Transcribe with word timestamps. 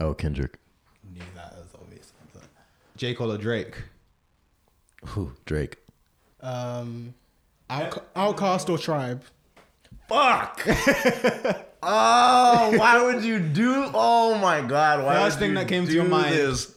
Oh, 0.00 0.14
Kendrick. 0.14 0.58
Knew 1.12 1.22
that 1.34 1.54
as 1.58 1.74
obvious. 1.74 2.12
J. 2.96 3.14
Cole 3.14 3.32
or 3.32 3.38
Drake? 3.38 3.76
Who? 5.06 5.32
Drake. 5.44 5.76
Um, 6.40 7.14
Out- 7.70 8.12
OutKast 8.14 8.68
or 8.70 8.78
Tribe? 8.78 9.22
Fuck. 10.08 10.62
oh, 11.82 12.76
why 12.78 13.02
would 13.04 13.24
you 13.24 13.38
do? 13.40 13.90
Oh 13.92 14.36
my 14.38 14.60
god! 14.60 15.04
Why 15.04 15.14
First 15.16 15.36
would 15.36 15.40
thing 15.40 15.50
you 15.50 15.56
that 15.56 15.68
came 15.68 15.84
to 15.84 15.90
do 15.90 15.96
your 15.96 16.04
mind. 16.04 16.32
this, 16.34 16.74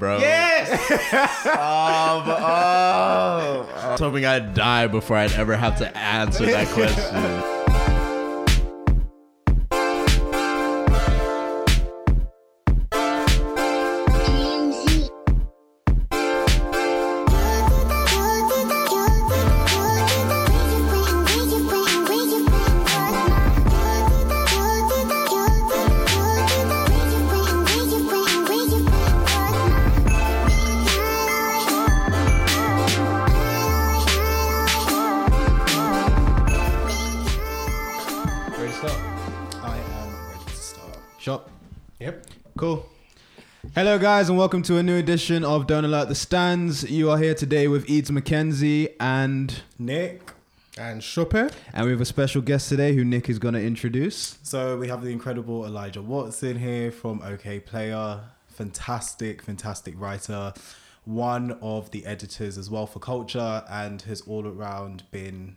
bro? 0.00 0.18
Yes! 0.18 0.68
Oh, 1.46 2.22
but- 2.26 2.40
oh. 2.40 3.70
I 3.76 3.90
was 3.92 4.00
hoping 4.00 4.26
I'd 4.26 4.54
die 4.54 4.86
before 4.88 5.16
I'd 5.16 5.32
ever 5.32 5.56
have 5.56 5.78
to 5.78 5.96
answer 5.96 6.46
that 6.46 6.66
question. 6.68 7.42
guys, 44.08 44.30
and 44.30 44.38
welcome 44.38 44.62
to 44.62 44.78
a 44.78 44.82
new 44.82 44.96
edition 44.96 45.44
of 45.44 45.66
Don't 45.66 45.84
Alert 45.84 46.08
the 46.08 46.14
Stands. 46.14 46.90
You 46.90 47.10
are 47.10 47.18
here 47.18 47.34
today 47.34 47.68
with 47.68 47.90
Eads 47.90 48.10
McKenzie 48.10 48.94
and 48.98 49.60
Nick. 49.78 50.32
And 50.78 51.04
Chopin. 51.04 51.50
and 51.74 51.84
we 51.84 51.92
have 51.92 52.00
a 52.00 52.06
special 52.06 52.40
guest 52.40 52.70
today 52.70 52.94
who 52.94 53.04
Nick 53.04 53.28
is 53.28 53.38
going 53.38 53.52
to 53.52 53.62
introduce. 53.62 54.38
So 54.42 54.78
we 54.78 54.88
have 54.88 55.02
the 55.02 55.10
incredible 55.10 55.66
Elijah 55.66 56.00
Watson 56.00 56.58
here 56.58 56.90
from 56.90 57.20
Okayplayer. 57.20 58.22
Fantastic, 58.46 59.42
fantastic 59.42 59.92
writer. 60.00 60.54
One 61.04 61.58
of 61.60 61.90
the 61.90 62.06
editors 62.06 62.56
as 62.56 62.70
well 62.70 62.86
for 62.86 63.00
Culture 63.00 63.62
and 63.68 64.00
has 64.02 64.22
all 64.22 64.46
around 64.46 65.02
been 65.10 65.56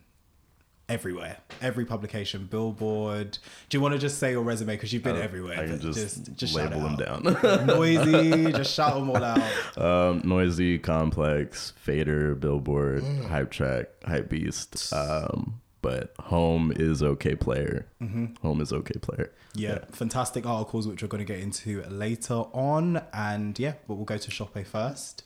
everywhere. 0.91 1.37
Every 1.61 1.85
publication, 1.85 2.45
Billboard. 2.47 3.37
Do 3.69 3.77
you 3.77 3.81
want 3.81 3.93
to 3.93 3.99
just 3.99 4.17
say 4.19 4.31
your 4.31 4.43
resume 4.43 4.73
because 4.75 4.91
you've 4.91 5.03
been 5.03 5.15
everywhere? 5.15 5.59
I 5.59 5.67
can 5.67 5.77
but 5.77 5.93
just, 5.93 6.37
shout 6.53 6.71
label 6.71 6.85
it 6.85 6.97
them 6.97 7.25
out. 7.27 7.33
down. 7.33 7.67
Noisey, 7.67 8.55
just 8.55 8.73
shout 8.73 8.95
them 8.95 9.09
all 9.09 9.23
out. 9.23 9.37
um, 9.77 10.21
Noisey, 10.23 10.81
Complex, 10.81 11.71
Fader, 11.77 12.35
Billboard, 12.35 13.03
Mm. 13.03 13.29
Hypetrak, 13.29 13.87
Hype 14.05 14.29
Beast. 14.29 14.91
Um, 14.93 15.61
but 15.81 16.13
Home 16.19 16.71
is 16.75 17.01
Okayplayer. 17.01 17.85
Mm-hmm. 18.01 18.25
Home 18.41 18.61
is 18.61 18.71
Okayplayer. 18.71 19.29
Yeah, 19.55 19.79
fantastic 19.91 20.45
articles 20.45 20.87
which 20.87 21.01
we're 21.01 21.07
going 21.07 21.25
to 21.25 21.33
get 21.33 21.39
into 21.41 21.81
later 21.89 22.35
on. 22.53 23.01
And 23.13 23.57
yeah, 23.57 23.73
but 23.87 23.95
we'll 23.95 24.05
go 24.05 24.17
to 24.17 24.29
Shopee 24.31 24.65
first. 24.67 25.23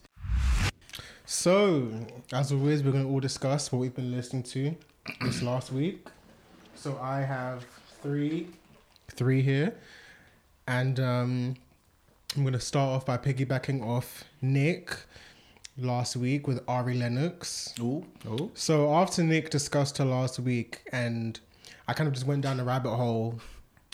So, 1.26 1.90
as 2.32 2.52
always, 2.52 2.82
we're 2.82 2.92
going 2.92 3.04
to 3.04 3.10
all 3.10 3.20
discuss 3.20 3.72
what 3.72 3.80
we've 3.80 3.94
been 3.94 4.12
listening 4.12 4.44
to 4.44 4.76
this 5.20 5.42
last 5.42 5.72
week. 5.72 6.06
So, 6.74 6.98
I 7.00 7.20
have 7.20 7.64
three, 8.02 8.48
three 9.08 9.42
here, 9.42 9.74
and 10.66 11.00
um, 11.00 11.54
I'm 12.36 12.42
going 12.42 12.52
to 12.52 12.60
start 12.60 12.90
off 12.90 13.06
by 13.06 13.16
piggybacking 13.16 13.82
off 13.82 14.24
Nick 14.42 14.96
last 15.78 16.16
week 16.16 16.46
with 16.46 16.62
Ari 16.68 16.94
Lennox. 16.94 17.74
Ooh, 17.80 18.04
ooh. 18.26 18.50
So 18.54 18.92
after 18.94 19.22
Nick 19.22 19.50
discussed 19.50 19.98
her 19.98 20.04
last 20.04 20.38
week, 20.38 20.82
and 20.92 21.38
I 21.88 21.92
kind 21.92 22.08
of 22.08 22.14
just 22.14 22.26
went 22.26 22.42
down 22.42 22.56
the 22.56 22.64
rabbit 22.64 22.94
hole 22.94 23.40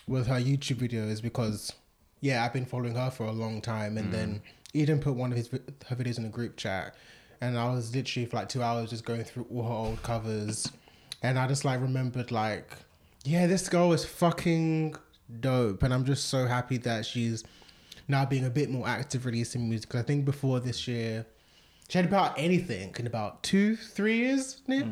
with 0.06 0.26
her 0.26 0.40
YouTube 0.40 0.76
videos 0.76 1.22
because, 1.22 1.72
yeah, 2.20 2.44
I've 2.44 2.52
been 2.52 2.66
following 2.66 2.94
her 2.94 3.10
for 3.10 3.26
a 3.26 3.32
long 3.32 3.60
time, 3.60 3.98
and 3.98 4.12
then 4.12 4.42
Eden 4.74 4.98
put 4.98 5.14
one 5.14 5.30
of 5.30 5.36
his 5.36 5.48
her 5.48 5.96
videos 5.96 6.18
in 6.18 6.24
a 6.24 6.28
group 6.28 6.56
chat, 6.56 6.94
and 7.40 7.58
I 7.58 7.72
was 7.72 7.94
literally 7.94 8.26
for 8.26 8.36
like 8.36 8.48
two 8.48 8.62
hours 8.62 8.90
just 8.90 9.04
going 9.04 9.24
through 9.24 9.46
all 9.52 9.62
her 9.62 9.74
old 9.74 10.02
covers, 10.02 10.70
and 11.22 11.38
I 11.38 11.46
just 11.46 11.64
like 11.64 11.80
remembered 11.80 12.30
like, 12.30 12.72
yeah, 13.24 13.46
this 13.46 13.68
girl 13.68 13.92
is 13.92 14.04
fucking 14.04 14.96
dope, 15.40 15.82
and 15.82 15.92
I'm 15.94 16.04
just 16.04 16.26
so 16.28 16.46
happy 16.46 16.78
that 16.78 17.06
she's 17.06 17.44
now 18.08 18.24
being 18.24 18.44
a 18.44 18.50
bit 18.50 18.70
more 18.70 18.86
active 18.88 19.24
releasing 19.26 19.68
music. 19.68 19.88
Because 19.88 20.00
I 20.02 20.06
think 20.06 20.24
before 20.24 20.60
this 20.60 20.86
year. 20.88 21.26
She 21.88 21.98
had 21.98 22.06
about 22.06 22.38
anything 22.38 22.94
in 22.98 23.06
about 23.06 23.42
two, 23.42 23.76
three 23.76 24.16
years, 24.18 24.62
Nick. 24.66 24.86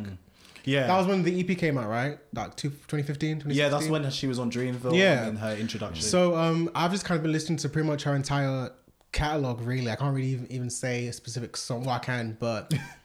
Yeah. 0.64 0.86
That 0.86 0.98
was 0.98 1.06
when 1.06 1.22
the 1.22 1.40
EP 1.40 1.56
came 1.56 1.78
out, 1.78 1.88
right? 1.88 2.18
Like 2.34 2.56
two, 2.56 2.68
2015, 2.68 3.36
2016? 3.40 3.58
yeah, 3.58 3.70
that's 3.70 3.88
when 3.88 4.10
she 4.10 4.26
was 4.26 4.38
on 4.38 4.50
Dreamville 4.50 4.94
Yeah. 4.94 5.26
in 5.26 5.36
her 5.36 5.54
introduction. 5.56 6.02
So 6.04 6.36
um, 6.36 6.68
I've 6.74 6.90
just 6.90 7.06
kind 7.06 7.16
of 7.16 7.22
been 7.22 7.32
listening 7.32 7.56
to 7.58 7.70
pretty 7.70 7.88
much 7.88 8.02
her 8.02 8.14
entire 8.14 8.70
catalog. 9.12 9.62
Really, 9.62 9.90
I 9.90 9.96
can't 9.96 10.14
really 10.14 10.28
even, 10.28 10.52
even 10.52 10.68
say 10.68 11.06
a 11.06 11.12
specific 11.14 11.56
song. 11.56 11.84
Well, 11.84 11.94
I 11.94 12.00
can, 12.00 12.36
but 12.38 12.70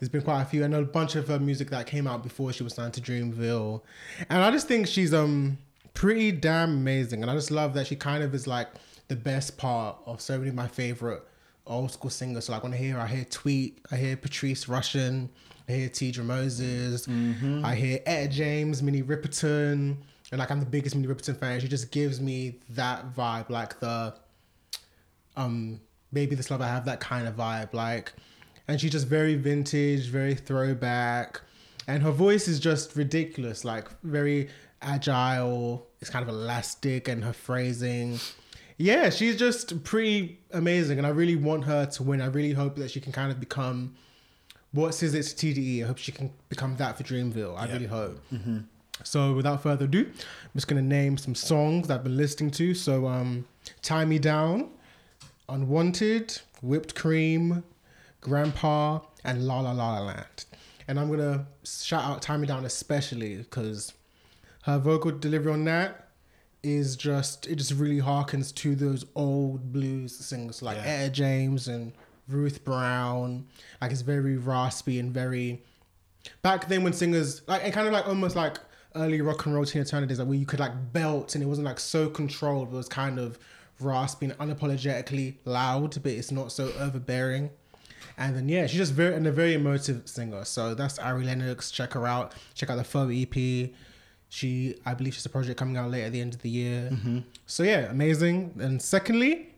there's 0.00 0.08
been 0.08 0.22
quite 0.22 0.42
a 0.42 0.44
few. 0.46 0.64
I 0.64 0.66
know 0.66 0.80
a 0.80 0.84
bunch 0.84 1.14
of 1.14 1.28
her 1.28 1.38
music 1.38 1.70
that 1.70 1.86
came 1.86 2.06
out 2.06 2.22
before 2.22 2.52
she 2.52 2.64
was 2.64 2.74
signed 2.74 2.94
to 2.94 3.00
Dreamville, 3.00 3.82
and 4.28 4.42
I 4.42 4.50
just 4.50 4.66
think 4.66 4.86
she's 4.88 5.14
um 5.14 5.58
pretty 5.94 6.32
damn 6.32 6.70
amazing. 6.70 7.22
And 7.22 7.30
I 7.30 7.34
just 7.34 7.50
love 7.50 7.74
that 7.74 7.86
she 7.86 7.96
kind 7.96 8.24
of 8.24 8.34
is 8.34 8.46
like 8.46 8.68
the 9.08 9.16
best 9.16 9.58
part 9.58 9.96
of 10.06 10.20
so 10.20 10.38
many 10.38 10.48
of 10.48 10.54
my 10.54 10.68
favorite 10.68 11.22
old 11.66 11.92
school 11.92 12.10
singers. 12.10 12.46
So 12.46 12.52
like 12.52 12.62
when 12.62 12.72
I 12.72 12.76
hear, 12.76 12.98
I 12.98 13.06
hear 13.06 13.24
Tweet, 13.24 13.78
I 13.90 13.96
hear 13.96 14.16
Patrice 14.16 14.64
Rushen, 14.64 15.28
I 15.68 15.72
hear 15.72 15.88
Teedra 15.88 16.24
Moses, 16.24 17.06
I 17.64 17.74
hear 17.74 18.00
Etta 18.06 18.28
James, 18.28 18.82
Minnie 18.82 19.02
Riperton, 19.02 19.96
and 20.32 20.38
like 20.38 20.50
I'm 20.50 20.60
the 20.60 20.66
biggest 20.66 20.96
Minnie 20.96 21.08
Riperton 21.08 21.36
fan. 21.36 21.60
She 21.60 21.68
just 21.68 21.90
gives 21.90 22.20
me 22.20 22.58
that 22.70 23.14
vibe, 23.14 23.50
like 23.50 23.78
the 23.80 24.14
um 25.36 25.80
maybe 26.12 26.34
this 26.34 26.50
love 26.50 26.60
I 26.60 26.66
have 26.68 26.86
that 26.86 27.00
kind 27.00 27.28
of 27.28 27.36
vibe, 27.36 27.72
like, 27.72 28.12
and 28.68 28.80
she's 28.80 28.92
just 28.92 29.06
very 29.06 29.34
vintage, 29.34 30.08
very 30.08 30.34
throwback, 30.34 31.40
and 31.86 32.02
her 32.02 32.10
voice 32.12 32.48
is 32.48 32.60
just 32.60 32.96
ridiculous, 32.96 33.64
like 33.64 33.88
very 34.02 34.48
agile. 34.82 35.86
It's 36.00 36.10
kind 36.10 36.22
of 36.22 36.28
elastic, 36.28 37.08
and 37.08 37.22
her 37.24 37.32
phrasing. 37.32 38.18
Yeah, 38.78 39.10
she's 39.10 39.36
just 39.36 39.84
pretty 39.84 40.38
amazing, 40.52 40.98
and 40.98 41.06
I 41.06 41.10
really 41.10 41.36
want 41.36 41.64
her 41.64 41.84
to 41.86 42.02
win. 42.02 42.20
I 42.22 42.26
really 42.26 42.52
hope 42.52 42.76
that 42.76 42.90
she 42.90 43.00
can 43.00 43.12
kind 43.12 43.30
of 43.30 43.38
become 43.38 43.94
what 44.72 44.94
says 44.94 45.14
it's 45.14 45.34
TDE. 45.34 45.82
I 45.84 45.86
hope 45.86 45.98
she 45.98 46.12
can 46.12 46.32
become 46.48 46.76
that 46.76 46.96
for 46.96 47.02
Dreamville. 47.02 47.58
I 47.58 47.66
really 47.70 47.86
hope. 47.86 48.20
So 49.02 49.32
without 49.34 49.62
further 49.62 49.86
ado, 49.86 50.06
I'm 50.06 50.50
just 50.54 50.68
gonna 50.68 50.82
name 50.82 51.16
some 51.16 51.34
songs 51.34 51.88
that 51.88 51.94
I've 51.96 52.04
been 52.04 52.16
listening 52.16 52.50
to. 52.52 52.72
So 52.74 53.06
um, 53.06 53.46
"Tie 53.82 54.04
Me 54.04 54.18
Down," 54.18 54.70
"Unwanted," 55.48 56.40
"Whipped 56.62 56.94
Cream," 56.94 57.64
"Grandpa," 58.20 59.00
and 59.24 59.46
"La 59.46 59.60
La 59.60 59.72
La 59.72 59.98
La 59.98 60.00
Land." 60.06 60.44
And 60.88 60.98
I'm 60.98 61.10
gonna 61.10 61.46
shout 61.64 62.04
out 62.04 62.22
"Tie 62.22 62.36
Me 62.36 62.46
Down" 62.46 62.64
especially 62.64 63.36
because 63.36 63.92
her 64.64 64.78
vocal 64.78 65.12
delivery 65.12 65.52
on 65.52 65.64
that 65.64 66.08
is 66.62 66.96
just 66.96 67.46
it 67.46 67.56
just 67.56 67.72
really 67.72 68.00
harkens 68.00 68.54
to 68.54 68.74
those 68.74 69.04
old 69.14 69.72
blues 69.72 70.14
singers 70.16 70.60
like 70.62 70.76
Yeah. 70.76 70.84
Etta 70.84 71.10
James 71.10 71.68
and 71.68 71.92
Ruth 72.28 72.64
Brown. 72.64 73.46
Like 73.80 73.92
it's 73.92 74.02
very 74.02 74.36
raspy 74.36 74.98
and 74.98 75.12
very 75.12 75.62
back 76.42 76.68
then 76.68 76.82
when 76.84 76.92
singers 76.92 77.42
like 77.48 77.64
it 77.64 77.72
kind 77.72 77.86
of 77.86 77.92
like 77.92 78.06
almost 78.06 78.36
like 78.36 78.58
early 78.94 79.20
rock 79.20 79.46
and 79.46 79.54
roll 79.54 79.64
Tina 79.64 79.84
Turner 79.84 80.06
days 80.06 80.18
like 80.18 80.28
where 80.28 80.36
you 80.36 80.46
could 80.46 80.60
like 80.60 80.92
belt 80.92 81.34
and 81.34 81.42
it 81.42 81.46
wasn't 81.46 81.64
like 81.64 81.80
so 81.80 82.10
controlled 82.10 82.68
but 82.70 82.74
it 82.74 82.78
was 82.78 82.88
kind 82.88 83.18
of 83.18 83.38
raspy 83.78 84.26
and 84.26 84.36
unapologetically 84.38 85.36
loud 85.46 86.02
but 86.02 86.12
it's 86.12 86.30
not 86.30 86.52
so 86.52 86.70
overbearing 86.78 87.48
and 88.20 88.36
then 88.36 88.48
yeah 88.48 88.66
she's 88.66 88.78
just 88.78 88.92
very 88.92 89.14
and 89.14 89.26
a 89.26 89.32
very 89.32 89.54
emotive 89.54 90.08
singer. 90.08 90.44
So 90.44 90.74
that's 90.74 90.98
Ari 91.00 91.24
Lennox. 91.24 91.72
Check 91.72 91.94
her 91.94 92.06
out. 92.06 92.34
Check 92.54 92.70
out 92.70 92.76
the 92.76 92.84
Pho 92.84 93.08
EP 93.10 93.70
she 94.28 94.76
I 94.86 94.94
believe 94.94 95.14
she's 95.14 95.26
a 95.26 95.30
project 95.30 95.58
coming 95.58 95.76
out 95.76 95.90
later 95.90 96.06
at 96.06 96.12
the 96.12 96.20
end 96.20 96.34
of 96.34 96.42
the 96.42 96.50
year. 96.50 96.90
Mm-hmm. 96.92 97.18
So 97.46 97.64
yeah 97.64 97.90
amazing. 97.90 98.54
And 98.60 98.80
secondly 98.80 99.48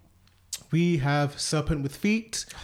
we 0.70 0.96
have 0.98 1.38
Serpent 1.38 1.82
with 1.82 1.94
Feet. 1.94 2.46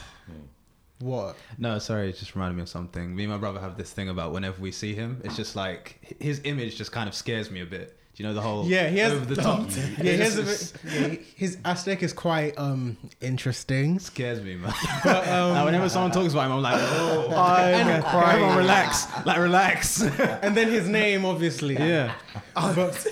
What? 1.01 1.37
No, 1.59 1.79
sorry, 1.79 2.11
it 2.11 2.17
just 2.17 2.35
reminded 2.35 2.57
me 2.57 2.63
of 2.63 2.69
something. 2.69 3.15
Me 3.15 3.23
and 3.23 3.31
my 3.33 3.39
brother 3.39 3.61
have 3.61 3.77
this 3.77 3.93
thing 3.93 4.09
about 4.09 4.33
whenever 4.33 4.61
we 4.61 4.73
see 4.73 4.97
him, 4.97 5.21
it's 5.23 5.37
just 5.37 5.55
like 5.55 6.17
his 6.19 6.41
image 6.43 6.75
just 6.75 6.91
kind 6.91 7.09
of 7.09 7.15
scares 7.15 7.53
me 7.53 7.61
a 7.61 7.67
bit. 7.67 7.97
Do 8.19 8.25
you 8.25 8.31
know 8.31 8.35
the 8.35 8.41
whole 8.41 8.67
Yeah, 8.67 8.89
he 8.89 8.99
has 8.99 9.13
over 9.13 9.25
the 9.33 9.41
top? 9.41 9.69
Yeah, 10.03 10.11
It 10.11 10.19
his, 10.19 10.35
just- 10.35 10.77
yeah, 10.85 11.15
his 11.37 11.57
aesthetic 11.65 12.03
is 12.03 12.13
quite 12.13 12.59
um 12.59 12.97
interesting. 13.21 14.01
scares 14.01 14.43
me, 14.43 14.57
man. 14.57 14.73
But 15.05 15.29
um, 15.37 15.53
like, 15.53 15.65
whenever 15.67 15.89
someone 15.89 16.11
talks 16.11 16.33
about 16.33 16.47
him, 16.47 16.53
I'm 16.55 16.63
like, 16.63 16.81
oh, 16.81 17.27
I'm 17.37 18.03
crying. 18.03 18.35
everyone 18.35 18.57
relax, 18.59 19.07
like 19.25 19.39
relax. 19.39 20.03
and 20.03 20.57
then 20.57 20.69
his 20.69 20.89
name, 20.89 21.25
obviously. 21.25 21.75
yeah, 21.77 22.15
But, 22.57 23.07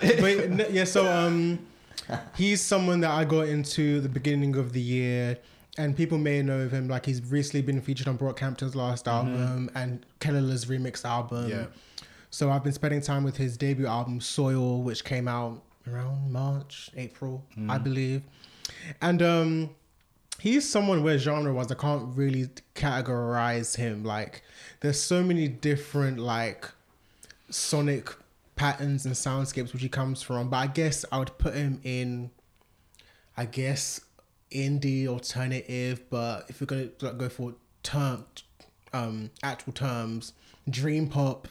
but 0.00 0.72
yeah, 0.72 0.84
so 0.84 1.06
um, 1.06 1.58
he's 2.34 2.62
someone 2.62 3.00
that 3.00 3.10
I 3.10 3.24
got 3.26 3.48
into 3.48 4.00
the 4.00 4.08
beginning 4.08 4.56
of 4.56 4.72
the 4.72 4.80
year, 4.80 5.36
and 5.76 5.94
people 5.94 6.16
may 6.16 6.40
know 6.40 6.60
of 6.60 6.72
him. 6.72 6.88
Like 6.88 7.04
he's 7.04 7.20
recently 7.20 7.60
been 7.60 7.82
featured 7.82 8.08
on 8.08 8.16
Brockhampton's 8.16 8.74
last 8.74 9.06
album 9.08 9.70
and 9.74 10.06
Kelela's 10.20 10.64
remix 10.64 11.04
album. 11.04 11.50
Yeah. 11.50 11.66
So 12.30 12.50
I've 12.50 12.62
been 12.62 12.72
spending 12.72 13.00
time 13.00 13.24
with 13.24 13.36
his 13.36 13.56
debut 13.56 13.86
album 13.86 14.20
Soil, 14.20 14.82
which 14.82 15.04
came 15.04 15.28
out 15.28 15.62
around 15.90 16.30
March, 16.30 16.90
April, 16.96 17.44
I 17.68 17.78
believe. 17.78 18.22
And 19.00 19.22
um 19.22 19.70
he's 20.38 20.68
someone 20.68 21.02
where 21.02 21.18
genre 21.18 21.52
wise 21.52 21.72
I 21.72 21.74
can't 21.74 22.14
really 22.16 22.48
categorize 22.74 23.76
him. 23.76 24.04
Like 24.04 24.42
there's 24.80 25.00
so 25.00 25.22
many 25.22 25.48
different 25.48 26.18
like 26.18 26.70
sonic 27.50 28.14
patterns 28.56 29.06
and 29.06 29.14
soundscapes 29.14 29.72
which 29.72 29.82
he 29.82 29.88
comes 29.88 30.22
from. 30.22 30.50
But 30.50 30.56
I 30.58 30.66
guess 30.66 31.04
I 31.10 31.18
would 31.18 31.36
put 31.38 31.54
him 31.54 31.80
in 31.82 32.30
I 33.36 33.46
guess 33.46 34.00
indie 34.50 35.06
alternative, 35.06 36.02
but 36.10 36.46
if 36.48 36.60
you're 36.60 36.66
gonna 36.66 36.88
like, 37.00 37.16
go 37.18 37.28
for 37.28 37.54
term 37.82 38.26
um 38.92 39.30
actual 39.42 39.72
terms, 39.72 40.34
dream 40.68 41.08
pop 41.08 41.48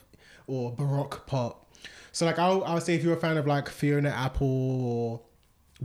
or 0.48 0.72
baroque 0.72 1.28
pop. 1.28 1.68
So 2.12 2.26
like 2.26 2.40
I'll 2.40 2.64
I'll 2.64 2.82
say 2.82 2.96
if 2.96 3.04
you're 3.04 3.16
a 3.16 3.20
fan 3.20 3.38
of 3.38 3.46
like 3.46 3.70
Fiona 3.70 4.10
Apple 4.10 4.86
or 4.86 5.22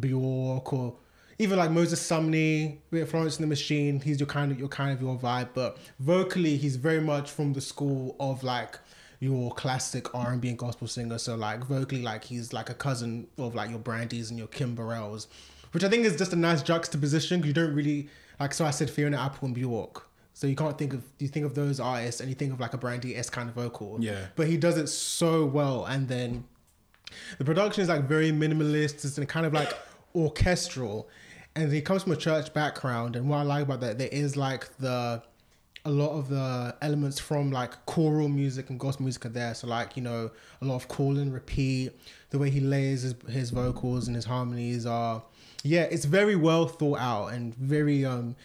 Bjork 0.01 0.73
or 0.73 0.95
even 1.39 1.59
like 1.59 1.71
Moses 1.71 2.01
Sumney, 2.01 2.79
Florence 3.07 3.37
and 3.37 3.45
the 3.45 3.49
Machine, 3.49 4.01
he's 4.01 4.21
your 4.21 4.27
kind 4.27 4.53
of 4.53 4.59
your 4.59 4.69
kind 4.69 4.93
of 4.93 5.03
your 5.03 5.19
vibe. 5.19 5.49
But 5.55 5.77
vocally, 5.99 6.57
he's 6.57 6.77
very 6.77 7.01
much 7.01 7.31
from 7.31 7.53
the 7.53 7.61
school 7.61 8.17
of 8.21 8.43
like 8.45 8.79
your 9.19 9.53
classic 9.53 10.15
R 10.15 10.33
and 10.33 10.41
B 10.41 10.49
and 10.49 10.59
gospel 10.59 10.87
singer. 10.87 11.19
So 11.19 11.35
like 11.35 11.65
vocally, 11.65 12.03
like 12.03 12.25
he's 12.25 12.53
like 12.53 12.71
a 12.71 12.75
cousin 12.75 13.27
of 13.39 13.55
like 13.55 13.71
your 13.71 13.79
Brandys 13.79 14.31
and 14.31 14.39
your 14.39 14.49
Kim 14.49 14.77
Burrells, 14.77 15.27
which 15.73 15.85
I 15.85 15.89
think 15.89 16.05
is 16.05 16.17
just 16.17 16.33
a 16.33 16.37
nice 16.37 16.63
juxtaposition. 16.63 17.43
you 17.43 17.53
don't 17.53 17.75
really 17.75 18.09
like. 18.39 18.55
So 18.55 18.65
I 18.65 18.71
said 18.71 18.89
Fiona 18.89 19.21
Apple 19.21 19.47
and 19.47 19.55
Bjork. 19.55 20.09
So 20.35 20.47
you 20.47 20.57
can't 20.57 20.77
think 20.79 20.95
of 20.95 21.05
you 21.19 21.29
think 21.29 21.45
of 21.47 21.55
those 21.55 21.79
artists 21.79 22.21
and 22.21 22.29
you 22.29 22.35
think 22.35 22.53
of 22.53 22.61
like 22.61 22.75
a 22.75 22.79
Brandy 22.79 23.17
S 23.17 23.29
kind 23.31 23.49
of 23.49 23.55
vocal. 23.55 23.99
Yeah. 24.01 24.27
But 24.35 24.47
he 24.47 24.57
does 24.57 24.79
it 24.79 24.89
so 24.89 25.45
well, 25.45 25.85
and 25.85 26.09
then 26.09 26.45
the 27.39 27.45
production 27.45 27.83
is 27.83 27.89
like 27.89 28.05
very 28.05 28.33
minimalist. 28.33 29.05
It's 29.05 29.19
kind 29.31 29.47
of 29.47 29.53
like 29.53 29.73
orchestral, 30.15 31.09
and 31.55 31.71
he 31.71 31.81
comes 31.81 32.03
from 32.05 32.13
a 32.13 32.17
church 32.17 32.53
background. 32.55 33.17
And 33.17 33.29
what 33.29 33.39
I 33.39 33.43
like 33.43 33.65
about 33.65 33.81
that, 33.81 33.99
there 33.99 34.09
is 34.11 34.37
like 34.37 34.77
the 34.79 35.23
a 35.85 35.91
lot 35.91 36.11
of 36.11 36.29
the 36.29 36.77
elements 36.81 37.19
from 37.19 37.51
like 37.51 37.87
choral 37.87 38.29
music 38.29 38.71
and 38.71 38.79
gospel 38.79 39.03
music 39.03 39.27
are 39.27 39.31
there. 39.31 39.55
So 39.55 39.67
like 39.67 39.97
you 39.97 40.03
know 40.03 40.31
a 40.61 40.65
lot 40.65 40.77
of 40.77 40.89
call 40.89 41.19
and 41.19 41.33
repeat. 41.33 41.93
The 42.31 42.39
way 42.39 42.49
he 42.49 42.61
lays 42.61 43.03
his, 43.03 43.15
his 43.29 43.51
vocals 43.51 44.07
and 44.07 44.17
his 44.17 44.25
harmonies 44.25 44.87
are, 44.87 45.23
yeah, 45.63 45.83
it's 45.83 46.07
very 46.07 46.37
well 46.37 46.67
thought 46.67 46.99
out 46.99 47.29
and 47.29 47.55
very 47.57 48.07
um 48.07 48.37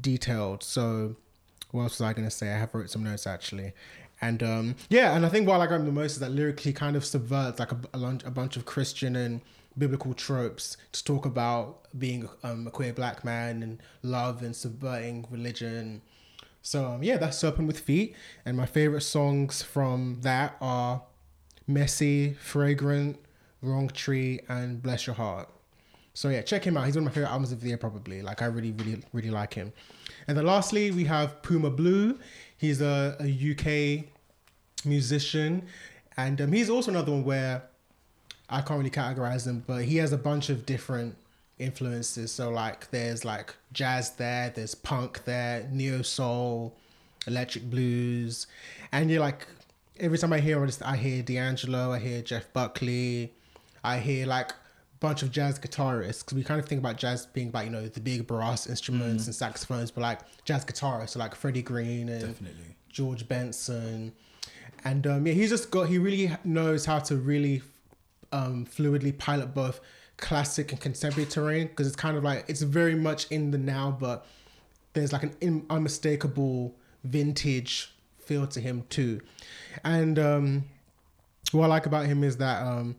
detailed. 0.00 0.64
So 0.64 1.16
what 1.70 1.82
else 1.82 1.92
was 1.92 2.02
I 2.02 2.12
gonna 2.12 2.30
say? 2.30 2.52
I 2.52 2.58
have 2.58 2.74
wrote 2.74 2.90
some 2.90 3.04
notes 3.04 3.26
actually. 3.26 3.72
And 4.20 4.42
um, 4.42 4.76
yeah, 4.88 5.14
and 5.14 5.26
I 5.26 5.28
think 5.28 5.46
what 5.46 5.54
I 5.54 5.58
like 5.58 5.70
him 5.70 5.84
the 5.84 5.92
most 5.92 6.12
is 6.12 6.18
that 6.20 6.30
lyrically 6.30 6.72
kind 6.72 6.96
of 6.96 7.04
subverts 7.04 7.58
like 7.58 7.72
a, 7.72 7.78
a, 7.92 8.18
a 8.24 8.30
bunch 8.30 8.56
of 8.56 8.64
Christian 8.64 9.14
and 9.14 9.42
biblical 9.76 10.14
tropes 10.14 10.76
to 10.92 11.04
talk 11.04 11.26
about 11.26 11.86
being 11.98 12.28
um, 12.42 12.66
a 12.66 12.70
queer 12.70 12.92
black 12.92 13.24
man 13.24 13.62
and 13.62 13.82
love 14.02 14.42
and 14.42 14.56
subverting 14.56 15.26
religion. 15.30 16.00
So 16.62 16.86
um, 16.86 17.02
yeah, 17.02 17.18
that's 17.18 17.36
Serpent 17.36 17.66
with 17.66 17.80
Feet. 17.80 18.16
And 18.44 18.56
my 18.56 18.66
favorite 18.66 19.02
songs 19.02 19.62
from 19.62 20.18
that 20.22 20.56
are 20.60 21.02
Messy, 21.66 22.32
Fragrant, 22.34 23.18
Wrong 23.60 23.88
Tree, 23.88 24.40
and 24.48 24.82
Bless 24.82 25.06
Your 25.06 25.14
Heart. 25.14 25.50
So 26.14 26.30
yeah, 26.30 26.40
check 26.40 26.64
him 26.64 26.76
out. 26.78 26.86
He's 26.86 26.94
one 26.94 27.06
of 27.06 27.12
my 27.12 27.14
favorite 27.14 27.30
albums 27.30 27.52
of 27.52 27.60
the 27.60 27.68
year, 27.68 27.76
probably. 27.76 28.22
Like 28.22 28.40
I 28.40 28.46
really, 28.46 28.72
really, 28.72 29.02
really 29.12 29.30
like 29.30 29.52
him. 29.52 29.72
And 30.28 30.36
then 30.36 30.46
lastly, 30.46 30.90
we 30.90 31.04
have 31.04 31.42
Puma 31.42 31.70
Blue. 31.70 32.18
He's 32.58 32.80
a, 32.80 33.16
a 33.20 33.52
UK 33.52 34.06
musician, 34.84 35.66
and 36.16 36.40
um, 36.40 36.52
he's 36.52 36.70
also 36.70 36.90
another 36.90 37.12
one 37.12 37.24
where 37.24 37.62
I 38.48 38.60
can't 38.60 38.78
really 38.78 38.90
categorize 38.90 39.46
him, 39.46 39.64
but 39.66 39.84
he 39.84 39.96
has 39.96 40.12
a 40.12 40.18
bunch 40.18 40.48
of 40.48 40.64
different 40.64 41.16
influences. 41.58 42.32
So 42.32 42.50
like, 42.50 42.90
there's 42.90 43.24
like 43.24 43.54
jazz 43.72 44.12
there, 44.12 44.50
there's 44.54 44.74
punk 44.74 45.24
there, 45.24 45.68
neo 45.70 46.02
soul, 46.02 46.74
electric 47.26 47.68
blues, 47.70 48.46
and 48.92 49.10
you're 49.10 49.20
like, 49.20 49.46
every 49.98 50.18
time 50.18 50.32
I 50.32 50.40
hear 50.40 50.66
I 50.84 50.96
hear 50.96 51.22
D'Angelo, 51.22 51.92
I 51.92 51.98
hear 51.98 52.22
Jeff 52.22 52.52
Buckley, 52.52 53.32
I 53.82 53.98
hear 53.98 54.26
like 54.26 54.52
bunch 55.00 55.22
of 55.22 55.30
jazz 55.30 55.58
guitarists 55.58 56.20
because 56.20 56.34
we 56.34 56.42
kind 56.42 56.60
of 56.60 56.66
think 56.66 56.78
about 56.78 56.96
jazz 56.96 57.26
being 57.26 57.48
about 57.48 57.64
you 57.64 57.70
know 57.70 57.86
the 57.86 58.00
big 58.00 58.26
brass 58.26 58.66
instruments 58.66 59.26
and 59.26 59.34
saxophones, 59.34 59.90
but 59.90 60.00
like 60.00 60.20
jazz 60.44 60.64
guitarists, 60.64 61.10
so 61.10 61.18
like 61.18 61.34
Freddie 61.34 61.62
Green 61.62 62.08
and 62.08 62.20
Definitely. 62.20 62.76
George 62.88 63.28
Benson, 63.28 64.12
and 64.84 65.06
um, 65.06 65.26
yeah, 65.26 65.34
he's 65.34 65.50
just 65.50 65.70
got 65.70 65.88
he 65.88 65.98
really 65.98 66.30
knows 66.44 66.84
how 66.84 66.98
to 67.00 67.16
really 67.16 67.62
um, 68.32 68.66
fluidly 68.66 69.16
pilot 69.16 69.54
both 69.54 69.80
classic 70.16 70.72
and 70.72 70.80
contemporary 70.80 71.28
terrain 71.28 71.66
because 71.66 71.86
it's 71.86 71.96
kind 71.96 72.16
of 72.16 72.24
like 72.24 72.44
it's 72.48 72.62
very 72.62 72.94
much 72.94 73.30
in 73.30 73.50
the 73.50 73.58
now, 73.58 73.96
but 73.98 74.26
there's 74.94 75.12
like 75.12 75.22
an 75.22 75.34
in, 75.40 75.66
unmistakable 75.68 76.74
vintage 77.04 77.92
feel 78.18 78.46
to 78.46 78.60
him 78.60 78.84
too, 78.88 79.20
and 79.84 80.18
um, 80.18 80.64
what 81.52 81.64
I 81.64 81.68
like 81.68 81.86
about 81.86 82.06
him 82.06 82.24
is 82.24 82.38
that 82.38 82.62
um, 82.62 82.96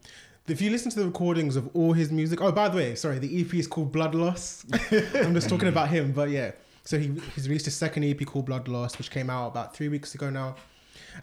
if 0.47 0.61
you 0.61 0.69
listen 0.69 0.89
to 0.91 0.99
the 0.99 1.05
recordings 1.05 1.55
of 1.55 1.69
all 1.75 1.93
his 1.93 2.11
music, 2.11 2.41
oh 2.41 2.51
by 2.51 2.69
the 2.69 2.77
way, 2.77 2.95
sorry, 2.95 3.19
the 3.19 3.41
EP 3.41 3.53
is 3.53 3.67
called 3.67 3.91
Blood 3.91 4.15
Loss. 4.15 4.65
I'm 5.15 5.33
just 5.33 5.49
talking 5.49 5.67
about 5.67 5.89
him, 5.89 6.11
but 6.11 6.29
yeah. 6.29 6.51
So 6.83 6.97
he 6.97 7.11
he's 7.35 7.47
released 7.49 7.65
his 7.65 7.75
second 7.75 8.05
EP 8.05 8.25
called 8.25 8.45
Blood 8.45 8.67
Loss, 8.67 8.97
which 8.97 9.11
came 9.11 9.29
out 9.29 9.47
about 9.47 9.75
three 9.75 9.89
weeks 9.89 10.15
ago 10.15 10.29
now. 10.29 10.55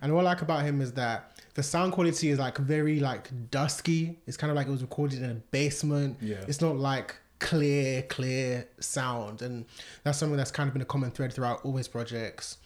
And 0.03 0.12
what 0.15 0.21
I 0.21 0.25
like 0.25 0.43
about 0.43 0.62
him 0.65 0.81
is 0.81 0.93
that 0.93 1.41
the 1.55 1.62
sound 1.62 1.93
quality 1.93 2.31
is 2.31 2.38
like 2.38 2.59
very 2.59 3.00
like 3.00 3.31
dusky. 3.50 4.19
It's 4.26 4.37
kind 4.37 4.50
of 4.50 4.56
like 4.56 4.67
it 4.67 4.71
was 4.71 4.82
recorded 4.82 5.23
in 5.23 5.31
a 5.31 5.35
basement. 5.35 6.19
Yeah. 6.20 6.44
It's 6.47 6.61
not 6.61 6.77
like 6.77 7.17
clear, 7.38 8.03
clear 8.03 8.69
sound, 8.81 9.41
and 9.43 9.65
that's 10.03 10.19
something 10.19 10.37
that's 10.37 10.50
kind 10.50 10.69
of 10.69 10.75
been 10.75 10.82
a 10.82 10.87
common 10.87 11.11
thread 11.11 11.32
throughout 11.32 11.65
all 11.65 11.77
his 11.77 11.88
projects. 11.88 12.59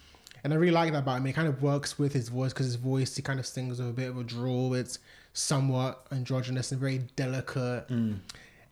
And 0.43 0.53
I 0.53 0.55
really 0.55 0.71
like 0.71 0.91
that 0.93 0.99
about 0.99 1.17
him. 1.17 1.27
It 1.27 1.33
kind 1.33 1.47
of 1.47 1.61
works 1.61 1.99
with 1.99 2.13
his 2.13 2.29
voice 2.29 2.53
because 2.53 2.65
his 2.65 2.75
voice, 2.75 3.15
he 3.15 3.21
kind 3.21 3.39
of 3.39 3.45
sings 3.45 3.79
with 3.79 3.89
a 3.89 3.93
bit 3.93 4.09
of 4.09 4.17
a 4.17 4.23
drawl. 4.23 4.73
It's 4.73 4.99
somewhat 5.33 6.05
androgynous 6.11 6.71
and 6.71 6.79
very 6.79 6.99
delicate. 7.15 7.85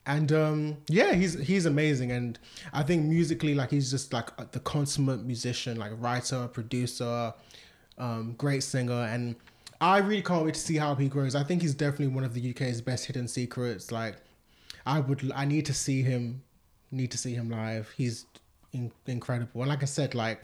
And 0.05 0.31
um, 0.31 0.77
yeah, 0.87 1.13
he's 1.13 1.33
he's 1.33 1.65
amazing. 1.65 2.11
And 2.11 2.39
I 2.71 2.83
think 2.83 3.05
musically, 3.05 3.53
like 3.55 3.71
he's 3.71 3.91
just 3.91 4.13
like 4.13 4.51
the 4.51 4.59
consummate 4.61 5.25
musician, 5.25 5.77
like 5.77 5.91
writer, 5.97 6.47
producer, 6.47 7.33
um, 7.97 8.35
great 8.37 8.63
singer. 8.63 9.03
And 9.03 9.35
I 9.81 9.97
really 9.99 10.21
can't 10.21 10.45
wait 10.45 10.53
to 10.53 10.59
see 10.59 10.77
how 10.77 10.95
he 10.95 11.07
grows. 11.09 11.35
I 11.35 11.43
think 11.43 11.61
he's 11.61 11.75
definitely 11.75 12.07
one 12.07 12.23
of 12.23 12.33
the 12.33 12.49
UK's 12.51 12.81
best 12.81 13.05
hidden 13.05 13.27
secrets. 13.27 13.91
Like 13.91 14.15
I 14.85 14.99
would, 15.01 15.29
I 15.35 15.45
need 15.45 15.65
to 15.65 15.73
see 15.73 16.01
him, 16.01 16.41
need 16.89 17.11
to 17.11 17.17
see 17.17 17.33
him 17.33 17.49
live. 17.49 17.93
He's 17.97 18.25
in, 18.71 18.91
incredible. 19.05 19.61
And 19.61 19.69
like 19.69 19.83
I 19.83 19.87
said, 19.87 20.15
like 20.15 20.41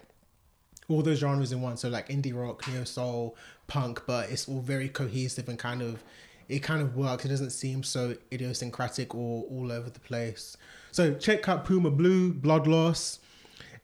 all 0.89 1.01
those 1.01 1.19
genres 1.19 1.51
in 1.51 1.61
one. 1.61 1.77
So 1.77 1.89
like 1.89 2.09
indie 2.09 2.35
rock, 2.35 2.67
neo 2.67 2.83
soul, 2.83 3.35
punk, 3.67 4.03
but 4.05 4.29
it's 4.29 4.47
all 4.47 4.61
very 4.61 4.89
cohesive 4.89 5.49
and 5.49 5.57
kind 5.57 5.81
of 5.81 6.03
it 6.49 6.59
kind 6.59 6.81
of 6.81 6.95
works. 6.95 7.25
It 7.25 7.29
doesn't 7.29 7.51
seem 7.51 7.83
so 7.83 8.15
idiosyncratic 8.31 9.15
or 9.15 9.45
all 9.49 9.71
over 9.71 9.89
the 9.89 9.99
place. 9.99 10.57
So 10.91 11.13
check 11.13 11.47
out 11.47 11.65
Puma 11.65 11.89
Blue, 11.89 12.33
Blood 12.33 12.67
Loss. 12.67 13.19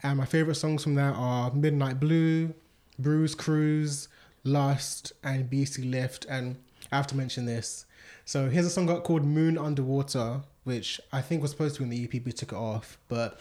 And 0.04 0.18
my 0.18 0.26
favorite 0.26 0.56
songs 0.56 0.84
from 0.84 0.96
that 0.96 1.14
are 1.16 1.52
Midnight 1.54 2.00
Blue, 2.00 2.54
Bruise 2.98 3.36
Cruise, 3.36 4.08
Lust, 4.44 5.14
and 5.24 5.50
BC 5.50 5.90
Lift. 5.90 6.26
And 6.30 6.58
I 6.92 6.98
have 6.98 7.08
to 7.08 7.18
mention 7.18 7.46
this. 7.46 7.86
So 8.26 8.50
here's 8.50 8.66
a 8.66 8.70
song 8.70 8.88
called 9.02 9.26
Moon 9.26 9.58
Underwater, 9.58 10.42
which 10.64 11.02
I 11.12 11.22
think 11.22 11.42
was 11.42 11.52
supposed 11.52 11.76
to 11.76 11.82
be 11.82 11.84
in 11.86 11.90
the 11.90 12.18
EP, 12.18 12.24
but 12.24 12.38
took 12.38 12.52
it 12.52 12.58
off. 12.58 12.98
But 13.08 13.40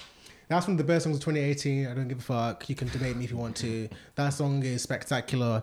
that's 0.49 0.67
one 0.67 0.73
of 0.73 0.79
the 0.79 0.85
best 0.85 1.05
songs 1.05 1.17
of 1.17 1.25
2018. 1.25 1.87
I 1.87 1.95
don't 1.95 2.09
give 2.09 2.19
a 2.19 2.23
fuck. 2.23 2.69
You 2.69 2.75
can 2.75 2.89
debate 2.89 3.17
me 3.17 3.25
if 3.25 3.31
you 3.31 3.37
want 3.37 3.57
to. 3.57 3.89
That 4.15 4.31
song 4.31 4.63
is 4.65 4.83
spectacular. 4.83 5.63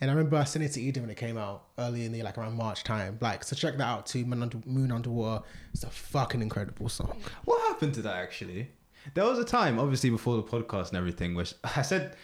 And 0.00 0.10
I 0.10 0.14
remember 0.14 0.36
I 0.36 0.44
sent 0.44 0.64
it 0.64 0.72
to 0.72 0.80
Eden 0.80 1.04
when 1.04 1.10
it 1.10 1.16
came 1.16 1.38
out 1.38 1.64
early 1.78 2.04
in 2.04 2.12
the 2.12 2.22
like 2.22 2.36
around 2.36 2.56
March 2.56 2.82
time. 2.84 3.16
Like, 3.20 3.44
so 3.44 3.54
check 3.54 3.76
that 3.78 3.84
out 3.84 4.06
too. 4.06 4.24
Moon, 4.24 4.42
Under, 4.42 4.58
Moon 4.66 4.90
Underwater. 4.90 5.44
It's 5.72 5.84
a 5.84 5.90
fucking 5.90 6.42
incredible 6.42 6.88
song. 6.88 7.16
What 7.44 7.60
happened 7.68 7.94
to 7.94 8.02
that 8.02 8.16
actually? 8.16 8.68
There 9.14 9.24
was 9.24 9.38
a 9.38 9.44
time, 9.44 9.78
obviously 9.78 10.10
before 10.10 10.36
the 10.36 10.42
podcast 10.42 10.88
and 10.88 10.98
everything, 10.98 11.34
which 11.34 11.54
I 11.76 11.82
said, 11.82 12.16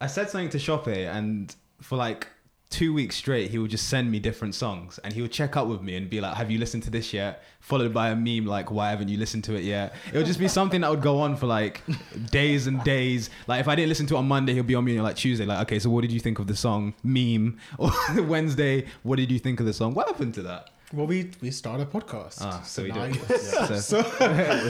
I 0.00 0.06
said 0.06 0.30
something 0.30 0.50
to 0.50 0.58
Shoppe, 0.58 0.88
and 0.88 1.54
for 1.80 1.96
like 1.96 2.28
two 2.72 2.92
weeks 2.92 3.14
straight, 3.16 3.50
he 3.50 3.58
would 3.58 3.70
just 3.70 3.88
send 3.88 4.10
me 4.10 4.18
different 4.18 4.54
songs, 4.56 4.98
and 5.04 5.12
he 5.12 5.22
would 5.22 5.30
check 5.30 5.56
up 5.56 5.68
with 5.68 5.80
me 5.82 5.94
and 5.96 6.10
be 6.10 6.20
like, 6.20 6.34
"Have 6.36 6.50
you 6.50 6.58
listened 6.58 6.82
to 6.84 6.90
this 6.90 7.12
yet?" 7.12 7.44
Followed 7.60 7.92
by 7.94 8.08
a 8.10 8.16
meme 8.16 8.46
like, 8.46 8.70
"Why 8.72 8.90
haven't 8.90 9.08
you 9.08 9.18
listened 9.18 9.44
to 9.44 9.54
it 9.54 9.62
yet?" 9.62 9.94
It 10.12 10.16
would 10.16 10.26
just 10.26 10.40
be 10.40 10.48
something 10.48 10.80
that 10.80 10.90
would 10.90 11.02
go 11.02 11.20
on 11.20 11.36
for 11.36 11.46
like 11.46 11.82
days 12.30 12.66
and 12.66 12.82
days. 12.82 13.30
Like 13.46 13.60
if 13.60 13.68
I 13.68 13.74
didn't 13.76 13.90
listen 13.90 14.06
to 14.06 14.14
it 14.16 14.18
on 14.18 14.26
Monday, 14.26 14.54
he'll 14.54 14.64
be 14.64 14.74
on 14.74 14.84
me 14.84 14.96
on 14.98 15.04
like 15.04 15.16
Tuesday, 15.16 15.44
like, 15.46 15.60
"Okay, 15.62 15.78
so 15.78 15.90
what 15.90 16.00
did 16.02 16.10
you 16.10 16.20
think 16.20 16.38
of 16.40 16.46
the 16.48 16.56
song?" 16.56 16.94
Meme 17.04 17.58
or 17.78 17.92
Wednesday, 18.22 18.86
"What 19.04 19.16
did 19.16 19.30
you 19.30 19.38
think 19.38 19.60
of 19.60 19.66
the 19.66 19.72
song?" 19.72 19.94
What 19.94 20.08
happened 20.08 20.34
to 20.34 20.42
that? 20.42 20.70
Well, 20.94 21.06
we 21.06 21.30
we 21.40 21.50
started 21.50 21.88
a 21.88 21.90
podcast. 21.90 22.38
Ah, 22.42 22.60
so 22.64 22.82
we 22.82 22.90
do 22.90 23.00
it. 23.00 23.16
Yeah, 23.30 23.66
so- 23.80 24.02
so 24.02 24.02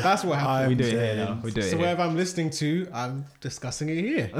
that's 0.02 0.22
what 0.22 0.38
happened. 0.38 0.68
we 0.68 0.74
do 0.76 0.84
it 0.84 0.92
here 0.92 1.16
now. 1.16 1.40
We 1.42 1.50
do 1.50 1.60
it 1.60 1.64
So 1.64 1.70
here. 1.70 1.78
wherever 1.78 2.02
I'm 2.02 2.14
listening 2.16 2.50
to, 2.50 2.86
I'm 2.94 3.24
discussing 3.40 3.88
it 3.88 3.96
here. 4.04 4.30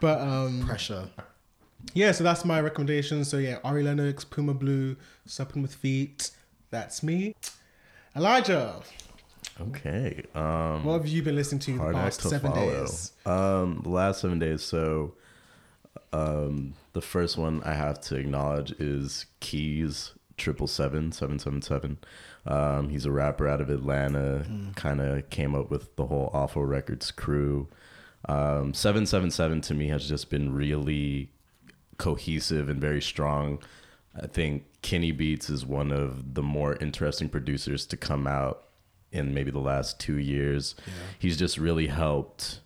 but 0.00 0.20
um, 0.22 0.64
Pressure. 0.66 1.08
Yeah, 1.94 2.12
so 2.12 2.24
that's 2.24 2.44
my 2.44 2.60
recommendation. 2.60 3.24
So 3.24 3.38
yeah, 3.38 3.58
Ari 3.64 3.82
Lennox, 3.82 4.24
Puma 4.24 4.54
Blue, 4.54 4.96
Serpent 5.24 5.62
with 5.62 5.74
Feet. 5.74 6.30
That's 6.70 7.02
me. 7.02 7.34
Elijah, 8.14 8.80
Okay. 9.60 10.22
Um, 10.34 10.84
what 10.84 10.94
have 10.94 11.06
you 11.06 11.22
been 11.22 11.34
listening 11.34 11.60
to 11.60 11.78
the 11.78 11.92
past 11.92 12.20
to 12.22 12.28
seven 12.28 12.52
follow. 12.52 12.80
days? 12.80 13.12
Um, 13.24 13.80
the 13.82 13.88
last 13.88 14.20
seven 14.20 14.38
days. 14.38 14.62
So, 14.62 15.14
um, 16.12 16.74
the 16.92 17.00
first 17.00 17.38
one 17.38 17.62
I 17.62 17.72
have 17.72 18.00
to 18.02 18.16
acknowledge 18.16 18.72
is 18.72 19.26
Keys 19.40 20.12
triple 20.36 20.66
seven 20.66 21.10
seven 21.12 21.38
seven 21.38 21.62
seven. 21.62 21.98
Um, 22.46 22.90
he's 22.90 23.06
a 23.06 23.10
rapper 23.10 23.48
out 23.48 23.60
of 23.62 23.70
Atlanta. 23.70 24.44
Kind 24.76 25.00
of 25.00 25.28
came 25.30 25.54
up 25.54 25.70
with 25.70 25.96
the 25.96 26.06
whole 26.06 26.30
Awful 26.34 26.64
Records 26.66 27.10
crew. 27.10 27.68
Um, 28.28 28.74
seven 28.74 29.06
seven 29.06 29.30
seven 29.30 29.60
to 29.62 29.74
me 29.74 29.88
has 29.88 30.06
just 30.06 30.28
been 30.28 30.52
really 30.52 31.30
cohesive 31.98 32.68
and 32.68 32.80
very 32.80 33.02
strong. 33.02 33.62
I 34.20 34.26
think 34.26 34.64
Kenny 34.82 35.12
Beats 35.12 35.50
is 35.50 35.66
one 35.66 35.92
of 35.92 36.34
the 36.34 36.42
more 36.42 36.76
interesting 36.76 37.28
producers 37.28 37.86
to 37.86 37.96
come 37.96 38.26
out 38.26 38.64
in 39.12 39.34
maybe 39.34 39.50
the 39.50 39.58
last 39.58 40.00
two 40.00 40.18
years. 40.18 40.74
He's 41.18 41.36
just 41.36 41.58
really 41.58 41.86
helped 41.86 42.60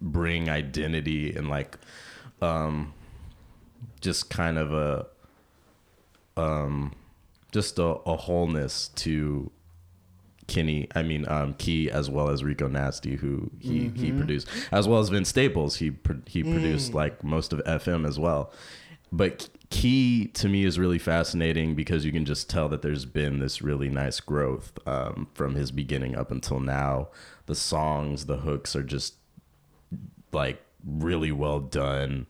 bring 0.00 0.48
identity 0.48 1.34
and 1.34 1.48
like 1.48 1.76
um 2.40 2.94
just 4.00 4.30
kind 4.30 4.56
of 4.56 4.72
a 4.72 5.06
um 6.40 6.94
just 7.50 7.78
a, 7.78 7.84
a 7.84 8.16
wholeness 8.16 8.88
to 8.88 9.50
Kenny, 10.48 10.88
I 10.94 11.02
mean, 11.02 11.28
um, 11.28 11.54
Key 11.54 11.90
as 11.90 12.10
well 12.10 12.30
as 12.30 12.42
Rico 12.42 12.66
Nasty, 12.66 13.16
who 13.16 13.50
he, 13.60 13.92
he 13.94 14.10
produced, 14.10 14.48
as 14.72 14.88
well 14.88 14.98
as 14.98 15.10
Vince 15.10 15.28
Staples. 15.28 15.76
He 15.76 15.90
pro- 15.90 16.22
he 16.26 16.42
produced 16.42 16.94
like 16.94 17.22
most 17.22 17.52
of 17.52 17.62
FM 17.64 18.08
as 18.08 18.18
well. 18.18 18.50
But 19.12 19.48
Key 19.70 20.28
to 20.28 20.48
me 20.48 20.64
is 20.64 20.78
really 20.78 20.98
fascinating 20.98 21.74
because 21.74 22.04
you 22.06 22.12
can 22.12 22.24
just 22.24 22.48
tell 22.48 22.70
that 22.70 22.80
there's 22.80 23.04
been 23.04 23.38
this 23.38 23.60
really 23.60 23.90
nice 23.90 24.18
growth 24.20 24.72
um, 24.86 25.28
from 25.34 25.54
his 25.54 25.70
beginning 25.70 26.16
up 26.16 26.30
until 26.30 26.60
now. 26.60 27.08
The 27.44 27.54
songs, 27.54 28.24
the 28.24 28.38
hooks 28.38 28.74
are 28.74 28.82
just 28.82 29.14
like 30.32 30.62
really 30.82 31.32
well 31.32 31.60
done. 31.60 32.26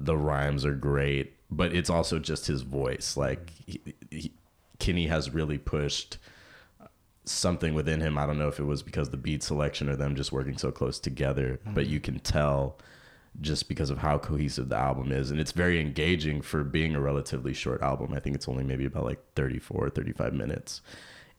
The 0.00 0.16
rhymes 0.16 0.64
are 0.64 0.74
great, 0.74 1.34
but 1.50 1.72
it's 1.72 1.90
also 1.90 2.18
just 2.18 2.48
his 2.48 2.62
voice. 2.62 3.16
Like 3.16 3.50
he, 3.50 3.80
he, 4.10 4.32
Kenny 4.80 5.06
has 5.06 5.30
really 5.30 5.58
pushed 5.58 6.18
something 7.24 7.74
within 7.74 8.00
him. 8.00 8.18
I 8.18 8.26
don't 8.26 8.38
know 8.38 8.48
if 8.48 8.60
it 8.60 8.64
was 8.64 8.82
because 8.82 9.10
the 9.10 9.16
beat 9.16 9.42
selection 9.42 9.88
or 9.88 9.96
them 9.96 10.14
just 10.14 10.32
working 10.32 10.58
so 10.58 10.70
close 10.70 10.98
together, 10.98 11.58
but 11.74 11.86
you 11.86 12.00
can 12.00 12.18
tell 12.20 12.78
just 13.40 13.68
because 13.68 13.90
of 13.90 13.98
how 13.98 14.16
cohesive 14.16 14.68
the 14.68 14.76
album 14.76 15.10
is 15.10 15.30
and 15.32 15.40
it's 15.40 15.50
very 15.50 15.80
engaging 15.80 16.40
for 16.40 16.62
being 16.62 16.94
a 16.94 17.00
relatively 17.00 17.52
short 17.52 17.82
album. 17.82 18.12
I 18.14 18.20
think 18.20 18.36
it's 18.36 18.48
only 18.48 18.62
maybe 18.62 18.84
about 18.84 19.04
like 19.04 19.20
34 19.34 19.90
35 19.90 20.32
minutes. 20.32 20.82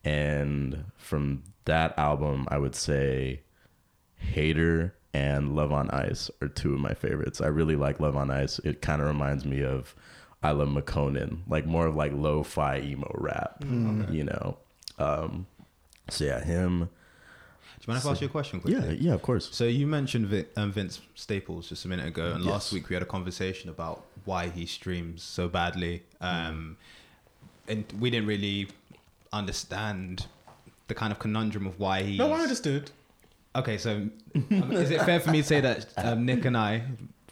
And 0.04 0.84
from 0.96 1.42
that 1.64 1.98
album, 1.98 2.46
I 2.50 2.58
would 2.58 2.74
say 2.74 3.40
Hater 4.16 4.94
and 5.14 5.56
Love 5.56 5.72
on 5.72 5.90
Ice 5.90 6.30
are 6.42 6.48
two 6.48 6.74
of 6.74 6.80
my 6.80 6.92
favorites. 6.94 7.40
I 7.40 7.46
really 7.46 7.76
like 7.76 7.98
Love 8.00 8.16
on 8.16 8.30
Ice. 8.30 8.58
It 8.60 8.82
kind 8.82 9.00
of 9.00 9.08
reminds 9.08 9.44
me 9.44 9.64
of 9.64 9.94
I 10.42 10.50
Love 10.50 10.68
Makonnen, 10.68 11.38
like 11.48 11.64
more 11.66 11.86
of 11.86 11.96
like 11.96 12.12
lo-fi 12.12 12.80
emo 12.80 13.10
rap, 13.14 13.64
you 14.12 14.24
know. 14.24 14.58
Um, 14.98 15.46
so 16.08 16.24
yeah, 16.24 16.42
him. 16.44 16.88
Do 17.78 17.82
you 17.82 17.92
mind 17.92 17.98
if 17.98 18.06
I 18.06 18.10
ask 18.12 18.20
you 18.20 18.26
a 18.26 18.30
question 18.30 18.60
quickly? 18.60 18.80
Yeah, 18.80 18.92
yeah, 18.92 19.12
of 19.12 19.22
course. 19.22 19.48
So 19.54 19.64
you 19.64 19.86
mentioned 19.86 20.26
Vi- 20.26 20.46
um, 20.56 20.72
Vince 20.72 21.00
Staples 21.14 21.68
just 21.68 21.84
a 21.84 21.88
minute 21.88 22.06
ago, 22.06 22.32
and 22.32 22.44
last 22.44 22.72
week 22.72 22.88
we 22.88 22.94
had 22.94 23.02
a 23.02 23.06
conversation 23.06 23.70
about 23.70 24.04
why 24.24 24.48
he 24.48 24.66
streams 24.66 25.22
so 25.22 25.48
badly, 25.48 26.02
um, 26.20 26.76
and 27.68 27.84
we 28.00 28.10
didn't 28.10 28.26
really 28.26 28.68
understand 29.32 30.26
the 30.88 30.94
kind 30.94 31.12
of 31.12 31.18
conundrum 31.18 31.66
of 31.66 31.78
why 31.78 32.02
he. 32.02 32.16
No, 32.16 32.32
I 32.32 32.40
understood. 32.40 32.90
Okay, 33.54 33.78
so 33.78 34.08
um, 34.34 34.72
is 34.72 34.90
it 34.90 35.02
fair 35.02 35.20
for 35.20 35.30
me 35.30 35.42
to 35.42 35.46
say 35.46 35.60
that 35.60 35.86
um, 35.96 36.26
Nick 36.26 36.44
and 36.44 36.56
I, 36.56 36.82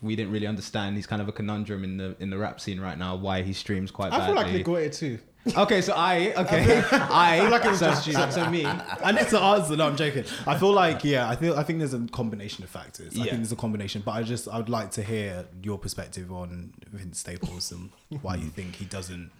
we 0.02 0.16
didn't 0.16 0.32
really 0.32 0.46
understand? 0.46 0.96
He's 0.96 1.06
kind 1.06 1.20
of 1.20 1.28
a 1.28 1.32
conundrum 1.32 1.84
in 1.84 1.96
the 1.96 2.16
in 2.20 2.30
the 2.30 2.38
rap 2.38 2.60
scene 2.60 2.80
right 2.80 2.98
now. 2.98 3.16
Why 3.16 3.42
he 3.42 3.52
streams 3.52 3.90
quite 3.90 4.10
badly. 4.10 4.24
I 4.24 4.26
feel 4.26 4.36
like 4.36 4.46
badly. 4.46 4.58
they 4.58 4.64
got 4.64 4.74
it 4.76 4.92
too. 4.92 5.18
Okay, 5.56 5.80
so 5.82 5.92
I 5.94 6.32
okay 6.36 6.82
I, 6.90 7.40
feel 7.40 7.50
like 7.50 7.64
it 7.64 7.70
was 7.70 7.78
so, 7.80 7.86
just 7.86 8.06
you. 8.06 8.12
so, 8.14 8.30
so 8.30 8.50
me. 8.50 8.64
I 8.66 9.12
need 9.12 9.28
to 9.28 9.40
answer. 9.40 9.76
No, 9.76 9.86
I'm 9.86 9.96
joking. 9.96 10.24
I 10.46 10.58
feel 10.58 10.72
like 10.72 11.04
yeah. 11.04 11.28
I 11.28 11.36
feel 11.36 11.56
I 11.56 11.62
think 11.62 11.78
there's 11.80 11.94
a 11.94 12.00
combination 12.08 12.64
of 12.64 12.70
factors. 12.70 13.14
I 13.14 13.18
Yeah. 13.18 13.24
think 13.24 13.36
there's 13.38 13.52
a 13.52 13.56
combination, 13.56 14.02
but 14.04 14.12
I 14.12 14.22
just 14.22 14.48
I 14.48 14.56
would 14.58 14.68
like 14.68 14.90
to 14.92 15.02
hear 15.02 15.46
your 15.62 15.78
perspective 15.78 16.32
on 16.32 16.72
Vince 16.92 17.18
Staples 17.20 17.70
and 17.72 17.90
why 18.22 18.36
you 18.36 18.48
think 18.48 18.76
he 18.76 18.84
doesn't. 18.84 19.30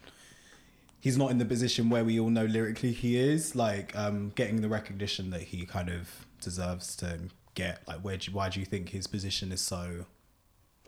He's 0.99 1.17
not 1.17 1.29
in 1.29 1.37
the 1.37 1.45
position 1.45 1.89
where 1.91 2.03
we 2.03 2.19
all 2.19 2.31
know 2.31 2.45
lyrically 2.45 2.91
he 2.91 3.17
is, 3.17 3.55
like 3.55 3.95
um, 3.95 4.31
getting 4.35 4.61
the 4.61 4.69
recognition 4.69 5.29
that 5.29 5.41
he 5.41 5.63
kind 5.65 5.89
of 5.89 6.25
deserves 6.41 6.95
to 6.97 7.19
get. 7.53 7.81
Like, 7.87 7.99
where 7.99 8.17
do 8.17 8.31
you, 8.31 8.35
why 8.35 8.49
do 8.49 8.59
you 8.59 8.65
think 8.65 8.89
his 8.89 9.05
position 9.05 9.51
is 9.51 9.61
so 9.61 10.05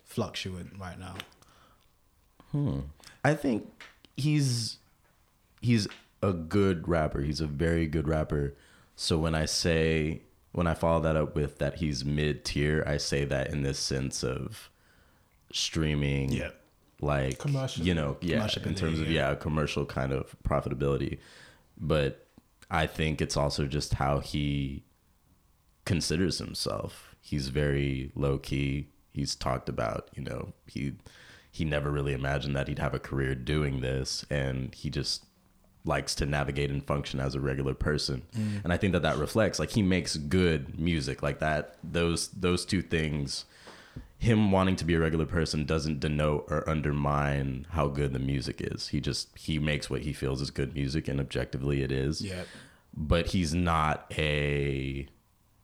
fluctuant 0.04 0.72
right 0.78 0.98
now? 0.98 1.14
I 3.24 3.34
think 3.34 3.68
he's 4.16 4.77
he's 5.60 5.88
a 6.22 6.32
good 6.32 6.88
rapper. 6.88 7.20
He's 7.20 7.40
a 7.40 7.46
very 7.46 7.86
good 7.86 8.08
rapper. 8.08 8.54
So 8.96 9.18
when 9.18 9.34
I 9.34 9.44
say 9.44 10.22
when 10.52 10.66
I 10.66 10.74
follow 10.74 11.00
that 11.00 11.14
up 11.16 11.34
with 11.36 11.58
that 11.58 11.76
he's 11.76 12.04
mid 12.04 12.44
tier, 12.44 12.82
I 12.86 12.96
say 12.96 13.24
that 13.26 13.52
in 13.52 13.62
this 13.62 13.78
sense 13.78 14.24
of 14.24 14.70
streaming, 15.52 16.30
Yeah. 16.32 16.50
like 17.00 17.38
Commercial. 17.38 17.84
you 17.84 17.94
know, 17.94 18.16
yeah, 18.20 18.48
in 18.64 18.74
terms 18.74 19.00
of 19.00 19.08
yeah. 19.10 19.30
yeah, 19.30 19.34
commercial 19.36 19.84
kind 19.86 20.12
of 20.12 20.34
profitability. 20.42 21.18
But 21.76 22.26
I 22.70 22.86
think 22.86 23.20
it's 23.22 23.36
also 23.36 23.66
just 23.66 23.94
how 23.94 24.18
he 24.20 24.84
considers 25.84 26.38
himself. 26.38 27.14
He's 27.20 27.48
very 27.48 28.10
low 28.14 28.38
key. 28.38 28.88
He's 29.12 29.34
talked 29.34 29.68
about, 29.68 30.08
you 30.14 30.22
know, 30.24 30.52
he 30.66 30.94
he 31.50 31.64
never 31.64 31.90
really 31.90 32.12
imagined 32.12 32.54
that 32.56 32.68
he'd 32.68 32.78
have 32.78 32.94
a 32.94 32.98
career 32.98 33.34
doing 33.34 33.80
this 33.80 34.24
and 34.30 34.74
he 34.74 34.90
just 34.90 35.24
likes 35.88 36.14
to 36.16 36.26
navigate 36.26 36.70
and 36.70 36.84
function 36.86 37.18
as 37.18 37.34
a 37.34 37.40
regular 37.40 37.74
person. 37.74 38.22
Mm. 38.36 38.62
And 38.64 38.72
I 38.72 38.76
think 38.76 38.92
that 38.92 39.02
that 39.02 39.16
reflects 39.18 39.58
like 39.58 39.70
he 39.70 39.82
makes 39.82 40.16
good 40.16 40.78
music 40.78 41.22
like 41.22 41.38
that 41.40 41.76
those 41.82 42.28
those 42.28 42.64
two 42.64 42.82
things 42.82 43.44
him 44.20 44.50
wanting 44.50 44.74
to 44.74 44.84
be 44.84 44.94
a 44.94 44.98
regular 44.98 45.26
person 45.26 45.64
doesn't 45.64 46.00
denote 46.00 46.44
or 46.50 46.68
undermine 46.68 47.66
how 47.70 47.86
good 47.86 48.12
the 48.12 48.18
music 48.18 48.60
is. 48.60 48.88
He 48.88 49.00
just 49.00 49.28
he 49.38 49.58
makes 49.58 49.88
what 49.88 50.02
he 50.02 50.12
feels 50.12 50.40
is 50.42 50.50
good 50.50 50.74
music 50.74 51.06
and 51.08 51.20
objectively 51.20 51.82
it 51.82 51.92
is 51.92 52.20
Yeah. 52.20 52.42
but 52.94 53.28
he's 53.28 53.54
not 53.54 54.06
a 54.18 55.06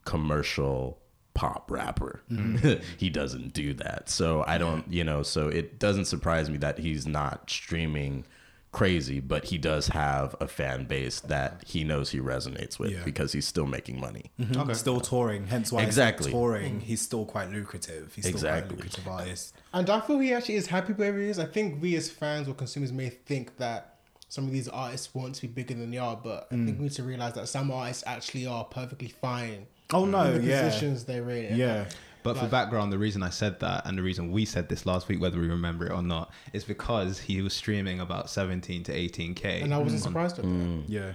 commercial 0.05 0.99
pop 1.35 1.69
rapper. 1.71 2.23
Mm-hmm. 2.31 2.83
he 2.97 3.11
doesn't 3.11 3.53
do 3.53 3.75
that. 3.75 4.09
So 4.09 4.45
I 4.47 4.57
don't, 4.59 4.85
you 4.93 5.03
know, 5.03 5.23
so 5.25 5.49
it 5.49 5.79
doesn't 5.81 6.05
surprise 6.05 6.49
me 6.49 6.59
that 6.59 6.79
he's 6.79 7.07
not 7.09 7.51
streaming 7.51 8.25
crazy, 8.75 9.21
but 9.21 9.45
he 9.47 9.57
does 9.57 9.87
have 9.89 10.37
a 10.41 10.47
fan 10.49 10.85
base 10.85 11.21
that 11.21 11.63
he 11.67 11.85
knows 11.85 12.11
he 12.11 12.19
resonates 12.19 12.79
with 12.79 12.93
Yeah. 12.93 13.05
because 13.05 13.33
he's 13.33 13.47
still 13.47 13.67
making 13.67 13.99
money. 14.01 14.31
Okay. 14.57 14.75
Still 14.75 15.01
touring, 15.01 15.47
hence 15.47 15.73
why 15.73 15.83
Exactly. 15.83 16.27
exactly 16.27 16.33
touring. 16.33 16.81
He's 16.81 17.01
still 17.01 17.25
quite 17.25 17.51
lucrative. 17.51 18.13
He's 18.15 18.25
still 18.25 18.35
Exactly. 18.37 18.61
quite 18.61 18.71
a 18.71 18.75
lucrative 18.85 19.09
artist. 19.09 19.55
And 19.73 19.89
I 19.89 20.01
feel 20.01 20.19
he 20.19 20.33
actually 20.35 20.57
is 20.57 20.67
happy 20.67 20.93
where 20.93 21.17
he 21.19 21.29
is. 21.29 21.39
I 21.39 21.47
think 21.47 21.81
we 21.81 21.97
as 21.97 22.11
fans 22.11 22.49
or 22.49 22.55
consumers 22.55 22.93
may 22.93 23.09
think 23.09 23.57
that 23.59 23.95
some 24.29 24.45
of 24.47 24.53
these 24.53 24.69
artists 24.69 25.15
want 25.15 25.37
to 25.37 25.43
be 25.43 25.49
bigger 25.49 25.75
than 25.75 25.91
they 25.93 25.99
are, 25.99 26.17
but 26.17 26.49
I 26.51 26.55
Mm. 26.57 26.67
think 26.67 26.79
we 26.79 26.85
need 26.85 26.93
to 26.93 27.05
realize 27.05 27.35
that 27.35 27.49
some 27.49 27.71
artists 27.71 28.03
actually 28.07 28.47
are 28.47 28.65
perfectly 28.65 29.09
fine 29.09 29.67
Oh 29.93 30.05
no, 30.05 30.25
in 30.25 30.41
the 30.43 30.49
yeah, 30.49 30.63
positions 30.65 31.05
they're 31.05 31.31
in. 31.31 31.57
yeah. 31.57 31.85
But 32.25 32.37
for 32.39 32.47
background, 32.49 32.93
the 32.93 32.99
reason 32.99 33.23
I 33.23 33.31
said 33.31 33.61
that 33.61 33.87
and 33.87 33.97
the 33.97 34.03
reason 34.03 34.33
we 34.33 34.45
said 34.47 34.69
this 34.69 34.85
last 34.87 35.09
week, 35.09 35.21
whether 35.21 35.39
we 35.39 35.47
remember 35.47 35.87
it 35.87 35.93
or 35.93 36.03
not, 36.03 36.33
is 36.53 36.65
because 36.65 37.21
he 37.21 37.41
was 37.43 37.53
streaming 37.55 38.01
about 38.01 38.29
17 38.31 38.83
to 38.85 38.93
18k. 38.93 39.63
And 39.63 39.73
I 39.73 39.79
wasn't 39.79 40.03
on- 40.03 40.09
surprised 40.09 40.39
at 40.41 40.45
that. 40.45 40.51
Mm. 40.51 40.85
Yeah. 40.89 41.13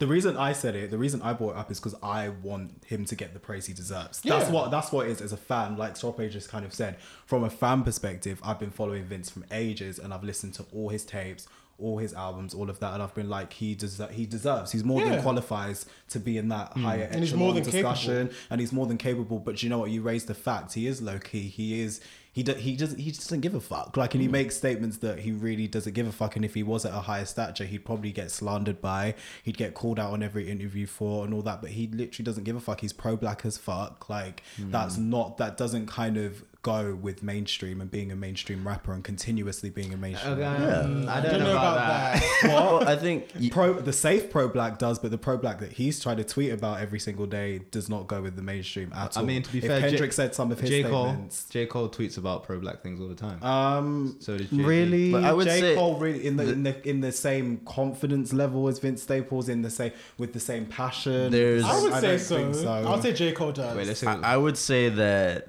The 0.00 0.06
reason 0.08 0.36
I 0.36 0.52
said 0.52 0.74
it, 0.74 0.90
the 0.90 0.98
reason 0.98 1.22
I 1.22 1.32
brought 1.32 1.52
it 1.52 1.56
up 1.56 1.70
is 1.70 1.78
because 1.80 1.94
I 2.02 2.28
want 2.28 2.82
him 2.84 3.04
to 3.06 3.14
get 3.14 3.32
the 3.32 3.38
praise 3.40 3.66
he 3.66 3.72
deserves. 3.72 4.20
That's 4.20 4.46
Yeah. 4.46 4.50
what 4.52 4.70
that's 4.72 4.90
what 4.92 5.06
it 5.06 5.12
is 5.12 5.20
as 5.22 5.32
a 5.32 5.36
fan. 5.36 5.76
Like 5.76 5.96
Sope 5.96 6.18
just 6.30 6.48
kind 6.48 6.64
of 6.64 6.74
said, 6.74 6.96
from 7.26 7.44
a 7.44 7.48
fan 7.50 7.82
perspective, 7.84 8.40
I've 8.42 8.58
been 8.58 8.72
following 8.72 9.04
Vince 9.04 9.30
from 9.30 9.44
ages 9.52 9.98
and 10.00 10.12
I've 10.12 10.24
listened 10.24 10.54
to 10.54 10.64
all 10.74 10.88
his 10.88 11.04
tapes, 11.04 11.46
all 11.78 11.98
his 11.98 12.14
albums, 12.14 12.54
all 12.54 12.70
of 12.70 12.78
that, 12.80 12.94
and 12.94 13.02
I've 13.02 13.14
been 13.14 13.28
like, 13.28 13.52
he 13.52 13.74
deserves. 13.74 14.14
He 14.14 14.26
deserves. 14.26 14.72
He's 14.72 14.84
more 14.84 15.00
than 15.00 15.20
qualifies 15.22 15.86
to 16.10 16.20
be 16.20 16.38
in 16.38 16.48
that 16.48 16.74
mm. 16.74 16.82
higher 16.82 17.08
And 17.10 17.20
he's 17.20 17.34
more 17.34 17.52
than 17.52 17.62
discussion, 17.62 18.30
and 18.50 18.60
he's 18.60 18.72
more 18.72 18.86
than 18.86 18.98
capable. 18.98 19.38
But 19.38 19.62
you 19.62 19.68
know 19.68 19.78
what? 19.78 19.90
You 19.90 20.02
raised 20.02 20.26
the 20.28 20.34
fact 20.34 20.74
he 20.74 20.86
is 20.86 21.02
low 21.02 21.18
key. 21.18 21.42
He 21.42 21.80
is. 21.82 22.00
He 22.32 22.42
do, 22.42 22.54
he 22.54 22.74
does 22.74 22.94
he 22.94 23.12
just 23.12 23.28
doesn't 23.28 23.42
give 23.42 23.54
a 23.54 23.60
fuck. 23.60 23.96
Like, 23.96 24.14
and 24.14 24.22
he 24.22 24.28
mm. 24.28 24.32
makes 24.32 24.56
statements 24.56 24.96
that 24.98 25.20
he 25.20 25.30
really 25.30 25.68
doesn't 25.68 25.92
give 25.92 26.08
a 26.08 26.12
fuck. 26.12 26.34
And 26.34 26.44
if 26.44 26.54
he 26.54 26.64
was 26.64 26.84
at 26.84 26.92
a 26.92 27.00
higher 27.00 27.24
stature, 27.24 27.64
he'd 27.64 27.84
probably 27.84 28.10
get 28.10 28.32
slandered 28.32 28.80
by. 28.80 29.14
He'd 29.44 29.56
get 29.56 29.74
called 29.74 30.00
out 30.00 30.12
on 30.12 30.22
every 30.22 30.50
interview 30.50 30.86
for 30.86 31.24
and 31.24 31.32
all 31.32 31.42
that. 31.42 31.60
But 31.60 31.70
he 31.70 31.86
literally 31.86 32.24
doesn't 32.24 32.42
give 32.42 32.56
a 32.56 32.60
fuck. 32.60 32.80
He's 32.80 32.92
pro 32.92 33.16
black 33.16 33.44
as 33.44 33.56
fuck. 33.56 34.08
Like, 34.08 34.42
mm. 34.60 34.72
that's 34.72 34.96
not 34.96 35.38
that 35.38 35.56
doesn't 35.56 35.86
kind 35.86 36.16
of 36.16 36.44
go 36.64 36.94
with 36.96 37.22
mainstream 37.22 37.80
and 37.80 37.88
being 37.90 38.10
a 38.10 38.16
mainstream 38.16 38.66
rapper 38.66 38.92
and 38.92 39.04
continuously 39.04 39.70
being 39.70 39.94
a 39.94 39.96
mainstream. 39.96 40.32
Um, 40.42 41.08
I 41.08 41.20
don't, 41.20 41.38
know, 41.38 41.52
about, 41.52 41.76
that. 41.76 42.22
well, 42.44 42.88
I 42.88 42.96
think 42.96 43.28
y- 43.38 43.50
Pro 43.52 43.74
the 43.74 43.92
safe 43.92 44.30
pro 44.30 44.48
black 44.48 44.78
does, 44.78 44.98
but 44.98 45.12
the 45.12 45.18
pro 45.18 45.36
black 45.36 45.60
that 45.60 45.72
he's 45.74 46.00
trying 46.02 46.16
to 46.16 46.24
tweet 46.24 46.52
about 46.52 46.80
every 46.80 46.98
single 46.98 47.26
day 47.26 47.60
does 47.70 47.88
not 47.88 48.08
go 48.08 48.20
with 48.22 48.34
the 48.34 48.42
mainstream 48.42 48.92
at 48.94 49.16
I 49.16 49.20
all. 49.20 49.26
mean, 49.26 49.42
to 49.42 49.52
be 49.52 49.58
if 49.58 49.66
fair, 49.66 49.80
J- 49.80 49.88
Kendrick 49.90 50.12
said 50.12 50.34
some 50.34 50.50
of 50.50 50.58
his 50.58 50.70
J 50.70 50.82
Cole, 50.82 51.06
statements. 51.08 51.46
J 51.50 51.66
Cole 51.66 51.88
tweets 51.88 52.18
about 52.18 52.42
pro 52.44 52.58
black 52.58 52.82
things 52.82 53.00
all 53.00 53.08
the 53.08 53.14
time. 53.14 53.40
Um, 53.44 54.16
so 54.20 54.36
did 54.38 54.48
Jay-Z. 54.50 54.62
really, 54.64 55.12
But 55.12 55.22
I 55.24 55.32
would 55.32 55.46
J 55.46 55.60
say- 55.60 55.74
Cole 55.76 55.98
really 55.98 56.26
in 56.26 56.36
the, 56.36 56.50
in 56.50 56.62
the 56.64 56.88
in 56.88 57.00
the 57.02 57.12
same 57.12 57.58
confidence 57.66 58.32
level 58.32 58.66
as 58.68 58.78
Vince 58.78 59.02
Staples, 59.02 59.48
in 59.48 59.62
the 59.62 59.70
same 59.70 59.92
with 60.18 60.32
the 60.32 60.40
same 60.40 60.66
passion. 60.66 61.30
There's- 61.30 61.62
I 61.62 61.80
would 61.82 61.92
say 61.94 62.36
don't 62.36 62.54
so. 62.54 62.72
I 62.72 62.90
would 62.90 63.02
say 63.02 63.12
J 63.12 63.32
Cole 63.32 63.52
does. 63.52 63.76
Wait, 63.76 63.86
let's 63.86 64.00
see. 64.00 64.06
I, 64.06 64.34
I 64.34 64.36
would 64.38 64.56
say 64.56 64.88
that 64.88 65.48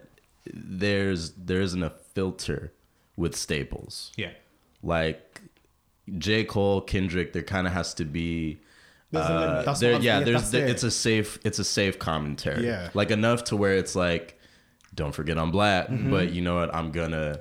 there's 0.53 1.31
there 1.31 1.61
isn't 1.61 1.83
a 1.83 1.89
filter 1.89 2.71
with 3.17 3.35
Staples. 3.35 4.11
yeah. 4.17 4.31
Like 4.83 5.41
J. 6.17 6.43
Cole, 6.43 6.81
Kendrick, 6.81 7.33
there 7.33 7.41
kind 7.41 7.65
of 7.65 7.73
has 7.73 7.93
to 7.95 8.05
be. 8.05 8.59
Uh, 9.13 9.73
there- 9.79 9.93
yeah, 9.93 9.97
yeah, 9.99 10.19
there's 10.19 10.41
that's 10.41 10.51
there, 10.51 10.65
it. 10.67 10.71
it's 10.71 10.83
a 10.83 10.91
safe 10.91 11.39
it's 11.45 11.57
a 11.59 11.63
safe 11.63 11.97
commentary. 11.97 12.65
Yeah. 12.65 12.89
like 12.93 13.11
enough 13.11 13.45
to 13.45 13.55
where 13.55 13.73
it's 13.75 13.95
like, 13.95 14.37
don't 14.93 15.13
forget 15.15 15.37
I'm 15.37 15.51
black, 15.51 15.87
Mm-hmm. 15.87 16.11
but 16.11 16.31
you 16.33 16.41
know 16.41 16.55
what? 16.55 16.73
I'm 16.75 16.91
gonna 16.91 17.39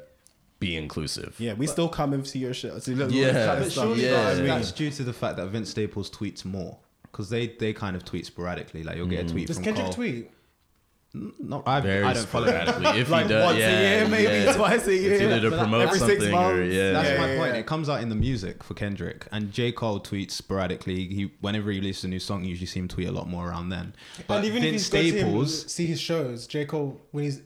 be 0.61 0.77
inclusive. 0.77 1.35
Yeah, 1.39 1.55
we 1.55 1.67
still 1.67 1.89
come 1.89 2.15
into 2.15 2.39
your 2.39 2.55
shit. 2.55 2.81
So 2.83 2.93
look, 2.93 3.11
Yeah. 3.11 3.27
all 3.27 3.33
this 3.33 3.35
kind 3.47 3.59
of 3.59 3.65
But 3.65 3.73
surely 3.73 4.03
You 4.05 4.11
know 4.11 4.17
what 4.19 4.27
I 4.27 4.31
Yeah. 4.33 4.37
mean? 4.39 4.47
That's 4.47 4.73
due 4.73 4.91
to 4.91 5.03
the 5.03 5.13
fact 5.13 5.37
that 5.37 5.47
Vince 5.49 5.71
Staples 5.71 6.09
tweets 6.11 6.45
more 6.45 6.79
because 7.03 7.29
they 7.29 7.49
they 7.49 7.73
kind 7.73 7.97
of 7.97 8.05
tweet 8.05 8.25
sporadically. 8.25 8.85
Like 8.85 8.97
you'll 8.97 9.07
get 9.09 9.27
a 9.27 9.29
tweet 9.29 9.49
Does 9.49 9.57
from 9.57 9.65
Kendrick 9.65 9.87
Cole. 9.87 9.95
tweet? 9.95 10.31
No, 11.39 11.63
I, 11.65 11.79
Very 11.81 12.03
I 12.03 12.13
don't 12.13 12.27
follow 12.27 12.47
that. 12.47 12.97
If 12.97 13.09
like 13.11 13.27
he 13.27 13.29
does, 13.29 13.45
once 13.45 13.59
yeah, 13.59 13.69
a 13.69 13.99
year, 14.01 14.09
maybe 14.09 14.23
yeah. 14.45 14.53
twice 14.53 14.85
a 14.89 14.95
year. 14.97 15.13
It's 15.13 15.23
either 15.23 15.49
to 15.49 15.57
promote 15.57 15.83
every 15.87 15.99
six 16.01 16.25
something 16.25 16.35
or 16.37 16.63
yeah. 16.65 16.91
That's 16.93 17.09
Yeah, 17.11 17.19
my 17.19 17.33
yeah, 17.33 17.39
point. 17.39 17.53
yeah. 17.55 17.61
It 17.61 17.67
comes 17.67 17.89
out 17.89 18.03
in 18.03 18.09
the 18.09 18.17
music 18.17 18.65
for 18.65 18.75
Kendrick, 18.75 19.29
and 19.31 19.53
J 19.53 19.71
Cole 19.71 20.01
tweets 20.01 20.33
sporadically. 20.33 21.07
He 21.07 21.31
whenever 21.41 21.71
he 21.71 21.79
releases 21.79 22.03
a 22.05 22.09
new 22.09 22.19
song, 22.19 22.43
you 22.43 22.51
usually 22.51 22.67
see 22.67 22.81
him 22.81 22.89
tweet 22.89 23.07
a 23.07 23.13
lot 23.13 23.29
more 23.29 23.49
around 23.49 23.69
then. 23.69 23.95
But 24.27 24.39
and 24.39 24.47
even 24.47 24.63
Vince 24.63 24.89
if 24.93 25.05
you 25.05 25.13
go 25.13 25.19
to 25.19 25.19
him, 25.19 25.27
Staples, 25.29 25.73
see 25.73 25.87
his 25.87 26.01
shows, 26.01 26.49
J 26.49 26.65
Cole 26.65 27.01
when 27.13 27.25
he's 27.25 27.43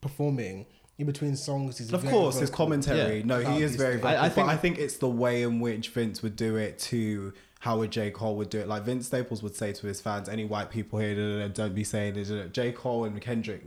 performing 0.00 0.66
in 0.98 1.06
between 1.06 1.34
songs, 1.34 1.78
he's 1.78 1.92
Of 1.92 2.02
very 2.02 2.12
course, 2.12 2.38
his 2.38 2.50
commentary. 2.50 3.18
Yeah. 3.18 3.24
No, 3.24 3.38
he 3.40 3.62
is 3.62 3.74
very. 3.76 3.94
Obviously. 3.94 3.96
Vocal, 4.02 4.08
I- 4.08 4.12
I 4.14 4.18
I, 4.18 4.28
think- 4.28 4.34
think, 4.34 4.48
I 4.48 4.56
think 4.56 4.78
it's 4.78 4.96
the 4.98 5.08
way 5.08 5.42
in 5.42 5.58
which 5.60 5.88
Vince 5.88 6.22
would 6.22 6.36
do 6.36 6.56
it 6.56 6.78
to 6.78 7.32
how 7.60 7.80
a 7.82 7.88
J 7.88 8.10
Cole 8.10 8.36
would 8.36 8.50
do 8.50 8.58
it. 8.58 8.66
Like 8.68 8.82
Vince 8.84 9.06
Staples 9.06 9.42
would 9.42 9.54
say 9.54 9.72
to 9.72 9.86
his 9.86 10.00
fans, 10.00 10.28
"Any 10.28 10.44
white 10.44 10.70
people 10.70 10.98
here, 10.98 11.14
da, 11.14 11.38
da, 11.38 11.46
da, 11.46 11.48
don't 11.48 11.74
be 11.74 11.84
saying 11.84 12.14
this." 12.14 12.28
da, 12.28 12.42
da." 12.42 12.48
J 12.48 12.72
Cole 12.72 13.04
and 13.04 13.20
Kendrick 13.20 13.62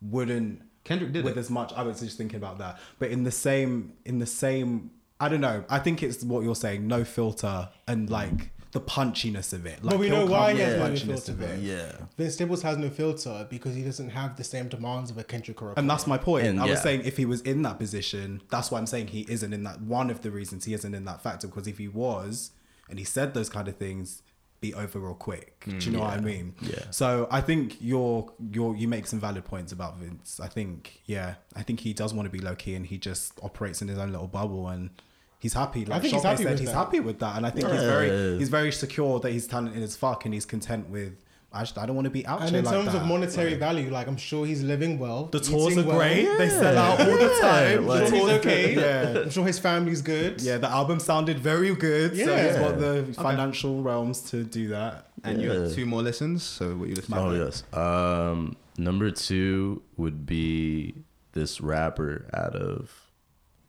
wouldn't 0.00 0.62
Kendrick 0.84 1.12
did 1.12 1.24
with 1.24 1.36
it. 1.36 1.40
as 1.40 1.50
much. 1.50 1.72
I 1.74 1.82
was 1.82 2.00
just 2.00 2.16
thinking 2.18 2.36
about 2.36 2.58
that, 2.58 2.78
but 2.98 3.10
in 3.10 3.24
the 3.24 3.30
same, 3.30 3.92
in 4.04 4.18
the 4.18 4.26
same. 4.26 4.90
I 5.20 5.28
don't 5.28 5.40
know. 5.40 5.64
I 5.70 5.78
think 5.78 6.02
it's 6.02 6.24
what 6.24 6.42
you're 6.42 6.56
saying. 6.56 6.86
No 6.88 7.04
filter 7.04 7.68
and 7.86 8.10
like 8.10 8.50
the 8.72 8.80
punchiness 8.80 9.52
of 9.52 9.66
it. 9.66 9.84
Like 9.84 9.92
But 9.92 10.00
we 10.00 10.08
know 10.08 10.26
why 10.26 10.48
with 10.48 10.56
he 10.56 10.62
has 10.64 10.76
no 10.78 10.88
punchiness 10.88 11.26
filter, 11.26 11.32
of 11.32 11.42
it. 11.42 11.60
yeah. 11.60 11.92
Vince 12.16 12.34
Staples 12.34 12.62
has 12.62 12.76
no 12.78 12.90
filter 12.90 13.46
because 13.48 13.76
he 13.76 13.82
doesn't 13.82 14.08
have 14.08 14.36
the 14.36 14.42
same 14.42 14.68
demands 14.68 15.10
of 15.10 15.18
a 15.18 15.24
Kendrick 15.24 15.62
or 15.62 15.70
a 15.72 15.74
And 15.78 15.88
that's 15.88 16.06
my 16.08 16.18
point. 16.18 16.46
And 16.46 16.58
I 16.60 16.66
was 16.66 16.80
saying 16.82 17.02
if 17.04 17.16
he 17.18 17.24
was 17.24 17.40
in 17.42 17.62
that 17.62 17.78
position, 17.78 18.40
that's 18.50 18.70
why 18.70 18.78
I'm 18.78 18.86
saying 18.86 19.08
he 19.08 19.26
isn't 19.28 19.52
in 19.52 19.62
that. 19.64 19.80
One 19.82 20.10
of 20.10 20.22
the 20.22 20.30
reasons 20.32 20.64
he 20.64 20.74
isn't 20.74 20.94
in 20.94 21.04
that 21.04 21.22
factor 21.22 21.46
because 21.46 21.66
if 21.68 21.78
he 21.78 21.86
was 21.86 22.50
and 22.92 22.98
he 22.98 23.06
said 23.06 23.32
those 23.32 23.48
kind 23.48 23.68
of 23.68 23.76
things, 23.76 24.22
be 24.60 24.72
over 24.74 25.00
real 25.00 25.14
quick. 25.14 25.64
Do 25.66 25.76
you 25.76 25.90
know 25.90 26.00
what 26.00 26.10
I 26.10 26.18
mm, 26.18 26.24
mean? 26.24 26.54
Yeah. 26.60 26.84
So 26.90 27.26
I 27.30 27.40
think 27.40 27.78
you're 27.80 28.30
you're 28.50 28.76
you 28.76 28.86
make 28.86 29.06
some 29.06 29.18
valid 29.18 29.44
points 29.44 29.72
about 29.72 29.96
Vince. 29.96 30.38
I 30.38 30.46
think 30.46 31.00
yeah, 31.06 31.34
I 31.56 31.62
think 31.62 31.80
he 31.80 31.94
does 31.94 32.14
want 32.14 32.26
to 32.26 32.30
be 32.30 32.38
low 32.38 32.54
key 32.54 32.74
and 32.74 32.86
he 32.86 32.98
just 32.98 33.32
operates 33.42 33.82
in 33.82 33.88
his 33.88 33.98
own 33.98 34.12
little 34.12 34.28
bubble 34.28 34.68
and. 34.68 34.90
He's 35.38 35.54
happy. 35.54 35.84
Like 35.84 36.02
think 36.02 36.14
he's 36.14 36.22
happy 36.22 36.44
said, 36.44 36.52
with 36.52 36.60
he's 36.60 36.70
happy 36.70 37.00
with 37.00 37.18
that, 37.18 37.36
and 37.36 37.44
I 37.44 37.50
think 37.50 37.66
he's 37.68 37.82
very, 37.82 38.38
he's 38.38 38.48
very 38.48 38.70
secure 38.70 39.18
that 39.18 39.32
he's 39.32 39.48
talented 39.48 39.82
as 39.82 39.96
fuck, 39.96 40.24
and 40.24 40.32
he's 40.32 40.46
content 40.46 40.88
with. 40.88 41.14
I, 41.54 41.60
just, 41.62 41.76
I 41.78 41.84
don't 41.86 41.94
want 41.96 42.06
to 42.06 42.10
be 42.10 42.26
out 42.26 42.40
And 42.42 42.56
in 42.56 42.64
like 42.64 42.74
terms 42.74 42.92
that. 42.92 43.02
of 43.02 43.06
monetary 43.06 43.50
Like, 43.50 43.58
value, 43.58 43.90
like 43.90 44.06
I'm 44.06 44.16
sure 44.16 44.46
he's 44.46 44.62
living 44.62 44.98
well. 44.98 45.26
the 45.26 45.40
tours 45.40 45.72
eating 45.72 45.84
are 45.84 45.88
well. 45.88 45.98
great. 45.98 46.24
They 46.38 46.48
sell 46.48 46.78
out 46.78 47.00
all 47.00 47.06
the 47.06 47.38
time. 47.40 47.78
I'm 47.78 47.86
The 47.86 48.06
sure 48.06 48.10
he's 48.14 48.20
tours- 48.20 48.32
okay. 48.46 48.74
Yeah. 49.14 49.20
I'm 49.22 49.30
sure 49.30 49.46
his 49.46 49.58
family's 49.58 50.00
good. 50.02 50.40
Yeah, 50.40 50.58
the 50.58 50.70
album 50.70 50.98
sounded 50.98 51.38
very 51.38 51.74
good. 51.74 52.14
Yeah. 52.14 52.24
So 52.24 52.36
Yeah. 52.36 52.46
he's 52.48 52.56
got 52.56 52.78
the 52.78 53.14
financial 53.14 53.82
realms 53.82 54.22
to 54.30 54.44
do 54.44 54.68
that. 54.68 55.08
and 55.24 55.40
you 55.42 55.50
had 55.50 55.72
two 55.72 55.86
more 55.86 56.02
listens. 56.02 56.42
So 56.42 56.74
what 56.76 56.88
you 56.88 56.94
listening? 56.94 57.18
Oh 57.18 57.30
to? 57.32 57.44
yes. 57.44 57.62
Um, 57.74 58.56
number 58.78 59.10
two 59.10 59.82
would 59.96 60.24
be 60.26 60.94
this 61.32 61.60
rapper 61.60 62.26
out 62.34 62.56
of. 62.56 62.90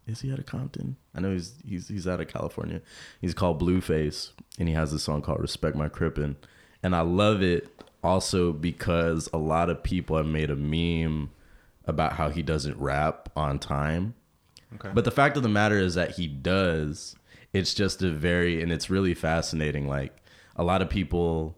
Is 0.05 0.19
he 0.21 0.31
out 0.33 0.39
of 0.39 0.45
Compton? 0.45 0.97
I 1.15 1.21
know 1.21 1.31
he's 1.31 1.53
he's 1.65 1.87
he's 1.87 2.07
out 2.07 2.19
of 2.19 2.27
California. 2.27 2.81
He's 3.21 3.33
called 3.33 3.61
Blueface, 3.61 4.31
and 4.59 4.67
he 4.67 4.73
has 4.73 4.91
a 4.91 4.99
song 4.99 5.21
called 5.21 5.39
"Respect 5.39 5.77
My 5.77 5.87
Crippin'," 5.87 6.35
and 6.81 6.93
I 6.93 7.01
love 7.01 7.41
it 7.41 7.72
also 8.03 8.51
because 8.51 9.29
a 9.33 9.37
lot 9.37 9.69
of 9.69 9.83
people 9.83 10.17
have 10.17 10.25
made 10.25 10.49
a 10.49 10.55
meme 10.55 11.31
about 11.85 12.13
how 12.13 12.29
he 12.29 12.41
doesn't 12.41 12.77
rap 12.77 13.29
on 13.35 13.59
time. 13.59 14.15
Okay. 14.75 14.89
But 14.93 15.05
the 15.05 15.11
fact 15.11 15.37
of 15.37 15.43
the 15.43 15.49
matter 15.49 15.77
is 15.77 15.95
that 15.95 16.11
he 16.11 16.27
does. 16.27 17.15
It's 17.53 17.73
just 17.73 18.01
a 18.01 18.09
very, 18.09 18.61
and 18.61 18.71
it's 18.71 18.89
really 18.89 19.13
fascinating. 19.13 19.87
Like 19.87 20.15
a 20.55 20.63
lot 20.63 20.81
of 20.81 20.89
people 20.89 21.55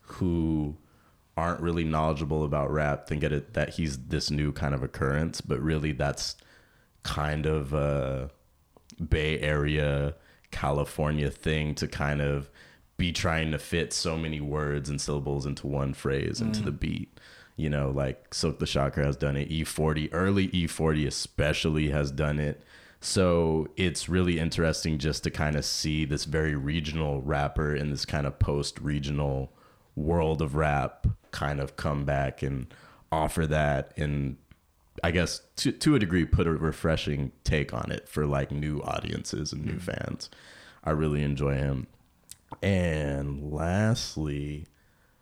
who 0.00 0.76
aren't 1.36 1.60
really 1.60 1.84
knowledgeable 1.84 2.44
about 2.44 2.70
rap 2.70 3.06
think 3.06 3.22
that 3.22 3.32
it, 3.32 3.54
that 3.54 3.70
he's 3.70 3.98
this 4.06 4.30
new 4.30 4.52
kind 4.52 4.74
of 4.74 4.82
occurrence, 4.82 5.40
but 5.40 5.60
really 5.60 5.92
that's 5.92 6.36
kind 7.02 7.46
of 7.46 7.72
a 7.72 8.30
Bay 9.08 9.38
Area, 9.40 10.14
California 10.50 11.30
thing 11.30 11.74
to 11.76 11.88
kind 11.88 12.20
of 12.20 12.50
be 13.00 13.12
trying 13.12 13.50
to 13.50 13.58
fit 13.58 13.94
so 13.94 14.14
many 14.14 14.42
words 14.42 14.90
and 14.90 15.00
syllables 15.00 15.46
into 15.46 15.66
one 15.66 15.94
phrase 15.94 16.42
into 16.42 16.60
the 16.60 16.70
mm. 16.70 16.80
beat. 16.80 17.20
You 17.56 17.70
know, 17.70 17.90
like 17.90 18.34
Silk 18.34 18.58
the 18.58 18.66
Shocker 18.66 19.02
has 19.02 19.16
done 19.16 19.38
it. 19.38 19.48
E40, 19.48 20.10
early 20.12 20.48
E40 20.48 21.06
especially 21.06 21.88
has 21.88 22.10
done 22.10 22.38
it. 22.38 22.62
So 23.00 23.68
it's 23.78 24.10
really 24.10 24.38
interesting 24.38 24.98
just 24.98 25.24
to 25.24 25.30
kind 25.30 25.56
of 25.56 25.64
see 25.64 26.04
this 26.04 26.26
very 26.26 26.54
regional 26.54 27.22
rapper 27.22 27.74
in 27.74 27.90
this 27.90 28.04
kind 28.04 28.26
of 28.26 28.38
post 28.38 28.78
regional 28.80 29.50
world 29.96 30.42
of 30.42 30.54
rap 30.54 31.06
kind 31.30 31.58
of 31.58 31.76
come 31.76 32.04
back 32.04 32.42
and 32.42 32.66
offer 33.10 33.46
that 33.46 33.92
and 33.96 34.36
I 35.02 35.10
guess 35.10 35.40
to 35.56 35.72
to 35.72 35.94
a 35.94 35.98
degree 35.98 36.26
put 36.26 36.46
a 36.46 36.52
refreshing 36.52 37.32
take 37.44 37.72
on 37.72 37.90
it 37.90 38.08
for 38.08 38.26
like 38.26 38.50
new 38.50 38.80
audiences 38.82 39.52
and 39.52 39.64
new 39.64 39.74
mm. 39.74 39.82
fans. 39.82 40.28
I 40.84 40.90
really 40.90 41.22
enjoy 41.22 41.54
him. 41.54 41.86
And 42.62 43.52
lastly, 43.52 44.66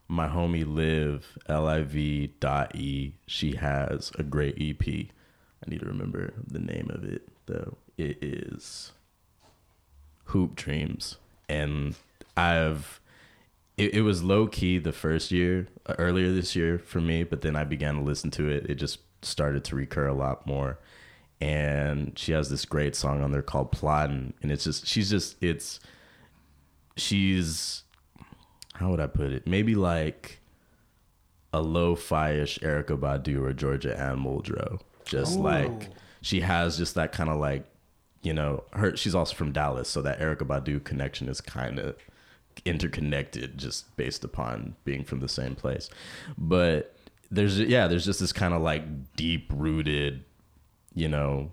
my 0.09 0.29
homie 0.29 0.67
Liv 0.67 1.39
L 1.47 1.69
I 1.69 1.83
V 1.83 2.33
dot 2.41 2.75
E. 2.75 3.15
She 3.27 3.57
has 3.57 4.11
a 4.19 4.23
great 4.23 4.57
EP. 4.61 4.87
I 4.87 5.71
need 5.71 5.81
to 5.81 5.87
remember 5.87 6.35
the 6.47 6.59
name 6.59 6.91
of 6.93 7.05
it 7.05 7.29
though. 7.47 7.77
It 7.97 8.23
is 8.23 8.93
Hoop 10.25 10.57
Dreams, 10.57 11.17
and 11.49 11.95
I've 12.37 13.01
it, 13.77 13.95
it 13.95 14.03
was 14.03 14.23
low 14.23 14.47
key 14.47 14.79
the 14.79 14.93
first 14.93 15.31
year 15.31 15.69
uh, 15.87 15.95
earlier 15.99 16.33
this 16.33 16.55
year 16.55 16.79
for 16.79 17.01
me, 17.01 17.23
but 17.23 17.41
then 17.41 17.57
I 17.57 17.65
began 17.65 17.95
to 17.95 18.01
listen 18.03 18.31
to 18.33 18.49
it. 18.49 18.69
It 18.69 18.75
just 18.75 18.99
started 19.23 19.65
to 19.65 19.77
recur 19.77 20.07
a 20.07 20.15
lot 20.15 20.47
more. 20.47 20.79
And 21.41 22.19
she 22.19 22.33
has 22.33 22.51
this 22.51 22.65
great 22.65 22.97
song 22.97 23.23
on 23.23 23.31
there 23.31 23.43
called 23.43 23.71
Plottin'. 23.71 24.33
And 24.43 24.51
it's 24.51 24.65
just 24.65 24.87
she's 24.87 25.09
just 25.09 25.37
it's 25.43 25.79
she's 26.99 27.83
how 28.75 28.91
would 28.91 29.01
I 29.01 29.07
put 29.07 29.33
it? 29.33 29.47
Maybe 29.47 29.75
like 29.75 30.41
a 31.53 31.61
lo-fi-ish 31.61 32.59
Erykah 32.61 32.99
Badu 32.99 33.43
or 33.43 33.53
Georgia 33.53 33.99
Ann 33.99 34.19
Muldrow. 34.19 34.81
Just 35.05 35.39
Ooh. 35.39 35.43
like 35.43 35.91
she 36.21 36.41
has 36.41 36.77
just 36.77 36.95
that 36.95 37.13
kind 37.13 37.31
of 37.31 37.39
like, 37.39 37.65
you 38.23 38.33
know, 38.33 38.65
her 38.73 38.97
she's 38.97 39.15
also 39.15 39.35
from 39.35 39.53
Dallas, 39.53 39.89
so 39.89 40.03
that 40.03 40.21
Erykah 40.21 40.47
Badu 40.47 40.83
connection 40.83 41.29
is 41.29 41.41
kind 41.41 41.79
of 41.79 41.97
interconnected 42.65 43.57
just 43.57 43.97
based 43.97 44.25
upon 44.25 44.75
being 44.85 45.05
from 45.05 45.21
the 45.21 45.29
same 45.29 45.55
place. 45.55 45.89
But 46.37 46.95
there's 47.31 47.59
yeah, 47.59 47.89
there's 47.89 48.05
just 48.05 48.21
this 48.21 48.33
kind 48.33 48.55
of 48.55 48.63
like 48.63 49.15
deep 49.17 49.51
rooted, 49.55 50.25
you 50.95 51.09
know, 51.09 51.53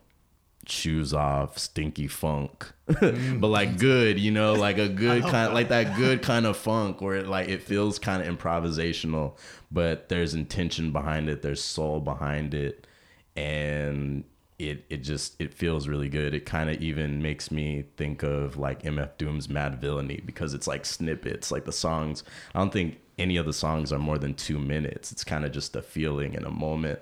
shoes 0.70 1.14
off, 1.14 1.58
stinky 1.58 2.08
funk, 2.08 2.72
but 2.86 3.48
like 3.48 3.78
good, 3.78 4.20
you 4.20 4.32
know, 4.32 4.54
like 4.54 4.78
a 4.78 4.90
good 4.90 5.24
kind, 5.32 5.54
like 5.54 5.70
that 5.70 5.96
good 5.98 6.22
kind 6.22 6.46
of 6.46 6.58
funk 6.58 7.02
where 7.02 7.16
it 7.16 7.28
like 7.28 7.50
it 7.50 7.64
feels 7.64 8.00
kind 8.00 8.22
of 8.22 8.38
improvisational, 8.38 9.38
but 9.72 10.10
there's 10.10 10.34
intention 10.34 10.92
behind 10.92 11.30
it, 11.30 11.42
there's 11.42 11.62
soul 11.64 12.00
behind 12.00 12.54
it, 12.54 12.88
and 13.36 14.24
it 14.58 14.86
it 14.90 14.98
just 14.98 15.36
it 15.40 15.54
feels 15.54 15.88
really 15.88 16.10
good. 16.10 16.34
It 16.34 16.46
kind 16.46 16.70
of 16.70 16.82
even 16.82 17.22
makes 17.22 17.52
me 17.52 17.86
think 17.98 18.24
of 18.24 18.58
like 18.58 18.84
MF 18.84 19.18
Doom's 19.18 19.48
Madvillainy 19.48 20.26
because 20.26 20.54
it's 20.54 20.68
like 20.68 20.86
snippets, 20.86 21.52
like 21.52 21.66
the 21.66 21.72
songs. 21.72 22.24
I 22.54 22.60
don't 22.60 22.72
think 22.72 23.00
any 23.18 23.38
of 23.38 23.46
the 23.46 23.54
songs 23.54 23.92
are 23.92 24.00
more 24.00 24.18
than 24.18 24.34
two 24.34 24.60
minutes. 24.60 25.12
It's 25.12 25.24
kind 25.24 25.46
of 25.46 25.52
just 25.52 25.76
a 25.76 25.82
feeling 25.82 26.36
and 26.36 26.46
a 26.46 26.52
moment 26.52 27.00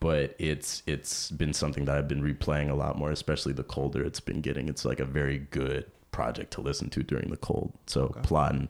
but 0.00 0.34
it's 0.38 0.82
it's 0.86 1.30
been 1.30 1.52
something 1.52 1.84
that 1.84 1.96
I've 1.96 2.08
been 2.08 2.22
replaying 2.22 2.70
a 2.70 2.74
lot 2.74 2.98
more, 2.98 3.10
especially 3.10 3.52
the 3.52 3.64
colder 3.64 4.02
it's 4.02 4.20
been 4.20 4.40
getting. 4.40 4.68
It's 4.68 4.84
like 4.84 5.00
a 5.00 5.04
very 5.04 5.38
good 5.38 5.86
project 6.10 6.52
to 6.54 6.60
listen 6.60 6.90
to 6.90 7.02
during 7.02 7.30
the 7.30 7.36
cold. 7.36 7.72
So 7.86 8.08
plotting, 8.22 8.68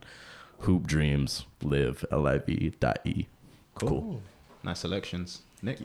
hoop 0.61 0.87
dreams, 0.87 1.45
live 1.63 2.05
liv 2.11 2.81
dot 2.81 3.01
e. 3.05 3.27
Cool. 3.75 4.23
Nice 4.63 4.81
selections, 4.81 5.43
Nick. 5.61 5.81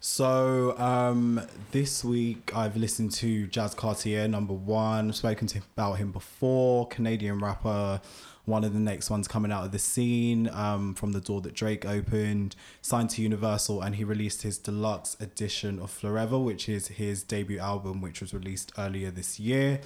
So 0.00 0.78
um, 0.78 1.42
this 1.72 2.02
week 2.02 2.56
I've 2.56 2.76
listened 2.76 3.12
to 3.12 3.46
Jazz 3.48 3.74
Cartier 3.74 4.28
number 4.28 4.54
one. 4.54 5.12
Spoken 5.12 5.46
to 5.48 5.58
about 5.76 5.94
him 5.94 6.10
before. 6.10 6.88
Canadian 6.88 7.38
rapper. 7.38 8.00
One 8.50 8.64
of 8.64 8.72
the 8.72 8.80
next 8.80 9.10
ones 9.10 9.28
coming 9.28 9.52
out 9.52 9.64
of 9.64 9.70
the 9.70 9.78
scene 9.78 10.50
um, 10.52 10.94
from 10.94 11.12
the 11.12 11.20
door 11.20 11.40
that 11.42 11.54
Drake 11.54 11.86
opened. 11.86 12.56
Signed 12.82 13.10
to 13.10 13.22
Universal, 13.22 13.80
and 13.80 13.94
he 13.94 14.02
released 14.02 14.42
his 14.42 14.58
deluxe 14.58 15.16
edition 15.20 15.78
of 15.78 15.88
Fleurever, 15.88 16.36
which 16.36 16.68
is 16.68 16.88
his 16.88 17.22
debut 17.22 17.60
album, 17.60 18.00
which 18.00 18.20
was 18.20 18.34
released 18.34 18.72
earlier 18.76 19.12
this 19.12 19.38
year. 19.38 19.80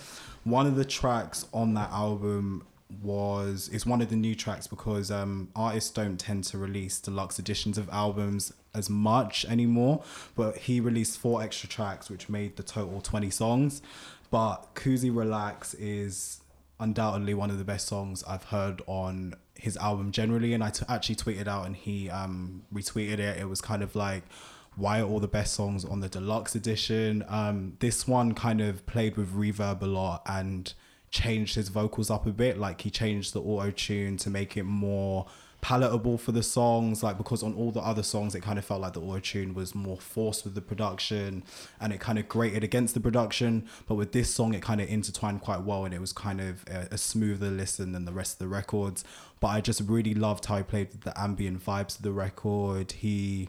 One 0.44 0.66
of 0.66 0.76
the 0.76 0.84
tracks 0.86 1.44
on 1.52 1.74
that 1.74 1.90
album 1.90 2.66
was 3.02 3.68
is 3.68 3.84
one 3.84 4.00
of 4.00 4.08
the 4.08 4.16
new 4.16 4.34
tracks 4.34 4.66
because 4.66 5.10
um, 5.10 5.48
artists 5.54 5.90
don't 5.90 6.18
tend 6.18 6.44
to 6.44 6.56
release 6.56 7.00
deluxe 7.00 7.38
editions 7.38 7.76
of 7.76 7.90
albums 7.90 8.54
as 8.74 8.88
much 8.88 9.44
anymore. 9.44 10.02
But 10.36 10.56
he 10.56 10.80
released 10.80 11.18
four 11.18 11.42
extra 11.42 11.68
tracks, 11.68 12.08
which 12.08 12.30
made 12.30 12.56
the 12.56 12.62
total 12.62 13.02
twenty 13.02 13.28
songs. 13.28 13.82
But 14.30 14.74
Kuzi 14.74 15.14
Relax 15.14 15.74
is 15.74 16.40
undoubtedly 16.84 17.34
one 17.34 17.50
of 17.50 17.58
the 17.58 17.64
best 17.64 17.88
songs 17.88 18.22
I've 18.28 18.44
heard 18.44 18.82
on 18.86 19.34
his 19.54 19.76
album 19.78 20.12
generally. 20.12 20.54
And 20.54 20.62
I 20.62 20.70
t- 20.70 20.84
actually 20.88 21.16
tweeted 21.16 21.48
out 21.48 21.66
and 21.66 21.74
he 21.74 22.08
um, 22.10 22.62
retweeted 22.72 23.18
it. 23.18 23.38
It 23.38 23.48
was 23.48 23.60
kind 23.60 23.82
of 23.82 23.96
like 23.96 24.22
why 24.76 25.00
are 25.00 25.04
all 25.04 25.20
the 25.20 25.28
best 25.28 25.54
songs 25.54 25.84
on 25.84 26.00
the 26.00 26.08
deluxe 26.08 26.54
edition? 26.54 27.24
Um, 27.28 27.76
this 27.78 28.08
one 28.08 28.34
kind 28.34 28.60
of 28.60 28.84
played 28.86 29.16
with 29.16 29.32
reverb 29.32 29.82
a 29.82 29.86
lot 29.86 30.22
and 30.26 30.72
changed 31.10 31.54
his 31.54 31.68
vocals 31.68 32.10
up 32.10 32.26
a 32.26 32.32
bit. 32.32 32.58
Like 32.58 32.80
he 32.80 32.90
changed 32.90 33.32
the 33.34 33.40
auto 33.40 33.70
tune 33.70 34.16
to 34.18 34.30
make 34.30 34.56
it 34.56 34.64
more 34.64 35.26
palatable 35.64 36.18
for 36.18 36.30
the 36.30 36.42
songs 36.42 37.02
like 37.02 37.16
because 37.16 37.42
on 37.42 37.54
all 37.54 37.70
the 37.70 37.80
other 37.80 38.02
songs 38.02 38.34
it 38.34 38.42
kind 38.42 38.58
of 38.58 38.64
felt 38.66 38.82
like 38.82 38.92
the 38.92 39.00
auto 39.00 39.18
tune 39.18 39.54
was 39.54 39.74
more 39.74 39.96
forced 39.96 40.44
with 40.44 40.54
the 40.54 40.60
production 40.60 41.42
and 41.80 41.90
it 41.90 41.98
kind 42.00 42.18
of 42.18 42.28
grated 42.28 42.62
against 42.62 42.92
the 42.92 43.00
production. 43.00 43.66
But 43.88 43.94
with 43.94 44.12
this 44.12 44.28
song 44.28 44.52
it 44.52 44.60
kind 44.60 44.82
of 44.82 44.90
intertwined 44.90 45.40
quite 45.40 45.62
well 45.62 45.86
and 45.86 45.94
it 45.94 46.02
was 46.02 46.12
kind 46.12 46.42
of 46.42 46.66
a, 46.70 46.88
a 46.90 46.98
smoother 46.98 47.48
listen 47.48 47.92
than 47.92 48.04
the 48.04 48.12
rest 48.12 48.34
of 48.34 48.38
the 48.40 48.48
records. 48.48 49.04
But 49.40 49.48
i 49.48 49.62
just 49.62 49.80
really 49.86 50.12
loved 50.12 50.44
how 50.44 50.58
he 50.58 50.64
played 50.64 51.00
the 51.00 51.18
ambient 51.18 51.64
vibes 51.64 51.96
of 51.96 52.02
the 52.02 52.12
record. 52.12 52.92
He 52.92 53.48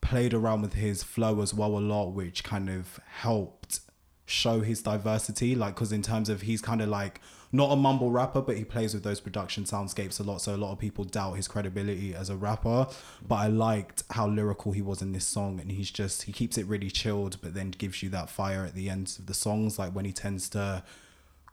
played 0.00 0.34
around 0.34 0.62
with 0.62 0.74
his 0.74 1.04
flow 1.04 1.42
as 1.42 1.54
well 1.54 1.78
a 1.78 1.78
lot 1.78 2.08
which 2.08 2.42
kind 2.42 2.70
of 2.70 2.98
helped 3.06 3.78
show 4.26 4.62
his 4.62 4.82
diversity 4.82 5.54
like 5.54 5.76
because 5.76 5.92
in 5.92 6.02
terms 6.02 6.28
of 6.28 6.40
he's 6.40 6.60
kind 6.60 6.82
of 6.82 6.88
like 6.88 7.20
not 7.52 7.70
a 7.70 7.76
mumble 7.76 8.10
rapper 8.10 8.40
but 8.40 8.56
he 8.56 8.64
plays 8.64 8.94
with 8.94 9.04
those 9.04 9.20
production 9.20 9.64
soundscapes 9.64 10.18
a 10.18 10.22
lot 10.22 10.40
so 10.40 10.54
a 10.54 10.56
lot 10.56 10.72
of 10.72 10.78
people 10.78 11.04
doubt 11.04 11.34
his 11.34 11.46
credibility 11.46 12.14
as 12.14 12.30
a 12.30 12.36
rapper. 12.36 12.86
But 13.26 13.36
i 13.36 13.46
liked 13.46 14.02
how 14.10 14.26
lyrical 14.26 14.72
he 14.72 14.82
was 14.82 15.02
in 15.02 15.12
this 15.12 15.26
song 15.26 15.60
and 15.60 15.70
he's 15.70 15.90
just 15.90 16.22
he 16.22 16.32
keeps 16.32 16.56
it 16.58 16.66
really 16.66 16.90
chilled 16.90 17.36
but 17.42 17.54
then 17.54 17.70
gives 17.70 18.02
you 18.02 18.08
that 18.10 18.30
fire 18.30 18.64
at 18.64 18.74
the 18.74 18.88
end 18.88 19.14
of 19.18 19.26
the 19.26 19.34
songs 19.34 19.78
like 19.78 19.92
when 19.94 20.04
he 20.04 20.12
tends 20.12 20.48
to 20.50 20.82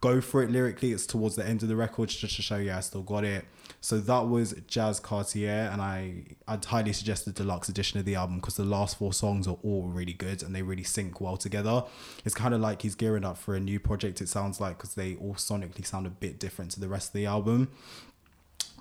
go 0.02 0.22
for 0.22 0.42
it 0.42 0.50
lyrically. 0.50 0.92
It's 0.92 1.06
towards 1.06 1.36
the 1.36 1.46
end 1.46 1.64
of 1.64 1.70
the 1.70 1.76
record 1.76 2.10
just 2.10 2.36
to 2.36 2.42
show 2.42 2.58
you 2.58 2.72
I 2.72 2.80
still 2.80 3.02
got 3.02 3.24
it. 3.24 3.46
So 3.82 4.00
that 4.00 4.28
was 4.28 4.54
Jazz 4.68 5.00
Cartier, 5.00 5.70
and 5.72 5.82
I 5.82 6.24
I'd 6.48 6.66
highly 6.66 6.94
suggest 6.94 7.26
the 7.26 7.32
deluxe 7.32 7.70
edition 7.70 8.00
of 8.00 8.06
the 8.06 8.16
album 8.16 8.38
because 8.38 8.56
the 8.56 8.66
last 8.66 8.98
four 8.98 9.14
songs 9.14 9.48
are 9.48 9.58
all 9.64 9.84
really 9.84 10.14
good 10.14 10.44
and 10.44 10.56
they 10.56 10.62
really 10.62 10.84
sync 10.84 11.22
well 11.22 11.38
together. 11.38 11.84
It's 12.26 12.36
kind 12.36 12.54
of 12.54 12.62
like 12.62 12.82
he's 12.82 12.96
gearing 12.96 13.24
up 13.24 13.38
for 13.38 13.56
a 13.56 13.60
new 13.60 13.80
project. 13.80 14.22
It 14.22 14.30
sounds 14.30 14.60
like 14.60 14.78
because 14.78 14.96
they 14.96 15.16
all 15.16 15.36
sonically 15.36 15.86
sound 15.86 16.08
a 16.08 16.12
bit 16.12 16.40
different 16.40 16.72
to 16.72 16.80
the 16.80 16.90
rest 16.90 17.10
of 17.10 17.14
the 17.14 17.26
album. 17.26 17.70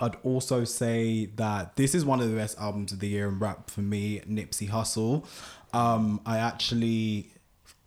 I'd 0.01 0.17
also 0.23 0.65
say 0.65 1.27
that 1.37 1.77
this 1.77 1.95
is 1.95 2.05
one 2.05 2.21
of 2.21 2.31
the 2.31 2.37
best 2.37 2.59
albums 2.59 2.93
of 2.93 3.01
the 3.01 3.09
year 3.09 3.29
in 3.29 3.39
rap 3.39 3.69
for 3.69 3.81
me, 3.81 4.21
Nipsey 4.21 4.69
Hussle. 4.69 5.27
Um, 5.73 6.21
I 6.25 6.39
actually 6.39 7.33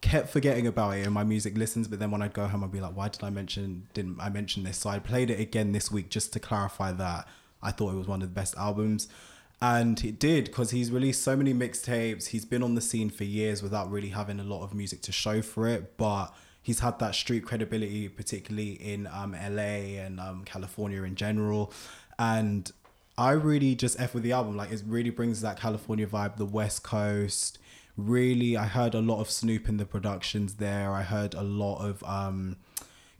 kept 0.01 0.29
forgetting 0.29 0.67
about 0.67 0.97
it 0.97 1.05
in 1.05 1.13
my 1.13 1.23
music 1.23 1.57
listens, 1.57 1.87
but 1.87 1.99
then 1.99 2.11
when 2.11 2.21
I'd 2.21 2.33
go 2.33 2.47
home, 2.47 2.63
I'd 2.63 2.71
be 2.71 2.81
like, 2.81 2.95
why 2.95 3.07
did 3.07 3.23
I 3.23 3.29
mention, 3.29 3.87
didn't 3.93 4.19
I 4.19 4.29
mention 4.29 4.63
this? 4.63 4.77
So 4.77 4.89
I 4.89 4.99
played 4.99 5.29
it 5.29 5.39
again 5.39 5.71
this 5.71 5.91
week 5.91 6.09
just 6.09 6.33
to 6.33 6.39
clarify 6.39 6.91
that 6.93 7.27
I 7.61 7.71
thought 7.71 7.93
it 7.93 7.97
was 7.97 8.07
one 8.07 8.21
of 8.21 8.29
the 8.29 8.33
best 8.33 8.55
albums. 8.57 9.07
And 9.61 10.03
it 10.03 10.17
did 10.17 10.45
because 10.45 10.71
he's 10.71 10.89
released 10.89 11.21
so 11.21 11.35
many 11.35 11.53
mixtapes. 11.53 12.27
He's 12.27 12.45
been 12.45 12.63
on 12.63 12.73
the 12.73 12.81
scene 12.81 13.11
for 13.11 13.25
years 13.25 13.61
without 13.61 13.91
really 13.91 14.09
having 14.09 14.39
a 14.39 14.43
lot 14.43 14.63
of 14.63 14.73
music 14.73 15.03
to 15.03 15.11
show 15.11 15.43
for 15.43 15.67
it, 15.67 15.97
but 15.97 16.33
he's 16.63 16.79
had 16.79 16.97
that 16.97 17.13
street 17.13 17.45
credibility, 17.45 18.09
particularly 18.09 18.71
in 18.71 19.05
um, 19.07 19.33
LA 19.33 19.99
and 20.01 20.19
um, 20.19 20.43
California 20.45 21.03
in 21.03 21.15
general. 21.15 21.71
And 22.17 22.71
I 23.19 23.31
really 23.31 23.75
just 23.75 23.99
F 23.99 24.15
with 24.15 24.23
the 24.23 24.31
album. 24.31 24.57
Like 24.57 24.71
it 24.71 24.81
really 24.87 25.11
brings 25.11 25.41
that 25.41 25.59
California 25.59 26.07
vibe, 26.07 26.37
the 26.37 26.45
West 26.45 26.83
Coast. 26.83 27.59
Really, 27.97 28.57
I 28.57 28.65
heard 28.65 28.95
a 28.95 29.01
lot 29.01 29.19
of 29.19 29.29
Snoop 29.29 29.67
in 29.67 29.77
the 29.77 29.85
productions 29.85 30.55
there. 30.55 30.91
I 30.91 31.03
heard 31.03 31.33
a 31.33 31.43
lot 31.43 31.79
of 31.85 32.03
um, 32.03 32.57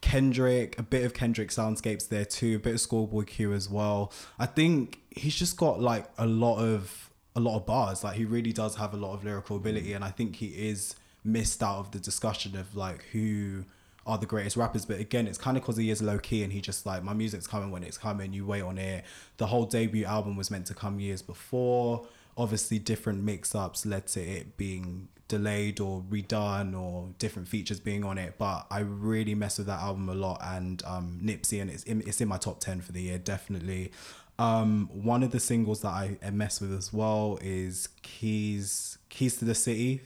Kendrick, 0.01 0.77
a 0.79 0.83
bit 0.83 1.05
of 1.05 1.13
Kendrick 1.13 1.49
soundscapes 1.49 2.09
there 2.09 2.25
too, 2.25 2.55
a 2.55 2.59
bit 2.59 2.73
of 2.73 2.81
Schoolboy 2.81 3.23
Q 3.23 3.53
as 3.53 3.69
well. 3.69 4.11
I 4.39 4.45
think 4.45 4.99
he's 5.11 5.35
just 5.35 5.57
got 5.57 5.79
like 5.79 6.05
a 6.17 6.25
lot 6.25 6.57
of 6.57 7.09
a 7.35 7.39
lot 7.39 7.57
of 7.57 7.65
bars. 7.65 8.03
Like 8.03 8.15
he 8.15 8.25
really 8.25 8.51
does 8.51 8.75
have 8.75 8.93
a 8.93 8.97
lot 8.97 9.13
of 9.13 9.23
lyrical 9.23 9.57
ability, 9.57 9.93
and 9.93 10.03
I 10.03 10.09
think 10.09 10.37
he 10.37 10.47
is 10.47 10.95
missed 11.23 11.61
out 11.61 11.77
of 11.77 11.91
the 11.91 11.99
discussion 11.99 12.57
of 12.57 12.75
like 12.75 13.03
who 13.11 13.65
are 14.05 14.17
the 14.17 14.25
greatest 14.25 14.57
rappers. 14.57 14.85
But 14.85 14.99
again, 14.99 15.27
it's 15.27 15.37
kind 15.37 15.57
of 15.57 15.63
because 15.63 15.77
he 15.77 15.91
is 15.91 16.01
low 16.01 16.17
key 16.17 16.43
and 16.43 16.51
he 16.51 16.61
just 16.61 16.85
like 16.85 17.03
my 17.03 17.13
music's 17.13 17.47
coming 17.47 17.71
when 17.71 17.83
it's 17.83 17.97
coming. 17.97 18.33
You 18.33 18.45
wait 18.45 18.61
on 18.61 18.77
it. 18.77 19.05
The 19.37 19.47
whole 19.47 19.65
debut 19.65 20.05
album 20.05 20.35
was 20.35 20.49
meant 20.49 20.65
to 20.67 20.73
come 20.73 20.99
years 20.99 21.21
before. 21.21 22.07
Obviously, 22.41 22.79
different 22.79 23.23
mix 23.23 23.53
ups 23.53 23.85
led 23.85 24.07
to 24.07 24.19
it 24.19 24.57
being 24.57 25.09
delayed 25.27 25.79
or 25.79 26.03
redone 26.09 26.77
or 26.77 27.09
different 27.19 27.47
features 27.47 27.79
being 27.79 28.03
on 28.03 28.17
it. 28.17 28.35
But 28.37 28.65
I 28.69 28.79
really 28.79 29.35
mess 29.35 29.57
with 29.59 29.67
that 29.67 29.79
album 29.79 30.09
a 30.09 30.13
lot 30.13 30.39
and 30.43 30.83
um, 30.85 31.19
Nipsey, 31.23 31.61
and 31.61 31.69
it's 31.69 31.83
in, 31.83 32.01
it's 32.01 32.19
in 32.19 32.27
my 32.27 32.37
top 32.37 32.59
10 32.59 32.81
for 32.81 32.91
the 32.91 33.01
year, 33.01 33.17
definitely. 33.17 33.91
Um, 34.39 34.89
one 34.91 35.21
of 35.21 35.31
the 35.31 35.39
singles 35.39 35.81
that 35.81 35.89
I 35.89 36.17
mess 36.31 36.61
with 36.61 36.73
as 36.73 36.91
well 36.91 37.37
is 37.41 37.89
Keys 38.01 38.97
Keys 39.09 39.37
to 39.37 39.45
the 39.45 39.53
City 39.53 40.01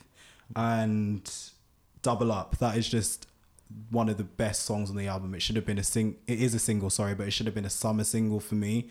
and 0.55 1.31
Double 2.01 2.31
Up. 2.31 2.57
That 2.57 2.75
is 2.77 2.87
just 2.87 3.27
one 3.89 4.09
of 4.09 4.17
the 4.17 4.23
best 4.23 4.63
songs 4.63 4.89
on 4.89 4.95
the 4.95 5.07
album. 5.07 5.33
It 5.35 5.41
should 5.41 5.55
have 5.55 5.65
been 5.65 5.77
a 5.77 5.83
sing. 5.83 6.17
It 6.27 6.41
is 6.41 6.53
a 6.53 6.59
single, 6.59 6.89
sorry, 6.89 7.15
but 7.15 7.27
it 7.27 7.31
should 7.31 7.45
have 7.45 7.55
been 7.55 7.65
a 7.65 7.69
summer 7.69 8.03
single 8.03 8.39
for 8.39 8.55
me. 8.55 8.89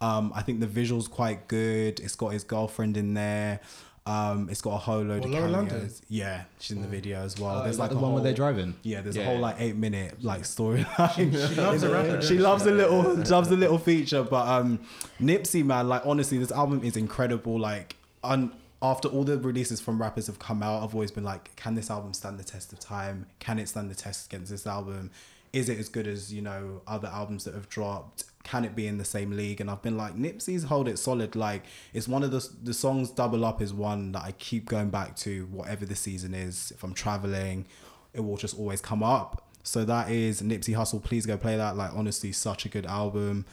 Um, 0.00 0.32
I 0.34 0.42
think 0.42 0.60
the 0.60 0.66
visuals 0.66 1.10
quite 1.10 1.48
good. 1.48 2.00
It's 2.00 2.16
got 2.16 2.28
his 2.32 2.44
girlfriend 2.44 2.96
in 2.96 3.14
there. 3.14 3.60
Um, 4.04 4.48
it's 4.50 4.60
got 4.60 4.74
a 4.74 4.78
whole 4.78 5.02
load 5.02 5.22
Oh, 5.24 5.26
of 5.26 5.30
Lauren 5.32 5.52
cameos. 5.52 5.72
London? 5.72 5.90
Yeah, 6.08 6.44
she's 6.60 6.76
in 6.76 6.82
the 6.82 6.86
video 6.88 7.22
as 7.22 7.40
well. 7.40 7.58
Oh, 7.58 7.62
there's 7.64 7.74
is 7.74 7.78
like 7.80 7.90
the 7.90 7.96
a 7.96 8.00
one 8.00 8.12
where 8.12 8.22
they're 8.22 8.32
driving? 8.34 8.74
Yeah, 8.84 9.00
there's 9.00 9.16
a 9.16 9.24
whole 9.24 9.38
like 9.40 9.56
eight 9.58 9.74
minute 9.74 10.22
like 10.22 10.42
storyline. 10.42 11.16
She 11.48 11.54
loves 11.60 11.82
a 11.82 11.90
rapper, 11.90 12.22
She 12.28 12.38
loves 12.38 12.66
a 12.66 12.70
little 12.70 13.02
loves 13.30 13.50
a 13.50 13.56
little 13.56 13.78
feature. 13.78 14.22
But 14.22 14.46
um 14.46 14.78
Nipsey 15.20 15.64
man, 15.64 15.88
like 15.88 16.02
honestly, 16.06 16.38
this 16.38 16.52
album 16.52 16.84
is 16.84 16.96
incredible. 16.96 17.58
Like 17.58 17.96
un- 18.22 18.52
after 18.80 19.08
all 19.08 19.24
the 19.24 19.38
releases 19.38 19.80
from 19.80 20.00
rappers 20.00 20.28
have 20.28 20.38
come 20.38 20.62
out, 20.62 20.84
I've 20.84 20.94
always 20.94 21.10
been 21.10 21.24
like, 21.24 21.56
can 21.56 21.74
this 21.74 21.90
album 21.90 22.14
stand 22.14 22.38
the 22.38 22.44
test 22.44 22.72
of 22.72 22.78
time? 22.78 23.26
Can 23.40 23.58
it 23.58 23.68
stand 23.68 23.90
the 23.90 23.94
test 23.96 24.26
against 24.26 24.52
this 24.52 24.68
album? 24.68 25.10
Is 25.52 25.68
it 25.68 25.78
as 25.78 25.88
good 25.88 26.06
as, 26.06 26.32
you 26.32 26.42
know, 26.42 26.82
other 26.86 27.08
albums 27.08 27.44
that 27.44 27.54
have 27.54 27.68
dropped? 27.70 28.24
Can 28.46 28.64
it 28.64 28.76
be 28.76 28.86
in 28.86 28.96
the 28.96 29.04
same 29.04 29.32
league? 29.32 29.60
And 29.60 29.68
I've 29.68 29.82
been 29.82 29.96
like, 29.96 30.14
Nipsey's 30.14 30.62
hold 30.62 30.86
it 30.86 31.00
solid. 31.00 31.34
Like 31.34 31.64
it's 31.92 32.06
one 32.06 32.22
of 32.22 32.30
the 32.30 32.48
the 32.62 32.72
songs 32.72 33.10
Double 33.10 33.44
Up 33.44 33.60
is 33.60 33.74
one 33.74 34.12
that 34.12 34.22
I 34.22 34.32
keep 34.38 34.66
going 34.66 34.88
back 34.88 35.16
to 35.16 35.46
whatever 35.46 35.84
the 35.84 35.96
season 35.96 36.32
is. 36.32 36.70
If 36.70 36.84
I'm 36.84 36.94
traveling, 36.94 37.66
it 38.14 38.20
will 38.20 38.36
just 38.36 38.56
always 38.56 38.80
come 38.80 39.02
up. 39.02 39.42
So 39.64 39.84
that 39.86 40.12
is 40.12 40.42
Nipsey 40.42 40.76
Hussle. 40.76 41.02
Please 41.02 41.26
go 41.26 41.36
play 41.36 41.56
that. 41.56 41.76
Like 41.76 41.90
honestly, 41.92 42.30
such 42.30 42.64
a 42.64 42.68
good 42.68 42.86
album. 42.86 43.46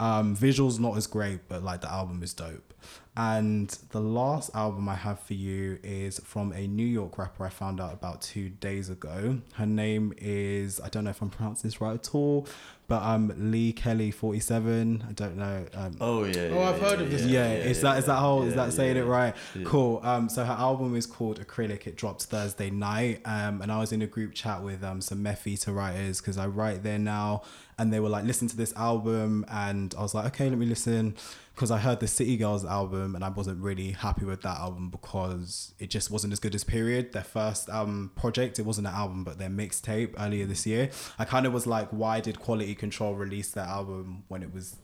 Um, 0.00 0.34
visuals 0.34 0.80
not 0.80 0.96
as 0.96 1.06
great, 1.06 1.46
but 1.46 1.62
like 1.62 1.82
the 1.82 1.92
album 1.92 2.22
is 2.22 2.32
dope. 2.32 2.72
And 3.14 3.68
the 3.90 4.00
last 4.00 4.50
album 4.54 4.88
I 4.88 4.94
have 4.94 5.20
for 5.20 5.34
you 5.34 5.78
is 5.82 6.18
from 6.20 6.52
a 6.54 6.66
New 6.66 6.86
York 6.86 7.18
rapper 7.18 7.44
I 7.44 7.50
found 7.50 7.78
out 7.78 7.92
about 7.92 8.22
two 8.22 8.48
days 8.48 8.88
ago. 8.88 9.42
Her 9.54 9.66
name 9.66 10.14
is 10.16 10.80
I 10.80 10.88
don't 10.88 11.04
know 11.04 11.10
if 11.10 11.20
I'm 11.20 11.28
pronouncing 11.28 11.68
this 11.68 11.82
right 11.82 11.94
at 11.94 12.14
all, 12.14 12.48
but 12.90 13.04
um 13.04 13.30
Leikeli 13.38 14.12
forty 14.12 14.40
seven. 14.40 15.04
I 15.08 15.12
don't 15.12 15.36
know. 15.36 15.64
Um, 15.74 15.96
Oh 16.00 16.24
yeah. 16.24 16.48
Oh, 16.52 16.62
I've 16.62 16.80
heard 16.80 17.00
of 17.00 17.08
this. 17.08 17.22
yeah, 17.22 17.52
is 17.52 17.80
that 17.82 17.98
is 17.98 18.06
that 18.06 18.16
whole? 18.16 18.44
yeah, 18.44 18.56
that 18.56 18.72
saying 18.72 18.96
yeah, 18.96 19.02
it 19.02 19.06
right? 19.06 19.34
yeah. 19.54 19.62
Cool. 19.64 20.00
Um, 20.02 20.28
so 20.28 20.44
her 20.44 20.52
album 20.52 20.96
is 20.96 21.06
called 21.06 21.38
Acrylic. 21.40 21.86
It 21.86 21.96
dropped 21.96 22.24
Thursday 22.24 22.68
night. 22.68 23.20
Um, 23.24 23.62
and 23.62 23.70
I 23.70 23.78
was 23.78 23.92
in 23.92 24.02
a 24.02 24.08
group 24.08 24.34
chat 24.34 24.64
with 24.64 24.82
um 24.82 25.00
some 25.00 25.22
Meth 25.22 25.46
Eater 25.46 25.72
writers 25.72 26.20
because 26.20 26.36
I 26.36 26.48
write 26.48 26.82
there 26.82 26.98
now, 26.98 27.42
and 27.78 27.92
they 27.92 28.00
were 28.00 28.08
like, 28.08 28.24
listen 28.24 28.48
to 28.48 28.56
this 28.56 28.72
album, 28.74 29.46
and 29.48 29.94
I 29.96 30.02
was 30.02 30.12
like, 30.12 30.26
okay, 30.26 30.50
let 30.50 30.58
me 30.58 30.66
listen, 30.66 31.14
because 31.60 31.70
I 31.70 31.76
heard 31.76 32.00
the 32.00 32.06
City 32.06 32.38
Girls 32.38 32.64
album, 32.64 33.14
and 33.14 33.22
I 33.22 33.28
wasn't 33.28 33.60
really 33.60 33.90
happy 33.90 34.24
with 34.24 34.40
that 34.40 34.56
album 34.56 34.88
because 34.88 35.74
it 35.78 35.90
just 35.90 36.10
wasn't 36.10 36.32
as 36.32 36.40
good 36.40 36.54
as 36.54 36.64
Period, 36.64 37.12
their 37.12 37.22
first 37.22 37.68
um 37.68 38.12
project. 38.16 38.58
It 38.58 38.62
wasn't 38.62 38.86
an 38.86 38.94
album, 38.94 39.24
but 39.24 39.38
their 39.38 39.50
mixtape 39.50 40.14
earlier 40.18 40.46
this 40.46 40.66
year. 40.66 40.88
I 41.18 41.26
kind 41.26 41.44
of 41.44 41.52
was 41.52 41.66
like, 41.66 41.90
why 41.90 42.20
did 42.20 42.40
Quality 42.40 42.74
Control 42.74 43.14
release 43.14 43.50
their 43.50 43.64
album 43.64 44.24
when 44.28 44.42
it 44.42 44.54
was 44.54 44.76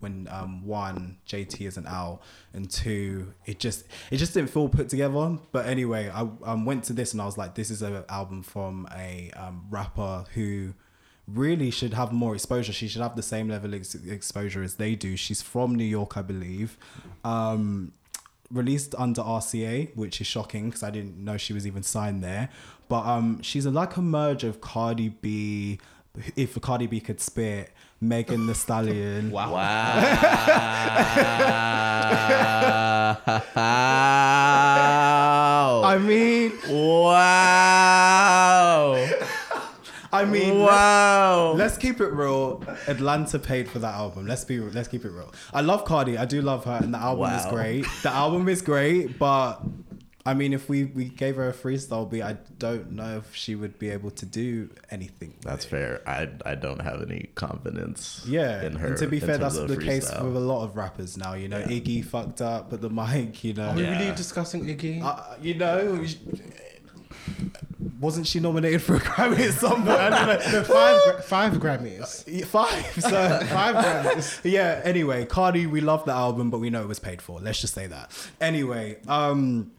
when 0.00 0.26
um 0.28 0.66
one 0.66 1.18
JT 1.28 1.68
isn't 1.68 1.86
out 1.86 2.20
and 2.54 2.70
two 2.70 3.34
it 3.44 3.60
just 3.60 3.84
it 4.10 4.16
just 4.16 4.32
didn't 4.32 4.48
feel 4.48 4.66
put 4.66 4.88
together 4.88 5.38
but 5.52 5.66
anyway 5.66 6.08
I 6.08 6.26
um, 6.42 6.64
went 6.64 6.84
to 6.84 6.94
this 6.94 7.12
and 7.12 7.20
I 7.20 7.26
was 7.26 7.36
like 7.36 7.54
this 7.54 7.70
is 7.70 7.82
an 7.82 8.02
album 8.08 8.42
from 8.42 8.88
a 8.96 9.30
um, 9.36 9.66
rapper 9.68 10.24
who 10.32 10.72
really 11.26 11.70
should 11.70 11.94
have 11.94 12.12
more 12.12 12.34
exposure 12.34 12.72
she 12.72 12.86
should 12.86 13.00
have 13.00 13.16
the 13.16 13.22
same 13.22 13.48
level 13.48 13.72
of 13.72 13.80
ex- 13.80 13.94
exposure 13.94 14.62
as 14.62 14.74
they 14.76 14.94
do 14.94 15.16
she's 15.16 15.40
from 15.40 15.74
New 15.74 15.84
York 15.84 16.16
I 16.16 16.22
believe 16.22 16.76
um 17.24 17.92
released 18.50 18.94
under 18.98 19.22
RCA 19.22 19.96
which 19.96 20.20
is 20.20 20.26
shocking 20.26 20.66
because 20.66 20.82
I 20.82 20.90
didn't 20.90 21.16
know 21.16 21.36
she 21.38 21.54
was 21.54 21.66
even 21.66 21.82
signed 21.82 22.22
there 22.22 22.50
but 22.88 23.06
um 23.06 23.40
she's 23.42 23.64
a, 23.64 23.70
like 23.70 23.96
a 23.96 24.02
merge 24.02 24.44
of 24.44 24.60
Cardi 24.60 25.08
B 25.08 25.78
if 26.36 26.60
Cardi 26.60 26.86
B 26.86 27.00
could 27.00 27.20
spit 27.20 27.72
Megan 28.00 28.46
Thee 28.46 28.54
Stallion 28.54 29.30
Wow. 29.30 29.52
Wow. 29.54 31.14
I 35.84 35.98
mean, 35.98 36.52
wow. 36.68 37.14
I 40.14 40.24
mean, 40.24 40.60
wow. 40.60 41.48
let's, 41.48 41.58
let's 41.58 41.78
keep 41.78 42.00
it 42.00 42.12
real. 42.12 42.62
Atlanta 42.86 43.38
paid 43.38 43.68
for 43.68 43.80
that 43.80 43.94
album. 43.94 44.26
Let's 44.26 44.44
be, 44.44 44.60
let's 44.60 44.88
keep 44.88 45.04
it 45.04 45.10
real. 45.10 45.32
I 45.52 45.60
love 45.60 45.84
Cardi. 45.84 46.16
I 46.16 46.24
do 46.24 46.40
love 46.40 46.64
her, 46.64 46.78
and 46.82 46.94
the 46.94 46.98
album 46.98 47.30
is 47.34 47.46
great. 47.46 47.84
The 48.02 48.10
album 48.10 48.48
is 48.48 48.62
great, 48.62 49.18
but 49.18 49.60
I 50.26 50.32
mean, 50.32 50.54
if 50.54 50.68
we 50.70 50.84
we 50.84 51.04
gave 51.04 51.36
her 51.36 51.48
a 51.50 51.52
freestyle 51.52 52.08
beat, 52.10 52.22
I 52.22 52.38
don't 52.58 52.92
know 52.92 53.18
if 53.18 53.34
she 53.34 53.54
would 53.56 53.78
be 53.78 53.90
able 53.90 54.10
to 54.12 54.24
do 54.24 54.70
anything. 54.90 55.34
That's 55.42 55.66
it. 55.66 55.68
fair. 55.68 56.00
I 56.06 56.28
I 56.46 56.54
don't 56.54 56.80
have 56.80 57.02
any 57.02 57.28
confidence. 57.34 58.24
Yeah, 58.26 58.62
in 58.64 58.76
her. 58.76 58.86
and 58.88 58.96
to 58.98 59.06
be 59.06 59.20
fair, 59.20 59.36
that's 59.36 59.56
of 59.56 59.68
the 59.68 59.76
case 59.76 60.10
with 60.10 60.36
a 60.36 60.40
lot 60.40 60.64
of 60.64 60.76
rappers 60.76 61.18
now. 61.18 61.34
You 61.34 61.48
know, 61.48 61.58
Yeah. 61.58 61.66
Iggy 61.66 62.04
fucked 62.04 62.40
up 62.40 62.72
at 62.72 62.80
the 62.80 62.88
mic. 62.88 63.44
You 63.44 63.52
know, 63.52 63.68
Are 63.68 63.74
we 63.76 63.82
Yeah. 63.82 63.98
really 64.00 64.14
discussing 64.16 64.64
Iggy? 64.64 65.02
Uh, 65.02 65.36
you 65.42 65.54
know, 65.54 66.04
wasn't 68.04 68.26
she 68.26 68.38
nominated 68.40 68.82
for 68.82 68.96
a 68.96 69.00
Grammy 69.00 69.50
somewhere? 69.50 69.98
I 69.98 70.10
don't 70.10 70.26
know. 70.52 70.52
no, 70.52 70.64
five, 70.64 71.00
gra- 71.04 71.22
five 71.22 71.52
Grammys. 71.54 72.24
Yeah, 72.26 72.44
Five. 72.44 72.84
So 73.02 73.10
Five 73.50 73.74
Grammys. 73.76 74.40
yeah. 74.44 74.80
Anyway, 74.84 75.24
Cardi, 75.26 75.66
we 75.66 75.80
love 75.80 76.04
the 76.04 76.12
album, 76.12 76.50
but 76.50 76.58
we 76.58 76.70
know 76.70 76.82
it 76.82 76.88
was 76.88 76.98
paid 77.00 77.20
for. 77.22 77.40
Let's 77.40 77.60
just 77.60 77.74
say 77.74 77.86
that. 77.88 78.12
Anyway, 78.40 78.98
um, 79.08 79.72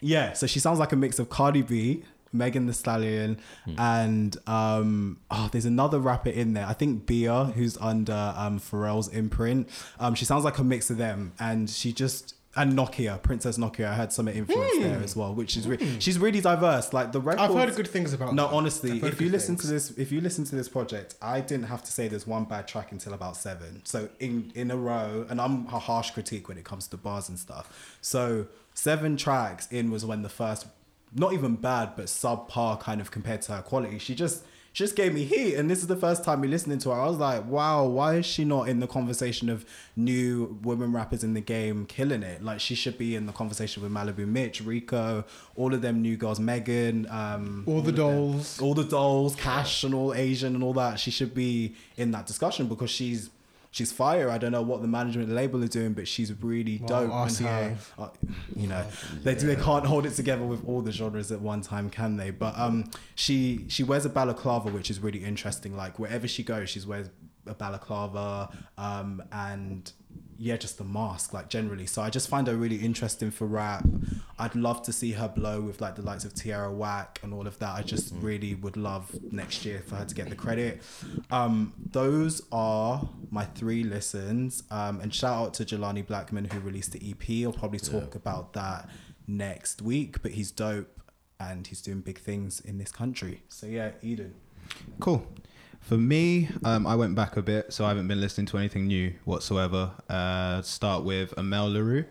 yeah. 0.00 0.32
So 0.32 0.46
she 0.46 0.58
sounds 0.58 0.78
like 0.78 0.92
a 0.92 0.96
mix 0.96 1.18
of 1.18 1.28
Cardi 1.28 1.62
B, 1.62 2.02
Megan 2.32 2.66
Thee 2.66 2.72
Stallion, 2.72 3.38
and 3.78 4.36
um, 4.46 5.20
oh, 5.30 5.48
there's 5.52 5.66
another 5.66 5.98
rapper 6.00 6.30
in 6.30 6.54
there. 6.54 6.66
I 6.66 6.72
think 6.72 7.06
Bia, 7.06 7.44
who's 7.44 7.76
under 7.78 8.34
um 8.36 8.58
Pharrell's 8.58 9.08
imprint. 9.08 9.68
Um, 10.00 10.14
she 10.14 10.24
sounds 10.24 10.44
like 10.44 10.58
a 10.58 10.64
mix 10.64 10.90
of 10.90 10.96
them, 10.96 11.32
and 11.38 11.68
she 11.70 11.92
just. 11.92 12.34
And 12.54 12.74
Nokia, 12.74 13.22
Princess 13.22 13.56
Nokia, 13.56 13.86
I 13.86 13.94
had 13.94 14.12
some 14.12 14.28
influence 14.28 14.76
there 14.78 14.98
hmm. 14.98 15.04
as 15.04 15.16
well, 15.16 15.34
which 15.34 15.56
is 15.56 15.66
re- 15.66 15.78
hmm. 15.78 15.98
she's 15.98 16.18
really 16.18 16.42
diverse. 16.42 16.92
Like 16.92 17.12
the 17.12 17.20
record, 17.20 17.40
I've 17.40 17.54
heard 17.54 17.74
good 17.74 17.88
things 17.88 18.12
about 18.12 18.34
no, 18.34 18.46
her. 18.46 18.54
honestly, 18.54 18.98
if 19.02 19.22
you 19.22 19.30
listen 19.30 19.56
to 19.56 19.66
this, 19.66 19.90
if 19.92 20.12
you 20.12 20.20
listen 20.20 20.44
to 20.44 20.54
this 20.54 20.68
project, 20.68 21.14
I 21.22 21.40
didn't 21.40 21.66
have 21.66 21.82
to 21.84 21.90
say 21.90 22.08
there's 22.08 22.26
one 22.26 22.44
bad 22.44 22.68
track 22.68 22.92
until 22.92 23.14
about 23.14 23.38
seven. 23.38 23.80
So 23.84 24.10
in 24.20 24.52
in 24.54 24.70
a 24.70 24.76
row, 24.76 25.26
and 25.30 25.40
I'm 25.40 25.66
a 25.66 25.78
harsh 25.78 26.10
critique 26.10 26.48
when 26.48 26.58
it 26.58 26.64
comes 26.64 26.86
to 26.88 26.98
bars 26.98 27.30
and 27.30 27.38
stuff. 27.38 27.96
So 28.02 28.48
seven 28.74 29.16
tracks 29.16 29.66
in 29.70 29.90
was 29.90 30.04
when 30.04 30.20
the 30.20 30.28
first, 30.28 30.66
not 31.14 31.32
even 31.32 31.56
bad, 31.56 31.96
but 31.96 32.06
subpar 32.06 32.78
kind 32.80 33.00
of 33.00 33.10
compared 33.10 33.40
to 33.42 33.52
her 33.52 33.62
quality. 33.62 33.98
She 33.98 34.14
just 34.14 34.44
she 34.72 34.84
just 34.84 34.96
gave 34.96 35.12
me 35.12 35.24
heat, 35.24 35.54
and 35.56 35.70
this 35.70 35.80
is 35.80 35.86
the 35.86 35.96
first 35.96 36.24
time 36.24 36.40
me 36.40 36.48
listening 36.48 36.78
to 36.78 36.90
her. 36.90 37.00
I 37.00 37.06
was 37.06 37.18
like, 37.18 37.46
wow, 37.46 37.84
why 37.84 38.16
is 38.16 38.26
she 38.26 38.44
not 38.44 38.68
in 38.68 38.80
the 38.80 38.86
conversation 38.86 39.50
of 39.50 39.66
new 39.96 40.58
women 40.62 40.92
rappers 40.92 41.22
in 41.22 41.34
the 41.34 41.40
game 41.42 41.84
killing 41.86 42.22
it? 42.22 42.42
Like 42.42 42.58
she 42.60 42.74
should 42.74 42.96
be 42.96 43.14
in 43.14 43.26
the 43.26 43.32
conversation 43.32 43.82
with 43.82 43.92
Malibu 43.92 44.26
Mitch, 44.26 44.60
Rico, 44.62 45.24
all 45.56 45.74
of 45.74 45.82
them 45.82 46.00
new 46.00 46.16
girls, 46.16 46.40
Megan, 46.40 47.06
um, 47.10 47.64
All 47.66 47.80
the 47.82 47.90
of 47.90 47.96
them 47.96 48.06
dolls. 48.06 48.60
all 48.60 48.74
the 48.74 48.84
dolls, 48.84 49.36
Cash, 49.36 49.84
and 49.84 49.94
all 49.94 50.14
Asian 50.14 50.54
and 50.54 50.64
all 50.64 50.72
that. 50.74 50.98
She 50.98 51.10
should 51.10 51.34
be 51.34 51.74
in 51.96 52.10
that 52.12 52.26
discussion 52.26 52.66
because 52.66 52.90
she's 52.90 53.28
she's 53.72 53.90
fire. 53.90 54.30
I 54.30 54.38
don't 54.38 54.52
know 54.52 54.62
what 54.62 54.80
the 54.82 54.86
management 54.88 55.28
label 55.30 55.60
is 55.64 55.70
doing, 55.70 55.92
but 55.94 56.06
she's 56.06 56.32
really 56.40 56.78
Well, 56.78 56.88
dope. 56.88 57.02
and 57.04 57.12
RCA. 57.12 57.46
her- 57.96 58.02
uh, 58.04 58.08
you 58.54 58.68
know, 58.68 58.86
they 59.24 59.34
they 59.34 59.56
can't 59.56 59.84
hold 59.86 60.06
it 60.06 60.10
together 60.14 60.44
with 60.44 60.64
all 60.68 60.80
the 60.82 60.92
genres 60.92 61.32
at 61.32 61.40
one 61.40 61.60
time, 61.62 61.90
can 61.90 62.16
they? 62.16 62.30
But 62.30 62.56
um, 62.56 62.84
she 63.16 63.64
she 63.68 63.82
wears 63.82 64.04
a 64.04 64.10
balaclava, 64.10 64.70
which 64.70 64.88
is 64.90 65.00
really 65.00 65.24
interesting. 65.24 65.76
Like 65.76 65.98
wherever 65.98 66.28
she 66.28 66.44
goes, 66.44 66.70
she 66.70 66.80
wears 66.86 67.08
a 67.46 67.54
balaclava, 67.54 68.50
um, 68.78 69.20
and 69.32 69.90
yeah, 70.38 70.56
just 70.56 70.78
the 70.78 70.84
mask, 70.84 71.32
like 71.32 71.48
generally. 71.48 71.86
So 71.86 72.02
I 72.02 72.10
just 72.10 72.28
find 72.28 72.46
her 72.46 72.56
really 72.56 72.76
interesting 72.76 73.30
for 73.30 73.46
rap. 73.46 73.84
I'd 74.38 74.54
love 74.54 74.82
to 74.82 74.92
see 74.92 75.12
her 75.12 75.28
blow 75.28 75.60
with 75.60 75.80
like 75.80 75.96
the 75.96 76.02
likes 76.02 76.24
of 76.24 76.34
Tierra 76.34 76.72
Whack 76.72 77.20
and 77.22 77.32
all 77.32 77.46
of 77.46 77.58
that. 77.60 77.76
I 77.76 77.82
just 77.82 78.12
really 78.16 78.54
would 78.54 78.76
love 78.76 79.10
next 79.30 79.64
year 79.64 79.82
for 79.86 79.96
her 79.96 80.04
to 80.04 80.14
get 80.14 80.28
the 80.30 80.36
credit. 80.36 80.82
Um, 81.30 81.72
those 81.92 82.42
are 82.50 83.08
my 83.30 83.44
three 83.44 83.84
listens. 83.84 84.62
Um, 84.70 85.00
and 85.00 85.14
shout 85.14 85.38
out 85.38 85.54
to 85.54 85.64
Jelani 85.64 86.06
Blackman 86.06 86.46
who 86.46 86.60
released 86.60 86.92
the 86.92 87.10
EP. 87.10 87.46
I'll 87.46 87.52
probably 87.52 87.78
talk 87.78 88.14
about 88.14 88.52
that 88.54 88.88
next 89.26 89.82
week, 89.82 90.22
but 90.22 90.32
he's 90.32 90.50
dope 90.50 91.00
and 91.38 91.66
he's 91.66 91.82
doing 91.82 92.00
big 92.00 92.18
things 92.18 92.60
in 92.60 92.78
this 92.78 92.90
country. 92.92 93.42
So 93.48 93.66
yeah, 93.66 93.92
Eden. 94.02 94.34
Cool. 95.00 95.26
For 95.82 95.98
me, 95.98 96.48
um, 96.64 96.86
I 96.86 96.94
went 96.96 97.14
back 97.14 97.36
a 97.36 97.42
bit, 97.42 97.72
so 97.72 97.84
I 97.84 97.88
haven't 97.88 98.08
been 98.08 98.20
listening 98.20 98.46
to 98.48 98.58
anything 98.58 98.86
new 98.86 99.12
whatsoever. 99.24 99.90
Uh, 100.08 100.62
start 100.62 101.04
with 101.04 101.34
Amel 101.36 101.68
Larrieux. 101.70 102.06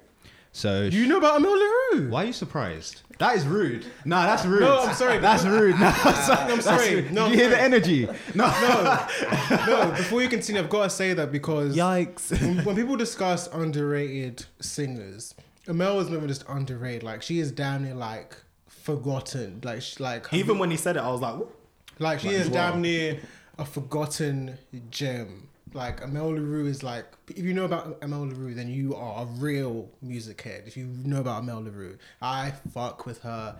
So 0.51 0.89
Do 0.89 0.97
You 0.97 1.07
know 1.07 1.17
about 1.17 1.37
Amel 1.37 1.55
Larrieux? 1.57 2.09
Why 2.09 2.23
are 2.23 2.25
you 2.25 2.33
surprised? 2.33 3.01
That 3.19 3.37
is 3.37 3.47
rude. 3.47 3.85
No, 4.03 4.21
that's 4.23 4.45
rude. 4.45 4.61
No, 4.61 4.81
I'm 4.81 4.93
sorry. 4.95 5.19
That's 5.19 5.45
rude. 5.45 5.79
No, 5.79 5.93
I'm 6.03 6.61
sorry. 6.61 7.07
No, 7.11 7.29
Did 7.29 7.39
you 7.39 7.45
hear 7.45 7.45
I'm 7.45 7.71
the 7.71 7.79
sorry. 7.85 8.05
energy? 8.05 8.07
No, 8.35 8.47
no, 8.61 9.65
no. 9.67 9.91
before 9.95 10.21
you 10.21 10.27
continue, 10.27 10.61
I've 10.61 10.69
got 10.69 10.83
to 10.83 10.89
say 10.89 11.13
that 11.13 11.31
because 11.31 11.75
Yikes. 11.75 12.31
when, 12.41 12.65
when 12.65 12.75
people 12.75 12.97
discuss 12.97 13.47
underrated 13.53 14.45
singers, 14.59 15.33
Amel 15.67 15.99
is 16.01 16.09
never 16.09 16.27
just 16.27 16.43
underrated. 16.49 17.03
Like 17.03 17.21
she 17.21 17.39
is 17.39 17.51
damn 17.53 17.83
near 17.83 17.93
like 17.95 18.35
forgotten. 18.67 19.61
Like 19.63 19.81
she, 19.81 20.03
like 20.03 20.27
her- 20.27 20.35
Even 20.37 20.57
when 20.59 20.69
he 20.71 20.77
said 20.77 20.97
it, 20.97 21.01
I 21.01 21.09
was 21.11 21.21
like, 21.21 21.35
"What?" 21.37 21.49
like 21.99 22.19
she 22.19 22.27
like, 22.27 22.35
is 22.37 22.49
wow. 22.49 22.71
damn 22.71 22.81
near 22.81 23.19
a 23.57 23.65
forgotten 23.65 24.57
gem. 24.89 25.47
Like 25.73 26.01
Amel 26.01 26.31
Larrieux 26.31 26.67
is 26.67 26.83
like 26.83 27.05
if 27.29 27.39
you 27.39 27.53
know 27.53 27.65
about 27.65 27.97
Amel 28.01 28.25
Larrieux, 28.25 28.55
then 28.55 28.67
you 28.67 28.93
are 28.95 29.23
a 29.23 29.25
real 29.25 29.89
music 30.01 30.41
head. 30.41 30.63
If 30.65 30.75
you 30.75 30.85
know 30.85 31.21
about 31.21 31.43
Amel 31.43 31.63
Larrieux, 31.63 31.97
I 32.21 32.51
fuck 32.73 33.05
with 33.05 33.21
her 33.21 33.57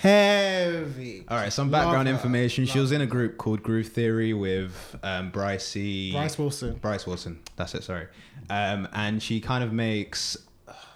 heavy. 0.00 1.24
All 1.28 1.36
right, 1.36 1.52
some 1.52 1.70
background 1.70 2.08
information. 2.08 2.66
She 2.66 2.80
was 2.80 2.90
in 2.90 3.00
a 3.00 3.06
group 3.06 3.38
called 3.38 3.62
Groove 3.62 3.88
Theory 3.88 4.34
with 4.34 4.96
um, 5.04 5.30
Bryce 5.30 5.68
C. 5.68 6.10
Bryce 6.10 6.36
Wilson. 6.36 6.74
Bryce 6.74 7.06
Wilson. 7.06 7.38
That's 7.54 7.76
it. 7.76 7.84
Sorry. 7.84 8.08
Um, 8.50 8.88
and 8.92 9.22
she 9.22 9.40
kind 9.40 9.62
of 9.62 9.72
makes 9.72 10.36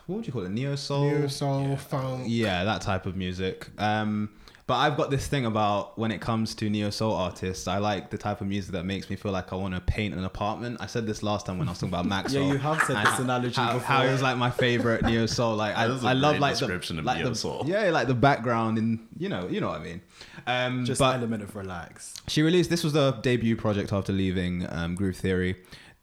what 0.06 0.16
would 0.16 0.26
you 0.26 0.32
call 0.32 0.44
it? 0.44 0.50
Neo 0.50 0.76
soul. 0.76 1.10
New 1.10 1.28
soul, 1.28 1.76
funk. 1.76 2.24
Yeah, 2.26 2.64
that 2.64 2.80
type 2.80 3.06
of 3.06 3.16
music. 3.16 3.68
Um, 3.76 4.30
but 4.66 4.74
I've 4.74 4.96
got 4.96 5.10
this 5.10 5.28
thing 5.28 5.46
about 5.46 5.96
when 5.96 6.10
it 6.10 6.20
comes 6.20 6.52
to 6.56 6.68
neo 6.68 6.90
soul 6.90 7.12
artists, 7.12 7.68
I 7.68 7.78
like 7.78 8.10
the 8.10 8.18
type 8.18 8.40
of 8.40 8.48
music 8.48 8.72
that 8.72 8.84
makes 8.84 9.08
me 9.08 9.14
feel 9.14 9.30
like 9.30 9.52
I 9.52 9.56
want 9.56 9.74
to 9.76 9.80
paint 9.80 10.12
an 10.14 10.24
apartment. 10.24 10.78
I 10.80 10.86
said 10.86 11.06
this 11.06 11.22
last 11.22 11.46
time 11.46 11.58
when 11.58 11.68
I 11.68 11.70
was 11.70 11.78
talking 11.78 11.90
about 11.94 12.06
Maxwell. 12.06 12.42
Yeah, 12.46 12.52
you 12.52 12.58
have 12.58 12.82
said 12.82 12.96
and 12.96 13.06
this 13.06 13.18
analogy 13.20 13.54
how, 13.54 13.74
before. 13.74 13.86
How 13.86 14.02
it 14.04 14.10
was 14.10 14.22
like 14.22 14.36
my 14.36 14.50
favorite 14.50 15.04
neo 15.04 15.26
soul. 15.38 15.54
Like 15.54 15.76
I, 15.76 15.86
That 15.86 15.94
is 15.94 16.04
a 16.04 16.08
I 16.08 16.12
love 16.14 16.40
like 16.40 16.58
description 16.58 16.96
the 16.96 17.00
of 17.00 17.06
like 17.06 17.18
neo 17.18 17.28
the, 17.28 17.34
soul. 17.36 17.62
Yeah, 17.64 17.90
like 17.90 18.08
the 18.08 18.14
background 18.14 18.78
and 18.78 19.06
you 19.16 19.28
know, 19.28 19.46
you 19.48 19.60
know 19.60 19.68
what 19.68 19.80
I 19.80 19.84
mean. 19.84 20.00
Um, 20.48 20.84
Just 20.84 20.98
but 20.98 21.14
element 21.14 21.44
of 21.44 21.54
relax. 21.54 22.14
she 22.26 22.42
released 22.42 22.68
this 22.68 22.82
was 22.82 22.92
the 22.92 23.12
debut 23.22 23.54
project 23.54 23.92
after 23.92 24.12
leaving 24.12 24.66
um, 24.70 24.96
Groove 24.96 25.16
Theory. 25.16 25.56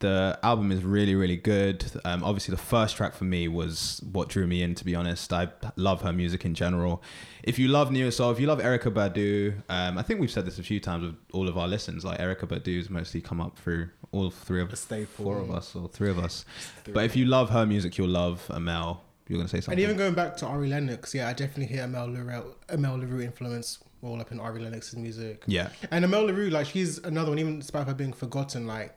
The 0.03 0.37
album 0.43 0.69
is 0.73 0.83
really, 0.83 1.15
really 1.15 1.37
good. 1.37 1.85
Um, 2.03 2.25
obviously, 2.25 2.51
the 2.51 2.61
first 2.61 2.97
track 2.97 3.13
for 3.13 3.23
me 3.23 3.47
was 3.47 4.01
what 4.11 4.27
drew 4.27 4.45
me 4.45 4.61
in. 4.61 4.75
To 4.75 4.83
be 4.83 4.95
honest, 4.95 5.31
I 5.31 5.47
love 5.77 6.01
her 6.01 6.11
music 6.11 6.43
in 6.43 6.55
general. 6.55 7.01
If 7.41 7.57
you 7.57 7.69
love 7.69 7.89
neo 7.89 8.09
soul, 8.09 8.29
if 8.31 8.37
you 8.37 8.47
love 8.47 8.59
Erykah 8.59 8.93
Badu, 8.93 9.53
um, 9.69 9.97
I 9.97 10.01
think 10.01 10.19
we've 10.19 10.29
said 10.29 10.45
this 10.45 10.59
a 10.59 10.63
few 10.63 10.81
times 10.81 11.05
with 11.05 11.15
all 11.31 11.47
of 11.47 11.57
our 11.57 11.69
listens. 11.69 12.03
Like 12.03 12.19
Erykah 12.19 12.49
Badu's 12.49 12.89
mostly 12.89 13.21
come 13.21 13.39
up 13.39 13.57
through 13.57 13.91
all 14.11 14.29
three 14.29 14.61
of 14.61 14.77
staple. 14.77 15.23
four 15.23 15.37
of 15.37 15.49
us 15.51 15.73
or 15.73 15.87
three 15.87 16.09
of 16.09 16.19
us. 16.19 16.43
But 16.91 17.05
if 17.05 17.15
you 17.15 17.23
love 17.23 17.49
her 17.51 17.65
music, 17.65 17.97
you'll 17.97 18.09
love 18.09 18.45
Amel. 18.49 19.01
You're 19.29 19.37
gonna 19.37 19.47
say 19.47 19.61
something 19.61 19.71
And 19.71 19.79
even 19.79 19.95
going 19.95 20.15
back 20.15 20.35
to 20.37 20.45
Ari 20.47 20.67
Lennox, 20.67 21.15
yeah, 21.15 21.29
I 21.29 21.33
definitely 21.33 21.73
hear 21.73 21.85
Amel 21.85 22.09
Larrieux, 22.09 22.55
Amel 22.67 22.97
Larrieux 22.97 23.23
influence 23.23 23.79
all 24.01 24.19
up 24.19 24.33
in 24.33 24.39
Ari 24.41 24.59
Lennox's 24.63 24.97
music. 24.97 25.43
yeah, 25.47 25.69
And 25.91 26.03
Amel 26.03 26.27
Larrieux, 26.27 26.51
like, 26.51 26.67
she's 26.67 26.97
another 26.97 27.29
one, 27.29 27.39
even 27.39 27.59
despite 27.59 27.87
her 27.87 27.93
being 27.93 28.11
forgotten, 28.11 28.67
like, 28.67 28.93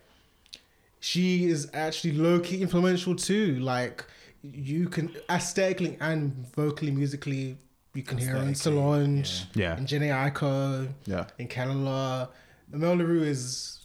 she 1.01 1.47
is 1.47 1.69
actually 1.75 2.13
low 2.13 2.41
key 2.41 2.63
influential 2.63 3.15
too. 3.17 3.59
Like, 3.61 4.05
you 4.43 4.89
can 4.89 5.15
aesthetically 5.31 5.97
and 6.01 6.47
vocally, 6.55 6.91
musically, 6.91 7.59
you 7.95 8.03
can 8.03 8.19
hear 8.19 8.33
her 8.33 8.37
in 8.43 8.51
Aesthetically, 8.51 8.81
Solange, 8.83 9.45
yeah, 9.55 9.77
in 9.79 9.87
Jhené 9.87 10.11
Aiko, 10.33 10.89
yeah. 11.07 11.27
in 11.39 11.49
Kelela. 11.49 12.29
Amel 12.73 12.97
Larrieux 12.97 13.23
is 13.27 13.79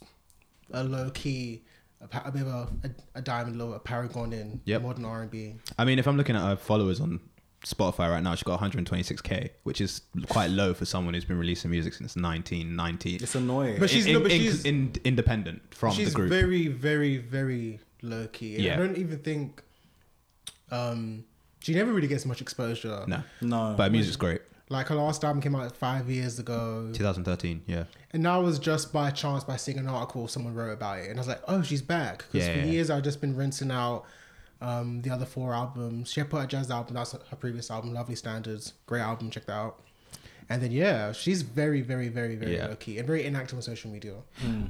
a 0.72 0.84
low 0.84 1.10
key, 1.10 1.62
a, 2.00 2.20
a 2.24 2.30
bit 2.32 2.42
of 2.42 2.48
a, 2.48 2.68
a, 2.84 2.90
a 3.16 3.22
diamond 3.22 3.56
low, 3.58 3.72
a 3.72 3.78
paragon 3.78 4.32
in 4.32 4.60
Yep. 4.64 4.82
modern 4.82 5.04
R&B. 5.04 5.54
I 5.78 5.84
mean, 5.84 5.98
if 5.98 6.06
I'm 6.06 6.16
looking 6.16 6.36
at 6.36 6.42
her 6.42 6.56
followers 6.56 7.00
on 7.00 7.20
Spotify 7.64 8.10
right 8.10 8.22
now, 8.22 8.34
she's 8.34 8.42
got 8.42 8.60
126k, 8.60 9.50
which 9.62 9.80
is 9.80 10.02
quite 10.28 10.50
low 10.50 10.74
for 10.74 10.84
someone 10.84 11.14
who's 11.14 11.24
been 11.24 11.38
releasing 11.38 11.70
music 11.70 11.94
since 11.94 12.16
1990. 12.16 13.16
It's 13.16 13.34
annoying. 13.34 13.78
But 13.78 13.88
she's- 13.90 14.06
in, 14.06 14.14
no, 14.14 14.20
but 14.20 14.32
in- 14.32 14.40
she's- 14.40 14.64
in- 14.64 14.92
independent 15.04 15.74
from 15.74 15.92
she's 15.94 16.08
the 16.10 16.14
group. 16.14 16.28
very, 16.30 16.66
very, 16.68 17.18
very 17.18 17.78
low 18.02 18.26
key. 18.28 18.56
Yeah. 18.58 18.74
I 18.74 18.76
don't 18.78 18.96
even 18.98 19.18
think 19.20 19.62
um, 20.70 21.24
she 21.60 21.74
never 21.74 21.92
really 21.92 22.08
gets 22.08 22.24
much 22.26 22.40
exposure. 22.40 23.04
no, 23.06 23.22
no. 23.40 23.74
but 23.76 23.84
her 23.84 23.90
music's 23.90 24.16
great. 24.16 24.40
Like 24.68 24.86
her 24.88 24.94
last 24.94 25.22
album 25.22 25.42
came 25.42 25.54
out 25.54 25.76
five 25.76 26.08
years 26.08 26.38
ago, 26.38 26.90
2013, 26.94 27.62
yeah, 27.66 27.84
and 28.12 28.24
that 28.24 28.36
was 28.36 28.58
just 28.58 28.90
by 28.92 29.10
chance 29.10 29.44
by 29.44 29.56
seeing 29.56 29.76
an 29.78 29.86
article 29.86 30.26
someone 30.28 30.54
wrote 30.54 30.72
about 30.72 30.98
it, 31.00 31.10
and 31.10 31.18
I 31.18 31.20
was 31.20 31.28
like, 31.28 31.42
oh, 31.46 31.60
she's 31.62 31.82
back. 31.82 32.24
Because 32.32 32.46
Yeah, 32.48 32.54
for 32.54 32.58
yeah. 32.60 32.64
years 32.72 32.88
I've 32.88 33.02
just 33.02 33.20
been 33.20 33.36
rinsing 33.36 33.70
out 33.70 34.04
um, 34.62 35.02
the 35.02 35.10
other 35.10 35.26
four 35.26 35.52
albums. 35.54 36.10
She 36.12 36.20
had 36.20 36.30
put 36.30 36.44
a 36.44 36.46
jazz 36.46 36.70
album. 36.70 36.94
That's 36.94 37.12
her 37.12 37.36
previous 37.36 37.70
album, 37.70 37.92
Lovely 37.92 38.14
Standards, 38.16 38.74
great 38.86 39.00
album. 39.02 39.30
Check 39.30 39.46
that 39.46 39.52
out. 39.54 39.80
And 40.48 40.60
then 40.60 40.72
yeah, 40.72 41.12
she's 41.12 41.40
very, 41.42 41.80
very, 41.80 42.08
very, 42.08 42.36
very 42.36 42.56
Yeah. 42.56 42.66
low 42.66 42.74
key 42.76 42.98
and 42.98 43.06
very 43.06 43.24
inactive 43.24 43.56
on 43.56 43.62
social 43.62 43.90
media. 43.90 44.14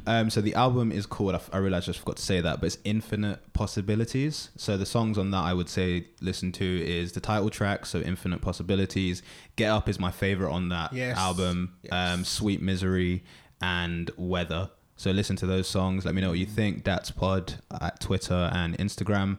Um, 0.07 0.31
so 0.31 0.41
the 0.41 0.55
album 0.55 0.93
is 0.93 1.07
called. 1.07 1.33
I, 1.33 1.37
f- 1.37 1.51
I 1.53 1.59
realized 1.59 1.85
I 1.85 1.91
just 1.93 2.01
forgot 2.01 2.19
to 2.19 2.23
say 2.23 2.41
that, 2.41 2.61
but 2.61 2.67
it's 2.67 2.79
Infinite 2.85 3.41
Possibilities. 3.53 4.51
So 4.57 4.77
the 4.77 4.87
songs 4.87 5.19
on 5.19 5.31
that 5.33 5.43
I 5.43 5.53
would 5.55 5.69
say 5.69 6.07
listen 6.21 6.53
to 6.53 6.65
is 6.87 7.13
the 7.13 7.21
title 7.21 7.51
track, 7.51 7.87
so 7.87 8.01
Infinite 8.01 8.43
Possibilities. 8.43 9.23
Get 9.57 9.71
Up 9.71 9.89
is 9.89 9.99
my 9.99 10.11
favorite 10.13 10.53
on 10.53 10.69
that 10.69 10.93
Yes. 10.93 11.17
album. 11.19 11.75
Yes. 11.83 11.93
Um, 11.93 12.25
Sweet 12.25 12.63
Misery 12.63 13.25
and 13.61 14.11
Weather. 14.17 14.71
So 14.97 15.11
listen 15.11 15.35
to 15.37 15.47
those 15.47 15.67
songs. 15.67 16.05
Let 16.05 16.15
me 16.15 16.21
know 16.21 16.29
what 16.29 16.39
you 16.39 16.47
think. 16.47 16.85
That's 16.85 17.11
Pod 17.11 17.55
at 17.81 17.99
Twitter 17.99 18.51
and 18.53 18.79
Instagram. 18.79 19.39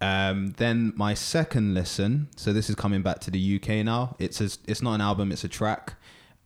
Um, 0.00 0.54
then 0.56 0.92
my 0.96 1.14
second 1.14 1.74
listen. 1.74 2.28
So 2.36 2.52
this 2.52 2.68
is 2.70 2.76
coming 2.76 3.02
back 3.02 3.18
to 3.20 3.30
the 3.30 3.56
UK 3.56 3.84
now. 3.84 4.16
It's 4.18 4.40
a, 4.40 4.48
it's 4.66 4.82
not 4.82 4.94
an 4.94 5.00
album. 5.00 5.32
It's 5.32 5.44
a 5.44 5.48
track 5.48 5.94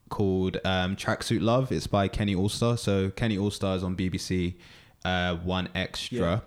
called 0.09 0.59
um, 0.65 0.97
Tracksuit 0.97 1.41
Love. 1.43 1.73
It's 1.73 1.87
by 1.87 2.09
Kenny 2.09 2.35
Allstar. 2.35 2.79
So 2.79 3.11
Kenny 3.11 3.37
Allstar 3.37 3.77
is 3.77 3.83
on 3.83 3.97
BBC 3.97 4.55
uh, 5.05 5.37
1Xtra. 5.37 6.43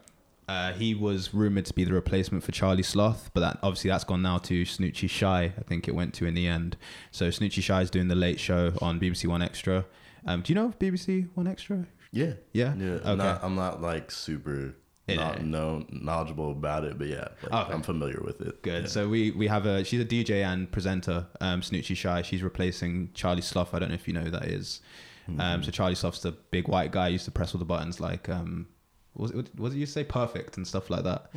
Uh, 0.47 0.73
he 0.73 0.93
was 0.93 1.33
rumored 1.33 1.65
to 1.65 1.73
be 1.73 1.83
the 1.83 1.93
replacement 1.93 2.43
for 2.43 2.51
Charlie 2.51 2.83
Sloth, 2.83 3.31
but 3.33 3.39
that 3.41 3.57
obviously 3.63 3.89
that's 3.89 4.03
gone 4.03 4.21
now 4.21 4.37
to 4.37 4.61
Snoochie 4.63 5.09
Shy. 5.09 5.45
I 5.57 5.63
think 5.63 5.87
it 5.87 5.95
went 5.95 6.13
to 6.15 6.27
in 6.27 6.35
the 6.35 6.47
end. 6.47 6.77
So 7.09 7.29
Snoochie 7.29 7.63
Shy 7.63 7.81
is 7.81 7.89
doing 7.89 8.07
the 8.09 8.15
late 8.15 8.39
show 8.39 8.71
on 8.79 8.99
BBC 8.99 9.25
1Xtra. 9.25 9.85
Um, 10.27 10.41
do 10.41 10.53
you 10.53 10.55
know 10.55 10.71
BBC 10.79 11.27
1Xtra? 11.35 11.87
Yeah. 12.11 12.33
Yeah? 12.53 12.75
Yeah. 12.77 12.85
Okay. 12.87 13.09
I'm, 13.09 13.17
not, 13.17 13.43
I'm 13.43 13.55
not 13.55 13.81
like 13.81 14.11
super 14.11 14.51
Yeah. 14.61 14.71
Not 15.07 15.43
know, 15.43 15.85
knowledgeable 15.89 16.51
about 16.51 16.83
it, 16.83 16.97
but 16.97 17.07
yeah, 17.07 17.27
like, 17.43 17.65
Okay. 17.65 17.73
I'm 17.73 17.83
familiar 17.83 18.21
with 18.23 18.41
it. 18.41 18.61
Good. 18.63 18.83
Yeah. 18.83 18.89
So 18.89 19.07
we 19.07 19.31
we 19.31 19.47
have 19.47 19.65
a 19.65 19.83
she's 19.83 20.01
a 20.01 20.05
DJ 20.05 20.43
and 20.43 20.71
presenter, 20.71 21.27
um, 21.41 21.61
Snoochie 21.61 21.95
Shy. 21.95 22.21
She's 22.21 22.41
replacing 22.41 23.11
Charlie 23.13 23.41
Sloth. 23.41 23.73
I 23.73 23.79
don't 23.79 23.89
know 23.89 23.95
if 23.95 24.07
you 24.07 24.13
know 24.13 24.21
who 24.21 24.31
that 24.31 24.45
is. 24.45 24.81
Mm-hmm. 25.29 25.41
Um, 25.41 25.63
so 25.63 25.71
Charlie 25.71 25.95
Sloth's 25.95 26.19
the 26.21 26.31
big 26.31 26.67
white 26.67 26.91
guy. 26.91 27.09
Used 27.09 27.25
to 27.25 27.31
press 27.31 27.53
all 27.53 27.59
the 27.59 27.65
buttons 27.65 27.99
like 27.99 28.29
um, 28.29 28.67
what 29.13 29.33
was 29.33 29.45
it, 29.45 29.59
what 29.59 29.71
did 29.71 29.77
you 29.77 29.85
say 29.85 30.03
perfect 30.03 30.57
and 30.57 30.67
stuff 30.67 30.89
like 30.89 31.03
that. 31.03 31.29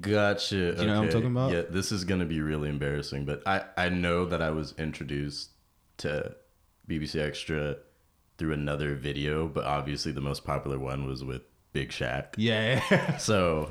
Gotcha. 0.00 0.74
Do 0.74 0.80
you 0.80 0.86
know 0.86 1.00
what 1.00 1.06
I'm 1.06 1.10
talking 1.10 1.30
about? 1.30 1.52
Yeah, 1.52 1.62
this 1.68 1.92
is 1.92 2.04
gonna 2.04 2.24
be 2.24 2.40
really 2.40 2.68
embarrassing, 2.68 3.24
but 3.24 3.42
I 3.46 3.64
I 3.76 3.88
know 3.88 4.26
that 4.26 4.40
I 4.40 4.50
was 4.50 4.74
introduced 4.78 5.50
to 5.98 6.36
BBC 6.88 7.20
Extra 7.20 7.76
through 8.38 8.52
another 8.52 8.94
video, 8.94 9.48
but 9.48 9.64
obviously 9.64 10.12
the 10.12 10.20
most 10.20 10.44
popular 10.44 10.78
one 10.78 11.06
was 11.06 11.24
with 11.24 11.42
Big 11.76 11.90
Shaq. 11.90 12.24
Yeah. 12.38 12.80
So 13.18 13.66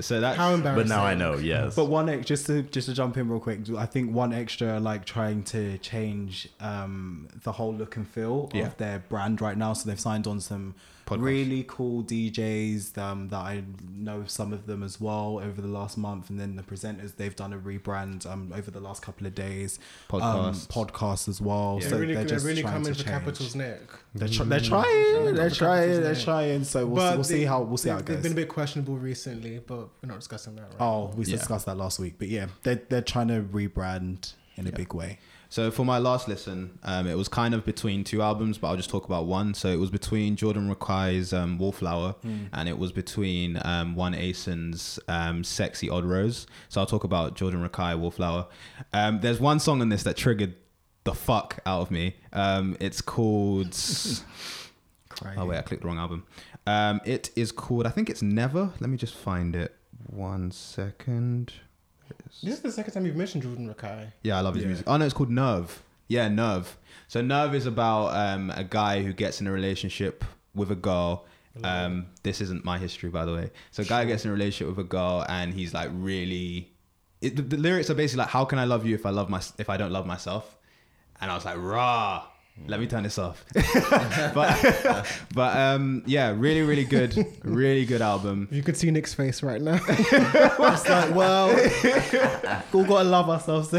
so 0.00 0.20
that's 0.20 0.36
How 0.36 0.54
embarrassing! 0.54 0.88
but 0.88 0.88
now 0.88 1.04
I 1.04 1.14
know, 1.14 1.36
yes. 1.36 1.76
But 1.76 1.86
one 1.86 2.08
ex- 2.08 2.26
just 2.26 2.46
to 2.46 2.62
just 2.62 2.88
to 2.88 2.94
jump 2.94 3.16
in 3.16 3.28
real 3.28 3.38
quick, 3.40 3.60
I 3.76 3.86
think 3.86 4.12
one 4.12 4.32
extra 4.32 4.80
like 4.80 5.04
trying 5.04 5.42
to 5.44 5.78
change 5.78 6.48
um, 6.60 7.28
the 7.44 7.52
whole 7.52 7.72
look 7.74 7.96
and 7.96 8.08
feel 8.08 8.50
Yeah. 8.52 8.66
of 8.66 8.76
their 8.78 9.00
brand 9.08 9.40
right 9.40 9.56
now. 9.56 9.72
So 9.74 9.88
they've 9.88 10.00
signed 10.00 10.26
on 10.26 10.40
some 10.40 10.74
Podcasts. 11.18 11.22
really 11.22 11.64
cool 11.68 12.02
DJs 12.04 12.96
um, 12.98 13.28
that 13.28 13.38
I 13.38 13.64
know 13.92 14.24
some 14.26 14.52
of 14.52 14.66
them 14.66 14.82
as 14.82 15.00
well 15.00 15.40
over 15.42 15.60
the 15.60 15.68
last 15.68 15.98
month, 15.98 16.30
and 16.30 16.38
then 16.40 16.56
the 16.56 16.62
presenters 16.62 17.16
they've 17.16 17.34
done 17.36 17.52
a 17.52 17.58
rebrand 17.58 18.26
um, 18.26 18.52
over 18.54 18.70
the 18.70 18.80
last 18.80 19.02
couple 19.02 19.26
of 19.26 19.34
days. 19.34 19.78
Um, 20.12 20.20
Podcasts. 20.20 20.66
podcasts 20.68 21.28
as 21.28 21.40
well. 21.40 21.78
Yeah. 21.80 21.88
So 21.88 21.90
they're 21.90 22.00
really, 22.00 22.14
they're 22.14 22.24
they're 22.24 22.36
just 22.36 22.46
really 22.46 22.62
trying 22.62 22.72
coming 22.74 22.92
to 22.92 22.98
for 22.98 23.04
change. 23.04 23.18
Capital's 23.18 23.54
neck. 23.54 23.80
They're, 24.14 24.28
tr- 24.28 24.42
they're 24.44 24.60
trying. 24.60 25.34
They're 25.34 25.50
for 25.50 25.56
trying. 25.56 25.88
Capital's 25.88 26.04
They're 26.16 26.24
trying. 26.24 26.64
So 26.64 26.86
we'll, 26.86 27.10
see, 27.10 27.14
we'll 27.16 27.24
see 27.24 27.44
how 27.44 27.62
we'll 27.62 27.76
see 27.76 27.88
how 27.90 27.98
it 27.98 28.06
they've 28.06 28.22
been 28.22 28.32
a 28.32 28.36
bit 28.36 28.48
questionable 28.48 28.96
recently, 28.98 29.58
but 29.58 29.88
we're 30.02 30.08
not 30.08 30.18
discussing 30.18 30.56
that. 30.56 30.62
Right? 30.62 30.80
Oh, 30.80 31.12
we 31.16 31.24
Yeah. 31.24 31.36
discussed 31.36 31.66
that 31.66 31.76
last 31.76 31.98
week, 31.98 32.14
but 32.18 32.28
yeah, 32.28 32.46
they're 32.62 32.80
they're 32.88 33.02
trying 33.02 33.28
to 33.28 33.40
rebrand 33.42 34.34
in 34.56 34.66
a 34.66 34.72
big 34.72 34.92
way. 34.94 35.18
So 35.50 35.72
for 35.72 35.84
my 35.84 35.98
last 35.98 36.28
listen, 36.28 36.78
um, 36.84 37.08
it 37.08 37.16
was 37.16 37.28
kind 37.28 37.54
of 37.54 37.64
between 37.66 38.04
two 38.04 38.22
albums, 38.22 38.56
but 38.56 38.68
I'll 38.68 38.76
just 38.76 38.88
talk 38.88 39.04
about 39.04 39.26
one. 39.26 39.52
So 39.52 39.68
it 39.68 39.80
was 39.80 39.90
between 39.90 40.36
Jordan 40.36 40.72
Rakei's 40.72 41.32
um, 41.32 41.58
Wallflower, 41.58 42.14
and 42.52 42.68
it 42.68 42.78
was 42.78 42.92
between 42.92 43.60
um, 43.64 43.96
One 43.96 44.14
Ason's 44.14 45.00
um, 45.08 45.42
Sexy 45.42 45.90
Odd 45.90 46.04
Rose. 46.04 46.46
So 46.68 46.80
I'll 46.80 46.86
talk 46.86 47.02
about 47.02 47.34
Jordan 47.34 47.68
Rakei 47.68 47.98
Wallflower. 47.98 48.46
Um, 48.92 49.20
there's 49.20 49.40
one 49.40 49.58
song 49.58 49.80
on 49.80 49.88
this 49.88 50.04
that 50.04 50.16
triggered 50.16 50.54
the 51.02 51.14
fuck 51.14 51.58
out 51.66 51.82
of 51.82 51.90
me. 51.90 52.14
Um, 52.32 52.76
it's 52.78 53.00
called. 53.00 53.74
oh 55.36 55.46
wait, 55.46 55.58
I 55.58 55.62
clicked 55.62 55.82
the 55.82 55.88
wrong 55.88 55.98
album. 55.98 56.26
Um, 56.66 57.00
it 57.04 57.30
is 57.34 57.50
called. 57.50 57.88
I 57.88 57.90
think 57.90 58.08
it's 58.08 58.22
Never. 58.22 58.72
Let 58.78 58.88
me 58.88 58.96
just 58.96 59.16
find 59.16 59.56
it. 59.56 59.74
One 60.06 60.52
second. 60.52 61.54
This 62.42 62.54
is 62.54 62.60
the 62.60 62.72
second 62.72 62.92
time 62.94 63.06
you've 63.06 63.16
mentioned 63.16 63.42
Jordan 63.42 63.72
Rakei. 63.72 64.12
Yeah, 64.22 64.38
I 64.38 64.40
love 64.40 64.54
his 64.54 64.62
Yeah. 64.62 64.68
music. 64.68 64.84
Oh 64.88 64.96
no, 64.96 65.04
it's 65.04 65.14
called 65.14 65.30
Nerve. 65.30 65.82
Yeah, 66.08 66.28
Nerve. 66.28 66.76
So 67.08 67.20
Nerve 67.20 67.54
is 67.54 67.66
about 67.66 68.14
um, 68.16 68.50
a 68.50 68.64
guy 68.64 69.02
who 69.02 69.12
gets 69.12 69.40
in 69.40 69.46
a 69.46 69.52
relationship 69.52 70.24
with 70.54 70.70
a 70.70 70.76
girl. 70.76 71.26
Um, 71.64 72.06
this 72.22 72.40
isn't 72.40 72.64
my 72.64 72.78
history, 72.78 73.10
by 73.10 73.24
the 73.24 73.34
way. 73.34 73.50
So 73.72 73.82
a 73.82 73.86
guy 73.86 74.04
gets 74.04 74.24
in 74.24 74.30
a 74.30 74.32
relationship 74.32 74.68
with 74.76 74.84
a 74.86 74.88
girl, 74.88 75.24
and 75.28 75.52
he's 75.52 75.74
like 75.74 75.90
really. 75.92 76.72
It, 77.20 77.36
the, 77.36 77.42
the 77.42 77.56
lyrics 77.58 77.90
are 77.90 77.94
basically 77.94 78.20
like, 78.22 78.30
"How 78.30 78.44
can 78.44 78.58
I 78.58 78.64
love 78.64 78.86
you 78.86 78.94
if 78.94 79.04
I 79.04 79.10
love 79.10 79.28
my 79.28 79.42
if 79.58 79.68
I 79.68 79.76
don't 79.76 79.92
love 79.92 80.06
myself?" 80.06 80.56
And 81.20 81.30
I 81.30 81.34
was 81.34 81.44
like, 81.44 81.58
"Rah." 81.58 82.24
Let 82.66 82.78
me 82.80 82.86
turn 82.86 83.02
this 83.02 83.18
off. 83.18 83.44
but 84.34 85.06
but 85.34 85.56
um, 85.56 86.02
yeah, 86.06 86.32
really 86.36 86.62
really 86.62 86.84
good, 86.84 87.26
really 87.42 87.84
good 87.84 88.02
album. 88.02 88.48
You 88.52 88.62
could 88.62 88.76
see 88.76 88.90
Nick's 88.90 89.14
face 89.14 89.42
right 89.42 89.60
now, 89.60 89.80
It's 89.88 90.88
like, 90.88 91.14
well, 91.14 91.48
we 92.72 92.80
all 92.80 92.84
gotta 92.84 93.08
love 93.08 93.28
ourselves. 93.28 93.72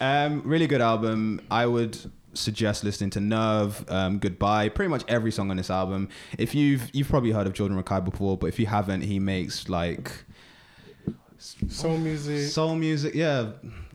Um, 0.00 0.42
really 0.44 0.66
good 0.66 0.80
album. 0.80 1.40
I 1.50 1.66
would 1.66 1.96
suggest 2.34 2.82
listening 2.82 3.10
to 3.10 3.20
Nerve, 3.20 3.84
um, 3.88 4.18
Goodbye, 4.18 4.68
pretty 4.68 4.88
much 4.88 5.04
every 5.06 5.30
song 5.30 5.50
on 5.50 5.56
this 5.56 5.70
album. 5.70 6.08
If 6.38 6.54
you've 6.54 6.90
you've 6.92 7.08
probably 7.08 7.30
heard 7.30 7.46
of 7.46 7.52
Jordan 7.52 7.80
Rakei 7.80 8.04
before, 8.04 8.36
but 8.36 8.46
if 8.48 8.58
you 8.58 8.66
haven't, 8.66 9.02
he 9.02 9.18
makes 9.20 9.68
like 9.68 10.10
soul 11.38 11.98
music. 11.98 12.48
soul 12.50 12.74
music, 12.74 13.14
yeah, 13.14 13.50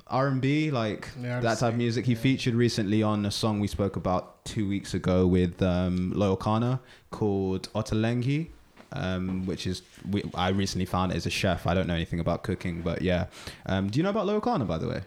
R 0.10 0.28
and 0.28 0.41
B, 0.41 0.72
like 0.72 1.08
Yeah, 1.22 1.39
that 1.39 1.60
type 1.60 1.74
of 1.74 1.78
music. 1.78 2.05
He 2.05 2.16
featured 2.16 2.53
recently 2.55 3.03
on 3.03 3.26
a 3.26 3.32
song 3.32 3.60
we 3.60 3.68
spoke 3.68 3.95
about 3.95 4.43
two 4.45 4.68
weeks 4.68 4.93
ago 4.93 5.28
with 5.28 5.62
um, 5.62 6.12
Loyle 6.16 6.38
Carner 6.38 6.80
called 7.12 7.72
Ottolenghi. 7.74 8.47
Um, 8.91 9.45
which 9.45 9.68
is 9.68 9.84
we, 10.10 10.24
I 10.34 10.49
recently 10.49 10.86
found 10.86 11.12
it 11.12 11.16
as 11.16 11.28
a 11.28 11.30
chef. 11.30 11.68
I 11.68 11.76
don't 11.76 11.86
know 11.86 11.93
anything 11.93 12.20
about 12.20 12.41
cooking, 12.41 12.82
but 12.82 13.03
yeah. 13.03 13.28
Um, 13.68 13.88
do 13.91 13.97
you 13.99 14.03
know 14.03 14.10
about 14.10 14.26
Loyle 14.26 14.41
Carner, 14.41 14.66
by 14.66 14.80
the 14.80 14.88
way? 14.88 15.01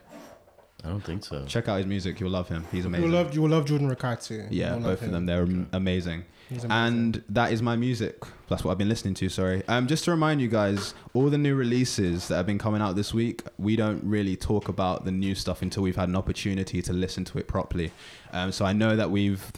I 0.84 0.88
don't 0.88 1.00
think 1.00 1.24
so. 1.24 1.44
Check 1.46 1.68
out 1.68 1.78
his 1.78 1.86
music. 1.86 2.20
You'll 2.20 2.30
love 2.30 2.48
him. 2.48 2.64
He's 2.70 2.84
amazing. 2.84 3.07
You'll 3.11 3.14
love 3.18 3.34
you'll 3.34 3.48
love 3.48 3.64
Jordan 3.66 3.90
Rakatu. 3.90 4.46
yeah, 4.50 4.74
You'll 4.74 4.74
love 4.74 4.82
both 4.84 5.03
of 5.03 5.11
them. 5.11 5.26
They're 5.26 5.42
am- 5.42 5.68
amazing. 5.72 6.24
He's 6.53 6.64
amazing. 6.64 6.70
And 6.70 7.24
that 7.30 7.53
is 7.53 7.62
my 7.62 7.76
music. 7.76 8.22
That's 8.48 8.62
what 8.64 8.72
I've 8.72 8.78
been 8.78 8.88
listening 8.88 9.14
to. 9.14 9.28
Sorry. 9.28 9.62
Um, 9.68 9.86
just 9.86 10.05
to 10.05 10.11
remind 10.11 10.40
you 10.40 10.48
guys, 10.48 10.94
all 11.14 11.30
the 11.30 11.38
new 11.38 11.55
releases 11.55 12.28
that 12.28 12.36
have 12.36 12.46
been 12.46 12.59
coming 12.59 12.82
out 12.82 12.94
this 12.96 13.14
week, 13.14 13.42
we 13.59 13.76
don't 13.76 14.03
really 14.05 14.36
talk 14.36 14.68
about 14.68 15.05
the 15.05 15.12
new 15.12 15.34
stuff 15.34 15.62
until 15.62 15.82
we've 15.82 15.96
had 15.96 16.09
an 16.09 16.16
opportunity 16.16 16.82
to 16.82 16.92
listen 16.92 17.24
to 17.26 17.38
it 17.38 17.48
properly. 17.48 17.92
Um, 18.32 18.53
so 18.53 18.64
I 18.64 18.72
know 18.72 18.96
that 18.96 19.11
we've 19.11 19.50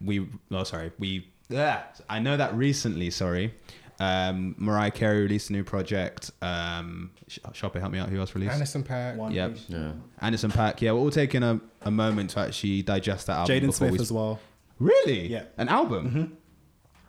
we 0.00 0.26
oh 0.50 0.62
sorry 0.62 0.92
we 0.98 1.26
yeah 1.48 1.84
I 2.10 2.18
know 2.18 2.36
that 2.36 2.54
recently 2.54 3.10
sorry. 3.10 3.54
Um, 3.98 4.54
Mariah 4.58 4.90
Carey 4.90 5.22
released 5.22 5.48
a 5.48 5.54
new 5.54 5.64
project. 5.64 6.30
Um, 6.42 7.12
Sh- 7.28 7.38
Shoppe, 7.54 7.80
help 7.80 7.90
me 7.92 7.98
out. 7.98 8.10
Who 8.10 8.20
else 8.20 8.34
released? 8.34 8.52
Anderson 8.52 8.82
Paak. 8.84 9.16
One 9.16 9.32
Yep. 9.32 9.54
Piece. 9.54 9.64
Yeah. 9.68 9.92
Anderson 10.20 10.50
Paak. 10.50 10.82
Yeah, 10.82 10.92
we're 10.92 10.98
all 11.00 11.10
taking 11.10 11.42
a, 11.42 11.58
a 11.80 11.90
moment 11.90 12.30
to 12.30 12.40
actually 12.40 12.82
digest 12.82 13.26
that 13.28 13.38
album. 13.38 13.56
Jaden 13.56 13.72
Smith 13.72 13.92
we 13.92 13.98
as 13.98 14.12
well 14.12 14.38
Really? 14.78 15.28
Yeah. 15.28 15.44
An 15.56 15.68
album? 15.68 16.36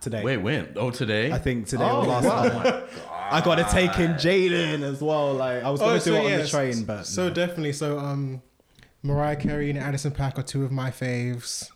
today. 0.00 0.22
Wait, 0.22 0.36
when? 0.38 0.72
Oh, 0.76 0.90
today? 0.90 1.32
I 1.32 1.38
think 1.38 1.66
today 1.66 1.82
Oh, 1.84 2.02
or 2.02 2.06
last 2.06 2.24
wow. 2.24 2.42
night. 2.62 2.84
I 3.30 3.40
got 3.40 3.56
to 3.56 3.64
take 3.64 3.98
in 3.98 4.12
Jaden 4.12 4.82
as 4.82 5.02
well. 5.02 5.34
Like 5.34 5.62
I 5.64 5.70
was 5.70 5.80
gonna 5.80 6.00
do 6.00 6.14
it 6.14 6.32
on 6.34 6.40
the 6.40 6.46
train, 6.48 6.84
but 6.84 7.04
so 7.04 7.28
no. 7.28 7.34
definitely. 7.34 7.72
So 7.72 7.98
um, 7.98 8.40
Mariah 9.02 9.36
Carey 9.36 9.68
and 9.70 9.78
Addison 9.78 10.12
Pack 10.12 10.38
are 10.38 10.42
two 10.42 10.64
of 10.64 10.70
my 10.72 10.90
faves. 10.90 11.68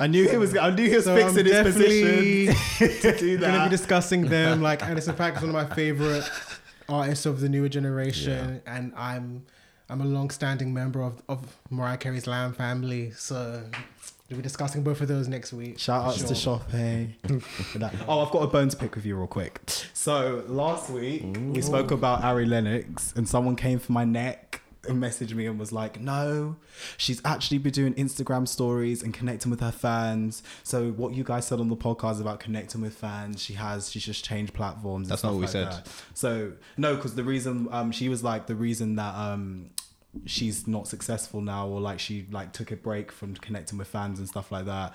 I 0.00 0.06
knew 0.06 0.28
he 0.28 0.36
was. 0.36 0.56
I 0.56 0.70
knew 0.70 0.88
he 0.88 0.96
was 0.96 1.04
So 1.06 1.14
fixing 1.16 1.46
I'm 1.52 1.64
his 1.64 1.74
position 1.74 2.98
to 3.12 3.18
do 3.18 3.38
Gonna 3.38 3.64
be 3.64 3.70
discussing 3.70 4.22
them. 4.26 4.60
Like 4.68 4.82
Anderson 4.82 5.14
Paak 5.14 5.36
is 5.36 5.42
one 5.42 5.54
of 5.54 5.68
my 5.68 5.74
favorite 5.74 6.28
artists 6.88 7.26
of 7.26 7.40
the 7.40 7.48
newer 7.48 7.68
generation, 7.70 8.60
and 8.66 8.92
I'm 8.96 9.46
I'm 9.88 10.00
a 10.02 10.04
long-standing 10.04 10.74
member 10.74 11.00
of, 11.02 11.22
of 11.28 11.56
Mariah 11.70 11.96
Carey's 11.96 12.26
Lamb 12.26 12.52
family. 12.52 13.12
So 13.12 13.62
we'll 14.28 14.36
be 14.38 14.42
discussing 14.42 14.82
both 14.82 15.00
of 15.00 15.08
those 15.08 15.28
next 15.28 15.52
week. 15.52 15.78
Shout 15.78 16.06
outs 16.06 16.22
to 16.22 16.34
Sure. 16.34 16.58
Shoppe. 16.58 17.14
For 17.50 17.90
oh, 18.08 18.20
I've 18.24 18.30
got 18.30 18.42
a 18.42 18.46
bone 18.46 18.68
to 18.68 18.76
pick 18.76 18.94
with 18.94 19.06
you 19.06 19.16
real 19.16 19.26
quick. 19.26 19.60
So 19.94 20.44
last 20.46 20.90
week 20.90 21.24
we 21.36 21.62
spoke 21.62 21.90
about 21.90 22.22
Ari 22.24 22.46
Lennox, 22.46 23.12
and 23.16 23.28
someone 23.28 23.56
came 23.56 23.78
for 23.78 23.92
my 23.92 24.04
neck 24.04 24.60
and 24.88 25.02
messaged 25.02 25.34
me 25.34 25.44
and 25.46 25.58
was 25.58 25.70
like, 25.72 26.00
"No, 26.00 26.56
she's 26.96 27.20
actually 27.24 27.58
been 27.58 27.72
doing 27.72 27.94
Instagram 27.94 28.46
stories 28.48 29.02
and 29.02 29.12
connecting 29.12 29.50
with 29.50 29.60
her 29.60 29.72
fans. 29.72 30.42
So 30.62 30.90
what 30.92 31.12
you 31.14 31.24
guys 31.24 31.46
said 31.46 31.60
on 31.60 31.68
the 31.68 31.76
podcast 31.76 32.20
about 32.20 32.40
connecting 32.40 32.80
with 32.80 32.94
fans, 32.94 33.42
she 33.42 33.54
has. 33.54 33.90
She's 33.90 34.04
just 34.04 34.24
changed 34.24 34.54
platforms. 34.54 35.08
That's 35.08 35.22
not 35.24 35.30
what 35.32 35.38
we 35.38 35.42
like 35.42 35.50
said. 35.50 35.72
that. 35.72 35.88
So 36.14 36.52
no, 36.76 36.96
because 36.96 37.14
the 37.16 37.24
reason 37.24 37.68
um 37.70 37.92
she 37.92 38.08
was 38.08 38.22
like 38.24 38.46
the 38.46 38.54
reason 38.54 38.96
that 38.96 39.14
um 39.14 39.70
she's 40.26 40.66
not 40.66 40.86
successful 40.86 41.40
now 41.40 41.66
or 41.66 41.80
like 41.80 41.98
she 41.98 42.26
like 42.30 42.52
took 42.52 42.70
a 42.70 42.76
break 42.76 43.10
from 43.12 43.34
connecting 43.34 43.78
with 43.78 43.88
fans 43.88 44.18
and 44.18 44.28
stuff 44.28 44.52
like 44.52 44.66
that 44.66 44.94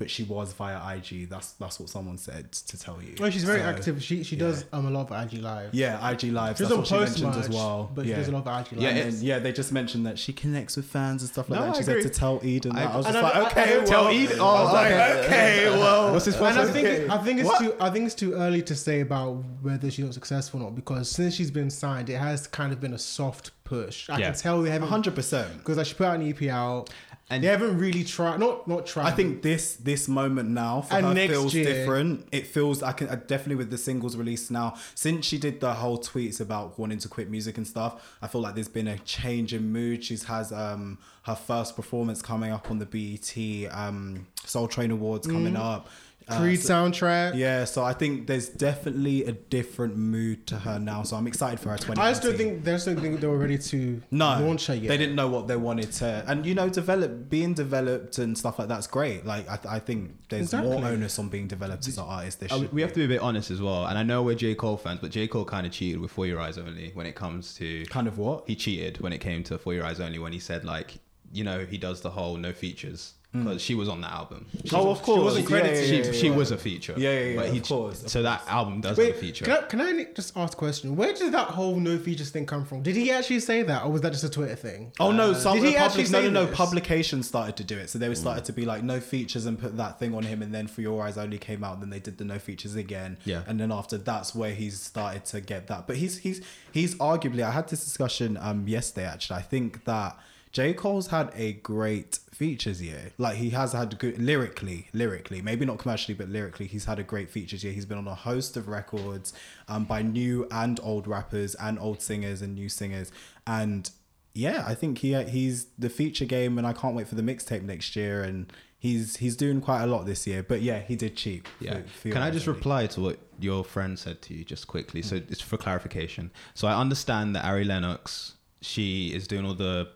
but 0.00 0.10
she 0.10 0.22
was 0.24 0.52
via 0.54 0.78
IG 0.96 1.28
that's 1.28 1.52
that's 1.52 1.78
what 1.78 1.88
someone 1.90 2.16
said 2.16 2.50
to 2.52 2.74
tell 2.84 2.98
you 3.02 3.14
Well, 3.20 3.30
she's 3.30 3.44
very 3.44 3.60
So, 3.60 3.66
active. 3.66 4.02
She 4.02 4.24
she 4.24 4.34
yeah. 4.36 4.44
does 4.46 4.64
um 4.72 4.86
a 4.86 4.90
lot 4.90 5.10
of 5.10 5.12
IG 5.24 5.40
live. 5.42 5.70
yeah 5.74 6.10
IG 6.10 6.22
live 6.32 6.56
she 6.56 6.64
doesn't 6.64 6.78
what 6.78 6.86
she 6.86 6.94
post 6.94 7.10
mentioned 7.20 7.36
much, 7.36 7.44
as 7.44 7.48
well 7.50 7.90
but 7.94 8.06
yeah. 8.06 8.14
she 8.14 8.18
does 8.20 8.28
a 8.28 8.32
lot 8.32 8.46
of 8.46 8.60
IG 8.66 8.72
live. 8.78 8.82
Yeah, 8.96 9.02
and 9.04 9.14
yeah, 9.30 9.38
they 9.38 9.52
just 9.52 9.70
mentioned 9.72 10.06
that 10.06 10.18
she 10.18 10.32
connects 10.32 10.74
with 10.76 10.86
fans 10.86 11.22
and 11.22 11.30
stuff 11.30 11.50
like 11.50 11.60
No, 11.60 11.66
that. 11.66 11.68
And 11.68 11.76
I 11.76 11.78
she 11.78 11.84
said 11.84 11.96
agree. 11.98 12.10
to 12.10 12.18
tell 12.22 12.40
Eden 12.42 12.74
that. 12.76 12.88
I- 12.88 12.92
I, 12.92 12.96
was 12.96 13.06
just 13.06 13.18
I- 13.18 13.20
like, 13.22 13.34
I- 13.34 13.50
okay, 13.50 13.74
I- 13.74 13.78
well, 13.78 13.86
Tell 13.86 14.10
Eden- 14.10 14.40
I 14.40 14.42
was 14.42 14.70
oh, 14.70 14.72
like, 14.72 14.90
okay. 14.92 15.26
okay, 15.26 15.70
well, 15.78 16.12
What's 16.14 16.24
his 16.24 16.34
And 16.36 16.46
I 16.46 16.52
first 16.54 16.74
name? 16.74 16.84
think 16.84 17.10
I 17.10 17.18
think 17.24 17.38
it's 17.40 17.48
What? 17.48 17.58
too 17.60 17.74
I 17.78 17.90
think 17.90 18.06
it's 18.06 18.14
too 18.14 18.32
early 18.34 18.62
to 18.62 18.74
say 18.74 19.00
about 19.00 19.32
whether 19.62 19.90
she's 19.90 20.12
successful 20.14 20.60
or 20.60 20.64
not 20.64 20.74
because 20.76 21.10
since 21.10 21.34
she's 21.34 21.50
been 21.50 21.70
signed, 21.70 22.08
it 22.08 22.16
has 22.18 22.46
kind 22.46 22.72
of 22.72 22.80
been 22.80 22.94
a 22.94 22.98
soft 22.98 23.50
push. 23.64 24.08
I 24.10 24.18
Yeah. 24.18 24.30
can 24.30 24.40
tell 24.40 24.62
they 24.62 24.70
haven't 24.70 24.88
hundred 24.88 25.14
percent. 25.14 25.58
because 25.58 25.76
like 25.76 25.86
she 25.86 25.94
put 25.94 26.06
out 26.06 26.16
an 26.20 26.26
EP 26.28 26.48
out 26.48 26.88
And- 27.30 27.44
they 27.44 27.48
haven't 27.48 27.78
really 27.78 28.02
tried. 28.04 28.40
Not 28.40 28.66
not 28.68 28.86
tried. 28.86 29.06
I 29.06 29.10
think 29.12 29.42
this 29.42 29.76
this 29.76 30.08
moment 30.08 30.50
now 30.50 30.82
for 30.82 30.94
And 30.96 31.06
her 31.06 31.28
feels 31.28 31.54
year- 31.54 31.64
different. 31.64 32.26
It 32.32 32.46
feels 32.48 32.82
I 32.82 32.92
can 32.92 33.08
uh, 33.08 33.14
definitely 33.14 33.54
with 33.56 33.70
the 33.70 33.78
singles 33.78 34.16
released 34.16 34.50
now 34.50 34.74
since 34.94 35.24
she 35.26 35.38
did 35.38 35.60
the 35.60 35.72
whole 35.74 35.98
tweets 35.98 36.40
about 36.40 36.78
wanting 36.78 36.98
to 36.98 37.08
quit 37.08 37.30
music 37.30 37.56
and 37.56 37.66
stuff. 37.66 38.16
I 38.20 38.26
feel 38.26 38.40
like 38.40 38.54
there's 38.56 38.68
been 38.68 38.88
a 38.88 38.98
change 38.98 39.54
in 39.54 39.72
mood. 39.72 40.04
She's 40.04 40.24
has 40.24 40.52
um 40.52 40.98
her 41.24 41.34
first 41.36 41.76
performance 41.76 42.20
coming 42.20 42.50
up 42.50 42.70
on 42.70 42.78
the 42.78 42.86
BET 42.86 43.36
um 43.72 44.26
Soul 44.44 44.66
Train 44.68 44.90
Awards 44.90 45.26
coming 45.26 45.56
up. 45.56 45.88
Uh, 46.28 46.38
Creed 46.38 46.60
so- 46.60 46.74
soundtrack. 46.74 47.34
yeah, 47.34 47.64
so 47.64 47.82
I 47.82 47.92
think 47.92 48.26
there's 48.28 48.48
definitely 48.48 49.24
a 49.24 49.32
different 49.32 49.96
mood 49.96 50.46
to 50.48 50.58
her 50.60 50.78
now. 50.78 51.02
So 51.02 51.16
I'm 51.16 51.26
excited 51.26 51.58
for 51.58 51.70
her 51.70 51.76
2019. 51.76 51.98
I 52.08 52.12
still 52.12 52.36
think 52.36 52.62
they 52.64 52.78
still 52.78 52.94
think 53.00 53.20
they 53.20 53.26
were 53.26 53.38
ready 53.38 53.58
to 53.58 54.00
no, 54.12 54.26
launch 54.40 54.66
her 54.66 54.74
yet. 54.74 54.88
They 54.88 54.96
didn't 54.98 55.16
know 55.16 55.28
what 55.28 55.48
they 55.48 55.56
wanted 55.56 55.90
to, 55.92 56.24
and 56.28 56.46
you 56.46 56.54
know, 56.54 56.68
develop 56.68 57.28
being 57.28 57.54
developed 57.54 58.18
and 58.18 58.36
stuff 58.38 58.58
like 58.60 58.68
that's 58.68 58.86
great. 58.86 59.26
Like 59.26 59.48
I, 59.50 59.76
I 59.76 59.78
think 59.80 60.28
there's 60.28 60.52
more 60.52 60.84
onus 60.84 61.18
on 61.18 61.28
being 61.30 61.48
developed 61.48 61.88
as 61.88 61.98
an 61.98 62.04
artist. 62.04 62.40
There 62.40 62.48
Uh, 62.52 62.64
we 62.70 62.80
have 62.82 62.92
to 62.92 62.98
be 63.00 63.04
a 63.06 63.08
bit 63.08 63.20
honest 63.20 63.50
as 63.50 63.60
well. 63.60 63.86
And 63.86 63.98
I 63.98 64.02
know 64.04 64.22
we're 64.22 64.36
J. 64.36 64.54
Cole 64.54 64.76
fans, 64.76 65.00
but 65.00 65.10
J. 65.10 65.26
Cole 65.26 65.44
kind 65.44 65.66
of 65.66 65.72
cheated 65.72 66.00
with 66.00 66.12
For 66.12 66.26
Your 66.26 66.38
Eyes 66.40 66.58
Only 66.58 66.90
when 66.94 67.06
it 67.06 67.16
comes 67.16 67.54
to. 67.54 67.84
kind 67.86 68.06
of 68.06 68.18
what. 68.18 68.44
He 68.46 68.54
cheated 68.54 69.00
when 69.00 69.12
it 69.12 69.18
came 69.18 69.42
to 69.44 69.58
For 69.58 69.74
Your 69.74 69.84
Eyes 69.84 69.98
Only 70.00 70.18
when 70.20 70.32
he 70.32 70.38
said, 70.38 70.64
like, 70.64 70.98
you 71.32 71.42
know, 71.44 71.64
he 71.64 71.76
does 71.78 72.00
the 72.02 72.10
whole 72.10 72.36
no 72.36 72.52
features. 72.52 73.14
Because 73.32 73.62
she 73.62 73.76
was 73.76 73.88
on 73.88 74.00
that 74.00 74.10
album. 74.10 74.46
She, 74.64 74.74
Oh, 74.74 74.90
of 74.90 75.02
course. 75.02 75.18
she 75.20 75.24
wasn't 75.24 75.46
credited. 75.46 75.88
she, 75.88 75.98
Yeah, 75.98 76.04
yeah, 76.06 76.12
she 76.12 76.26
yeah. 76.30 76.34
was 76.34 76.50
a 76.50 76.58
feature. 76.58 76.94
Yeah, 76.96 77.10
yeah, 77.12 77.20
yeah, 77.26 77.36
But 77.36 77.50
he, 77.50 77.58
of 77.58 77.64
course, 77.68 78.02
of 78.02 78.10
so 78.10 78.22
that 78.24 78.42
album 78.48 78.80
does 78.80 78.96
Wait, 78.98 79.06
have 79.06 79.16
a 79.16 79.20
feature. 79.20 79.44
can 79.44 79.54
I, 79.54 79.60
can 79.62 79.80
I 79.80 80.04
just 80.16 80.36
ask 80.36 80.54
a 80.54 80.56
question? 80.56 80.96
Where 80.96 81.12
did 81.12 81.30
that 81.32 81.46
whole 81.46 81.76
no 81.76 81.96
features 81.96 82.30
thing 82.30 82.44
come 82.44 82.64
from? 82.64 82.82
Did 82.82 82.96
he 82.96 83.12
actually 83.12 83.38
say 83.38 83.62
that, 83.62 83.84
or 83.84 83.92
was 83.92 84.00
that 84.00 84.10
just 84.10 84.24
a 84.24 84.28
Twitter 84.30 84.56
thing? 84.56 84.90
Oh 84.98 85.12
no! 85.12 85.32
Some 85.32 85.58
Did 85.58 85.62
he 85.64 85.74
public, 85.76 85.80
actually 85.84 86.02
no, 86.02 86.08
say 86.08 86.22
no, 86.24 86.30
no. 86.40 86.46
this? 86.46 86.56
Publications 86.56 87.28
started 87.28 87.56
to 87.58 87.62
do 87.62 87.78
it, 87.78 87.88
so 87.90 88.00
they 88.00 88.12
started 88.16 88.44
to 88.46 88.52
be 88.52 88.64
like 88.64 88.82
no 88.82 88.98
features 88.98 89.46
and 89.46 89.56
put 89.60 89.76
that 89.76 90.00
thing 90.00 90.12
on 90.12 90.24
him, 90.24 90.42
and 90.42 90.52
then 90.52 90.66
For 90.66 90.80
Your 90.80 91.00
Eyes 91.04 91.16
Only 91.16 91.38
came 91.38 91.62
out. 91.62 91.74
And 91.74 91.82
then 91.82 91.90
they 91.90 92.00
did 92.00 92.18
the 92.18 92.24
no 92.24 92.40
features 92.40 92.74
again. 92.74 93.16
Yeah. 93.24 93.42
And 93.46 93.60
then 93.60 93.70
after 93.70 93.96
that's 93.96 94.34
where 94.34 94.52
he's 94.52 94.80
started 94.80 95.24
to 95.26 95.40
get 95.40 95.68
that. 95.68 95.86
But 95.86 95.98
he's 95.98 96.18
he's 96.18 96.40
he's 96.72 96.96
arguably. 96.96 97.42
I 97.44 97.52
had 97.52 97.68
this 97.68 97.84
discussion 97.84 98.36
um 98.40 98.66
yesterday 98.66 99.06
actually. 99.06 99.36
I 99.36 99.42
think 99.42 99.84
that 99.84 100.18
J 100.52 100.74
Cole's 100.74 101.06
had 101.08 101.30
a 101.36 101.52
great 101.52 102.18
features 102.40 102.80
year. 102.80 103.12
Like 103.18 103.36
he 103.36 103.50
has 103.50 103.72
had 103.74 103.98
good 103.98 104.18
lyrically, 104.18 104.88
lyrically, 104.94 105.42
maybe 105.42 105.66
not 105.66 105.76
commercially, 105.78 106.14
but 106.14 106.28
lyrically, 106.30 106.66
he's 106.66 106.86
had 106.86 106.98
a 106.98 107.02
great 107.02 107.28
features 107.28 107.62
year. 107.62 107.74
He's 107.74 107.84
been 107.84 107.98
on 107.98 108.08
a 108.08 108.14
host 108.14 108.56
of 108.56 108.66
records 108.66 109.34
um, 109.68 109.84
by 109.84 110.00
new 110.00 110.48
and 110.50 110.80
old 110.82 111.06
rappers 111.06 111.54
and 111.56 111.78
old 111.78 112.00
singers 112.00 112.40
and 112.40 112.54
new 112.54 112.70
singers. 112.70 113.12
And 113.46 113.90
yeah, 114.32 114.64
I 114.66 114.74
think 114.74 114.98
he 114.98 115.12
he's 115.24 115.66
the 115.78 115.90
feature 115.90 116.24
game, 116.24 116.56
and 116.56 116.66
I 116.66 116.72
can't 116.72 116.94
wait 116.96 117.08
for 117.08 117.14
the 117.14 117.22
mixtape 117.22 117.62
next 117.62 117.94
year. 117.94 118.22
And 118.22 118.50
he's 118.78 119.16
he's 119.18 119.36
doing 119.36 119.60
quite 119.60 119.82
a 119.82 119.86
lot 119.86 120.06
this 120.06 120.26
year. 120.26 120.42
But 120.42 120.62
yeah, 120.62 120.78
he 120.80 120.96
did 120.96 121.16
cheap. 121.16 121.46
Yeah. 121.60 121.82
for- 121.82 121.88
for 121.88 122.08
Can 122.10 122.22
I 122.22 122.30
just 122.30 122.46
reply 122.46 122.86
to 122.94 123.00
what 123.02 123.18
your 123.38 123.64
friend 123.64 123.98
said 123.98 124.22
to 124.22 124.34
you 124.34 124.44
just 124.44 124.66
quickly? 124.66 125.02
So 125.02 125.16
it's 125.16 125.42
for 125.42 125.58
clarification. 125.58 126.30
So 126.54 126.66
I 126.68 126.74
understand 126.80 127.36
that 127.36 127.44
Ari 127.44 127.64
Lennox, 127.64 128.36
she 128.62 129.12
is 129.14 129.28
doing 129.28 129.44
all 129.44 129.54
the 129.54 129.88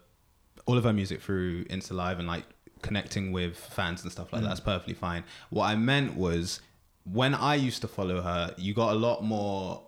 all 0.66 0.78
of 0.78 0.84
her 0.84 0.92
music 0.92 1.20
through 1.22 1.64
Insta 1.66 1.92
Live 1.92 2.18
and 2.18 2.28
like 2.28 2.44
connecting 2.82 3.32
with 3.32 3.56
fans 3.56 4.02
and 4.02 4.12
stuff 4.12 4.32
like 4.32 4.42
that. 4.42 4.48
That's 4.48 4.60
perfectly 4.60 4.94
fine. 4.94 5.24
What 5.50 5.64
I 5.66 5.74
meant 5.76 6.16
was 6.16 6.60
when 7.04 7.34
I 7.34 7.54
used 7.54 7.80
to 7.82 7.88
follow 7.88 8.20
her, 8.22 8.54
you 8.56 8.74
got 8.74 8.92
a 8.92 8.98
lot 8.98 9.22
more 9.24 9.82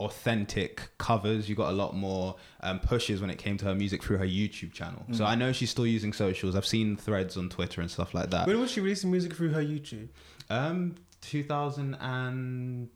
authentic 0.00 0.90
covers 0.98 1.48
you 1.48 1.56
got 1.56 1.70
a 1.70 1.74
lot 1.74 1.92
more 1.92 2.36
um, 2.60 2.78
pushes 2.78 3.20
when 3.20 3.30
it 3.30 3.36
came 3.36 3.56
to 3.56 3.64
her 3.64 3.74
music 3.74 4.00
through 4.00 4.16
her 4.16 4.24
youtube 4.24 4.72
channel 4.72 5.04
so 5.10 5.24
i 5.24 5.34
know 5.34 5.50
she's 5.50 5.70
still 5.70 5.88
using 5.88 6.12
socials 6.12 6.54
i've 6.54 6.64
seen 6.64 6.96
threads 6.96 7.36
on 7.36 7.48
twitter 7.48 7.80
and 7.80 7.90
stuff 7.90 8.14
like 8.14 8.30
that 8.30 8.46
When 8.46 8.60
was 8.60 8.70
she 8.70 8.80
releasing 8.80 9.10
music 9.10 9.34
through 9.34 9.48
her 9.50 9.60
YouTube? 9.60 10.06
um, 10.50 10.94
2000 11.22 11.94
and 11.96 12.88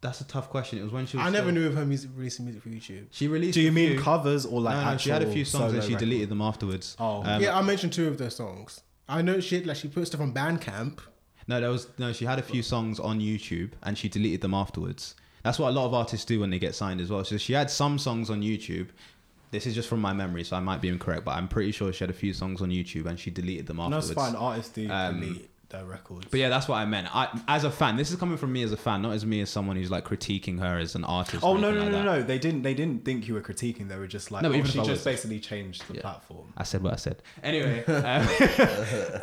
that's 0.00 0.20
a 0.20 0.24
tough 0.24 0.48
question. 0.50 0.78
It 0.78 0.82
was 0.82 0.92
when 0.92 1.06
she. 1.06 1.16
Was 1.16 1.26
I 1.26 1.30
never 1.30 1.50
still- 1.50 1.60
knew 1.62 1.66
of 1.68 1.74
her 1.74 1.84
music 1.84 2.10
releasing 2.16 2.44
music 2.46 2.62
for 2.62 2.68
YouTube. 2.70 3.06
She 3.10 3.28
released. 3.28 3.54
Do 3.54 3.60
you 3.60 3.68
a 3.68 3.72
mean 3.72 3.90
few- 3.92 4.00
covers 4.00 4.46
or 4.46 4.60
like 4.60 4.74
no, 4.76 4.80
no, 4.82 4.86
actual? 4.88 4.98
she 4.98 5.10
had 5.10 5.22
a 5.22 5.30
few 5.30 5.44
songs 5.44 5.72
and 5.74 5.82
solo 5.82 5.94
she 5.98 6.04
deleted 6.04 6.28
them 6.28 6.40
afterwards. 6.42 6.96
Oh. 6.98 7.22
Um, 7.24 7.42
yeah, 7.42 7.56
I 7.56 7.62
mentioned 7.62 7.92
two 7.92 8.08
of 8.08 8.18
those 8.18 8.36
songs. 8.36 8.80
I 9.08 9.22
know 9.22 9.40
she 9.40 9.62
like 9.64 9.76
she 9.76 9.88
put 9.88 10.06
stuff 10.06 10.20
on 10.20 10.32
Bandcamp. 10.32 10.98
No, 11.48 11.60
there 11.60 11.70
was 11.70 11.88
no. 11.98 12.12
She 12.12 12.24
had 12.24 12.38
a 12.38 12.42
few 12.42 12.62
songs 12.62 13.00
on 13.00 13.20
YouTube 13.20 13.72
and 13.82 13.98
she 13.98 14.08
deleted 14.08 14.40
them 14.40 14.54
afterwards. 14.54 15.14
That's 15.42 15.58
what 15.58 15.68
a 15.70 15.72
lot 15.72 15.86
of 15.86 15.94
artists 15.94 16.26
do 16.26 16.38
when 16.40 16.50
they 16.50 16.58
get 16.58 16.74
signed 16.74 17.00
as 17.00 17.10
well. 17.10 17.24
So 17.24 17.36
she 17.38 17.54
had 17.54 17.70
some 17.70 17.98
songs 17.98 18.28
on 18.30 18.42
YouTube. 18.42 18.88
This 19.50 19.66
is 19.66 19.74
just 19.74 19.88
from 19.88 20.00
my 20.00 20.12
memory, 20.12 20.44
so 20.44 20.54
I 20.56 20.60
might 20.60 20.80
be 20.80 20.88
incorrect, 20.88 21.24
but 21.24 21.32
I'm 21.32 21.48
pretty 21.48 21.72
sure 21.72 21.92
she 21.92 22.04
had 22.04 22.10
a 22.10 22.12
few 22.12 22.32
songs 22.32 22.62
on 22.62 22.68
YouTube 22.70 23.06
and 23.06 23.18
she 23.18 23.30
deleted 23.32 23.66
them 23.66 23.78
No, 23.78 23.84
afterwards. 23.84 24.10
it's 24.10 24.14
fine. 24.20 24.36
Artists 24.36 24.72
do 24.72 24.88
Um, 24.88 25.18
delete 25.20 25.49
their 25.70 25.84
records. 25.84 26.26
But 26.30 26.40
yeah, 26.40 26.48
that's 26.48 26.68
what 26.68 26.76
I 26.76 26.84
meant. 26.84 27.14
I, 27.14 27.40
as 27.48 27.64
a 27.64 27.70
fan, 27.70 27.96
this 27.96 28.10
is 28.10 28.16
coming 28.18 28.36
from 28.36 28.52
me 28.52 28.62
as 28.62 28.72
a 28.72 28.76
fan, 28.76 29.02
not 29.02 29.12
as 29.12 29.24
me 29.24 29.40
as 29.40 29.50
someone 29.50 29.76
who's 29.76 29.90
like 29.90 30.04
critiquing 30.04 30.58
her 30.60 30.78
as 30.78 30.94
an 30.94 31.04
artist. 31.04 31.42
Oh 31.42 31.56
no 31.56 31.72
no 31.72 31.80
like 31.82 31.92
no 31.92 31.98
that. 31.98 32.04
no! 32.04 32.22
They 32.22 32.38
didn't 32.38 32.62
they 32.62 32.74
didn't 32.74 33.04
think 33.04 33.26
you 33.28 33.34
were 33.34 33.40
critiquing. 33.40 33.88
They 33.88 33.96
were 33.96 34.06
just 34.06 34.30
like, 34.30 34.42
No, 34.42 34.50
oh, 34.50 34.54
even 34.54 34.66
she 34.70 34.78
just 34.78 34.90
was- 34.90 35.04
basically 35.04 35.40
changed 35.40 35.86
the 35.88 35.94
Yeah. 35.94 36.00
platform. 36.02 36.52
I 36.56 36.64
said 36.64 36.82
what 36.82 36.92
I 36.92 36.96
said. 36.96 37.22
Anyway, 37.42 37.84
um, 37.86 38.28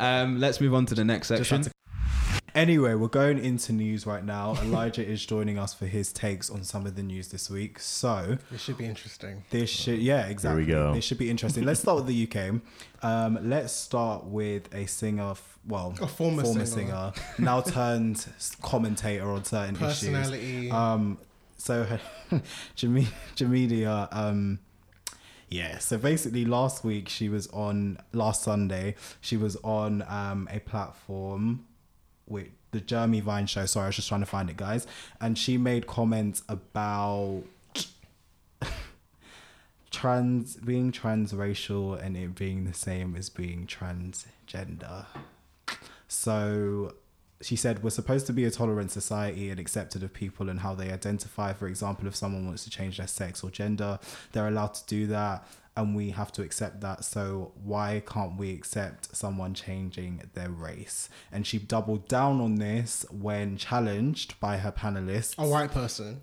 um, 0.00 0.40
let's 0.40 0.60
move 0.60 0.74
on 0.74 0.86
to 0.86 0.94
the 0.94 1.04
next 1.04 1.28
section. 1.28 1.64
Anyway, 2.58 2.92
we're 2.94 3.06
going 3.06 3.38
into 3.38 3.72
news 3.72 4.04
right 4.04 4.24
now. 4.24 4.56
Elijah 4.62 5.06
is 5.06 5.24
joining 5.24 5.60
us 5.60 5.72
for 5.74 5.86
his 5.86 6.12
takes 6.12 6.50
on 6.50 6.64
some 6.64 6.86
of 6.86 6.96
the 6.96 7.04
news 7.04 7.28
this 7.28 7.48
week. 7.48 7.78
So 7.78 8.36
this 8.50 8.60
should 8.60 8.76
be 8.76 8.84
interesting. 8.84 9.44
this 9.50 9.70
should, 9.70 10.00
yeah, 10.00 10.26
exactly. 10.26 10.64
Here 10.64 10.66
we 10.66 10.72
go. 10.88 10.92
This 10.92 11.04
should 11.04 11.18
be 11.18 11.30
interesting. 11.30 11.64
Let's 11.64 11.78
start 11.78 12.04
with 12.04 12.06
the 12.08 12.26
UK. 12.28 12.60
Um, 13.04 13.38
let's 13.48 13.72
start 13.72 14.24
with 14.24 14.74
a 14.74 14.86
singer, 14.86 15.30
f- 15.30 15.58
well, 15.68 15.94
A 16.02 16.08
former 16.08 16.44
singer. 16.44 16.66
singer, 16.66 17.12
now 17.38 17.60
turned 17.60 18.26
commentator 18.60 19.30
on 19.30 19.44
certain 19.44 19.76
issues. 19.76 19.86
Personality. 20.10 20.70
Um, 20.72 21.18
so 21.58 21.86
Jame- 22.76 23.06
Jamelia, 23.36 24.08
um, 24.10 24.58
yeah. 25.48 25.78
So 25.78 25.96
basically, 25.96 26.44
last 26.44 26.82
week 26.82 27.08
she 27.08 27.28
was 27.28 27.46
on 27.52 27.98
last 28.12 28.42
Sunday. 28.42 28.96
She 29.20 29.36
was 29.36 29.54
on 29.62 30.02
um 30.08 30.48
a 30.50 30.58
platform 30.58 31.64
with 32.28 32.48
the 32.70 32.80
Jeremy 32.80 33.20
Vine 33.20 33.46
show. 33.46 33.66
Sorry, 33.66 33.84
I 33.84 33.88
was 33.88 33.96
just 33.96 34.08
trying 34.08 34.20
to 34.20 34.26
find 34.26 34.50
it, 34.50 34.56
guys. 34.56 34.86
And 35.20 35.38
she 35.38 35.58
made 35.58 35.86
comments 35.86 36.42
about 36.48 37.42
trans 39.90 40.56
being 40.56 40.92
transracial 40.92 42.02
and 42.02 42.16
it 42.16 42.34
being 42.34 42.64
the 42.64 42.74
same 42.74 43.16
as 43.16 43.30
being 43.30 43.66
transgender. 43.66 45.06
So 46.08 46.94
she 47.40 47.54
said 47.54 47.84
we're 47.84 47.90
supposed 47.90 48.26
to 48.26 48.32
be 48.32 48.44
a 48.44 48.50
tolerant 48.50 48.90
society 48.90 49.48
and 49.50 49.60
accepted 49.60 50.02
of 50.02 50.12
people 50.12 50.48
and 50.48 50.60
how 50.60 50.74
they 50.74 50.90
identify. 50.90 51.52
For 51.52 51.68
example, 51.68 52.08
if 52.08 52.16
someone 52.16 52.46
wants 52.46 52.64
to 52.64 52.70
change 52.70 52.98
their 52.98 53.06
sex 53.06 53.44
or 53.44 53.50
gender, 53.50 53.98
they're 54.32 54.48
allowed 54.48 54.74
to 54.74 54.86
do 54.86 55.06
that 55.08 55.46
and 55.78 55.94
we 55.94 56.10
have 56.10 56.32
to 56.32 56.42
accept 56.42 56.80
that. 56.80 57.04
So 57.04 57.52
why 57.62 58.02
can't 58.04 58.36
we 58.36 58.52
accept 58.52 59.14
someone 59.16 59.54
changing 59.54 60.28
their 60.34 60.50
race? 60.50 61.08
And 61.30 61.46
she 61.46 61.58
doubled 61.60 62.08
down 62.08 62.40
on 62.40 62.56
this 62.56 63.06
when 63.12 63.56
challenged 63.56 64.38
by 64.40 64.56
her 64.58 64.72
panelists 64.72 65.38
a 65.38 65.46
white 65.46 65.70
person. 65.70 66.22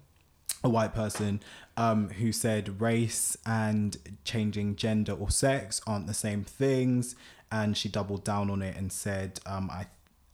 a 0.62 0.68
white 0.68 0.94
person 0.94 1.42
um, 1.78 2.10
who 2.10 2.34
said 2.34 2.82
race 2.82 3.38
and 3.46 3.96
changing 4.26 4.76
gender 4.76 5.14
or 5.14 5.30
sex 5.30 5.80
aren't 5.88 6.08
the 6.08 6.14
same 6.14 6.44
things, 6.44 7.16
and 7.50 7.78
she 7.78 7.88
doubled 7.88 8.26
down 8.26 8.50
on 8.50 8.62
it 8.62 8.76
and 8.76 8.92
said, 8.92 9.40
um, 9.46 9.70
"I." 9.72 9.88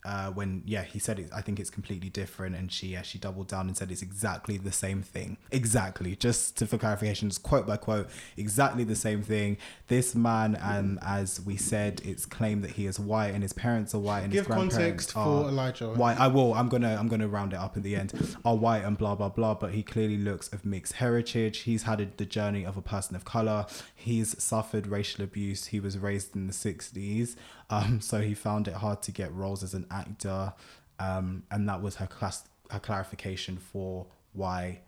Uh, 0.04 0.30
when 0.30 0.62
yeah 0.66 0.82
he 0.82 0.98
said 0.98 1.20
it 1.20 1.28
i 1.32 1.40
think 1.40 1.60
it's 1.60 1.70
completely 1.70 2.08
different 2.08 2.56
and 2.56 2.72
she 2.72 2.88
yeah 2.88 3.02
she 3.02 3.18
doubled 3.18 3.46
down 3.46 3.68
and 3.68 3.76
said 3.76 3.88
it's 3.88 4.02
exactly 4.02 4.56
the 4.56 4.72
same 4.72 5.00
thing 5.00 5.36
exactly 5.52 6.16
just 6.16 6.56
to, 6.56 6.66
for 6.66 6.76
clarification 6.76 7.28
just 7.28 7.44
quote 7.44 7.68
by 7.68 7.76
quote 7.76 8.08
exactly 8.36 8.82
the 8.82 8.96
same 8.96 9.22
thing 9.22 9.56
this 9.86 10.14
man 10.16 10.56
and 10.56 10.98
as 11.02 11.40
we 11.42 11.56
said 11.56 12.00
it's 12.04 12.26
claimed 12.26 12.64
that 12.64 12.72
he 12.72 12.86
is 12.86 12.98
white 12.98 13.28
and 13.28 13.42
his 13.44 13.52
parents 13.52 13.94
are 13.94 14.00
white 14.00 14.22
and 14.22 14.32
Give 14.32 14.44
his 14.44 14.46
grandparents 14.48 14.74
context 15.12 15.16
are 15.16 15.42
for 15.42 15.48
Elijah. 15.48 15.88
white 15.90 16.18
I 16.18 16.26
will. 16.26 16.52
I'm 16.54 16.68
gonna 16.68 16.96
I'm 16.98 17.06
gonna 17.08 17.28
round 17.28 17.52
it 17.52 17.60
up 17.60 17.76
at 17.76 17.82
the 17.84 17.94
end. 17.94 18.12
Are 18.44 18.56
white 18.56 18.84
and 18.84 18.98
blah 18.98 19.14
blah 19.14 19.28
blah, 19.28 19.54
but 19.54 19.72
he 19.72 19.82
clearly 19.82 20.16
looks 20.16 20.48
of 20.52 20.64
mixed 20.64 20.94
heritage. 20.94 21.58
He's 21.60 21.84
had 21.84 22.00
a, 22.00 22.08
the 22.16 22.24
journey 22.26 22.64
of 22.64 22.76
a 22.76 22.82
person 22.82 23.14
of 23.14 23.24
color. 23.24 23.66
He's 23.94 24.40
suffered 24.42 24.86
racial 24.86 25.22
abuse. 25.24 25.66
He 25.66 25.78
was 25.80 25.98
raised 25.98 26.34
in 26.34 26.46
the 26.48 26.52
'60s, 26.52 27.36
um, 27.72 28.00
so 28.02 28.20
he 28.20 28.34
found 28.34 28.68
it 28.68 28.74
hard 28.74 29.02
to 29.02 29.10
get 29.10 29.32
roles 29.32 29.62
as 29.62 29.72
an 29.72 29.86
actor, 29.90 30.52
um, 30.98 31.44
and 31.50 31.66
that 31.68 31.80
was 31.80 31.96
her 31.96 32.06
class 32.06 32.44
her 32.70 32.78
clarification 32.78 33.56
for 33.56 34.06
why 34.34 34.80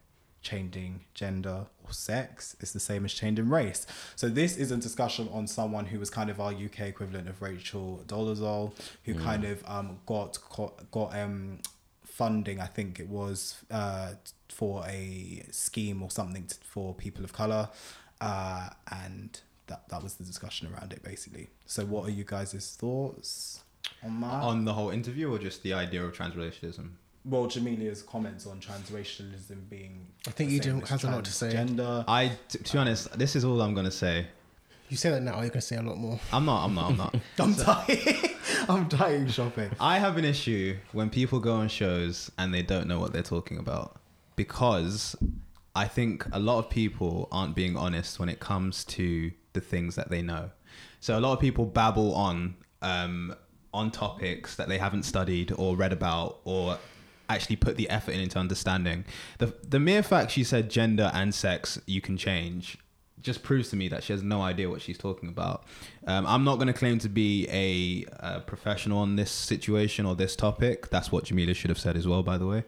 changing 0.43 1.01
gender 1.15 1.67
or 1.83 1.93
sex 1.93 2.55
is 2.61 2.73
the 2.75 2.81
same 2.81 3.05
as 3.07 3.13
changing 3.15 3.49
race. 3.49 3.87
So 4.17 4.29
this 4.29 4.59
is 4.59 4.71
a 4.71 4.77
discussion 4.77 5.29
on 5.33 5.47
someone 5.47 5.87
who 5.87 5.99
was 5.99 6.11
kind 6.11 6.29
of 6.29 6.41
our 6.41 6.53
UK 6.53 6.81
equivalent 6.81 7.27
of 7.29 7.41
Rachel 7.41 8.03
Dolezal, 8.07 8.73
who 9.05 9.15
kind 9.15 9.45
of 9.45 9.65
um, 9.67 9.99
got 10.05 10.39
got, 10.55 10.91
got 10.91 11.17
um, 11.17 11.61
funding. 12.05 12.61
I 12.61 12.67
think 12.67 13.01
it 13.01 13.09
was 13.09 13.63
uh, 13.71 14.13
for 14.51 14.85
a 14.87 15.47
scheme 15.51 16.03
or 16.03 16.11
something 16.11 16.47
for 16.63 16.95
people 16.95 17.25
of 17.25 17.33
color, 17.33 17.71
uh, 18.21 18.69
and 18.91 19.41
that 19.67 19.89
that 19.89 20.03
was 20.03 20.15
the 20.15 20.25
discussion 20.25 20.69
around 20.73 20.93
it 20.93 21.03
basically. 21.03 21.51
So 21.67 21.85
what 21.85 22.07
are 22.09 22.13
you 22.13 22.25
guys' 22.25 22.77
thoughts 22.79 23.63
on 24.03 24.21
that? 24.21 24.43
On 24.43 24.65
the 24.65 24.73
whole 24.73 24.91
interview, 24.91 25.33
or 25.33 25.39
just 25.39 25.63
the 25.63 25.75
idea 25.75 26.05
of 26.05 26.13
transracialism? 26.13 26.91
well, 27.25 27.47
Jamelia's 27.47 28.03
comments 28.03 28.47
on 28.47 28.61
transracialism 28.61 29.69
being. 29.71 30.07
I 30.27 30.31
think 30.31 30.51
the 30.51 30.57
Eden 30.57 30.81
has 30.83 31.05
a 31.05 31.11
lot 31.11 31.25
to 31.25 31.33
say. 31.33 31.53
Gender. 31.53 32.05
I, 32.07 32.33
t- 32.49 32.59
to 32.59 32.73
be 32.73 32.79
honest, 32.79 33.19
this 33.19 33.35
is 33.35 33.45
all 33.45 33.61
I'm 33.63 33.75
gonna 33.75 33.91
say. 33.91 34.27
You 34.91 34.99
say 34.99 35.11
that 35.11 35.23
now, 35.23 35.41
you're 35.41 35.49
gonna 35.49 35.63
say 35.63 35.77
a 35.77 35.83
lot 35.83 35.97
more. 35.97 36.21
I'm 36.33 36.45
not. 36.45 36.65
I'm 36.65 36.75
not. 36.75 36.91
I'm 36.91 36.97
not. 36.97 37.17
I'm 37.39 37.55
dying. 37.55 38.31
I'm 38.69 38.89
dying 38.89 39.29
shopping. 39.29 39.71
I 39.81 39.99
have 39.99 40.19
an 40.19 40.25
issue 40.25 40.77
when 40.93 41.09
people 41.09 41.41
go 41.41 41.55
on 41.55 41.69
shows 41.69 42.31
and 42.39 42.53
they 42.53 42.63
don't 42.63 42.87
know 42.87 43.01
what 43.01 43.13
they're 43.13 43.23
talking 43.23 43.59
about 43.59 43.99
because 44.37 45.17
I 45.75 45.87
think 45.87 46.27
a 46.33 46.39
lot 46.39 46.59
of 46.59 46.69
people 46.71 47.29
aren't 47.33 47.55
being 47.55 47.77
honest 47.77 48.19
when 48.19 48.29
it 48.29 48.41
comes 48.41 48.85
to 48.85 49.31
the 49.55 49.61
things 49.61 49.97
that 49.97 50.11
they 50.11 50.21
know. 50.21 50.51
So 51.01 51.19
a 51.19 51.21
lot 51.21 51.33
of 51.33 51.41
people 51.41 51.65
babble 51.65 52.15
on 52.15 52.57
um, 52.83 53.35
on 53.73 53.91
topics 53.91 54.57
that 54.57 54.69
they 54.69 54.79
haven't 54.79 55.05
studied 55.05 55.53
or 55.57 55.77
read 55.77 55.93
about 55.93 56.41
or 56.45 56.79
actually 57.29 57.57
put 57.57 57.77
the 57.77 57.89
effort 57.89 58.13
in 58.13 58.21
into 58.21 58.39
understanding. 58.39 59.05
The 59.39 59.55
the 59.67 59.81
mere 59.81 60.03
fact 60.03 60.33
she 60.33 60.45
said 60.45 60.71
gender 60.71 61.11
and 61.15 61.35
sex 61.35 61.81
you 61.87 62.01
can 62.01 62.17
change 62.17 62.79
just 63.23 63.43
proves 63.43 63.71
to 63.71 63.77
me 63.77 63.89
that 63.89 64.05
she 64.05 64.13
has 64.13 64.23
no 64.23 64.43
idea 64.43 64.69
what 64.69 64.83
she's 64.83 64.99
talking 64.99 65.31
about. 65.31 65.65
Um, 66.07 66.27
I'm 66.27 66.45
not 66.45 66.57
going 66.57 66.67
to 66.67 66.75
claim 66.75 66.99
to 66.99 67.09
be 67.09 67.49
a, 67.51 68.05
uh 68.23 68.41
professional 68.41 68.99
on 68.99 69.17
this 69.17 69.31
situation 69.31 70.05
or 70.05 70.15
this 70.15 70.37
topic. 70.37 70.91
That's 70.91 71.11
what 71.11 71.25
Jamelia 71.25 71.57
should 71.57 71.71
have 71.71 71.79
said 71.79 71.97
as 71.97 72.07
well, 72.07 72.23
by 72.23 72.37
the 72.37 72.47
way. 72.47 72.65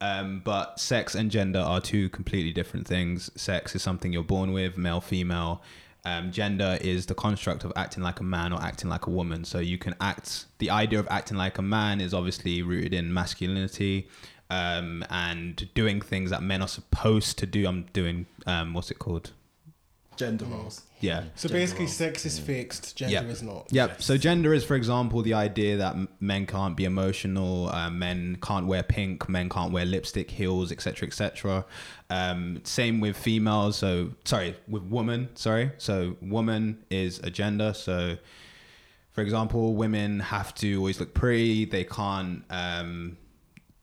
Um, 0.00 0.40
but 0.44 0.78
sex 0.80 1.14
and 1.14 1.30
gender 1.30 1.58
are 1.58 1.80
two 1.80 2.08
completely 2.08 2.52
different 2.52 2.86
things. 2.86 3.30
Sex 3.40 3.74
is 3.74 3.82
something 3.82 4.12
you're 4.12 4.22
born 4.22 4.52
with, 4.52 4.78
male, 4.78 5.00
female. 5.00 5.62
Um, 6.08 6.32
gender 6.32 6.78
is 6.80 7.06
the 7.06 7.14
construct 7.14 7.64
of 7.64 7.72
acting 7.76 8.02
like 8.02 8.20
a 8.20 8.22
man 8.22 8.52
or 8.52 8.62
acting 8.62 8.88
like 8.88 9.06
a 9.06 9.10
woman. 9.10 9.44
So 9.44 9.58
you 9.58 9.78
can 9.78 9.94
act. 10.00 10.46
The 10.58 10.70
idea 10.70 11.00
of 11.00 11.08
acting 11.10 11.36
like 11.36 11.58
a 11.58 11.62
man 11.62 12.00
is 12.00 12.14
obviously 12.14 12.62
rooted 12.62 12.94
in 12.94 13.12
masculinity 13.12 14.08
um, 14.48 15.04
and 15.10 15.68
doing 15.74 16.00
things 16.00 16.30
that 16.30 16.42
men 16.42 16.62
are 16.62 16.68
supposed 16.68 17.38
to 17.40 17.46
do. 17.46 17.66
I'm 17.66 17.82
doing 17.92 18.26
um, 18.46 18.72
what's 18.74 18.90
it 18.90 18.98
called? 18.98 19.32
Gender 20.18 20.44
roles. 20.46 20.82
Yeah. 21.00 21.24
So 21.36 21.48
basically, 21.48 21.86
sex 21.86 22.26
is 22.26 22.40
fixed, 22.40 22.96
gender 22.96 23.12
Yeah. 23.14 23.22
is 23.22 23.40
not. 23.40 23.68
Yep. 23.70 24.02
So 24.02 24.16
gender 24.18 24.52
is, 24.52 24.64
for 24.64 24.74
example, 24.74 25.22
the 25.22 25.32
idea 25.34 25.76
that 25.76 25.94
m- 25.94 26.08
men 26.18 26.44
can't 26.44 26.76
be 26.76 26.84
emotional, 26.84 27.68
uh, 27.68 27.88
men 27.88 28.36
can't 28.42 28.66
wear 28.66 28.82
pink, 28.82 29.28
men 29.28 29.48
can't 29.48 29.72
wear 29.72 29.84
lipstick, 29.84 30.28
heels, 30.32 30.72
etc., 30.72 31.06
etc. 31.06 31.64
Um, 32.10 32.60
same 32.64 32.98
with 32.98 33.16
females. 33.16 33.76
So 33.78 34.10
sorry, 34.24 34.56
with 34.66 34.82
woman. 34.82 35.28
Sorry. 35.36 35.70
So 35.78 36.16
woman 36.20 36.78
is 36.90 37.20
a 37.20 37.30
gender. 37.30 37.72
So, 37.74 38.18
for 39.12 39.22
example, 39.22 39.74
women 39.76 40.18
have 40.18 40.52
to 40.56 40.76
always 40.78 40.98
look 40.98 41.14
pretty. 41.14 41.64
They 41.64 41.84
can't. 41.84 42.42
Um, 42.50 43.18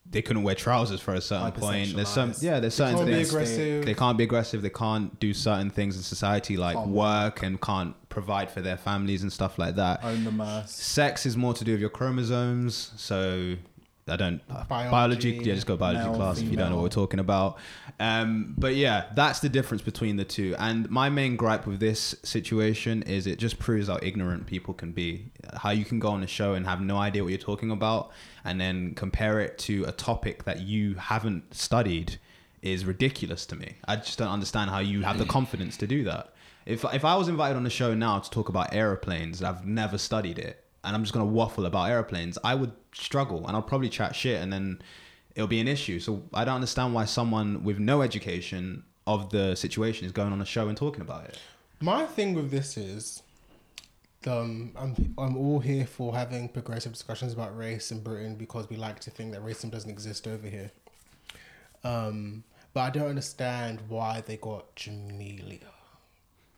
they 0.09 0.21
couldn't 0.21 0.43
wear 0.43 0.55
trousers 0.55 1.01
for 1.01 1.13
a 1.13 1.21
certain 1.21 1.51
point. 1.51 1.95
There's 1.95 2.07
some. 2.07 2.33
Yeah. 2.39 2.59
There's 2.59 2.73
certain 2.75 2.95
can't 2.97 3.09
things 3.09 3.29
aggressive. 3.29 3.85
they 3.85 3.93
can't 3.93 4.17
be 4.17 4.23
aggressive 4.23 4.61
they 4.61 4.69
can't 4.69 5.19
do 5.19 5.33
certain 5.33 5.69
things 5.69 5.97
in 5.97 6.03
society 6.03 6.57
like 6.57 6.75
Can't 6.75 6.89
work 6.89 7.43
and 7.43 7.59
can't 7.59 7.95
provide 8.09 8.49
for 8.51 8.61
their 8.61 8.77
families 8.77 9.23
and 9.23 9.33
stuff 9.33 9.57
like 9.59 9.75
that 9.75 10.03
Own 10.03 10.23
the 10.23 10.31
mass. 10.31 10.73
sex 10.73 11.25
is 11.25 11.35
more 11.35 11.53
to 11.53 11.63
do 11.63 11.71
with 11.73 11.81
your 11.81 11.89
chromosomes 11.89 12.91
so 12.95 13.55
i 14.07 14.15
don't 14.15 14.41
biology, 14.67 14.89
Biology. 14.91 15.29
yeah 15.31 15.55
just 15.55 15.67
go 15.67 15.75
biology 15.75 16.05
Male, 16.05 16.15
class 16.15 16.39
if 16.39 16.49
you 16.49 16.57
don't 16.57 16.69
know 16.69 16.75
what 16.75 16.83
we're 16.83 16.89
talking 16.89 17.19
about 17.19 17.57
um, 17.99 18.53
but 18.57 18.75
yeah 18.75 19.05
that's 19.15 19.39
the 19.39 19.49
difference 19.49 19.81
between 19.81 20.15
the 20.15 20.25
two 20.25 20.55
and 20.59 20.89
my 20.89 21.09
main 21.09 21.35
gripe 21.35 21.65
with 21.65 21.79
this 21.79 22.15
situation 22.23 23.03
is 23.03 23.25
it 23.27 23.39
just 23.39 23.57
proves 23.57 23.87
how 23.87 23.99
ignorant 24.01 24.45
people 24.45 24.73
can 24.73 24.91
be 24.91 25.31
how 25.55 25.71
you 25.71 25.85
can 25.85 25.99
go 25.99 26.09
on 26.09 26.23
a 26.23 26.27
show 26.27 26.53
and 26.53 26.65
have 26.65 26.81
no 26.81 26.97
idea 26.97 27.23
what 27.23 27.29
you're 27.29 27.37
talking 27.37 27.71
about 27.71 28.11
and 28.43 28.61
then 28.61 28.93
compare 28.93 29.39
it 29.39 29.57
to 29.57 29.83
a 29.85 29.91
topic 29.91 30.43
that 30.43 30.61
you 30.61 30.93
haven't 30.95 31.53
studied 31.53 32.17
is 32.65 32.83
ridiculous 32.83 33.45
to 33.45 33.55
me. 33.55 33.75
I 33.87 33.95
just 33.95 34.17
don't 34.17 34.29
understand 34.29 34.71
how 34.71 34.79
you 34.79 35.03
have 35.03 35.17
the 35.17 35.25
confidence 35.25 35.77
to 35.77 35.87
do 35.87 36.03
that. 36.05 36.33
If 36.65 36.83
if 36.93 37.05
I 37.05 37.15
was 37.15 37.27
invited 37.27 37.57
on 37.57 37.65
a 37.65 37.69
show 37.69 37.93
now 37.93 38.19
to 38.19 38.29
talk 38.29 38.49
about 38.49 38.73
airplanes, 38.73 39.43
I've 39.43 39.65
never 39.65 39.99
studied 39.99 40.39
it, 40.39 40.64
and 40.85 40.95
I'm 40.95 41.03
just 41.03 41.13
gonna 41.13 41.25
waffle 41.25 41.65
about 41.65 41.89
airplanes, 41.89 42.37
I 42.43 42.55
would 42.55 42.71
struggle 42.93 43.45
and 43.47 43.55
I'll 43.55 43.61
probably 43.63 43.89
chat 43.89 44.15
shit, 44.15 44.41
and 44.41 44.51
then 44.51 44.81
it'll 45.35 45.47
be 45.47 45.59
an 45.59 45.67
issue. 45.67 45.99
So 45.99 46.23
I 46.33 46.45
don't 46.45 46.55
understand 46.55 46.93
why 46.93 47.05
someone 47.05 47.63
with 47.63 47.79
no 47.79 48.01
education 48.01 48.83
of 49.07 49.29
the 49.29 49.55
situation 49.55 50.05
is 50.05 50.11
going 50.11 50.31
on 50.31 50.41
a 50.41 50.45
show 50.45 50.67
and 50.67 50.77
talking 50.77 51.01
about 51.01 51.25
it. 51.25 51.39
My 51.81 52.05
thing 52.05 52.33
with 52.33 52.51
this 52.51 52.77
is, 52.77 53.21
um, 54.25 54.71
I'm 54.75 55.13
I'm 55.17 55.37
all 55.37 55.59
here 55.59 55.85
for 55.85 56.15
having 56.15 56.49
progressive 56.49 56.93
discussions 56.93 57.33
about 57.33 57.55
race 57.55 57.91
in 57.91 57.99
Britain 57.99 58.35
because 58.35 58.69
we 58.69 58.77
like 58.77 58.99
to 59.01 59.11
think 59.11 59.33
that 59.33 59.43
racism 59.43 59.71
doesn't 59.71 59.89
exist 59.89 60.27
over 60.27 60.47
here. 60.47 60.71
Um, 61.83 62.43
but 62.73 62.81
I 62.81 62.89
don't 62.89 63.07
understand 63.07 63.81
why 63.87 64.21
they 64.25 64.37
got 64.37 64.75
Jamelia 64.75 65.74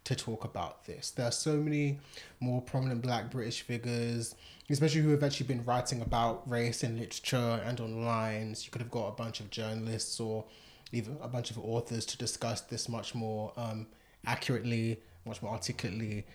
to 0.07 0.15
talk 0.15 0.45
about 0.45 0.85
this. 0.85 1.11
There 1.11 1.25
are 1.25 1.31
so 1.31 1.57
many 1.57 1.99
more 2.39 2.61
prominent 2.61 3.01
black 3.01 3.29
British 3.29 3.61
figures, 3.61 4.35
especially 4.69 5.01
who 5.01 5.09
have 5.09 5.21
actually 5.21 5.47
been 5.47 5.65
writing 5.65 6.01
about 6.01 6.49
race 6.49 6.81
in 6.81 6.97
literature 6.97 7.61
and 7.65 7.77
online. 7.81 8.55
So 8.55 8.65
you 8.65 8.71
could 8.71 8.81
have 8.81 8.89
got 8.91 9.07
a 9.09 9.11
bunch 9.11 9.41
of 9.41 9.49
journalists 9.49 10.17
or 10.21 10.45
even 10.93 11.17
a 11.21 11.27
bunch 11.27 11.51
of 11.51 11.59
authors 11.59 12.05
to 12.05 12.17
discuss 12.17 12.61
this 12.61 12.87
much 12.87 13.15
more 13.15 13.51
um, 13.57 13.85
accurately, 14.25 15.01
much 15.25 15.41
more 15.41 15.51
articulately. 15.51 16.25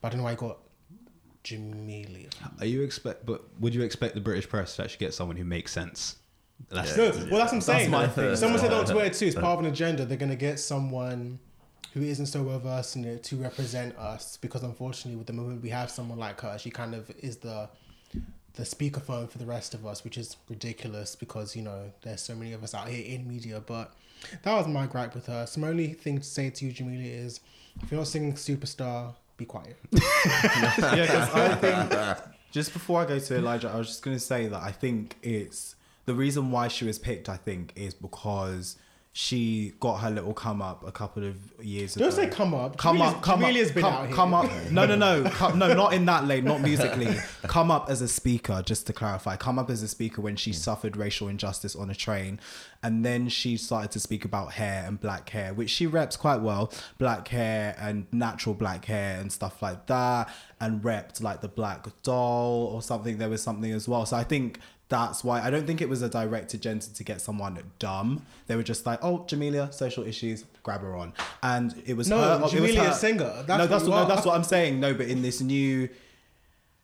But 0.00 0.08
I 0.08 0.10
don't 0.12 0.18
know 0.20 0.24
why 0.24 0.32
I 0.32 0.36
got 0.36 0.56
Jamelia. 1.44 2.30
Are 2.58 2.66
you 2.66 2.80
expect? 2.80 3.26
But 3.26 3.42
would 3.60 3.74
you 3.74 3.82
expect 3.82 4.14
the 4.14 4.22
British 4.22 4.48
press 4.48 4.76
to 4.76 4.84
actually 4.84 5.04
get 5.04 5.12
someone 5.12 5.36
who 5.36 5.44
makes 5.44 5.72
sense? 5.72 6.16
That's 6.70 6.96
No, 6.96 7.04
well, 7.04 7.12
that's 7.12 7.30
what 7.30 7.52
I'm 7.52 7.60
saying. 7.60 7.90
my. 7.90 8.08
Someone 8.34 8.58
said 8.60 8.72
on 8.72 8.86
Twitter 8.86 9.10
too. 9.10 9.26
It's 9.26 9.34
part 9.34 9.58
of 9.58 9.60
an 9.60 9.70
agenda. 9.70 10.06
They're 10.06 10.16
gonna 10.16 10.36
get 10.36 10.58
someone 10.58 11.38
who 11.92 12.02
isn't 12.02 12.26
so 12.26 12.42
well 12.42 12.58
versed 12.58 12.96
in 12.96 13.04
it 13.04 13.22
to 13.24 13.36
represent 13.36 13.96
us, 13.98 14.36
because 14.36 14.62
unfortunately, 14.62 15.16
with 15.16 15.26
the 15.26 15.32
moment 15.32 15.62
we 15.62 15.70
have 15.70 15.90
someone 15.90 16.18
like 16.18 16.40
her, 16.40 16.58
she 16.58 16.70
kind 16.70 16.94
of 16.94 17.10
is 17.20 17.38
the 17.38 17.68
the 18.54 18.62
speakerphone 18.62 19.30
for 19.30 19.38
the 19.38 19.46
rest 19.46 19.74
of 19.74 19.86
us, 19.86 20.02
which 20.04 20.18
is 20.18 20.36
ridiculous 20.48 21.14
because 21.14 21.54
you 21.54 21.62
know 21.62 21.90
there's 22.02 22.20
so 22.20 22.34
many 22.34 22.52
of 22.52 22.62
us 22.62 22.74
out 22.74 22.88
here 22.88 23.04
in 23.04 23.28
media. 23.28 23.62
But 23.64 23.92
that 24.42 24.56
was 24.56 24.66
my 24.68 24.86
gripe 24.86 25.14
with 25.14 25.26
her. 25.26 25.46
So 25.46 25.60
my 25.60 25.68
only 25.68 25.92
thing 25.92 26.18
to 26.18 26.24
say 26.24 26.50
to 26.50 26.66
you, 26.66 26.72
Jamelia, 26.72 27.24
is 27.24 27.40
if 27.82 27.90
you're 27.90 28.00
not 28.00 28.08
singing 28.08 28.34
"Superstar," 28.34 29.14
be 29.36 29.44
quiet. 29.44 29.76
yeah, 29.92 31.06
because 31.06 31.30
I 31.34 31.54
think 31.56 32.18
just 32.50 32.72
before 32.72 33.00
I 33.00 33.04
go 33.06 33.18
to 33.18 33.36
Elijah, 33.36 33.68
I 33.68 33.76
was 33.76 33.88
just 33.88 34.02
going 34.02 34.16
to 34.16 34.22
say 34.22 34.46
that 34.46 34.62
I 34.62 34.72
think 34.72 35.16
it's 35.22 35.76
the 36.06 36.14
reason 36.14 36.50
why 36.50 36.68
she 36.68 36.84
was 36.84 36.98
picked. 36.98 37.28
I 37.28 37.36
think 37.36 37.72
is 37.76 37.94
because 37.94 38.76
she 39.12 39.72
got 39.80 39.96
her 39.96 40.10
little 40.10 40.32
come 40.32 40.62
up 40.62 40.86
a 40.86 40.92
couple 40.92 41.24
of 41.24 41.36
years 41.60 41.94
Don't 41.94 42.08
ago. 42.08 42.16
say 42.16 42.28
come 42.28 42.54
up. 42.54 42.76
Come 42.76 42.98
Jamelia's- 42.98 43.14
up, 43.14 43.22
come 43.22 43.40
Jamelia's 43.40 43.68
up, 43.68 43.74
been 43.74 43.82
come, 43.82 43.92
out 43.92 44.06
here. 44.06 44.14
come 44.14 44.34
up. 44.34 44.50
No, 44.70 44.86
no, 44.86 44.94
no, 44.94 45.28
come, 45.30 45.58
no, 45.58 45.74
not 45.74 45.94
in 45.94 46.04
that 46.06 46.26
lane, 46.26 46.44
not 46.44 46.60
musically. 46.60 47.16
Come 47.42 47.72
up 47.72 47.90
as 47.90 48.02
a 48.02 48.06
speaker, 48.06 48.62
just 48.64 48.86
to 48.86 48.92
clarify. 48.92 49.34
Come 49.34 49.58
up 49.58 49.68
as 49.68 49.82
a 49.82 49.88
speaker 49.88 50.20
when 50.20 50.36
she 50.36 50.50
hmm. 50.52 50.56
suffered 50.56 50.96
racial 50.96 51.26
injustice 51.26 51.74
on 51.74 51.90
a 51.90 51.94
train, 51.94 52.38
and 52.84 53.04
then 53.04 53.28
she 53.28 53.56
started 53.56 53.90
to 53.90 54.00
speak 54.00 54.24
about 54.24 54.52
hair 54.52 54.84
and 54.86 55.00
black 55.00 55.28
hair, 55.30 55.54
which 55.54 55.70
she 55.70 55.88
reps 55.88 56.16
quite 56.16 56.40
well. 56.40 56.72
Black 56.98 57.26
hair 57.28 57.74
and 57.80 58.06
natural 58.12 58.54
black 58.54 58.84
hair 58.84 59.18
and 59.20 59.32
stuff 59.32 59.60
like 59.60 59.86
that, 59.86 60.32
and 60.60 60.82
repped 60.82 61.20
like 61.20 61.40
the 61.40 61.48
black 61.48 61.88
doll 62.04 62.70
or 62.72 62.80
something. 62.80 63.18
There 63.18 63.28
was 63.28 63.42
something 63.42 63.72
as 63.72 63.88
well. 63.88 64.06
So 64.06 64.16
I 64.16 64.22
think 64.22 64.60
that's 64.90 65.24
why 65.24 65.40
I 65.40 65.48
don't 65.48 65.66
think 65.66 65.80
it 65.80 65.88
was 65.88 66.02
a 66.02 66.08
direct 66.10 66.52
agenda 66.52 66.86
to 66.92 67.02
get 67.04 67.22
someone 67.22 67.58
dumb. 67.78 68.26
They 68.48 68.56
were 68.56 68.62
just 68.62 68.84
like, 68.84 69.02
oh, 69.02 69.20
Jamelia, 69.20 69.72
social 69.72 70.04
issues, 70.04 70.44
grab 70.62 70.82
her 70.82 70.94
on, 70.94 71.14
and 71.42 71.74
it 71.86 71.96
was 71.96 72.08
No, 72.10 72.18
her, 72.18 72.34
it 72.54 72.60
was 72.60 72.74
her- 72.74 72.92
singer. 72.92 73.32
That's 73.46 73.48
no, 73.48 73.56
what 73.58 73.70
that's 73.70 73.84
what, 73.84 74.02
no, 74.02 74.14
that's 74.14 74.26
what 74.26 74.34
I'm 74.36 74.44
saying. 74.44 74.78
No, 74.80 74.92
but 74.92 75.06
in 75.06 75.22
this 75.22 75.40
new 75.40 75.88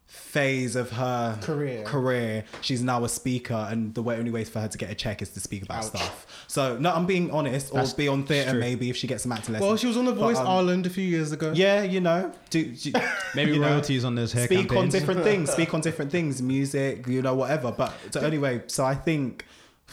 phase 0.06 0.76
of 0.76 0.90
her 0.92 1.38
Career. 1.42 1.82
career, 1.84 2.44
she's 2.60 2.82
now 2.82 3.04
a 3.04 3.08
speaker, 3.08 3.66
and 3.70 3.94
the 3.94 4.02
way, 4.02 4.16
only 4.16 4.30
way 4.30 4.44
for 4.44 4.60
her 4.60 4.68
to 4.68 4.78
get 4.78 4.90
a 4.90 4.94
check 4.94 5.20
is 5.20 5.30
to 5.30 5.40
speak 5.40 5.62
about 5.62 5.78
Ouch. 5.78 5.84
stuff. 5.86 6.44
So 6.46 6.78
no, 6.78 6.92
I'm 6.92 7.06
being 7.06 7.30
honest, 7.30 7.72
or 7.72 7.78
That's 7.78 7.92
be 7.92 8.06
on 8.08 8.24
theatre 8.24 8.52
true. 8.52 8.60
maybe 8.60 8.88
if 8.88 8.96
she 8.96 9.06
gets 9.06 9.24
some 9.24 9.32
acting 9.32 9.54
lessons. 9.54 9.68
Well, 9.68 9.76
she 9.76 9.86
was 9.86 9.96
on 9.96 10.04
The 10.04 10.12
But, 10.12 10.20
Voice 10.20 10.36
um, 10.38 10.46
Ireland 10.46 10.86
a 10.86 10.90
few 10.90 11.04
years 11.04 11.32
ago. 11.32 11.52
Yeah, 11.54 11.82
you 11.82 12.00
know, 12.00 12.32
do, 12.50 12.64
do 12.64 12.92
Maybe 13.34 13.52
you 13.52 13.60
know, 13.60 13.68
royalties 13.68 14.04
on 14.04 14.14
those 14.14 14.32
hair 14.32 14.46
speak 14.46 14.72
on 14.74 14.88
different 14.88 15.22
things 15.24 15.50
speak 15.50 15.74
on 15.74 15.80
different 15.80 16.10
things 16.10 16.40
music 16.40 17.06
you 17.06 17.20
know 17.20 17.34
whatever 17.34 17.70
but 17.72 17.92
so 18.10 18.20
anyway 18.20 18.62
so 18.66 18.84
i 18.84 18.94
think 18.94 19.44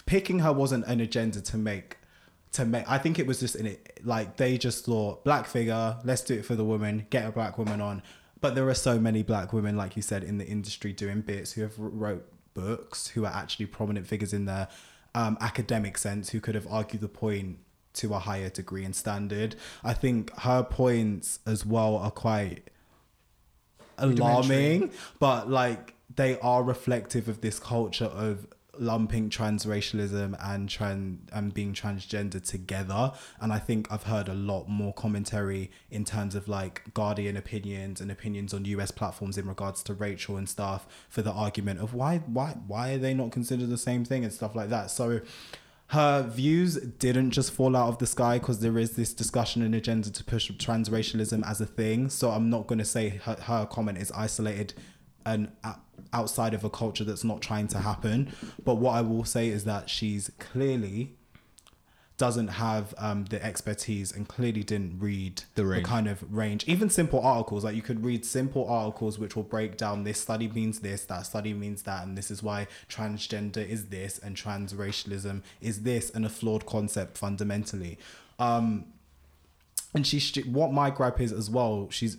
picking 0.05 0.39
her 0.39 0.53
wasn't 0.53 0.85
an 0.85 1.01
agenda 1.01 1.41
to 1.41 1.57
make 1.57 1.97
to 2.51 2.63
make 2.65 2.89
i 2.89 2.97
think 2.97 3.19
it 3.19 3.27
was 3.27 3.39
just 3.39 3.55
in 3.55 3.65
it 3.65 3.99
like 4.03 4.37
they 4.37 4.57
just 4.57 4.85
thought 4.85 5.23
black 5.25 5.45
figure 5.45 5.97
let's 6.05 6.21
do 6.21 6.35
it 6.35 6.45
for 6.45 6.55
the 6.55 6.63
woman 6.63 7.05
get 7.09 7.27
a 7.27 7.31
black 7.31 7.57
woman 7.57 7.81
on 7.81 8.01
but 8.43 8.55
there 8.55 8.67
are 8.67 8.73
so 8.73 8.99
many 8.99 9.23
black 9.23 9.53
women 9.53 9.77
like 9.77 9.95
you 9.95 10.01
said 10.01 10.21
in 10.21 10.37
the 10.37 10.45
industry 10.45 10.91
doing 10.91 11.21
bits 11.21 11.53
who 11.53 11.61
have 11.61 11.79
wrote 11.79 12.27
books 12.53 13.07
who 13.07 13.23
are 13.23 13.31
actually 13.33 13.65
prominent 13.65 14.05
figures 14.05 14.33
in 14.33 14.43
their 14.43 14.67
um, 15.15 15.37
academic 15.39 15.97
sense 15.97 16.31
who 16.31 16.41
could 16.41 16.53
have 16.53 16.67
argued 16.69 17.01
the 17.01 17.07
point 17.07 17.57
to 17.93 18.13
a 18.13 18.19
higher 18.19 18.49
degree 18.49 18.83
and 18.83 18.93
standard. 18.97 19.55
I 19.81 19.93
think 19.93 20.37
her 20.39 20.61
points 20.61 21.39
as 21.45 21.65
well 21.65 21.95
are 21.95 22.11
quite 22.11 22.69
alarming, 23.97 24.91
but 25.19 25.49
like 25.49 25.93
they 26.13 26.37
are 26.41 26.63
reflective 26.63 27.29
of 27.29 27.39
this 27.39 27.59
culture 27.59 28.11
of 28.11 28.45
lumping 28.79 29.29
transracialism 29.29 30.35
and 30.43 30.67
trans 30.67 31.19
and 31.31 31.53
being 31.53 31.73
transgender 31.73 32.43
together 32.43 33.11
and 33.39 33.53
i 33.53 33.59
think 33.59 33.87
i've 33.91 34.03
heard 34.03 34.27
a 34.27 34.33
lot 34.33 34.67
more 34.67 34.93
commentary 34.93 35.69
in 35.91 36.03
terms 36.03 36.33
of 36.33 36.47
like 36.47 36.81
guardian 36.93 37.37
opinions 37.37 38.01
and 38.01 38.09
opinions 38.11 38.53
on 38.53 38.65
us 38.65 38.89
platforms 38.89 39.37
in 39.37 39.47
regards 39.47 39.83
to 39.83 39.93
rachel 39.93 40.37
and 40.37 40.49
stuff 40.49 40.87
for 41.07 41.21
the 41.21 41.31
argument 41.31 41.79
of 41.79 41.93
why 41.93 42.17
why 42.25 42.57
why 42.65 42.93
are 42.93 42.97
they 42.97 43.13
not 43.13 43.31
considered 43.31 43.69
the 43.69 43.77
same 43.77 44.03
thing 44.03 44.23
and 44.23 44.33
stuff 44.33 44.55
like 44.55 44.69
that 44.69 44.89
so 44.89 45.21
her 45.87 46.23
views 46.23 46.75
didn't 46.75 47.31
just 47.31 47.51
fall 47.51 47.75
out 47.75 47.87
of 47.87 47.99
the 47.99 48.07
sky 48.07 48.39
because 48.39 48.59
there 48.59 48.79
is 48.79 48.95
this 48.95 49.13
discussion 49.13 49.61
and 49.61 49.75
agenda 49.75 50.09
to 50.09 50.23
push 50.23 50.49
transracialism 50.49 51.47
as 51.47 51.61
a 51.61 51.67
thing. 51.67 52.09
So 52.09 52.31
I'm 52.31 52.49
not 52.49 52.65
going 52.65 52.79
to 52.79 52.85
say 52.85 53.09
her, 53.09 53.35
her 53.35 53.67
comment 53.67 53.99
is 53.99 54.11
isolated 54.11 54.73
and 55.23 55.51
outside 56.11 56.53
of 56.53 56.63
a 56.63 56.69
culture 56.69 57.03
that's 57.03 57.23
not 57.23 57.41
trying 57.41 57.67
to 57.69 57.79
happen. 57.79 58.31
But 58.63 58.75
what 58.75 58.91
I 58.91 59.01
will 59.01 59.25
say 59.25 59.49
is 59.49 59.63
that 59.65 59.89
she's 59.89 60.31
clearly 60.39 61.15
doesn't 62.17 62.47
have 62.47 62.93
um, 62.99 63.25
the 63.25 63.43
expertise 63.43 64.11
and 64.11 64.27
clearly 64.27 64.63
didn't 64.63 64.99
read 64.99 65.43
The 65.55 65.65
range. 65.65 65.85
kind 65.85 66.07
of 66.07 66.23
range. 66.33 66.63
Even 66.67 66.89
simple 66.89 67.19
articles, 67.19 67.63
like 67.63 67.75
you 67.75 67.81
could 67.81 68.05
read 68.05 68.23
simple 68.23 68.69
articles 68.69 69.17
which 69.17 69.35
will 69.35 69.43
break 69.43 69.77
down 69.77 70.03
this 70.03 70.21
study 70.21 70.47
means 70.47 70.79
this, 70.79 71.05
that 71.05 71.25
study 71.25 71.53
means 71.53 71.81
that, 71.83 72.05
and 72.05 72.15
this 72.15 72.29
is 72.29 72.43
why 72.43 72.67
transgender 72.87 73.67
is 73.67 73.87
this 73.87 74.19
and 74.19 74.35
transracialism 74.37 75.41
is 75.59 75.81
this, 75.81 76.11
and 76.11 76.23
a 76.23 76.29
flawed 76.29 76.65
concept 76.67 77.17
fundamentally. 77.17 77.97
Um, 78.37 78.85
and 79.95 80.05
she, 80.05 80.41
what 80.43 80.71
my 80.71 80.91
gripe 80.91 81.19
is 81.19 81.33
as 81.33 81.49
well, 81.49 81.87
she's 81.89 82.17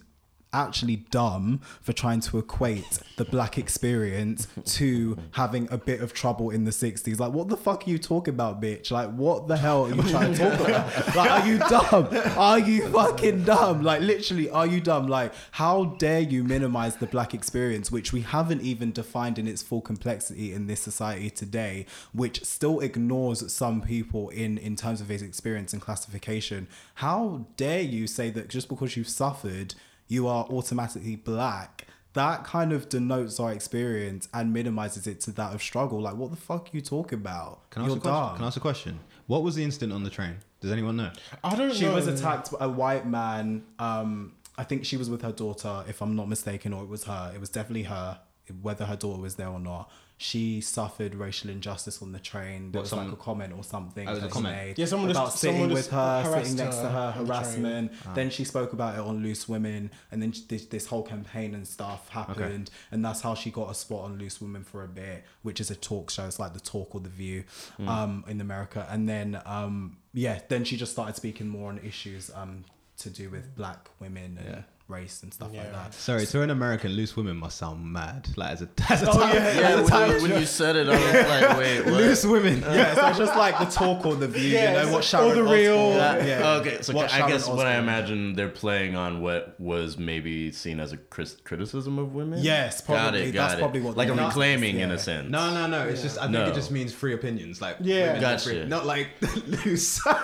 actually 0.55 0.97
dumb 0.97 1.61
for 1.83 1.93
trying 1.93 2.21
to 2.21 2.39
equate 2.39 3.01
the 3.17 3.25
black 3.25 3.59
experience 3.59 4.47
to 4.65 5.19
having 5.33 5.69
a 5.71 5.77
bit 5.77 6.01
of 6.01 6.15
trouble 6.15 6.51
in 6.51 6.65
the 6.65 6.71
60s 6.71 7.19
like 7.19 7.33
what 7.33 7.49
the 7.49 7.57
fuck 7.57 7.87
are 7.87 7.91
you 7.91 7.99
talking 7.99 8.33
about 8.35 8.61
bitch? 8.61 8.91
Like 8.91 9.11
what 9.11 9.49
the 9.49 9.57
hell 9.57 9.87
are 9.87 9.95
you 9.95 10.03
trying 10.03 10.35
to 10.35 10.39
talk 10.39 10.69
about? 10.69 11.17
Like 11.17 11.31
are 11.31 11.47
you 11.47 11.59
dumb? 11.59 12.09
Are 12.39 12.59
you 12.59 12.89
fucking 12.89 13.45
dumb? 13.45 13.83
Like 13.83 14.01
literally 14.01 14.49
are 14.51 14.67
you 14.67 14.81
dumb? 14.81 15.09
Like 15.09 15.33
how 15.53 15.85
dare 15.99 16.21
you 16.21 16.45
minimize 16.45 16.97
the 16.97 17.07
black 17.07 17.35
experience 17.35 17.91
which 17.91 18.13
we 18.13 18.21
haven't 18.21 18.63
even 18.63 18.93
defined 18.93 19.39
in 19.39 19.49
its 19.49 19.63
full 19.63 19.81
complexity 19.81 20.53
in 20.53 20.67
this 20.67 20.81
society 20.81 21.31
today 21.31 21.87
which 22.13 22.45
still 22.45 22.81
ignores 22.81 23.53
some 23.53 23.81
people 23.81 24.29
in 24.31 24.59
in 24.59 24.77
terms 24.77 25.01
of 25.01 25.09
his 25.09 25.23
experience 25.23 25.73
and 25.73 25.83
classification? 25.83 26.69
How 26.95 27.47
dare 27.57 27.83
you 27.83 28.07
say 28.07 28.31
that 28.31 28.49
just 28.49 28.69
because 28.69 28.97
you've 28.97 29.09
suffered 29.09 29.75
you 30.09 30.27
are 30.27 30.45
automatically 30.45 31.17
black 31.17 31.87
that 32.15 32.45
kind 32.45 32.73
of 32.73 32.89
denotes 32.89 33.41
our 33.41 33.53
experience 33.53 34.29
and 34.33 34.53
minimizes 34.53 35.07
it 35.07 35.21
to 35.21 35.33
that 35.33 35.53
of 35.55 35.63
struggle 35.63 36.01
like 36.01 36.15
what 36.15 36.31
the 36.31 36.37
fuck 36.37 36.67
are 36.67 36.77
you 36.77 36.81
talking 36.81 37.19
about 37.19 37.69
Can 37.71 37.83
I, 37.83 37.87
ask 37.87 37.97
a 37.97 38.01
question? 38.01 38.35
Can 38.37 38.45
I 38.45 38.47
ask 38.47 38.57
a 38.57 38.61
question? 38.61 39.01
What 39.27 39.43
was 39.43 39.57
the 39.57 39.65
incident 39.65 39.93
on 39.93 40.05
the 40.05 40.11
train? 40.11 40.37
Does 40.61 40.71
anyone 40.71 40.97
know? 40.97 41.11
I 41.43 41.57
don't 41.57 41.73
she 41.75 41.85
know. 41.85 41.91
She 41.91 41.95
was 41.95 42.07
attacked 42.07 42.53
by 42.53 42.65
a 42.65 42.69
white 42.69 43.07
man 43.07 43.65
um 43.79 44.33
i 44.57 44.63
think 44.63 44.85
she 44.85 44.97
was 44.97 45.11
with 45.11 45.23
her 45.23 45.33
daughter 45.33 45.85
if 45.89 46.01
i'm 46.01 46.15
not 46.15 46.29
mistaken 46.29 46.73
or 46.73 46.85
it 46.85 46.89
was 46.89 47.05
her 47.05 47.33
it 47.35 47.41
was 47.41 47.49
definitely 47.49 47.83
her 47.83 48.19
whether 48.63 48.85
her 48.85 48.97
daughter 48.97 49.21
was 49.21 49.35
there 49.35 49.49
or 49.49 49.59
not 49.59 49.91
she 50.25 50.59
suffered 50.63 51.15
racial 51.15 51.51
injustice 51.51 52.01
on 52.01 52.13
the 52.13 52.19
train. 52.19 52.73
There 52.73 52.79
What, 52.79 52.83
was 52.85 52.91
someone- 52.91 53.09
like 53.11 53.19
a 53.21 53.23
comment 53.23 53.53
or 53.55 53.63
something 53.63 54.09
Oh, 54.09 54.13
was 54.13 54.21
that 54.23 54.29
she 54.29 54.33
comment? 54.33 54.57
made 54.57 54.79
Yeah, 54.79 54.87
someone 54.87 55.11
about 55.11 55.27
just- 55.27 55.39
sitting 55.41 55.57
someone 55.57 55.75
with 55.75 55.91
her 55.91 56.23
harassed 56.23 56.51
sitting 56.51 56.65
next 56.65 56.77
to 56.77 56.83
her 56.85 56.89
her 56.89 56.99
on 56.99 57.07
the 57.07 57.13
train. 57.13 57.27
harassment. 57.27 57.93
Then 58.15 58.31
she 58.31 58.45
spoke 58.45 58.73
about 58.73 58.95
it 58.95 59.01
on 59.01 59.23
loose 59.23 59.47
women 59.51 59.91
and 60.11 60.23
then 60.23 60.33
this, 60.49 60.65
this 60.65 60.87
whole 60.87 61.03
campaign 61.03 61.55
and 61.55 61.69
stuff 61.69 62.09
happened 62.09 62.71
and 62.91 63.05
that's 63.05 63.21
how 63.21 63.35
she 63.35 63.51
got 63.51 63.71
a 63.71 63.75
spot 63.75 64.05
on 64.05 64.17
loose 64.19 64.41
women 64.41 64.65
for 64.65 64.83
a 64.83 64.89
bit 64.89 65.25
which 65.43 65.61
is 65.61 65.71
a 65.71 65.77
talk 65.77 66.09
show. 66.11 66.25
It's 66.27 66.39
like 66.39 66.55
the 66.55 66.61
talk 66.61 66.95
or 66.95 67.01
the 67.03 67.11
view 67.11 67.45
um 67.87 68.25
in 68.27 68.41
america. 68.41 68.87
And 68.91 69.07
then 69.07 69.43
um 69.45 69.99
yeah 70.15 70.41
then 70.49 70.65
she 70.65 70.77
just 70.79 70.93
started 70.93 71.17
speaking 71.17 71.49
more 71.49 71.69
on 71.71 71.79
issues 71.81 72.31
um 72.35 72.65
to 72.97 73.11
do 73.11 73.29
with 73.29 73.55
black 73.57 73.91
women 74.01 74.39
and 74.39 74.65
race 74.87 75.23
and 75.23 75.33
stuff 75.33 75.51
like 75.55 75.73
that. 75.73 75.95
Sorry, 75.95 76.27
to 76.27 76.43
an 76.43 76.51
American, 76.51 76.93
loose 76.93 77.17
women 77.17 77.39
must 77.39 77.57
sound 77.57 77.91
mad. 77.91 78.29
Like 78.37 78.53
as 78.53 78.63
a 78.63 78.69
as 78.91 79.03
a 79.03 79.09
Oh, 79.11 79.13
title- 79.15 79.29
yeah, 79.43 79.61
Yeah, 79.61 79.69
as 79.69 79.75
a 79.75 79.83
when, 79.83 79.87
title 79.91 80.23
when 80.23 80.41
you 80.41 80.47
said 80.61 80.77
it, 80.77 80.89
I 80.89 80.93
was 80.93 81.27
like, 81.31 81.57
wait, 81.59 81.85
what? 81.87 81.95
loose 81.95 82.25
women. 82.27 82.61
Yeah, 82.61 82.95
so 82.95 83.07
it's 83.09 83.19
just 83.19 83.35
like 83.37 83.59
the 83.59 83.65
talk 83.65 84.05
or 84.05 84.15
the 84.15 84.29
view. 84.29 84.43
Yeah, 84.51 84.71
you 84.73 84.77
know 84.77 84.85
what 84.93 84.95
all 84.97 85.01
Sharon 85.01 85.37
the 85.37 85.43
real- 85.43 85.75
Osbourne- 85.79 86.27
Yeah. 86.27 86.39
yeah. 86.39 86.41
Oh, 86.45 86.61
okay. 86.61 86.83
So 86.83 86.93
What 86.93 87.07
I 87.11 87.17
Sharon 87.17 87.31
guess 87.33 87.49
what 87.49 87.67
I 87.67 87.77
imagine 87.79 88.35
they're 88.35 88.49
playing 88.51 88.95
on 88.95 89.23
what 89.23 89.59
was 89.59 89.97
maybe 89.97 90.53
seen 90.53 90.79
as 90.81 90.93
a 90.93 90.99
cris- 90.99 91.39
criticism 91.45 91.99
of 91.99 92.13
women. 92.15 92.41
Yes, 92.43 92.83
Got 92.83 93.15
it. 93.15 93.33
Got 93.33 93.41
That's 93.49 93.55
it. 93.55 93.59
probably 93.61 93.81
what 93.81 93.97
like 93.97 94.11
a 94.11 94.15
mean. 94.15 94.27
reclaiming 94.27 94.81
in 94.81 94.91
a 94.91 94.99
sense. 94.99 95.31
No, 95.31 95.55
no, 95.55 95.67
no. 95.67 95.89
It's 95.89 96.03
just 96.03 96.19
I 96.19 96.23
think 96.25 96.33
No. 96.33 96.45
it 96.47 96.55
just 96.55 96.71
means 96.71 96.93
free 96.93 97.15
opinions. 97.15 97.63
Like 97.63 97.79
Yeah. 97.81 98.21
Gotcha. 98.21 98.51
free- 98.51 98.65
not 98.67 98.85
like 98.85 99.09
loose. 99.47 100.07
Okay. 100.07 100.19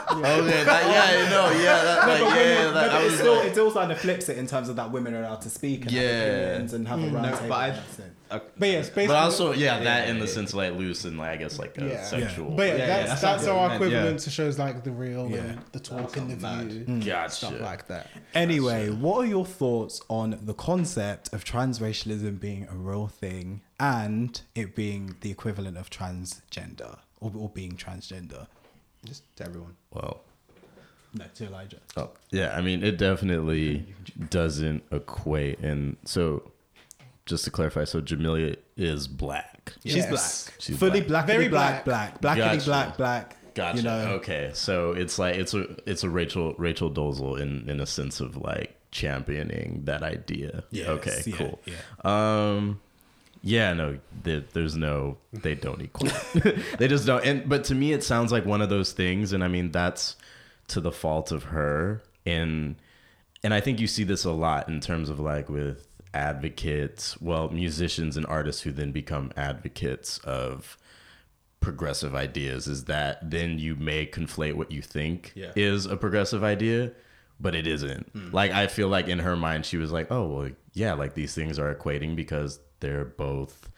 That, 0.64 0.84
yeah. 0.84 1.30
No. 1.30 1.50
Yeah. 1.50 1.82
That, 1.82 2.08
like, 2.08 2.20
yeah. 2.20 2.58
women- 2.58 2.74
that, 2.74 2.90
I 2.90 2.92
but 2.98 3.04
was 3.04 3.14
it 3.14 3.16
still, 3.18 3.40
it 3.40 3.52
still 3.52 3.72
kind 3.72 3.90
of 3.90 3.98
flips 3.98 4.28
it 4.28 4.36
in 4.36 4.46
terms 4.50 4.68
of 4.68 4.76
that 4.76 4.90
women 4.90 5.14
are 5.14 5.20
allowed 5.20 5.40
to 5.42 5.50
speak 5.50 5.82
and 5.82 5.92
Yeah. 5.92 6.02
have 6.02 6.26
opinions 6.44 6.72
and 6.74 6.88
have 6.88 6.98
a 6.98 7.02
mm. 7.02 7.12
round 7.14 7.26
No, 7.30 7.34
table. 7.36 7.48
but 7.48 7.54
I- 7.58 7.68
and 7.68 7.78
it. 7.78 8.12
But 8.30 8.68
yes, 8.68 8.86
basically, 8.86 9.06
but 9.08 9.16
also, 9.16 9.52
yeah, 9.52 9.58
Yeah, 9.78 9.84
that 9.84 10.04
yeah, 10.06 10.10
in 10.12 10.18
the 10.20 10.26
yeah. 10.26 10.30
sense 10.32 10.54
like 10.54 10.74
loose 10.74 11.04
and 11.04 11.18
like 11.18 11.30
I 11.30 11.36
guess 11.36 11.58
like 11.58 11.76
a 11.78 11.84
Yeah. 11.84 12.04
sexual. 12.04 12.50
But 12.52 12.68
yeah, 12.68 12.72
Yeah, 12.74 12.78
yeah, 12.78 12.86
that's 12.86 13.08
that's 13.08 13.22
that's 13.22 13.46
our 13.48 13.58
I 13.58 13.68
meant, 13.68 13.74
equivalent 13.82 14.20
yeah. 14.20 14.24
to 14.24 14.30
shows 14.30 14.58
like 14.58 14.84
the 14.84 14.92
real 14.92 15.28
Yeah. 15.28 15.38
and 15.38 15.60
the 15.72 15.80
talk 15.80 16.16
and 16.16 16.30
the 16.30 16.40
sounds 16.40 16.74
view, 16.74 16.84
mm. 16.84 17.04
Gotcha. 17.04 17.34
stuff 17.34 17.60
like 17.60 17.88
that. 17.88 18.06
Anyway, 18.34 18.90
what 18.90 19.18
are 19.18 19.26
your 19.26 19.44
thoughts 19.46 20.00
on 20.08 20.38
the 20.42 20.54
concept 20.54 21.32
of 21.32 21.44
transracialism 21.44 22.38
being 22.38 22.68
a 22.70 22.76
real 22.76 23.08
thing 23.08 23.62
and 23.80 24.40
it 24.54 24.76
being 24.76 25.16
the 25.22 25.30
equivalent 25.30 25.76
of 25.76 25.90
transgender 25.90 26.98
or, 27.20 27.32
or 27.34 27.48
being 27.48 27.72
transgender? 27.72 28.46
just 29.04 29.22
to 29.36 29.44
everyone. 29.46 29.76
Well. 29.92 30.22
No, 31.14 31.24
to 31.34 31.46
Elijah. 31.46 31.78
Oh, 31.96 32.10
yeah, 32.30 32.54
I 32.56 32.60
mean, 32.60 32.84
it 32.84 32.96
definitely 32.98 33.84
doesn't 34.30 34.82
equate. 34.92 35.58
And 35.58 35.96
so, 36.04 36.50
just 37.26 37.44
to 37.44 37.50
clarify, 37.50 37.84
so 37.84 38.00
Jamelia 38.00 38.56
is 38.76 39.08
black. 39.08 39.72
She's 39.84 40.06
black. 40.06 40.54
She's 40.58 40.78
Fully 40.78 41.00
black. 41.00 41.06
black. 41.08 41.26
Very 41.26 41.38
Very 41.38 41.48
black, 41.48 41.84
black. 41.84 42.20
Blackity 42.20 42.36
Gotcha. 42.36 42.64
black, 42.66 42.96
black. 42.96 43.36
Gotcha. 43.54 43.76
You 43.78 43.82
know, 43.82 44.08
Okay, 44.14 44.50
so 44.54 44.92
it's 44.92 45.18
like 45.18 45.34
it's 45.34 45.52
a 45.54 45.66
it's 45.84 46.04
a 46.04 46.08
Rachel 46.08 46.54
Rachel 46.56 46.90
Dolezal 46.90 47.40
in 47.40 47.68
in 47.68 47.80
a 47.80 47.86
sense 47.86 48.20
of 48.20 48.36
like 48.36 48.76
championing 48.92 49.82
that 49.84 50.02
idea. 50.04 50.62
Yes, 50.70 50.88
okay. 50.88 51.20
yeah, 51.26 51.36
cool. 51.36 51.60
yeah. 51.66 51.74
Um. 52.04 52.80
Yeah. 53.42 53.72
No. 53.72 53.98
There, 54.22 54.44
there's 54.52 54.76
no. 54.76 55.16
They 55.32 55.54
don't 55.56 55.82
equal. 55.82 56.08
they 56.78 56.86
just 56.86 57.06
don't. 57.06 57.24
And 57.24 57.48
but 57.48 57.64
to 57.64 57.74
me, 57.74 57.92
it 57.92 58.04
sounds 58.04 58.30
like 58.30 58.44
one 58.46 58.62
of 58.62 58.68
those 58.70 58.92
things. 58.92 59.32
And 59.32 59.42
I 59.42 59.48
mean, 59.48 59.72
that's 59.72 60.14
to 60.70 60.80
the 60.80 60.92
fault 60.92 61.30
of 61.32 61.44
her. 61.44 62.02
And 62.26 62.76
and 63.42 63.54
I 63.54 63.60
think 63.60 63.80
you 63.80 63.86
see 63.86 64.04
this 64.04 64.24
a 64.24 64.32
lot 64.32 64.68
in 64.68 64.80
terms 64.80 65.08
of 65.08 65.18
like 65.18 65.48
with 65.48 65.86
advocates, 66.12 67.20
well, 67.20 67.48
musicians 67.50 68.16
and 68.16 68.26
artists 68.26 68.62
who 68.62 68.72
then 68.72 68.92
become 68.92 69.32
advocates 69.36 70.18
of 70.18 70.76
progressive 71.60 72.14
ideas 72.14 72.66
is 72.66 72.84
that 72.84 73.30
then 73.30 73.58
you 73.58 73.76
may 73.76 74.06
conflate 74.06 74.54
what 74.54 74.72
you 74.72 74.80
think 74.80 75.32
Yeah. 75.34 75.52
is 75.54 75.84
a 75.84 75.96
progressive 75.96 76.42
idea 76.42 76.92
but 77.38 77.54
it 77.54 77.66
isn't 77.66 78.08
hmm. 78.12 78.30
like 78.32 78.50
i 78.50 78.66
feel 78.66 78.88
like 78.88 79.08
in 79.08 79.18
her 79.18 79.36
mind 79.36 79.66
she 79.66 79.76
was 79.76 79.92
like 79.92 80.10
oh 80.10 80.26
well 80.26 80.50
yeah 80.72 80.94
like 80.94 81.12
these 81.12 81.34
things 81.34 81.58
are 81.58 81.74
equating 81.74 82.16
because 82.16 82.60
they're 82.80 83.04
both 83.04 83.70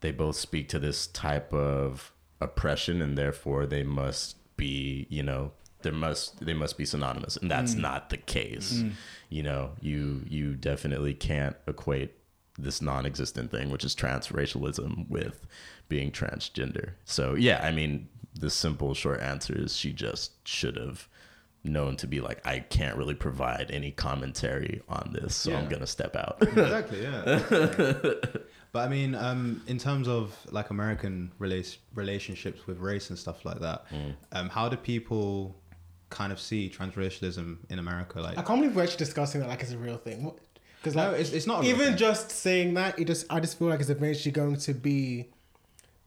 they 0.00 0.10
both 0.10 0.36
speak 0.36 0.68
to 0.68 0.78
this 0.78 1.06
type 1.06 1.52
of 1.54 2.12
oppression 2.40 3.00
and 3.00 3.16
therefore 3.16 3.64
they 3.64 3.82
must 3.82 4.36
be 4.58 5.06
you 5.08 5.22
know 5.22 5.52
there 5.82 5.92
must 5.92 6.44
they 6.44 6.54
must 6.54 6.76
be 6.78 6.84
synonymous 6.84 7.36
and 7.36 7.50
that's 7.50 7.74
not 7.74 8.10
the 8.10 8.16
case. 8.16 8.82
You 9.28 9.42
know 9.42 9.70
you 9.80 10.22
you 10.28 10.54
definitely 10.54 11.14
can't 11.14 11.56
equate 11.66 12.12
this 12.58 12.82
non-existent 12.82 13.50
thing 13.50 13.70
which 13.70 13.82
is 13.84 13.94
transracialism 13.94 15.08
with 15.08 15.46
being 15.88 16.10
transgender. 16.10 16.90
So 17.04 17.34
yeah 17.34 17.60
i 17.66 17.70
mean 17.72 18.08
the 18.38 18.50
simple 18.50 18.94
short 18.94 19.20
answer 19.20 19.54
is 19.58 19.76
she 19.76 19.92
just 19.92 20.46
should 20.48 20.76
have 20.76 21.08
known 21.64 21.96
to 21.96 22.06
be 22.08 22.20
like 22.20 22.44
i 22.46 22.58
can't 22.58 22.96
really 22.96 23.14
provide 23.14 23.70
any 23.70 23.90
commentary 23.92 24.82
on 24.88 25.10
this 25.12 25.34
so 25.36 25.54
i'm 25.54 25.68
gonna 25.68 25.86
step 25.86 26.16
out. 26.16 26.36
Exactly 26.42 27.02
yeah. 27.02 27.38
But 28.72 28.86
i 28.86 28.88
mean 28.88 29.14
um 29.14 29.62
in 29.66 29.78
terms 29.78 30.08
of 30.08 30.36
like 30.50 30.70
american 30.70 31.30
rela- 31.38 31.76
relationships 31.94 32.66
with 32.66 32.78
race 32.78 33.10
and 33.10 33.18
stuff 33.18 33.44
like 33.44 33.60
that 33.60 33.84
Mm. 33.90 34.14
um 34.32 34.48
how 34.48 34.68
do 34.68 34.76
people 34.76 35.54
kind 36.12 36.32
of 36.32 36.38
see 36.40 36.70
transracialism 36.70 37.56
in 37.70 37.78
america 37.78 38.20
like 38.20 38.36
I 38.38 38.42
can't 38.42 38.60
believe 38.60 38.76
we're 38.76 38.84
actually 38.84 38.98
discussing 39.06 39.40
that 39.40 39.48
like 39.48 39.62
it's 39.62 39.72
a 39.72 39.78
real 39.78 39.96
thing. 39.96 40.30
Because 40.80 40.94
No, 40.96 41.10
it's- 41.12 41.32
it's 41.32 41.46
not 41.46 41.58
a 41.60 41.62
real 41.62 41.70
even 41.74 41.86
thing. 41.88 41.96
just 41.96 42.30
saying 42.30 42.74
that. 42.74 42.98
It 42.98 43.06
just 43.06 43.26
I 43.30 43.38
just 43.40 43.58
feel 43.58 43.68
like 43.68 43.80
it's 43.80 43.88
eventually 43.90 44.32
going 44.32 44.56
to 44.56 44.74
be 44.74 45.28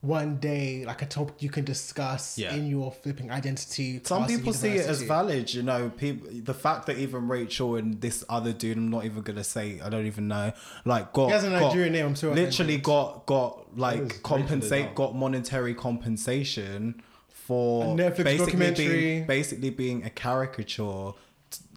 one 0.01 0.35
day 0.37 0.83
like 0.85 1.01
a 1.01 1.05
topic 1.05 1.41
you 1.41 1.49
can 1.49 1.63
discuss 1.65 2.37
Yeah. 2.37 2.53
in 2.53 2.67
your 2.67 2.91
flipping 2.91 3.31
identity. 3.31 4.01
Some 4.03 4.27
people 4.27 4.53
see 4.53 4.73
it 4.81 4.85
as 4.85 5.01
valid, 5.01 5.51
you 5.53 5.63
know. 5.63 5.89
People, 5.97 6.29
the 6.43 6.53
fact 6.53 6.85
that 6.87 6.97
even 6.97 7.27
Rachel 7.27 7.75
and 7.77 7.99
this 8.01 8.23
other 8.29 8.53
dude, 8.53 8.77
I'm 8.77 8.89
not 8.91 9.05
even 9.05 9.21
gonna 9.23 9.43
say, 9.45 9.79
I 9.81 9.89
don't 9.89 10.05
even 10.05 10.27
know, 10.27 10.51
like 10.83 11.11
got 11.13 11.27
He 11.27 11.31
has 11.31 11.43
a 11.45 11.49
got- 11.49 11.61
Nigerian 11.61 11.93
name, 11.93 12.05
I'm 12.07 12.15
sure 12.15 12.35
Literally 12.35 12.77
got 12.77 13.25
got 13.25 13.77
like 13.77 14.21
compensate, 14.23 14.93
got 14.93 15.15
monetary 15.15 15.73
compensation 15.73 17.01
for 17.45 17.95
Netflix 17.95 18.23
basically 18.23 18.37
documentary. 18.37 18.87
being 18.87 19.25
basically 19.25 19.69
being 19.69 20.03
a 20.03 20.09
caricature. 20.09 21.11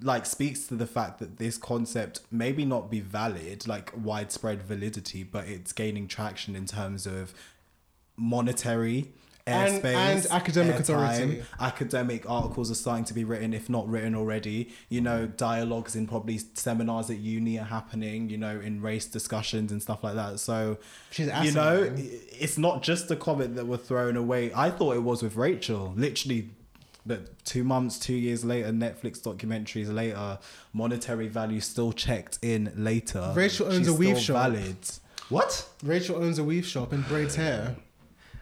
Like 0.03 0.27
speaks 0.27 0.67
to 0.69 0.75
the 0.75 0.87
fact 0.87 1.19
that 1.21 1.37
this 1.37 1.57
concept 1.59 2.21
maybe 2.33 2.65
not 2.65 2.91
be 2.91 3.01
valid, 3.01 3.69
like 3.69 3.93
widespread 3.97 4.63
validity, 4.63 5.23
but 5.23 5.47
it's 5.47 5.73
gaining 5.73 6.09
traction 6.09 6.57
in 6.57 6.65
terms 6.67 7.07
of 7.07 7.33
monetary 8.17 9.13
And- 9.49 9.83
airspace 9.83 9.95
and 10.25 10.27
academic 10.33 10.77
airtime, 10.77 10.81
authority. 10.81 11.43
academic 11.61 12.29
articles 12.31 12.71
are 12.71 12.75
starting 12.75 13.05
to 13.07 13.15
be 13.15 13.25
written 13.25 13.53
if 13.55 13.69
not 13.69 13.89
written 13.89 14.15
already. 14.15 14.71
You 14.89 15.01
know 15.01 15.27
dialogues 15.27 15.97
in 15.97 16.07
probably 16.07 16.39
seminars 16.55 17.11
at 17.11 17.19
uni 17.19 17.59
are 17.59 17.65
happening 17.65 18.29
you 18.31 18.37
know 18.39 18.59
in 18.61 18.81
race 18.83 19.07
discussions 19.07 19.73
and 19.73 19.83
stuff 19.83 20.05
like 20.05 20.15
that. 20.15 20.41
So 20.41 20.79
She's 21.11 21.31
you 21.43 21.53
know 21.53 21.91
it's 21.97 22.59
not 22.59 22.83
just 22.83 23.11
a 23.11 23.17
comment 23.17 23.57
that 23.57 23.67
were 23.67 23.77
thrown 23.79 24.17
away. 24.17 24.53
I 24.55 24.71
thought 24.71 24.97
it 24.97 25.03
was 25.03 25.23
with 25.23 25.37
rachel. 25.37 25.93
Literally 25.97 26.51
but 27.07 27.43
two 27.45 27.65
months 27.65 27.99
two 27.99 28.13
years 28.13 28.45
later 28.45 28.71
netflix 28.71 29.19
documentaries 29.23 29.91
later 29.91 30.39
monetary 30.75 31.27
value 31.27 31.61
still 31.61 31.93
checked 31.93 32.39
in 32.43 32.71
later. 32.77 33.33
Rachel 33.35 33.67
owns 33.67 33.79
She's 33.79 33.89
a 33.89 33.95
weave 33.95 34.19
shop. 34.19 34.37
valid. 34.53 34.77
What? 35.31 35.67
Rachel 35.83 36.17
owns 36.17 36.39
a 36.39 36.45
weave 36.45 36.67
shop 36.67 36.93
and 36.93 37.07
braids 37.07 37.35
hair. 37.37 37.77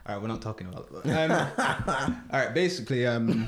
All 0.07 0.15
right 0.15 0.21
we're 0.21 0.27
not 0.27 0.41
talking 0.41 0.67
about 0.67 1.03
that 1.03 1.31
um, 1.31 2.23
all 2.31 2.39
right 2.39 2.53
basically 2.53 3.05
um 3.05 3.45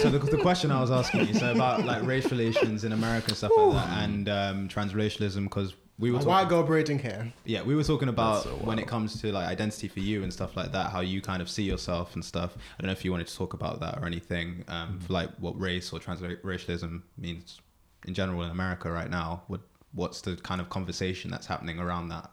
so 0.00 0.10
the, 0.10 0.18
the 0.18 0.38
question 0.38 0.70
i 0.70 0.80
was 0.80 0.90
asking 0.90 1.26
you 1.26 1.34
so 1.34 1.52
about 1.52 1.84
like 1.84 2.02
race 2.04 2.30
relations 2.30 2.84
in 2.84 2.92
america 2.92 3.28
and 3.28 3.36
stuff 3.36 3.52
like 3.56 3.72
that 3.74 4.02
and 4.02 4.28
um 4.28 4.68
transracialism 4.68 5.44
because 5.44 5.74
we 5.98 6.10
were 6.10 6.16
A 6.16 6.20
talking 6.20 6.30
white 6.32 6.48
girl 6.48 6.62
braiding 6.64 6.98
hair. 6.98 7.32
Yeah, 7.44 7.62
we 7.62 7.76
were 7.76 7.84
talking 7.84 8.08
about 8.08 8.42
so 8.42 8.50
when 8.50 8.80
it 8.80 8.88
comes 8.88 9.20
to 9.20 9.30
like 9.30 9.46
identity 9.46 9.86
for 9.86 10.00
you 10.00 10.24
and 10.24 10.32
stuff 10.32 10.56
like 10.56 10.72
that, 10.72 10.90
how 10.90 11.00
you 11.00 11.20
kind 11.20 11.40
of 11.40 11.48
see 11.48 11.62
yourself 11.62 12.14
and 12.14 12.24
stuff. 12.24 12.56
I 12.56 12.82
don't 12.82 12.86
know 12.86 12.92
if 12.92 13.04
you 13.04 13.12
wanted 13.12 13.28
to 13.28 13.36
talk 13.36 13.52
about 13.52 13.78
that 13.80 13.98
or 13.98 14.06
anything, 14.06 14.64
um, 14.66 14.98
for 14.98 15.12
like 15.12 15.30
what 15.38 15.58
race 15.60 15.92
or 15.92 16.00
transracialism 16.00 17.02
means 17.18 17.60
in 18.06 18.14
general 18.14 18.42
in 18.42 18.50
America 18.50 18.90
right 18.90 19.10
now. 19.10 19.42
What 19.46 19.60
what's 19.92 20.22
the 20.22 20.34
kind 20.36 20.60
of 20.60 20.70
conversation 20.70 21.30
that's 21.30 21.46
happening 21.46 21.78
around 21.78 22.08
that? 22.08 22.30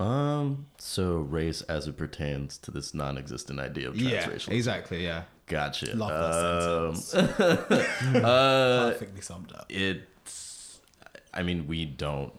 Um 0.00 0.66
so 0.78 1.16
race 1.18 1.62
as 1.62 1.86
it 1.86 1.96
pertains 1.96 2.58
to 2.58 2.70
this 2.70 2.94
non-existent 2.94 3.60
idea 3.60 3.88
of 3.88 3.94
transracial. 3.94 4.48
exactly. 4.50 5.04
Yeah, 5.04 5.22
gotcha. 5.46 5.94
Love 5.96 6.10
that 6.10 6.88
Um, 6.88 6.94
sentence. 6.96 7.14
uh, 8.24 8.90
perfectly 8.92 9.20
summed 9.20 9.52
up. 9.52 9.66
it's 9.68 10.80
i 11.32 11.42
mean 11.42 11.66
we 11.66 11.84
don't 11.84 12.32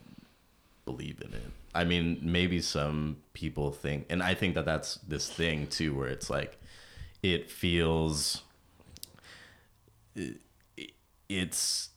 believe 0.86 1.22
in 1.22 1.34
it. 1.34 1.51
I 1.74 1.84
mean 1.86 2.20
maybe 2.22 2.62
some 2.62 3.18
people 3.34 3.72
think 3.72 4.06
and 4.10 4.22
i 4.24 4.34
think 4.34 4.56
that 4.56 4.66
that's 4.66 4.95
this 5.08 5.30
thing 5.30 5.68
too 5.68 5.95
where 5.95 6.08
it's 6.08 6.30
like 6.30 6.58
it 7.24 7.49
feels 7.49 8.41
it- 10.16 10.41
it's 11.28 11.89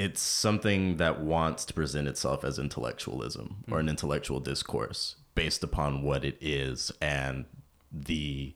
it's 0.00 0.22
something 0.22 0.96
that 0.96 1.20
wants 1.20 1.66
to 1.66 1.74
present 1.74 2.08
itself 2.08 2.42
as 2.42 2.58
intellectualism 2.58 3.62
or 3.70 3.78
an 3.78 3.86
mm. 3.86 3.90
intellectual 3.90 4.40
discourse 4.40 5.16
based 5.34 5.62
upon 5.62 6.02
what 6.02 6.24
it 6.24 6.38
is 6.40 6.90
and 7.02 7.44
the 7.92 8.54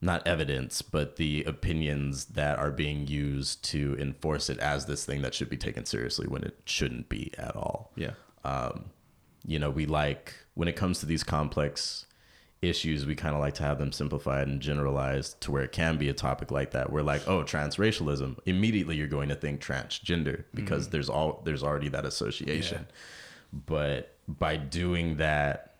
not 0.00 0.24
evidence, 0.28 0.80
but 0.80 1.16
the 1.16 1.42
opinions 1.44 2.26
that 2.26 2.56
are 2.56 2.70
being 2.70 3.08
used 3.08 3.64
to 3.64 3.96
enforce 3.98 4.48
it 4.48 4.58
as 4.58 4.86
this 4.86 5.04
thing 5.04 5.22
that 5.22 5.34
should 5.34 5.50
be 5.50 5.56
taken 5.56 5.84
seriously 5.84 6.28
when 6.28 6.44
it 6.44 6.56
shouldn't 6.66 7.08
be 7.08 7.32
at 7.36 7.56
all. 7.56 7.90
yeah, 7.96 8.12
um, 8.44 8.84
You 9.44 9.58
know, 9.58 9.70
we 9.70 9.86
like 9.86 10.34
when 10.54 10.68
it 10.68 10.76
comes 10.76 11.00
to 11.00 11.06
these 11.06 11.24
complex 11.24 12.06
issues, 12.68 13.06
we 13.06 13.14
kind 13.14 13.34
of 13.34 13.40
like 13.40 13.54
to 13.54 13.62
have 13.62 13.78
them 13.78 13.92
simplified 13.92 14.48
and 14.48 14.60
generalized 14.60 15.40
to 15.42 15.50
where 15.52 15.62
it 15.62 15.72
can 15.72 15.96
be 15.98 16.08
a 16.08 16.14
topic 16.14 16.50
like 16.50 16.70
that. 16.72 16.90
We're 16.92 17.02
like, 17.02 17.26
oh, 17.28 17.42
transracialism, 17.44 18.38
immediately 18.46 18.96
you're 18.96 19.06
going 19.06 19.28
to 19.28 19.34
think 19.34 19.60
transgender 19.60 20.44
because 20.54 20.88
there's 20.88 21.08
all 21.08 21.42
there's 21.44 21.62
already 21.62 21.88
that 21.90 22.04
association. 22.04 22.86
But 23.52 24.16
by 24.26 24.56
doing 24.56 25.16
that, 25.18 25.76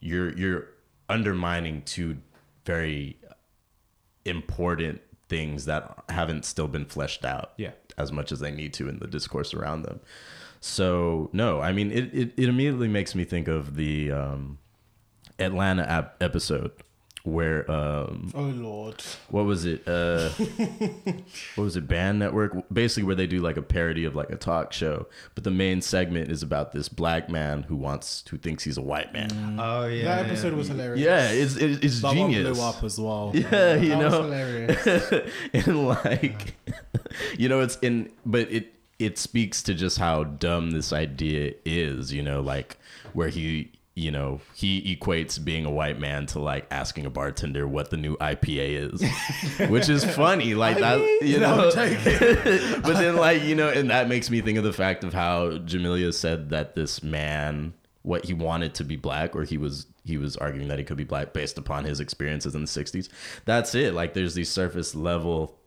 you're 0.00 0.32
you're 0.36 0.68
undermining 1.08 1.82
two 1.82 2.18
very 2.64 3.16
important 4.24 5.00
things 5.28 5.64
that 5.66 6.04
haven't 6.08 6.44
still 6.44 6.68
been 6.68 6.84
fleshed 6.84 7.24
out 7.24 7.52
Yeah. 7.56 7.72
as 7.98 8.12
much 8.12 8.30
as 8.32 8.40
they 8.40 8.50
need 8.50 8.72
to 8.74 8.88
in 8.88 8.98
the 8.98 9.06
discourse 9.06 9.54
around 9.54 9.82
them. 9.82 10.00
So 10.60 11.30
no, 11.32 11.60
I 11.60 11.72
mean 11.72 11.90
it, 11.92 12.12
it, 12.14 12.32
it 12.36 12.48
immediately 12.48 12.88
makes 12.88 13.14
me 13.14 13.24
think 13.24 13.46
of 13.48 13.76
the 13.76 14.10
um, 14.12 14.58
Atlanta 15.38 15.82
ap- 15.88 16.16
episode 16.22 16.72
where 17.24 17.68
um, 17.68 18.30
Oh 18.36 18.42
lord. 18.42 19.02
what 19.30 19.44
was 19.46 19.64
it? 19.64 19.82
Uh, 19.88 20.28
what 21.56 21.64
was 21.64 21.76
it? 21.76 21.88
Band 21.88 22.20
Network, 22.20 22.52
basically 22.72 23.02
where 23.02 23.16
they 23.16 23.26
do 23.26 23.40
like 23.40 23.56
a 23.56 23.62
parody 23.62 24.04
of 24.04 24.14
like 24.14 24.30
a 24.30 24.36
talk 24.36 24.72
show, 24.72 25.06
but 25.34 25.42
the 25.42 25.50
main 25.50 25.80
segment 25.82 26.30
is 26.30 26.44
about 26.44 26.70
this 26.72 26.88
black 26.88 27.28
man 27.28 27.64
who 27.64 27.74
wants 27.74 28.24
who 28.30 28.36
thinks 28.38 28.62
he's 28.62 28.78
a 28.78 28.82
white 28.82 29.12
man. 29.12 29.58
Oh 29.60 29.86
yeah. 29.86 30.04
that 30.04 30.26
episode 30.26 30.52
was 30.54 30.68
hilarious. 30.68 31.00
Yeah, 31.04 31.30
it's 31.32 31.56
it, 31.56 31.84
it's 31.84 32.00
That 32.00 32.14
one 32.14 32.30
genius. 32.30 32.56
blew 32.56 32.64
up 32.64 32.84
as 32.84 33.00
well. 33.00 33.32
Yeah, 33.34 33.74
you 33.74 33.88
that 33.88 33.98
know, 33.98 34.22
hilarious. 34.22 35.12
and 35.52 35.88
like 35.88 36.54
you 37.36 37.48
know 37.48 37.60
it's 37.60 37.76
in 37.78 38.10
but 38.24 38.50
it 38.52 38.72
it 39.00 39.18
speaks 39.18 39.64
to 39.64 39.74
just 39.74 39.98
how 39.98 40.22
dumb 40.24 40.70
this 40.70 40.92
idea 40.92 41.54
is 41.64 42.12
you 42.12 42.22
know 42.22 42.40
like 42.40 42.76
where 43.14 43.28
he 43.30 43.72
you 43.96 44.10
know 44.10 44.40
he 44.54 44.94
equates 44.94 45.42
being 45.42 45.64
a 45.64 45.70
white 45.70 45.98
man 45.98 46.26
to 46.26 46.38
like 46.38 46.66
asking 46.70 47.06
a 47.06 47.10
bartender 47.10 47.66
what 47.66 47.88
the 47.88 47.96
new 47.96 48.14
ipa 48.18 48.92
is 48.92 49.68
which 49.70 49.88
is 49.88 50.04
funny 50.04 50.54
like 50.54 50.78
that 50.78 51.00
you 51.22 51.40
know. 51.40 51.56
But 52.82 52.98
then 52.98 53.16
like 53.16 53.42
you 53.42 53.54
know 53.54 53.68
and 53.70 53.90
that 53.90 54.08
makes 54.08 54.30
me 54.30 54.42
think 54.42 54.58
of 54.58 54.64
the 54.64 54.72
fact 54.72 55.02
of 55.02 55.14
how 55.14 55.50
jamelia 55.50 56.12
said 56.12 56.50
that 56.50 56.74
this 56.74 57.02
man 57.02 57.72
what 58.02 58.26
he 58.26 58.34
wanted 58.34 58.74
to 58.74 58.84
be 58.84 58.96
black 58.96 59.34
or 59.34 59.44
he 59.44 59.56
was 59.56 59.86
he 60.04 60.18
was 60.18 60.36
arguing 60.36 60.68
that 60.68 60.78
he 60.78 60.84
could 60.84 60.98
be 60.98 61.04
black 61.04 61.32
based 61.32 61.56
upon 61.56 61.84
his 61.84 61.98
experiences 61.98 62.54
in 62.54 62.60
the 62.60 62.68
60s 62.68 63.08
that's 63.46 63.74
it. 63.74 63.94
Like 63.94 64.12
there's 64.12 64.34
these 64.34 64.50
surface 64.50 64.94
level 64.94 65.58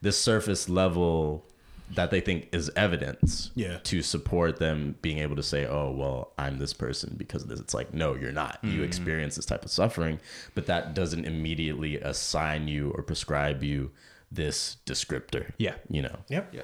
this 0.00 0.18
surface 0.18 0.68
level 0.70 1.46
that 1.90 2.10
they 2.10 2.20
think 2.20 2.48
is 2.52 2.70
evidence 2.76 3.50
Yeah. 3.54 3.78
to 3.84 4.00
support 4.02 4.58
them 4.58 4.96
being 5.02 5.18
able 5.18 5.36
to 5.36 5.42
say 5.42 5.66
oh 5.66 5.90
well 5.90 6.32
i'm 6.38 6.58
this 6.58 6.72
person 6.72 7.14
because 7.18 7.42
of 7.42 7.48
this 7.48 7.60
it's 7.60 7.74
like 7.74 7.92
no 7.92 8.14
you're 8.14 8.32
not 8.32 8.58
you 8.62 8.82
experience 8.82 9.36
this 9.36 9.44
type 9.44 9.64
of 9.64 9.70
suffering 9.70 10.18
but 10.54 10.66
that 10.66 10.94
doesn't 10.94 11.24
immediately 11.26 11.96
assign 11.98 12.68
you 12.68 12.90
or 12.92 13.02
prescribe 13.02 13.62
you 13.62 13.90
this 14.32 14.78
descriptor 14.86 15.52
Yeah. 15.58 15.74
you 15.90 16.02
know 16.02 16.16
Yep. 16.28 16.54
Yeah. 16.54 16.62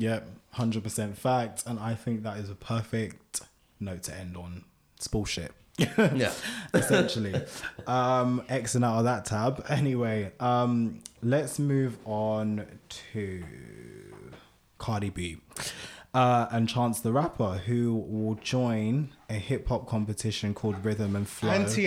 Yeah, 0.00 0.20
hundred 0.52 0.84
percent 0.84 1.18
fact, 1.18 1.64
and 1.66 1.80
I 1.80 1.94
think 1.96 2.22
that 2.22 2.36
is 2.36 2.48
a 2.50 2.54
perfect 2.54 3.40
note 3.80 4.04
to 4.04 4.14
end 4.16 4.36
on. 4.36 4.64
It's 4.96 5.08
bullshit. 5.08 5.50
yeah 5.78 6.32
essentially. 6.74 7.34
um, 7.86 8.42
Xing 8.48 8.84
out 8.84 8.98
of 8.98 9.04
that 9.04 9.24
tab. 9.24 9.64
Anyway, 9.68 10.30
um, 10.38 11.00
let's 11.20 11.58
move 11.58 11.98
on 12.04 12.64
to 13.10 13.42
Cardi 14.78 15.10
B 15.10 15.38
uh, 16.14 16.46
and 16.50 16.68
Chance 16.68 17.00
the 17.00 17.12
Rapper, 17.12 17.62
who 17.66 17.94
will 17.94 18.34
join 18.36 19.10
a 19.28 19.34
hip 19.34 19.68
hop 19.68 19.86
competition 19.86 20.54
called 20.54 20.84
Rhythm 20.84 21.14
and 21.16 21.28
Flow. 21.28 21.50
And 21.50 21.68
Ti. 21.68 21.82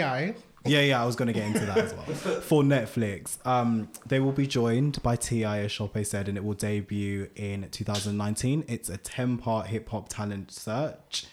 Yeah, 0.63 0.81
yeah, 0.81 1.01
I 1.01 1.05
was 1.07 1.15
going 1.15 1.27
to 1.27 1.33
get 1.33 1.47
into 1.47 1.65
that 1.65 1.77
as 1.79 1.93
well. 1.93 2.05
For 2.41 2.61
Netflix, 2.61 3.43
um, 3.47 3.89
they 4.05 4.19
will 4.19 4.31
be 4.31 4.45
joined 4.45 5.01
by 5.01 5.15
T.I., 5.15 5.61
as 5.61 5.71
Shoppe 5.71 6.05
said, 6.05 6.27
and 6.27 6.37
it 6.37 6.43
will 6.43 6.53
debut 6.53 7.29
in 7.35 7.67
2019. 7.71 8.65
It's 8.67 8.87
a 8.87 8.97
10 8.97 9.39
part 9.39 9.67
hip 9.67 9.89
hop 9.89 10.07
talent 10.07 10.51
search, 10.51 11.25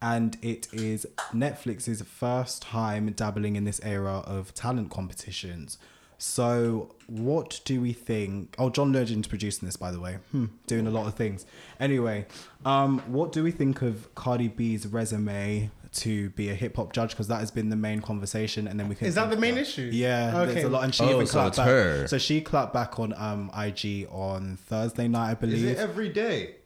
and 0.00 0.38
it 0.40 0.68
is 0.72 1.04
Netflix's 1.32 2.00
first 2.02 2.62
time 2.62 3.10
dabbling 3.10 3.56
in 3.56 3.64
this 3.64 3.80
era 3.82 4.22
of 4.24 4.54
talent 4.54 4.90
competitions. 4.92 5.78
So, 6.18 6.94
what 7.06 7.60
do 7.64 7.80
we 7.80 7.92
think? 7.92 8.54
Oh, 8.58 8.70
John 8.70 8.92
Legend's 8.92 9.28
producing 9.28 9.66
this, 9.66 9.76
by 9.76 9.90
the 9.90 10.00
way. 10.00 10.18
Hmm, 10.32 10.46
doing 10.66 10.86
a 10.86 10.90
lot 10.90 11.06
of 11.06 11.14
things. 11.14 11.44
Anyway, 11.78 12.26
um, 12.64 13.00
what 13.06 13.32
do 13.32 13.42
we 13.44 13.50
think 13.50 13.82
of 13.82 14.14
Cardi 14.14 14.48
B's 14.48 14.86
resume 14.86 15.70
to 15.92 16.30
be 16.30 16.48
a 16.48 16.54
hip 16.54 16.76
hop 16.76 16.92
judge? 16.94 17.10
Because 17.10 17.28
that 17.28 17.40
has 17.40 17.50
been 17.50 17.68
the 17.68 17.76
main 17.76 18.00
conversation, 18.00 18.66
and 18.66 18.80
then 18.80 18.88
we 18.88 18.94
can. 18.94 19.06
Is 19.06 19.14
that 19.16 19.28
the 19.28 19.36
main 19.36 19.52
about- 19.54 19.62
issue? 19.62 19.90
Yeah, 19.92 20.32
Okay. 20.40 20.52
there's 20.54 20.64
a 20.64 20.68
lot, 20.70 20.84
and 20.84 20.94
she 20.94 21.04
Oh, 21.04 21.10
even 21.14 21.26
so 21.26 21.32
clapped 21.34 21.48
it's 21.48 21.56
back. 21.58 21.66
her. 21.66 22.06
So 22.08 22.16
she 22.18 22.40
clapped 22.40 22.72
back 22.72 22.98
on 22.98 23.12
um 23.16 23.50
IG 23.54 24.06
on 24.10 24.56
Thursday 24.66 25.08
night, 25.08 25.30
I 25.32 25.34
believe. 25.34 25.56
Is 25.64 25.64
it 25.64 25.78
every 25.78 26.08
day? 26.08 26.56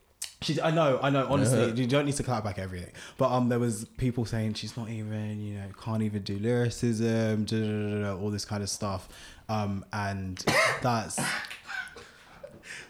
She's, 0.42 0.58
I 0.58 0.70
know, 0.70 0.98
I 1.02 1.10
know. 1.10 1.26
Honestly, 1.28 1.70
you 1.78 1.86
don't 1.86 2.06
need 2.06 2.14
to 2.14 2.22
clap 2.22 2.44
back 2.44 2.58
everything. 2.58 2.92
But 3.18 3.30
um, 3.30 3.50
there 3.50 3.58
was 3.58 3.84
people 3.98 4.24
saying 4.24 4.54
she's 4.54 4.74
not 4.74 4.88
even, 4.88 5.38
you 5.38 5.58
know, 5.58 5.66
can't 5.84 6.02
even 6.02 6.22
do 6.22 6.38
lyricism, 6.38 7.44
da, 7.44 7.60
da, 7.60 7.66
da, 7.66 8.00
da, 8.14 8.16
all 8.18 8.30
this 8.30 8.46
kind 8.46 8.62
of 8.62 8.70
stuff. 8.70 9.10
Um, 9.50 9.84
and 9.92 10.38
that's 10.80 11.18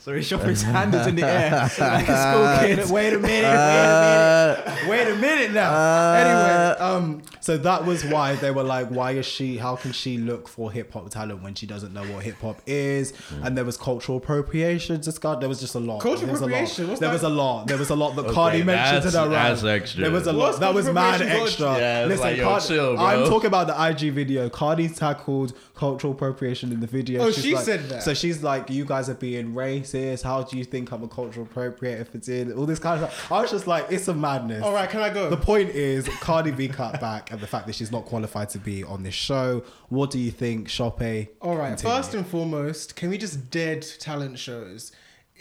Sorry, 0.00 0.22
Shopper's 0.22 0.62
hand 0.62 0.94
is 0.94 1.06
in 1.06 1.16
the 1.16 1.26
air 1.26 1.50
like 1.78 2.08
a 2.08 2.16
school 2.16 2.66
kid. 2.66 2.78
Uh, 2.90 2.92
wait 2.94 3.12
a 3.12 3.18
minute, 3.18 3.44
wait 3.44 3.84
a 3.84 4.64
minute, 4.64 4.88
wait 4.88 5.08
a 5.12 5.16
minute 5.16 5.52
now. 5.52 5.72
Uh, 5.74 6.14
anyway, 6.14 6.80
um, 6.80 7.22
so 7.40 7.58
that 7.58 7.84
was 7.84 8.02
why 8.06 8.34
they 8.36 8.50
were 8.50 8.62
like, 8.62 8.88
why 8.88 9.10
is 9.12 9.26
she? 9.26 9.58
How 9.58 9.76
can 9.76 9.92
she 9.92 10.16
look 10.16 10.48
for 10.48 10.72
hip 10.72 10.92
hop 10.94 11.10
talent 11.10 11.42
when 11.42 11.54
she 11.54 11.66
doesn't 11.66 11.92
know 11.92 12.02
what 12.04 12.24
hip 12.24 12.40
hop 12.40 12.60
is? 12.66 13.14
Hmm. 13.14 13.44
And 13.44 13.58
there 13.58 13.64
was 13.66 13.76
cultural 13.76 14.16
appropriation 14.18 15.00
discussed. 15.02 15.40
There 15.40 15.48
was 15.50 15.60
just 15.60 15.74
a 15.74 15.80
lot. 15.80 16.00
Cultural 16.00 16.24
There 16.26 16.32
was 16.32 16.40
a 16.40 16.44
lot. 16.44 16.48
appropriation? 16.50 16.88
What's 16.88 17.00
There 17.00 17.08
that? 17.10 17.12
was 17.12 17.22
a 17.22 17.28
lot. 17.28 17.66
There 17.66 17.78
was 17.78 17.90
a 17.90 17.96
lot 17.96 18.16
that 18.16 18.28
Cardi 18.32 18.62
mentioned 18.62 19.04
in 19.04 19.12
that's- 19.12 19.14
her 19.14 19.28
rap. 19.28 19.48
that's 19.50 19.64
extra. 19.64 20.00
There 20.02 20.10
was 20.10 20.26
a 20.26 20.32
What's 20.34 20.54
lot. 20.54 20.60
That 20.60 20.74
was 20.74 20.86
cultural 20.86 20.94
mad 21.10 21.22
extra. 21.22 21.78
Yeah, 21.78 22.04
Listen, 22.06 22.24
like, 22.26 22.36
yo, 22.38 22.44
Card- 22.48 22.62
chill, 22.62 22.94
bro. 22.96 23.04
I'm 23.04 23.24
talking 23.28 23.48
about 23.48 23.66
the 23.66 23.74
IG 24.06 24.12
video. 24.14 24.48
Cardi 24.48 24.88
tackled 24.88 25.52
cultural 25.74 26.14
appropriation 26.14 26.72
in 26.72 26.80
the 26.80 26.86
video. 26.86 27.22
Oh, 27.24 27.30
She's 27.30 27.44
she 27.44 27.54
like- 27.54 27.64
said 27.66 27.88
that. 27.90 28.02
So 28.02 28.14
she's 28.14 28.42
like, 28.42 28.70
"You 28.70 28.84
guys 28.86 29.08
are 29.10 29.14
being 29.14 29.54
racist. 29.92 30.22
How 30.22 30.42
do 30.42 30.56
you 30.58 30.64
think 30.64 30.92
I'm 30.92 31.02
a 31.02 31.08
cultural 31.08 31.46
appropriate 31.46 32.00
if 32.00 32.14
it's 32.14 32.28
in 32.28 32.52
all 32.52 32.66
this 32.66 32.78
kind 32.78 33.02
of 33.02 33.10
stuff?" 33.12 33.32
I 33.32 33.42
was 33.42 33.50
just 33.50 33.66
like, 33.66 33.86
"It's 33.90 34.08
a 34.08 34.14
madness." 34.14 34.62
All 34.62 34.72
right, 34.72 34.88
can 34.88 35.00
I 35.00 35.10
go? 35.12 35.30
The 35.30 35.36
point 35.36 35.70
is, 35.70 36.08
Cardi 36.20 36.50
B 36.50 36.68
cut 36.68 37.00
back 37.00 37.32
at 37.32 37.40
the 37.40 37.46
fact 37.46 37.66
that 37.66 37.74
she's 37.74 37.92
not 37.92 38.04
qualified 38.06 38.48
to 38.50 38.58
be 38.58 38.84
on 38.84 39.02
this 39.02 39.14
show. 39.14 39.62
What 39.88 40.10
do 40.10 40.18
you 40.18 40.30
think, 40.30 40.68
Shoppe? 40.68 41.28
All 41.40 41.56
right. 41.56 41.70
Continue. 41.70 41.96
First 41.96 42.14
and 42.14 42.26
foremost, 42.26 42.96
can 42.96 43.10
we 43.10 43.18
just 43.18 43.50
dead 43.50 43.86
talent 43.98 44.38
shows? 44.38 44.92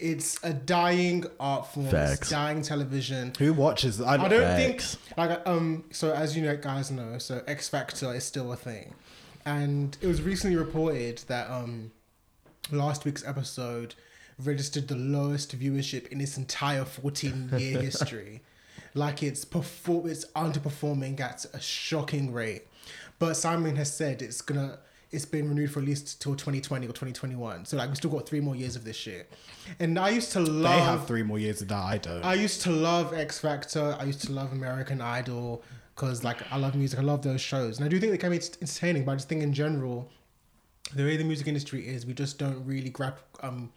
It's 0.01 0.41
a 0.43 0.53
dying 0.53 1.25
art 1.41 1.67
form. 1.67 1.87
Facts. 1.87 2.21
It's 2.21 2.29
dying 2.29 2.61
television. 2.61 3.33
who 3.37 3.51
watches? 3.51 3.99
I, 3.99 4.13
I 4.13 4.27
don't 4.29 4.41
Facts. 4.41 4.95
think 4.95 5.17
like 5.17 5.41
um. 5.45 5.83
So 5.91 6.13
as 6.13 6.37
you 6.37 6.43
know, 6.43 6.55
guys 6.55 6.89
know, 6.89 7.17
so 7.17 7.41
X 7.47 7.67
Factor 7.67 8.13
is 8.13 8.23
still 8.23 8.53
a 8.53 8.55
thing, 8.55 8.93
and 9.45 9.97
it 9.99 10.07
was 10.07 10.21
recently 10.21 10.55
reported 10.55 11.17
that 11.27 11.49
um, 11.51 11.91
last 12.71 13.03
week's 13.03 13.27
episode 13.27 13.95
registered 14.43 14.87
the 14.87 14.95
lowest 14.95 15.57
viewership 15.57 16.07
in 16.07 16.21
its 16.21 16.37
entire 16.37 16.85
14 16.85 17.51
year 17.57 17.81
history. 17.81 18.41
Like 18.93 19.21
it's 19.21 19.45
perform, 19.45 20.09
it's 20.09 20.25
underperforming 20.35 21.19
at 21.19 21.45
a 21.53 21.59
shocking 21.59 22.33
rate. 22.33 22.67
But 23.19 23.35
Simon 23.35 23.75
has 23.75 23.93
said 23.93 24.21
it's 24.21 24.41
gonna, 24.41 24.79
it's 25.11 25.25
been 25.25 25.49
renewed 25.49 25.71
for 25.71 25.79
at 25.79 25.85
least 25.85 26.21
till 26.21 26.35
2020 26.35 26.85
or 26.85 26.89
2021. 26.89 27.65
So 27.65 27.77
like 27.77 27.89
we 27.89 27.95
still 27.95 28.09
got 28.11 28.27
three 28.27 28.39
more 28.39 28.55
years 28.55 28.75
of 28.75 28.83
this 28.85 28.95
shit. 28.95 29.31
And 29.79 29.99
I 29.99 30.09
used 30.09 30.31
to 30.33 30.39
love. 30.39 30.73
They 30.73 30.81
have 30.81 31.07
three 31.07 31.23
more 31.23 31.37
years 31.37 31.61
of 31.61 31.67
that. 31.67 31.83
I 31.83 31.97
don't. 31.97 32.23
I 32.23 32.33
used 32.33 32.61
to 32.63 32.71
love 32.71 33.13
X 33.13 33.39
Factor. 33.39 33.95
I 33.99 34.05
used 34.05 34.21
to 34.23 34.31
love 34.31 34.51
American 34.51 35.01
Idol 35.01 35.63
because, 35.95 36.23
like, 36.23 36.37
I 36.51 36.57
love 36.57 36.75
music. 36.75 36.97
I 36.97 37.01
love 37.01 37.21
those 37.21 37.41
shows, 37.41 37.77
and 37.77 37.85
I 37.85 37.89
do 37.89 37.99
think 37.99 38.11
they 38.11 38.17
can 38.17 38.31
be 38.31 38.37
entertaining. 38.61 39.03
But 39.03 39.11
I 39.11 39.15
just 39.15 39.27
think, 39.27 39.43
in 39.43 39.51
general, 39.53 40.09
the 40.95 41.03
way 41.03 41.17
the 41.17 41.23
music 41.25 41.47
industry 41.47 41.85
is, 41.87 42.05
we 42.05 42.13
just 42.13 42.39
don't 42.39 42.65
really 42.65 42.89
grap 42.89 43.15
um 43.41 43.71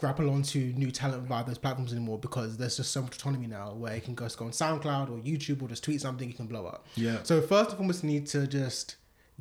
grapple 0.00 0.30
onto 0.30 0.72
new 0.76 0.90
talent 0.90 1.24
via 1.24 1.44
those 1.44 1.58
platforms 1.58 1.92
anymore 1.92 2.18
because 2.18 2.56
there's 2.56 2.78
just 2.78 2.90
so 2.90 3.02
much 3.02 3.16
autonomy 3.16 3.46
now 3.46 3.72
where 3.74 3.94
you 3.94 4.00
can 4.00 4.16
just 4.16 4.38
go 4.38 4.46
on 4.46 4.50
SoundCloud 4.50 5.10
or 5.10 5.18
YouTube 5.18 5.62
or 5.62 5.68
just 5.68 5.84
tweet 5.84 6.00
something, 6.00 6.26
you 6.26 6.34
can 6.34 6.46
blow 6.46 6.66
up. 6.66 6.86
Yeah. 6.96 7.18
So 7.22 7.40
first 7.42 7.70
and 7.70 7.78
foremost, 7.78 8.02
need 8.02 8.26
to 8.28 8.46
just 8.46 8.96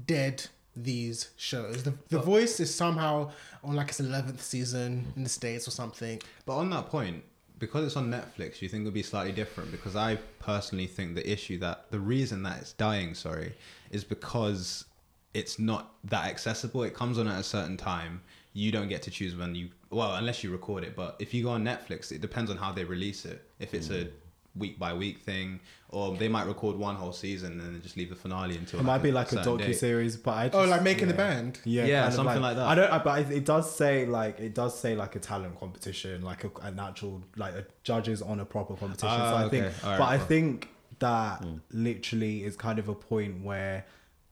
dead 0.06 0.46
these 0.76 1.32
shows. 1.38 1.84
The, 1.84 1.94
the 2.10 2.20
Voice 2.20 2.60
is 2.60 2.74
somehow 2.74 3.32
on 3.64 3.76
like 3.76 3.90
its 3.90 4.00
eleventh 4.00 4.42
season 4.42 5.12
in 5.16 5.24
the 5.24 5.30
states 5.30 5.68
or 5.68 5.72
something. 5.72 6.22
But 6.46 6.58
on 6.58 6.70
that 6.72 6.90
point, 6.90 7.24
because 7.58 7.86
it's 7.86 7.96
on 7.96 8.10
Netflix, 8.10 8.62
you 8.62 8.70
think 8.70 8.82
it'll 8.82 8.94
be 8.94 9.04
slightly 9.04 9.32
different? 9.32 9.72
Because 9.72 9.96
I 9.96 10.18
personally 10.40 10.88
think 10.88 11.16
the 11.16 11.30
issue 11.30 11.58
that 11.60 11.90
the 11.92 12.00
reason 12.00 12.44
that 12.44 12.60
it's 12.62 12.74
dying, 12.74 13.14
sorry, 13.14 13.54
is 13.92 14.04
because 14.04 14.86
it's 15.34 15.60
not 15.60 15.94
that 16.06 16.26
accessible. 16.26 16.84
It 16.84 16.94
comes 16.94 17.18
on 17.18 17.28
at 17.28 17.40
a 17.40 17.44
certain 17.44 17.78
time. 17.78 18.22
You 18.60 18.72
don't 18.72 18.90
get 18.90 19.02
to 19.04 19.12
choose 19.12 19.34
when 19.36 19.56
you 19.56 19.70
well, 19.90 20.16
unless 20.16 20.44
you 20.44 20.52
record 20.52 20.84
it. 20.84 20.94
But 20.96 21.16
if 21.20 21.34
you 21.34 21.44
go 21.44 21.52
on 21.52 21.64
Netflix, 21.64 22.12
it 22.12 22.22
depends 22.22 22.52
on 22.52 22.58
how 22.58 22.72
they 22.74 22.84
release 22.84 23.22
it. 23.26 23.40
If 23.60 23.74
it's 23.74 23.90
a 23.90 24.08
week 24.56 24.78
by 24.78 24.94
week 24.94 25.20
thing, 25.20 25.60
or 25.90 26.16
they 26.18 26.28
might 26.28 26.46
record 26.46 26.76
one 26.76 26.96
whole 26.96 27.14
season 27.14 27.52
and 27.54 27.62
then 27.76 27.82
just 27.82 27.96
leave 27.96 28.10
the 28.10 28.16
finale 28.16 28.58
until 28.58 28.80
It 28.82 28.84
might 28.84 29.04
be 29.10 29.12
like 29.12 29.28
a 29.28 29.44
certain 29.44 29.60
docu 29.60 29.74
series 29.76 30.18
but 30.18 30.32
I 30.32 30.44
just, 30.48 30.58
Oh, 30.58 30.66
like 30.66 30.84
making 30.84 31.08
the 31.08 31.14
band. 31.14 31.60
Yeah, 31.64 31.86
Yeah, 31.86 32.10
something 32.10 32.42
like 32.42 32.58
that. 32.58 32.68
I 32.68 32.76
don't, 32.76 32.92
I- 32.92 33.00
but 33.08 33.20
it- 33.22 33.32
it 33.40 33.46
does 33.46 33.74
say 33.74 34.06
like 34.06 34.40
it 34.40 34.54
does 34.54 34.78
say 34.78 34.96
like 35.04 35.16
a 35.16 35.20
talent 35.20 35.58
competition, 35.60 36.22
like 36.32 36.44
a, 36.44 36.52
an 36.64 36.80
actual 36.80 37.24
like 37.38 37.54
a 37.54 37.66
judges 37.84 38.22
on 38.22 38.40
a 38.42 38.46
proper 38.56 38.76
competition. 38.76 39.08
Ah, 39.22 39.30
so 39.32 39.36
I 39.38 39.44
okay. 39.46 39.62
think, 39.62 39.84
All 39.86 39.90
right, 39.92 40.00
but 40.00 40.10
I 40.10 40.18
think 40.18 40.68
that 41.00 41.46
literally 41.72 42.44
is 42.44 42.58
kind 42.58 42.78
of 42.80 42.90
a 42.90 42.96
point 42.96 43.44
where. 43.44 43.86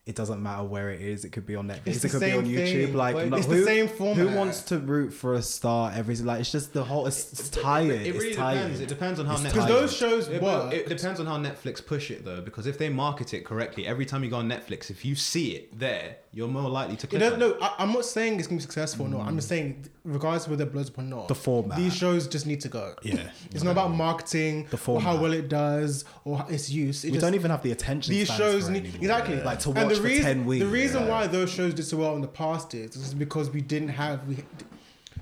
It 0.08 0.16
doesn't 0.16 0.42
matter 0.42 0.64
where 0.64 0.90
it 0.90 1.02
is. 1.02 1.26
It 1.26 1.32
could 1.34 1.46
be 1.46 1.56
on 1.56 1.68
Netflix. 1.68 1.82
It's 1.86 1.98
it 1.98 2.02
the 2.04 2.10
could 2.10 2.20
be 2.22 2.32
on 2.32 2.46
same 2.46 2.54
YouTube. 2.56 2.86
thing. 2.88 2.94
Like 2.96 3.16
Wait, 3.18 3.30
no- 3.30 3.38
it's 3.38 3.46
the 3.46 3.56
who- 3.56 3.66
same 3.66 3.88
format. 3.90 4.18
Who 4.28 4.36
wants 4.36 4.62
to 4.64 4.80
root 4.80 5.12
for 5.14 5.34
a 5.34 5.42
star 5.42 5.92
every? 5.94 6.16
Like 6.16 6.40
it's 6.40 6.52
just 6.52 6.72
the 6.74 6.84
whole. 6.84 7.06
It's, 7.08 7.32
it's 7.34 7.50
tired. 7.50 7.92
It 7.92 8.14
really 8.16 8.30
it's 8.30 8.38
tired. 8.38 8.56
depends. 8.60 8.80
It 8.80 8.88
depends 8.88 9.20
on 9.20 9.26
how 9.26 9.34
It's 9.34 9.42
Netflix. 9.44 9.54
tired. 9.54 9.70
those 9.70 9.96
shows 9.96 10.28
it, 10.30 10.42
work. 10.42 10.74
It 10.74 10.88
depends 10.88 11.20
on 11.20 11.26
how 11.26 11.38
Netflix 11.38 11.86
push 11.86 12.10
it 12.10 12.24
though, 12.26 12.42
because 12.42 12.66
if 12.68 12.78
they 12.78 12.90
market 12.90 13.34
it 13.34 13.44
correctly, 13.46 13.86
every 13.86 14.06
time 14.06 14.24
you 14.24 14.30
go 14.30 14.38
on 14.38 14.50
Netflix, 14.50 14.90
if 14.90 15.04
you 15.04 15.14
see 15.16 15.52
it 15.58 15.78
there, 15.78 16.16
you're 16.34 16.48
more 16.48 16.70
likely 16.70 16.96
to 16.96 17.08
You 17.12 17.20
click. 17.20 17.38
know, 17.38 17.50
no. 17.50 17.58
I, 17.62 17.76
I'm 17.80 17.92
not 17.92 18.06
saying 18.06 18.40
it's 18.40 18.48
gonna 18.48 18.58
be 18.58 18.62
successful 18.62 19.08
or 19.08 19.10
not. 19.10 19.28
I'm 19.28 19.36
just 19.36 19.50
saying, 19.50 19.88
regardless 20.06 20.46
of 20.46 20.52
whether 20.52 20.64
it 20.64 20.72
blows 20.72 20.90
up 20.90 21.00
or 21.00 21.02
not, 21.02 21.28
The 21.28 21.36
format. 21.36 21.78
These 21.78 21.96
shows 21.96 22.28
just 22.28 22.46
need 22.46 22.62
to 22.62 22.70
go. 22.70 22.96
Yeah. 23.04 23.30
it's 23.52 23.64
not 23.64 23.72
about 23.72 23.92
marketing 23.92 24.68
The 24.70 24.80
or 24.88 25.02
how 25.02 25.18
well 25.18 25.34
it 25.34 25.50
does 25.50 26.06
or 26.24 26.46
its 26.50 26.70
use. 26.70 27.04
It 27.04 27.08
we 27.10 27.14
just, 27.14 27.22
don't 27.26 27.36
even 27.36 27.52
have 27.52 27.64
the 27.64 27.72
attention. 27.72 28.14
these 28.14 28.28
shows 28.30 28.70
need 28.70 28.84
anymore. 28.84 28.98
exactly 29.02 29.42
like 29.42 29.60
to 29.60 29.70
watch 29.70 29.78
and 29.80 29.92
the 29.92 29.96
for 29.98 30.04
reason, 30.08 30.24
ten 30.24 30.46
weeks. 30.46 30.66
The 30.66 30.72
reason 30.72 31.04
yeah. 31.04 31.10
why 31.10 31.28
those 31.28 31.50
shows 31.52 31.74
did 31.74 31.86
so 31.86 31.98
well 31.98 32.16
in 32.16 32.22
the 32.22 32.28
past 32.28 32.74
is, 32.74 32.96
is 32.96 33.14
because 33.14 33.50
we 33.50 33.62
didn't 33.62 33.90
have 33.90 34.28
we. 34.28 34.38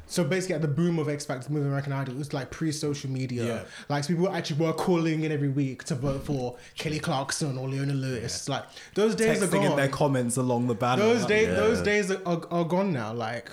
So 0.08 0.24
basically, 0.24 0.54
at 0.56 0.62
the 0.62 0.68
boom 0.68 1.00
of 1.00 1.10
X 1.10 1.26
Factor, 1.26 1.52
moving 1.52 1.68
American 1.70 1.92
Idol, 1.92 2.14
it 2.14 2.18
was 2.20 2.32
like 2.32 2.52
pre-social 2.52 3.10
media. 3.10 3.44
Yeah. 3.46 3.64
Like 3.90 4.04
so 4.04 4.10
people 4.14 4.30
actually 4.30 4.64
were 4.64 4.74
calling 4.74 5.24
in 5.24 5.32
every 5.32 5.50
week 5.50 5.84
to 5.86 5.96
vote 5.96 6.24
for 6.24 6.58
Kelly 6.78 7.00
Clarkson 7.00 7.58
or 7.58 7.68
Leona 7.68 7.94
Lewis. 7.94 8.48
Like 8.48 8.66
those 8.94 9.16
days 9.16 9.42
are 9.42 9.48
texting 9.48 9.64
gone. 9.64 9.72
in 9.72 9.76
their 9.78 9.88
comments 9.88 10.38
along 10.38 10.68
the 10.68 10.76
banner. 10.76 11.02
those 11.02 11.26
days, 11.26 11.48
Yeah. 11.48 11.56
those 11.56 11.82
days 11.82 12.12
are, 12.12 12.22
are, 12.28 12.42
are 12.52 12.66
gone 12.66 12.94
now. 12.94 13.14
Like 13.14 13.50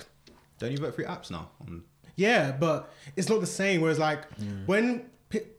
Don't 0.59 0.71
you 0.71 0.77
vote 0.77 0.93
for 0.93 1.01
your 1.01 1.09
apps 1.09 1.31
now? 1.31 1.49
On- 1.61 1.83
yeah, 2.15 2.51
but 2.51 2.93
it's 3.15 3.29
not 3.29 3.41
the 3.41 3.47
same. 3.47 3.81
Whereas 3.81 3.97
like 3.97 4.31
Hmm. 4.35 4.65
when 4.67 4.99
p- 4.99 5.05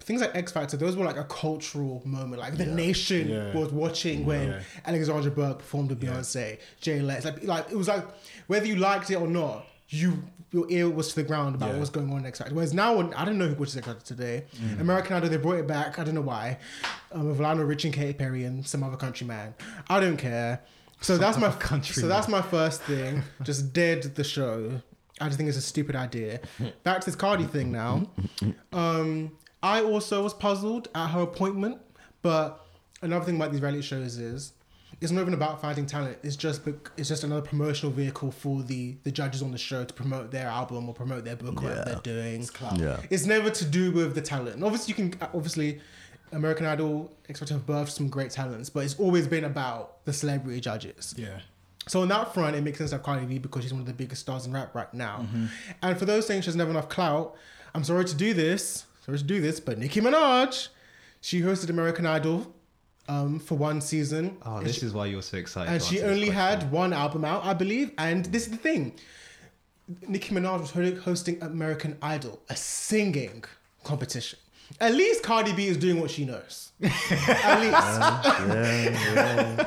things 0.01 0.20
like 0.20 0.35
X 0.35 0.53
Factor, 0.53 0.77
those 0.77 0.97
were 0.97 1.05
like 1.05 1.16
a 1.16 1.25
cultural 1.25 2.03
moment. 2.05 2.41
Like 2.41 2.57
the 2.57 2.66
nation 2.66 3.29
Yeah. 3.29 3.53
was 3.55 3.72
watching 3.72 4.25
when 4.27 4.49
Yeah. 4.49 4.61
Alexandra 4.87 5.31
Burke 5.31 5.59
performed 5.59 5.91
with 5.91 6.01
Beyonce, 6.01 6.59
Jay 6.81 7.01
Lex. 7.01 7.25
Like 7.25 7.45
like 7.45 7.70
it 7.70 7.77
was 7.77 7.89
like 7.89 8.05
whether 8.47 8.66
you 8.66 8.77
liked 8.77 9.11
it 9.11 9.16
or 9.16 9.27
not, 9.29 9.66
you 9.89 10.22
your 10.51 10.66
ear 10.70 10.89
was 10.89 11.09
to 11.09 11.16
the 11.16 11.25
ground 11.25 11.57
about 11.57 11.66
Yeah. 11.66 11.72
what 11.72 11.81
was 11.81 11.91
going 11.91 12.11
on 12.12 12.18
in 12.18 12.27
X 12.27 12.39
Factor. 12.39 12.55
Whereas 12.55 12.72
now, 12.72 12.97
when, 12.97 13.12
I 13.14 13.25
don't 13.25 13.39
know 13.39 13.49
who 13.49 13.55
watches 13.57 13.77
X 13.77 13.87
Factor 13.89 14.05
today. 14.05 14.45
Hmm. 14.57 14.81
American 14.81 15.16
Idol, 15.16 15.29
they 15.29 15.37
brought 15.37 15.57
it 15.59 15.66
back. 15.66 15.99
I 15.99 16.05
don't 16.05 16.14
know 16.14 16.20
why. 16.20 16.59
Um, 17.11 17.29
with 17.29 17.41
Lionel 17.41 17.64
Rich 17.64 17.85
and 17.87 17.93
Katy 17.93 18.12
Perry 18.12 18.45
and 18.45 18.64
some 18.66 18.85
other 18.85 18.97
country 18.97 19.27
man. 19.27 19.55
I 19.89 19.99
don't 19.99 20.16
care. 20.16 20.61
So 21.01 21.18
that's 21.18 21.39
my 21.39 21.51
country 21.51 22.01
So 22.01 22.07
that's 22.07 22.29
my 22.29 22.41
first 22.41 22.83
thing. 22.83 23.25
Just 23.43 23.72
dead 23.72 24.03
the 24.14 24.22
show. 24.25 24.81
I 25.20 25.27
just 25.27 25.39
think 25.39 25.49
it's 25.49 25.59
a 25.59 25.61
stupid 25.61 25.97
idea. 25.97 26.41
Back 26.85 27.01
to 27.01 27.07
this 27.07 27.16
Cardi 27.16 27.45
thing 27.47 27.70
now. 27.72 28.09
Um, 28.72 29.33
I 29.65 29.83
also 29.83 30.23
was 30.23 30.35
puzzled 30.35 30.89
at 30.95 31.09
her 31.09 31.23
appointment, 31.23 31.79
but 32.23 32.65
another 33.03 33.25
thing 33.25 33.37
about 33.37 33.51
these 33.51 33.61
reality 33.61 33.83
shows 33.83 34.19
is 34.19 34.53
it's 35.01 35.11
not 35.11 35.23
even 35.23 35.35
about 35.35 35.61
finding 35.61 35.87
talent. 35.87 36.19
It's 36.23 36.37
just 36.37 36.61
it's 36.97 37.09
just 37.09 37.25
another 37.25 37.43
promotional 37.43 37.91
vehicle 37.93 38.31
for 38.31 38.62
the 38.62 38.97
the 39.03 39.11
judges 39.11 39.43
on 39.43 39.51
the 39.53 39.59
show 39.59 39.85
to 39.85 39.93
promote 39.95 40.31
their 40.31 40.47
album 40.47 40.89
or 40.89 40.95
promote 40.95 41.25
their 41.25 41.35
book 41.37 41.61
or 41.62 41.65
whatever 41.67 41.81
Yeah. 41.81 41.85
they're 41.85 42.15
doing. 42.15 42.49
Yeah. 42.77 43.01
It's 43.11 43.27
never 43.27 43.51
to 43.51 43.65
do 43.65 43.91
with 43.91 44.15
the 44.15 44.21
talent. 44.23 44.55
And 44.57 44.65
obviously, 44.65 44.93
you 44.93 45.11
can 45.11 45.21
obviously 45.35 45.81
American 46.33 46.67
Idol 46.67 47.11
expect 47.29 47.49
to 47.49 47.55
have 47.55 47.67
birthed 47.67 47.91
some 47.91 48.09
great 48.09 48.31
talents, 48.31 48.71
but 48.71 48.85
it's 48.85 48.99
always 49.01 49.27
been 49.27 49.45
about 49.45 50.05
the 50.05 50.12
celebrity 50.12 50.61
judges. 50.61 51.15
Yeah. 51.17 51.41
So 51.87 52.01
on 52.03 52.09
that 52.09 52.33
front, 52.33 52.57
it 52.57 52.62
makes 52.62 52.79
sense 52.79 52.91
to 52.91 52.97
have 52.97 53.03
Cardi 53.03 53.27
B 53.27 53.39
because 53.39 53.62
she's 53.62 53.73
one 53.73 53.81
of 53.81 53.87
the 53.87 53.93
biggest 53.93 54.23
stars 54.23 54.47
in 54.47 54.53
rap 54.53 54.75
right 54.75 54.93
now. 54.95 55.19
Mm-hmm. 55.23 55.47
And 55.83 55.99
for 55.99 56.05
those 56.07 56.27
saying 56.27 56.43
she 56.43 56.47
doesn't 56.47 56.61
have 56.61 56.71
enough 56.71 56.89
clout, 56.89 57.35
I'm 57.75 57.85
sorry 57.85 58.05
to 58.07 58.15
do 58.15 58.33
this, 58.33 58.87
sorry 59.05 59.19
to 59.19 59.25
do 59.25 59.41
this, 59.41 59.61
but 59.61 59.79
Nicki 59.79 60.01
Minaj, 60.01 60.69
she 61.21 61.41
hosted 61.41 61.71
American 61.71 62.07
Idol 62.07 62.53
um, 63.09 63.39
for 63.39 63.57
one 63.57 63.81
season. 63.81 64.37
oh, 64.45 64.61
this 64.63 64.77
she- 64.81 64.87
is 64.87 64.93
why 64.93 65.07
you're 65.07 65.23
so 65.23 65.37
excited. 65.39 65.71
and 65.73 65.83
she 65.83 66.01
only 66.03 66.31
had 66.31 66.71
one 66.71 66.93
album 66.93 67.25
out, 67.25 67.45
I 67.45 67.55
believe. 67.55 67.93
And 67.99 68.25
this 68.27 68.45
is 68.47 68.51
the 68.51 68.57
thing: 68.57 68.95
Nicki 70.09 70.35
Minaj 70.35 70.61
was 70.61 70.71
hosting 71.03 71.43
American 71.43 71.97
Idol, 72.03 72.41
a 72.49 72.57
singing 72.57 73.45
competition. 73.85 74.39
At 74.81 74.95
least 74.95 75.23
Cardi 75.23 75.53
B 75.53 75.67
is 75.67 75.77
doing 75.77 76.01
what 76.01 76.11
she 76.11 76.25
knows. 76.25 76.73
At 76.83 77.61
least, 77.61 77.75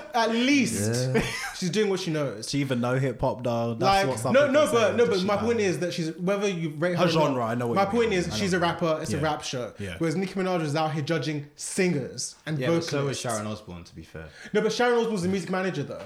at 0.14 0.32
least 0.32 1.10
she's 1.58 1.70
doing 1.70 1.90
what 1.90 2.00
she 2.00 2.12
knows. 2.12 2.50
She 2.50 2.60
even 2.60 2.82
know 2.82 2.96
hip 2.96 3.22
hop 3.22 3.44
though. 3.44 3.74
That's 3.76 4.06
what 4.06 4.12
like 4.16 4.20
some 4.20 4.34
no, 4.34 4.42
people 4.48 4.54
no, 4.54 4.66
say, 4.68 4.72
but 4.74 4.96
no, 4.96 5.06
that 5.06 5.12
but 5.12 5.20
she 5.20 5.26
my 5.26 5.36
bad. 5.36 5.46
point 5.46 5.60
is 5.60 5.80
that 5.80 5.94
she's 5.94 6.16
whether 6.18 6.48
you 6.48 6.70
rate 6.78 6.96
her, 6.98 7.06
Her 7.06 7.10
or 7.10 7.14
not, 7.14 7.26
genre, 7.28 7.46
I 7.46 7.56
know 7.56 7.68
what 7.68 7.76
My 7.76 7.84
you 7.84 7.88
point 7.90 8.10
mean. 8.10 8.20
is 8.20 8.28
know 8.28 8.36
she's 8.36 8.54
a 8.54 8.60
rapper. 8.60 9.00
It's 9.02 9.14
a 9.14 9.18
Yeah. 9.18 9.24
rap 9.24 9.44
show. 9.44 9.74
Yeah. 9.80 9.96
Whereas 9.98 10.16
Nicki 10.16 10.34
Minaj 10.34 10.62
is 10.64 10.76
out 10.76 10.92
here 10.92 11.02
judging 11.04 11.48
singers 11.56 12.36
and 12.46 12.60
Yeah, 12.60 12.68
but 12.68 12.84
vocalists. 12.84 12.92
so 12.92 13.06
was 13.06 13.20
Sharon 13.20 13.48
Osbourne. 13.48 13.84
To 13.86 13.96
be 13.96 14.04
fair. 14.04 14.28
No, 14.54 14.62
but 14.62 14.74
Sharon 14.74 15.00
Osbourne's 15.00 15.24
the 15.24 15.30
music 15.30 15.50
manager 15.50 15.84
though. 15.84 16.04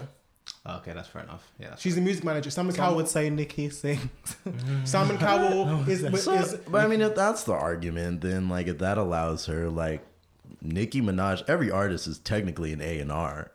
Okay, 0.64 0.94
that's 0.94 1.08
fair 1.08 1.24
enough. 1.24 1.52
Yeah. 1.60 1.70
that's 1.70 1.82
She's 1.82 1.96
the 1.96 2.02
music 2.02 2.24
manager. 2.24 2.52
Simon 2.52 2.76
Cowell. 2.76 2.96
would 2.96 3.08
say 3.08 3.30
Nicki 3.30 3.70
sings. 3.70 4.08
Simon 4.84 5.18
Cowell 5.18 5.84
is, 5.90 6.04
is, 6.04 6.24
So, 6.24 6.60
but 6.70 6.86
I 6.86 6.88
mean, 6.88 7.02
if 7.02 7.16
that's 7.16 7.44
the 7.44 7.54
argument, 7.54 8.22
then 8.22 8.48
like 8.48 8.68
if 8.68 8.78
that 8.78 8.98
allows 9.00 9.48
her, 9.48 9.70
like 9.70 10.06
Nicki 10.62 11.02
Minaj, 11.02 11.44
every 11.48 11.72
artist 11.72 12.06
is 12.08 12.20
technically 12.20 12.74
an 12.74 12.82
A 12.82 13.00
and 13.00 13.12
R. 13.12 13.52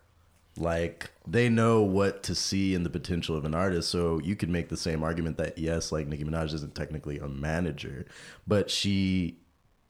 Like 0.59 1.11
they 1.27 1.49
know 1.49 1.83
what 1.83 2.23
to 2.25 2.35
see 2.35 2.75
in 2.75 2.83
the 2.83 2.91
potential 2.91 3.37
of 3.37 3.45
an 3.45 3.55
artist, 3.55 3.91
so 3.91 4.19
you 4.25 4.35
could 4.35 4.49
make 4.49 4.69
the 4.69 4.77
same 4.77 5.05
argument 5.05 5.37
that 5.37 5.59
yes, 5.59 5.93
like 5.93 6.09
Nicki 6.09 6.25
Minaj 6.25 6.55
isn't 6.55 6.75
technically 6.75 7.19
a 7.19 7.29
manager, 7.29 8.07
but 8.47 8.71
she 8.71 9.39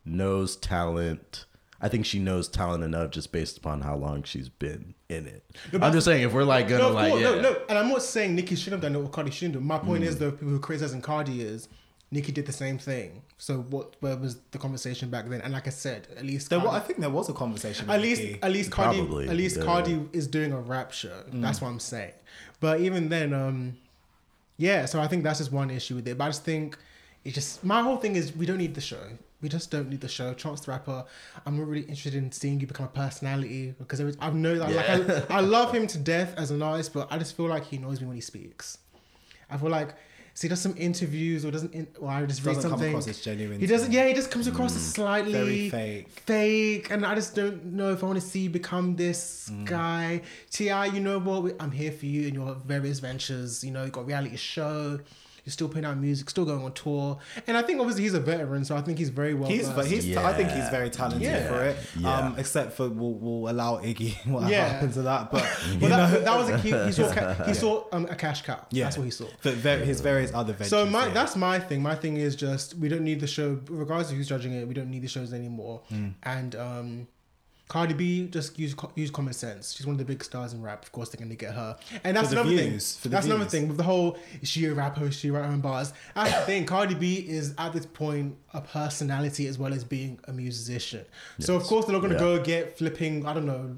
knows 0.04 0.56
talent. 0.56 1.46
I 1.80 1.88
think 1.88 2.06
she 2.06 2.18
knows 2.18 2.48
talent 2.48 2.82
enough 2.84 3.10
just 3.10 3.32
based 3.32 3.58
upon 3.58 3.82
how 3.82 3.96
long 3.96 4.22
she's 4.22 4.48
been 4.48 4.94
in 5.08 5.26
it. 5.26 5.44
I'm 5.74 5.92
just 5.92 6.06
saying 6.06 6.22
if 6.22 6.32
we're 6.32 6.44
like 6.44 6.68
gonna 6.68 6.82
no, 6.84 6.90
like 6.90 7.10
course, 7.10 7.22
yeah. 7.22 7.30
no, 7.36 7.40
no. 7.42 7.56
And 7.68 7.78
I'm 7.78 7.88
not 7.88 8.02
saying 8.02 8.34
Nicki 8.34 8.56
shouldn't 8.56 8.82
have 8.82 8.92
done 8.92 9.00
it 9.00 9.04
or 9.04 9.10
Cardi 9.10 9.30
shouldn't 9.30 9.54
have. 9.54 9.62
My 9.62 9.78
point 9.78 10.02
Mm. 10.02 10.06
is 10.06 10.18
though, 10.18 10.30
people 10.30 10.48
who 10.48 10.58
criticizing 10.58 11.02
Cardi 11.02 11.42
is 11.42 11.68
Nicki 12.10 12.32
did 12.32 12.46
the 12.46 12.52
same 12.52 12.78
thing. 12.78 13.22
So 13.36 13.58
what? 13.58 13.96
Where 14.00 14.16
was 14.16 14.38
the 14.52 14.58
conversation 14.58 15.10
back 15.10 15.28
then? 15.28 15.40
And 15.42 15.52
like 15.52 15.66
I 15.66 15.70
said, 15.70 16.06
at 16.16 16.24
least 16.24 16.48
There, 16.50 16.60
wa- 16.60 16.70
I 16.70 16.80
think 16.80 17.00
there 17.00 17.10
was 17.10 17.28
a 17.28 17.32
conversation. 17.34 17.90
at 17.90 18.00
least 18.00 18.22
Nicki. 18.22 18.38
at 18.42 18.50
least 18.52 18.70
Cardi 18.70 18.98
Probably, 18.98 19.28
at 19.28 19.36
least 19.36 19.56
yeah. 19.58 19.64
Cardi 19.64 20.00
is 20.14 20.26
doing 20.28 20.52
a 20.52 20.60
rap 20.60 20.92
show. 20.92 21.22
Mm. 21.30 21.42
That's 21.42 21.60
what 21.60 21.68
I'm 21.68 21.80
saying. 21.80 22.12
But 22.60 22.80
even 22.80 23.10
then, 23.10 23.34
um, 23.34 23.76
yeah. 24.56 24.86
So 24.86 25.00
I 25.00 25.08
think 25.08 25.24
that's 25.24 25.38
just 25.40 25.52
one 25.52 25.70
issue 25.70 25.96
with 25.96 26.08
it. 26.08 26.16
But 26.16 26.24
I 26.24 26.28
just 26.28 26.44
think 26.44 26.78
it 27.24 27.34
just 27.34 27.62
my 27.64 27.82
whole 27.82 27.96
thing 27.98 28.16
is 28.16 28.34
we 28.34 28.46
don't 28.46 28.58
need 28.58 28.74
the 28.74 28.80
show. 28.80 29.02
We 29.42 29.48
just 29.50 29.70
don't 29.70 29.90
need 29.90 30.00
the 30.00 30.08
show. 30.08 30.32
Chance 30.34 30.62
the 30.62 30.70
Rapper. 30.72 31.04
I'm 31.44 31.58
not 31.58 31.66
really 31.66 31.82
interested 31.82 32.14
in 32.14 32.32
seeing 32.32 32.58
you 32.60 32.66
become 32.66 32.86
a 32.86 32.88
personality 32.88 33.74
because 33.78 34.00
every, 34.00 34.14
I 34.18 34.30
know 34.30 34.58
that 34.58 34.72
like 34.72 35.30
I, 35.30 35.36
I 35.36 35.40
love 35.40 35.72
him 35.74 35.86
to 35.88 35.98
death 35.98 36.34
as 36.38 36.50
an 36.50 36.62
artist, 36.62 36.94
but 36.94 37.08
I 37.10 37.18
just 37.18 37.36
feel 37.36 37.46
like 37.46 37.64
he 37.66 37.76
annoys 37.76 38.00
me 38.00 38.06
when 38.06 38.16
he 38.16 38.22
speaks. 38.22 38.78
I 39.50 39.58
feel 39.58 39.70
like. 39.70 39.94
So 40.34 40.42
he 40.42 40.48
does 40.50 40.60
some 40.60 40.74
interviews 40.76 41.46
or 41.46 41.50
doesn't, 41.50 41.72
in, 41.72 41.86
or 41.98 42.10
I 42.10 42.26
just 42.26 42.44
read 42.44 42.56
Doesn't 42.56 42.70
come 42.70 42.78
something. 42.78 42.90
across 42.92 43.08
as 43.08 43.22
genuine 43.22 43.58
He 43.58 43.66
doesn't. 43.66 43.90
Yeah, 43.90 44.06
he 44.06 44.12
just 44.12 44.30
comes 44.30 44.46
across 44.46 44.76
as 44.76 44.82
slightly 44.84 45.32
Very 45.32 45.70
fake. 45.70 46.08
fake, 46.10 46.90
and 46.90 47.06
I 47.06 47.14
just 47.14 47.34
don't 47.34 47.64
know 47.64 47.90
if 47.92 48.02
I 48.02 48.06
want 48.06 48.20
to 48.20 48.26
see 48.26 48.40
you 48.40 48.50
become 48.50 48.96
this 48.96 49.48
Mm. 49.50 49.64
guy. 49.64 50.20
T.I, 50.50 50.86
you 50.86 51.00
know 51.00 51.18
what? 51.20 51.56
I'm 51.58 51.70
here 51.70 51.90
for 51.90 52.04
you 52.04 52.28
in 52.28 52.34
your 52.34 52.54
various 52.66 52.98
ventures. 52.98 53.64
You 53.64 53.70
know, 53.70 53.84
you 53.84 53.90
got 53.90 54.02
a 54.02 54.04
reality 54.04 54.36
show. 54.36 55.00
You're 55.46 55.52
still 55.52 55.68
putting 55.68 55.84
out 55.84 55.96
music, 55.96 56.28
still 56.28 56.44
going 56.44 56.64
on 56.64 56.72
tour, 56.72 57.18
and 57.46 57.56
I 57.56 57.62
think 57.62 57.78
obviously 57.78 58.02
he's 58.02 58.14
a 58.14 58.20
veteran, 58.20 58.64
so 58.64 58.76
I 58.76 58.80
think 58.82 58.98
he's 58.98 59.10
very 59.10 59.32
well. 59.32 59.48
He's, 59.48 59.68
but 59.68 59.86
versed. 59.86 59.90
he's. 60.02 60.16
I 60.16 60.32
think 60.32 60.50
he's 60.50 60.68
very 60.70 60.90
talented 60.90 61.22
Yeah. 61.22 61.46
for 61.46 61.62
it. 61.64 61.76
Yeah. 61.96 62.12
Um, 62.18 62.34
except 62.36 62.72
for 62.72 62.88
we'll, 62.88 63.12
we'll 63.14 63.48
allow 63.52 63.76
Iggy 63.78 64.26
what 64.26 64.50
Yeah. 64.50 64.66
happened 64.68 64.94
to 64.94 65.02
that. 65.02 65.30
But 65.30 65.44
you 65.72 65.78
But 65.78 65.88
know, 65.90 66.10
that, 66.10 66.24
that 66.24 66.36
was 66.36 66.48
a 66.48 66.58
he, 66.58 66.72
he 66.72 66.90
saw 66.92 67.12
ca- 67.14 67.44
he 67.44 67.54
saw 67.62 67.84
um, 67.92 68.06
a 68.10 68.16
cash 68.16 68.42
cow. 68.42 68.66
yeah, 68.72 68.84
That's 68.84 68.98
what 68.98 69.04
he 69.04 69.10
saw. 69.12 69.26
But 69.44 69.54
ver- 69.54 69.78
his 69.84 70.00
various 70.00 70.34
other 70.34 70.52
ventures. 70.52 70.70
So 70.70 70.84
my 70.84 71.06
yeah. 71.06 71.12
that's 71.14 71.36
my 71.36 71.60
thing. 71.60 71.80
My 71.80 71.94
thing 71.94 72.16
is 72.16 72.34
just 72.34 72.74
we 72.74 72.88
don't 72.88 73.04
need 73.04 73.20
the 73.20 73.28
show, 73.28 73.60
regardless 73.70 74.10
of 74.10 74.16
who's 74.16 74.28
judging 74.28 74.52
it. 74.52 74.66
We 74.66 74.74
don't 74.74 74.90
need 74.90 75.02
the 75.02 75.08
shows 75.08 75.32
anymore. 75.32 75.82
Mm. 75.92 76.14
And 76.24 76.56
um, 76.56 77.06
Cardi 77.68 77.94
B 77.94 78.28
just 78.28 78.58
use 78.58 78.76
use 78.94 79.10
common 79.10 79.32
sense. 79.32 79.74
She's 79.74 79.86
one 79.86 79.94
of 79.94 79.98
the 79.98 80.04
big 80.04 80.22
stars 80.22 80.52
in 80.52 80.62
rap. 80.62 80.84
Of 80.84 80.92
course, 80.92 81.08
they're 81.08 81.18
gonna 81.24 81.34
get 81.34 81.52
her. 81.52 81.76
And 82.04 82.16
that's 82.16 82.30
another 82.30 82.48
views, 82.50 82.94
thing. 82.96 83.10
That's 83.10 83.26
another 83.26 83.44
thing 83.46 83.66
with 83.66 83.76
the 83.76 83.82
whole 83.82 84.16
is 84.40 84.48
she 84.48 84.66
a 84.66 84.74
rapper? 84.74 85.10
She 85.10 85.30
write 85.30 85.44
her 85.46 85.50
own 85.52 85.60
bars? 85.60 85.92
That's 86.14 86.32
the 86.32 86.40
thing. 86.46 86.64
Cardi 86.64 86.94
B 86.94 87.16
is 87.16 87.54
at 87.58 87.72
this 87.72 87.84
point 87.86 88.36
a 88.54 88.60
personality 88.60 89.48
as 89.48 89.58
well 89.58 89.72
as 89.72 89.82
being 89.82 90.20
a 90.28 90.32
musician. 90.32 91.04
So 91.40 91.56
of 91.56 91.64
course 91.64 91.86
they're 91.86 91.92
not 91.94 92.02
gonna 92.02 92.14
Yeah. 92.14 92.20
go 92.20 92.42
get 92.42 92.78
flipping. 92.78 93.26
I 93.26 93.34
don't 93.34 93.46
know. 93.46 93.76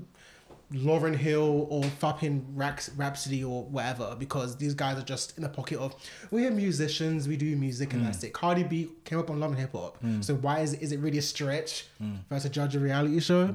Lauryn 0.72 1.16
Hill 1.16 1.66
or 1.70 1.82
fucking 1.82 2.44
Rax, 2.54 2.90
Rapsody 2.90 3.42
or 3.42 3.64
whatever 3.64 4.14
because 4.18 4.56
these 4.56 4.74
guys 4.74 4.98
are 4.98 5.04
just 5.04 5.36
in 5.38 5.42
the 5.42 5.48
pocket 5.48 5.78
of 5.78 5.94
we're 6.30 6.50
musicians, 6.50 7.26
we 7.26 7.36
do 7.36 7.56
music 7.56 7.94
and 7.94 8.02
mm. 8.02 8.06
that's 8.06 8.22
it. 8.22 8.34
Cardi 8.34 8.64
B 8.64 8.90
came 9.04 9.18
up 9.18 9.30
on 9.30 9.40
Love 9.40 9.52
and 9.52 9.60
Hip 9.60 9.72
Hop, 9.72 10.02
mm. 10.02 10.22
so 10.22 10.34
why 10.34 10.60
is 10.60 10.74
is 10.74 10.92
it 10.92 10.98
really 10.98 11.18
a 11.18 11.22
stretch 11.22 11.86
mm. 12.02 12.18
for 12.28 12.34
us 12.34 12.42
to 12.42 12.50
judge 12.50 12.76
a 12.76 12.80
reality 12.80 13.18
show? 13.20 13.54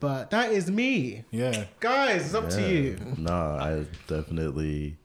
But 0.00 0.30
that 0.30 0.52
is 0.52 0.70
me, 0.70 1.24
Yeah. 1.30 1.64
guys. 1.80 2.26
It's 2.26 2.34
up 2.34 2.50
to 2.50 2.60
you. 2.60 2.98
No, 3.16 3.32
I 3.32 3.86
definitely 4.06 4.96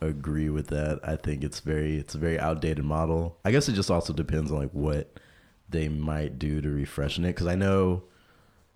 agree 0.00 0.50
with 0.50 0.68
that. 0.68 1.00
I 1.02 1.16
think 1.16 1.44
it's 1.44 1.60
very 1.60 1.96
it's 1.96 2.14
a 2.14 2.18
very 2.18 2.38
outdated 2.38 2.84
model. 2.84 3.38
I 3.44 3.50
guess 3.50 3.68
it 3.68 3.72
just 3.72 3.90
also 3.90 4.12
depends 4.12 4.50
on 4.50 4.58
like 4.58 4.72
what 4.72 5.20
they 5.68 5.88
might 5.88 6.38
do 6.38 6.62
to 6.62 6.68
refreshen 6.68 7.24
it 7.24 7.28
because 7.28 7.46
I 7.46 7.54
know 7.54 8.04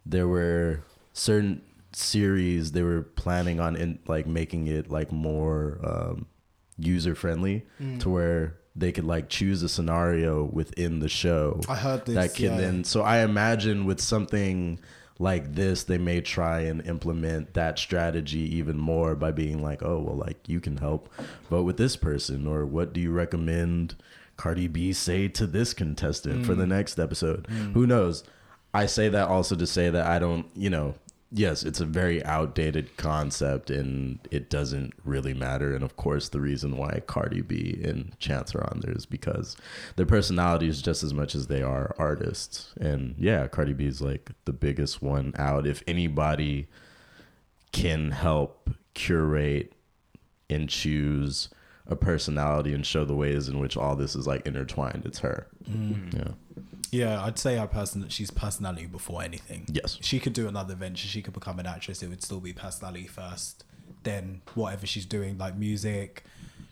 there 0.05 0.29
were 0.29 0.81
certain 1.13 1.63
series 1.93 2.73
they 2.73 2.83
were 2.83 3.03
planning 3.03 3.61
on 3.61 3.77
in 3.77 3.99
like 4.07 4.27
making 4.27 4.67
it 4.67 4.91
like 4.91 5.11
more 5.11 5.81
um, 5.85 6.27
user 6.79 7.15
friendly 7.15 7.67
mm. 7.81 7.99
to 8.01 8.11
where 8.11 8.57
they 8.77 8.93
could 8.93 9.05
like 9.05 9.29
choose 9.29 9.63
a 9.63 9.69
scenario 9.69 10.45
within 10.45 11.01
the 11.01 11.09
show 11.09 11.61
I 11.69 11.77
heard 11.77 12.07
this. 12.07 12.15
that 12.15 12.35
can 12.35 12.53
yeah. 12.53 12.57
then 12.59 12.85
so 12.85 13.03
i 13.03 13.19
imagine 13.19 13.85
with 13.85 14.01
something 14.01 14.79
like 15.19 15.55
this 15.55 15.85
they 15.85 15.99
may 15.99 16.21
try 16.21 16.61
and 16.61 16.87
implement 16.87 17.55
that 17.55 17.79
strategy 17.79 18.57
even 18.57 18.79
more 18.79 19.15
by 19.15 19.33
being 19.33 19.63
like 19.63 19.83
oh 19.83 19.99
well 19.99 20.17
like 20.17 20.49
you 20.49 20.61
can 20.61 20.77
help 20.77 21.13
vote 21.51 21.65
with 21.65 21.77
this 21.77 21.97
person 21.97 22.47
or 22.47 22.65
what 22.65 22.93
do 22.93 23.01
you 23.01 23.11
recommend 23.11 23.97
cardi 24.37 24.69
b 24.69 24.93
say 24.93 25.29
to 25.29 25.47
this 25.47 25.75
contestant 25.75 26.47
for 26.47 26.55
the 26.55 26.65
mm. 26.65 26.69
next 26.69 26.99
episode 26.99 27.47
mm. 27.49 27.73
who 27.73 27.87
knows 27.87 28.25
i 28.73 28.87
say 28.87 29.09
that 29.09 29.29
also 29.29 29.55
to 29.57 29.67
say 29.67 29.91
that 29.91 30.07
i 30.07 30.19
don't 30.19 30.47
you 30.55 30.71
know 30.71 30.95
yes 31.33 31.63
it's 31.63 31.81
a 31.81 31.85
very 31.85 32.25
outdated 32.25 32.97
concept 32.97 33.71
and 33.71 34.19
it 34.31 34.51
doesn't 34.51 34.93
really 35.05 35.35
matter. 35.35 35.75
And 35.75 35.85
of 35.85 35.97
course 35.97 36.29
the 36.29 36.41
reason 36.41 36.77
why 36.77 37.03
cardi 37.07 37.41
b 37.41 37.81
and 37.85 38.19
chance 38.19 38.55
are 38.55 38.65
on 38.65 38.81
there 38.81 38.97
is 38.97 39.07
because 39.07 39.57
their 39.97 40.07
personalities 40.07 40.83
just 40.83 41.03
as 41.03 41.15
much 41.15 41.35
as 41.35 41.47
they 41.47 41.63
are 41.63 41.95
artists. 41.99 42.73
And 42.81 43.15
yeah 43.19 43.47
cardi 43.47 43.73
b 43.73 43.87
is 43.87 44.01
like 44.01 44.31
the 44.45 44.53
biggest 44.53 45.03
one 45.03 45.33
out. 45.39 45.67
If 45.67 45.83
anybody 45.87 46.67
can 47.73 48.11
help 48.11 48.71
curate 48.95 49.73
and 50.49 50.69
choose 50.69 51.49
a 51.87 51.95
personality 51.95 52.75
and 52.75 52.85
show 52.85 53.05
the 53.05 53.15
ways 53.15 53.49
in 53.49 53.61
which 53.61 53.77
all 53.77 53.95
this 53.95 54.17
is 54.17 54.27
like 54.27 54.47
intertwined 54.47 55.03
it's 55.05 55.21
her. 55.21 55.47
Mm. 55.69 56.15
Yeah 56.15 56.63
Yeah, 56.91 57.23
I'd 57.25 57.39
say 57.39 57.57
her 57.57 57.67
person 57.67 58.09
she's 58.09 58.31
personality 58.31 58.87
before 58.87 59.23
anything. 59.23 59.67
Yes. 59.73 59.99
She 60.01 60.19
could 60.19 60.33
do 60.33 60.49
another 60.49 60.75
venture, 60.75 61.07
she 61.09 61.23
could 61.23 61.35
become 61.35 61.59
an 61.59 61.67
actress, 61.67 62.03
it 62.03 62.09
would 62.09 62.23
still 62.23 62.41
be 62.41 62.53
personality 62.53 63.07
first. 63.07 63.65
Then 64.03 64.41
whatever 64.55 64.87
she's 64.87 65.07
doing, 65.07 65.37
like 65.39 65.57
music, 65.57 66.25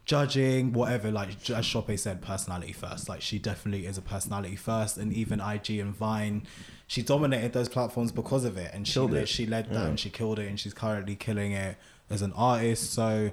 judging, 0.04 0.72
whatever, 0.72 1.10
like 1.10 1.28
as 1.50 1.64
Shoppe 1.66 1.98
said, 1.98 2.22
personality 2.22 2.72
first. 2.72 3.08
Like 3.08 3.20
she 3.20 3.38
definitely 3.38 3.86
is 3.86 3.98
a 3.98 4.02
personality 4.02 4.56
first 4.56 4.96
and 4.96 5.12
even 5.12 5.40
IG 5.40 5.70
and 5.78 5.94
Vine, 5.94 6.46
she 6.86 7.02
dominated 7.02 7.52
those 7.52 7.68
platforms 7.68 8.10
because 8.12 8.44
of 8.44 8.56
it. 8.56 8.70
And 8.72 8.88
she 8.88 8.98
led, 9.00 9.28
she 9.28 9.46
led 9.46 9.66
that 9.70 9.74
Yeah. 9.74 9.86
and 9.86 10.00
she 10.00 10.08
killed 10.10 10.38
it 10.38 10.48
and 10.48 10.58
she's 10.58 10.72
currently 10.74 11.14
killing 11.16 11.52
it 11.52 11.76
as 12.08 12.22
an 12.22 12.32
artist. 12.34 12.92
So 12.94 13.30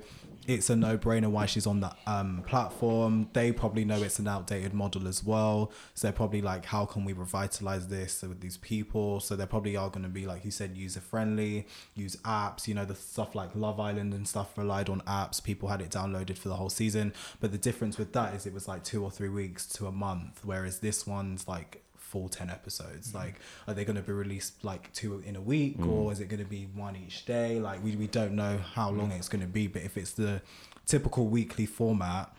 it's 0.47 0.69
a 0.69 0.75
no-brainer 0.75 1.27
why 1.27 1.45
she's 1.45 1.65
on 1.65 1.79
that 1.81 1.97
um, 2.07 2.43
platform. 2.45 3.29
They 3.33 3.51
probably 3.51 3.85
know 3.85 4.01
it's 4.01 4.19
an 4.19 4.27
outdated 4.27 4.73
model 4.73 5.07
as 5.07 5.23
well, 5.23 5.71
so 5.93 6.07
they're 6.07 6.13
probably 6.13 6.41
like, 6.41 6.65
how 6.65 6.85
can 6.85 7.05
we 7.05 7.13
revitalize 7.13 7.87
this 7.87 8.21
with 8.21 8.41
these 8.41 8.57
people? 8.57 9.19
So 9.19 9.35
they 9.35 9.45
probably 9.45 9.75
are 9.75 9.89
going 9.89 10.03
to 10.03 10.09
be 10.09 10.25
like 10.25 10.45
you 10.45 10.51
said, 10.51 10.75
user-friendly, 10.75 11.67
use 11.95 12.15
apps. 12.17 12.67
You 12.67 12.75
know, 12.75 12.85
the 12.85 12.95
stuff 12.95 13.35
like 13.35 13.55
Love 13.55 13.79
Island 13.79 14.13
and 14.13 14.27
stuff 14.27 14.57
relied 14.57 14.89
on 14.89 15.01
apps. 15.01 15.43
People 15.43 15.69
had 15.69 15.81
it 15.81 15.89
downloaded 15.89 16.37
for 16.37 16.49
the 16.49 16.55
whole 16.55 16.69
season, 16.69 17.13
but 17.39 17.51
the 17.51 17.57
difference 17.57 17.97
with 17.97 18.13
that 18.13 18.33
is 18.33 18.45
it 18.45 18.53
was 18.53 18.67
like 18.67 18.83
two 18.83 19.03
or 19.03 19.11
three 19.11 19.29
weeks 19.29 19.65
to 19.67 19.87
a 19.87 19.91
month, 19.91 20.41
whereas 20.43 20.79
this 20.79 21.07
one's 21.07 21.47
like 21.47 21.84
full 22.15 22.29
10 22.29 22.49
episodes 22.49 23.11
Mm. 23.11 23.15
like 23.15 23.35
are 23.67 23.73
they 23.73 23.83
going 23.83 23.97
to 23.97 24.01
be 24.01 24.13
released 24.13 24.63
like 24.63 24.83
two 24.93 25.21
in 25.25 25.35
a 25.35 25.41
week 25.41 25.85
or 25.85 26.13
is 26.13 26.21
it 26.21 26.29
going 26.29 26.39
to 26.47 26.49
be 26.59 26.63
one 26.73 26.95
each 26.95 27.25
day 27.25 27.59
like 27.59 27.83
we, 27.83 27.93
we 27.97 28.07
don't 28.07 28.35
know 28.43 28.57
how 28.77 28.89
long 28.89 29.09
Mm. 29.11 29.17
it's 29.17 29.27
going 29.27 29.41
to 29.41 29.53
be 29.59 29.67
but 29.67 29.81
if 29.81 29.97
it's 29.97 30.13
the 30.13 30.41
typical 30.85 31.27
weekly 31.27 31.65
format 31.65 32.33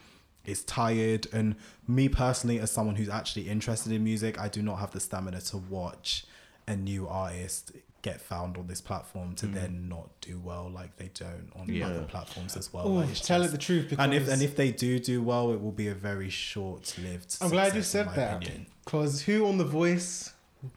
it's 0.46 0.62
tired 0.62 1.26
and 1.30 1.56
me 1.86 2.08
personally 2.08 2.58
as 2.58 2.70
someone 2.70 2.96
who's 2.96 3.10
actually 3.10 3.50
interested 3.50 3.92
in 3.92 4.02
music 4.02 4.40
i 4.40 4.48
do 4.48 4.62
not 4.62 4.76
have 4.78 4.92
the 4.92 5.00
stamina 5.00 5.40
to 5.42 5.58
watch 5.58 6.24
a 6.66 6.74
new 6.74 7.06
artist 7.06 7.72
get 8.00 8.20
found 8.20 8.56
on 8.56 8.66
this 8.68 8.80
platform 8.80 9.30
Mm. 9.32 9.36
to 9.36 9.46
then 9.58 9.88
not 9.90 10.08
do 10.22 10.38
well 10.48 10.70
like 10.80 10.96
they 10.96 11.10
don't 11.12 11.50
on 11.58 11.64
Yeah. 11.68 11.88
other 11.88 12.04
platforms 12.04 12.56
as 12.56 12.72
well 12.72 12.86
Ooh, 12.88 13.00
Like, 13.00 13.14
tell 13.30 13.40
just- 13.42 13.48
it 13.50 13.52
the 13.58 13.62
truth 13.68 13.90
because 13.90 14.02
and 14.04 14.14
if 14.14 14.26
and 14.32 14.40
if 14.40 14.54
they 14.56 14.70
do 14.86 14.98
do 15.12 15.20
well 15.30 15.52
it 15.54 15.60
will 15.60 15.78
be 15.84 15.88
a 15.88 15.94
very 16.10 16.30
short-lived 16.30 17.36
I'm 17.42 17.50
glad 17.50 17.74
you 17.74 17.82
said 17.82 18.06
that 18.14 18.36
opinion. 18.42 18.66
Because 18.86 19.20
who 19.22 19.46
on 19.46 19.58
the 19.58 19.64
Voice 19.64 20.32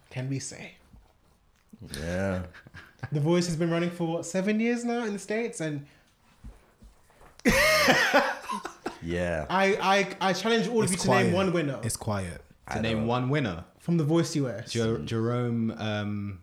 can 0.10 0.28
we 0.30 0.40
say? 0.40 0.74
yeah 1.98 2.42
The 3.14 3.22
Voice 3.22 3.46
has 3.48 3.56
been 3.56 3.72
running 3.72 3.92
for 3.92 4.06
what 4.06 4.26
seven 4.26 4.60
years 4.60 4.84
now 4.84 5.06
in 5.06 5.14
the 5.14 5.20
states, 5.20 5.62
and 5.62 5.86
yeah 9.02 9.46
I 9.50 9.76
I, 10.22 10.30
I 10.30 10.34
challenge 10.34 10.68
all 10.68 10.84
of 10.84 10.92
It's 10.92 11.06
you 11.06 11.12
to 11.12 11.24
name 11.24 11.34
one 11.34 11.54
winner 11.54 11.80
It's 11.84 11.96
quiet. 11.96 12.42
To 12.74 12.82
name 12.82 13.08
one 13.08 13.30
winner, 13.30 13.64
from 13.80 13.98
the 13.98 14.04
Voice 14.04 14.36
US. 14.36 14.72
Jer- 14.72 15.00
Jerome. 15.00 15.72
Um, 15.78 16.40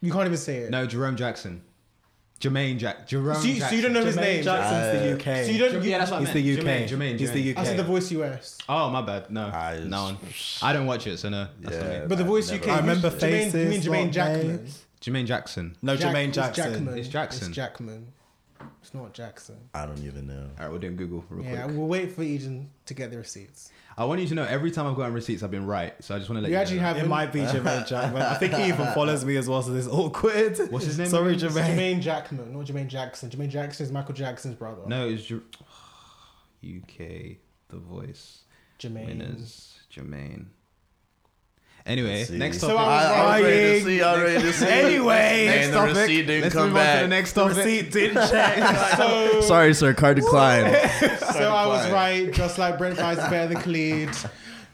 You 0.00 0.10
can't 0.12 0.24
even 0.26 0.38
say 0.38 0.58
it. 0.58 0.70
no, 0.70 0.86
Jerome 0.86 1.16
Jackson. 1.16 1.62
Jermaine 2.40 2.78
Jack. 2.78 3.06
Jerome. 3.08 3.34
So 3.36 3.46
you- 3.48 3.60
so 3.60 3.70
you 3.74 3.80
don't 3.82 3.92
know 3.94 4.04
his 4.04 4.14
Jermaine 4.16 4.20
name? 4.20 4.44
Jackson's 4.44 5.00
the 5.02 5.10
Uh, 5.10 5.14
UK. 5.16 5.44
So 5.46 5.50
you 5.52 5.58
don't. 5.58 5.72
You, 5.82 5.90
yeah, 5.90 5.98
that's 5.98 6.10
what 6.10 6.18
I 6.18 6.20
He's 6.24 6.34
meant. 6.34 6.46
the 6.46 6.52
UK. 6.52 6.86
Jermaine. 6.86 6.88
Jermaine. 7.14 7.18
He's 7.18 7.32
the 7.32 7.50
UK. 7.52 7.58
I 7.58 7.64
said 7.64 7.76
the 7.78 7.82
Voice 7.84 8.10
US. 8.10 8.58
Oh 8.68 8.90
my 8.90 9.00
bad. 9.02 9.30
No, 9.30 9.46
I- 9.46 9.80
no 9.86 10.02
one. 10.04 10.18
I 10.62 10.72
don't 10.74 10.86
watch 10.86 11.06
it, 11.06 11.16
so 11.18 11.28
no. 11.30 11.48
That's 11.60 11.76
not 11.76 11.86
Yeah. 11.92 12.00
me. 12.00 12.06
But 12.08 12.18
the 12.18 12.24
Voice 12.24 12.50
never- 12.50 12.62
UK. 12.64 12.72
I 12.72 12.80
remember 12.80 13.10
Jermaine, 13.10 13.20
faces, 13.20 13.54
You 13.64 13.68
mean 13.70 13.80
Jermaine 13.82 14.04
not 14.06 14.12
Jackman? 14.12 14.46
names. 14.48 14.82
Jermaine 15.00 15.26
Jackson. 15.26 15.76
No, 15.82 15.96
Jack- 15.96 16.14
Jermaine 16.14 16.28
it's 16.28 16.34
Jackson. 16.36 16.72
Jackman. 16.72 16.98
It's 16.98 17.08
Jackson. 17.08 17.46
It's 17.48 17.56
Jackman. 17.56 18.06
It's 18.82 18.94
not 18.94 19.12
Jackson. 19.14 19.56
I 19.74 19.86
don't 19.86 20.04
even 20.04 20.26
know. 20.26 20.48
All 20.58 20.64
right, 20.64 20.72
we're 20.72 20.78
doing 20.78 20.96
Google 20.96 21.24
real 21.30 21.44
Yeah, 21.44 21.62
quick. 21.64 21.76
we'll 21.76 21.86
wait 21.88 22.12
for 22.14 22.22
Eden 22.22 22.70
to 22.86 22.94
get 22.94 23.10
the 23.10 23.18
receipts. 23.18 23.70
I 23.98 24.04
want 24.04 24.20
you 24.20 24.26
to 24.28 24.34
know 24.34 24.44
every 24.44 24.70
time 24.70 24.86
I've 24.86 24.94
gotten 24.96 25.14
receipts, 25.14 25.42
I've 25.42 25.50
been 25.50 25.66
right. 25.66 25.94
So 26.04 26.14
I 26.14 26.18
just 26.18 26.28
want 26.28 26.38
to 26.38 26.42
let 26.42 26.50
You 26.50 26.56
you, 26.56 26.60
actually 26.60 26.76
know. 26.76 26.82
have 26.82 26.96
It 26.98 27.04
him. 27.04 27.08
might 27.08 27.32
be 27.32 27.40
Jermaine 27.52 27.86
Jackman. 27.86 28.20
I 28.22 28.34
think 28.34 28.52
he 28.54 28.64
even 28.68 28.86
follows 28.92 29.24
me 29.24 29.36
as 29.36 29.48
well, 29.48 29.62
so 29.62 29.70
this 29.72 29.86
is 29.86 29.92
awkward. 29.92 30.58
What's 30.70 30.84
his 30.84 30.98
name 30.98 31.08
Sorry, 31.08 31.34
Jermaine. 31.36 31.76
Jermaine 31.76 32.00
Jackman, 32.00 32.52
not 32.52 32.66
Jermaine 32.66 32.88
Jackson. 32.88 33.30
Jermaine 33.30 33.48
Jackson 33.48 33.86
is 33.86 33.92
Michael 33.92 34.14
Jackson's 34.14 34.54
brother. 34.54 34.82
No, 34.86 35.08
it's 35.08 35.24
Jer- 35.24 35.42
UK 36.62 37.38
The 37.68 37.78
Voice 37.78 38.40
Jermaine. 38.78 39.06
winners. 39.06 39.78
Jermaine. 39.94 40.46
Anyway, 41.86 42.24
see. 42.24 42.36
next 42.36 42.58
topic. 42.60 42.76
I 42.76 42.82
was 42.84 43.04
I, 43.04 43.14
I 43.14 43.40
was 43.40 43.42
Lying. 43.42 43.84
see. 43.84 44.02
I 44.02 44.12
was 44.14 44.22
ready 44.22 44.42
to 44.42 44.52
see. 44.52 44.66
Anyway, 44.66 45.46
and 45.46 45.54
next 45.54 45.66
the 45.68 45.72
topic. 45.74 45.96
receipt 45.96 46.22
didn't 46.26 46.42
Let's 46.42 46.54
come 46.54 46.62
move 46.68 46.76
on 46.76 46.82
back. 46.82 46.96
to 46.98 47.02
the 47.04 47.08
next 47.08 47.32
The 47.32 47.40
topic. 47.42 47.56
receipt 47.58 47.92
didn't 47.92 48.28
check. 48.28 48.96
So, 48.96 49.40
Sorry, 49.42 49.72
sir. 49.74 49.94
Card 49.94 50.16
declined. 50.16 50.74
so 51.20 51.52
I 51.54 51.66
was 51.66 51.90
right, 51.92 52.32
just 52.32 52.58
like 52.58 52.76
Brent 52.78 52.98
Faiyaz 52.98 53.30
better 53.30 53.54
than 53.54 53.62
Khalid. 53.62 54.10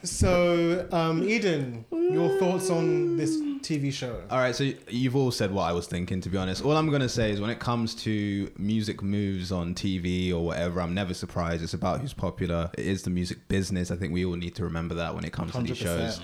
So, 0.05 0.89
um, 0.91 1.23
Eden, 1.23 1.85
your 1.93 2.37
thoughts 2.39 2.71
on 2.71 3.17
this 3.17 3.37
TV 3.61 3.93
show? 3.93 4.21
All 4.31 4.39
right, 4.39 4.55
so 4.55 4.73
you've 4.89 5.15
all 5.15 5.31
said 5.31 5.53
what 5.53 5.63
I 5.63 5.73
was 5.73 5.87
thinking. 5.87 6.21
To 6.23 6.29
be 6.29 6.37
honest, 6.37 6.65
all 6.65 6.77
I'm 6.77 6.91
gonna 6.91 7.09
say 7.09 7.31
is 7.31 7.41
when 7.41 7.51
it 7.51 7.61
comes 7.61 7.95
to 8.03 8.51
music 8.59 9.01
moves 9.03 9.53
on 9.53 9.75
TV 9.75 10.33
or 10.33 10.45
whatever, 10.45 10.81
I'm 10.81 10.93
never 10.95 11.15
surprised. 11.15 11.63
It's 11.63 11.75
about 11.75 12.01
who's 12.01 12.13
popular. 12.13 12.71
It 12.77 12.87
is 12.87 13.05
the 13.05 13.11
music 13.11 13.47
business. 13.47 13.93
I 13.93 13.97
think 13.97 14.13
we 14.13 14.25
all 14.25 14.35
need 14.35 14.57
to 14.57 14.65
remember 14.65 14.97
that 14.97 15.15
when 15.15 15.25
it 15.25 15.33
comes 15.33 15.53
to 15.53 15.63
these 15.63 15.79
100%. 15.79 15.83
shows. 15.83 16.21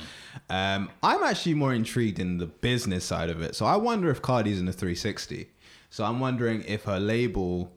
Um, 0.50 0.90
I'm 1.02 1.22
actually 1.22 1.54
more 1.54 1.72
intrigued 1.72 2.18
in 2.18 2.38
the 2.38 2.46
business 2.46 3.04
side 3.04 3.30
of 3.30 3.40
it. 3.42 3.54
So 3.54 3.64
I 3.64 3.76
wonder 3.76 4.10
if 4.10 4.20
Cardi's 4.22 4.58
in 4.58 4.66
the 4.66 4.72
360. 4.72 5.48
So 5.90 6.04
I'm 6.04 6.18
wondering 6.18 6.64
if 6.66 6.84
her 6.84 6.98
label 6.98 7.72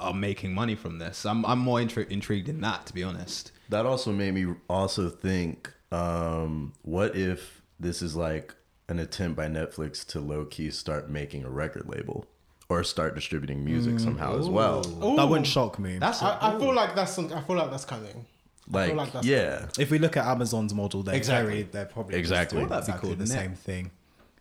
are 0.00 0.14
making 0.14 0.54
money 0.54 0.74
from 0.74 0.98
this. 0.98 1.26
I'm 1.26 1.44
I'm 1.44 1.58
more 1.58 1.80
intri- 1.80 2.08
intrigued 2.10 2.48
in 2.48 2.62
that, 2.62 2.86
to 2.86 2.94
be 2.94 3.02
honest. 3.02 3.52
That 3.68 3.86
also 3.86 4.12
made 4.12 4.34
me 4.34 4.54
also 4.68 5.08
think, 5.10 5.72
um, 5.92 6.72
what 6.82 7.16
if 7.16 7.62
this 7.78 8.02
is 8.02 8.16
like 8.16 8.54
an 8.88 8.98
attempt 8.98 9.36
by 9.36 9.46
Netflix 9.46 10.06
to 10.08 10.20
low 10.20 10.44
key 10.46 10.70
start 10.70 11.10
making 11.10 11.44
a 11.44 11.50
record 11.50 11.86
label 11.88 12.24
or 12.70 12.82
start 12.84 13.14
distributing 13.14 13.64
music 13.64 14.00
somehow 14.00 14.38
as 14.38 14.48
well? 14.48 14.86
Ooh. 15.02 15.16
That 15.16 15.28
wouldn't 15.28 15.46
shock 15.46 15.78
me. 15.78 15.98
That's 15.98 16.22
I, 16.22 16.38
I 16.40 16.58
feel 16.58 16.74
like 16.74 16.94
that's 16.94 17.18
I 17.18 17.40
feel 17.42 17.56
like 17.56 17.70
that's 17.70 17.84
coming. 17.84 18.24
Like, 18.70 18.94
like 18.94 19.12
that's 19.12 19.26
yeah, 19.26 19.66
If 19.78 19.90
we 19.90 19.98
look 19.98 20.16
at 20.18 20.26
Amazon's 20.26 20.74
model, 20.74 21.02
they're 21.02 21.14
Exactly. 21.14 21.52
very, 21.52 21.62
they're 21.64 21.86
probably 21.86 22.16
Exactly. 22.16 22.60
just 22.60 22.68
doing 22.68 22.68
That'd 22.68 22.84
be 22.86 22.90
exactly 22.92 23.08
cool, 23.08 23.16
the 23.16 23.24
wouldn't 23.24 23.28
same 23.40 23.54
thing. 23.54 23.90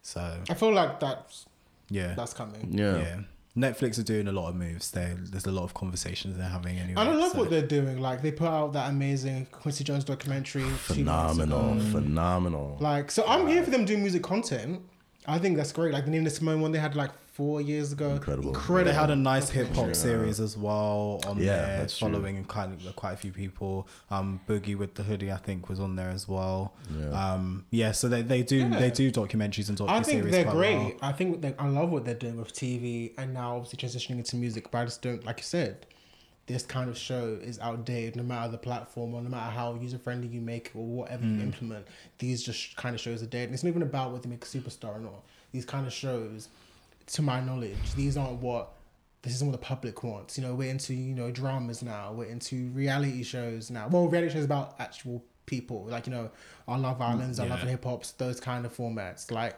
So 0.01 0.37
I 0.49 0.53
feel 0.53 0.73
like 0.73 0.99
that's 0.99 1.45
yeah, 1.89 2.13
that's 2.15 2.33
coming. 2.33 2.67
yeah, 2.71 2.97
yeah. 2.97 3.19
Netflix 3.57 3.97
are 3.97 4.03
doing 4.03 4.27
a 4.27 4.31
lot 4.31 4.49
of 4.49 4.55
moves. 4.55 4.91
They 4.91 5.13
there's 5.17 5.47
a 5.47 5.51
lot 5.51 5.63
of 5.63 5.73
conversations 5.73 6.37
they're 6.37 6.47
having 6.47 6.77
anyway. 6.77 7.01
And 7.01 7.09
I 7.09 7.13
love 7.13 7.31
so- 7.31 7.39
what 7.39 7.49
they're 7.49 7.65
doing. 7.65 7.99
Like 7.99 8.21
they 8.21 8.31
put 8.31 8.47
out 8.47 8.73
that 8.73 8.89
amazing 8.89 9.47
Quincy 9.51 9.83
Jones 9.83 10.03
documentary. 10.03 10.63
phenomenal, 10.63 11.79
phenomenal. 11.91 12.77
Like 12.79 13.09
so, 13.11 13.25
I'm 13.27 13.47
here 13.47 13.63
for 13.63 13.71
them 13.71 13.85
doing 13.85 14.01
music 14.01 14.23
content. 14.23 14.81
I 15.25 15.39
think 15.39 15.57
that's 15.57 15.71
great. 15.71 15.91
Like 15.91 16.05
the 16.05 16.11
Nina 16.11 16.29
Simone 16.29 16.61
one, 16.61 16.71
they 16.71 16.79
had 16.79 16.95
like 16.95 17.11
four 17.37 17.61
years 17.61 17.91
ago. 17.93 18.09
Incredible. 18.09 18.49
Incredible. 18.49 18.91
They 18.91 18.97
had 18.99 19.11
a 19.11 19.15
nice 19.15 19.49
hip 19.51 19.69
hop 19.75 19.87
Yeah. 19.87 19.93
series 19.93 20.39
as 20.39 20.57
well 20.57 21.21
on 21.27 21.37
Yeah, 21.37 21.45
there, 21.57 21.77
that's 21.77 21.95
true. 21.97 22.09
following 22.11 22.43
kind 22.45 22.73
of 22.73 22.95
quite 22.95 23.13
a 23.13 23.17
few 23.17 23.31
people. 23.31 23.87
Um, 24.09 24.41
Boogie 24.49 24.75
with 24.75 24.95
the 24.95 25.03
hoodie, 25.03 25.31
I 25.31 25.37
think, 25.37 25.69
was 25.69 25.79
on 25.79 25.95
there 25.95 26.09
as 26.09 26.27
well. 26.27 26.73
Yeah. 26.99 27.09
Um, 27.33 27.65
yeah, 27.69 27.91
so 27.91 28.09
they, 28.09 28.23
they 28.23 28.41
do 28.41 28.57
Yeah. 28.57 28.79
they 28.79 28.89
do 28.89 29.11
documentaries 29.11 29.69
and 29.69 29.77
docu 29.77 29.87
I 29.87 30.01
think 30.01 30.23
they're 30.31 30.45
great. 30.51 30.77
well. 30.77 30.91
I 31.03 31.11
think 31.11 31.41
they, 31.43 31.53
I 31.59 31.67
love 31.67 31.91
what 31.91 32.05
they're 32.05 32.15
doing 32.15 32.37
with 32.37 32.53
TV 32.53 33.13
and 33.19 33.35
now 33.35 33.55
obviously 33.57 33.77
transitioning 33.87 34.17
into 34.17 34.35
music. 34.35 34.71
But 34.71 34.79
I 34.79 34.85
just 34.85 35.03
don't, 35.03 35.23
like 35.23 35.37
you 35.37 35.43
said, 35.43 35.85
this 36.47 36.65
kind 36.65 36.89
of 36.89 36.97
show 36.97 37.37
is 37.39 37.59
outdated 37.59 38.15
no 38.15 38.23
matter 38.23 38.51
the 38.51 38.57
platform 38.57 39.13
or 39.13 39.21
no 39.21 39.29
matter 39.29 39.51
how 39.51 39.75
user 39.75 39.99
friendly 39.99 40.27
you 40.29 40.41
make 40.41 40.67
it 40.73 40.75
or 40.75 40.85
whatever 40.87 41.23
Hmm. 41.23 41.37
you 41.37 41.43
implement. 41.43 41.85
These 42.17 42.41
just 42.41 42.75
kind 42.77 42.95
of 42.95 42.99
shows 43.01 43.21
are 43.21 43.27
dead. 43.27 43.43
And 43.45 43.53
it's 43.53 43.63
not 43.63 43.69
even 43.69 43.83
about 43.83 44.11
whether 44.11 44.23
they 44.23 44.29
make 44.29 44.43
a 44.43 44.47
superstar 44.47 44.95
or 44.95 44.99
not. 44.99 45.23
These 45.51 45.65
kind 45.65 45.85
of 45.85 45.93
shows, 45.93 46.49
to 47.07 47.21
my 47.21 47.39
knowledge, 47.41 47.93
these 47.95 48.17
aren't 48.17 48.41
what. 48.41 48.73
This 49.23 49.33
isn't 49.35 49.47
what 49.47 49.59
the 49.59 49.65
public 49.65 50.03
wants. 50.03 50.37
You 50.37 50.43
know, 50.45 50.53
we're 50.53 50.69
into 50.69 50.93
you 50.93 51.13
know 51.15 51.31
dramas 51.31 51.81
now. 51.81 52.13
We're 52.13 52.25
into 52.25 52.67
reality 52.69 53.23
shows 53.23 53.69
now. 53.69 53.87
Well, 53.89 54.07
reality 54.07 54.33
shows 54.33 54.45
about 54.45 54.75
actual 54.79 55.23
people, 55.45 55.85
like 55.89 56.07
you 56.07 56.13
know, 56.13 56.29
our 56.67 56.77
Love 56.77 56.99
mm, 56.99 57.09
Islands, 57.09 57.39
our 57.39 57.47
Love 57.47 57.61
and 57.61 57.69
Hip 57.69 57.83
Hops, 57.83 58.11
those 58.11 58.39
kind 58.39 58.65
of 58.65 58.75
formats. 58.75 59.31
Like 59.31 59.57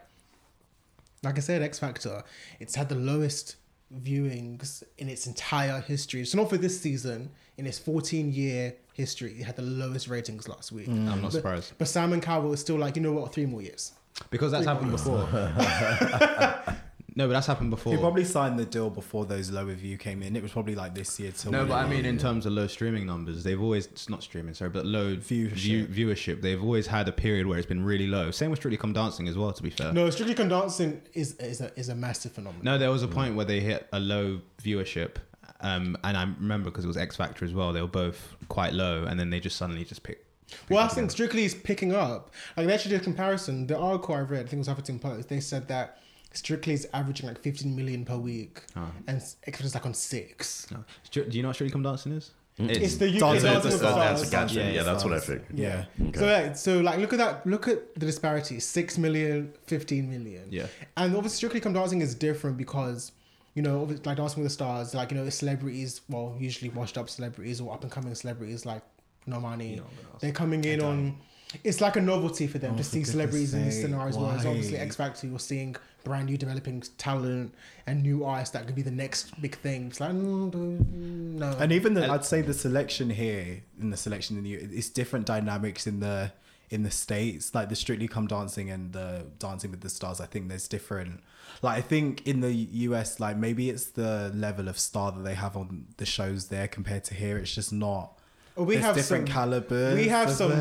like 1.23 1.37
I 1.37 1.41
said, 1.41 1.61
X 1.61 1.77
Factor, 1.79 2.23
it's 2.59 2.75
had 2.75 2.89
the 2.89 2.95
lowest 2.95 3.57
viewings 4.03 4.83
in 4.97 5.09
its 5.09 5.27
entire 5.27 5.81
history. 5.81 6.25
So 6.25 6.37
not 6.37 6.49
for 6.49 6.57
this 6.57 6.79
season, 6.79 7.31
in 7.57 7.65
its 7.65 7.77
14 7.79 8.31
year 8.31 8.75
history, 8.93 9.33
it 9.39 9.43
had 9.43 9.55
the 9.55 9.63
lowest 9.63 10.07
ratings 10.07 10.47
last 10.47 10.71
week. 10.71 10.87
Mm. 10.87 11.09
I'm 11.09 11.21
not 11.21 11.23
But- 11.23 11.31
surprised 11.33 11.73
But 11.77 11.87
Simon 11.87 12.21
Cowell 12.21 12.53
is 12.53 12.59
still 12.61 12.77
like, 12.77 12.95
you 12.95 13.01
know 13.01 13.11
what, 13.13 13.33
three 13.33 13.45
more 13.45 13.61
years. 13.61 13.91
because 14.29 14.51
that's 14.51 14.65
happened 14.65 14.91
before. 14.91 15.27
no, 17.15 17.27
but 17.27 17.33
that's 17.33 17.47
happened 17.47 17.69
before. 17.69 17.93
He 17.93 17.99
probably 17.99 18.23
signed 18.23 18.59
the 18.59 18.65
deal 18.65 18.89
before 18.89 19.25
those 19.25 19.51
lower 19.51 19.73
view 19.73 19.97
came 19.97 20.21
in. 20.23 20.35
It 20.35 20.43
was 20.43 20.51
probably 20.51 20.75
like 20.75 20.93
this 20.95 21.19
year 21.19 21.31
till 21.31 21.51
No, 21.51 21.65
but 21.65 21.75
I 21.75 21.87
mean, 21.87 22.05
in 22.05 22.17
terms 22.17 22.45
of 22.45 22.53
low 22.53 22.67
streaming 22.67 23.05
numbers, 23.05 23.43
they've 23.43 23.61
always 23.61 23.87
it's 23.87 24.09
not 24.09 24.23
streaming, 24.23 24.53
sorry, 24.53 24.69
but 24.69 24.85
low 24.85 25.15
Viewership. 25.15 25.51
view, 25.51 25.85
viewership. 25.87 26.41
They've 26.41 26.61
always 26.61 26.87
had 26.87 27.07
a 27.07 27.11
period 27.11 27.47
where 27.47 27.57
it's 27.57 27.67
been 27.67 27.83
really 27.83 28.07
low. 28.07 28.31
Same 28.31 28.49
with 28.51 28.59
Strictly 28.59 28.77
Come 28.77 28.93
Dancing 28.93 29.27
as 29.27 29.37
well. 29.37 29.51
To 29.51 29.63
be 29.63 29.69
fair, 29.69 29.91
no, 29.93 30.05
No, 30.05 30.09
Strictly 30.09 30.35
Come 30.35 30.49
Dancing 30.49 31.01
is, 31.13 31.35
is, 31.35 31.61
a, 31.61 31.77
is 31.79 31.89
a 31.89 31.95
massive 31.95 32.31
phenomenon. 32.31 32.63
No, 32.63 32.77
there 32.77 32.91
was 32.91 33.03
a 33.03 33.07
point 33.07 33.35
where 33.35 33.45
they 33.45 33.59
hit 33.59 33.87
a 33.91 33.99
low 33.99 34.41
viewership, 34.63 35.15
um, 35.61 35.97
and 36.03 36.15
I 36.17 36.23
remember 36.23 36.69
because 36.69 36.85
it 36.85 36.87
was 36.87 36.97
X 36.97 37.15
Factor 37.15 37.45
as 37.45 37.53
well. 37.53 37.73
They 37.73 37.81
were 37.81 37.87
both 37.87 38.35
quite 38.47 38.73
low, 38.73 39.05
and 39.05 39.19
then 39.19 39.29
they 39.29 39.39
just 39.39 39.57
suddenly 39.57 39.83
just 39.83 40.03
picked. 40.03 40.25
Well, 40.69 40.83
I 40.83 40.87
think 40.87 41.11
Strictly 41.11 41.45
is 41.45 41.53
picking 41.53 41.93
up. 41.93 42.31
Like 42.57 42.65
they 42.65 42.73
actually 42.73 42.91
did 42.91 43.01
a 43.01 43.03
comparison. 43.03 43.67
The 43.67 43.77
article 43.77 44.15
I 44.15 44.21
read, 44.21 44.45
I 44.45 44.49
think 44.49 44.53
it 44.53 44.57
was 44.57 44.67
Huffington 44.69 44.99
Post. 44.99 45.29
They 45.29 45.39
said 45.39 45.67
that 45.67 45.99
Strictly 46.31 46.73
is 46.73 46.87
averaging 46.93 47.27
like 47.27 47.39
15 47.41 47.75
million 47.75 48.05
per 48.05 48.15
week, 48.17 48.61
Oh. 48.75 48.91
and 49.07 49.21
X 49.47 49.61
is 49.61 49.73
like 49.73 49.85
on 49.85 49.93
six. 49.95 50.67
No. 50.71 50.83
Stri- 51.09 51.29
Do 51.29 51.35
you 51.37 51.41
know 51.43 51.49
what 51.49 51.55
Strictly 51.55 51.71
Come 51.73 51.83
Dancing 51.83 52.11
is? 52.13 52.31
It's 52.61 52.95
the 52.97 53.07
UK 53.07 53.19
Dancing 53.19 53.43
Dancing 53.43 53.53
with 53.53 53.63
with 53.63 53.63
the 53.63 53.69
the 53.87 53.91
Stars. 53.93 54.17
Stars. 54.19 54.29
Gotcha. 54.31 54.55
Yeah, 54.55 54.63
Yeah, 54.67 54.71
yeah, 54.73 54.83
that's 54.83 55.03
what 55.05 55.13
I 55.13 55.19
stars. 55.19 55.39
figured. 55.41 55.57
Yeah. 55.59 55.85
Okay. 56.09 56.19
So 56.19 56.25
yeah, 56.25 56.53
so 56.53 56.79
like 56.81 56.99
look 56.99 57.13
at 57.13 57.19
that. 57.19 57.47
Look 57.47 57.67
at 57.69 57.95
the 57.95 58.05
disparity: 58.05 58.59
six 58.59 58.97
million, 58.97 59.53
15 59.67 60.09
million. 60.09 60.43
Yeah. 60.51 60.67
And 60.97 61.15
obviously, 61.15 61.37
Strictly 61.37 61.61
Come 61.61 61.73
Dancing 61.73 62.01
is 62.01 62.13
different 62.15 62.57
because 62.57 63.11
you 63.55 63.61
know, 63.63 63.83
like 64.05 64.17
Dancing 64.17 64.43
with 64.43 64.45
the 64.51 64.53
Stars, 64.53 64.93
like 64.93 65.11
you 65.11 65.17
know, 65.17 65.27
celebrities, 65.29 66.01
well, 66.09 66.35
usually 66.37 66.69
washed 66.69 66.97
up 66.97 67.09
celebrities 67.09 67.59
or 67.61 67.73
up 67.73 67.81
and 67.83 67.91
coming 67.91 68.13
celebrities 68.13 68.65
like 68.65 68.83
Normani, 69.27 69.81
they're 70.19 70.31
coming 70.31 70.63
in 70.63 70.81
on. 70.81 71.17
It's 71.63 71.81
like 71.81 71.95
a 71.95 72.01
novelty 72.01 72.45
for 72.45 72.59
them 72.59 72.77
to 72.77 72.83
see 72.83 72.99
goodness 72.99 73.11
celebrities 73.11 73.53
in 73.55 73.63
these 73.65 73.73
sake, 73.75 73.85
scenarios. 73.85 74.15
Whereas 74.17 74.43
why? 74.43 74.49
obviously 74.51 74.77
X 74.77 74.95
Factor, 74.97 75.25
you're 75.27 75.39
seeing 75.39 75.75
brand 76.03 76.27
new 76.27 76.37
developing 76.37 76.81
talent 76.97 77.53
and 77.87 78.03
new 78.03 78.23
artists 78.23 78.53
that 78.53 78.65
could 78.65 78.75
be 78.75 78.81
the 78.81 78.91
next 78.91 79.39
big 79.41 79.55
thing. 79.57 79.87
It's 79.87 79.99
like 79.99 80.11
mm, 80.11 80.83
no. 80.85 81.55
And 81.59 81.71
even 81.71 81.93
the, 81.93 82.09
I'd 82.09 82.25
say 82.25 82.41
the 82.41 82.53
selection 82.53 83.09
here 83.09 83.61
in 83.79 83.89
the 83.89 83.97
selection 83.97 84.37
in 84.37 84.43
the 84.43 84.53
it's 84.53 84.89
different 84.89 85.25
dynamics 85.25 85.87
in 85.87 85.99
the 85.99 86.31
in 86.69 86.83
the 86.83 86.91
states 86.91 87.55
like 87.55 87.69
the 87.69 87.75
Strictly 87.75 88.07
Come 88.07 88.27
Dancing 88.27 88.69
and 88.69 88.93
the 88.93 89.25
Dancing 89.39 89.71
with 89.71 89.81
the 89.81 89.89
Stars. 89.89 90.21
I 90.21 90.25
think 90.25 90.49
there's 90.49 90.67
different. 90.67 91.21
Like 91.61 91.77
I 91.77 91.81
think 91.81 92.27
in 92.27 92.41
the 92.41 92.53
US, 92.53 93.19
like 93.19 93.37
maybe 93.37 93.69
it's 93.69 93.87
the 93.87 94.31
level 94.35 94.67
of 94.67 94.77
star 94.77 95.11
that 95.11 95.23
they 95.23 95.33
have 95.33 95.57
on 95.57 95.87
the 95.97 96.05
shows 96.05 96.47
there 96.47 96.67
compared 96.67 97.03
to 97.05 97.15
here. 97.15 97.37
It's 97.37 97.53
just 97.53 97.73
not. 97.73 98.18
Well, 98.59 98.65
we 98.67 98.75
there's 98.75 98.85
have 98.87 98.95
different 98.95 99.27
some- 99.29 99.33
calibers. 99.33 99.95
we 99.95 100.09
have 100.09 100.29
some 100.29 100.51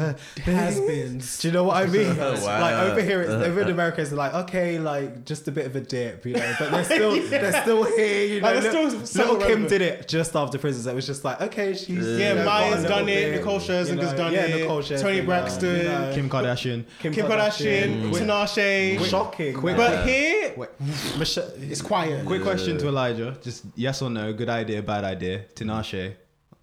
has-beens. 0.45 1.41
Do 1.41 1.49
you 1.49 1.53
know 1.55 1.65
what 1.65 1.77
I 1.83 1.87
mean? 1.87 2.17
Oh, 2.19 2.33
wow. 2.45 2.61
Like 2.61 2.75
over 2.91 3.03
here, 3.03 3.23
it's, 3.23 3.31
over 3.31 3.63
in 3.63 3.69
America, 3.77 4.01
it's 4.03 4.13
like 4.13 4.35
okay, 4.35 4.79
like 4.79 5.25
just 5.25 5.49
a 5.49 5.53
bit 5.53 5.67
of 5.67 5.75
a 5.75 5.81
dip, 5.81 6.25
you 6.25 6.35
know. 6.35 6.55
But 6.61 6.71
they're 6.71 6.85
still 6.97 7.21
they're 7.29 7.63
still 7.63 7.83
here, 7.97 8.25
you 8.27 8.41
know. 8.41 8.47
Like, 8.53 8.63
they're 8.63 8.73
Little- 8.73 8.91
still- 8.91 9.07
still 9.07 9.33
Little 9.35 9.49
Kim 9.49 9.67
did 9.67 9.83
it 9.83 10.07
just 10.07 10.37
after 10.37 10.59
Prisons. 10.59 10.87
It 10.87 10.95
was 10.95 11.07
just 11.07 11.25
like 11.25 11.41
okay, 11.41 11.75
she's 11.75 11.89
Yeah, 12.07 12.29
you 12.31 12.35
know, 12.37 12.45
Mya's 12.45 12.83
got 12.83 12.85
a 12.85 12.89
done 12.89 13.09
it, 13.09 13.15
bit, 13.33 13.37
Nicole 13.39 13.59
Scherzinger's 13.59 14.13
you 14.13 14.17
done 14.17 14.33
yeah, 14.33 14.45
it, 14.47 14.61
Nicole 14.61 14.83
Toni 14.83 15.03
Scherzinger, 15.03 15.27
Braxton, 15.27 15.77
you 15.77 15.83
know, 15.83 16.13
Kim 16.15 16.31
Kardashian. 16.31 16.85
Kim 17.01 17.13
Kardashian, 17.15 17.89
mm. 18.03 18.11
Quick- 18.11 18.23
Tinashe. 18.23 19.05
shocking. 19.07 19.55
Quick- 19.55 19.77
But 19.77 20.07
here, 20.07 20.55
it's 20.81 21.83
quiet. 21.83 22.25
quick 22.27 22.43
question 22.43 22.79
to 22.79 22.87
Elijah: 22.89 23.37
Just 23.43 23.65
yes 23.75 24.03
or 24.03 24.11
no? 24.11 24.33
Good 24.33 24.49
idea, 24.49 24.83
bad 24.83 25.05
idea? 25.05 25.45
Tinashe 25.57 26.15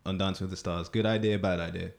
on 0.06 0.18
Dancing 0.18 0.46
with 0.46 0.52
the 0.52 0.58
Stars. 0.58 0.90
Good 0.90 1.06
idea, 1.06 1.38
bad 1.40 1.60
idea? 1.60 1.92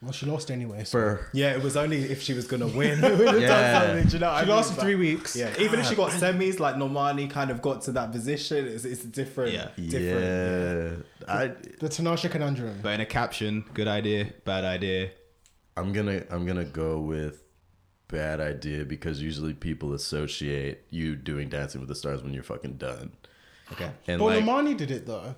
Well, 0.00 0.12
she 0.12 0.26
lost 0.26 0.50
anyway. 0.52 0.84
So. 0.84 0.90
For 0.92 1.28
Yeah, 1.32 1.56
it 1.56 1.62
was 1.62 1.76
only 1.76 1.98
if 2.04 2.22
she 2.22 2.32
was 2.32 2.46
gonna 2.46 2.66
win. 2.80 3.00
We 3.02 3.08
would've 3.10 3.26
done 3.26 3.40
Yeah. 3.40 4.02
do 4.04 4.08
you 4.10 4.18
know 4.20 4.26
what 4.28 4.34
I 4.36 4.40
She 4.42 4.46
mean? 4.46 4.56
lost 4.56 4.74
for 4.74 4.80
three 4.80 4.94
weeks. 4.94 5.34
Yeah, 5.34 5.52
even 5.58 5.80
if 5.80 5.86
she 5.86 5.96
got 5.96 6.10
semis, 6.22 6.60
like 6.60 6.76
Normani 6.76 7.28
kind 7.28 7.50
of 7.50 7.60
got 7.60 7.82
to 7.82 7.92
that 7.92 8.12
position, 8.12 8.66
it's, 8.66 8.84
it's 8.84 9.02
different. 9.04 9.52
Yeah. 9.54 9.68
different. 9.76 11.04
yeah, 11.20 11.34
I 11.34 11.48
The 11.80 11.88
Tinashe 11.88 12.30
conundrum. 12.30 12.78
But 12.82 12.94
in 12.94 13.00
a 13.00 13.06
caption, 13.06 13.64
good 13.74 13.88
idea, 13.88 14.32
bad 14.44 14.64
idea. 14.64 15.10
I'm 15.76 15.92
gonna 15.92 16.22
I'm 16.30 16.46
gonna 16.46 16.64
go 16.64 17.00
with 17.00 17.42
bad 18.08 18.40
idea 18.40 18.84
because 18.84 19.20
usually 19.20 19.52
people 19.52 19.92
associate 19.94 20.78
you 20.90 21.14
doing 21.16 21.48
Dancing 21.48 21.80
with 21.80 21.88
the 21.88 21.94
Stars 21.94 22.22
when 22.22 22.32
you're 22.34 22.42
fucking 22.44 22.74
done. 22.76 23.12
Okay. 23.72 23.90
And 24.06 24.18
But 24.20 24.26
like, 24.26 24.44
Normani 24.44 24.76
did 24.76 24.90
it 24.92 25.06
though. 25.06 25.34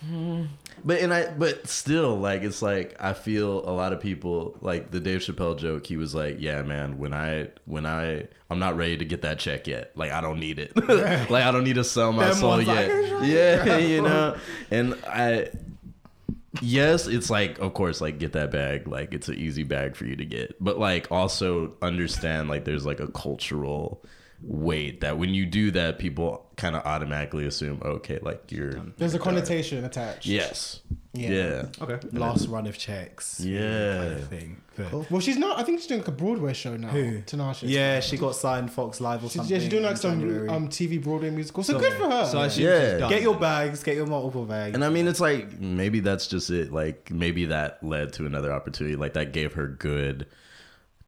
Hmm. 0.00 0.44
but 0.82 1.00
and 1.00 1.12
I 1.12 1.30
but 1.30 1.68
still 1.68 2.16
like 2.16 2.40
it's 2.42 2.62
like 2.62 2.96
I 2.98 3.12
feel 3.12 3.68
a 3.68 3.72
lot 3.72 3.92
of 3.92 4.00
people 4.00 4.56
like 4.62 4.90
the 4.90 4.98
Dave 4.98 5.20
Chappelle 5.20 5.58
joke. 5.58 5.86
He 5.86 5.98
was 5.98 6.14
like, 6.14 6.36
"Yeah, 6.40 6.62
man, 6.62 6.98
when 6.98 7.12
I 7.12 7.48
when 7.66 7.84
I 7.84 8.28
I'm 8.50 8.58
not 8.58 8.76
ready 8.76 8.96
to 8.96 9.04
get 9.04 9.22
that 9.22 9.38
check 9.38 9.66
yet. 9.66 9.92
Like 9.94 10.10
I 10.10 10.20
don't 10.20 10.40
need 10.40 10.58
it. 10.58 10.74
like 11.30 11.44
I 11.44 11.52
don't 11.52 11.64
need 11.64 11.74
to 11.74 11.84
sell 11.84 12.12
my 12.12 12.32
soul 12.32 12.56
like, 12.56 12.66
yet. 12.66 13.24
yeah, 13.24 13.76
you 13.78 14.02
know. 14.02 14.36
And 14.70 14.96
I 15.06 15.50
yes, 16.60 17.06
it's 17.06 17.30
like 17.30 17.58
of 17.60 17.74
course 17.74 18.00
like 18.00 18.18
get 18.18 18.32
that 18.32 18.50
bag. 18.50 18.88
Like 18.88 19.14
it's 19.14 19.28
an 19.28 19.36
easy 19.36 19.62
bag 19.62 19.96
for 19.96 20.04
you 20.04 20.16
to 20.16 20.24
get. 20.24 20.56
But 20.62 20.78
like 20.78 21.12
also 21.12 21.74
understand 21.80 22.48
like 22.48 22.64
there's 22.64 22.84
like 22.84 23.00
a 23.00 23.08
cultural 23.08 24.02
weight 24.42 25.00
that 25.02 25.18
when 25.18 25.30
you 25.34 25.44
do 25.46 25.70
that 25.70 25.98
people 25.98 26.46
kind 26.56 26.74
of 26.74 26.84
automatically 26.86 27.46
assume 27.46 27.80
okay 27.84 28.18
like 28.22 28.50
you're 28.50 28.72
There's 28.96 29.14
a 29.14 29.18
connotation 29.18 29.84
attached. 29.84 30.26
yes 30.26 30.80
Yeah. 31.12 31.30
yeah 31.30 31.66
Okay. 31.82 31.98
Last 32.12 32.46
run 32.48 32.66
of 32.66 32.78
checks. 32.78 33.40
Yeah. 33.40 33.98
kind 33.98 34.12
of 34.12 34.28
thing. 34.28 34.60
But- 34.76 35.10
Well, 35.10 35.20
she's 35.20 35.36
not. 35.36 35.58
I 35.58 35.62
think 35.64 35.78
she's 35.80 35.88
doing 35.88 36.00
like 36.00 36.08
a 36.08 36.12
Broadway 36.12 36.52
show 36.54 36.76
now. 36.76 36.88
Who? 36.88 37.20
Tinashe. 37.22 37.64
Yeah, 37.68 37.98
she 38.00 38.16
got 38.16 38.34
signed 38.36 38.72
Fox 38.72 39.00
Live 39.00 39.22
or 39.24 39.26
She's, 39.26 39.32
something. 39.36 39.52
yeah, 39.52 39.60
she's 39.60 39.68
doing 39.68 39.82
like 39.82 39.96
some 39.96 40.20
January. 40.20 40.48
um 40.48 40.68
TV 40.68 41.02
Broadway 41.02 41.30
musical. 41.30 41.62
So, 41.64 41.78
good 41.78 41.92
for 41.94 42.08
her. 42.08 42.24
So 42.26 42.38
I 42.38 42.46
assume 42.46 42.64
Yeah. 42.66 43.08
Get 43.08 43.22
your 43.22 43.36
bags, 43.36 43.82
get 43.82 43.96
your 43.96 44.06
multiple 44.06 44.44
bags. 44.46 44.74
And 44.74 44.84
I 44.84 44.88
mean, 44.88 45.06
it's 45.08 45.20
like 45.20 45.58
maybe 45.60 45.98
that's 46.00 46.26
just 46.28 46.48
it. 46.50 46.72
Like 46.72 47.10
maybe 47.10 47.46
that 47.46 47.82
led 47.82 48.12
to 48.14 48.24
another 48.26 48.52
opportunity. 48.52 48.94
Like 48.96 49.14
that 49.14 49.32
gave 49.32 49.54
her 49.54 49.66
good 49.66 50.26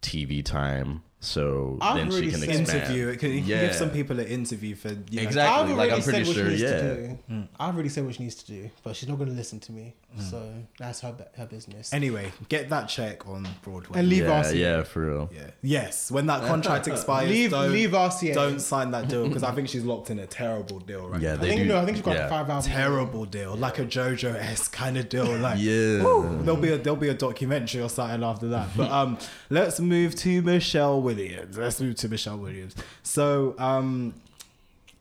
TV 0.03 0.45
time, 0.45 1.03
so 1.25 1.79
I've 1.81 1.97
then 1.97 2.07
she 2.11 2.13
already 2.17 2.31
can 2.33 2.41
said- 2.41 2.49
expand. 2.61 2.83
interview. 2.83 3.09
It 3.09 3.17
could 3.19 3.31
you 3.31 3.41
can 3.41 3.49
Yeah. 3.49 3.67
give 3.67 3.75
some 3.77 3.91
people 3.91 4.19
an 4.21 4.27
interview 4.27 4.75
for 4.75 4.89
you 4.89 4.97
know, 5.13 5.23
Exactly. 5.23 5.73
I've 5.73 5.79
like, 5.79 5.91
already 5.91 5.93
I'm 5.93 6.03
said 6.03 6.11
pretty 6.15 6.29
what 6.29 6.37
sure, 6.37 6.45
she 6.47 6.51
needs 6.51 6.63
yeah. 6.63 6.81
to 6.81 6.95
do. 7.29 7.49
I've 7.61 7.75
already 7.75 7.89
said 7.89 8.05
what 8.05 8.15
she 8.17 8.23
needs 8.25 8.35
to 8.37 8.47
do, 8.47 8.71
but 8.83 8.97
she's 8.97 9.09
not 9.09 9.19
going 9.19 9.31
to 9.31 9.37
listen 9.37 9.61
to 9.61 9.73
me. 9.73 9.95
So 10.19 10.43
that's 10.79 11.01
her 11.01 11.15
her 11.39 11.47
business. 11.47 11.91
Anyway, 11.95 12.33
get 12.51 12.69
that 12.69 12.87
check 12.91 13.27
on 13.27 13.49
Broadway. 13.63 13.99
And 13.99 14.11
leave 14.11 14.25
yeah, 14.25 14.43
RCA. 14.43 14.55
yeah, 14.59 14.83
for 14.83 15.07
real. 15.07 15.31
yeah. 15.35 15.47
Yes, 15.63 16.11
when 16.11 16.27
that 16.27 16.43
contract 16.45 16.87
expires, 16.93 17.31
Leave 17.31 17.53
don't, 17.53 17.73
leave 17.73 17.93
RCA. 17.93 18.35
don't 18.35 18.61
sign 18.61 18.91
that 18.91 19.09
deal 19.09 19.27
because 19.27 19.43
I 19.43 19.53
think 19.53 19.71
she's 19.71 19.85
locked 19.85 20.11
in 20.11 20.19
a 20.19 20.27
terrible 20.27 20.81
deal 20.81 21.09
right 21.09 21.19
Yeah, 21.19 21.29
now. 21.31 21.35
I 21.35 21.37
they 21.39 21.49
think 21.49 21.63
do. 21.63 21.69
no. 21.69 21.79
I 21.81 21.85
think 21.87 21.97
she's 21.97 22.05
got 22.05 22.15
yeah. 22.17 22.21
like 22.23 22.29
five 22.31 22.51
albums. 22.51 22.67
Terrible 22.67 23.25
deal, 23.25 23.57
like 23.57 23.79
a 23.79 23.87
JoJo 23.87 24.35
s 24.35 24.69
kind 24.69 24.99
of 24.99 25.09
deal. 25.09 25.25
Like 25.39 25.59
Yeah. 25.59 26.03
Woo! 26.03 26.43
there'll 26.43 26.61
be 26.61 26.73
a 26.73 26.77
there'll 26.77 26.97
be 26.97 27.09
a 27.09 27.15
documentary 27.15 27.81
or 27.81 27.89
something 27.89 28.23
after 28.23 28.49
that. 28.49 28.69
But 28.77 28.91
um, 28.91 29.17
let's 29.49 29.81
move 29.81 30.15
to 30.17 30.43
Michelle 30.43 31.01
Williams. 31.15 31.59
Let's 31.59 31.81
move 31.81 31.97
to 31.97 32.09
Michelle 32.09 32.39
Williams. 32.39 32.75
So 33.03 33.55
um, 33.59 34.15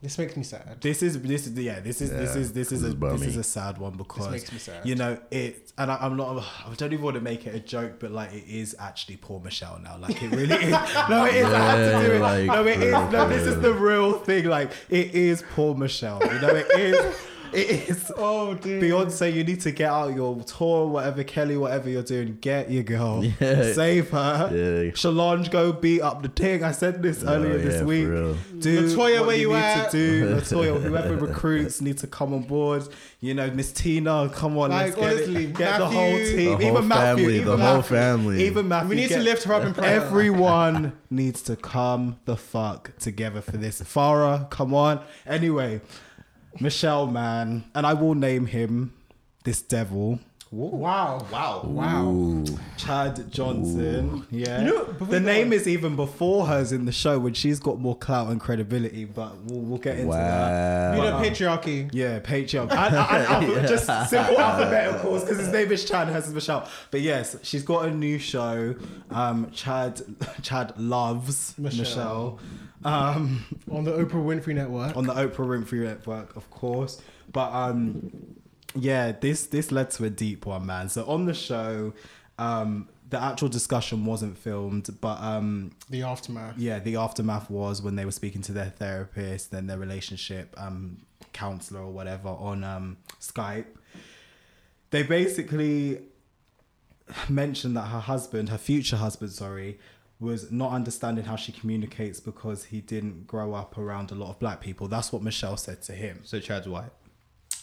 This 0.02 0.18
makes 0.18 0.36
me 0.36 0.42
sad. 0.42 0.78
This 0.80 1.02
is 1.02 1.20
this 1.22 1.46
is 1.46 1.58
yeah 1.58 1.80
this 1.80 2.00
is 2.00 2.10
this 2.10 2.34
is 2.34 2.52
this 2.52 2.72
is 2.72 2.82
this 2.82 2.92
a 2.92 2.94
is 2.94 2.98
this 3.20 3.22
is 3.28 3.36
a 3.36 3.42
sad 3.44 3.78
one 3.78 3.92
because 3.96 4.30
makes 4.30 4.50
me 4.52 4.58
sad. 4.58 4.84
you 4.84 4.96
know 4.96 5.16
it 5.30 5.72
and 5.78 5.90
I, 5.92 5.96
I'm 6.00 6.16
not 6.16 6.44
I 6.66 6.74
don't 6.74 6.92
even 6.92 7.04
want 7.04 7.14
to 7.14 7.22
make 7.22 7.46
it 7.46 7.54
a 7.54 7.60
joke 7.60 8.00
but 8.00 8.10
like 8.10 8.32
it 8.32 8.44
is 8.48 8.74
actually 8.78 9.16
poor 9.16 9.38
Michelle 9.40 9.78
now. 9.82 9.96
Like 9.98 10.20
it 10.22 10.30
really 10.30 10.56
is. 10.56 10.70
No 11.08 11.24
it 11.24 11.34
is. 11.36 11.44
I 11.46 11.58
have 11.58 12.02
to 12.02 12.08
do 12.08 12.14
it. 12.14 12.20
like, 12.20 12.46
no 12.46 12.66
it 12.66 12.82
is. 12.82 12.92
No 12.92 13.28
this 13.28 13.46
is 13.46 13.60
the 13.60 13.72
real 13.72 14.12
thing. 14.14 14.46
Like 14.46 14.72
it 14.90 15.14
is 15.14 15.44
poor 15.54 15.74
Michelle. 15.74 16.20
You 16.24 16.40
know 16.40 16.48
it 16.54 16.66
is 16.78 17.16
it 17.52 17.88
is 17.90 18.12
Oh, 18.16 18.54
dude. 18.54 18.82
Beyonce, 18.82 19.32
you 19.32 19.44
need 19.44 19.60
to 19.62 19.70
get 19.72 19.90
out 19.90 20.14
your 20.14 20.40
tour, 20.44 20.86
whatever 20.88 21.22
Kelly, 21.24 21.56
whatever 21.56 21.88
you're 21.90 22.02
doing, 22.02 22.38
get 22.40 22.70
your 22.70 22.82
girl, 22.82 23.24
Yeah. 23.40 23.72
save 23.72 24.10
her. 24.10 24.84
Yeah. 24.86 24.92
Solange, 24.94 25.50
go 25.50 25.72
beat 25.72 26.00
up 26.02 26.22
the 26.22 26.28
thing. 26.28 26.64
I 26.64 26.72
said 26.72 27.02
this 27.02 27.22
oh, 27.24 27.34
earlier 27.34 27.54
Oh, 27.54 27.58
this 27.58 27.74
yeah, 27.74 27.80
for 27.80 27.86
week. 27.86 28.08
real. 28.08 28.36
Do 28.58 28.82
Latoya, 28.96 29.18
what 29.20 29.26
where 29.28 29.36
you 29.36 29.48
need 29.48 29.56
at? 29.56 29.90
to 29.90 29.96
do. 29.96 30.34
Latoya, 30.36 30.80
whoever 30.82 31.16
recruits 31.16 31.80
need 31.80 31.98
to 31.98 32.06
come 32.06 32.32
on 32.34 32.42
board. 32.42 32.82
You 33.20 33.34
know, 33.34 33.50
Miss 33.50 33.70
Tina, 33.72 34.28
come 34.34 34.58
on, 34.58 34.70
Like, 34.70 34.96
let's 34.96 34.96
get, 34.96 35.04
honestly, 35.12 35.44
it. 35.44 35.54
get 35.54 35.78
the 35.78 35.86
whole 35.86 36.16
team, 36.18 36.58
The 36.58 36.66
whole 36.66 36.76
even 36.78 36.88
Matthew, 36.88 37.24
family, 37.24 37.36
even 37.36 37.58
the 37.58 37.64
whole 37.66 37.82
family. 37.82 38.44
even 38.46 38.68
Matthew. 38.68 38.88
We 38.90 38.96
need 38.96 39.08
to 39.10 39.20
lift 39.20 39.44
her 39.44 39.54
up 39.54 39.64
in 39.64 39.74
prayer. 39.74 40.00
Everyone 40.00 40.92
needs 41.10 41.42
to 41.42 41.56
come 41.56 42.18
the 42.24 42.36
fuck 42.36 42.96
together 42.98 43.40
for 43.40 43.56
this. 43.56 43.80
Farrah, 43.82 44.48
come 44.50 44.74
on. 44.74 45.00
Anyway, 45.26 45.80
Michelle, 46.60 47.06
man, 47.06 47.64
and 47.74 47.86
I 47.86 47.94
will 47.94 48.14
name 48.14 48.46
him 48.46 48.92
this 49.44 49.62
devil. 49.62 50.18
Wow. 50.54 51.26
Wow. 51.32 51.62
Wow. 51.64 52.04
Ooh. 52.10 52.44
Chad 52.76 53.32
Johnson. 53.32 54.26
Yeah. 54.30 54.60
You 54.60 54.66
know, 54.66 54.84
before 54.84 55.06
the 55.06 55.12
we 55.14 55.18
go 55.20 55.24
name 55.24 55.46
on- 55.46 55.52
is 55.54 55.66
even 55.66 55.96
before 55.96 56.46
hers 56.46 56.72
in 56.72 56.84
the 56.84 56.92
show 56.92 57.18
when 57.18 57.32
she's 57.32 57.58
got 57.58 57.78
more 57.80 57.96
clout 57.96 58.28
and 58.28 58.38
credibility, 58.38 59.06
but 59.06 59.34
we'll, 59.46 59.60
we'll 59.60 59.78
get 59.78 59.96
into 59.98 60.12
that. 60.12 60.94
You 60.94 61.02
know, 61.04 61.12
patriarchy. 61.22 61.88
Yeah, 61.94 62.18
Patreon. 62.20 62.70
And, 62.70 62.94
and, 63.44 63.52
and 63.58 63.66
just 63.66 63.86
simple 64.10 64.38
alphabetical 64.38 65.18
because 65.20 65.38
his 65.38 65.48
name 65.48 65.72
is 65.72 65.86
Chad, 65.86 66.08
hers 66.08 66.26
is 66.28 66.34
Michelle. 66.34 66.68
But 66.90 67.00
yes, 67.00 67.34
she's 67.42 67.62
got 67.62 67.86
a 67.86 67.90
new 67.90 68.18
show. 68.18 68.74
Um, 69.10 69.50
Chad 69.52 70.02
Chad 70.42 70.78
loves 70.78 71.54
Michelle. 71.56 71.78
Michelle. 71.80 72.40
Um, 72.84 73.44
On 73.70 73.84
the 73.84 73.92
Oprah 73.92 74.12
Winfrey 74.24 74.54
Network. 74.54 74.96
on 74.96 75.06
the 75.06 75.14
Oprah 75.14 75.46
Winfrey 75.46 75.84
Network, 75.84 76.36
of 76.36 76.50
course. 76.50 77.00
But 77.32 77.52
um, 77.52 78.36
yeah, 78.74 79.12
this 79.12 79.46
this 79.46 79.70
led 79.72 79.90
to 79.92 80.04
a 80.04 80.10
deep 80.10 80.46
one, 80.46 80.66
man. 80.66 80.88
So 80.88 81.04
on 81.06 81.26
the 81.26 81.34
show, 81.34 81.92
um, 82.38 82.88
the 83.10 83.22
actual 83.22 83.48
discussion 83.48 84.04
wasn't 84.06 84.38
filmed, 84.38 84.88
but 85.00 85.20
um, 85.20 85.72
the 85.90 86.02
aftermath. 86.02 86.58
yeah, 86.58 86.78
the 86.78 86.96
aftermath 86.96 87.50
was 87.50 87.82
when 87.82 87.94
they 87.94 88.04
were 88.04 88.10
speaking 88.12 88.40
to 88.42 88.52
their 88.52 88.70
therapist 88.70 89.50
then 89.50 89.66
their 89.66 89.78
relationship 89.78 90.54
um, 90.58 90.96
counselor 91.32 91.82
or 91.82 91.90
whatever 91.90 92.28
on 92.28 92.64
um, 92.64 92.96
Skype. 93.20 93.66
They 94.90 95.02
basically 95.02 96.00
mentioned 97.28 97.76
that 97.76 97.86
her 97.88 98.00
husband, 98.00 98.48
her 98.48 98.58
future 98.58 98.96
husband, 98.96 99.32
sorry, 99.32 99.78
was 100.22 100.52
not 100.52 100.72
understanding 100.72 101.24
how 101.24 101.34
she 101.34 101.50
communicates 101.50 102.20
because 102.20 102.64
he 102.64 102.80
didn't 102.80 103.26
grow 103.26 103.54
up 103.54 103.76
around 103.76 104.12
a 104.12 104.14
lot 104.14 104.30
of 104.30 104.38
black 104.38 104.60
people. 104.60 104.86
That's 104.86 105.12
what 105.12 105.20
Michelle 105.20 105.56
said 105.56 105.82
to 105.82 105.92
him. 105.92 106.20
So 106.22 106.38
Chad's 106.38 106.68
white. 106.68 106.92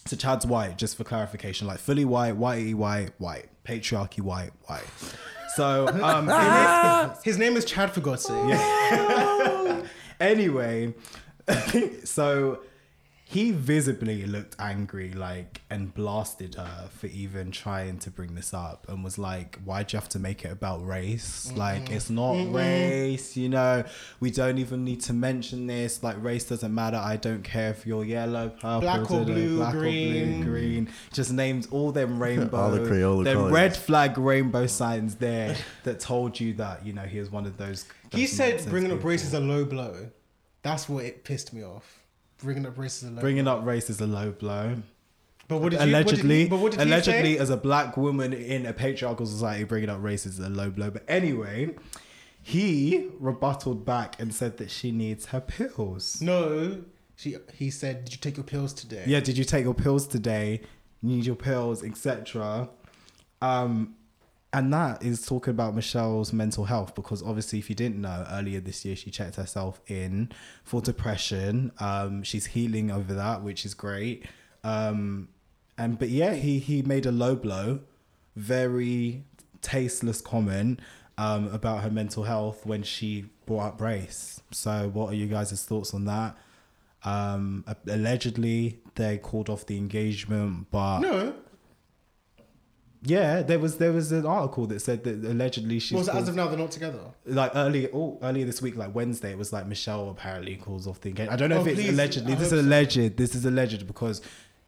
So 0.06 0.18
Chad's 0.18 0.46
white, 0.46 0.78
just 0.78 0.98
for 0.98 1.04
clarification, 1.06 1.68
like 1.68 1.80
fully 1.80 2.04
white, 2.04 2.38
whitey 2.38 2.76
white, 2.76 3.12
white, 3.18 3.48
patriarchy 3.64 4.20
white, 4.20 4.52
white. 4.66 4.84
So 5.56 5.88
um, 5.88 6.28
His 7.24 7.38
name 7.38 7.56
is 7.56 7.64
Chad 7.64 7.94
for 7.94 8.02
God's 8.02 8.24
sake. 8.24 9.86
anyway, 10.20 10.94
so 12.04 12.60
he 13.32 13.52
visibly 13.52 14.26
looked 14.26 14.56
angry, 14.58 15.14
like, 15.14 15.62
and 15.70 15.94
blasted 15.94 16.56
her 16.56 16.90
for 16.92 17.06
even 17.06 17.52
trying 17.52 18.00
to 18.00 18.10
bring 18.10 18.34
this 18.34 18.56
up 18.56 18.88
and 18.90 19.04
was 19.04 19.20
like, 19.20 19.60
Why'd 19.64 19.94
you 19.94 20.00
have 20.00 20.10
to 20.10 20.20
make 20.20 20.46
it 20.46 20.52
about 20.52 20.84
race? 20.84 21.52
Like, 21.56 21.92
it's 21.92 22.10
not 22.10 22.52
race, 22.52 23.38
you 23.38 23.48
know, 23.50 23.84
we 24.20 24.32
don't 24.32 24.58
even 24.58 24.84
need 24.84 25.02
to 25.02 25.14
mention 25.14 25.68
this. 25.68 26.02
Like, 26.02 26.16
race 26.24 26.46
doesn't 26.46 26.74
matter. 26.74 26.98
I 26.98 27.18
don't 27.18 27.44
care 27.44 27.70
if 27.70 27.86
you're 27.86 28.04
yellow, 28.04 28.50
purple, 28.50 28.82
Black 28.82 29.12
or 29.12 29.26
blue, 29.26 29.58
black 29.58 29.74
green. 29.74 30.42
green. 30.42 30.90
Just 31.14 31.32
named 31.32 31.68
all 31.70 31.92
them 31.92 32.20
rainbow, 32.20 32.58
All 32.58 32.72
the 32.72 32.80
Crayola 32.80 33.26
them 33.26 33.38
colours. 33.38 33.54
red 33.54 33.78
flag 33.78 34.18
rainbow 34.18 34.66
signs 34.66 35.18
there 35.18 35.56
that 35.84 36.00
told 36.00 36.40
you 36.40 36.54
that, 36.54 36.84
you 36.84 36.94
know, 36.94 37.04
he 37.04 37.20
was 37.20 37.30
one 37.30 37.46
of 37.46 37.58
those. 37.58 37.86
He 38.12 38.26
said 38.26 38.66
bringing 38.72 38.92
up 38.92 39.04
race 39.04 39.24
is 39.24 39.36
a 39.36 39.40
low 39.40 39.66
blow. 39.66 40.10
That's 40.64 40.90
what 40.90 41.06
it 41.06 41.24
pissed 41.24 41.54
me 41.54 41.64
off. 41.64 41.99
Bringing 42.42 42.66
up 42.66 42.78
race 42.78 43.04
is 43.04 43.10
a 43.10 43.12
low 43.12 43.22
Bringing 43.22 43.48
up 43.48 43.66
race 43.66 43.90
is 43.90 44.02
a 44.02 44.08
low 44.08 44.32
blow. 44.32 44.78
But 45.48 45.62
what 45.62 45.72
did 45.72 45.80
you, 45.80 45.86
allegedly, 45.88 46.44
what 46.44 46.44
did 46.44 46.50
but 46.50 46.60
what 46.60 46.72
did 46.74 46.82
allegedly, 46.82 47.40
as 47.40 47.50
a 47.50 47.58
black 47.58 47.98
woman 47.98 48.34
in 48.34 48.66
a 48.68 48.74
patriarchal 48.74 49.26
society, 49.26 49.64
bringing 49.64 49.90
up 49.90 50.02
race 50.02 50.26
is 50.26 50.40
a 50.40 50.50
low 50.50 50.70
blow. 50.70 50.92
But 50.92 51.04
anyway, 51.08 51.76
he 52.42 53.10
rebutted 53.20 53.84
back 53.84 54.20
and 54.20 54.34
said 54.34 54.58
that 54.58 54.70
she 54.70 54.92
needs 54.92 55.28
her 55.28 55.42
pills. 55.42 56.22
No. 56.22 56.84
She, 57.16 57.36
he 57.54 57.70
said, 57.70 58.06
did 58.06 58.14
you 58.14 58.20
take 58.20 58.38
your 58.38 58.46
pills 58.46 58.74
today? 58.74 59.04
Yeah, 59.08 59.20
did 59.20 59.38
you 59.38 59.44
take 59.44 59.66
your 59.66 59.74
pills 59.74 60.08
today? 60.08 60.62
You 61.02 61.16
need 61.16 61.26
your 61.26 61.36
pills, 61.36 61.84
etc. 61.84 62.70
Um, 63.42 63.96
and 64.52 64.74
that 64.74 65.04
is 65.04 65.26
talking 65.26 65.52
about 65.52 65.76
Michelle's 65.76 66.34
mental 66.34 66.66
health 66.66 66.96
because 66.96 67.22
obviously, 67.22 67.60
if 67.60 67.70
you 67.70 67.76
didn't 67.76 68.02
know, 68.02 68.26
earlier 68.32 68.60
this 68.60 68.84
year 68.84 68.96
she 68.96 69.12
checked 69.12 69.36
herself 69.36 69.80
in 69.88 70.32
for 70.64 70.82
depression. 70.82 71.72
Um, 71.80 72.24
she's 72.24 72.48
healing 72.48 72.90
over 72.90 73.14
that, 73.14 73.44
which 73.44 73.66
is 73.66 73.74
great. 73.74 74.26
Um, 74.64 75.30
and 75.78 76.00
but 76.00 76.10
yeah, 76.10 76.34
he 76.34 76.60
he 76.60 76.82
made 76.82 77.06
a 77.06 77.12
low 77.12 77.36
blow, 77.36 77.82
very 78.36 79.24
tasteless 79.62 80.22
comment 80.22 80.80
um, 81.18 81.48
about 81.54 81.84
her 81.84 81.90
mental 81.92 82.24
health 82.24 82.66
when 82.66 82.82
she 82.82 83.26
brought 83.46 83.68
up 83.68 83.82
race. 83.82 84.42
So, 84.52 84.90
what 84.92 85.12
are 85.12 85.16
you 85.16 85.28
guys' 85.28 85.64
thoughts 85.64 85.94
on 85.94 86.06
that? 86.06 86.36
Um, 87.04 87.64
allegedly, 87.88 88.80
they 88.96 89.18
called 89.18 89.50
off 89.50 89.66
the 89.66 89.78
engagement, 89.78 90.68
but 90.72 91.00
No. 91.00 91.34
Yeah, 93.02 93.42
there 93.42 93.60
was 93.60 93.78
there 93.78 93.92
was 93.94 94.12
an 94.12 94.26
article 94.26 94.66
that 94.68 94.82
said 94.82 95.04
that 95.06 95.24
allegedly 95.24 95.80
she's 95.80 95.98
Was 95.98 96.10
as 96.10 96.28
of 96.28 96.36
now 96.36 96.48
they're 96.48 96.58
not 96.58 96.72
together? 96.72 97.00
like 97.26 97.52
earlier 97.56 97.90
oh, 97.94 98.20
earlier 98.22 98.46
this 98.46 98.62
week, 98.62 98.76
like 98.76 98.94
Wednesday, 98.94 99.32
it 99.32 99.38
was 99.38 99.54
like 99.54 99.68
Michelle 99.68 100.10
apparently 100.10 100.56
calls 100.58 100.86
off 100.88 101.00
the 101.02 101.10
engagement. 101.10 101.34
I 101.34 101.38
don't 101.38 101.50
know 101.50 101.60
Oh, 101.60 101.66
if 101.66 101.80
it's 101.80 101.90
allegedly. 101.90 102.34
I 102.34 102.36
This 102.36 102.52
is 102.52 102.60
so. 102.60 102.66
alleged. 102.66 103.18
This 103.18 103.36
is 103.36 103.46
alleged 103.46 103.88
because 103.88 104.22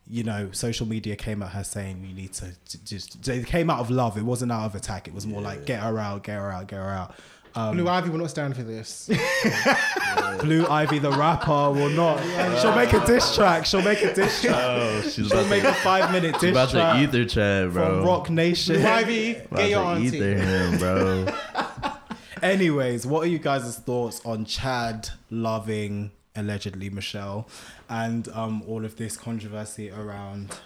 you 0.08 0.24
know 0.24 0.50
social 0.52 0.88
media 0.88 1.16
came 1.16 1.44
at 1.44 1.50
her 1.50 1.64
saying 1.64 2.06
you 2.06 2.14
need 2.16 2.34
to, 2.34 2.48
to 2.70 2.86
just. 2.86 3.22
They 3.24 3.44
came 3.44 3.70
out 3.70 3.80
of 3.80 3.90
love. 3.92 4.18
It 4.18 4.24
wasn't 4.24 4.52
out 4.52 4.66
of 4.66 4.76
attack. 4.76 5.08
It 5.08 5.14
was 5.14 5.28
more 5.28 5.42
like 5.42 5.66
get 5.66 5.82
her 5.82 6.00
out, 6.00 6.24
get 6.24 6.36
her 6.36 6.52
out, 6.52 6.68
get 6.68 6.78
her 6.78 6.90
out. 6.90 7.16
Um, 7.54 7.76
Blue 7.76 7.88
Ivy 7.88 8.10
will 8.10 8.20
not 8.20 8.30
stand 8.30 8.56
for 8.56 8.64
this. 8.64 9.08
Blue 10.42 10.66
Ivy, 10.68 11.00
the 11.00 11.12
rapper, 11.12 11.72
will 11.72 11.90
not. 11.90 12.20
She'll 12.62 12.76
make 12.76 12.94
a 12.94 13.06
diss 13.06 13.36
track. 13.36 13.66
She'll 13.66 13.82
make 13.82 14.02
a 14.02 14.14
diss 14.14 14.42
track. 14.42 14.56
Oh, 14.56 15.02
she's 15.02 15.14
She'll 15.28 15.40
about 15.40 15.50
make 15.50 15.64
a 15.64 15.74
five 15.74 16.12
minute 16.12 16.40
diss 16.40 16.52
about 16.52 16.70
track 16.70 16.96
to 16.96 17.04
ether 17.04 17.26
Chad, 17.26 17.74
bro. 17.74 17.86
from 18.00 18.06
Roc 18.08 18.30
Nation. 18.30 18.76
Blue 18.76 18.86
Ivy, 18.88 19.34
get 19.56 19.70
your 19.70 19.82
to 19.84 19.88
auntie. 19.90 20.18
ether 20.18 20.36
him, 20.38 20.78
bro. 20.78 21.26
Anyways, 22.42 23.06
what 23.06 23.24
are 23.24 23.28
you 23.30 23.38
guys' 23.40 23.78
thoughts 23.78 24.22
on 24.26 24.46
Chad 24.46 25.10
loving 25.30 26.12
allegedly 26.36 26.90
Michelle 26.90 27.48
and 27.90 28.28
um, 28.30 28.64
all 28.68 28.84
of 28.86 28.96
this 28.96 29.16
controversy 29.18 29.92
around 29.92 30.58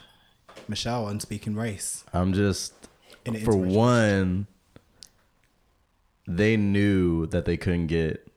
Michelle 0.69 1.07
and 1.09 1.21
speaking 1.21 1.55
race? 1.55 2.05
I'm 2.13 2.31
just 2.31 2.73
In 3.25 3.33
for 3.43 3.53
intimate 3.53 3.75
one, 3.75 4.47
they 6.27 6.57
knew 6.57 7.25
that 7.27 7.45
they 7.45 7.57
couldn't 7.57 7.87
get 7.87 8.27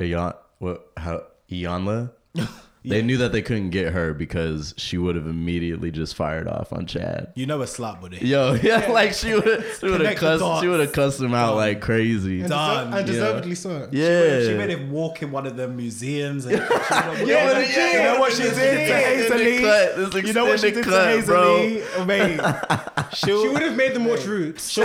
Ian 0.00 0.32
what 0.58 0.90
how 0.96 1.24
Iyanla. 1.50 2.12
They 2.88 3.02
knew 3.02 3.16
that 3.18 3.32
they 3.32 3.42
couldn't 3.42 3.70
get 3.70 3.92
her 3.92 4.14
because 4.14 4.74
she 4.76 4.96
would 4.96 5.16
have 5.16 5.26
immediately 5.26 5.90
just 5.90 6.14
fired 6.14 6.46
off 6.46 6.72
on 6.72 6.86
Chad. 6.86 7.32
You 7.34 7.46
know 7.46 7.60
a 7.62 7.66
slap 7.66 8.00
with 8.02 8.12
it. 8.14 8.22
Yo, 8.22 8.54
yeah, 8.62 8.86
like 8.90 9.12
she 9.12 9.34
would 9.34 9.44
she 9.44 9.86
would 9.86 10.00
have 10.00 10.16
Connect 10.16 10.20
the 10.20 10.26
cussed 10.26 10.40
dots. 10.40 10.62
she 10.62 10.68
would 10.68 10.80
have 10.80 10.92
cussed 10.92 11.20
him 11.20 11.34
out 11.34 11.56
like 11.56 11.80
crazy. 11.80 12.40
And, 12.40 12.48
Done, 12.48 12.92
deser- 12.92 12.98
and 12.98 13.08
yeah. 13.08 13.12
deservedly 13.12 13.54
so. 13.56 13.88
Yeah, 13.92 14.40
She 14.46 14.54
made 14.54 14.70
him 14.70 14.90
walk 14.90 15.22
in 15.22 15.30
one 15.32 15.46
of 15.46 15.56
the 15.56 15.66
museums. 15.68 16.46
And 16.46 16.56
yeah, 16.60 17.18
you 17.24 18.02
know 18.04 18.20
what 18.20 18.32
she 18.32 18.42
did 18.44 18.54
to 18.54 18.94
Hazel-E? 18.94 19.60
Cut, 19.60 20.12
this 20.12 20.24
You 20.24 20.32
know 20.32 20.44
what 20.44 20.60
she 20.60 20.70
did 20.70 20.84
to 20.84 20.90
cut, 20.90 21.24
bro. 21.26 21.58
Hazel-E? 21.58 22.04
Mate, 22.06 22.40
she'll, 23.14 23.52
would 23.52 23.62
have 23.62 23.76
made 23.76 23.94
them 23.94 24.04
watch 24.04 24.24
Roots. 24.24 24.76
Yo, 24.76 24.84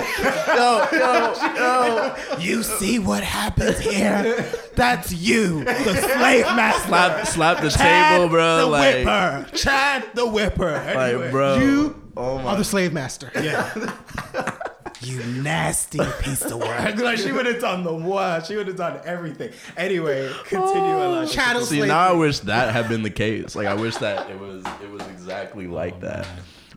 yo, 0.91 1.34
yo. 1.56 2.15
you 2.40 2.64
see 2.64 2.98
what 2.99 3.23
happens 3.23 3.80
here? 3.80 4.45
That's 4.76 5.11
you, 5.14 5.64
the 5.64 5.73
slave 5.95 6.45
master. 6.45 6.88
Slap, 6.88 7.28
slap 7.28 7.61
the 7.61 7.69
Chad 7.69 7.90
table, 7.91 8.30
bro. 8.30 8.57
The 8.57 8.65
like, 8.65 8.95
whipper. 8.95 9.47
Chad 9.55 10.09
the 10.13 10.26
whipper. 10.27 10.69
Anyway. 10.69 11.23
like, 11.26 11.31
bro. 11.31 11.57
You 11.57 12.01
Oh 12.18 12.38
are 12.38 12.43
my. 12.43 12.55
the 12.55 12.63
slave 12.63 12.93
master. 12.93 13.31
Yeah. 13.35 14.57
You 15.03 15.23
nasty 15.41 15.97
piece 16.19 16.43
of 16.43 16.59
work. 16.59 16.95
like 16.97 17.18
she 17.18 17.31
would 17.31 17.47
have 17.47 17.59
done 17.59 17.84
the 17.84 17.93
worst. 17.93 18.47
She 18.47 18.55
would 18.55 18.68
have 18.68 18.76
done 18.76 18.99
everything. 19.03 19.51
Anyway, 19.76 20.31
continue. 20.45 20.80
Elijah. 20.80 21.34
Chattel 21.34 21.65
See, 21.65 21.81
now 21.81 22.09
I 22.09 22.11
wish 22.11 22.39
that 22.41 22.72
had 22.72 22.88
been 22.88 23.01
the 23.01 23.09
case. 23.09 23.55
Like 23.55 23.65
I 23.65 23.73
wish 23.73 23.97
that 23.97 24.30
it 24.30 24.39
was 24.39 24.63
it 24.84 24.91
was 24.91 25.01
exactly 25.07 25.65
like 25.65 26.01
that. 26.01 26.27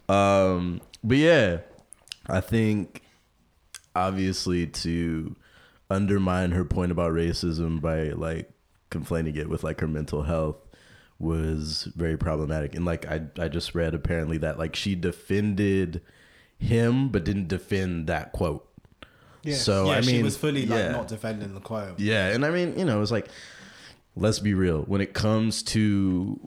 Um, 0.09 0.81
but 1.03 1.19
yeah, 1.19 1.59
I 2.27 2.41
think 2.41 3.03
obviously 3.95 4.69
to 4.69 5.37
undermine 5.91 6.53
her 6.53 6.65
point 6.65 6.93
about 6.93 7.13
racism 7.13 7.79
by 7.79 8.11
like 8.11 8.51
conflating 8.91 9.37
it 9.37 9.51
with 9.51 9.63
like 9.63 9.81
her 9.81 9.89
mental 9.89 10.23
health 10.23 10.57
was 11.19 11.89
very 11.97 12.17
problematic. 12.17 12.75
And 12.75 12.85
like 12.85 13.07
I 13.07 13.23
I 13.39 13.49
just 13.49 13.75
read 13.75 13.95
apparently 13.95 14.39
that 14.39 14.59
like 14.59 14.77
she 14.77 14.95
defended 14.95 16.01
him 16.59 17.09
but 17.09 17.25
didn't 17.25 17.49
defend 17.49 18.07
that 18.07 18.33
quote. 18.33 18.69
Yeah. 19.43 19.57
So 19.57 19.87
yeah, 19.87 19.93
I 19.93 20.01
mean, 20.01 20.17
she 20.17 20.23
was 20.23 20.37
fully 20.37 20.67
like 20.67 20.79
yeah. 20.79 20.93
not 20.93 21.09
defending 21.09 21.55
the 21.55 21.61
quote. 21.61 22.01
Yeah, 22.01 22.29
and 22.29 22.45
I 22.45 22.51
mean, 22.51 22.79
you 22.79 22.85
know, 22.85 23.03
it's 23.03 23.11
like 23.11 23.29
let's 24.17 24.39
be 24.39 24.55
real. 24.55 24.83
When 24.83 25.01
it 25.01 25.13
comes 25.13 25.63
to 25.65 26.41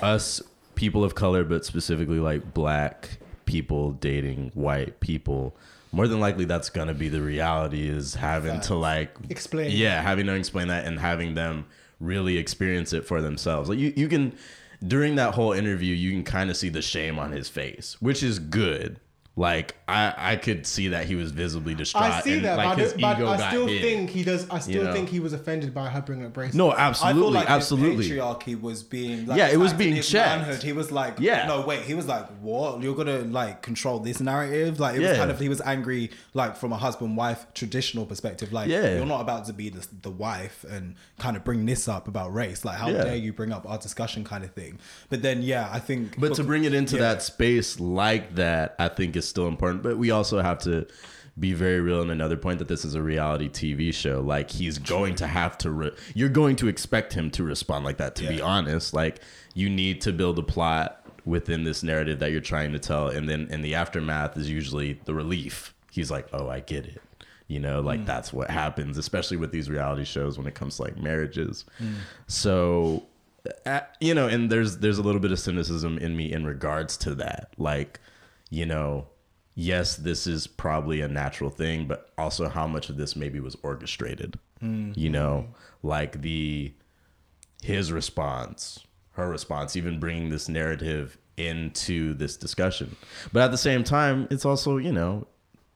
us 0.00 0.40
people 0.74 1.04
of 1.04 1.14
color, 1.14 1.44
but 1.44 1.64
specifically 1.64 2.20
like 2.20 2.54
black 2.54 3.18
people 3.46 3.92
dating 3.92 4.52
white 4.54 5.00
people, 5.00 5.56
more 5.92 6.08
than 6.08 6.20
likely 6.20 6.44
that's 6.44 6.70
gonna 6.70 6.94
be 6.94 7.08
the 7.08 7.20
reality 7.20 7.88
is 7.88 8.14
having 8.14 8.60
to 8.62 8.74
like 8.74 9.16
Explain. 9.28 9.72
Yeah, 9.72 10.00
having 10.00 10.26
to 10.26 10.34
explain 10.34 10.68
that 10.68 10.86
and 10.86 10.98
having 10.98 11.34
them 11.34 11.66
really 12.04 12.38
experience 12.38 12.92
it 12.92 13.06
for 13.06 13.20
themselves. 13.20 13.68
Like 13.68 13.78
you, 13.78 13.92
you 13.96 14.08
can 14.08 14.34
during 14.86 15.14
that 15.16 15.34
whole 15.34 15.52
interview, 15.52 15.94
you 15.94 16.10
can 16.10 16.24
kind 16.24 16.50
of 16.50 16.56
see 16.56 16.68
the 16.68 16.82
shame 16.82 17.18
on 17.18 17.32
his 17.32 17.48
face, 17.48 17.96
which 18.00 18.22
is 18.22 18.38
good. 18.38 19.00
Like 19.36 19.74
I, 19.88 20.14
I 20.16 20.36
could 20.36 20.64
see 20.64 20.88
that 20.88 21.06
he 21.06 21.16
was 21.16 21.32
visibly 21.32 21.74
distraught. 21.74 22.04
I 22.04 22.20
see 22.20 22.34
and, 22.34 22.44
that, 22.44 22.56
like 22.56 22.68
but, 22.68 22.78
his 22.78 22.92
I, 22.94 23.14
but 23.14 23.40
I 23.40 23.48
still 23.50 23.66
hit. 23.66 23.82
think 23.82 24.10
he 24.10 24.22
does. 24.22 24.48
I 24.48 24.60
still 24.60 24.84
know? 24.84 24.92
think 24.92 25.08
he 25.08 25.18
was 25.18 25.32
offended 25.32 25.74
by 25.74 25.88
her 25.88 26.00
bringing 26.00 26.26
up 26.26 26.34
racism. 26.34 26.54
No, 26.54 26.72
absolutely, 26.72 27.32
like 27.32 27.50
absolutely. 27.50 28.08
patriarchy 28.08 28.60
was 28.60 28.84
being 28.84 29.26
like, 29.26 29.36
Yeah, 29.36 29.48
it 29.48 29.56
was 29.56 29.72
being 29.72 30.00
checked. 30.02 30.42
manhood. 30.42 30.62
He 30.62 30.72
was 30.72 30.92
like, 30.92 31.18
Yeah. 31.18 31.48
no, 31.48 31.62
wait. 31.66 31.82
He 31.82 31.94
was 31.94 32.06
like, 32.06 32.28
what? 32.42 32.80
You're 32.80 32.94
gonna 32.94 33.22
like 33.22 33.60
control 33.62 33.98
this 33.98 34.20
narrative? 34.20 34.78
Like, 34.78 34.94
it 34.94 35.00
was 35.00 35.18
kind 35.18 35.32
of 35.32 35.40
he 35.40 35.48
was 35.48 35.60
angry, 35.62 36.10
like 36.32 36.56
from 36.56 36.72
a 36.72 36.76
husband 36.76 37.16
wife 37.16 37.44
traditional 37.54 38.06
perspective. 38.06 38.52
Like, 38.52 38.68
Yeah. 38.68 38.94
you're 38.94 39.04
not 39.04 39.20
about 39.20 39.46
to 39.46 39.52
be 39.52 39.68
the, 39.68 39.84
the 40.02 40.10
wife 40.12 40.64
and 40.70 40.94
kind 41.18 41.36
of 41.36 41.42
bring 41.42 41.66
this 41.66 41.88
up 41.88 42.06
about 42.06 42.32
race. 42.32 42.64
Like, 42.64 42.78
how 42.78 42.88
Yeah. 42.88 43.02
dare 43.02 43.16
you 43.16 43.32
bring 43.32 43.50
up 43.50 43.68
our 43.68 43.78
discussion 43.78 44.22
kind 44.22 44.44
of 44.44 44.52
thing? 44.52 44.78
But 45.08 45.22
then, 45.22 45.42
yeah, 45.42 45.68
I 45.72 45.80
think, 45.80 46.20
But 46.20 46.34
to 46.34 46.44
bring 46.44 46.62
it 46.62 46.72
into 46.72 46.94
Yeah. 46.96 47.02
that 47.14 47.22
space 47.22 47.80
like 47.80 48.36
that, 48.36 48.76
I 48.78 48.86
think 48.86 49.16
is 49.16 49.23
still 49.28 49.48
important. 49.48 49.82
But 49.82 49.98
we 49.98 50.10
also 50.10 50.40
have 50.40 50.58
to 50.60 50.86
be 51.38 51.52
very 51.52 51.80
real 51.80 52.00
in 52.00 52.10
another 52.10 52.36
point 52.36 52.60
that 52.60 52.68
this 52.68 52.84
is 52.84 52.94
a 52.94 53.02
reality 53.02 53.48
TV 53.48 53.92
show. 53.92 54.20
Like 54.20 54.50
he's 54.50 54.78
going 54.78 55.16
to 55.16 55.26
have 55.26 55.58
to, 55.58 55.70
re- 55.70 55.96
you're 56.14 56.28
going 56.28 56.56
to 56.56 56.68
expect 56.68 57.12
him 57.12 57.30
to 57.32 57.42
respond 57.42 57.84
like 57.84 57.96
that. 57.96 58.14
To 58.16 58.28
be 58.28 58.40
honest, 58.40 58.94
like 58.94 59.20
you 59.54 59.68
need 59.68 60.00
to 60.02 60.12
build 60.12 60.38
a 60.38 60.42
plot 60.42 61.04
within 61.24 61.64
this 61.64 61.82
narrative 61.82 62.18
that 62.18 62.30
you're 62.30 62.40
trying 62.40 62.72
to 62.72 62.78
tell, 62.78 63.08
and 63.08 63.28
then 63.28 63.48
in 63.50 63.62
the 63.62 63.74
aftermath 63.74 64.36
is 64.36 64.50
usually 64.50 65.00
the 65.04 65.14
relief. 65.14 65.74
He's 65.90 66.10
like, 66.10 66.28
"Oh, 66.32 66.48
I 66.48 66.60
get 66.60 66.86
it." 66.86 67.00
You 67.46 67.60
know, 67.60 67.80
like 67.80 68.00
mm. 68.00 68.06
that's 68.06 68.32
what 68.32 68.50
happens, 68.50 68.98
especially 68.98 69.36
with 69.36 69.52
these 69.52 69.68
reality 69.70 70.04
shows 70.04 70.38
when 70.38 70.46
it 70.46 70.54
comes 70.54 70.76
to 70.76 70.82
like 70.82 70.96
marriages. 70.96 71.64
Mm. 71.82 71.94
So, 72.26 73.04
uh, 73.46 73.68
uh, 73.68 73.80
you 74.00 74.14
know, 74.14 74.26
and 74.26 74.50
there's 74.50 74.78
there's 74.78 74.98
a 74.98 75.02
little 75.02 75.20
bit 75.20 75.32
of 75.32 75.38
cynicism 75.38 75.98
in 75.98 76.16
me 76.16 76.32
in 76.32 76.46
regards 76.46 76.96
to 76.98 77.14
that. 77.16 77.50
Like, 77.58 78.00
you 78.50 78.66
know, 78.66 79.06
yes, 79.54 79.96
this 79.96 80.26
is 80.26 80.46
probably 80.46 81.00
a 81.00 81.08
natural 81.08 81.50
thing, 81.50 81.86
but 81.86 82.10
also 82.18 82.48
how 82.48 82.66
much 82.66 82.88
of 82.88 82.96
this 82.96 83.14
maybe 83.16 83.40
was 83.40 83.56
orchestrated. 83.62 84.38
Mm. 84.62 84.96
You 84.96 85.10
know, 85.10 85.48
like 85.82 86.22
the 86.22 86.72
his 87.62 87.92
response, 87.92 88.80
her 89.12 89.28
response, 89.28 89.76
even 89.76 89.98
bringing 90.00 90.28
this 90.28 90.48
narrative 90.48 91.16
into 91.36 92.14
this 92.14 92.36
discussion. 92.36 92.96
But 93.32 93.42
at 93.42 93.50
the 93.50 93.58
same 93.58 93.82
time, 93.84 94.28
it's 94.30 94.44
also, 94.44 94.76
you 94.76 94.92
know, 94.92 95.26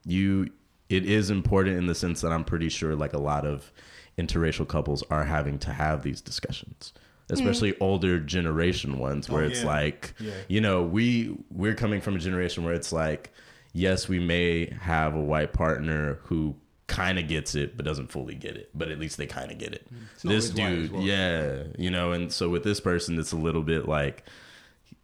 you 0.05 0.49
it 0.89 1.05
is 1.05 1.29
important 1.29 1.77
in 1.77 1.85
the 1.85 1.93
sense 1.95 2.21
that 2.21 2.31
I'm 2.31 2.43
pretty 2.43 2.69
sure 2.69 2.95
like 2.95 3.13
a 3.13 3.19
lot 3.19 3.45
of 3.45 3.71
interracial 4.17 4.67
couples 4.67 5.03
are 5.11 5.23
having 5.23 5.59
to 5.59 5.71
have 5.71 6.01
these 6.03 6.19
discussions. 6.21 6.93
Hmm. 7.27 7.33
Especially 7.35 7.77
older 7.79 8.19
generation 8.19 8.97
ones 8.97 9.29
where 9.29 9.43
Oh, 9.43 9.47
it's 9.47 9.61
yeah. 9.61 9.67
like 9.67 10.13
Yeah. 10.19 10.31
you 10.47 10.61
know, 10.61 10.81
we 10.83 11.35
we're 11.51 11.75
coming 11.75 12.01
from 12.01 12.15
a 12.15 12.19
generation 12.19 12.63
where 12.63 12.73
it's 12.73 12.91
like 12.91 13.31
yes, 13.73 14.07
we 14.07 14.19
may 14.19 14.73
have 14.81 15.15
a 15.15 15.21
white 15.21 15.53
partner 15.53 16.19
who 16.23 16.55
kind 16.87 17.19
of 17.19 17.27
gets 17.27 17.53
it 17.53 17.77
but 17.77 17.85
doesn't 17.85 18.11
fully 18.11 18.35
get 18.35 18.57
it, 18.57 18.69
but 18.73 18.89
at 18.89 18.99
least 18.99 19.17
they 19.17 19.27
kind 19.27 19.51
of 19.51 19.57
get 19.57 19.73
it. 19.73 19.87
Mm. 19.93 20.21
This 20.23 20.25
always 20.25 20.53
white 20.53 20.63
as 20.63 20.77
dude, 20.77 20.91
well. 20.91 21.01
yeah, 21.03 21.63
you 21.77 21.89
know, 21.91 22.11
and 22.11 22.31
so 22.31 22.49
with 22.49 22.63
this 22.63 22.79
person 22.79 23.19
it's 23.19 23.31
a 23.31 23.37
little 23.37 23.61
bit 23.63 23.87
like 23.87 24.23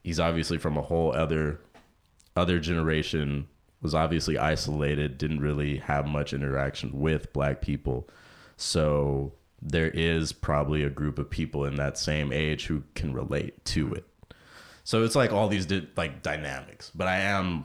he's 0.04 0.20
obviously 0.20 0.58
from 0.58 0.78
a 0.78 0.82
whole 0.82 1.14
other 1.14 1.60
other 2.36 2.60
generation 2.60 3.48
was 3.82 3.94
obviously 3.96 4.38
isolated 4.38 5.18
didn't 5.18 5.40
really 5.40 5.78
have 5.78 6.08
much 6.08 6.34
interaction 6.34 6.92
with 7.00 7.32
black 7.34 7.62
people 7.62 8.08
so 8.58 9.34
there 9.62 9.90
is 9.90 10.32
probably 10.32 10.84
a 10.84 10.90
group 10.90 11.18
of 11.18 11.30
people 11.30 11.66
in 11.66 11.76
that 11.76 11.98
same 11.98 12.32
age 12.32 12.66
who 12.68 12.84
can 12.94 13.14
relate 13.14 13.64
to 13.66 13.94
it 13.94 14.06
so 14.84 15.04
it's 15.04 15.16
like 15.16 15.32
all 15.32 15.48
these 15.48 15.66
di- 15.66 15.88
like 15.96 16.22
dynamics 16.22 16.92
but 16.94 17.08
i 17.08 17.18
am 17.18 17.64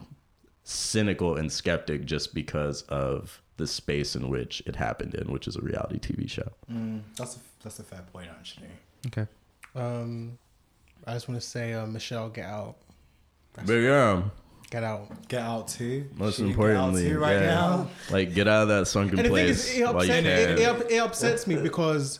cynical 0.71 1.37
and 1.37 1.51
skeptic 1.51 2.05
just 2.05 2.33
because 2.33 2.83
of 2.83 3.41
the 3.57 3.67
space 3.67 4.15
in 4.15 4.29
which 4.29 4.61
it 4.65 4.75
happened 4.75 5.13
in 5.15 5.31
which 5.31 5.47
is 5.47 5.55
a 5.55 5.61
reality 5.61 5.99
tv 5.99 6.29
show 6.29 6.51
Mm, 6.71 7.01
that's 7.15 7.35
a, 7.35 7.39
that's 7.63 7.79
a 7.79 7.83
fair 7.83 8.03
point 8.11 8.27
actually. 8.29 8.69
Okay. 9.07 9.27
Um, 9.75 10.37
I 11.07 11.13
just 11.13 11.27
want 11.27 11.41
to 11.41 11.47
say, 11.47 11.73
uh, 11.73 11.85
Michelle, 11.85 12.29
get 12.29 12.45
out, 12.45 12.77
but 13.53 13.67
yeah 13.67 14.23
get 14.71 14.83
out. 14.83 15.27
Get 15.27 15.41
out 15.41 15.67
too. 15.67 16.07
most 16.15 16.37
Should 16.37 16.43
you 16.45 16.51
importantly 16.51 17.03
get 17.03 17.09
out 17.09 17.13
too 17.13 17.19
right 17.19 17.33
yeah. 17.41 17.45
now. 17.47 17.87
like 18.09 18.33
get 18.33 18.47
out 18.47 18.63
of 18.63 18.67
that 18.69 18.87
sunken 18.87 19.19
And 19.19 19.25
the 19.27 19.29
thing 19.29 19.45
place 19.45 19.69
is, 19.69 19.77
it, 19.77 19.83
while 19.83 20.05
you 20.05 20.13
upset, 20.13 20.23
can 20.23 20.25
it, 20.25 20.59
it, 20.59 20.91
it 20.91 20.97
upsets 20.97 21.45
me 21.45 21.57
because 21.57 22.19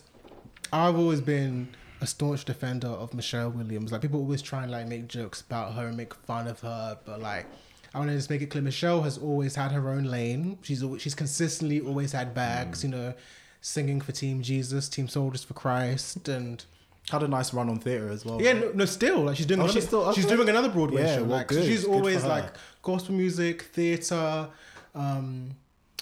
I've 0.71 0.97
always 0.97 1.21
been 1.21 1.69
a 2.01 2.07
staunch 2.07 2.45
defender 2.45 2.87
of 2.87 3.13
Michelle 3.13 3.49
Williams. 3.49 3.91
Like 3.91 4.01
people 4.01 4.19
always 4.19 4.41
try 4.41 4.63
and 4.63 4.71
like 4.71 4.87
make 4.87 5.07
jokes 5.07 5.41
about 5.41 5.73
her 5.73 5.87
and 5.87 5.97
make 5.97 6.13
fun 6.13 6.47
of 6.47 6.59
her, 6.59 6.97
but 7.05 7.21
like 7.21 7.45
I 7.93 7.97
want 7.99 8.09
to 8.09 8.15
just 8.15 8.29
make 8.29 8.41
it 8.41 8.47
clear: 8.49 8.61
Michelle 8.63 9.01
has 9.03 9.17
always 9.17 9.55
had 9.55 9.71
her 9.71 9.89
own 9.89 10.05
lane. 10.05 10.57
She's 10.61 10.81
always, 10.83 11.01
she's 11.01 11.15
consistently 11.15 11.81
always 11.81 12.11
had 12.13 12.33
bags. 12.33 12.83
You 12.83 12.89
know, 12.89 13.13
singing 13.61 13.99
for 14.01 14.11
Team 14.11 14.41
Jesus, 14.41 14.87
Team 14.89 15.07
Soldiers 15.07 15.43
for 15.43 15.53
Christ, 15.53 16.27
and 16.29 16.63
Had 17.09 17.23
a 17.23 17.27
nice 17.27 17.53
run 17.53 17.67
on 17.69 17.79
theater 17.79 18.09
as 18.09 18.23
well. 18.25 18.41
yeah, 18.41 18.53
no, 18.53 18.71
no 18.73 18.85
still 18.85 19.21
like 19.23 19.35
she's 19.35 19.45
doing. 19.45 19.59
Oh, 19.59 19.63
another, 19.65 19.73
she's 19.79 19.87
still- 19.87 20.13
she's 20.13 20.25
doing 20.25 20.47
another 20.47 20.69
Broadway 20.69 21.01
Yeah, 21.03 21.15
show. 21.17 21.23
well, 21.23 21.37
Like 21.39 21.51
so 21.51 21.61
she's 21.63 21.83
Good 21.83 21.93
always 21.93 22.23
like 22.23 22.45
gospel 22.81 23.15
music, 23.15 23.63
theater. 23.73 24.47
Um, 24.95 25.51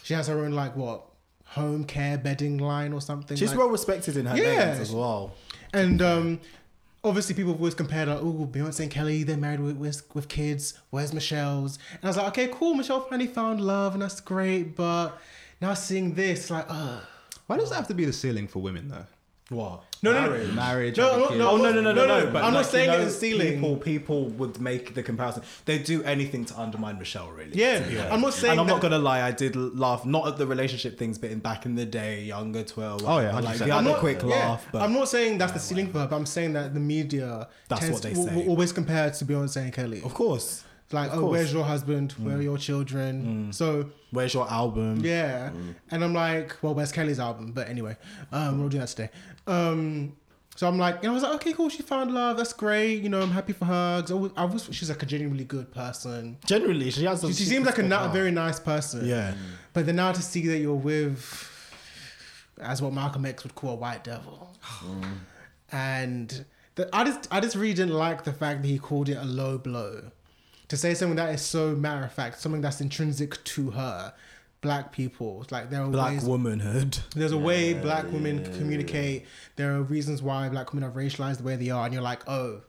she 0.03 0.13
has 0.13 0.27
her 0.27 0.39
own 0.45 0.51
like 0.51 0.75
what 0.75 1.05
home 1.45 1.83
care 1.85 2.17
bedding 2.17 2.57
line 2.59 2.93
or 2.93 3.01
something. 3.01 3.35
She's 3.35 3.49
like- 3.49 3.57
well 3.59 3.69
respected 3.69 4.15
in 4.17 4.25
her 4.27 4.37
Yeah. 4.37 4.77
as 4.79 4.91
well. 4.91 5.33
and 5.73 6.01
um, 6.01 6.39
obviously 7.03 7.35
people 7.35 7.51
have 7.53 7.61
always 7.61 7.75
compared 7.75 8.07
like, 8.07 8.19
oh, 8.19 8.49
Beyonce 8.51 8.81
and 8.81 8.91
Kelly, 8.91 9.23
they're 9.23 9.37
married 9.37 9.59
with, 9.59 9.77
with 9.77 10.03
with 10.13 10.27
kids. 10.27 10.73
Where's 10.89 11.13
Michelle's? 11.13 11.79
And 11.93 12.03
I 12.03 12.07
was 12.07 12.17
like, 12.17 12.27
okay, 12.29 12.49
cool. 12.51 12.73
Michelle 12.73 13.01
finally 13.01 13.27
found 13.27 13.61
love, 13.61 13.93
and 13.93 14.01
that's 14.01 14.19
great. 14.21 14.75
But 14.75 15.17
now 15.61 15.73
seeing 15.73 16.13
this, 16.13 16.49
like, 16.49 16.65
uh 16.69 16.99
Why 17.47 17.57
does 17.57 17.71
it 17.71 17.75
have 17.75 17.87
to 17.87 17.93
be 17.93 18.05
the 18.05 18.13
ceiling 18.13 18.47
for 18.47 18.59
women 18.59 18.89
though? 18.89 19.05
What? 19.49 19.83
No, 20.01 20.11
no, 20.13 20.21
no, 20.21 20.29
Marriage. 20.29 20.55
Marriage. 20.55 20.97
No, 20.97 21.17
no, 21.29 21.35
no, 21.35 21.49
Oh 21.51 21.57
no 21.57 21.71
no 21.71 21.81
no 21.81 21.91
no 21.93 22.05
no! 22.07 22.31
But 22.31 22.43
I'm 22.43 22.53
not 22.53 22.65
saying 22.65 22.89
you 22.89 22.95
it 22.95 22.99
know, 22.99 23.05
is 23.05 23.19
ceiling. 23.19 23.53
People 23.55 23.77
people 23.77 24.25
would 24.29 24.59
make 24.61 24.93
the 24.93 25.03
comparison. 25.03 25.43
They 25.65 25.79
do 25.79 26.03
anything 26.03 26.45
to 26.45 26.59
undermine 26.59 26.97
Michelle, 26.99 27.29
really. 27.31 27.51
Yeah, 27.55 27.79
to 27.79 27.89
be. 27.89 27.99
I'm 27.99 28.21
not 28.21 28.33
saying 28.33 28.51
And 28.51 28.61
I'm 28.61 28.67
not 28.67 28.81
gonna 28.81 28.99
lie. 28.99 29.21
I 29.21 29.31
did 29.31 29.55
laugh 29.55 30.05
not 30.05 30.27
at 30.27 30.37
the 30.37 30.47
relationship 30.47 30.97
things, 30.97 31.17
but 31.17 31.31
in 31.31 31.39
back 31.39 31.65
in 31.65 31.75
the 31.75 31.85
day, 31.85 32.23
younger 32.23 32.63
twelve. 32.63 33.03
Oh, 33.05 33.19
yeah, 33.19 33.33
like 33.39 33.57
100%. 33.57 33.61
I'm 33.63 33.69
had 33.69 33.79
a 33.79 33.81
not- 33.83 33.99
quick 33.99 34.19
yeah, 34.21 34.27
laugh. 34.29 34.67
But 34.71 34.81
I'm 34.83 34.93
not 34.93 35.09
saying 35.09 35.37
that's 35.37 35.53
the 35.53 35.59
ceiling 35.59 35.91
for 35.91 35.99
her, 35.99 36.07
but 36.07 36.15
I'm 36.15 36.25
saying 36.25 36.53
that 36.53 36.73
the 36.73 36.79
media 36.79 37.47
That's 37.67 37.81
tends 37.81 37.93
what 37.95 38.03
they 38.03 38.13
will- 38.17 38.27
say. 38.27 38.35
will 38.35 38.47
always 38.49 38.71
compare 38.71 39.09
to 39.11 39.25
Beyonce 39.25 39.57
and 39.57 39.73
Kelly. 39.73 40.01
of 40.03 40.13
course, 40.13 40.63
Like, 40.91 41.11
oh. 41.13 41.19
Mm. 41.23 41.29
where's 41.31 41.53
your 41.53 41.63
husband? 41.65 42.13
Where 42.13 42.37
are 42.37 42.41
your 42.41 42.57
children? 42.57 43.53
So 43.53 43.91
where's 44.11 44.33
your 44.33 44.49
album? 44.49 45.01
yeah, 45.03 45.51
and 45.91 46.03
I'm 46.03 46.13
like, 46.13 46.55
well, 46.61 46.73
where's 46.73 46.91
Kelly's 46.91 47.19
album? 47.19 47.51
But 47.51 47.69
anyway, 47.69 47.95
um, 48.31 48.59
we'll 48.59 48.69
do 48.69 48.79
that 48.79 48.87
today. 48.89 49.09
Um, 49.45 50.15
so 50.55 50.67
I'm 50.67 50.77
like, 50.77 50.95
you 50.95 51.03
know, 51.03 51.11
I 51.11 51.13
was 51.13 51.23
like, 51.23 51.35
okay, 51.35 51.53
cool, 51.53 51.69
she 51.69 51.83
found 51.83 52.13
love. 52.13 52.35
That's 52.35 52.51
great. 52.51 53.01
You 53.01 53.07
know, 53.09 53.21
I'm 53.21 53.31
happy 53.31 53.53
for 53.53 53.65
her. 53.65 54.03
I 54.09 54.13
was, 54.13 54.31
I 54.35 54.43
was 54.45 54.67
she's 54.71 54.89
like 54.89 55.01
a 55.01 55.05
genuinely 55.05 55.45
good 55.45 55.71
person. 55.71 56.37
Generally, 56.45 56.91
she 56.91 57.05
has. 57.05 57.21
She, 57.21 57.33
she 57.33 57.45
seems 57.45 57.65
like 57.65 57.77
a, 57.77 57.83
na- 57.83 58.05
a 58.05 58.09
very 58.09 58.31
nice 58.31 58.59
person. 58.59 59.05
Yeah. 59.05 59.35
But 59.73 59.85
then 59.85 59.95
now 59.95 60.11
to 60.11 60.21
see 60.21 60.45
that 60.47 60.57
you're 60.57 60.73
with, 60.73 61.21
as 62.59 62.81
what 62.81 62.91
Malcolm 62.93 63.25
X 63.25 63.43
would 63.43 63.55
call 63.55 63.71
a 63.71 63.75
white 63.75 64.03
devil, 64.03 64.53
and 65.71 66.45
the, 66.75 66.89
I 66.93 67.03
just 67.03 67.27
I 67.31 67.39
just 67.39 67.55
really 67.55 67.73
didn't 67.73 67.93
like 67.95 68.23
the 68.23 68.33
fact 68.33 68.61
that 68.63 68.67
he 68.67 68.79
called 68.79 69.09
it 69.09 69.15
a 69.17 69.23
low 69.25 69.57
blow, 69.57 70.11
to 70.69 70.77
say 70.77 70.93
something 70.93 71.17
that 71.17 71.33
is 71.33 71.41
so 71.41 71.75
matter 71.75 72.03
of 72.03 72.11
fact, 72.11 72.39
something 72.39 72.61
that's 72.61 72.79
intrinsic 72.81 73.43
to 73.43 73.71
her. 73.71 74.13
Black 74.61 74.91
people, 74.91 75.45
like 75.51 75.69
there 75.69 75.81
are 75.81 75.87
Black 75.87 76.11
ways 76.11 76.25
womanhood. 76.25 76.97
there's 77.15 77.31
a 77.31 77.37
way 77.37 77.73
black 77.73 78.03
women 78.11 78.43
communicate. 78.57 79.25
There 79.55 79.73
are 79.73 79.81
reasons 79.81 80.21
why 80.21 80.49
black 80.49 80.73
women 80.73 80.89
are 80.89 80.91
racialized 80.91 81.37
the 81.37 81.43
way 81.43 81.55
they 81.55 81.69
are, 81.69 81.85
and 81.85 81.93
you're 81.93 82.03
like, 82.03 82.27
oh, 82.27 82.59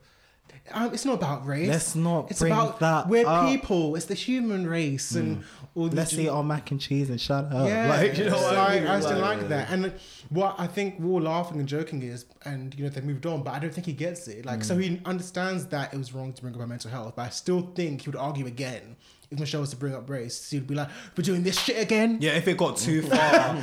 um, 0.72 0.92
it's 0.94 1.04
not 1.04 1.14
about 1.14 1.46
race. 1.46 1.68
Let's 1.68 1.94
not 1.96 2.30
It's 2.30 2.40
bring 2.40 2.52
about 2.52 2.78
that 2.80 3.08
we're 3.08 3.26
up. 3.26 3.48
people. 3.48 3.96
It's 3.96 4.06
the 4.06 4.14
human 4.14 4.66
race, 4.66 5.12
and 5.12 5.42
all 5.74 5.88
Let's 5.88 6.12
eat 6.14 6.28
our 6.28 6.42
mac 6.44 6.70
and 6.70 6.80
cheese 6.80 7.10
and 7.10 7.20
shut 7.20 7.46
up. 7.52 7.66
yeah, 7.68 7.88
Like, 7.88 8.16
you 8.18 8.24
know 8.24 8.36
so 8.38 8.56
I, 8.60 8.78
mean? 8.80 8.86
I 8.88 8.96
just 8.96 9.08
didn't 9.08 9.22
Like- 9.22 9.38
like 9.38 9.48
that. 9.48 9.70
And 9.70 9.92
what 10.28 10.54
I 10.58 10.66
think 10.66 10.98
we're 11.00 11.10
all 11.12 11.20
laughing 11.22 11.58
and 11.58 11.68
joking 11.68 12.02
is, 12.02 12.24
and 12.44 12.74
you 12.76 12.84
know 12.84 12.90
they 12.90 13.00
moved 13.00 13.26
on, 13.26 13.42
but 13.42 13.52
I 13.54 13.58
don't 13.58 13.72
think 13.74 13.86
he 13.86 13.92
gets 13.92 14.28
it. 14.28 14.44
Like, 14.46 14.62
so 14.64 14.76
he 14.78 15.00
understands 15.04 15.66
that 15.66 15.92
it 15.92 15.96
was 15.98 16.12
wrong 16.12 16.32
to 16.32 16.42
bring 16.42 16.60
up 16.60 16.68
mental 16.68 16.90
health, 16.90 17.14
but 17.16 17.22
I 17.22 17.30
still 17.30 17.62
think 17.74 18.02
he 18.02 18.08
would 18.10 18.16
argue 18.16 18.46
again 18.46 18.96
if 19.30 19.38
Michelle 19.38 19.60
was 19.60 19.70
to 19.70 19.76
bring 19.76 19.94
up 19.94 20.10
race. 20.10 20.50
He'd 20.50 20.66
be 20.66 20.74
like, 20.74 20.88
"We're 21.16 21.22
doing 21.22 21.42
this 21.44 21.58
shit 21.58 21.80
again." 21.80 22.18
Yeah, 22.20 22.32
if 22.32 22.48
it 22.48 22.56
got 22.56 22.76
too 22.76 23.02
far, 23.10 23.56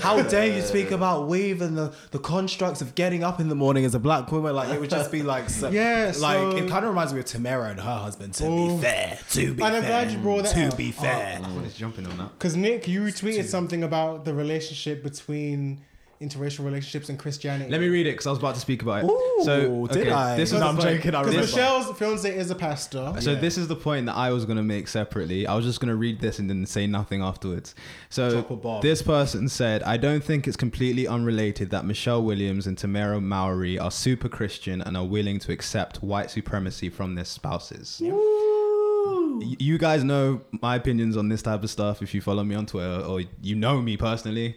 how 0.00 0.20
dare 0.22 0.54
you 0.54 0.60
speak 0.62 0.90
about 0.90 1.28
weave 1.28 1.62
and 1.62 1.76
the, 1.78 1.94
the 2.10 2.18
constructs 2.18 2.82
of 2.82 2.94
getting 2.94 3.24
up 3.24 3.40
in 3.40 3.48
the 3.48 3.54
morning 3.54 3.84
as 3.86 3.94
a 3.94 3.98
black 3.98 4.30
woman? 4.30 4.54
Like 4.54 4.68
it 4.70 4.80
would 4.80 4.90
just 4.90 5.10
be 5.10 5.22
like, 5.22 5.48
so, 5.48 5.68
Yeah, 5.70 6.12
like 6.18 6.36
so- 6.38 6.56
it 6.56 6.68
kind 6.68 6.84
of 6.84 6.90
reminds 6.90 7.12
me 7.14 7.20
of 7.20 7.24
Tamera 7.26 7.70
and 7.70 7.80
her 7.80 7.96
husband. 7.96 8.34
To 8.34 8.46
Oh. 8.46 8.76
be 8.76 8.82
fair, 8.82 9.18
to 9.30 9.54
be 9.54 9.62
And 9.62 9.76
I'm 9.76 9.82
fair, 9.82 10.04
glad 10.04 10.10
you 10.12 10.18
brought 10.18 10.44
that 10.44 10.54
to 10.54 10.66
up. 10.66 10.76
be 10.76 10.90
fair. 10.92 11.38
Oh, 11.40 11.44
oh, 11.46 11.52
oh. 11.56 11.58
I 11.60 11.62
was 11.62 11.74
jumping 11.74 12.06
on 12.06 12.18
that. 12.18 12.32
Because 12.38 12.54
Nick, 12.56 12.86
you 12.86 13.00
retweeted 13.00 13.46
something 13.46 13.82
about 13.82 14.24
the 14.26 14.34
relationship 14.34 15.02
between 15.02 15.80
interracial 16.28 16.64
relationships 16.64 17.08
and 17.08 17.18
Christianity. 17.18 17.70
Let 17.70 17.80
me 17.80 17.88
read 17.88 18.06
it 18.06 18.12
because 18.12 18.26
I 18.26 18.30
was 18.30 18.38
about 18.38 18.54
to 18.54 18.60
speak 18.60 18.82
about 18.82 19.04
it. 19.04 19.06
Ooh, 19.10 19.40
so 19.44 19.86
did 19.88 20.08
I? 20.08 20.36
This 20.36 20.48
is 20.52 20.54
No, 20.54 20.58
the 20.60 20.66
I'm 20.66 20.76
point. 20.76 21.02
joking, 21.02 21.10
Because. 21.10 21.52
Michelle's 21.54 21.98
fiance 21.98 22.36
is 22.36 22.50
a 22.50 22.54
pastor. 22.54 23.12
So 23.20 23.32
Yeah. 23.32 23.40
this 23.40 23.58
is 23.58 23.68
the 23.68 23.76
point 23.76 24.06
that 24.06 24.16
I 24.16 24.30
was 24.30 24.44
gonna 24.44 24.62
make 24.62 24.88
separately. 24.88 25.46
I 25.46 25.54
was 25.54 25.64
just 25.64 25.80
gonna 25.80 25.96
read 25.96 26.20
this 26.20 26.38
and 26.38 26.48
then 26.48 26.64
say 26.66 26.86
nothing 26.86 27.22
afterwards. 27.22 27.74
So 28.10 28.30
Drop 28.30 28.50
a 28.50 28.56
bomb. 28.56 28.82
this 28.82 29.02
person 29.02 29.48
said, 29.48 29.82
"I 29.82 29.96
don't 29.96 30.22
think 30.24 30.46
it's 30.48 30.56
completely 30.56 31.06
unrelated 31.06 31.70
that 31.70 31.84
Michelle 31.84 32.22
Williams 32.22 32.66
and 32.66 32.76
Tamera 32.76 33.22
Mowry 33.22 33.78
are 33.78 33.90
super 33.90 34.28
Christian 34.28 34.80
and 34.82 34.96
are 34.96 35.04
willing 35.04 35.38
to 35.40 35.52
accept 35.52 36.02
white 36.02 36.30
supremacy 36.30 36.88
from 36.88 37.14
their 37.14 37.24
spouses." 37.24 38.00
Y- 38.00 39.56
You 39.58 39.78
guys 39.78 40.04
know 40.04 40.40
my 40.62 40.76
opinions 40.76 41.16
on 41.16 41.28
this 41.28 41.42
type 41.42 41.62
of 41.62 41.70
stuff 41.70 42.02
if 42.02 42.14
you 42.14 42.20
follow 42.20 42.44
me 42.44 42.54
on 42.54 42.66
Twitter 42.66 43.00
or 43.04 43.20
you 43.42 43.54
know 43.54 43.80
me 43.82 43.96
personally. 43.96 44.56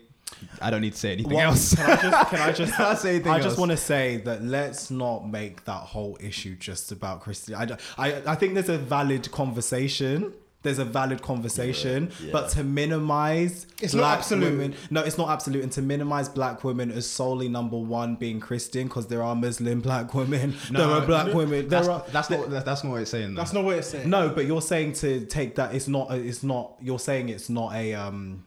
I 0.62 0.70
don't 0.70 0.82
need 0.82 0.94
to 0.94 1.00
say 1.00 1.14
anything 1.14 1.34
Well, 1.34 1.50
else. 1.52 1.74
Can 1.76 1.90
I 1.90 1.96
just? 2.02 2.30
Can 2.30 2.40
I 2.40 2.52
just? 2.52 2.74
Can't 2.78 2.98
say 3.00 3.10
anything 3.16 3.32
I 3.32 3.40
just 3.40 3.58
want 3.58 3.72
to 3.72 3.78
say 3.78 4.18
that 4.18 4.44
let's 4.44 4.92
not 4.92 5.28
make 5.28 5.66
that 5.66 5.82
whole 5.82 6.18
issue 6.22 6.56
just 6.56 6.92
about 6.92 7.22
Christian. 7.22 7.56
I, 7.56 7.66
don't- 7.66 7.82
I, 7.98 8.22
I 8.26 8.36
think 8.36 8.54
there's 8.54 8.70
a 8.70 8.78
valid 8.78 9.32
conversation. 9.32 10.34
There's 10.64 10.80
a 10.80 10.86
valid 10.86 11.22
conversation, 11.22 12.12
Yeah, 12.20 12.26
yeah. 12.26 12.32
but 12.34 12.50
to 12.50 12.64
minimize 12.64 13.68
It's 13.82 13.94
not 13.94 14.02
black 14.02 14.18
absolute. 14.20 14.52
women, 14.52 14.76
no, 14.90 15.02
it's 15.02 15.18
not 15.18 15.30
absolute, 15.30 15.64
and 15.64 15.72
to 15.74 15.82
minimize 15.82 16.28
black 16.28 16.64
women 16.64 16.92
as 16.92 17.08
solely 17.10 17.48
number 17.48 17.78
one 17.78 18.16
being 18.16 18.40
Christian 18.40 18.88
because 18.88 19.08
there 19.08 19.22
are 19.24 19.36
Muslim 19.36 19.82
black 19.82 20.14
women, 20.14 20.56
there 20.72 20.88
are 20.88 21.06
black 21.06 21.28
women, 21.34 21.70
there 21.70 21.82
that's, 21.84 21.88
are 21.88 22.04
that's 22.12 22.30
not 22.32 22.50
that's, 22.50 22.66
that's 22.66 22.84
not 22.84 22.92
what 22.92 23.02
it's 23.04 23.12
saying. 23.12 23.36
Though. 23.36 23.42
That's 23.42 23.54
not 23.54 23.64
what 23.64 23.78
it's 23.78 23.90
saying. 23.90 24.10
no, 24.10 24.30
but 24.30 24.46
you're 24.46 24.62
saying 24.62 24.94
to 24.94 25.26
take 25.28 25.56
that. 25.56 25.74
It's 25.76 25.88
not. 25.88 26.12
It's 26.12 26.44
not. 26.44 26.74
You're 26.82 27.00
saying 27.00 27.30
it's 27.30 27.50
not 27.50 27.74
a 27.76 27.94
um 27.94 28.44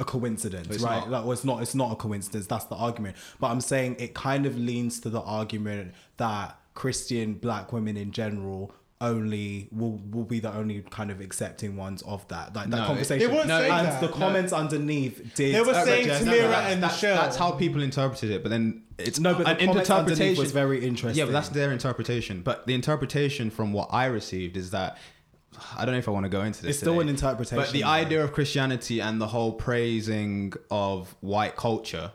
a 0.00 0.04
coincidence, 0.04 0.68
right? 0.82 1.00
not. 1.00 1.10
Like, 1.10 1.22
well, 1.24 1.32
it's 1.32 1.44
not. 1.44 1.62
It's 1.62 1.74
not 1.74 1.92
a 1.92 1.96
coincidence. 1.96 2.46
That's 2.46 2.64
the 2.64 2.74
argument. 2.76 3.16
But 3.38 3.48
I'm 3.48 3.60
saying 3.60 3.96
it 3.98 4.14
kind 4.14 4.46
of 4.46 4.58
leans 4.58 5.00
to 5.00 5.10
the 5.10 5.20
argument 5.20 5.94
that 6.16 6.58
Christian 6.74 7.34
black 7.34 7.72
women 7.72 7.96
in 7.96 8.10
general 8.10 8.74
only 9.02 9.68
will 9.72 9.98
will 10.10 10.24
be 10.24 10.40
the 10.40 10.52
only 10.52 10.82
kind 10.90 11.10
of 11.10 11.20
accepting 11.20 11.74
ones 11.76 12.02
of 12.02 12.26
that. 12.28 12.54
Like 12.54 12.68
that 12.70 12.82
it- 12.82 12.86
conversation. 12.86 13.30
They 13.30 13.44
No, 13.46 13.62
and 13.62 13.70
that. 13.86 14.00
the 14.00 14.08
No. 14.08 14.12
comments 14.12 14.52
underneath 14.52 15.34
did. 15.34 15.54
They 15.54 15.60
were 15.60 15.72
saying 15.72 16.06
Tamera 16.06 16.50
that. 16.50 16.72
and 16.72 16.82
that's, 16.82 17.36
how 17.36 17.52
people 17.52 17.82
interpreted 17.82 18.30
it, 18.30 18.42
but 18.42 18.50
then 18.50 18.82
it's 18.98 19.18
No, 19.18 19.34
but 19.34 19.58
the 19.58 19.94
underneath 19.94 20.38
was 20.38 20.52
very 20.52 20.84
interesting. 20.84 21.18
Yeah, 21.18 21.24
but 21.24 21.32
that's 21.32 21.48
their 21.48 21.72
interpretation. 21.72 22.42
But 22.42 22.66
the 22.66 22.74
interpretation 22.74 23.50
from 23.50 23.72
what 23.72 23.88
I 23.90 24.04
received 24.06 24.56
is 24.58 24.70
that 24.72 24.98
I 25.76 25.84
don't 25.84 25.92
know 25.94 25.98
if 25.98 26.08
I 26.08 26.10
want 26.10 26.24
to 26.24 26.30
go 26.30 26.42
into 26.42 26.62
this. 26.62 26.70
It's 26.70 26.78
still 26.78 26.94
today, 26.94 27.02
an 27.02 27.08
interpretation, 27.10 27.56
But 27.58 27.70
the 27.72 27.82
though. 27.82 27.88
idea 27.88 28.24
of 28.24 28.32
Christianity 28.32 29.00
and 29.00 29.20
the 29.20 29.26
whole 29.28 29.52
praising 29.52 30.52
of 30.70 31.14
white 31.20 31.56
culture. 31.56 32.12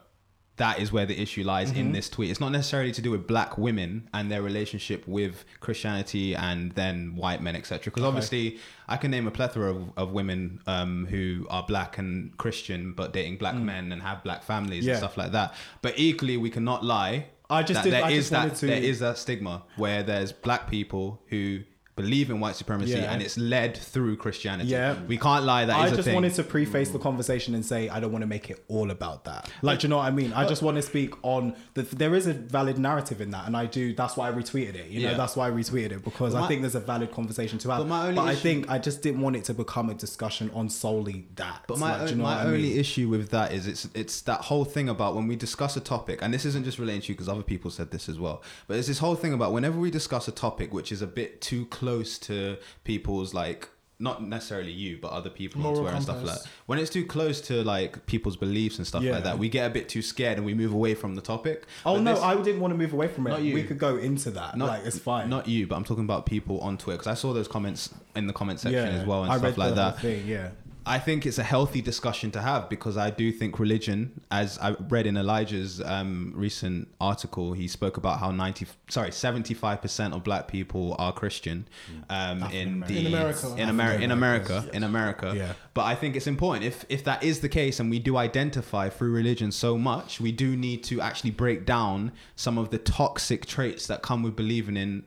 That 0.58 0.80
is 0.80 0.90
where 0.90 1.06
the 1.06 1.20
issue 1.22 1.44
lies 1.44 1.72
Mm-hmm. 1.72 1.80
in 1.82 1.92
this 1.92 2.10
tweet. 2.10 2.32
It's 2.32 2.40
not 2.40 2.54
necessarily 2.54 2.94
to 2.94 3.02
do 3.02 3.12
with 3.12 3.28
black 3.28 3.58
women 3.58 4.08
and 4.14 4.32
their 4.32 4.42
relationship 4.42 5.06
with 5.06 5.44
Christianity 5.60 6.34
and 6.34 6.72
then 6.74 7.18
white 7.18 7.42
men, 7.42 7.58
etc. 7.58 7.92
Because 7.92 8.04
obviously, 8.06 8.60
I 8.88 8.96
can 8.96 9.12
name 9.12 9.28
a 9.28 9.32
plethora 9.32 9.72
of, 9.72 9.92
of 9.98 10.12
women 10.14 10.62
um, 10.66 11.08
who 11.10 11.46
are 11.50 11.64
black 11.64 11.98
and 11.98 12.38
Christian, 12.38 12.94
but 12.94 13.12
dating 13.12 13.36
black 13.38 13.56
men 13.56 13.92
and 13.92 14.02
have 14.02 14.24
black 14.24 14.44
families 14.44 14.86
Mm. 14.86 14.88
Yeah. 14.88 14.94
and 14.94 15.00
stuff 15.00 15.18
like 15.18 15.34
that. 15.34 15.56
But 15.82 15.96
equally, 16.00 16.38
we 16.38 16.50
cannot 16.50 16.86
lie. 16.86 17.26
I 17.50 17.62
just 17.62 17.74
that 17.74 17.84
did- 17.84 17.94
there 17.94 18.06
I 18.06 18.12
is 18.12 18.30
just 18.30 18.32
that 18.32 18.56
to- 18.56 18.66
there 18.68 18.82
is 18.82 19.00
that 19.00 19.18
stigma 19.18 19.64
where 19.76 20.04
there's 20.04 20.32
black 20.32 20.70
people 20.70 21.22
who 21.28 21.60
believe 21.96 22.30
in 22.30 22.40
white 22.40 22.56
supremacy 22.56 22.92
Yeah. 22.92 23.12
and 23.14 23.22
it's 23.22 23.38
led 23.38 23.78
through 23.78 24.18
Christianity. 24.18 24.70
Yeah. 24.70 24.96
we 25.08 25.18
can't 25.18 25.46
lie. 25.46 25.66
That 25.66 25.86
is 25.86 25.94
I 25.94 25.96
just 25.96 26.12
wanted 26.12 26.34
to 26.36 26.44
preface 26.44 26.90
the 26.90 27.00
conversation 27.00 27.56
and 27.56 27.66
say 27.66 27.88
I 27.90 28.00
don't 28.00 28.12
want 28.12 28.24
to 28.24 28.28
make 28.28 28.50
it 28.50 28.64
all 28.68 28.92
about 28.92 29.24
that. 29.26 29.50
Like, 29.62 29.80
do 29.80 29.88
you 29.88 29.90
know 29.90 29.98
what 29.98 30.06
I 30.08 30.12
mean? 30.12 30.34
I 30.34 30.46
just 30.48 30.62
want 30.62 30.76
to 30.76 30.82
speak 30.82 31.14
on 31.24 31.56
the. 31.74 31.84
There 31.84 32.14
is 32.16 32.28
a 32.28 32.34
valid 32.34 32.78
narrative 32.78 33.22
in 33.22 33.32
that, 33.32 33.48
and 33.48 33.56
I 33.56 33.66
do. 33.66 33.94
That's 33.96 34.18
why 34.18 34.28
I 34.30 34.32
retweeted 34.34 34.76
it. 34.76 34.88
You 34.90 35.04
know, 35.04 35.12
Yeah. 35.12 35.18
that's 35.18 35.36
why 35.38 35.48
I 35.48 35.52
retweeted 35.52 35.92
it 35.94 36.04
because 36.04 36.34
But 36.34 36.44
I 36.44 36.48
think 36.48 36.62
there's 36.62 36.76
a 36.76 36.80
valid 36.82 37.12
conversation 37.14 37.60
to 37.60 37.70
have. 37.70 37.80
But 37.80 37.88
my 37.88 38.08
only 38.08 38.20
I 38.20 38.32
issue- 38.34 38.42
think 38.42 38.70
I 38.70 38.78
just 38.78 39.02
didn't 39.02 39.22
want 39.22 39.38
it 39.38 39.46
to 39.46 39.54
become 39.54 39.90
a 39.90 39.94
discussion 39.94 40.52
on 40.54 40.70
solely 40.70 41.28
that. 41.36 41.64
But 41.68 41.80
my, 41.80 41.98
Like, 42.02 42.10
you 42.10 42.18
know 42.18 42.24
my 42.24 42.36
what 42.38 42.46
I 42.46 42.48
only 42.50 42.62
mean? 42.64 42.78
issue 42.80 43.08
with 43.08 43.30
that 43.30 43.54
is 43.54 43.68
it's 43.68 43.88
it's 43.94 44.20
that 44.22 44.42
whole 44.42 44.66
thing 44.66 44.90
about 44.90 45.16
when 45.16 45.28
we 45.28 45.36
discuss 45.38 45.78
a 45.78 45.80
topic, 45.80 46.20
and 46.22 46.34
this 46.34 46.44
isn't 46.46 46.66
just 46.66 46.78
relating 46.78 47.02
to 47.04 47.08
you 47.10 47.14
because 47.16 47.30
other 47.30 47.42
people 47.54 47.72
said 47.72 47.92
this 47.92 48.10
as 48.10 48.20
well. 48.20 48.44
But 48.68 48.78
it's 48.78 48.88
this 48.90 49.00
whole 49.00 49.16
thing 49.16 49.32
about 49.34 49.54
whenever 49.54 49.80
we 49.80 49.90
discuss 49.92 50.28
a 50.28 50.32
topic 50.34 50.74
which 50.74 50.92
is 50.92 51.02
a 51.02 51.08
bit 51.08 51.40
too 51.40 51.66
close 51.68 51.85
to 52.20 52.58
people's 52.84 53.34
like 53.34 53.70
not 53.98 54.22
necessarily 54.22 54.74
you, 54.74 54.98
but 55.02 55.10
other 55.12 55.30
people 55.30 55.60
on 55.62 55.64
Moral 55.64 55.80
Twitter 55.84 55.96
and 55.96 56.04
stuff 56.04 56.18
like 56.22 56.36
that. 56.42 56.50
When 56.66 56.80
it's 56.80 56.90
too 56.90 57.06
close 57.06 57.40
to 57.48 57.64
like 57.64 58.06
people's 58.08 58.36
beliefs 58.36 58.78
and 58.78 58.86
stuff 58.86 59.02
Yeah. 59.04 59.14
like 59.14 59.24
that, 59.24 59.40
we 59.40 59.48
get 59.48 59.72
a 59.72 59.74
bit 59.74 59.88
too 59.88 60.02
scared 60.02 60.36
and 60.38 60.46
we 60.46 60.54
move 60.54 60.74
away 60.74 60.96
from 60.96 61.16
the 61.16 61.22
topic. 61.22 61.66
Oh 61.86 61.94
But 61.96 62.02
no, 62.02 62.14
this- 62.14 62.22
I 62.22 62.36
didn't 62.42 62.60
want 62.60 62.74
to 62.74 62.78
move 62.78 62.92
away 62.92 63.08
from 63.08 63.26
it. 63.28 63.30
Not 63.30 63.42
you. 63.42 63.54
We 63.54 63.64
could 63.64 63.78
go 63.80 63.96
into 63.96 64.32
that. 64.32 64.58
not, 64.58 64.68
like 64.68 64.86
it's 64.86 65.00
fine. 65.00 65.30
Not 65.30 65.48
you, 65.48 65.66
but 65.66 65.78
I'm 65.78 65.86
talking 65.86 66.04
about 66.04 66.26
people 66.26 66.60
on 66.60 66.78
Twitter 66.78 66.98
because 66.98 67.08
I 67.10 67.14
saw 67.14 67.32
those 67.32 67.48
comments 67.48 67.90
in 68.18 68.28
the 68.28 68.34
comment 68.34 68.60
section 68.60 68.86
yeah, 68.94 69.00
as 69.00 69.06
well 69.08 69.24
and 69.24 69.32
I 69.32 69.38
stuff 69.38 69.58
like 69.58 69.76
that. 69.76 70.00
thing. 70.02 70.28
Yeah. 70.28 70.50
I 70.86 71.00
think 71.00 71.26
it's 71.26 71.40
a 71.40 71.44
healthy 71.44 71.82
discussion 71.82 72.32
to 72.32 72.42
have 72.42 72.70
because 72.70 72.96
I 72.98 73.10
do 73.10 73.32
think 73.32 73.60
religion, 73.60 74.22
as 74.30 74.60
I 74.60 74.76
read 74.90 75.08
in 75.08 75.18
Elijah's 75.18 75.82
um, 75.82 76.32
recent 76.36 76.88
article, 77.02 77.54
he 77.54 77.68
spoke 77.68 77.98
about 77.98 78.20
how 78.20 78.32
ninety, 78.32 78.68
sorry, 78.90 79.12
seventy 79.12 79.54
five 79.54 79.82
percent 79.82 80.14
of 80.14 80.24
black 80.24 80.48
people 80.48 80.96
are 81.00 81.12
Christian 81.12 81.68
um, 82.10 82.44
in 82.52 82.82
the 82.82 83.00
In 83.00 83.08
America. 83.08 83.56
in 83.58 83.70
America, 83.70 84.04
in 84.04 84.12
America, 84.12 84.54
African-Americans, 84.54 84.76
in 84.76 84.84
America. 84.84 85.34
Yeah. 85.36 85.54
But 85.74 85.86
I 85.86 85.96
think 85.96 86.16
it's 86.16 86.28
important 86.28 86.66
if 86.66 86.86
if 86.90 87.04
that 87.06 87.24
is 87.24 87.40
the 87.40 87.50
case, 87.50 87.80
and 87.80 87.90
we 87.90 88.00
do 88.00 88.18
identify 88.18 88.90
through 88.90 89.12
religion 89.12 89.52
so 89.52 89.78
much, 89.78 90.22
we 90.22 90.32
do 90.32 90.56
need 90.56 90.84
to 90.86 91.02
actually 91.02 91.32
break 91.32 91.66
down 91.66 92.12
some 92.36 92.58
of 92.58 92.70
the 92.70 92.78
toxic 92.78 93.46
traits 93.46 93.88
that 93.88 94.02
come 94.02 94.24
with 94.24 94.36
believing 94.36 94.78
in 94.78 95.04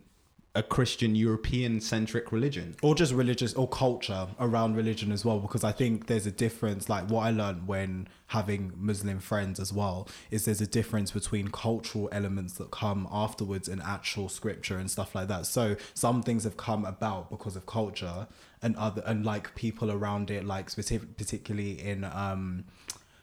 a 0.54 0.62
Christian 0.62 1.14
European 1.14 1.80
centric 1.80 2.32
religion. 2.32 2.74
or 2.82 2.94
just 2.94 3.12
religious 3.12 3.54
or 3.54 3.68
culture 3.68 4.26
around 4.40 4.74
religion 4.76 5.12
as 5.12 5.24
well 5.24 5.38
because 5.38 5.62
i 5.64 5.72
think 5.72 6.06
there's 6.06 6.26
a 6.26 6.30
difference 6.30 6.88
like 6.88 7.08
what 7.10 7.20
i 7.20 7.30
learned 7.30 7.66
when 7.66 8.08
having 8.28 8.72
muslim 8.76 9.18
friends 9.18 9.60
as 9.60 9.72
well 9.72 10.08
is 10.30 10.44
there's 10.44 10.60
a 10.60 10.66
difference 10.66 11.10
between 11.10 11.48
cultural 11.48 12.08
elements 12.12 12.54
that 12.54 12.70
come 12.70 13.06
afterwards 13.10 13.68
in 13.68 13.80
actual 13.82 14.28
scripture 14.28 14.78
and 14.78 14.90
stuff 14.90 15.14
like 15.14 15.28
that 15.28 15.46
so 15.46 15.76
some 15.94 16.22
things 16.22 16.44
have 16.44 16.56
come 16.56 16.84
about 16.84 17.30
because 17.30 17.56
of 17.56 17.66
culture 17.66 18.26
and 18.62 18.76
other 18.76 19.02
and 19.06 19.24
like 19.24 19.54
people 19.54 19.90
around 19.90 20.30
it 20.30 20.44
like 20.44 20.68
specific 20.70 21.16
particularly 21.16 21.80
in 21.80 22.04
um 22.04 22.64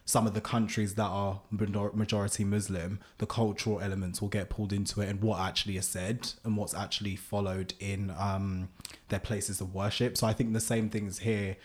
some 0.05 0.27
of 0.27 0.35
the 0.35 0.41
countries 0.41 0.93
that 0.95 1.03
are 1.03 1.41
majority 1.51 2.43
Muslim, 2.43 2.99
the 3.17 3.25
cultural 3.25 3.79
elements 3.81 4.21
will 4.21 4.29
get 4.29 4.49
pulled 4.49 4.71
into 4.71 5.01
it 5.01 5.09
and 5.09 5.19
what 5.19 5.39
actually 5.39 5.77
is 5.77 5.87
said 5.87 6.31
and 6.43 6.55
what's 6.55 6.75
actually 6.75 7.15
followed 7.15 7.73
in 7.79 8.13
um, 8.17 8.69
their 9.09 9.19
places 9.19 9.59
of 9.61 9.73
worship. 9.73 10.15
So 10.15 10.27
I 10.27 10.33
think 10.33 10.53
the 10.53 10.59
same 10.59 10.89
things 10.89 11.19
here 11.19 11.57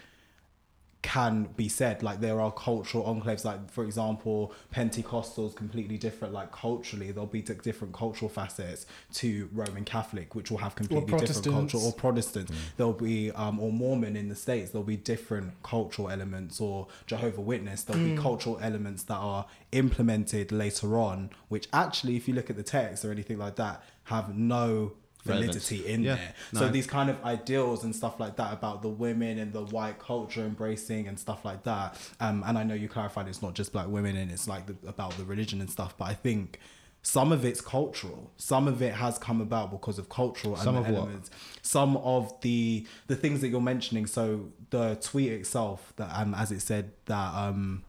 can 1.02 1.44
be 1.56 1.68
said. 1.68 2.02
Like 2.02 2.20
there 2.20 2.40
are 2.40 2.52
cultural 2.52 3.04
enclaves, 3.04 3.44
like 3.44 3.70
for 3.70 3.84
example, 3.84 4.52
Pentecostals 4.74 5.54
completely 5.54 5.96
different. 5.96 6.34
Like 6.34 6.52
culturally, 6.52 7.10
there'll 7.10 7.26
be 7.26 7.42
di- 7.42 7.54
different 7.54 7.94
cultural 7.94 8.28
facets 8.28 8.86
to 9.14 9.48
Roman 9.52 9.84
Catholic, 9.84 10.34
which 10.34 10.50
will 10.50 10.58
have 10.58 10.74
completely 10.74 11.18
different 11.18 11.46
culture. 11.46 11.78
Or 11.78 11.92
Protestant, 11.92 12.50
there'll 12.76 12.92
be 12.92 13.30
um, 13.32 13.58
or 13.58 13.72
Mormon 13.72 14.16
in 14.16 14.28
the 14.28 14.34
states. 14.34 14.70
There'll 14.70 14.84
be 14.84 14.96
different 14.96 15.62
cultural 15.62 16.10
elements, 16.10 16.60
or 16.60 16.88
Jehovah 17.06 17.40
Witness. 17.40 17.82
There'll 17.82 18.04
be 18.04 18.16
cultural 18.16 18.58
elements 18.60 19.04
that 19.04 19.16
are 19.16 19.46
implemented 19.72 20.52
later 20.52 20.98
on, 20.98 21.30
which 21.48 21.68
actually, 21.72 22.16
if 22.16 22.28
you 22.28 22.34
look 22.34 22.50
at 22.50 22.56
the 22.56 22.62
text 22.62 23.04
or 23.04 23.10
anything 23.10 23.38
like 23.38 23.56
that, 23.56 23.82
have 24.04 24.36
no 24.36 24.92
validity 25.24 25.86
in 25.86 26.02
Yeah, 26.02 26.14
there. 26.16 26.34
no. 26.52 26.60
So 26.60 26.68
these 26.68 26.86
kind 26.86 27.10
of 27.10 27.22
ideals 27.24 27.84
and 27.84 27.94
stuff 27.94 28.18
like 28.20 28.36
that 28.36 28.52
about 28.52 28.82
the 28.82 28.88
women 28.88 29.38
and 29.38 29.52
the 29.52 29.62
white 29.64 29.98
culture 29.98 30.44
embracing 30.44 31.08
and 31.08 31.18
stuff 31.18 31.44
like 31.44 31.62
that. 31.64 31.96
Um, 32.20 32.42
and 32.46 32.56
I 32.58 32.62
know 32.62 32.74
you 32.74 32.88
clarified 32.88 33.28
it's 33.28 33.42
not 33.42 33.54
just 33.54 33.72
black 33.72 33.88
women 33.88 34.16
and 34.16 34.30
it's 34.30 34.48
like 34.48 34.66
the, 34.66 34.76
about 34.88 35.12
the 35.16 35.24
religion 35.24 35.60
and 35.60 35.70
stuff, 35.70 35.96
but 35.96 36.06
I 36.06 36.14
think 36.14 36.58
some 37.02 37.32
of 37.32 37.44
it's 37.44 37.60
cultural. 37.62 38.30
Some 38.36 38.68
of 38.68 38.82
it 38.82 38.92
has 38.94 39.18
come 39.18 39.40
about 39.40 39.70
because 39.70 39.98
of 39.98 40.08
cultural 40.10 40.56
Some 40.56 40.76
of 40.76 40.86
what? 40.86 40.94
elements. 40.94 41.30
Some 41.62 41.96
of 41.98 42.38
the 42.42 42.86
the 43.06 43.16
things 43.16 43.40
that 43.40 43.48
you're 43.48 43.60
mentioning. 43.60 44.06
So 44.06 44.50
the 44.70 44.96
tweet 44.96 45.32
itself, 45.32 45.92
that 45.96 46.10
um, 46.14 46.34
as 46.34 46.52
it 46.52 46.60
said 46.60 46.92
that 47.06 47.34
um, 47.34 47.84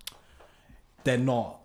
they're 1.03 1.18
not. 1.18 1.61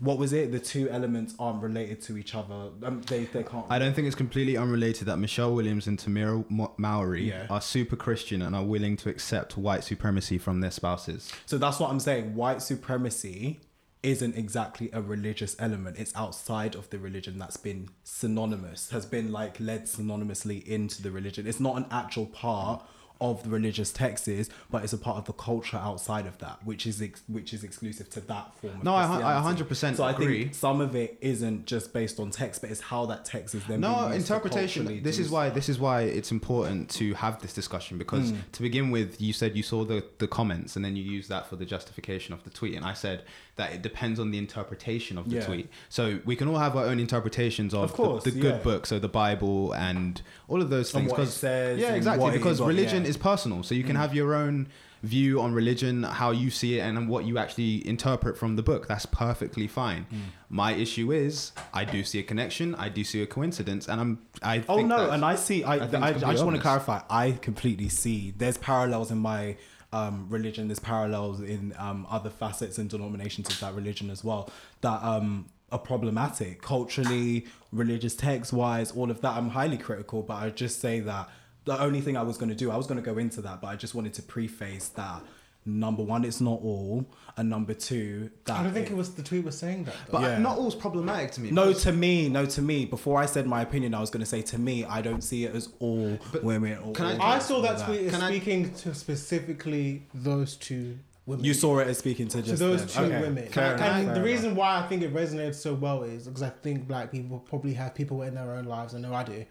What 0.00 0.16
was 0.18 0.32
it? 0.32 0.50
The 0.50 0.58
two 0.58 0.88
elements 0.88 1.34
aren't 1.38 1.62
related 1.62 2.00
to 2.02 2.16
each 2.16 2.34
other. 2.34 2.70
Um, 2.82 3.02
they 3.02 3.24
they 3.24 3.42
can't. 3.42 3.66
I 3.68 3.78
don't 3.78 3.92
think 3.94 4.06
it's 4.06 4.16
completely 4.16 4.56
unrelated 4.56 5.06
that 5.08 5.18
Michelle 5.18 5.54
Williams 5.54 5.86
and 5.86 5.98
Tamera 5.98 6.42
Mowry 6.78 7.28
Yeah. 7.28 7.46
are 7.50 7.60
super 7.60 7.96
Christian 7.96 8.40
and 8.42 8.56
are 8.56 8.64
willing 8.64 8.96
to 8.98 9.10
accept 9.10 9.58
white 9.58 9.84
supremacy 9.84 10.38
from 10.38 10.60
their 10.60 10.70
spouses. 10.70 11.30
So 11.44 11.58
that's 11.58 11.78
what 11.78 11.90
I'm 11.90 12.00
saying. 12.00 12.34
White 12.34 12.62
supremacy 12.62 13.60
isn't 14.02 14.34
exactly 14.34 14.88
a 14.94 15.02
religious 15.02 15.54
element. 15.58 15.98
It's 15.98 16.16
outside 16.16 16.74
of 16.74 16.88
the 16.88 16.98
religion 16.98 17.38
that's 17.38 17.58
been 17.58 17.90
synonymous, 18.02 18.90
has 18.92 19.04
been 19.04 19.30
like 19.30 19.60
led 19.60 19.84
synonymously 19.84 20.66
into 20.66 21.02
the 21.02 21.10
religion. 21.10 21.46
It's 21.46 21.60
not 21.60 21.76
an 21.76 21.84
actual 21.90 22.24
part 22.24 22.82
of 23.20 23.42
the 23.42 23.50
religious 23.50 23.92
texts, 23.92 24.48
but 24.70 24.82
it's 24.82 24.92
a 24.92 24.98
part 24.98 25.18
of 25.18 25.26
the 25.26 25.32
culture 25.32 25.76
outside 25.76 26.26
of 26.26 26.38
that, 26.38 26.58
which 26.64 26.86
is 26.86 27.02
ex- 27.02 27.22
which 27.28 27.52
is 27.52 27.62
exclusive 27.62 28.08
to 28.10 28.20
that 28.20 28.54
form. 28.56 28.80
No, 28.82 28.94
I 28.94 29.38
I 29.38 29.54
100% 29.54 29.96
So 29.96 30.04
I 30.04 30.12
think 30.12 30.54
some 30.54 30.80
of 30.80 30.96
it 30.96 31.18
isn't 31.20 31.66
just 31.66 31.92
based 31.92 32.18
on 32.18 32.30
text, 32.30 32.60
but 32.60 32.70
it's 32.70 32.80
how 32.80 33.06
that 33.06 33.24
text 33.24 33.54
is 33.54 33.64
then. 33.64 33.80
No 33.80 34.08
interpretation. 34.08 35.02
This 35.02 35.18
is 35.18 35.30
why 35.30 35.50
this 35.50 35.68
is 35.68 35.78
why 35.78 36.02
it's 36.02 36.30
important 36.30 36.90
to 36.90 37.14
have 37.14 37.40
this 37.42 37.52
discussion 37.52 37.98
because 37.98 38.32
mm. 38.32 38.38
to 38.52 38.62
begin 38.62 38.90
with, 38.90 39.20
you 39.20 39.32
said 39.32 39.56
you 39.56 39.62
saw 39.62 39.84
the 39.84 40.04
the 40.18 40.28
comments 40.28 40.76
and 40.76 40.84
then 40.84 40.96
you 40.96 41.02
used 41.02 41.28
that 41.28 41.46
for 41.46 41.56
the 41.56 41.66
justification 41.66 42.32
of 42.32 42.44
the 42.44 42.50
tweet, 42.50 42.74
and 42.74 42.84
I 42.84 42.94
said 42.94 43.24
that 43.56 43.72
it 43.74 43.82
depends 43.82 44.18
on 44.20 44.30
the 44.30 44.38
interpretation 44.38 45.18
of 45.18 45.28
the 45.28 45.36
Yeah. 45.36 45.44
tweet. 45.46 45.68
So 45.88 46.20
we 46.24 46.36
can 46.36 46.48
all 46.48 46.58
have 46.58 46.76
our 46.76 46.84
own 46.86 46.98
interpretations 47.00 47.74
of, 47.74 47.84
Of 47.84 47.92
course, 47.92 48.24
the, 48.24 48.30
the 48.30 48.40
good 48.40 48.54
yeah. 48.56 48.62
book, 48.62 48.86
so 48.86 48.98
the 48.98 49.08
Bible 49.08 49.72
and 49.74 50.20
all 50.48 50.62
of 50.62 50.70
those 50.70 50.90
things. 50.90 51.10
what 51.10 51.20
it 51.20 51.24
'cause- 51.24 51.34
says 51.36 51.78
yeah, 51.80 51.94
exactly. 51.94 52.30
Because 52.30 52.58
got- 52.60 52.68
religion 52.68 53.02
yeah. 53.04 53.10
is 53.10 53.16
personal, 53.16 53.62
so 53.62 53.74
you 53.74 53.84
can 53.84 53.96
have 53.96 54.14
your 54.14 54.34
own 54.34 54.68
view 55.02 55.40
on 55.40 55.54
religion, 55.54 56.02
how 56.02 56.30
you 56.30 56.50
see 56.50 56.78
it, 56.78 56.82
and 56.82 57.08
what 57.08 57.24
you 57.24 57.38
actually 57.38 57.86
interpret 57.88 58.36
from 58.36 58.56
the 58.56 58.62
book. 58.62 58.86
That's 58.86 59.06
perfectly 59.06 59.66
fine. 59.66 60.02
Hmm. 60.10 60.16
My 60.50 60.72
issue 60.74 61.10
is, 61.10 61.52
I 61.72 61.86
do 61.86 62.04
see 62.04 62.18
a 62.18 62.22
connection, 62.22 62.74
I 62.74 62.90
do 62.90 63.02
see 63.02 63.22
a 63.22 63.26
coincidence, 63.26 63.88
and 63.88 63.98
I'm. 63.98 64.18
I 64.42 64.62
Oh 64.68 64.82
no, 64.82 65.10
and 65.10 65.24
I 65.24 65.36
see. 65.36 65.64
I 65.64 65.72
I, 65.72 65.74
I, 65.76 65.78
completely 65.88 66.20
just 66.32 66.44
want 66.44 66.56
to 66.56 66.62
clarify. 66.62 67.00
I 67.08 67.32
completely 67.40 67.88
see. 67.88 68.34
There's 68.36 68.58
parallels 68.58 69.10
in 69.10 69.18
my 69.18 69.56
um, 69.92 70.26
religion. 70.28 70.68
There's 70.68 70.80
parallels 70.80 71.40
in 71.40 71.74
um, 71.78 72.06
other 72.10 72.30
facets 72.30 72.78
and 72.78 72.88
denominations 72.88 73.48
of 73.50 73.58
that 73.60 73.74
religion 73.74 74.10
as 74.10 74.22
well 74.24 74.50
that 74.80 75.02
um, 75.02 75.46
are 75.72 75.78
problematic 75.78 76.62
culturally, 76.62 77.46
religious 77.72 78.14
text 78.14 78.52
wise, 78.52 78.92
all 78.92 79.10
of 79.10 79.20
that. 79.20 79.36
I'm 79.36 79.50
highly 79.50 79.78
critical, 79.78 80.22
but 80.22 80.34
I 80.34 80.50
just 80.50 80.80
say 80.80 81.00
that 81.00 81.28
the 81.64 81.80
only 81.80 82.00
thing 82.00 82.16
I 82.16 82.22
was 82.22 82.36
going 82.36 82.48
to 82.48 82.54
do, 82.54 82.70
I 82.70 82.76
was 82.76 82.86
going 82.86 83.02
to 83.02 83.04
go 83.04 83.18
into 83.18 83.40
that, 83.42 83.60
but 83.60 83.68
I 83.68 83.76
just 83.76 83.94
wanted 83.94 84.14
to 84.14 84.22
preface 84.22 84.88
that. 84.90 85.22
Number 85.66 86.02
one, 86.02 86.24
it's 86.24 86.40
not 86.40 86.58
all, 86.62 87.06
and 87.36 87.50
number 87.50 87.74
two, 87.74 88.30
that 88.46 88.56
I 88.58 88.62
don't 88.62 88.72
think 88.72 88.90
it 88.90 88.96
was 88.96 89.14
the 89.14 89.22
tweet 89.22 89.44
was 89.44 89.58
saying 89.58 89.84
that. 89.84 89.94
Though. 90.06 90.18
But 90.18 90.22
Yeah. 90.22 90.38
not 90.38 90.56
all's 90.56 90.74
problematic 90.74 91.32
to 91.32 91.42
me. 91.42 91.50
No, 91.50 91.72
to 91.74 91.92
me, 91.92 92.30
no, 92.30 92.46
to 92.46 92.62
me. 92.62 92.86
Before 92.86 93.20
I 93.20 93.26
said 93.26 93.46
my 93.46 93.60
opinion, 93.60 93.94
I 93.94 94.00
was 94.00 94.08
going 94.08 94.20
to 94.22 94.26
say 94.26 94.40
to 94.42 94.58
me, 94.58 94.84
I 94.86 95.02
don't 95.02 95.22
see 95.22 95.44
it 95.44 95.54
as 95.54 95.68
all 95.78 96.18
women. 96.42 96.78
Or 96.78 96.92
can 96.94 97.04
I- 97.06 97.16
all 97.18 97.22
I 97.22 97.34
this, 97.36 97.46
saw 97.46 97.60
that 97.60 97.84
tweet 97.86 98.00
as 98.06 98.12
Can 98.12 98.22
I- 98.22 98.30
speaking 98.30 98.72
to 98.72 98.94
specifically 98.94 100.02
those 100.14 100.56
two 100.56 100.98
women. 101.26 101.44
You 101.44 101.52
saw 101.54 101.78
it 101.80 101.88
as 101.88 101.98
speaking 101.98 102.26
to 102.28 102.40
to 102.40 102.48
just 102.48 102.58
those 102.58 102.80
them. 102.94 103.08
two 103.08 103.12
Okay, 103.14 103.20
women. 103.22 103.48
fair 103.48 103.74
enough, 103.74 103.80
and 103.86 103.94
fair 103.96 104.04
the 104.06 104.10
enough. 104.12 104.24
reason 104.24 104.54
why 104.56 104.78
I 104.78 104.86
think 104.88 105.02
it 105.02 105.12
resonated 105.14 105.54
so 105.54 105.74
well 105.74 106.02
is 106.04 106.24
because 106.26 106.42
I 106.42 106.48
think 106.48 106.88
black 106.88 107.12
people 107.12 107.38
probably 107.38 107.74
have 107.74 107.94
people 107.94 108.22
in 108.22 108.34
their 108.34 108.54
own 108.54 108.64
lives. 108.64 108.94
I 108.94 108.98
know 108.98 109.12
I 109.14 109.24
do. 109.24 109.44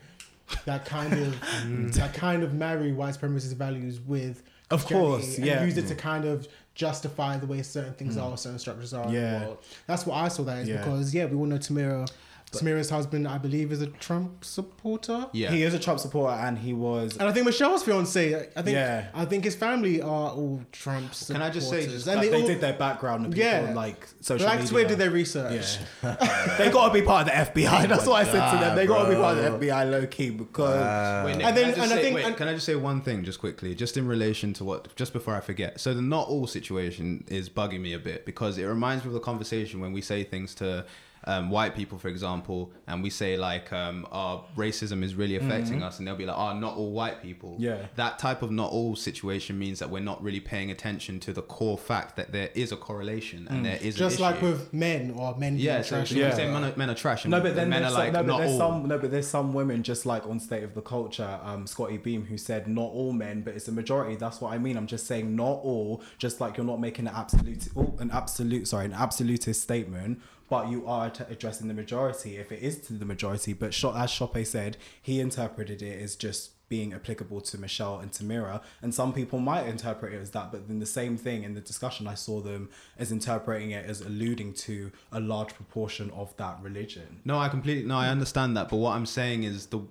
That 0.66 0.86
kind 0.86 1.14
of 1.14 1.36
mm. 1.64 1.94
that 1.94 2.16
kind 2.16 2.42
of 2.42 2.56
marry 2.56 2.92
white 2.92 3.14
supremacist 3.16 3.54
values 3.54 4.00
with 4.02 4.42
Of 4.72 4.86
course, 4.86 5.38
and 5.38 5.46
yeah. 5.46 5.64
use 5.64 5.78
it 5.78 5.88
to 5.88 5.96
mm. 5.96 6.00
kind 6.00 6.26
of 6.26 6.48
justify 6.76 7.38
the 7.38 7.46
way 7.46 7.62
certain 7.62 7.94
things 7.94 8.16
mm. 8.16 8.24
are, 8.24 8.38
certain 8.38 8.60
structures 8.60 8.94
are 8.94 9.06
in 9.08 9.14
Yeah. 9.14 9.40
the 9.40 9.46
world. 9.46 9.58
That's 9.88 10.06
what 10.06 10.16
I 10.16 10.28
saw 10.28 10.44
that 10.44 10.60
is 10.60 10.70
Yeah. 10.70 10.78
because 10.78 11.14
yeah, 11.14 11.26
we 11.26 11.38
all 11.38 11.46
know 11.46 11.58
Tamera. 11.58 12.10
Tamera's 12.52 12.90
husband, 12.90 13.28
I 13.28 13.38
believe, 13.38 13.72
is 13.72 13.82
a 13.82 13.88
Trump 13.88 14.44
supporter. 14.44 15.28
Yeah. 15.34 15.52
He 15.52 15.64
is 15.64 15.74
a 15.74 15.80
Trump 15.80 16.00
supporter, 16.00 16.34
and 16.36 16.58
he 16.58 16.74
was. 16.74 17.18
And 17.18 17.28
I 17.30 17.32
think 17.32 17.46
Michelle's 17.46 17.84
fiance, 17.84 18.34
I 18.56 18.62
think, 18.62 18.74
Yeah. 18.76 19.08
I 19.14 19.26
think 19.26 19.44
his 19.44 19.56
family 19.56 20.02
are 20.02 20.32
all 20.32 20.62
Trump 20.72 21.14
supporters. 21.14 21.28
Can 21.28 21.42
I 21.42 21.50
just 21.52 21.70
say, 21.70 21.86
just 21.86 22.08
and 22.08 22.22
they, 22.22 22.30
they, 22.30 22.42
all, 22.42 22.48
did 22.48 22.62
their 22.62 22.74
background 22.74 23.26
and 23.26 23.34
people 23.34 23.50
Yeah. 23.50 23.68
on, 23.70 23.76
like 23.76 24.08
social 24.22 24.46
Black 24.46 24.56
media. 24.60 24.70
Twitter 24.72 24.88
did 24.90 24.98
their 24.98 25.12
research. 25.12 25.78
Yeah. 26.04 26.56
they 26.58 26.70
got 26.70 26.88
to 26.88 26.94
be 26.94 27.02
part 27.02 27.28
of 27.28 27.54
the 27.54 27.62
FBI. 27.62 27.88
That's 27.88 28.06
what 28.08 28.26
I 28.28 28.32
said 28.32 28.52
to 28.52 28.58
them. 28.58 28.76
They 28.76 28.88
got 28.88 29.04
to 29.04 29.10
be 29.10 29.16
part 29.16 29.38
of 29.38 29.60
the 29.60 29.68
FBI 29.68 29.92
low 29.92 30.08
key 30.08 30.32
because. 30.32 30.70
Uh, 30.76 31.24
Wait, 31.26 31.38
Nick, 31.38 31.46
And 31.46 31.58
then- 31.58 31.66
I 31.66 31.68
just 31.76 31.82
and 31.92 32.00
I 32.00 32.02
think- 32.02 32.16
wait, 32.16 32.26
and- 32.26 32.38
can 32.38 32.48
I 32.48 32.54
just 32.54 32.66
say 32.66 32.76
one 32.76 33.02
thing 33.02 33.24
just 33.24 33.40
quickly, 33.40 33.76
just 33.76 33.98
in 33.98 34.08
relation 34.08 34.54
to 34.54 34.64
what, 34.64 34.96
just 34.96 35.14
before 35.14 35.36
I 35.36 35.40
forget. 35.42 35.80
So 35.80 35.94
the 35.94 36.02
not 36.02 36.28
all 36.28 36.48
situation 36.48 37.24
is 37.28 37.50
bugging 37.50 37.82
me 37.82 37.94
a 37.94 38.00
bit 38.00 38.26
because 38.26 38.58
it 38.58 38.66
reminds 38.66 39.04
me 39.04 39.10
of 39.10 39.14
the 39.14 39.20
conversation 39.20 39.80
when 39.80 39.94
we 39.94 40.02
say 40.02 40.24
things 40.24 40.56
to 40.56 40.86
um, 41.26 41.50
white 41.50 41.76
people, 41.76 41.98
for 41.98 42.08
example, 42.08 42.72
and 42.88 43.04
we 43.04 43.10
say 43.10 43.38
like, 43.38 43.72
um, 43.74 44.08
"Oh, 44.12 44.46
racism 44.56 45.04
is 45.04 45.16
really 45.16 45.36
affecting 45.36 45.84
us," 45.84 46.00
and 46.00 46.08
they'll 46.08 46.16
be 46.16 46.26
like, 46.26 46.38
"Oh, 46.38 46.58
not 46.58 46.76
all 46.78 46.92
white 46.92 47.22
people." 47.22 47.52
Mm-hmm. 47.54 47.64
Yeah. 47.64 47.86
that 47.96 48.20
type 48.20 48.42
of 48.42 48.52
not 48.52 48.72
all 48.72 48.96
situation 48.96 49.60
means 49.60 49.80
that 49.80 49.90
we're 49.90 50.00
not 50.02 50.22
really 50.24 50.40
paying 50.40 50.72
attention 50.72 51.20
to 51.22 51.34
the 51.34 51.42
core 51.42 51.78
fact 51.78 52.16
that 52.16 52.32
there 52.32 52.50
is 52.56 52.72
a 52.72 52.78
correlation 52.78 53.48
and 53.50 53.66
there 53.66 53.78
is 53.82 53.96
Just 53.96 54.18
an 54.18 54.24
like 54.24 54.38
issue. 54.38 54.46
with 54.52 54.74
men 54.74 55.12
or 55.18 55.36
men 55.38 55.56
being 55.56 55.66
yeah, 55.66 55.82
so 55.82 55.98
trash. 55.98 56.12
you 56.12 56.22
Yeah. 56.24 56.34
say 56.34 56.50
men 56.52 56.64
are, 56.64 56.74
men 56.78 56.90
are 56.90 56.96
trash, 56.96 57.26
and 57.26 57.32
No, 57.32 57.42
but 57.42 57.56
then 57.56 57.70
men 57.70 57.82
there's 57.82 57.94
are 57.94 57.96
some, 57.96 58.04
like 58.06 58.14
no, 58.14 58.20
but 58.20 58.26
not 58.28 58.38
there's 58.40 58.52
all. 58.52 58.58
some 58.60 58.88
no, 58.88 58.98
but 58.98 59.12
there's 59.12 59.28
some 59.28 59.54
women 59.54 59.84
just 59.84 60.06
like 60.06 60.26
on 60.26 60.40
State 60.40 60.64
of 60.64 60.74
the 60.74 60.82
Culture, 60.82 61.40
um, 61.44 61.68
Scottie 61.68 61.98
Beam, 61.98 62.26
who 62.26 62.38
said 62.38 62.68
not 62.68 62.92
all 62.92 63.12
men, 63.14 63.42
but 63.42 63.54
it's 63.56 63.68
a 63.68 63.72
majority. 63.72 64.16
That's 64.16 64.40
what 64.42 64.54
I 64.54 64.58
mean. 64.58 64.78
I'm 64.78 64.88
just 64.88 65.06
saying 65.06 65.36
not 65.36 65.60
all. 65.64 66.02
Just 66.18 66.40
like 66.42 66.56
you're 66.58 66.66
not 66.66 66.80
making 66.80 67.08
an 67.08 67.14
absolute, 67.16 67.68
oh, 67.76 67.94
an 68.00 68.10
absolute, 68.12 68.68
sorry, 68.68 68.86
an 68.86 68.94
absolutist 68.94 69.62
statement, 69.62 70.22
but 70.50 70.70
you 70.70 70.86
are 70.88 71.12
addressing 71.30 71.68
the 71.68 71.74
majority 71.74 72.38
if 72.38 72.52
it 72.52 72.62
is 72.62 72.80
to 72.82 72.94
the 72.94 73.06
majority. 73.06 73.54
But 73.54 73.68
as 73.84 74.10
Shope 74.10 74.46
said, 74.46 74.78
he 75.02 75.20
interpreted 75.20 75.82
it 75.82 76.02
as 76.02 76.16
just 76.16 76.52
being 76.70 76.94
applicable 76.94 77.42
to 77.42 77.58
Michelle 77.58 77.98
and 78.00 78.12
Tamera, 78.12 78.62
and 78.82 78.94
some 78.94 79.12
people 79.12 79.40
might 79.40 79.66
interpret 79.66 80.14
it 80.14 80.22
as 80.22 80.32
that. 80.32 80.52
But 80.52 80.68
then 80.68 80.80
the 80.80 80.86
same 80.86 81.18
thing 81.18 81.44
in 81.44 81.56
the 81.56 81.62
discussion, 81.62 82.08
I 82.08 82.14
saw 82.14 82.42
them 82.42 82.70
as 82.98 83.12
interpreting 83.12 83.72
it 83.72 83.86
as 83.86 84.02
alluding 84.02 84.54
to 84.54 84.92
a 85.12 85.20
large 85.20 85.56
proportion 85.56 86.12
of 86.12 86.36
that 86.38 86.60
religion. 86.62 87.22
No, 87.26 87.40
I 87.40 87.50
completely 87.50 87.86
no, 87.86 87.98
I 87.98 88.10
understand 88.10 88.56
that, 88.56 88.70
but 88.70 88.78
what 88.78 88.96
I'm 88.96 89.08
saying 89.08 89.44
is 89.44 89.66
the 89.68 89.82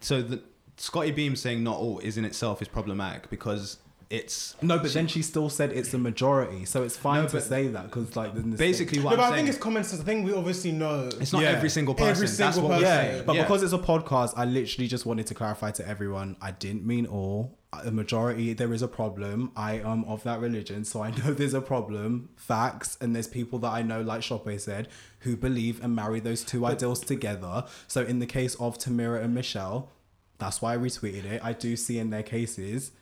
so 0.00 0.22
the 0.22 0.42
Scottie 0.76 1.10
Beam 1.10 1.36
saying 1.36 1.64
not 1.64 1.78
all 1.78 1.98
is 2.00 2.18
in 2.18 2.24
itself 2.24 2.60
is 2.60 2.68
problematic 2.68 3.30
because 3.30 3.78
it's 4.08 4.54
No, 4.62 4.78
but 4.78 4.92
then 4.92 5.06
she 5.08 5.22
still 5.22 5.48
said 5.48 5.72
it's 5.72 5.92
a 5.94 5.98
majority, 5.98 6.64
so 6.64 6.82
it's 6.84 6.96
fine 6.96 7.22
No, 7.22 7.28
to 7.28 7.40
say 7.40 7.66
that 7.68 7.84
because 7.86 8.14
like 8.14 8.34
then 8.34 8.50
the 8.50 8.56
basically 8.56 8.98
No, 8.98 9.06
what 9.06 9.16
but 9.16 9.20
I'm 9.20 9.24
I 9.24 9.28
saying. 9.36 9.46
think 9.46 9.54
it's 9.54 9.62
common 9.62 9.84
sense. 9.84 10.00
I 10.00 10.04
think 10.04 10.24
we 10.24 10.32
obviously 10.32 10.72
know. 10.72 11.08
it's 11.20 11.32
not 11.32 11.42
Yeah. 11.42 11.48
every 11.50 11.70
single 11.70 11.94
person. 11.94 12.10
Every 12.10 12.26
That's 12.28 12.54
single 12.54 12.70
what 12.70 12.80
person. 12.82 13.16
yeah, 13.16 13.22
but 13.26 13.34
Yeah. 13.36 13.42
because 13.42 13.62
it's 13.64 13.72
a 13.72 13.78
podcast, 13.78 14.34
I 14.36 14.44
literally 14.44 14.86
just 14.88 15.06
wanted 15.06 15.26
to 15.26 15.34
clarify 15.34 15.70
to 15.72 15.86
everyone. 15.88 16.36
I 16.40 16.52
didn't 16.52 16.86
mean 16.86 17.06
all. 17.06 17.58
Uh, 17.72 17.82
a 17.86 17.90
majority, 17.90 18.52
there 18.52 18.72
is 18.72 18.80
a 18.80 18.86
problem. 18.88 19.50
I 19.56 19.80
am 19.80 20.04
of 20.04 20.22
that 20.22 20.38
religion, 20.40 20.84
so 20.84 21.02
I 21.02 21.10
know 21.18 21.34
there's 21.34 21.54
a 21.54 21.60
problem. 21.60 22.28
Facts, 22.36 22.96
and 23.00 23.12
there's 23.14 23.26
people 23.26 23.58
that 23.60 23.72
I 23.72 23.82
know, 23.82 24.02
like 24.02 24.22
Shope 24.22 24.60
said, 24.60 24.86
who 25.20 25.36
believe 25.36 25.82
and 25.82 25.96
marry 25.96 26.20
those 26.20 26.44
two 26.44 26.64
ideals 26.64 27.00
together. 27.00 27.64
So 27.88 28.02
in 28.02 28.20
the 28.20 28.26
case 28.26 28.54
of 28.56 28.78
Tamera 28.78 29.20
and 29.24 29.34
Michelle, 29.34 29.90
that's 30.38 30.62
why 30.62 30.74
I 30.74 30.76
retweeted 30.78 31.24
it. 31.24 31.40
I 31.42 31.52
do 31.54 31.74
see 31.76 31.98
in 31.98 32.10
their 32.10 32.22
cases 32.22 32.92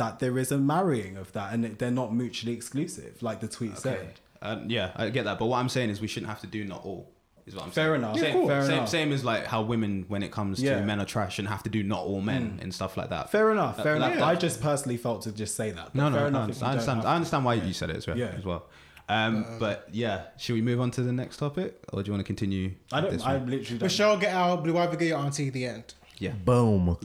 that 0.00 0.18
there 0.18 0.36
is 0.38 0.50
a 0.50 0.58
marrying 0.58 1.16
of 1.16 1.30
that, 1.32 1.52
and 1.52 1.64
they're 1.78 1.90
not 1.90 2.14
mutually 2.14 2.52
exclusive, 2.54 3.22
like 3.22 3.40
the 3.40 3.48
tweet 3.48 3.72
Okay. 3.72 3.80
said. 3.80 4.20
Uh, 4.42 4.56
yeah, 4.66 4.90
I 4.96 5.10
get 5.10 5.24
that, 5.26 5.38
but 5.38 5.46
what 5.46 5.58
I'm 5.58 5.68
saying 5.68 5.90
is 5.90 6.00
we 6.00 6.06
shouldn't 6.08 6.30
have 6.30 6.40
to 6.40 6.46
do 6.46 6.64
not 6.64 6.84
all. 6.84 7.12
Is 7.46 7.54
what 7.54 7.64
I'm 7.64 7.70
Fair 7.70 7.90
saying. 7.92 8.00
enough. 8.02 8.16
Yeah, 8.16 8.22
Same, 8.22 8.32
cool. 8.34 8.48
Fair 8.48 8.62
same, 8.62 8.72
enough. 8.72 8.88
same 8.88 9.12
as 9.12 9.24
like 9.24 9.44
how 9.46 9.60
women, 9.62 10.04
when 10.08 10.22
it 10.22 10.30
comes 10.30 10.62
Yeah. 10.62 10.78
to 10.78 10.84
men 10.86 11.00
are 11.00 11.04
trash, 11.04 11.34
shouldn't 11.34 11.50
have 11.52 11.62
to 11.64 11.70
do 11.70 11.82
not 11.82 12.00
all 12.00 12.20
men 12.20 12.58
and 12.62 12.72
stuff 12.72 12.96
like 12.96 13.10
that. 13.10 13.30
Fair 13.30 13.50
enough. 13.50 13.82
Fair 13.82 13.94
Uh, 13.94 13.96
enough. 13.96 14.14
like- 14.20 14.22
I 14.22 14.34
just 14.36 14.60
personally 14.62 14.96
felt 14.96 15.22
to 15.22 15.32
just 15.32 15.54
say 15.56 15.70
that. 15.72 15.86
but 15.86 15.94
No, 15.94 16.08
no, 16.08 16.16
fair 16.16 16.24
I 16.24 16.28
enough 16.28 16.42
understand. 16.44 16.68
I 16.68 16.72
understand, 16.72 17.02
I 17.02 17.14
understand 17.16 17.44
why 17.44 17.54
you 17.54 17.72
said 17.72 17.90
it 17.90 17.96
as 17.96 18.06
well. 18.06 18.16
Yeah. 18.16 18.32
As 18.38 18.44
well. 18.44 18.64
Um, 19.08 19.44
but 19.58 19.88
yeah, 19.90 20.20
should 20.38 20.54
we 20.54 20.62
move 20.62 20.80
on 20.80 20.90
to 20.92 21.02
the 21.02 21.12
next 21.12 21.38
topic, 21.38 21.80
or 21.92 22.02
do 22.02 22.06
you 22.08 22.12
want 22.12 22.20
to 22.20 22.26
continue? 22.26 22.72
I 22.92 22.96
with 23.00 23.04
don't. 23.04 23.12
this 23.18 23.26
I 23.26 23.32
one? 23.38 23.46
literally 23.50 23.78
don't. 23.78 23.82
Michelle, 23.82 24.16
get 24.18 24.32
out. 24.32 24.62
Blue 24.62 24.78
Ivy, 24.78 24.96
get 24.96 25.08
your 25.08 25.18
auntie. 25.18 25.50
The 25.50 25.66
end. 25.66 25.94
Yeah. 26.20 26.32
Boom. 26.32 26.98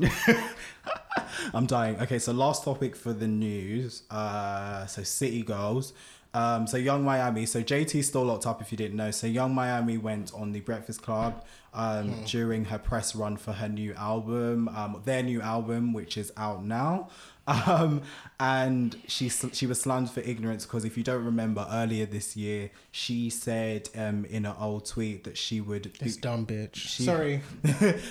I'm 1.54 1.66
dying. 1.66 1.98
Okay, 2.02 2.20
so 2.20 2.34
last 2.34 2.66
topic 2.66 2.98
for 2.98 3.14
the 3.14 3.28
news. 3.28 4.04
Uh, 4.12 4.86
so 4.88 5.04
City 5.04 5.42
Girls. 5.42 5.94
Um, 6.34 6.68
so 6.68 6.76
Young 6.76 7.06
Miami. 7.06 7.46
So 7.46 7.64
JT's 7.64 8.08
still 8.08 8.26
locked 8.26 8.46
up 8.46 8.62
if 8.62 8.74
you 8.74 8.78
didn't 8.78 8.98
know. 8.98 9.12
So 9.12 9.26
Young 9.26 9.56
Miami 9.56 9.98
went 9.98 10.34
on 10.34 10.52
the 10.52 10.60
Breakfast 10.60 11.02
Club 11.02 11.46
um, 11.74 12.14
during 12.26 12.66
her 12.66 12.78
press 12.78 13.16
run 13.16 13.38
for 13.38 13.54
her 13.54 13.70
new 13.70 13.94
album, 13.94 14.68
um, 14.68 15.02
their 15.06 15.24
new 15.24 15.42
album, 15.42 15.94
which 15.94 16.18
is 16.18 16.34
out 16.36 16.66
now. 16.66 17.08
Um, 17.68 18.02
and 18.40 18.96
she 19.08 19.30
she 19.30 19.68
was 19.68 19.80
slammed 19.80 20.10
for 20.10 20.20
ignorance 20.22 20.66
because 20.66 20.84
if 20.84 20.98
you 20.98 21.04
don't 21.04 21.24
remember 21.24 21.68
earlier 21.72 22.06
this 22.08 22.36
year, 22.36 22.72
she 22.92 23.30
said 23.30 23.88
um, 23.96 24.26
in 24.26 24.46
an 24.48 24.56
old 24.60 24.86
tweet 24.86 25.24
that 25.26 25.38
she 25.38 25.62
would 25.62 25.94
This 26.02 26.18
dumb 26.18 26.48
bitch. 26.48 26.76
She- 26.76 27.04
Sorry. 27.12 27.42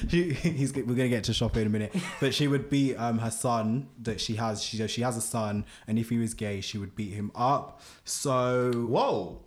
she, 0.08 0.32
he's 0.34 0.72
we're 0.72 0.84
gonna 0.84 1.08
get 1.08 1.24
to 1.24 1.34
shop 1.34 1.56
in 1.56 1.66
a 1.66 1.70
minute, 1.70 1.94
but 2.20 2.32
she 2.32 2.46
would 2.46 2.70
beat 2.70 2.94
um 2.96 3.18
her 3.18 3.30
son 3.30 3.88
that 4.02 4.20
she 4.20 4.36
has. 4.36 4.62
She 4.62 4.86
she 4.86 5.02
has 5.02 5.16
a 5.16 5.20
son, 5.20 5.64
and 5.88 5.98
if 5.98 6.10
he 6.10 6.18
was 6.18 6.32
gay, 6.34 6.60
she 6.60 6.78
would 6.78 6.94
beat 6.94 7.12
him 7.12 7.32
up. 7.34 7.80
So 8.04 8.70
Whoa. 8.72 9.40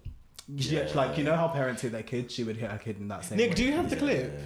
yeah, 0.49 0.87
like 0.95 1.17
you 1.17 1.23
know 1.23 1.35
how 1.37 1.47
parents 1.47 1.81
hit 1.81 1.93
their 1.93 2.03
kids, 2.03 2.33
she 2.33 2.43
would 2.43 2.57
hit 2.57 2.69
her 2.69 2.77
kid 2.77 2.97
in 2.99 3.07
that 3.07 3.23
same. 3.23 3.37
Nick, 3.37 3.51
way. 3.51 3.55
do 3.55 3.63
you 3.63 3.71
have 3.71 3.89
the 3.89 3.95
clip? 3.95 4.37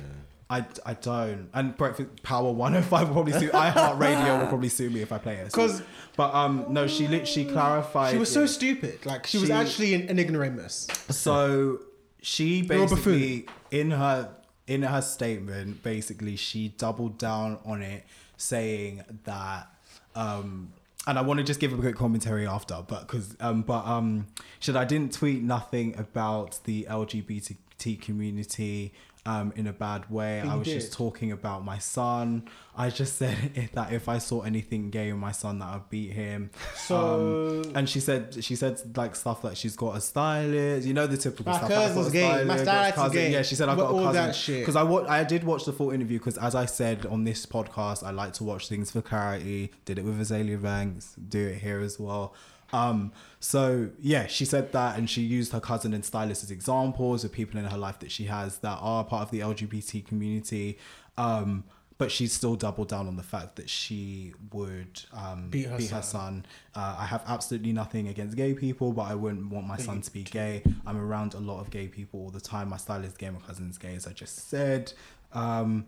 I, 0.51 0.65
I 0.85 0.93
don't. 0.95 1.49
And 1.53 1.75
Breakfast 1.77 2.09
Power 2.23 2.51
105 2.51 3.07
will 3.07 3.13
probably 3.13 3.33
sue. 3.33 3.49
iHeartRadio 3.51 4.39
will 4.41 4.47
probably 4.47 4.69
sue 4.69 4.89
me 4.89 5.01
if 5.01 5.11
I 5.11 5.17
play 5.17 5.35
it. 5.37 5.51
'Cause- 5.51 5.81
but 6.17 6.33
um 6.35 6.65
no, 6.69 6.87
she 6.87 7.07
literally 7.07 7.49
clarified. 7.51 8.11
She 8.11 8.17
was 8.17 8.31
so 8.31 8.43
it. 8.43 8.49
stupid. 8.49 9.05
Like 9.05 9.25
she, 9.27 9.37
was 9.37 9.47
She- 9.47 9.53
actually 9.53 9.93
an, 9.93 10.09
an 10.09 10.19
ignoramus. 10.19 10.87
So 11.09 11.79
she 12.21 12.59
You're 12.59 12.83
a 12.83 12.87
buffoon. 12.87 12.97
basically 13.19 13.45
in 13.71 13.91
her 13.91 14.29
in 14.67 14.81
her 14.83 15.01
statement, 15.01 15.81
basically 15.83 16.35
she 16.35 16.69
doubled 16.77 17.17
down 17.17 17.57
on 17.65 17.81
it, 17.81 18.03
saying 18.37 19.03
that 19.23 19.67
um 20.15 20.73
and 21.07 21.17
I 21.17 21.21
want 21.21 21.39
to 21.39 21.43
just 21.43 21.59
give 21.61 21.73
a 21.73 21.77
quick 21.77 21.95
commentary 21.95 22.45
after, 22.45 22.83
but 22.87 23.07
because 23.07 23.35
um 23.39 23.61
but 23.61 23.85
um 23.85 24.27
should 24.59 24.75
I 24.75 24.83
didn't 24.85 25.13
tweet 25.13 25.41
nothing 25.41 25.97
about 25.97 26.59
the 26.65 26.87
LGBT 26.89 27.99
community 28.01 28.93
um 29.25 29.53
in 29.55 29.67
a 29.67 29.73
bad 29.73 30.09
way. 30.09 30.41
I 30.41 30.55
was 30.55 30.67
just 30.67 30.93
talking 30.93 31.31
about 31.31 31.63
my 31.63 31.77
son. 31.77 32.47
I 32.75 32.89
just 32.89 33.17
said 33.21 33.69
that 33.73 33.93
if 33.93 34.09
I 34.09 34.17
saw 34.17 34.41
anything 34.41 34.89
gay 34.89 35.09
in 35.09 35.17
my 35.17 35.31
son 35.31 35.59
that 35.59 35.65
I'd 35.67 35.89
beat 35.89 36.11
him. 36.13 36.49
So- 36.75 37.61
Um, 37.65 37.75
and 37.75 37.87
she 37.89 37.99
said 37.99 38.43
she 38.43 38.55
said 38.55 38.79
like 38.97 39.15
stuff 39.15 39.43
like 39.43 39.55
she's 39.57 39.75
got 39.75 39.95
a 39.97 40.01
stylist, 40.01 40.87
you 40.87 40.93
know 40.93 41.05
the 41.07 41.17
typical 41.17 41.51
My 41.51 41.57
stuff. 41.59 41.69
like, 41.69 41.79
cousin's 41.79 42.07
a 42.07 42.11
gay. 42.11 42.43
My 42.45 42.57
stylist, 42.57 42.57
got 42.57 42.59
a 42.59 42.63
stylist 42.63 42.95
cousin. 42.95 43.13
gay. 43.17 43.31
Yeah, 43.33 43.41
she 43.43 43.55
said 43.55 43.69
I've 43.69 43.77
got 43.77 43.91
a 43.91 43.93
all 43.93 44.03
cousin. 44.05 44.13
that 44.27 44.35
shit. 44.35 44.59
Because 44.61 44.75
I 44.75 44.83
wa- 44.83 45.05
I 45.07 45.23
did 45.23 45.43
watch 45.43 45.65
the 45.65 45.73
full 45.73 45.91
interview 45.91 46.17
because 46.17 46.37
as 46.39 46.55
I 46.55 46.65
said 46.65 47.05
on 47.05 47.23
this 47.23 47.45
podcast, 47.45 48.03
I 48.03 48.11
like 48.11 48.33
to 48.33 48.43
watch 48.43 48.67
things 48.69 48.89
for 48.91 49.01
clarity. 49.01 49.71
Did 49.85 49.99
it 49.99 50.05
with 50.05 50.19
Azealia 50.19 50.61
Banks, 50.61 51.15
do 51.15 51.39
it 51.47 51.59
here 51.59 51.79
as 51.81 51.99
well. 51.99 52.33
Um, 52.73 53.11
so 53.39 53.89
yeah, 53.99 54.27
she 54.27 54.45
said 54.45 54.71
that, 54.71 54.97
and 54.97 55.09
she 55.09 55.21
used 55.21 55.51
her 55.53 55.59
cousin 55.59 55.93
and 55.93 56.05
stylist 56.05 56.43
as 56.43 56.51
examples 56.51 57.23
of 57.23 57.31
people 57.31 57.59
in 57.59 57.65
her 57.65 57.77
life 57.77 57.99
that 57.99 58.11
she 58.11 58.25
has 58.25 58.59
that 58.59 58.77
are 58.81 59.03
part 59.03 59.23
of 59.23 59.31
the 59.31 59.39
LGBT 59.39 60.05
community. 60.05 60.77
Um, 61.17 61.63
but 61.97 62.11
she 62.11 62.25
still 62.25 62.55
doubled 62.55 62.87
down 62.87 63.07
on 63.07 63.15
the 63.15 63.21
fact 63.21 63.57
that 63.57 63.69
she 63.69 64.33
would 64.51 65.03
um, 65.13 65.49
Beat 65.51 65.67
her 65.67 65.77
beat 65.77 65.91
her 65.91 66.01
son. 66.01 66.45
son. 66.73 66.83
Uh, 66.83 66.95
I 66.97 67.05
have 67.05 67.23
absolutely 67.27 67.73
nothing 67.73 68.07
against 68.07 68.35
gay 68.35 68.55
people, 68.55 68.91
but 68.91 69.03
I 69.03 69.13
wouldn't 69.13 69.51
want 69.51 69.67
my 69.67 69.77
son 69.77 70.01
to 70.01 70.11
be 70.11 70.23
gay. 70.23 70.63
I'm 70.87 70.97
around 70.97 71.35
a 71.35 71.39
lot 71.39 71.59
of 71.59 71.69
gay 71.69 71.87
people 71.87 72.21
all 72.21 72.31
the 72.31 72.41
time. 72.41 72.69
My 72.69 72.77
stylist 72.77 73.19
gay, 73.19 73.29
my 73.29 73.39
cousin's 73.41 73.77
gay, 73.77 73.93
as 73.93 74.07
I 74.07 74.13
just 74.13 74.49
said. 74.49 74.91
Um, 75.33 75.85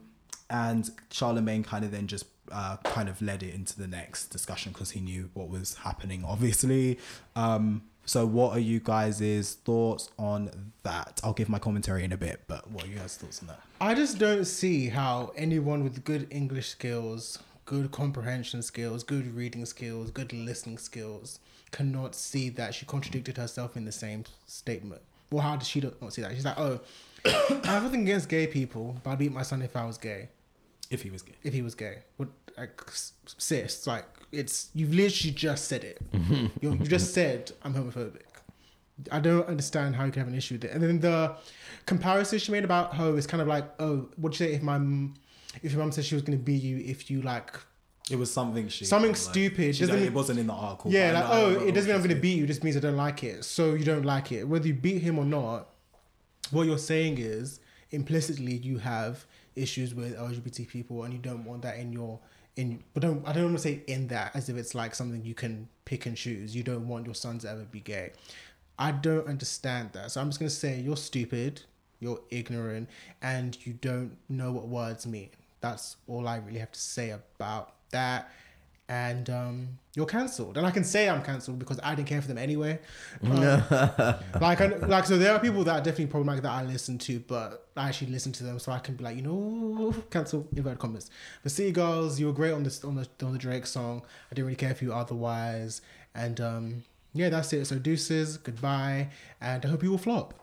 and 0.52 0.88
Charlemagne 1.10 1.64
kind 1.64 1.84
of 1.84 1.90
then 1.90 2.06
just 2.06 2.26
uh, 2.54 2.78
kind 2.84 3.10
of 3.10 3.22
led 3.22 3.44
it 3.44 3.54
into 3.54 3.78
the 3.78 3.88
next 3.88 4.28
discussion 4.28 4.72
because 4.72 4.92
he 4.92 5.00
knew 5.00 5.30
what 5.34 5.50
was 5.50 5.76
happening, 5.76 6.24
obviously. 6.26 7.00
Um, 7.36 7.84
so, 8.06 8.26
what 8.26 8.56
are 8.56 8.60
you 8.60 8.80
guys' 8.80 9.58
thoughts 9.64 10.10
on 10.20 10.72
that? 10.84 11.20
I'll 11.24 11.34
give 11.34 11.50
my 11.50 11.60
commentary 11.60 12.04
in 12.04 12.12
a 12.12 12.18
bit, 12.18 12.42
but 12.48 12.70
what 12.70 12.84
are 12.84 12.88
you 12.88 12.96
guys' 12.98 13.16
thoughts 13.18 13.42
on 13.42 13.48
that? 13.48 13.60
I 13.82 13.94
just 13.96 14.18
don't 14.20 14.46
see 14.46 14.90
how 14.90 15.32
anyone 15.36 15.84
with 15.84 16.04
good 16.04 16.28
English 16.30 16.68
skills, 16.70 17.40
good 17.66 17.92
comprehension 17.92 18.62
skills, 18.62 19.04
good 19.04 19.34
reading 19.36 19.66
skills, 19.66 20.12
good 20.12 20.34
listening 20.34 20.78
skills 20.78 21.40
cannot 21.72 22.14
see 22.14 22.50
that 22.50 22.76
she 22.76 22.86
contradicted 22.86 23.38
herself 23.38 23.76
in 23.76 23.86
the 23.86 23.92
same 23.92 24.26
statement. 24.46 25.02
Well, 25.32 25.42
how 25.42 25.56
does 25.56 25.68
she 25.68 25.80
not 25.80 26.14
see 26.14 26.22
that? 26.22 26.36
She's 26.36 26.46
like, 26.46 26.60
oh, 26.60 26.82
I 27.26 27.32
have 27.64 27.84
nothing 27.84 28.02
against 28.02 28.30
gay 28.30 28.46
people, 28.48 28.98
but 29.04 29.12
I'd 29.12 29.18
beat 29.20 29.32
my 29.32 29.42
son 29.44 29.62
if 29.62 29.76
I 29.76 29.86
was 29.86 29.98
gay. 29.98 30.28
If 30.92 31.02
he 31.02 31.10
was 31.10 31.24
gay. 31.24 31.34
If 31.42 31.54
he 31.54 31.62
was 31.64 31.74
gay, 31.74 32.00
what, 32.18 32.28
like, 32.28 32.28
s- 32.28 32.43
sis, 33.38 33.88
like, 33.88 34.06
it's 34.32 34.70
you've 34.74 34.94
literally 34.94 35.32
just 35.34 35.68
said 35.68 35.84
it. 35.84 36.00
Mm-hmm. 36.12 36.46
you 36.62 36.72
you 36.74 36.86
just 36.86 37.14
said 37.14 37.52
I'm 37.64 37.74
homophobic. 37.74 38.22
I 39.12 39.20
don't 39.20 39.48
understand 39.48 39.96
how 39.96 40.06
you 40.06 40.12
can 40.12 40.20
have 40.22 40.28
an 40.30 40.36
issue 40.36 40.56
with 40.56 40.66
it. 40.66 40.72
And 40.72 40.82
then 40.82 41.00
the 41.00 41.36
comparison 41.86 42.40
she 42.40 42.52
made 42.52 42.64
about 42.64 42.96
her 42.96 43.16
is 43.18 43.26
kind 43.28 43.42
of 43.42 43.48
like, 43.48 43.66
oh, 43.80 44.08
what'd 44.18 44.40
you 44.40 44.48
say 44.48 44.54
if 44.54 44.62
my 44.62 44.78
if 45.62 45.72
your 45.72 45.80
mum 45.82 45.92
said 45.92 46.06
she 46.06 46.16
was 46.16 46.24
going 46.24 46.38
to 46.38 46.44
beat 46.44 46.62
you 46.64 46.78
if 46.78 47.10
you 47.12 47.22
like, 47.22 47.52
It 48.10 48.18
was 48.18 48.32
something 48.32 48.68
she 48.70 48.86
Something 48.86 49.12
like, 49.12 49.18
stupid, 49.18 49.76
she- 49.76 49.86
doesn't 49.86 50.02
it 50.04 50.14
wasn't 50.14 50.40
in 50.40 50.48
the 50.48 50.54
article. 50.54 50.92
yeah, 50.92 51.12
like, 51.12 51.26
oh, 51.30 51.52
it 51.52 51.74
doesn't 51.74 51.88
mean 51.90 51.96
I'm 51.96 52.04
going 52.04 52.16
to 52.16 52.22
beat 52.22 52.38
you. 52.38 52.44
It 52.46 52.48
just 52.48 52.64
means 52.64 52.76
I 52.78 52.80
don't 52.80 52.98
like 52.98 53.24
it. 53.24 53.46
So 53.46 53.74
you 53.74 53.86
don't 53.86 54.06
like 54.06 54.32
it. 54.32 54.48
Whether 54.48 54.68
you 54.68 54.74
beat 54.74 55.02
him 55.02 55.18
or 55.20 55.26
not, 55.26 55.70
what 56.52 56.66
you're 56.68 56.78
saying 56.78 57.18
is 57.20 57.60
implicitly 57.92 58.56
you 58.58 58.80
have 58.80 59.26
issues 59.56 59.94
with 59.94 60.16
LGBT 60.18 60.68
people 60.68 61.04
and 61.04 61.14
you 61.14 61.20
don't 61.20 61.46
want 61.46 61.62
that 61.64 61.78
in 61.78 61.94
your 61.94 62.20
in 62.56 62.84
but 62.94 63.02
don't 63.02 63.28
I 63.28 63.34
don't 63.34 63.46
want 63.46 63.58
to 63.58 63.64
say 63.64 63.82
in 63.88 64.08
that 64.08 64.36
as 64.36 64.50
if 64.50 64.58
it's 64.58 64.76
like 64.76 64.96
something 64.96 65.24
you 65.24 65.34
can 65.34 65.68
pick 65.86 66.06
and 66.06 66.16
choose. 66.16 66.56
You 66.56 66.64
don't 66.64 66.88
want 66.88 67.06
your 67.06 67.16
son 67.16 67.40
to 67.40 67.50
ever 67.50 67.64
be 67.64 67.80
gay. 67.80 68.12
I 68.78 68.92
don't 68.92 69.28
understand 69.28 69.92
that. 69.94 70.12
So 70.12 70.22
I'm 70.22 70.30
just 70.30 70.40
gonna 70.40 70.50
say 70.50 70.80
you're 70.80 70.98
stupid, 70.98 71.62
you're 72.00 72.22
ignorant, 72.30 72.90
and 73.22 73.58
you 73.66 73.74
don't 73.74 74.18
know 74.30 74.52
what 74.52 74.68
words 74.68 75.06
mean. 75.08 75.30
That's 75.62 75.96
all 76.08 76.28
I 76.28 76.38
really 76.38 76.60
have 76.60 76.72
to 76.72 76.80
say 76.80 77.12
about 77.12 77.74
that. 77.92 78.32
And 78.90 79.30
um, 79.30 79.80
you're 79.96 80.06
cancelled, 80.06 80.58
and 80.58 80.68
I 80.68 80.72
can 80.72 80.84
say 80.84 81.08
I'm 81.08 81.24
cancelled 81.24 81.58
because 81.58 81.80
I 81.82 81.96
didn't 81.96 82.10
care 82.10 82.22
for 82.22 82.28
them 82.28 82.38
anyway. 82.38 82.80
Um, 83.24 83.40
like, 84.42 84.60
I, 84.60 84.68
like 84.88 85.06
so, 85.06 85.18
there 85.18 85.34
are 85.34 85.40
people 85.40 85.64
that 85.64 85.72
are 85.72 85.82
definitely 85.82 86.08
problematic 86.08 86.44
that 86.44 86.52
I 86.52 86.64
listen 86.64 86.98
to, 87.00 87.20
but 87.22 87.68
I 87.78 87.88
actually 87.88 88.12
listen 88.12 88.34
to 88.34 88.44
them, 88.44 88.60
so 88.60 88.72
I 88.72 88.80
can 88.80 88.96
be 88.96 89.04
like, 89.04 89.16
you 89.16 89.22
know, 89.22 89.96
cancel 90.10 90.48
inverted 90.56 90.80
commas. 90.80 91.10
But 91.42 91.54
City 91.54 91.72
Girls, 91.72 92.20
you 92.20 92.26
were 92.28 92.34
great 92.34 92.52
on 92.52 92.64
this 92.64 92.84
on 92.84 92.96
the 92.96 93.08
on 93.26 93.32
the 93.32 93.40
Drake 93.40 93.66
song. 93.66 94.02
I 94.30 94.36
didn't 94.36 94.48
really 94.48 94.58
care 94.58 94.76
for 94.76 94.84
you 94.84 94.94
otherwise, 94.94 95.82
and 96.14 96.42
um, 96.42 96.84
yeah, 97.14 97.30
that's 97.30 97.54
it. 97.54 97.66
So 97.66 97.80
deuces, 97.80 98.38
goodbye, 98.38 99.10
and 99.40 99.66
I 99.66 99.70
hope 99.70 99.82
you 99.82 99.92
will 99.92 99.98
flop. 99.98 100.34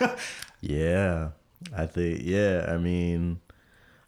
Yeah, 0.60 1.30
I 1.76 1.86
think. 1.86 2.20
Yeah, 2.22 2.66
I 2.68 2.78
mean, 2.78 3.40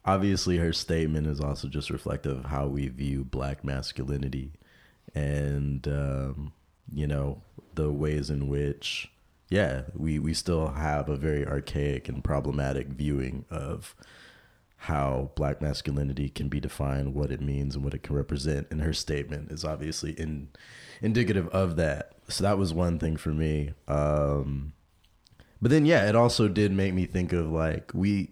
obviously, 0.07 0.59
her 0.59 0.73
statement 0.73 1.27
is 1.27 1.41
also 1.41 1.69
just 1.69 1.91
reflective 1.91 2.39
of 2.39 2.45
how 2.47 2.67
we 2.67 2.89
view 2.89 3.25
black 3.25 3.65
masculinity, 3.65 4.53
and 5.15 5.87
um, 5.89 6.53
you 6.93 7.07
know 7.07 7.43
the 7.75 7.91
ways 7.93 8.31
in 8.31 8.49
which, 8.49 9.11
yeah, 9.51 9.83
we 9.95 10.19
we 10.19 10.33
still 10.33 10.69
have 10.69 11.09
a 11.09 11.17
very 11.17 11.47
archaic 11.47 12.09
and 12.09 12.25
problematic 12.25 12.89
viewing 12.89 13.45
of 13.51 13.95
how 14.81 15.31
black 15.35 15.61
masculinity 15.61 16.29
can 16.29 16.49
be 16.49 16.61
defined, 16.61 17.15
what 17.15 17.31
it 17.31 17.41
means, 17.41 17.75
and 17.75 17.85
what 17.85 17.95
it 17.95 18.03
can 18.03 18.15
represent. 18.15 18.67
And 18.71 18.83
her 18.83 18.93
statement 18.93 19.51
is 19.51 19.65
obviously 19.65 20.13
in 20.13 20.49
indicative 21.03 21.49
of 21.49 21.77
that. 21.77 22.13
So 22.29 22.45
that 22.45 22.59
was 22.59 22.73
one 22.73 22.99
thing 22.99 23.17
for 23.17 23.31
me. 23.31 23.73
Um, 23.89 24.73
but 25.61 25.71
then, 25.71 25.87
yeah, 25.87 26.09
it 26.09 26.15
also 26.15 26.49
did 26.49 26.73
make 26.73 26.95
me 26.95 27.07
think 27.07 27.33
of 27.33 27.51
like 27.51 27.91
we 27.95 28.31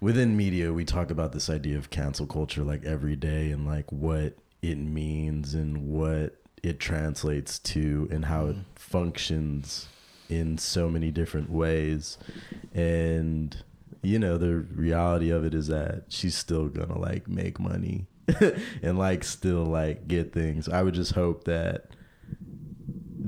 within 0.00 0.36
media 0.36 0.72
we 0.72 0.84
talk 0.84 1.10
about 1.10 1.32
this 1.32 1.50
idea 1.50 1.76
of 1.76 1.90
cancel 1.90 2.26
culture 2.26 2.62
like 2.62 2.84
every 2.84 3.16
day 3.16 3.50
and 3.50 3.66
like 3.66 3.90
what 3.90 4.34
it 4.62 4.78
means 4.78 5.54
and 5.54 5.88
what 5.88 6.36
it 6.62 6.80
translates 6.80 7.58
to 7.58 8.08
and 8.10 8.24
how 8.24 8.46
it 8.46 8.56
mm. 8.56 8.64
functions 8.74 9.88
in 10.28 10.58
so 10.58 10.88
many 10.88 11.10
different 11.10 11.50
ways. 11.50 12.18
And 12.74 13.56
you 14.02 14.18
know 14.18 14.38
the 14.38 14.54
reality 14.54 15.30
of 15.30 15.44
it 15.44 15.54
is 15.54 15.66
that 15.68 16.04
she's 16.08 16.36
still 16.36 16.68
gonna 16.68 16.98
like 16.98 17.26
make 17.26 17.58
money 17.58 18.06
and 18.82 18.98
like 18.98 19.24
still 19.24 19.64
like 19.64 20.06
get 20.08 20.32
things. 20.32 20.68
I 20.68 20.82
would 20.82 20.94
just 20.94 21.12
hope 21.12 21.44
that 21.44 21.90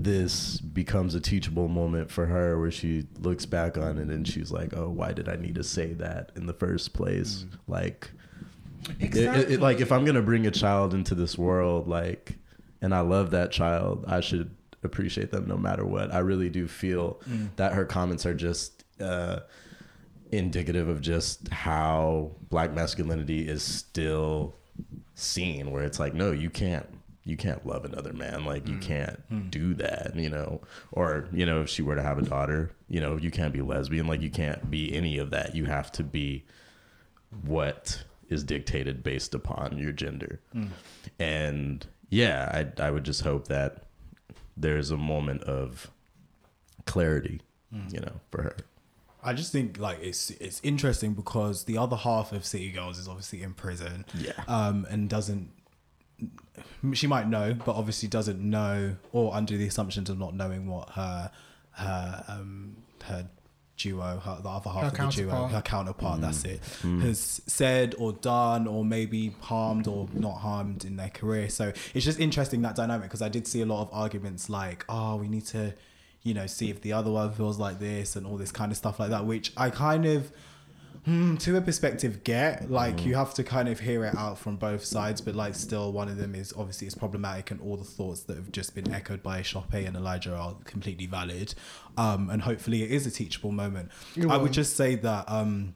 this 0.03 0.61
becomes 0.61 1.15
a 1.15 1.21
teachable 1.21 1.69
moment 1.69 2.11
for 2.11 2.27
her 2.27 2.59
where 2.59 2.71
she 2.71 3.07
looks 3.21 3.45
back 3.47 3.77
on 3.77 3.99
it 3.99 4.09
and 4.09 4.27
she's 4.27 4.51
like 4.51 4.75
oh 4.77 4.89
why 4.89 5.13
did 5.13 5.29
i 5.29 5.37
need 5.37 5.55
to 5.55 5.63
say 5.65 5.93
that 5.95 6.31
in 6.37 6.47
the 6.47 6.53
first 6.55 6.93
place? 6.93 7.45
Like 7.67 8.11
it- 8.99 9.15
it- 9.17 9.51
it- 9.53 9.61
like 9.61 9.81
if 9.81 9.93
i'm 9.93 10.05
gonna 10.05 10.23
bring 10.23 10.47
a 10.47 10.51
child 10.51 10.95
into 10.95 11.15
this 11.15 11.37
world 11.37 11.87
like 11.89 12.37
and 12.81 12.95
i 12.95 13.01
love 13.01 13.31
that 13.33 13.51
child 13.53 14.05
i 14.09 14.21
should 14.21 14.51
appreciate 14.83 15.31
them 15.31 15.47
no 15.47 15.59
matter 15.59 15.85
what. 15.85 16.11
I 16.15 16.21
really 16.21 16.49
do 16.49 16.67
feel 16.67 17.21
that 17.57 17.75
her 17.75 17.85
comments 17.85 18.25
are 18.25 18.33
just 18.35 18.85
uh 18.99 19.41
indicative 20.33 20.89
of 20.89 21.01
just 21.03 21.49
how 21.49 22.31
black 22.49 22.73
masculinity 22.73 23.47
is 23.49 23.63
still 23.63 24.55
seen 25.15 25.71
where 25.71 25.83
it's 25.83 25.99
like 26.01 26.15
no 26.15 26.31
you 26.33 26.49
can't 26.49 26.87
you 27.31 27.37
can't 27.37 27.65
love 27.65 27.85
another 27.85 28.13
man 28.13 28.45
like 28.45 28.65
Mm. 28.65 28.69
you 28.73 28.79
can't 28.79 29.51
do 29.51 29.73
that 29.75 30.13
you 30.17 30.29
know 30.29 30.61
or 30.93 31.29
you 31.33 31.47
know 31.47 31.63
if 31.63 31.69
she 31.71 31.81
were 31.83 31.95
to 31.95 32.03
have 32.03 32.19
a 32.19 32.23
daughter 32.23 32.71
you 32.89 33.01
know 33.01 33.17
you 33.17 33.31
can't 33.31 33.53
be 33.55 33.63
lesbian 33.63 34.07
like 34.07 34.21
you 34.21 34.31
can't 34.31 34.71
be 34.71 34.93
any 34.95 35.17
of 35.19 35.31
that 35.31 35.55
you 35.55 35.65
have 35.67 35.91
to 35.93 36.03
be 36.03 36.45
what 37.47 38.03
is 38.29 38.43
dictated 38.45 39.03
based 39.03 39.35
upon 39.35 39.79
your 39.79 39.93
gender 39.93 40.41
and 41.19 41.87
yeah 42.11 42.67
I, 42.79 42.83
I 42.87 42.91
would 42.91 43.05
just 43.05 43.23
hope 43.23 43.49
that 43.49 43.85
there's 44.57 44.91
a 44.91 44.97
moment 44.97 45.43
of 45.45 45.91
clarity 46.87 47.41
you 47.93 48.01
know 48.01 48.21
for 48.31 48.43
her 48.43 48.57
I 49.23 49.35
just 49.35 49.53
think 49.53 49.79
like 49.79 49.99
it's 50.03 50.31
it's 50.31 50.61
interesting 50.65 51.13
because 51.13 51.65
the 51.65 51.77
other 51.77 51.95
half 51.97 52.33
of 52.33 52.45
City 52.47 52.71
Girls 52.73 52.99
is 52.99 53.07
obviously 53.07 53.43
in 53.43 53.53
prison. 53.53 54.07
Yeah. 54.19 54.33
Um, 54.49 54.87
and 54.89 55.11
doesn't 55.11 55.51
she 56.93 57.07
might 57.07 57.29
know, 57.29 57.55
but 57.55 57.77
obviously 57.77 58.09
doesn't 58.09 58.41
know 58.41 58.97
or 59.13 59.35
under 59.35 59.57
the 59.57 59.67
assumptions 59.67 60.11
of 60.11 60.19
not 60.19 60.35
knowing 60.35 60.67
what 60.67 60.91
her 60.91 61.31
her 61.73 62.25
um 62.29 62.77
her 63.05 63.29
duo, 63.77 64.21
her, 64.23 64.39
the 64.43 64.49
other 64.49 64.69
half 64.69 64.97
Her 64.97 65.05
of 65.05 65.15
the 65.15 65.23
duo, 65.23 65.47
her 65.47 65.63
counterpart, 65.63 66.21
that's 66.21 66.45
it, 66.45 66.61
has 66.83 67.41
said 67.47 67.95
or 67.99 68.13
done 68.13 68.67
or 68.67 68.85
maybe 68.85 69.35
harmed 69.41 69.89
or 69.89 70.07
not 70.13 70.35
harmed 70.39 70.85
in 70.85 70.97
their 70.97 71.09
career. 71.09 71.49
So 71.49 71.73
it's 71.95 72.05
just 72.05 72.21
interesting 72.21 72.61
that 72.63 72.77
dynamic 72.77 73.09
because 73.09 73.23
I 73.23 73.31
did 73.31 73.47
see 73.47 73.63
a 73.63 73.67
lot 73.67 73.81
of 73.81 73.89
arguments 73.93 74.51
like, 74.51 74.85
oh, 74.89 75.17
we 75.17 75.29
need 75.29 75.47
to, 75.47 75.73
you 76.23 76.35
know, 76.35 76.47
see 76.47 76.69
if 76.69 76.83
the 76.83 76.93
other 76.93 77.11
one 77.11 77.33
feels 77.33 77.59
like 77.59 77.79
this 77.79 78.17
and 78.17 78.27
all 78.27 78.37
this 78.37 78.53
kind 78.53 78.71
of 78.71 78.77
stuff 78.77 79.01
like 79.01 79.11
that, 79.11 79.25
which 79.25 79.53
I 79.57 79.71
kind 79.71 80.05
of. 80.07 80.31
Hmm, 81.07 81.37
to 81.39 81.57
a 81.57 81.63
perspective 81.63 82.25
get 82.25 82.71
like 82.71 83.07
you 83.07 83.15
have 83.15 83.33
to 83.35 83.43
kind 83.43 83.71
of 83.71 83.81
hear 83.81 84.05
it 84.05 84.15
out 84.17 84.39
from 84.39 84.57
both 84.57 84.85
sides 84.85 85.23
but 85.23 85.35
like 85.35 85.55
still 85.55 85.93
one 85.93 86.09
of 86.09 86.19
them 86.19 86.35
is 86.35 86.53
obviously 86.59 86.87
it's 86.87 86.95
problematic 86.95 87.51
and 87.51 87.59
all 87.63 87.79
the 87.79 87.85
thoughts 87.85 88.21
that 88.25 88.37
have 88.37 88.53
just 88.53 88.75
been 88.75 88.93
echoed 88.93 89.23
by 89.23 89.41
Shoppe 89.41 89.87
and 89.87 89.97
Elijah 89.97 90.37
are 90.37 90.57
completely 90.65 91.07
valid. 91.07 91.55
Um 91.97 92.29
and 92.29 92.43
hopefully 92.43 92.83
it 92.83 92.91
is 92.91 93.07
a 93.07 93.11
teachable 93.11 93.51
moment. 93.51 93.91
I 94.29 94.37
would 94.37 94.53
just 94.53 94.77
say 94.77 94.95
that 94.97 95.25
um 95.29 95.75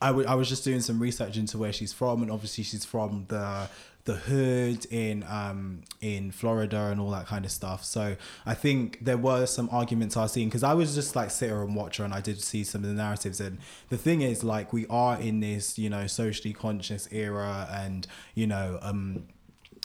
I 0.00 0.12
would- 0.12 0.26
I 0.26 0.36
was 0.36 0.48
just 0.48 0.62
doing 0.64 0.80
some 0.80 1.00
research 1.00 1.36
into 1.36 1.58
where 1.58 1.72
she's 1.72 1.92
from, 1.92 2.22
and 2.22 2.30
obviously 2.30 2.62
she's 2.62 2.84
from 2.84 3.24
the 3.26 3.68
the 4.08 4.14
hood 4.14 4.86
in 4.86 5.22
um 5.28 5.82
in 6.00 6.30
Florida 6.30 6.86
and 6.90 6.98
all 6.98 7.10
that 7.10 7.26
kind 7.26 7.44
of 7.44 7.50
stuff. 7.50 7.84
So 7.84 8.16
I 8.46 8.54
think 8.54 9.04
there 9.04 9.18
were 9.18 9.44
some 9.44 9.68
arguments 9.70 10.16
I 10.16 10.26
seeing 10.28 10.48
because 10.48 10.62
I 10.62 10.72
was 10.72 10.94
just 10.94 11.14
like 11.14 11.30
sit 11.30 11.50
her 11.50 11.62
and 11.62 11.76
watch 11.76 11.98
her, 11.98 12.04
and 12.06 12.14
I 12.14 12.22
did 12.22 12.40
see 12.40 12.64
some 12.64 12.84
of 12.84 12.88
the 12.88 12.94
narratives. 12.94 13.38
And 13.38 13.58
the 13.90 13.98
thing 13.98 14.22
is, 14.22 14.42
like, 14.42 14.72
we 14.72 14.86
are 14.86 15.20
in 15.20 15.40
this 15.40 15.78
you 15.78 15.90
know 15.90 16.06
socially 16.06 16.54
conscious 16.54 17.06
era, 17.12 17.68
and 17.70 18.06
you 18.34 18.46
know, 18.46 18.78
um, 18.80 19.24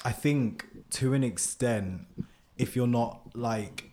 I 0.05 0.13
think 0.13 0.67
to 0.91 1.13
an 1.13 1.25
extent, 1.25 2.07
if 2.57 2.77
you're 2.77 2.87
not 2.87 3.35
like 3.35 3.91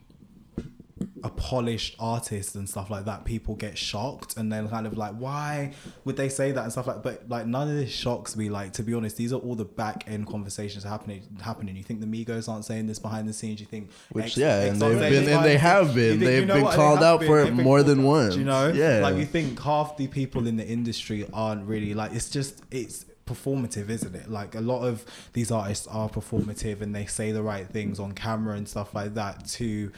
a 1.23 1.31
polished 1.31 1.97
artist 1.99 2.55
and 2.55 2.69
stuff 2.69 2.91
like 2.91 3.05
that, 3.05 3.25
people 3.25 3.55
get 3.55 3.77
shocked 3.77 4.37
and 4.37 4.53
they're 4.53 4.67
kind 4.69 4.87
of 4.87 4.97
like, 4.97 5.13
why 5.15 5.73
would 6.05 6.17
they 6.17 6.29
say 6.29 6.53
that 6.53 6.63
and 6.63 6.73
stuff 6.73 6.87
like 6.87 7.03
but 7.03 7.29
like 7.29 7.47
none 7.47 7.69
of 7.69 7.75
this 7.75 7.91
shocks 7.91 8.37
me. 8.37 8.49
Like 8.49 8.73
to 8.75 8.83
be 8.83 8.95
honest, 8.95 9.17
these 9.17 9.33
are 9.33 9.37
all 9.41 9.55
the 9.55 9.65
back 9.65 10.05
end 10.07 10.27
conversations 10.27 10.85
happening 10.85 11.23
happening. 11.43 11.77
You 11.77 11.83
think 11.83 12.01
the 12.01 12.07
Migos 12.07 12.49
aren't 12.49 12.65
saying 12.65 12.87
this 12.87 12.99
behind 12.99 13.29
the 13.29 13.33
scenes, 13.33 13.61
you 13.61 13.67
think 13.67 13.91
Which 14.13 14.25
X- 14.27 14.37
yeah, 14.39 14.55
X 14.57 14.73
and 14.73 14.81
they've 14.83 14.99
been 15.25 15.29
and 15.33 15.45
they 15.45 15.57
have 15.57 15.95
been. 15.95 16.11
Think- 16.19 16.21
They've 16.21 16.41
you 16.41 16.47
know 16.47 16.55
been 16.55 16.65
what? 16.65 16.77
Called 16.77 16.99
have 16.99 17.07
out 17.07 17.21
been. 17.21 17.29
for 17.29 17.41
it 17.41 17.53
more 17.53 17.83
than 17.83 18.03
once. 18.03 18.37
You 18.37 18.45
know? 18.45 18.69
Yeah. 18.69 19.01
Like 19.01 19.17
you 19.17 19.27
think 19.27 19.61
half 19.61 19.97
the 19.97 20.07
people 20.07 20.47
in 20.47 20.57
the 20.57 20.67
industry 20.67 21.27
aren't 21.33 21.67
really 21.67 21.95
like 21.95 22.13
it's 22.15 22.31
just 22.31 22.63
it's 22.71 23.05
performative, 23.27 23.89
isn't 23.91 24.15
it? 24.15 24.31
Like 24.31 24.55
a 24.55 24.61
lot 24.61 24.83
of 24.83 25.05
these 25.33 25.51
artists 25.51 25.87
are 25.87 26.09
performative 26.09 26.81
and 26.81 26.95
they 26.95 27.07
say 27.07 27.31
the 27.33 27.43
right 27.43 27.67
things 27.67 28.01
on 28.01 28.13
camera 28.13 28.57
and 28.57 28.69
stuff 28.69 28.95
like 28.95 29.15
that 29.15 29.47
to 29.51 29.93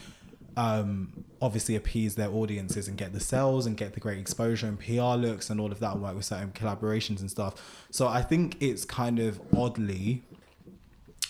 um 0.56 1.24
obviously 1.40 1.74
appease 1.74 2.14
their 2.14 2.30
audiences 2.30 2.86
and 2.88 2.96
get 2.96 3.12
the 3.12 3.20
sales 3.20 3.66
and 3.66 3.76
get 3.76 3.94
the 3.94 4.00
great 4.00 4.18
exposure 4.18 4.66
and 4.66 4.78
PR 4.78 5.16
looks 5.16 5.50
and 5.50 5.60
all 5.60 5.72
of 5.72 5.80
that 5.80 5.98
work 5.98 6.14
with 6.14 6.24
certain 6.24 6.52
collaborations 6.52 7.20
and 7.20 7.30
stuff. 7.30 7.86
So 7.90 8.06
I 8.06 8.22
think 8.22 8.56
it's 8.60 8.84
kind 8.84 9.18
of 9.18 9.40
oddly 9.56 10.22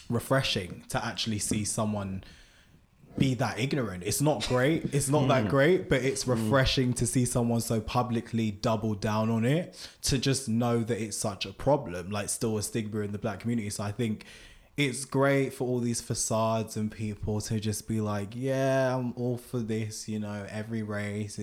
refreshing 0.09 0.85
to 0.91 1.05
actually 1.05 1.39
see 1.39 1.65
someone 1.65 2.25
be 3.19 3.35
that 3.35 3.59
ignorant. 3.59 4.03
It's 4.05 4.21
not 4.21 4.47
great. 4.49 4.95
It's 4.95 5.09
not 5.09 5.29
that 5.29 5.49
great, 5.49 5.89
but 5.89 6.03
it's 6.03 6.27
refreshing 6.27 6.95
to 6.95 7.07
see 7.07 7.25
someone 7.25 7.61
so 7.61 7.81
publicly 7.81 8.51
double 8.51 8.95
down 8.95 9.31
on 9.31 9.45
it 9.45 9.89
to 10.03 10.19
just 10.19 10.49
know 10.49 10.81
that 10.81 11.03
it's 11.03 11.17
such 11.17 11.45
a 11.45 11.53
problem, 11.53 12.11
like 12.11 12.29
still 12.29 12.57
a 12.57 12.63
stigma 12.63 13.01
in 13.01 13.13
the 13.13 13.19
black 13.19 13.41
community. 13.41 13.71
So 13.71 13.85
I 13.85 13.93
think 13.93 14.25
it's 14.77 15.05
great 15.05 15.53
for 15.53 15.69
all 15.69 15.81
these 15.81 16.01
facades 16.01 16.77
and 16.77 16.91
people 16.91 17.41
to 17.43 17.61
just 17.61 17.87
be 17.87 18.01
like, 18.01 18.29
yeah, 18.35 18.97
I'm 18.97 19.13
all 19.17 19.37
for 19.37 19.59
this, 19.59 20.09
you 20.09 20.19
know, 20.19 20.47
every 20.51 20.83
race, 20.83 21.39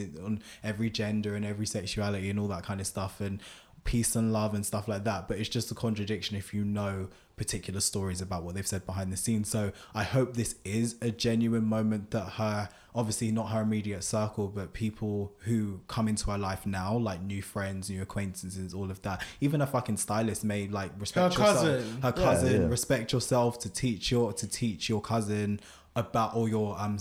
every 0.64 0.90
gender 0.90 1.36
and 1.36 1.46
every 1.46 1.68
sexuality 1.68 2.30
and 2.32 2.40
all 2.40 2.48
that 2.48 2.64
kind 2.64 2.82
of 2.82 2.88
stuff. 2.88 3.22
And 3.22 3.40
peace 3.84 4.16
and 4.16 4.32
love 4.34 4.54
and 4.54 4.66
stuff 4.66 4.88
like 4.88 5.04
that. 5.06 5.28
But 5.28 5.38
it's 5.40 5.50
just 5.50 5.72
a 5.72 5.76
contradiction 5.76 6.36
if 6.38 6.54
you 6.54 6.64
know 6.66 7.08
particular 7.38 7.80
stories 7.80 8.20
about 8.20 8.44
what 8.44 8.54
they've 8.54 8.68
said 8.68 8.86
behind 8.86 9.14
the 9.14 9.18
scenes. 9.18 9.50
So 9.50 9.72
I 9.96 10.04
hope 10.04 10.34
this 10.36 10.56
is 10.66 10.96
a 11.02 11.10
genuine 11.10 11.64
moment 11.66 12.12
that 12.12 12.32
her, 12.34 12.68
obviously 12.94 13.32
not 13.32 13.50
her 13.52 13.62
immediate 13.62 14.04
circle, 14.04 14.50
but 14.50 14.74
people 14.74 15.32
who 15.40 15.80
come 15.88 16.10
into 16.10 16.30
her 16.32 16.38
life 16.38 16.66
now, 16.66 16.98
like 16.98 17.22
new 17.22 17.42
friends, 17.42 17.90
new 17.90 18.02
acquaintances, 18.02 18.74
all 18.74 18.92
of 18.92 19.02
that. 19.04 19.24
Even 19.40 19.62
a 19.62 19.68
fucking 19.68 19.96
stylist 19.98 20.44
may 20.44 20.68
like 20.68 20.92
respect 21.00 21.36
Her 21.36 21.42
yourself. 21.42 21.66
cousin. 21.66 22.02
Her 22.02 22.12
cousin, 22.12 22.62
yeah. 22.64 22.68
respect 22.68 23.14
yourself 23.14 23.58
to 23.60 23.70
teach 23.70 24.12
your 24.12 24.34
to 24.34 24.48
teach 24.48 24.90
your 24.90 25.00
cousin 25.02 25.62
about 25.96 26.34
all 26.34 26.50
your 26.50 26.78
um 26.80 27.00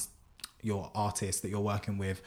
your 0.62 0.90
artist 0.94 1.42
that 1.42 1.48
you're 1.48 1.60
working 1.60 1.98
with 1.98 2.22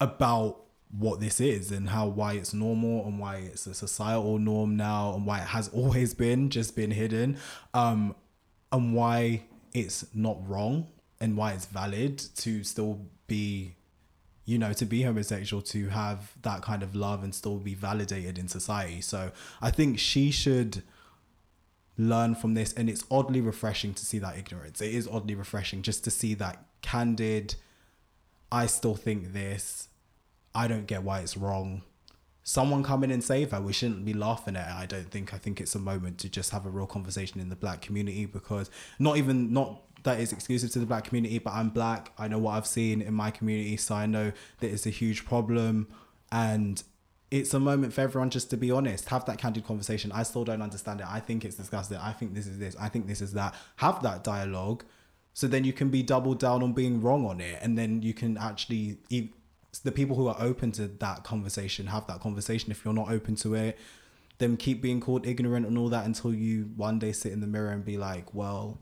about 0.00 0.62
what 0.96 1.20
this 1.20 1.40
is 1.40 1.70
and 1.70 1.88
how 1.90 2.06
why 2.06 2.32
it's 2.32 2.52
normal 2.52 3.06
and 3.06 3.18
why 3.18 3.36
it's 3.36 3.66
a 3.66 3.74
societal 3.74 4.38
norm 4.38 4.76
now 4.76 5.14
and 5.14 5.24
why 5.24 5.38
it 5.38 5.46
has 5.46 5.68
always 5.72 6.14
been 6.14 6.50
just 6.50 6.74
been 6.74 6.90
hidden 6.90 7.36
um 7.74 8.14
and 8.72 8.94
why 8.94 9.42
it's 9.72 10.06
not 10.14 10.36
wrong 10.48 10.86
and 11.20 11.36
why 11.36 11.52
it's 11.52 11.66
valid 11.66 12.18
to 12.18 12.64
still 12.64 13.00
be 13.26 13.74
you 14.44 14.58
know 14.58 14.72
to 14.72 14.84
be 14.84 15.02
homosexual 15.02 15.62
to 15.62 15.88
have 15.88 16.32
that 16.42 16.62
kind 16.62 16.82
of 16.82 16.96
love 16.96 17.22
and 17.22 17.34
still 17.34 17.58
be 17.58 17.74
validated 17.74 18.38
in 18.38 18.48
society. 18.48 19.00
So 19.00 19.30
i 19.60 19.70
think 19.70 19.98
she 19.98 20.30
should 20.30 20.82
learn 21.96 22.34
from 22.34 22.54
this 22.54 22.72
and 22.72 22.88
it's 22.88 23.04
oddly 23.10 23.40
refreshing 23.40 23.94
to 23.94 24.04
see 24.04 24.18
that 24.18 24.36
ignorance. 24.36 24.80
It 24.80 24.94
is 24.94 25.06
oddly 25.06 25.34
refreshing 25.34 25.82
just 25.82 26.02
to 26.04 26.10
see 26.10 26.34
that 26.34 26.64
candid 26.82 27.54
i 28.50 28.64
still 28.66 28.94
think 28.94 29.34
this 29.34 29.89
i 30.54 30.66
don't 30.68 30.86
get 30.86 31.02
why 31.02 31.20
it's 31.20 31.36
wrong. 31.36 31.82
Someone 32.42 32.82
come 32.82 33.04
in 33.04 33.10
and 33.10 33.22
save 33.22 33.52
her 33.52 33.60
we 33.60 33.72
shouldn't 33.72 34.04
be 34.04 34.14
laughing 34.14 34.56
at 34.56 34.68
it. 34.68 34.74
I 34.74 34.86
don't 34.86 35.10
think 35.10 35.34
i 35.34 35.38
think 35.38 35.60
it's 35.60 35.74
a 35.74 35.78
moment 35.78 36.18
to 36.18 36.28
just 36.28 36.50
have 36.50 36.66
a 36.66 36.70
real 36.70 36.86
conversation 36.86 37.40
in 37.40 37.48
the 37.48 37.56
black 37.56 37.80
community 37.82 38.26
because 38.26 38.70
not 38.98 39.16
even 39.18 39.52
not 39.52 39.82
that 40.02 40.18
is 40.18 40.32
exclusive 40.32 40.70
to 40.72 40.78
the 40.78 40.86
black 40.86 41.04
community 41.04 41.38
but 41.38 41.52
i'm 41.52 41.68
black. 41.68 42.12
I 42.18 42.28
know 42.28 42.38
what 42.38 42.52
i've 42.52 42.66
seen 42.66 43.02
in 43.02 43.14
my 43.14 43.30
community 43.30 43.76
so 43.76 43.94
i 43.94 44.06
know 44.06 44.32
that 44.60 44.70
it's 44.70 44.86
a 44.86 44.90
huge 44.90 45.24
problem. 45.24 45.88
And 46.32 46.82
it's 47.30 47.54
a 47.54 47.60
moment 47.60 47.92
for 47.92 48.00
everyone 48.00 48.30
just 48.30 48.50
to 48.50 48.56
be 48.56 48.70
honest 48.70 49.08
have 49.08 49.24
that 49.26 49.38
candid 49.38 49.64
conversation. 49.64 50.10
I 50.12 50.24
still 50.24 50.44
don't 50.44 50.62
understand 50.62 51.00
it. 51.00 51.06
I 51.08 51.20
think 51.20 51.44
it's 51.44 51.56
disgusting. 51.56 51.98
I 51.98 52.12
think 52.12 52.34
this 52.34 52.46
is 52.46 52.58
this. 52.58 52.74
I 52.80 52.88
think 52.88 53.06
this 53.06 53.20
is 53.20 53.32
that. 53.34 53.54
Have 53.76 54.02
that 54.02 54.24
dialogue. 54.24 54.84
So 55.32 55.46
then 55.46 55.64
you 55.64 55.72
can 55.72 55.90
be 55.90 56.02
doubled 56.02 56.40
down 56.40 56.62
on 56.62 56.72
being 56.72 57.00
wrong 57.00 57.24
on 57.26 57.40
it 57.40 57.58
and 57.62 57.78
then 57.78 58.02
you 58.02 58.14
can 58.14 58.36
actually 58.36 58.98
the 59.78 59.92
people 59.92 60.16
who 60.16 60.26
are 60.26 60.36
open 60.40 60.72
to 60.72 60.88
that 60.88 61.22
conversation 61.22 61.86
have 61.86 62.06
that 62.06 62.20
conversation 62.20 62.70
if 62.70 62.84
you're 62.84 62.92
not 62.92 63.10
open 63.10 63.36
to 63.36 63.54
it 63.54 63.78
then 64.38 64.56
keep 64.56 64.82
being 64.82 65.00
called 65.00 65.26
ignorant 65.26 65.66
and 65.66 65.78
all 65.78 65.88
that 65.88 66.04
until 66.04 66.34
you 66.34 66.70
one 66.76 66.98
day 66.98 67.12
sit 67.12 67.32
in 67.32 67.40
the 67.40 67.46
mirror 67.46 67.70
and 67.70 67.84
be 67.84 67.96
like 67.96 68.34
well 68.34 68.78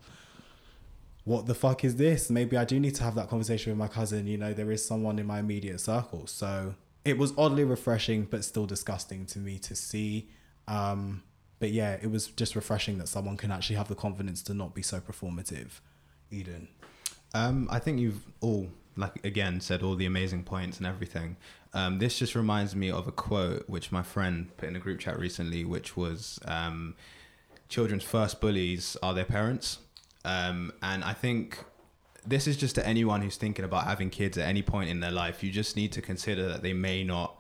what 1.28 1.44
the 1.44 1.55
fuck 1.55 1.85
is 1.85 1.97
this? 1.97 2.31
Maybe 2.31 2.56
I 2.56 2.65
do 2.65 2.81
need 2.81 2.94
to 2.94 3.02
have 3.02 3.15
that 3.16 3.28
conversation 3.28 3.70
with 3.70 3.78
my 3.78 3.86
cousin. 3.86 4.27
You 4.27 4.39
know, 4.39 4.55
there 4.55 4.73
is 4.73 4.82
someone 4.82 5.19
in 5.19 5.27
my 5.27 5.40
immediate 5.40 5.78
circle. 5.78 6.27
So 6.27 6.74
it 7.05 7.19
was 7.19 7.35
oddly 7.36 7.65
refreshing, 7.65 8.24
but 8.24 8.44
still 8.44 8.65
disgusting 8.65 9.27
to 9.27 9.39
me 9.39 9.59
to 9.59 9.77
see. 9.77 10.31
Um, 10.66 11.23
but 11.59 11.70
yeah, 11.70 11.98
it 12.01 12.10
was 12.10 12.28
just 12.28 12.56
refreshing 12.56 12.97
that 12.97 13.09
someone 13.09 13.36
can 13.36 13.51
actually 13.51 13.77
have 13.77 13.89
the 13.89 13.94
confidence 13.94 14.43
to 14.44 14.55
not 14.55 14.74
be 14.74 14.81
so 14.81 15.01
performative. 15.01 15.81
Eden. 16.31 16.69
Um, 17.35 17.69
I 17.70 17.78
think 17.78 18.01
you've 18.01 18.24
all, 18.40 18.69
like 18.99 19.25
again, 19.25 19.61
said 19.61 19.83
all 19.83 19.95
the 19.95 20.07
amazing 20.07 20.43
points 20.45 20.79
and 20.79 20.87
everything. 20.87 21.37
Um, 21.73 21.99
this 21.99 22.19
just 22.19 22.35
reminds 22.35 22.75
me 22.75 22.91
of 22.91 23.07
a 23.07 23.12
quote 23.12 23.69
which 23.69 23.93
my 23.93 24.03
friend 24.03 24.55
put 24.57 24.69
in 24.69 24.77
a 24.77 24.79
group 24.79 24.99
chat 24.99 25.19
recently, 25.19 25.65
which 25.65 25.97
was, 25.97 26.39
um, 26.45 26.95
"Children's 27.69 28.05
first 28.05 28.41
bullies 28.41 28.97
are 29.03 29.15
their 29.15 29.25
parents," 29.25 29.79
um, 30.25 30.73
and 30.83 31.05
I 31.05 31.12
think 31.12 31.65
this 32.27 32.47
is 32.47 32.57
just 32.57 32.75
to 32.75 32.87
anyone 32.87 33.23
who's 33.23 33.37
thinking 33.37 33.65
about 33.65 33.85
having 33.85 34.11
kids 34.11 34.37
at 34.37 34.47
any 34.47 34.62
point 34.62 34.91
in 34.91 35.01
their 35.01 35.12
life. 35.12 35.43
You 35.43 35.51
just 35.51 35.77
need 35.77 35.93
to 35.93 36.03
consider 36.03 36.49
that 36.49 36.62
they 36.62 36.73
may 36.73 37.05
not 37.05 37.39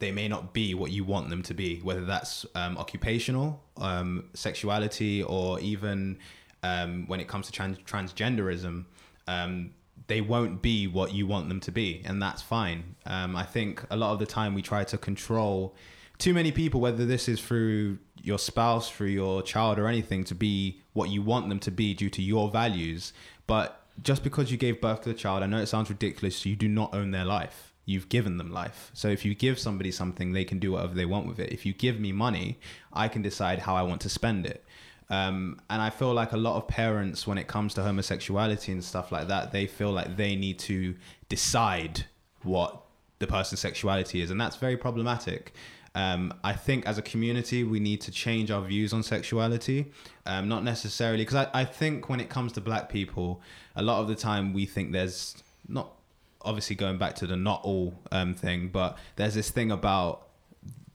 they 0.00 0.10
may 0.10 0.26
not 0.26 0.52
be 0.52 0.74
what 0.74 0.90
you 0.90 1.04
want 1.04 1.30
them 1.30 1.44
to 1.44 1.54
be, 1.54 1.78
whether 1.78 2.04
that's 2.04 2.44
um, 2.56 2.76
occupational, 2.76 3.62
um, 3.76 4.24
sexuality, 4.34 5.22
or 5.22 5.60
even 5.60 6.18
um, 6.64 7.06
when 7.06 7.20
it 7.20 7.28
comes 7.28 7.46
to 7.46 7.52
trans- 7.52 7.78
transgenderism. 7.78 8.84
Um, 9.28 9.70
they 10.06 10.20
won't 10.20 10.62
be 10.62 10.86
what 10.86 11.12
you 11.12 11.26
want 11.26 11.48
them 11.48 11.60
to 11.60 11.72
be, 11.72 12.02
and 12.04 12.20
that's 12.20 12.42
fine. 12.42 12.96
Um, 13.06 13.36
I 13.36 13.44
think 13.44 13.84
a 13.90 13.96
lot 13.96 14.12
of 14.12 14.18
the 14.18 14.26
time 14.26 14.54
we 14.54 14.62
try 14.62 14.84
to 14.84 14.98
control 14.98 15.74
too 16.18 16.34
many 16.34 16.52
people, 16.52 16.80
whether 16.80 17.04
this 17.04 17.28
is 17.28 17.40
through 17.40 17.98
your 18.22 18.38
spouse, 18.38 18.88
through 18.90 19.08
your 19.08 19.42
child, 19.42 19.78
or 19.78 19.88
anything, 19.88 20.24
to 20.24 20.34
be 20.34 20.80
what 20.92 21.10
you 21.10 21.22
want 21.22 21.48
them 21.48 21.58
to 21.60 21.70
be 21.70 21.94
due 21.94 22.10
to 22.10 22.22
your 22.22 22.50
values. 22.50 23.12
But 23.46 23.84
just 24.02 24.22
because 24.22 24.50
you 24.50 24.56
gave 24.56 24.80
birth 24.80 25.02
to 25.02 25.08
the 25.08 25.14
child, 25.14 25.42
I 25.42 25.46
know 25.46 25.58
it 25.58 25.66
sounds 25.66 25.90
ridiculous, 25.90 26.46
you 26.46 26.56
do 26.56 26.68
not 26.68 26.94
own 26.94 27.10
their 27.10 27.24
life. 27.24 27.72
You've 27.84 28.08
given 28.08 28.36
them 28.36 28.52
life. 28.52 28.92
So 28.94 29.08
if 29.08 29.24
you 29.24 29.34
give 29.34 29.58
somebody 29.58 29.90
something, 29.90 30.32
they 30.32 30.44
can 30.44 30.60
do 30.60 30.72
whatever 30.72 30.94
they 30.94 31.04
want 31.04 31.26
with 31.26 31.40
it. 31.40 31.52
If 31.52 31.66
you 31.66 31.72
give 31.72 31.98
me 31.98 32.12
money, 32.12 32.60
I 32.92 33.08
can 33.08 33.22
decide 33.22 33.58
how 33.58 33.74
I 33.74 33.82
want 33.82 34.00
to 34.02 34.08
spend 34.08 34.46
it. 34.46 34.64
Um, 35.12 35.60
and 35.68 35.82
I 35.82 35.90
feel 35.90 36.14
like 36.14 36.32
a 36.32 36.38
lot 36.38 36.56
of 36.56 36.66
parents, 36.66 37.26
when 37.26 37.36
it 37.36 37.46
comes 37.46 37.74
to 37.74 37.82
homosexuality 37.82 38.72
and 38.72 38.82
stuff 38.82 39.12
like 39.12 39.28
that, 39.28 39.52
they 39.52 39.66
feel 39.66 39.92
like 39.92 40.16
they 40.16 40.34
need 40.36 40.58
to 40.60 40.94
decide 41.28 42.06
what 42.44 42.80
the 43.18 43.26
person's 43.26 43.60
sexuality 43.60 44.22
is, 44.22 44.30
and 44.30 44.40
that's 44.40 44.56
very 44.56 44.76
problematic. 44.76 45.52
Um, 45.94 46.32
I 46.42 46.54
think 46.54 46.86
as 46.86 46.96
a 46.96 47.02
community, 47.02 47.62
we 47.62 47.78
need 47.78 48.00
to 48.00 48.10
change 48.10 48.50
our 48.50 48.62
views 48.62 48.94
on 48.94 49.02
sexuality. 49.02 49.92
Um, 50.24 50.48
not 50.48 50.64
necessarily, 50.64 51.24
because 51.24 51.46
I, 51.46 51.60
I 51.62 51.64
think 51.66 52.08
when 52.08 52.18
it 52.18 52.30
comes 52.30 52.52
to 52.52 52.62
black 52.62 52.88
people, 52.88 53.42
a 53.76 53.82
lot 53.82 54.00
of 54.00 54.08
the 54.08 54.14
time 54.14 54.54
we 54.54 54.64
think 54.64 54.92
there's 54.92 55.36
not, 55.68 55.92
obviously 56.40 56.74
going 56.74 56.96
back 56.96 57.16
to 57.16 57.26
the 57.26 57.36
not 57.36 57.60
all 57.64 57.92
um, 58.10 58.32
thing, 58.32 58.68
but 58.68 58.96
there's 59.16 59.34
this 59.34 59.50
thing 59.50 59.70
about 59.70 60.28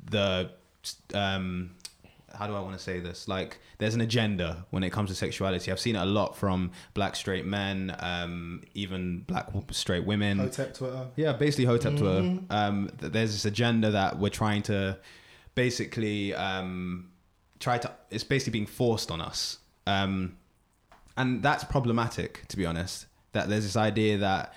the 0.10 0.49
um 1.14 1.72
how 2.38 2.45
do 2.45 2.55
I 2.55 2.59
want 2.59 2.77
to 2.77 2.84
say 2.84 2.99
this? 2.99 3.27
Like, 3.27 3.57
there's 3.80 3.95
an 3.95 4.01
agenda 4.01 4.65
when 4.69 4.84
it 4.84 4.91
comes 4.91 5.09
to 5.09 5.15
sexuality. 5.15 5.72
I've 5.72 5.80
seen 5.80 5.95
it 5.95 6.01
a 6.01 6.05
lot 6.05 6.38
from 6.38 6.72
black 6.93 7.15
straight 7.15 7.45
men, 7.45 7.95
um, 7.99 8.61
even 8.76 9.22
black 9.22 9.49
straight 9.72 10.05
women. 10.05 10.38
Hotep 10.38 10.73
Twitter. 10.76 11.07
Yeah, 11.15 11.34
basically 11.34 11.65
Hotep 11.65 11.97
Twitter. 11.97 12.39
Um, 12.49 12.91
th- 12.99 13.11
there's 13.11 13.31
this 13.31 13.45
agenda 13.45 13.91
that 13.91 14.19
we're 14.19 14.30
trying 14.30 14.61
to 14.64 14.97
basically 15.55 16.35
um, 16.35 17.09
try 17.59 17.80
to. 17.80 17.91
It's 18.11 18.23
basically 18.23 18.51
being 18.51 18.68
forced 18.68 19.09
on 19.09 19.19
us, 19.19 19.57
um, 19.88 20.38
and 21.15 21.41
that's 21.41 21.64
problematic. 21.64 22.47
To 22.49 22.57
be 22.57 22.65
honest, 22.65 23.07
that 23.31 23.49
there's 23.49 23.64
this 23.64 23.77
idea 23.77 24.19
that 24.19 24.53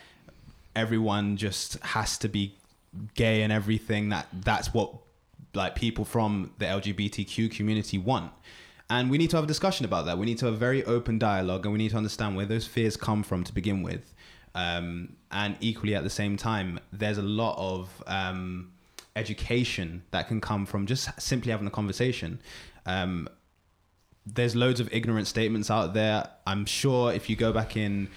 everyone 0.77 1.39
just 1.39 1.79
has 1.83 2.19
to 2.19 2.29
be 2.29 2.55
gay 3.15 3.43
and 3.43 3.53
everything. 3.53 4.11
That 4.11 4.27
that's 4.33 4.75
what 4.75 4.93
like 5.55 5.75
people 5.75 6.05
from 6.05 6.53
the 6.59 6.67
LGBTQ 6.67 7.51
community 7.51 7.99
want. 7.99 8.33
And 8.89 9.09
we 9.09 9.19
need 9.19 9.31
to 9.31 9.37
have 9.37 9.45
a 9.45 9.49
discussion 9.49 9.85
about 9.85 10.07
that. 10.07 10.19
We 10.19 10.27
need 10.27 10.39
to 10.39 10.47
have 10.47 10.55
a 10.55 10.59
very 10.59 10.85
open 10.85 11.19
dialogue 11.19 11.65
and 11.65 11.73
we 11.73 11.79
need 11.79 11.91
to 11.91 11.97
understand 11.97 12.37
where 12.37 12.47
those 12.47 12.67
fears 12.67 12.97
come 12.97 13.23
from 13.23 13.45
to 13.45 13.55
begin 13.55 13.83
with. 13.83 14.15
Um, 14.55 15.17
and 15.31 15.57
equally 15.61 15.95
at 15.95 16.03
the 16.03 16.11
same 16.11 16.37
time, 16.37 16.81
there's 16.93 17.19
a 17.19 17.23
lot 17.23 17.57
of 17.57 18.03
um, 18.09 18.73
education 19.15 20.03
that 20.11 20.27
can 20.27 20.41
come 20.41 20.67
from 20.67 20.87
just 20.87 21.09
simply 21.21 21.53
having 21.53 21.69
a 21.69 21.71
conversation. 21.71 22.41
Um, 22.85 23.29
there's 24.27 24.57
loads 24.57 24.81
of 24.81 24.93
ignorant 24.93 25.29
statements 25.29 25.71
out 25.71 25.95
there. 25.95 26.29
I'm 26.47 26.67
sure 26.67 27.13
if 27.13 27.31
you 27.31 27.37
go 27.37 27.53
back 27.53 27.77
in 27.77 28.09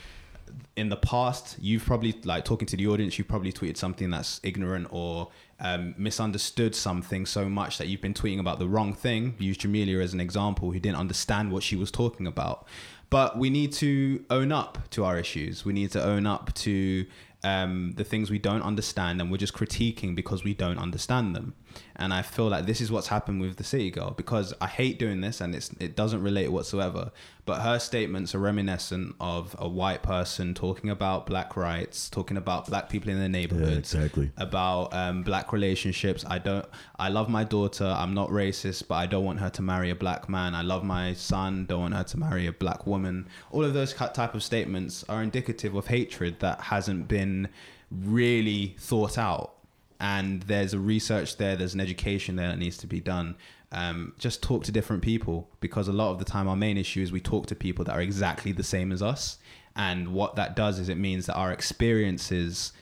in 0.76 0.90
the 0.90 0.98
past, 0.98 1.58
you've 1.60 1.86
probably 1.86 2.14
like 2.24 2.46
talking 2.46 2.68
to 2.68 2.78
the 2.78 2.88
audience, 2.88 3.18
you've 3.18 3.28
probably 3.28 3.52
tweeted 3.52 3.78
something 3.78 4.10
that's 4.10 4.40
ignorant 4.44 4.88
or 4.92 5.30
um, 5.64 5.96
misunderstood 5.98 6.76
something 6.76 7.26
so 7.26 7.50
much 7.50 7.78
that 7.78 7.88
you've 7.88 8.02
been 8.02 8.14
tweeting 8.14 8.40
about 8.40 8.60
the 8.60 8.68
wrong 8.68 8.94
thing. 8.94 9.34
Use 9.40 9.58
Jamelia 9.58 10.04
as 10.04 10.14
an 10.14 10.20
example, 10.20 10.72
who 10.72 10.80
didn't 10.80 11.00
understand 11.00 11.52
what 11.52 11.64
she 11.64 11.76
was 11.76 11.90
talking 11.90 12.28
about. 12.28 12.68
But 13.10 13.38
we 13.38 13.50
need 13.50 13.72
to 13.74 14.26
own 14.30 14.52
up 14.52 14.78
to 14.92 15.06
our 15.06 15.18
issues. 15.18 15.64
We 15.64 15.74
need 15.74 15.92
to 15.92 16.04
own 16.04 16.26
up 16.26 16.54
to 16.56 17.06
um, 17.44 17.94
the 17.96 18.04
things 18.04 18.30
we 18.30 18.40
don't 18.40 18.62
understand, 18.62 19.22
and 19.22 19.32
we're 19.32 19.38
just 19.38 19.54
critiquing 19.54 20.16
because 20.16 20.44
we 20.44 20.54
don't 20.54 20.78
understand 20.78 21.36
them. 21.36 21.54
And 21.96 22.14
I 22.14 22.22
feel 22.22 22.48
like 22.48 22.66
this 22.66 22.82
is 22.82 22.92
what's 22.92 23.08
happened 23.08 23.40
with 23.42 23.58
the 23.58 23.64
City 23.64 23.92
Girl 23.92 24.12
because 24.12 24.54
I 24.60 24.68
hate 24.68 24.98
doing 25.00 25.22
this, 25.22 25.42
and 25.42 25.54
it's 25.54 25.70
it 25.80 25.96
doesn't 25.96 26.24
relate 26.24 26.52
whatsoever. 26.52 27.12
But 27.46 27.62
her 27.62 27.78
statements 27.78 28.34
are 28.34 28.40
reminiscent 28.40 29.16
of 29.20 29.56
a 29.60 29.68
white 29.68 30.02
person 30.02 30.54
talking 30.54 30.90
about 30.90 31.26
black 31.26 31.58
rights, 31.58 32.10
talking 32.10 32.38
about 32.38 32.68
black 32.68 32.90
people 32.90 33.10
in 33.10 33.20
their 33.20 33.30
neighborhoods, 33.30 33.94
exactly. 33.94 34.32
about 34.38 34.94
um, 34.94 35.24
black 35.24 35.52
relationships. 35.52 36.24
I 36.28 36.40
don't. 36.40 36.66
I 36.98 37.10
love 37.10 37.30
my 37.30 37.44
daughter. 37.44 37.86
I'm 37.86 38.14
not 38.14 38.30
racist, 38.30 38.88
but 38.88 38.96
I 38.96 39.06
don't 39.06 39.26
want 39.26 39.40
her 39.40 39.50
to 39.52 39.62
marry 39.62 39.90
a 39.90 39.96
black 39.96 40.30
man. 40.30 40.56
I 40.56 40.62
love 40.62 40.84
my 40.84 41.14
son. 41.14 41.66
Don't 41.66 41.82
want 41.82 41.94
her 41.94 42.04
to 42.04 42.18
marry 42.20 42.48
a 42.48 42.54
black 42.54 42.88
woman. 42.88 43.28
All 43.52 43.64
of 43.64 43.74
those 43.74 43.94
type 43.94 44.34
of 44.34 44.44
statements 44.44 45.04
are 45.10 45.22
indicative 45.22 45.76
of 45.76 45.88
hatred 45.88 46.40
that 46.40 46.62
hasn't 46.62 47.08
been 47.08 47.50
really 47.92 48.76
thought 48.80 49.18
out. 49.18 49.56
And 50.00 50.44
there's 50.44 50.74
a 50.74 50.80
research 50.80 51.38
there. 51.38 51.56
There's 51.56 51.74
an 51.74 51.80
education 51.80 52.36
there 52.36 52.50
that 52.50 52.60
needs 52.60 52.78
to 52.78 52.88
be 52.88 53.00
done. 53.00 53.36
Um, 53.72 54.14
just 54.20 54.44
talk 54.44 54.64
to 54.66 54.72
different 54.72 55.02
people 55.02 55.50
because 55.60 55.88
a 55.88 55.94
lot 55.94 56.12
of 56.12 56.20
the 56.20 56.26
time 56.26 56.48
our 56.48 56.56
main 56.56 56.78
issue 56.78 57.02
is 57.02 57.12
we 57.12 57.22
talk 57.22 57.48
to 57.48 57.56
people 57.56 57.84
that 57.86 57.94
are 57.94 58.02
exactly 58.02 58.52
the 58.52 58.64
same 58.64 58.92
as 58.92 59.02
us. 59.02 59.40
And 59.76 60.10
what 60.10 60.36
that 60.36 60.56
does 60.56 60.78
is 60.78 60.90
it 60.90 60.98
means 60.98 61.26
that 61.26 61.34
our 61.36 61.52
experiences 61.52 62.74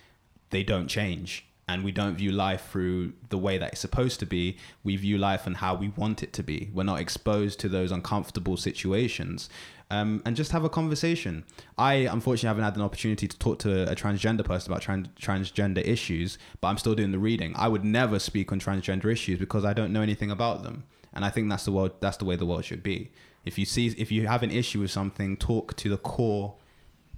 they 0.50 0.64
don't 0.64 0.88
change 0.88 1.46
and 1.68 1.84
we 1.84 1.92
don't 1.92 2.16
view 2.16 2.32
life 2.32 2.70
through 2.72 3.14
the 3.30 3.38
way 3.38 3.58
that 3.58 3.72
it's 3.74 3.82
supposed 3.82 4.20
to 4.20 4.26
be. 4.26 4.58
We 4.84 4.96
view 4.98 5.18
life 5.18 5.48
and 5.48 5.58
how 5.58 5.76
we 5.76 5.90
want 5.90 6.24
it 6.24 6.34
to 6.34 6.44
be. 6.44 6.70
We're 6.74 6.84
not 6.84 7.00
exposed 7.00 7.60
to 7.62 7.70
those 7.70 7.92
uncomfortable 7.92 8.58
situations. 8.58 9.50
Um, 9.90 10.22
and 10.26 10.38
just 10.38 10.54
have 10.54 10.64
a 10.64 10.70
conversation. 10.70 11.44
I 11.78 11.94
unfortunately 11.94 12.48
haven't 12.48 12.64
had 12.64 12.76
an 12.78 12.82
opportunity 12.82 13.28
to 13.28 13.38
talk 13.38 13.60
to 13.60 13.92
a 13.92 13.96
transgender 13.96 14.46
person 14.46 14.72
about 14.72 14.82
tran- 14.82 15.10
transgender 15.20 15.86
issues 15.86 16.38
but 16.62 16.70
i'm 16.70 16.78
still 16.78 16.96
doing 16.96 17.12
the 17.12 17.20
reading. 17.20 17.54
I 17.58 17.68
would 17.68 17.84
never 17.84 18.18
speak 18.18 18.54
on 18.54 18.60
transgender 18.60 19.12
issues 19.12 19.38
because 19.38 19.66
i 19.66 19.74
don't 19.74 19.92
know 19.92 20.02
anything 20.02 20.32
about 20.32 20.64
them. 20.64 20.86
And 21.14 21.26
i 21.26 21.30
think 21.30 21.50
that's 21.50 21.66
the 21.66 21.74
world 21.74 21.92
that's 22.00 22.18
the 22.18 22.26
way 22.26 22.38
the 22.38 22.46
world 22.46 22.64
should 22.64 22.84
be. 22.84 23.12
If 23.44 23.58
you 23.58 23.66
see 23.66 23.88
if 23.98 24.14
you 24.14 24.28
have 24.28 24.44
an 24.44 24.52
issue 24.52 24.80
with 24.80 24.92
something 24.92 25.36
talk 25.36 25.76
to 25.78 25.90
the 25.90 25.98
core 25.98 26.56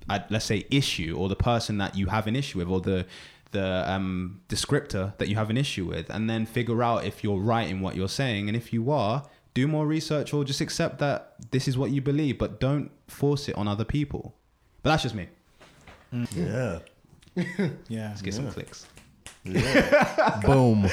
uh, 0.09 0.19
let's 0.29 0.45
say 0.45 0.65
issue 0.69 1.15
or 1.17 1.29
the 1.29 1.35
person 1.35 1.77
that 1.77 1.95
you 1.95 2.07
have 2.07 2.27
an 2.27 2.35
issue 2.35 2.57
with 2.57 2.67
or 2.67 2.81
the 2.81 3.05
the 3.53 3.89
um, 3.89 4.41
descriptor 4.49 5.17
that 5.17 5.29
you 5.29 5.35
have 5.37 5.49
an 5.49 5.57
issue 5.57 5.85
with 5.85 6.09
and 6.09 6.29
then 6.29 6.45
figure 6.45 6.83
out 6.83 7.05
if 7.05 7.23
you're 7.23 7.39
right 7.39 7.67
in 7.69 7.79
what 7.79 7.95
you're 7.95 8.09
saying. 8.09 8.49
And 8.49 8.57
if 8.57 8.73
you 8.73 8.91
are 8.91 9.23
do 9.53 9.67
more 9.67 9.85
research 9.87 10.33
or 10.33 10.43
just 10.43 10.59
accept 10.61 10.97
that 10.99 11.35
this 11.51 11.67
is 11.67 11.77
what 11.77 11.91
you 11.91 12.01
believe 12.01 12.37
but 12.39 12.59
don't 12.59 12.91
force 13.07 13.47
it 13.47 13.55
on 13.55 13.67
other 13.67 13.85
people. 13.85 14.35
But 14.81 14.89
that's 14.91 15.03
just 15.03 15.15
me. 15.15 15.27
Yeah. 16.35 16.79
Yeah. 17.87 18.09
let's 18.09 18.21
get 18.21 18.33
some 18.35 18.51
clicks. 18.51 18.85
Boom. 20.45 20.87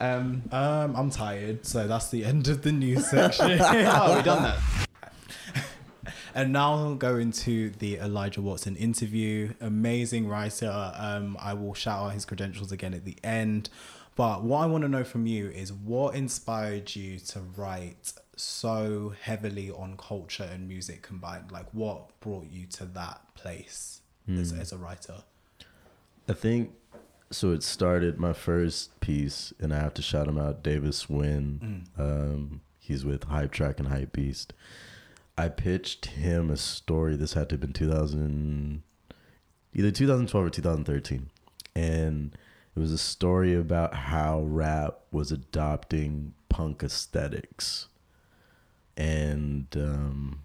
um, 0.00 0.42
Um, 0.52 0.96
I'm 0.96 1.10
tired, 1.10 1.64
so 1.64 1.86
that's 1.86 2.10
the 2.10 2.24
end 2.24 2.48
of 2.48 2.60
the 2.62 2.72
news 2.72 3.08
section. 3.08 3.58
oh 3.62 4.16
we 4.16 4.22
done 4.22 4.42
that 4.42 4.58
and 6.34 6.52
now 6.52 6.74
I'll 6.74 6.94
go 6.94 7.16
into 7.16 7.70
the 7.70 7.96
Elijah 7.96 8.40
Watson 8.40 8.76
interview. 8.76 9.54
Amazing 9.60 10.28
writer. 10.28 10.92
Um, 10.96 11.36
I 11.40 11.54
will 11.54 11.74
shout 11.74 12.06
out 12.06 12.12
his 12.12 12.24
credentials 12.24 12.72
again 12.72 12.94
at 12.94 13.04
the 13.04 13.16
end. 13.22 13.70
But 14.16 14.42
what 14.42 14.58
I 14.58 14.66
want 14.66 14.82
to 14.82 14.88
know 14.88 15.04
from 15.04 15.26
you 15.26 15.48
is 15.48 15.72
what 15.72 16.14
inspired 16.14 16.94
you 16.94 17.18
to 17.20 17.40
write 17.56 18.12
so 18.36 19.14
heavily 19.20 19.70
on 19.70 19.96
culture 19.96 20.48
and 20.50 20.66
music 20.68 21.02
combined? 21.02 21.52
Like, 21.52 21.66
what 21.72 22.18
brought 22.20 22.50
you 22.50 22.66
to 22.66 22.84
that 22.86 23.20
place 23.34 24.00
as, 24.28 24.52
as 24.52 24.72
a 24.72 24.78
writer? 24.78 25.22
I 26.28 26.32
think 26.32 26.72
so. 27.30 27.52
It 27.52 27.62
started 27.62 28.18
my 28.18 28.32
first 28.32 28.98
piece, 29.00 29.52
and 29.58 29.72
I 29.72 29.78
have 29.78 29.94
to 29.94 30.02
shout 30.02 30.28
him 30.28 30.38
out, 30.38 30.62
Davis 30.62 31.08
Wynn. 31.08 31.86
Um, 31.98 32.60
he's 32.78 33.04
with 33.04 33.28
Hypetrak 33.28 33.78
and 33.78 33.88
Hypebeast. 33.88 34.48
I 35.40 35.48
pitched 35.48 36.06
him 36.06 36.50
a 36.50 36.56
story. 36.58 37.16
This 37.16 37.32
had 37.32 37.48
to 37.48 37.54
have 37.54 37.60
been 37.60 37.72
2000, 37.72 38.82
either 39.72 39.90
2012 39.90 40.46
or 40.46 40.50
2013, 40.50 41.30
and 41.74 42.36
it 42.76 42.78
was 42.78 42.92
a 42.92 42.98
story 42.98 43.54
about 43.54 43.94
how 43.94 44.42
rap 44.42 45.00
was 45.10 45.32
adopting 45.32 46.34
punk 46.50 46.82
aesthetics, 46.82 47.88
and 48.98 49.66
um, 49.76 50.40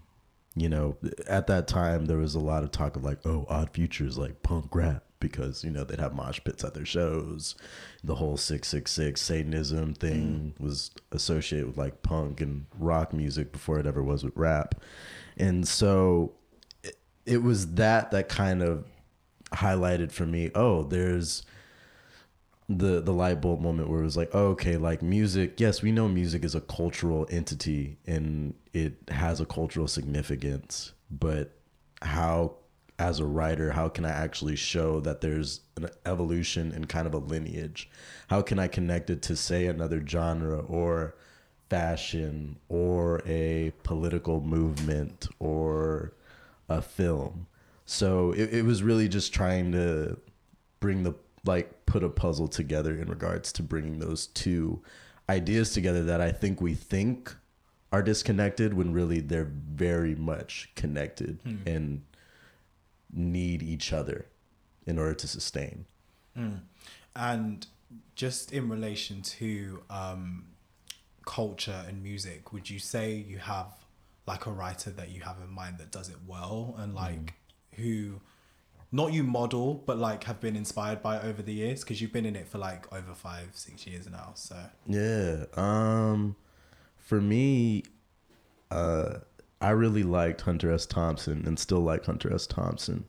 you 0.54 0.70
know, 0.70 0.96
at 1.28 1.46
that 1.46 1.68
time 1.68 2.06
there 2.06 2.16
was 2.16 2.34
a 2.34 2.40
lot 2.40 2.62
of 2.62 2.70
talk 2.70 2.96
of 2.96 3.04
like, 3.04 3.18
oh, 3.26 3.44
Odd 3.50 3.70
Future 3.74 4.06
is 4.06 4.16
like 4.16 4.42
punk 4.42 4.74
rap 4.74 5.04
because 5.20 5.64
you 5.64 5.70
know 5.70 5.84
they'd 5.84 6.00
have 6.00 6.14
mosh 6.14 6.40
pits 6.44 6.64
at 6.64 6.74
their 6.74 6.84
shows. 6.84 7.54
The 8.04 8.14
whole 8.14 8.36
six 8.36 8.68
six 8.68 8.90
six 8.92 9.20
Satanism 9.20 9.94
thing 9.94 10.54
mm. 10.58 10.62
was 10.62 10.90
associated 11.12 11.66
with 11.66 11.76
like 11.76 12.02
punk 12.02 12.40
and 12.40 12.66
rock 12.78 13.12
music 13.12 13.52
before 13.52 13.78
it 13.78 13.86
ever 13.86 14.02
was 14.02 14.24
with 14.24 14.36
rap, 14.36 14.74
and 15.36 15.66
so 15.66 16.32
it, 16.82 16.96
it 17.24 17.42
was 17.42 17.74
that 17.74 18.10
that 18.10 18.28
kind 18.28 18.62
of 18.62 18.84
highlighted 19.52 20.12
for 20.12 20.26
me. 20.26 20.50
Oh, 20.54 20.82
there's 20.82 21.44
the 22.68 23.00
the 23.00 23.12
light 23.12 23.40
bulb 23.40 23.60
moment 23.60 23.88
where 23.88 24.00
it 24.00 24.04
was 24.04 24.16
like, 24.16 24.30
oh, 24.32 24.48
okay, 24.48 24.76
like 24.76 25.02
music. 25.02 25.60
Yes, 25.60 25.82
we 25.82 25.92
know 25.92 26.08
music 26.08 26.44
is 26.44 26.54
a 26.54 26.60
cultural 26.60 27.26
entity 27.30 27.98
and 28.06 28.54
it 28.72 28.94
has 29.08 29.40
a 29.40 29.46
cultural 29.46 29.86
significance, 29.86 30.92
but 31.10 31.52
how 32.02 32.56
as 32.98 33.20
a 33.20 33.26
writer, 33.26 33.72
how 33.72 33.88
can 33.88 34.04
I 34.04 34.10
actually 34.10 34.56
show 34.56 35.00
that 35.00 35.20
there's 35.20 35.60
an 35.76 35.88
evolution 36.06 36.72
and 36.72 36.88
kind 36.88 37.06
of 37.06 37.14
a 37.14 37.18
lineage? 37.18 37.90
How 38.28 38.42
can 38.42 38.58
I 38.58 38.68
connect 38.68 39.10
it 39.10 39.22
to 39.22 39.36
say 39.36 39.66
another 39.66 40.04
genre 40.06 40.60
or 40.60 41.14
fashion 41.68 42.56
or 42.68 43.22
a 43.26 43.72
political 43.82 44.40
movement 44.40 45.28
or 45.38 46.14
a 46.68 46.80
film? 46.80 47.46
So 47.84 48.32
it, 48.32 48.54
it 48.54 48.64
was 48.64 48.82
really 48.82 49.08
just 49.08 49.32
trying 49.32 49.72
to 49.72 50.18
bring 50.80 51.02
the 51.02 51.14
like 51.44 51.86
put 51.86 52.02
a 52.02 52.08
puzzle 52.08 52.48
together 52.48 52.96
in 52.96 53.08
regards 53.08 53.52
to 53.52 53.62
bringing 53.62 53.98
those 54.00 54.26
two 54.28 54.82
ideas 55.28 55.72
together 55.72 56.02
that 56.04 56.20
I 56.20 56.32
think 56.32 56.60
we 56.60 56.74
think 56.74 57.34
are 57.92 58.02
disconnected 58.02 58.74
when 58.74 58.92
really 58.92 59.20
they're 59.20 59.50
very 59.52 60.14
much 60.14 60.70
connected 60.74 61.38
hmm. 61.44 61.56
and 61.66 62.02
need 63.12 63.62
each 63.62 63.92
other 63.92 64.26
in 64.86 64.98
order 64.98 65.14
to 65.14 65.26
sustain. 65.26 65.86
And 67.14 67.66
just 68.14 68.52
in 68.52 68.68
relation 68.68 69.22
to 69.22 69.82
um, 69.88 70.48
culture 71.24 71.84
and 71.88 72.02
music, 72.02 72.52
would 72.52 72.68
you 72.68 72.78
say 72.78 73.14
you 73.14 73.38
have 73.38 73.68
like 74.26 74.46
a 74.46 74.50
writer 74.50 74.90
that 74.90 75.10
you 75.10 75.22
have 75.22 75.36
in 75.42 75.50
mind 75.50 75.78
that 75.78 75.90
does 75.90 76.08
it 76.08 76.16
well 76.26 76.74
and 76.78 76.94
like 76.94 77.34
who, 77.72 78.20
not 78.92 79.12
you 79.12 79.22
model, 79.22 79.82
but 79.86 79.98
like 79.98 80.24
have 80.24 80.40
been 80.40 80.56
inspired 80.56 81.02
by 81.02 81.20
over 81.20 81.42
the 81.42 81.54
years? 81.54 81.80
Because 81.80 82.00
you've 82.00 82.12
been 82.12 82.26
in 82.26 82.36
it 82.36 82.48
for 82.48 82.58
like 82.58 82.92
over 82.92 83.14
five, 83.14 83.50
six 83.54 83.86
years 83.86 84.08
now. 84.10 84.32
So 84.34 84.56
Yeah. 84.86 85.44
Um 85.54 86.36
for 86.98 87.20
me 87.20 87.84
uh 88.70 89.18
I 89.60 89.70
really 89.70 90.02
liked 90.02 90.42
Hunter 90.42 90.72
S. 90.72 90.86
Thompson 90.86 91.44
and 91.46 91.58
still 91.58 91.80
like 91.80 92.04
Hunter 92.04 92.32
S. 92.32 92.46
Thompson. 92.46 93.04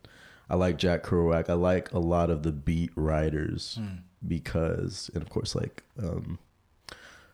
I 0.49 0.56
like 0.56 0.78
Jack 0.78 1.03
Kerouac. 1.03 1.49
I 1.49 1.53
like 1.53 1.91
a 1.91 1.99
lot 1.99 2.30
of 2.30 2.44
the 2.44 2.53
beat 2.53 2.91
writers 2.95 3.78
because 4.26 5.11
and 5.14 5.22
of 5.22 5.30
course 5.30 5.56
like 5.56 5.84
um 6.02 6.40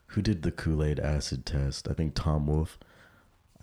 who 0.07 0.21
did 0.21 0.43
the 0.43 0.51
Kool-Aid 0.51 0.99
acid 0.99 1.45
test? 1.45 1.87
I 1.89 1.93
think 1.93 2.13
Tom 2.13 2.45
Wolfe. 2.45 2.77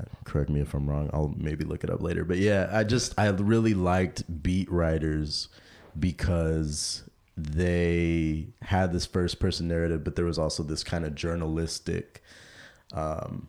Uh, 0.00 0.04
Correct 0.24 0.50
me 0.50 0.60
if 0.60 0.74
I'm 0.74 0.88
wrong. 0.88 1.08
I'll 1.12 1.32
maybe 1.36 1.64
look 1.64 1.84
it 1.84 1.90
up 1.90 2.02
later. 2.02 2.24
But 2.24 2.38
yeah, 2.38 2.68
I 2.72 2.84
just 2.84 3.14
I 3.18 3.28
really 3.28 3.74
liked 3.74 4.42
beat 4.42 4.70
writers 4.70 5.48
because 5.98 7.04
they 7.36 8.48
had 8.62 8.92
this 8.92 9.06
first 9.06 9.38
person 9.40 9.68
narrative, 9.68 10.04
but 10.04 10.16
there 10.16 10.24
was 10.24 10.38
also 10.38 10.62
this 10.62 10.82
kind 10.84 11.04
of 11.04 11.14
journalistic 11.14 12.22
um, 12.92 13.48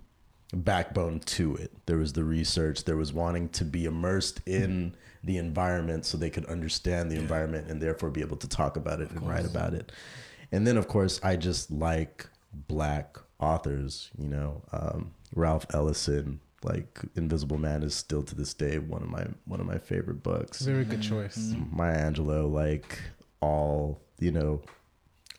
backbone 0.54 1.20
to 1.20 1.56
it. 1.56 1.72
There 1.86 1.98
was 1.98 2.14
the 2.14 2.24
research, 2.24 2.84
there 2.86 2.98
was 2.98 3.14
wanting 3.14 3.50
to 3.50 3.66
be 3.66 3.86
immersed 3.86 4.42
in 4.46 4.96
the 5.24 5.38
environment 5.38 6.06
so 6.06 6.18
they 6.18 6.30
could 6.30 6.46
understand 6.46 7.12
the 7.12 7.16
environment 7.16 7.70
and 7.70 7.82
therefore 7.82 8.10
be 8.10 8.22
able 8.22 8.38
to 8.38 8.48
talk 8.48 8.76
about 8.76 9.02
it 9.02 9.12
and 9.12 9.28
write 9.28 9.46
about 9.46 9.74
it. 9.74 9.92
And 10.52 10.66
then, 10.68 10.78
of 10.78 10.88
course, 10.88 11.20
I 11.24 11.36
just 11.36 11.72
like 11.72 12.28
black 12.68 13.18
authors, 13.40 14.10
you 14.18 14.28
know, 14.28 14.62
um, 14.72 15.12
Ralph 15.36 15.66
Ellison. 15.74 16.40
Like 16.64 17.00
Invisible 17.16 17.58
Man 17.58 17.82
is 17.82 17.96
still 17.96 18.22
to 18.22 18.36
this 18.36 18.54
day 18.54 18.78
one 18.78 19.02
of 19.02 19.10
my 19.10 19.26
one 19.46 19.60
of 19.60 19.66
my 19.66 19.80
favorite 19.80 20.22
books. 20.22 20.62
Very 20.62 20.86
good 20.86 21.02
choice. 21.02 21.56
Maya 21.72 22.12
Angelou, 22.12 22.52
like 22.52 23.00
all 23.40 24.00
you 24.20 24.30
know, 24.32 24.62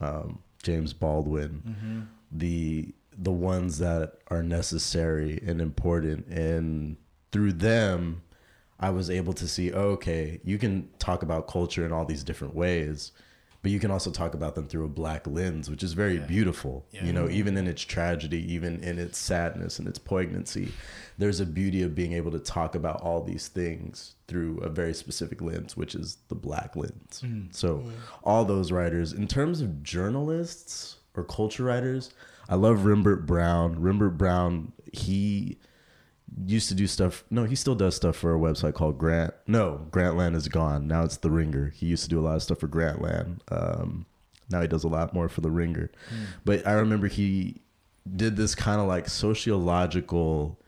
um, 0.01 0.41
James 0.65 0.93
Baldwin, 0.93 2.09
the 2.33 2.93
the 3.17 3.33
ones 3.33 3.79
that 3.79 4.15
are 4.29 4.43
necessary 4.43 5.43
and 5.47 5.61
important, 5.61 6.27
and 6.27 6.97
through 7.31 7.53
them, 7.55 8.23
I 8.79 8.91
was 8.91 9.11
able 9.11 9.33
to 9.35 9.47
see, 9.47 9.73
oh, 9.73 9.91
okay, 9.91 10.41
you 10.45 10.59
can 10.59 10.89
talk 10.99 11.23
about 11.23 11.47
culture 11.47 11.87
in 11.87 11.93
all 11.93 12.05
these 12.05 12.25
different 12.25 12.55
ways, 12.55 13.13
but 13.63 13.71
you 13.71 13.79
can 13.79 13.93
also 13.93 14.11
talk 14.11 14.35
about 14.35 14.57
them 14.57 14.67
through 14.67 14.85
a 14.85 14.89
black 14.89 15.25
lens, 15.25 15.71
which 15.71 15.85
is 15.85 15.93
very 15.93 16.19
beautiful. 16.19 16.85
You 16.91 17.13
know, 17.13 17.29
even 17.31 17.57
in 17.57 17.69
its 17.69 17.83
tragedy, 17.83 18.53
even 18.53 18.83
in 18.83 18.99
its 18.99 19.19
sadness 19.19 19.79
and 19.79 19.87
its 19.87 20.01
poignancy, 20.01 20.73
there's 21.17 21.39
a 21.39 21.47
beauty 21.47 21.83
of 21.83 21.95
being 21.95 22.13
able 22.13 22.33
to 22.33 22.41
talk 22.41 22.75
about 22.75 23.01
all 23.03 23.23
these 23.23 23.47
things 23.47 24.17
through 24.27 24.59
a 24.59 24.69
very 24.69 24.93
specific 24.93 25.41
lens, 25.41 25.77
which 25.77 25.95
is 25.95 26.19
the 26.27 26.35
black 26.35 26.75
lens. 26.75 27.23
Mm. 27.25 27.55
So, 27.55 27.79
mm. 27.79 27.93
all 28.25 28.45
those 28.45 28.73
writers, 28.73 29.13
in 29.13 29.29
terms 29.29 29.61
of 29.61 29.85
journalists 29.85 30.97
or 31.15 31.23
culture 31.23 31.63
writers, 31.63 32.13
I 32.49 32.57
love 32.57 32.81
Rembert 32.81 33.27
Browne. 33.27 33.77
Rembert 33.77 34.17
Browne, 34.19 34.73
he 34.93 35.59
used 36.47 36.69
to 36.69 36.75
do 36.75 36.87
stuff. 36.87 37.25
No, 37.31 37.45
he 37.45 37.55
still 37.55 37.75
does 37.75 37.97
stuff 37.97 38.17
for 38.17 38.35
a 38.35 38.39
website 38.39 38.75
called 38.75 38.99
Grant. 38.99 39.35
No, 39.47 39.87
Grantland 39.91 40.35
is 40.35 40.49
gone. 40.49 40.87
Now 40.87 41.05
it's 41.05 41.17
The 41.17 41.31
Ringer. 41.31 41.73
He 41.75 41.87
used 41.87 42.05
to 42.05 42.09
do 42.09 42.21
a 42.21 42.23
lot 42.23 42.37
of 42.37 42.43
stuff 42.43 42.59
for 42.59 42.69
Grantland. 42.69 43.41
Um, 43.51 44.07
now 44.51 44.61
he 44.61 44.69
does 44.69 44.85
a 44.85 44.89
lot 44.89 45.15
more 45.15 45.29
for 45.29 45.41
The 45.41 45.51
Ringer. 45.51 45.91
But 46.45 46.67
I 46.67 46.73
remember 46.73 47.07
he 47.09 47.63
did 48.17 48.37
this 48.37 48.55
kind 48.55 48.81
of 48.81 48.87
like 48.87 49.09
sociological 49.09 50.59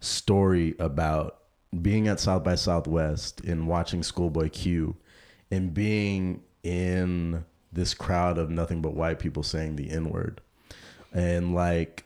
story 0.00 0.74
about 0.78 1.38
being 1.80 2.08
at 2.08 2.20
South 2.20 2.44
by 2.44 2.54
Southwest 2.54 3.40
and 3.40 3.66
watching 3.66 4.02
Schoolboy 4.02 4.50
Q 4.50 4.96
and 5.50 5.72
being 5.72 6.42
in 6.62 7.44
this 7.72 7.94
crowd 7.94 8.38
of 8.38 8.50
nothing 8.50 8.82
but 8.82 8.94
white 8.94 9.18
people 9.18 9.42
saying 9.42 9.76
the 9.76 9.90
N 9.90 10.10
word. 10.10 10.40
And 11.12 11.54
like, 11.54 12.04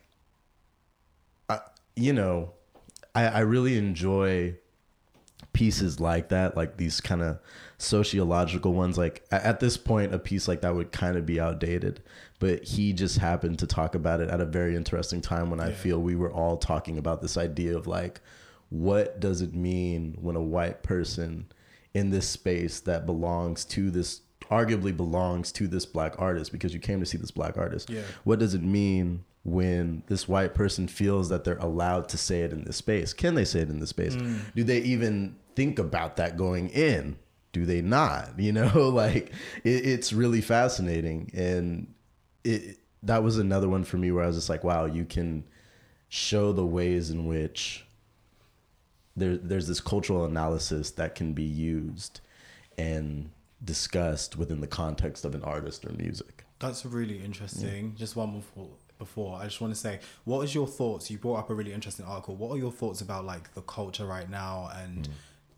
I, 1.48 1.60
you 1.94 2.12
know, 2.12 2.52
I, 3.14 3.26
I 3.26 3.40
really 3.40 3.78
enjoy 3.78 4.56
pieces 5.52 6.00
like 6.00 6.28
that, 6.28 6.56
like 6.56 6.76
these 6.76 7.00
kind 7.00 7.22
of 7.22 7.38
sociological 7.78 8.74
ones. 8.74 8.98
Like 8.98 9.24
at 9.30 9.60
this 9.60 9.76
point, 9.76 10.14
a 10.14 10.18
piece 10.18 10.48
like 10.48 10.60
that 10.60 10.74
would 10.74 10.92
kind 10.92 11.16
of 11.16 11.24
be 11.24 11.40
outdated, 11.40 12.02
but 12.38 12.62
he 12.62 12.92
just 12.92 13.18
happened 13.18 13.58
to 13.60 13.66
talk 13.66 13.94
about 13.94 14.20
it 14.20 14.28
at 14.28 14.40
a 14.40 14.44
very 14.44 14.76
interesting 14.76 15.20
time 15.20 15.50
when 15.50 15.60
I 15.60 15.72
feel 15.72 15.98
we 15.98 16.16
were 16.16 16.30
all 16.30 16.56
talking 16.56 16.98
about 16.98 17.22
this 17.22 17.36
idea 17.36 17.76
of 17.76 17.86
like, 17.86 18.20
what 18.68 19.20
does 19.20 19.40
it 19.40 19.54
mean 19.54 20.18
when 20.20 20.36
a 20.36 20.42
white 20.42 20.82
person 20.82 21.46
in 21.94 22.10
this 22.10 22.28
space 22.28 22.80
that 22.80 23.06
belongs 23.06 23.64
to 23.64 23.90
this 23.90 24.20
arguably 24.50 24.96
belongs 24.96 25.52
to 25.52 25.66
this 25.68 25.84
black 25.86 26.14
artist 26.18 26.52
because 26.52 26.72
you 26.74 26.80
came 26.80 27.00
to 27.00 27.06
see 27.06 27.18
this 27.18 27.30
black 27.30 27.56
artist 27.56 27.90
Yeah. 27.90 28.02
what 28.24 28.38
does 28.38 28.54
it 28.54 28.62
mean 28.62 29.24
when 29.44 30.02
this 30.08 30.26
white 30.28 30.54
person 30.54 30.88
feels 30.88 31.28
that 31.28 31.44
they're 31.44 31.58
allowed 31.58 32.08
to 32.10 32.18
say 32.18 32.40
it 32.42 32.52
in 32.52 32.64
this 32.64 32.76
space? 32.76 33.12
Can 33.12 33.34
they 33.36 33.44
say 33.44 33.60
it 33.60 33.68
in 33.70 33.78
this 33.80 33.90
space? 33.90 34.16
Mm. 34.16 34.40
Do 34.56 34.64
they 34.64 34.78
even 34.80 35.36
think 35.54 35.78
about 35.78 36.16
that 36.16 36.36
going 36.36 36.68
in? 36.70 37.16
Do 37.52 37.64
they 37.64 37.80
not? 37.80 38.30
You 38.38 38.52
know, 38.52 38.88
like 38.90 39.32
it, 39.64 39.86
it's 39.86 40.12
really 40.12 40.40
fascinating, 40.40 41.30
and 41.34 41.94
it 42.44 42.78
that 43.02 43.22
was 43.22 43.38
another 43.38 43.68
one 43.68 43.84
for 43.84 43.98
me 43.98 44.10
where 44.10 44.24
I 44.24 44.26
was 44.26 44.36
just 44.36 44.48
like, 44.48 44.64
wow, 44.64 44.84
you 44.86 45.04
can 45.04 45.44
show 46.08 46.52
the 46.52 46.66
ways 46.66 47.10
in 47.10 47.26
which 47.26 47.86
there 49.16 49.36
there's 49.36 49.68
this 49.68 49.80
cultural 49.80 50.24
analysis 50.24 50.90
that 50.92 51.14
can 51.14 51.32
be 51.32 51.42
used 51.44 52.20
and 52.76 53.30
discussed 53.64 54.36
within 54.36 54.60
the 54.60 54.66
context 54.66 55.24
of 55.24 55.34
an 55.34 55.42
artist 55.42 55.84
or 55.84 55.92
music. 55.92 56.44
That's 56.58 56.86
really 56.86 57.22
interesting. 57.22 57.94
Just 57.96 58.16
one 58.16 58.30
more 58.30 58.42
thought 58.42 58.78
before. 58.98 59.38
I 59.38 59.44
just 59.44 59.60
want 59.60 59.74
to 59.74 59.78
say, 59.78 60.00
what 60.24 60.40
is 60.42 60.54
your 60.54 60.66
thoughts? 60.66 61.10
You 61.10 61.18
brought 61.18 61.38
up 61.38 61.50
a 61.50 61.54
really 61.54 61.72
interesting 61.72 62.06
article. 62.06 62.34
What 62.36 62.54
are 62.54 62.58
your 62.58 62.72
thoughts 62.72 63.00
about 63.00 63.24
like 63.24 63.52
the 63.54 63.62
culture 63.62 64.06
right 64.06 64.28
now 64.28 64.70
and 64.74 65.08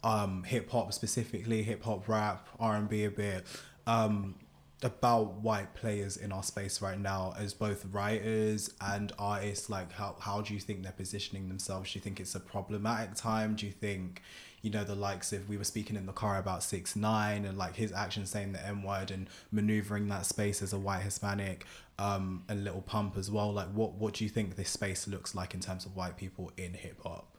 um, 0.02 0.42
hip 0.44 0.70
hop 0.70 0.92
specifically, 0.92 1.62
hip 1.62 1.84
hop, 1.84 2.08
rap, 2.08 2.48
R 2.58 2.76
and 2.76 2.88
B 2.88 3.04
a 3.04 3.10
bit, 3.10 3.46
um, 3.86 4.34
about 4.82 5.34
white 5.34 5.74
players 5.74 6.16
in 6.16 6.30
our 6.30 6.42
space 6.42 6.80
right 6.80 6.98
now 6.98 7.34
as 7.38 7.54
both 7.54 7.84
writers 7.86 8.72
and 8.80 9.12
artists? 9.18 9.70
Like, 9.70 9.92
how 9.92 10.16
how 10.18 10.40
do 10.40 10.54
you 10.54 10.60
think 10.60 10.82
they're 10.82 10.92
positioning 10.92 11.48
themselves? 11.48 11.92
Do 11.92 11.98
you 11.98 12.02
think 12.02 12.20
it's 12.20 12.34
a 12.34 12.40
problematic 12.40 13.14
time? 13.14 13.54
Do 13.54 13.66
you 13.66 13.72
think 13.72 14.22
you 14.62 14.70
know 14.70 14.84
the 14.84 14.94
likes 14.94 15.32
of 15.32 15.48
we 15.48 15.56
were 15.56 15.64
speaking 15.64 15.96
in 15.96 16.06
the 16.06 16.12
car 16.12 16.38
about 16.38 16.62
six 16.62 16.96
nine 16.96 17.44
and 17.44 17.56
like 17.56 17.76
his 17.76 17.92
actions 17.92 18.30
saying 18.30 18.52
the 18.52 18.66
n 18.66 18.82
word 18.82 19.10
and 19.10 19.28
maneuvering 19.52 20.08
that 20.08 20.26
space 20.26 20.62
as 20.62 20.72
a 20.72 20.78
white 20.78 21.02
hispanic 21.02 21.64
um 21.98 22.44
and 22.48 22.64
Lil 22.64 22.82
Pump 22.86 23.16
as 23.16 23.30
well 23.30 23.52
like 23.52 23.68
what 23.68 23.94
what 23.94 24.14
do 24.14 24.24
you 24.24 24.30
think 24.30 24.56
this 24.56 24.70
space 24.70 25.06
looks 25.08 25.34
like 25.34 25.54
in 25.54 25.60
terms 25.60 25.84
of 25.86 25.96
white 25.96 26.16
people 26.16 26.52
in 26.56 26.74
hip-hop 26.74 27.38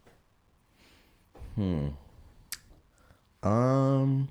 Hmm. 1.55 1.89
Um, 3.43 4.29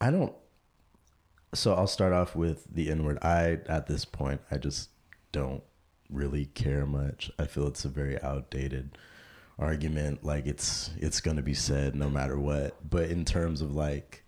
I 0.00 0.10
don't. 0.10 0.32
So 1.54 1.74
I'll 1.74 1.86
start 1.86 2.12
off 2.12 2.34
with 2.34 2.64
the 2.72 2.90
N 2.90 3.04
word. 3.04 3.18
I 3.22 3.58
at 3.68 3.86
this 3.86 4.04
point 4.04 4.40
I 4.50 4.58
just 4.58 4.90
don't 5.32 5.62
really 6.10 6.46
care 6.46 6.86
much. 6.86 7.30
I 7.38 7.46
feel 7.46 7.66
it's 7.66 7.84
a 7.84 7.88
very 7.88 8.20
outdated 8.22 8.96
argument. 9.58 10.24
Like 10.24 10.46
it's 10.46 10.90
it's 10.98 11.20
gonna 11.20 11.42
be 11.42 11.54
said 11.54 11.94
no 11.94 12.08
matter 12.08 12.38
what. 12.38 12.76
But 12.88 13.10
in 13.10 13.24
terms 13.24 13.60
of 13.60 13.74
like 13.74 14.24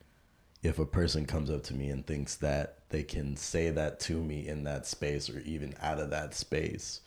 if 0.62 0.78
a 0.78 0.86
person 0.86 1.26
comes 1.26 1.50
up 1.50 1.62
to 1.64 1.74
me 1.74 1.90
and 1.90 2.06
thinks 2.06 2.36
that 2.36 2.78
they 2.88 3.02
can 3.02 3.36
say 3.36 3.70
that 3.70 4.00
to 4.00 4.14
me 4.14 4.46
in 4.46 4.64
that 4.64 4.86
space 4.86 5.28
or 5.30 5.40
even 5.40 5.74
out 5.80 5.98
of 5.98 6.10
that 6.10 6.34
space, 6.34 7.00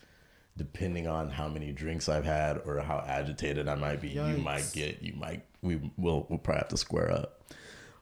depending 0.57 1.07
on 1.07 1.29
how 1.29 1.47
many 1.47 1.71
drinks 1.71 2.09
I've 2.09 2.25
had 2.25 2.61
or 2.65 2.79
how 2.81 3.03
agitated 3.07 3.67
I 3.67 3.75
might 3.75 4.01
be, 4.01 4.09
you 4.09 4.37
might 4.37 4.69
get, 4.73 5.01
you 5.01 5.13
might, 5.13 5.45
we 5.61 5.77
will, 5.97 6.25
we'll 6.29 6.39
probably 6.39 6.59
have 6.59 6.67
to 6.69 6.77
square 6.77 7.11
up. 7.11 7.41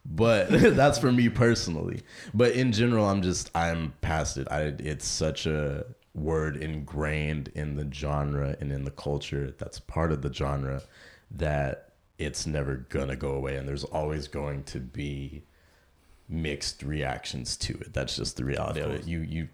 But 0.05 0.49
that's 0.49 0.97
for 0.97 1.11
me 1.11 1.29
personally. 1.29 2.01
But 2.33 2.53
in 2.53 2.71
general, 2.71 3.05
I'm 3.05 3.21
just, 3.21 3.51
I'm 3.55 3.93
past 4.01 4.37
it. 4.37 4.47
I, 4.49 4.73
it's 4.79 5.07
such 5.07 5.45
a 5.45 5.85
word 6.17 6.57
ingrained 6.57 7.49
in 7.53 7.75
the 7.75 7.87
genre 7.93 8.55
and 8.59 8.71
in 8.71 8.83
the 8.83 8.91
culture 8.91 9.53
that's 9.57 9.79
part 9.79 10.11
of 10.11 10.21
the 10.21 10.33
genre 10.33 10.81
that 11.31 11.91
it's 12.17 12.47
never 12.47 12.75
gonna 12.89 13.15
go 13.15 13.31
away. 13.31 13.55
And 13.57 13.67
there's 13.67 13.83
always 13.83 14.27
going 14.27 14.63
to 14.65 14.79
be 14.79 15.43
mixed 16.29 16.83
reactions 16.83 17.55
to 17.57 17.73
it. 17.73 17.93
That's 17.93 18.15
just 18.15 18.37
the 18.37 18.45
reality 18.45 18.81
of, 18.81 18.91
it. 18.91 19.05
You 19.05 19.21
you 19.21 19.49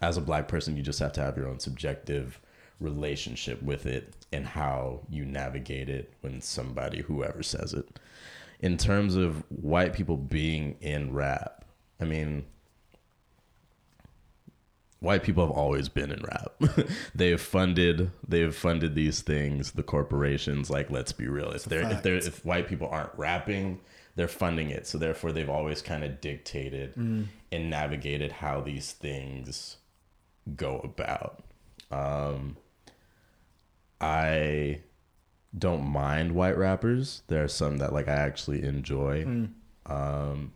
as 0.00 0.16
a 0.16 0.22
black 0.22 0.48
person, 0.48 0.76
you 0.76 0.82
just 0.82 0.98
have 0.98 1.12
to 1.14 1.20
have 1.20 1.36
your 1.36 1.48
own 1.48 1.58
subjective 1.58 2.40
relationship 2.80 3.62
with 3.62 3.86
it 3.86 4.14
and 4.32 4.46
how 4.46 5.00
you 5.08 5.24
navigate 5.24 5.88
it 5.88 6.12
when 6.20 6.40
somebody 6.40 7.02
whoever 7.02 7.42
says 7.42 7.72
it. 7.72 7.88
In 8.60 8.76
terms 8.76 9.14
of 9.16 9.44
white 9.48 9.92
people 9.92 10.16
being 10.16 10.76
in 10.80 11.12
rap, 11.12 11.64
I 12.00 12.04
mean 12.04 12.44
white 15.04 15.22
people 15.22 15.46
have 15.46 15.54
always 15.56 15.88
been 15.88 16.10
in 16.10 16.22
rap. 16.22 16.52
they've 17.14 17.40
funded 17.40 18.10
they've 18.26 18.54
funded 18.54 18.94
these 18.94 19.20
things, 19.22 19.72
the 19.72 19.82
corporations 19.82 20.70
like 20.70 20.90
let's 20.90 21.12
be 21.12 21.28
real. 21.28 21.50
If 21.50 21.64
they're 21.64 21.90
if 21.90 22.02
they're 22.02 22.16
if 22.16 22.44
white 22.44 22.66
people 22.68 22.88
aren't 22.88 23.10
rapping, 23.16 23.80
they're 24.16 24.28
funding 24.28 24.70
it. 24.70 24.86
So 24.86 24.98
therefore 24.98 25.30
they've 25.32 25.48
always 25.50 25.82
kind 25.82 26.02
of 26.04 26.20
dictated 26.20 26.94
Mm. 26.96 27.26
and 27.52 27.70
navigated 27.70 28.32
how 28.32 28.60
these 28.60 28.92
things 28.92 29.76
go 30.56 30.78
about. 30.82 31.42
Um 31.90 32.56
I 34.00 34.80
don't 35.56 35.84
mind 35.86 36.32
white 36.32 36.56
rappers. 36.58 37.22
There 37.28 37.42
are 37.44 37.48
some 37.48 37.76
that 37.78 37.92
like 37.92 38.08
I 38.08 38.12
actually 38.14 38.62
enjoy. 38.64 39.24
Mm. 39.24 39.48
Um 39.86 40.52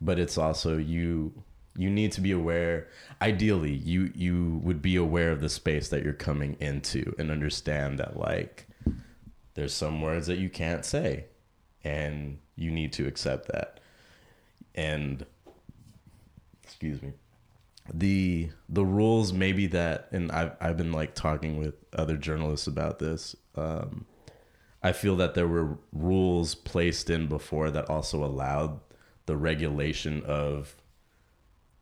but 0.00 0.18
it's 0.18 0.36
also 0.38 0.76
you 0.76 1.32
you 1.76 1.90
need 1.90 2.10
to 2.12 2.20
be 2.20 2.32
aware 2.32 2.88
ideally 3.20 3.72
you 3.72 4.10
you 4.14 4.60
would 4.62 4.80
be 4.80 4.96
aware 4.96 5.30
of 5.30 5.40
the 5.40 5.48
space 5.48 5.88
that 5.88 6.02
you're 6.02 6.12
coming 6.12 6.56
into 6.60 7.14
and 7.18 7.30
understand 7.30 7.98
that 7.98 8.16
like 8.16 8.66
there's 9.56 9.74
some 9.74 10.00
words 10.00 10.26
that 10.26 10.38
you 10.38 10.50
can't 10.50 10.84
say 10.84 11.24
and 11.82 12.38
you 12.56 12.70
need 12.70 12.92
to 12.92 13.06
accept 13.06 13.48
that. 13.48 13.80
And 14.74 15.24
excuse 16.62 17.02
me 17.02 17.12
the 17.94 18.50
the 18.68 18.84
rules 18.84 19.32
maybe 19.32 19.68
that 19.68 20.08
and 20.10 20.32
I've 20.32 20.56
I've 20.60 20.76
been 20.76 20.90
like 20.90 21.14
talking 21.14 21.56
with 21.56 21.74
other 21.92 22.16
journalists 22.16 22.66
about 22.66 22.98
this 22.98 23.36
um 23.54 24.06
I 24.82 24.90
feel 24.90 25.16
that 25.16 25.34
there 25.34 25.46
were 25.46 25.78
rules 25.92 26.56
placed 26.56 27.08
in 27.08 27.28
before 27.28 27.70
that 27.70 27.88
also 27.88 28.24
allowed 28.24 28.80
the 29.26 29.36
regulation 29.36 30.22
of 30.24 30.74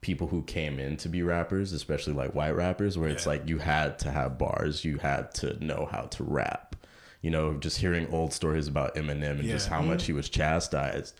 people 0.04 0.26
who 0.28 0.42
came 0.42 0.78
in 0.78 0.98
to 0.98 1.08
be 1.08 1.22
rappers, 1.22 1.72
especially 1.72 2.12
like 2.12 2.34
white 2.34 2.54
rappers, 2.54 2.98
where 2.98 3.08
it's 3.08 3.24
Yeah. 3.24 3.30
like 3.32 3.48
you 3.48 3.56
had 3.56 3.98
to 4.00 4.10
have 4.10 4.36
bars, 4.36 4.84
you 4.84 4.98
had 4.98 5.32
to 5.36 5.64
know 5.64 5.88
how 5.90 6.02
to 6.02 6.22
rap. 6.22 6.76
You 7.22 7.30
know, 7.30 7.54
just 7.54 7.78
hearing 7.78 8.06
old 8.12 8.34
stories 8.34 8.68
about 8.68 8.96
Eminem 8.96 9.40
and 9.40 9.44
just 9.44 9.66
Yeah. 9.66 9.74
how 9.76 9.80
mm-hmm. 9.80 9.92
much 9.92 10.04
he 10.04 10.12
was 10.12 10.28
chastised. 10.28 11.14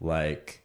Like, 0.00 0.62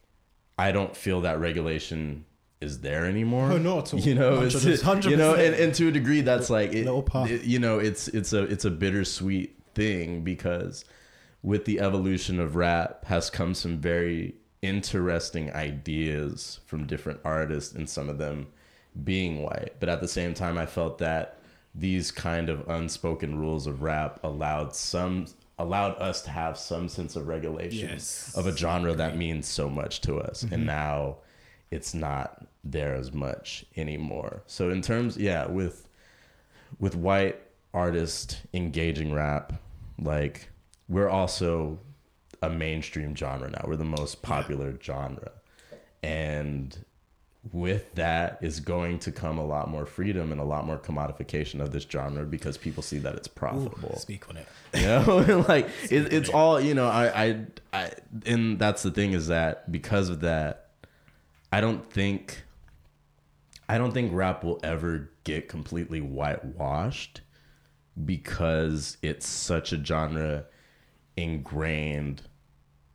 I 0.55 0.71
don't 0.71 0.95
feel 0.95 1.21
that 1.21 1.39
regulation 1.39 2.25
is 2.61 2.81
there 2.81 3.05
anymore. 3.07 3.51
Oh, 3.51 3.57
not 3.57 3.87
at 3.87 3.93
all. 3.95 3.99
You 3.99 4.13
know, 4.13 4.41
it's, 4.43 4.53
100%. 4.55 5.09
you 5.09 5.17
know, 5.17 5.33
and, 5.33 5.55
and 5.55 5.73
to 5.73 5.87
a 5.87 5.91
degree, 5.91 6.21
that's 6.21 6.51
like 6.51 6.73
it, 6.73 6.85
it- 6.87 7.43
you 7.43 7.57
know, 7.57 7.79
it's 7.79 8.07
it's 8.07 8.33
a 8.33 8.43
it's 8.43 8.65
a 8.65 8.71
bittersweet 8.71 9.57
thing 9.73 10.23
because 10.23 10.85
with 11.41 11.65
the 11.65 11.79
evolution 11.79 12.39
of 12.39 12.55
rap 12.55 13.05
has 13.05 13.31
come 13.31 13.55
some 13.55 13.79
very 13.79 14.35
interesting 14.63 15.51
ideas 15.53 16.61
from 16.65 16.87
different 16.87 17.19
artists 17.23 17.75
and 17.75 17.87
some 17.87 18.09
of 18.09 18.17
them 18.17 18.47
being 19.03 19.43
white. 19.43 19.73
But 19.79 19.89
at 19.89 20.01
the 20.01 20.07
same 20.07 20.33
time 20.33 20.57
i 20.57 20.65
felt 20.65 20.97
that 20.99 21.37
these 21.75 22.11
kind 22.11 22.49
of 22.49 22.67
unspoken 22.69 23.37
rules 23.37 23.67
of 23.67 23.81
rap 23.81 24.19
allowed 24.23 24.75
some 24.75 25.25
allowed 25.59 25.91
us 25.99 26.21
to 26.23 26.29
have 26.31 26.57
some 26.57 26.87
sense 26.89 27.15
of 27.15 27.27
regulation 27.27 27.89
Yes. 27.89 28.33
of 28.35 28.47
a 28.47 28.55
genre 28.55 28.93
that 28.95 29.17
means 29.17 29.47
so 29.47 29.69
much 29.69 30.01
to 30.01 30.17
us. 30.17 30.41
And 30.43 30.51
mm-hmm. 30.51 30.65
now 30.65 31.17
it's 31.69 31.93
not 31.93 32.45
there 32.63 32.95
as 32.95 33.11
much 33.13 33.65
anymore. 33.75 34.43
So 34.47 34.69
in 34.69 34.81
terms 34.81 35.17
yeah 35.17 35.45
with 35.45 35.87
with 36.79 36.95
white 36.95 37.39
artists 37.73 38.37
engaging 38.53 39.11
rap 39.13 39.53
like 39.99 40.49
we're 40.87 41.09
also 41.09 41.79
a 42.43 42.49
mainstream 42.49 43.15
genre 43.15 43.49
now. 43.49 43.63
We're 43.65 43.77
the 43.77 43.85
most 43.85 44.21
popular 44.21 44.77
genre. 44.81 45.31
And 46.03 46.77
with 47.51 47.95
that 47.95 48.37
is 48.41 48.59
going 48.59 48.99
to 48.99 49.11
come 49.11 49.37
a 49.37 49.45
lot 49.45 49.69
more 49.69 49.85
freedom 49.85 50.31
and 50.31 50.39
a 50.39 50.43
lot 50.43 50.65
more 50.65 50.77
commodification 50.77 51.61
of 51.61 51.71
this 51.71 51.85
genre 51.89 52.25
because 52.25 52.57
people 52.57 52.83
see 52.83 52.97
that 52.99 53.15
it's 53.15 53.27
profitable. 53.27 53.95
Speak 53.97 54.29
on 54.29 54.37
it. 54.37 54.47
you 54.73 54.81
know 54.81 55.45
like 55.49 55.69
it, 55.89 56.11
it's 56.13 56.29
all 56.29 56.59
you 56.59 56.73
know 56.73 56.87
I, 56.87 57.25
I 57.25 57.45
i 57.73 57.91
and 58.25 58.57
that's 58.57 58.81
the 58.81 58.91
thing 58.91 59.13
is 59.13 59.27
that 59.27 59.71
because 59.71 60.09
of 60.09 60.21
that 60.21 60.71
i 61.51 61.61
don't 61.61 61.87
think 61.91 62.43
i 63.69 63.77
don't 63.77 63.93
think 63.93 64.11
rap 64.13 64.43
will 64.43 64.59
ever 64.63 65.11
get 65.25 65.47
completely 65.47 66.01
whitewashed 66.01 67.21
because 68.03 68.97
it's 69.03 69.27
such 69.27 69.71
a 69.73 69.83
genre 69.83 70.45
ingrained 71.15 72.23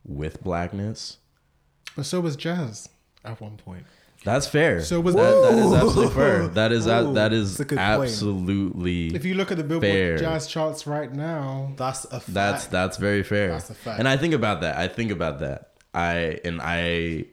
with 0.09 0.43
blackness 0.43 1.17
But 1.95 2.05
so 2.05 2.19
was 2.19 2.35
jazz 2.35 2.89
at 3.23 3.39
one 3.39 3.55
point. 3.57 3.85
that's 4.25 4.47
fair 4.47 4.81
So 4.81 4.99
was- 4.99 5.13
that, 5.15 5.21
that 5.21 5.53
is 5.59 5.71
absolutely 5.73 6.13
fair 6.15 6.47
that 6.59 6.71
is 6.71 6.87
Ooh, 6.87 7.13
that 7.13 7.31
is 7.31 7.51
that's 7.57 7.59
a 7.59 7.65
good 7.65 7.77
point. 7.77 8.01
absolutely 8.09 9.15
If 9.15 9.23
you 9.23 9.35
look 9.35 9.51
at 9.51 9.57
the 9.57 9.63
Billboard 9.63 9.91
Fair. 9.91 10.17
jazz 10.17 10.47
charts 10.47 10.85
right 10.87 11.13
now, 11.13 11.73
That's 11.77 12.03
a 12.05 12.19
fact. 12.19 12.25
That's 12.33 12.65
that's 12.67 12.97
very 12.97 13.23
fair. 13.23 13.49
That's 13.49 13.69
a 13.69 13.73
fact. 13.75 13.99
And 13.99 14.07
I 14.07 14.17
think 14.17 14.33
about 14.33 14.61
that. 14.61 14.77
I 14.77 14.87
think 14.87 15.11
about 15.11 15.39
that. 15.39 15.73
I 15.93 16.39
and 16.43 16.59
I 16.61 17.25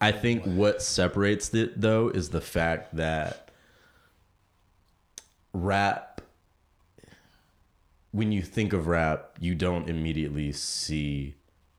I 0.00 0.10
think 0.12 0.44
what 0.44 0.82
separates 0.82 1.54
it 1.54 1.80
though 1.80 2.08
is 2.08 2.30
the 2.30 2.40
fact 2.40 2.96
that 2.96 3.50
rap 5.52 6.20
when 8.10 8.30
you 8.32 8.42
think 8.42 8.72
of 8.74 8.86
rap, 8.88 9.36
you 9.40 9.54
don't 9.54 9.88
immediately 9.88 10.52
see 10.52 11.34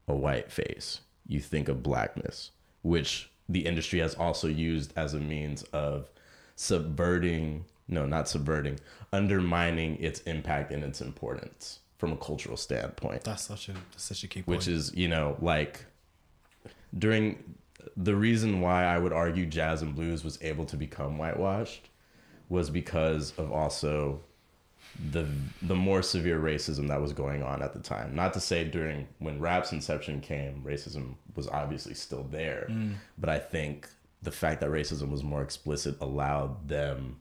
a 0.07 0.15
white 0.15 0.51
face. 0.51 1.01
You 1.27 1.39
think 1.39 1.69
of 1.69 1.83
blackness, 1.83 2.51
which 2.81 3.31
the 3.47 3.65
industry 3.65 3.99
has 3.99 4.15
also 4.15 4.47
used 4.47 4.93
as 4.95 5.13
a 5.13 5.19
means 5.19 5.63
of 5.73 6.09
subverting, 6.55 7.65
no, 7.87 8.05
not 8.05 8.27
subverting, 8.27 8.79
undermining 9.11 9.97
its 10.01 10.21
impact 10.21 10.71
and 10.71 10.83
its 10.83 11.01
importance 11.01 11.79
from 11.97 12.11
a 12.11 12.17
cultural 12.17 12.57
standpoint 12.57 13.23
That's 13.23 13.43
such 13.43 13.69
a 13.69 13.73
that's 13.91 14.03
such 14.03 14.23
a 14.25 14.27
key 14.27 14.41
point. 14.41 14.57
which 14.57 14.67
is 14.67 14.93
you 14.93 15.07
know 15.07 15.37
like 15.39 15.85
during 16.97 17.55
the 17.95 18.15
reason 18.15 18.59
why 18.59 18.83
I 18.85 18.97
would 18.97 19.13
argue 19.13 19.45
jazz 19.45 19.81
and 19.81 19.95
blues 19.95 20.23
was 20.23 20.37
able 20.41 20.65
to 20.65 20.75
become 20.75 21.17
whitewashed 21.17 21.89
was 22.49 22.69
because 22.69 23.31
of 23.37 23.51
also 23.53 24.19
the 25.11 25.27
the 25.61 25.75
more 25.75 26.01
severe 26.01 26.39
racism 26.39 26.87
that 26.87 27.01
was 27.01 27.13
going 27.13 27.43
on 27.43 27.61
at 27.61 27.73
the 27.73 27.79
time. 27.79 28.15
Not 28.15 28.33
to 28.33 28.39
say 28.39 28.63
during 28.63 29.07
when 29.19 29.39
rap's 29.39 29.71
inception 29.71 30.21
came, 30.21 30.61
racism 30.65 31.15
was 31.35 31.47
obviously 31.47 31.93
still 31.93 32.23
there, 32.29 32.67
mm. 32.69 32.93
but 33.17 33.29
I 33.29 33.39
think 33.39 33.89
the 34.21 34.31
fact 34.31 34.61
that 34.61 34.69
racism 34.69 35.09
was 35.09 35.23
more 35.23 35.41
explicit 35.41 35.97
allowed 35.99 36.67
them 36.67 37.19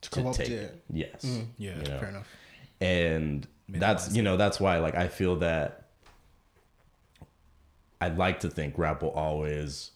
to 0.00 0.10
Co-opt 0.10 0.36
take 0.38 0.50
it. 0.50 0.82
Yes, 0.92 1.24
mm. 1.24 1.46
Yeah, 1.58 1.76
you 1.76 1.82
know? 1.90 1.98
fair 1.98 2.08
enough. 2.08 2.28
and 2.80 3.46
that's 3.78 4.14
you 4.14 4.22
know 4.22 4.36
that's 4.36 4.58
why 4.58 4.78
like 4.78 4.94
i 4.94 5.08
feel 5.08 5.36
that 5.36 5.86
i'd 8.00 8.18
like 8.18 8.40
to 8.40 8.50
think 8.50 8.76
rap 8.76 9.02
will 9.02 9.10
always 9.10 9.92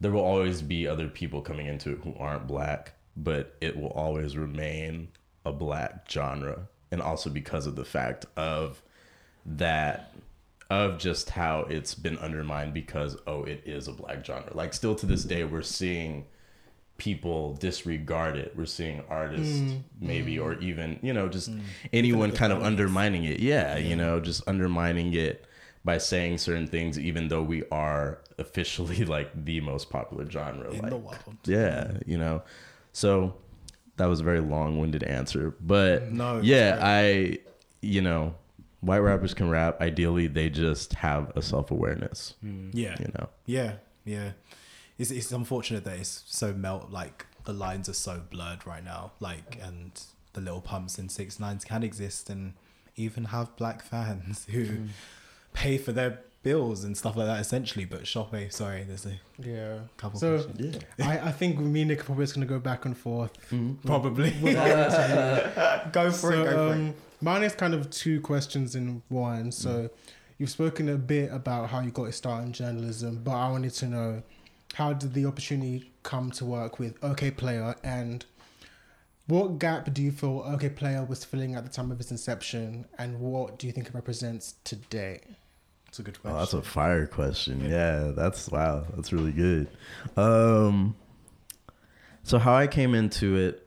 there 0.00 0.10
will 0.10 0.22
always 0.24 0.62
be 0.62 0.86
other 0.86 1.08
people 1.08 1.42
coming 1.42 1.66
into 1.66 1.92
it 1.92 1.98
who 2.02 2.14
aren't 2.18 2.46
black 2.46 2.94
but 3.16 3.56
it 3.60 3.76
will 3.76 3.90
always 3.90 4.36
remain 4.36 5.08
a 5.44 5.52
black 5.52 6.08
genre 6.10 6.68
and 6.90 7.00
also 7.00 7.30
because 7.30 7.66
of 7.66 7.76
the 7.76 7.84
fact 7.84 8.26
of 8.36 8.82
that 9.46 10.14
of 10.68 10.98
just 10.98 11.30
how 11.30 11.60
it's 11.62 11.94
been 11.94 12.16
undermined 12.18 12.72
because 12.72 13.16
oh 13.26 13.42
it 13.42 13.62
is 13.64 13.88
a 13.88 13.92
black 13.92 14.24
genre. 14.24 14.52
Like 14.54 14.72
still 14.72 14.94
to 14.96 15.06
this 15.06 15.24
day 15.24 15.44
we're 15.44 15.62
seeing 15.62 16.26
people 16.96 17.54
disregard 17.54 18.36
it. 18.36 18.52
We're 18.56 18.66
seeing 18.66 19.02
artists 19.08 19.58
mm. 19.58 19.82
maybe 20.00 20.38
or 20.38 20.54
mm. 20.54 20.62
even 20.62 20.98
you 21.02 21.12
know 21.12 21.28
just 21.28 21.50
mm. 21.50 21.60
anyone 21.92 22.32
kind 22.32 22.52
of 22.52 22.62
undermining 22.62 23.24
it. 23.24 23.40
Yeah, 23.40 23.78
you 23.78 23.96
know 23.96 24.20
just 24.20 24.46
undermining 24.46 25.12
it 25.14 25.44
by 25.84 25.98
saying 25.98 26.38
certain 26.38 26.66
things, 26.66 26.98
even 26.98 27.28
though 27.28 27.42
we 27.42 27.64
are 27.72 28.20
officially 28.38 29.04
like 29.04 29.44
the 29.44 29.60
most 29.60 29.90
popular 29.90 30.28
genre 30.30 30.70
In 30.70 30.82
like, 30.82 30.90
the 30.90 30.96
world. 30.96 31.36
Yeah, 31.46 31.92
you 32.06 32.18
know. 32.18 32.42
So 32.92 33.34
that 34.00 34.08
was 34.08 34.20
a 34.20 34.24
very 34.24 34.40
long-winded 34.40 35.02
answer, 35.02 35.54
but 35.60 36.04
mm, 36.04 36.12
No, 36.12 36.40
yeah. 36.42 36.78
I, 36.80 37.38
you 37.82 38.00
know, 38.00 38.34
white 38.80 39.00
rappers 39.00 39.34
can 39.34 39.50
rap. 39.50 39.78
Ideally, 39.78 40.26
they 40.26 40.48
just 40.48 40.94
have 40.94 41.30
a 41.36 41.42
self-awareness. 41.42 42.34
Mm. 42.42 42.70
Yeah. 42.72 42.96
You 42.98 43.12
know. 43.18 43.28
Yeah, 43.44 43.72
yeah. 44.06 44.30
It's 44.96 45.10
it's 45.10 45.32
unfortunate 45.32 45.84
that 45.84 45.98
it's 45.98 46.24
so 46.26 46.54
melt 46.54 46.90
like 46.90 47.26
the 47.44 47.52
lines 47.52 47.90
are 47.90 47.94
so 47.94 48.22
blurred 48.30 48.66
right 48.66 48.82
now. 48.82 49.12
Like 49.20 49.58
and 49.62 49.92
the 50.32 50.40
Lil 50.40 50.62
Pumps 50.62 50.96
and 50.96 51.12
six 51.12 51.38
nines 51.38 51.66
can 51.66 51.82
exist 51.82 52.30
and 52.30 52.54
even 52.96 53.26
have 53.26 53.54
black 53.56 53.82
fans 53.82 54.46
who 54.50 54.64
mm. 54.64 54.88
pay 55.52 55.76
for 55.76 55.92
their 55.92 56.20
bills 56.42 56.84
and 56.84 56.96
stuff 56.96 57.16
like 57.16 57.26
that 57.26 57.40
essentially. 57.40 57.84
But 57.84 58.02
Shoppe, 58.06 58.50
sorry, 58.52 58.84
there's 58.84 59.06
a 59.06 59.18
Yeah. 59.38 59.80
couple 59.96 60.18
So. 60.20 60.48
Yeah. 60.56 60.72
I, 61.00 61.28
I 61.28 61.32
think 61.32 61.58
me 61.58 61.82
and 61.82 61.88
Nick 61.90 62.00
are 62.00 62.04
probably 62.04 62.24
just 62.24 62.34
gonna 62.34 62.46
go 62.46 62.58
back 62.58 62.84
and 62.84 62.96
forth. 62.96 63.32
Probably. 63.84 64.34
with 64.40 64.56
our 64.56 64.68
interview. 64.68 65.92
go 65.92 66.10
for 66.10 66.32
so, 66.32 66.42
it, 66.42 66.44
go 66.44 66.50
for 66.50 66.72
it. 66.72 66.72
um, 66.72 66.94
mine 67.20 67.42
is 67.42 67.54
kind 67.54 67.74
of 67.74 67.90
two 67.90 68.20
questions 68.20 68.74
in 68.74 69.02
one. 69.08 69.52
So, 69.52 69.90
you've 70.38 70.50
spoken 70.50 70.88
a 70.88 70.96
bit 70.96 71.30
about 71.32 71.68
how 71.70 71.80
you 71.80 71.90
got 71.90 72.04
your 72.04 72.12
start 72.12 72.44
in 72.44 72.52
journalism, 72.52 73.20
but 73.22 73.32
I 73.32 73.50
wanted 73.50 73.74
to 73.74 73.86
know 73.86 74.22
how 74.74 74.92
did 74.94 75.12
the 75.14 75.26
opportunity 75.26 75.90
come 76.02 76.30
to 76.30 76.44
work 76.46 76.78
with 76.78 76.98
Okayplayer 77.00 77.76
and 77.84 78.24
what 79.26 79.58
gap 79.58 79.92
do 79.92 80.02
you 80.02 80.10
feel 80.10 80.40
Okayplayer 80.42 81.06
was 81.06 81.24
filling 81.24 81.54
at 81.54 81.64
the 81.64 81.70
time 81.70 81.92
of 81.92 82.00
its 82.00 82.10
inception, 82.10 82.86
and 82.98 83.20
what 83.20 83.58
do 83.58 83.66
you 83.68 83.72
think 83.72 83.86
it 83.86 83.94
represents 83.94 84.54
today? 84.64 85.20
It's 85.90 85.98
a 85.98 86.04
good 86.04 86.18
Oh, 86.24 86.38
that's 86.38 86.54
a 86.54 86.62
fire 86.62 87.04
question. 87.04 87.68
Yeah, 87.68 88.12
that's 88.14 88.48
wow. 88.48 88.86
That's 88.94 89.12
really 89.12 89.32
good. 89.32 89.66
Um, 90.16 90.94
so 92.22 92.38
how 92.38 92.54
I 92.54 92.68
came 92.68 92.94
into 92.94 93.34
it, 93.34 93.66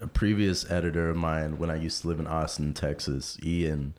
a 0.00 0.08
previous 0.08 0.68
editor 0.68 1.08
of 1.08 1.16
mine 1.16 1.58
when 1.58 1.70
I 1.70 1.76
used 1.76 2.02
to 2.02 2.08
live 2.08 2.18
in 2.18 2.26
Austin, 2.26 2.74
Texas, 2.74 3.38
Ian, 3.44 3.94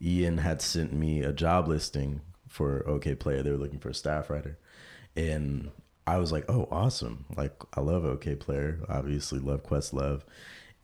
Ian 0.00 0.38
had 0.38 0.62
sent 0.62 0.92
me 0.92 1.22
a 1.24 1.32
job 1.32 1.66
listing 1.66 2.20
for 2.46 2.84
Okayplayer. 2.86 3.42
They 3.42 3.50
were 3.50 3.56
looking 3.56 3.80
for 3.80 3.88
a 3.88 3.94
staff 3.94 4.30
writer, 4.30 4.56
and 5.16 5.72
I 6.06 6.18
was 6.18 6.30
like, 6.30 6.44
"Oh, 6.48 6.68
awesome! 6.70 7.24
Like 7.36 7.60
I 7.74 7.80
love 7.80 8.04
Okayplayer. 8.04 8.88
Obviously, 8.88 9.40
love 9.40 9.64
Questlove." 9.64 10.22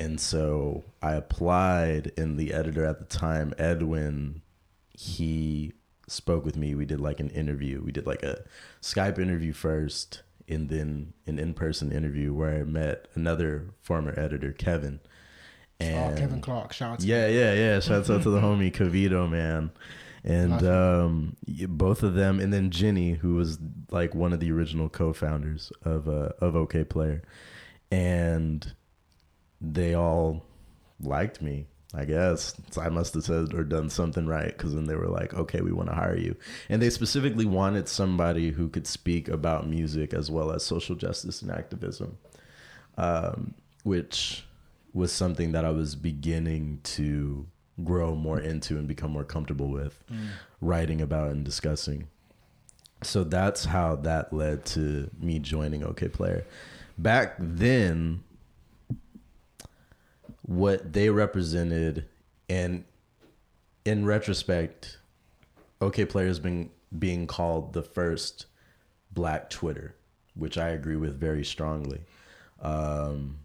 And 0.00 0.20
so 0.20 0.82
I 1.00 1.12
applied, 1.12 2.10
and 2.16 2.40
the 2.40 2.52
editor 2.52 2.84
at 2.84 2.98
the 2.98 3.04
time, 3.04 3.54
Edwin, 3.56 4.42
he 4.94 5.74
spoke 6.06 6.44
with 6.44 6.56
me. 6.56 6.74
We 6.74 6.84
did 6.84 7.00
like 7.00 7.20
an 7.20 7.30
interview. 7.30 7.82
We 7.84 7.92
did 7.92 8.06
like 8.06 8.22
a 8.22 8.44
Skype 8.80 9.18
interview 9.18 9.52
first, 9.52 10.22
and 10.48 10.68
then 10.68 11.12
an 11.26 11.38
in-person 11.38 11.92
interview 11.92 12.32
where 12.32 12.60
I 12.60 12.62
met 12.64 13.08
another 13.14 13.70
former 13.80 14.18
editor, 14.18 14.52
Kevin. 14.52 15.00
And 15.80 16.14
oh, 16.14 16.18
Kevin 16.18 16.40
Clark, 16.40 16.72
shout 16.72 16.92
out 16.92 17.00
to 17.00 17.06
yeah, 17.06 17.26
yeah, 17.28 17.54
yeah. 17.54 17.80
Shouts 17.80 18.10
out 18.10 18.22
to 18.22 18.30
the 18.30 18.40
homie 18.40 18.72
Cavito, 18.74 19.28
man. 19.28 19.70
And 20.24 20.62
um, 20.64 21.36
both 21.68 22.04
of 22.04 22.14
them, 22.14 22.38
and 22.38 22.52
then 22.52 22.70
Jenny, 22.70 23.14
who 23.14 23.34
was 23.34 23.58
like 23.90 24.14
one 24.14 24.32
of 24.32 24.38
the 24.38 24.52
original 24.52 24.88
co-founders 24.88 25.72
of 25.84 26.08
uh, 26.08 26.30
of 26.40 26.54
Okayplayer, 26.54 27.22
and 27.90 28.72
they 29.60 29.94
all 29.94 30.44
liked 31.00 31.42
me. 31.42 31.66
I 31.94 32.06
guess 32.06 32.54
I 32.80 32.88
must 32.88 33.14
have 33.14 33.24
said 33.24 33.52
or 33.52 33.64
done 33.64 33.90
something 33.90 34.26
right 34.26 34.56
because 34.56 34.74
then 34.74 34.86
they 34.86 34.96
were 34.96 35.08
like, 35.08 35.34
"Okay, 35.34 35.60
we 35.60 35.72
want 35.72 35.90
to 35.90 35.94
hire 35.94 36.16
you," 36.16 36.36
and 36.68 36.80
they 36.80 36.88
specifically 36.88 37.44
wanted 37.44 37.86
somebody 37.88 38.50
who 38.50 38.68
could 38.68 38.86
speak 38.86 39.28
about 39.28 39.68
music 39.68 40.14
as 40.14 40.30
well 40.30 40.52
as 40.52 40.64
social 40.64 40.96
justice 40.96 41.42
and 41.42 41.50
activism, 41.50 42.16
um, 42.96 43.54
which 43.84 44.44
was 44.94 45.12
something 45.12 45.52
that 45.52 45.64
I 45.64 45.70
was 45.70 45.94
beginning 45.94 46.80
to 46.84 47.46
grow 47.84 48.14
more 48.14 48.40
into 48.40 48.78
and 48.78 48.86
become 48.86 49.10
more 49.10 49.24
comfortable 49.24 49.68
with 49.68 50.02
writing 50.60 51.00
about 51.00 51.30
and 51.30 51.44
discussing. 51.44 52.08
So 53.02 53.24
that's 53.24 53.64
how 53.64 53.96
that 53.96 54.32
led 54.32 54.64
to 54.66 55.10
me 55.18 55.38
joining 55.38 55.82
Okayplayer. 55.82 56.44
Back 56.98 57.34
then, 57.38 58.22
what 60.42 60.92
they 60.92 61.08
represented, 61.08 62.06
and 62.48 62.84
in 63.84 64.04
retrospect, 64.04 64.98
Okayplayer 65.80 66.26
has 66.26 66.38
been 66.38 66.70
being 66.98 67.26
called 67.26 67.72
the 67.72 67.82
first 67.82 68.46
black 69.10 69.50
Twitter, 69.50 69.94
which 70.34 70.58
I 70.58 70.70
agree 70.70 70.96
with 70.96 71.18
very 71.18 71.44
strongly. 71.44 72.00
Um, 72.60 73.38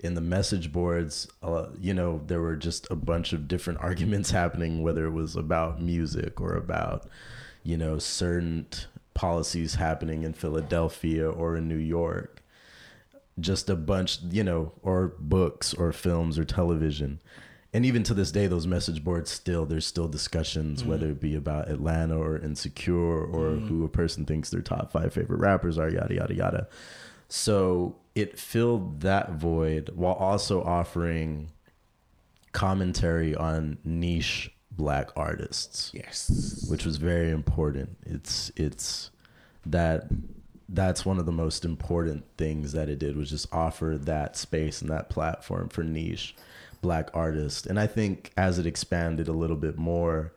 in 0.00 0.14
the 0.14 0.20
message 0.20 0.72
boards, 0.72 1.28
uh, 1.42 1.66
you 1.80 1.94
know, 1.94 2.20
there 2.26 2.40
were 2.40 2.56
just 2.56 2.86
a 2.90 2.96
bunch 2.96 3.32
of 3.32 3.48
different 3.48 3.80
arguments 3.82 4.30
happening, 4.30 4.82
whether 4.82 5.06
it 5.06 5.12
was 5.12 5.36
about 5.36 5.80
music 5.80 6.40
or 6.40 6.54
about, 6.54 7.08
you 7.62 7.76
know, 7.76 7.98
certain 7.98 8.66
policies 9.14 9.76
happening 9.76 10.24
in 10.24 10.32
Philadelphia 10.32 11.28
or 11.28 11.56
in 11.56 11.68
New 11.68 11.76
York. 11.76 12.33
Just 13.40 13.68
a 13.68 13.76
bunch, 13.76 14.18
you 14.30 14.44
know, 14.44 14.72
or 14.82 15.14
books 15.18 15.74
or 15.74 15.92
films 15.92 16.38
or 16.38 16.44
television. 16.44 17.20
And 17.72 17.84
even 17.84 18.04
to 18.04 18.14
this 18.14 18.30
day, 18.30 18.46
those 18.46 18.68
message 18.68 19.02
boards 19.02 19.30
still, 19.30 19.66
there's 19.66 19.86
still 19.86 20.06
discussions, 20.06 20.84
mm. 20.84 20.86
whether 20.86 21.10
it 21.10 21.20
be 21.20 21.34
about 21.34 21.68
Atlanta 21.68 22.16
or 22.16 22.38
Insecure 22.38 23.24
or 23.24 23.50
mm. 23.50 23.66
who 23.66 23.84
a 23.84 23.88
person 23.88 24.24
thinks 24.24 24.50
their 24.50 24.62
top 24.62 24.92
five 24.92 25.12
favorite 25.12 25.40
rappers 25.40 25.76
are, 25.76 25.90
yada, 25.90 26.14
yada, 26.14 26.34
yada. 26.34 26.68
So 27.28 27.96
it 28.14 28.38
filled 28.38 29.00
that 29.00 29.32
void 29.32 29.90
while 29.94 30.14
also 30.14 30.62
offering 30.62 31.50
commentary 32.52 33.34
on 33.34 33.78
niche 33.82 34.52
black 34.70 35.10
artists 35.16 35.90
Yes. 35.94 36.66
which 36.68 36.84
was 36.84 36.96
very 36.96 37.30
important. 37.30 37.96
It's 38.06 38.52
it's 38.56 39.10
that 39.66 40.06
that's 40.68 41.04
one 41.04 41.18
of 41.18 41.26
the 41.26 41.32
most 41.32 41.64
important 41.64 42.24
things 42.38 42.72
that 42.72 42.88
it 42.88 42.98
did 42.98 43.16
was 43.16 43.30
just 43.30 43.52
offer 43.52 43.98
that 44.00 44.36
space 44.36 44.80
and 44.80 44.90
that 44.90 45.10
platform 45.10 45.68
for 45.68 45.82
niche 45.82 46.34
black 46.80 47.10
artists. 47.14 47.66
And 47.66 47.78
I 47.78 47.86
think 47.86 48.32
as 48.36 48.58
it 48.58 48.66
expanded 48.66 49.28
a 49.28 49.32
little 49.32 49.56
bit 49.56 49.76
more, 49.76 50.32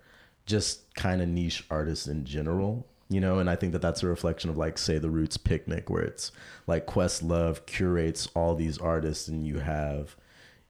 just 0.45 0.93
kind 0.95 1.21
of 1.21 1.27
niche 1.27 1.63
artists 1.69 2.07
in 2.07 2.25
general, 2.25 2.87
you 3.09 3.21
know, 3.21 3.39
and 3.39 3.49
I 3.49 3.55
think 3.55 3.73
that 3.73 3.81
that's 3.81 4.03
a 4.03 4.07
reflection 4.07 4.49
of 4.49 4.57
like 4.57 4.77
say 4.77 4.97
the 4.97 5.09
Roots 5.09 5.37
Picnic 5.37 5.89
where 5.89 6.03
it's 6.03 6.31
like 6.65 6.87
Questlove 6.87 7.65
curates 7.65 8.27
all 8.33 8.55
these 8.55 8.77
artists 8.77 9.27
and 9.27 9.45
you 9.45 9.59
have, 9.59 10.15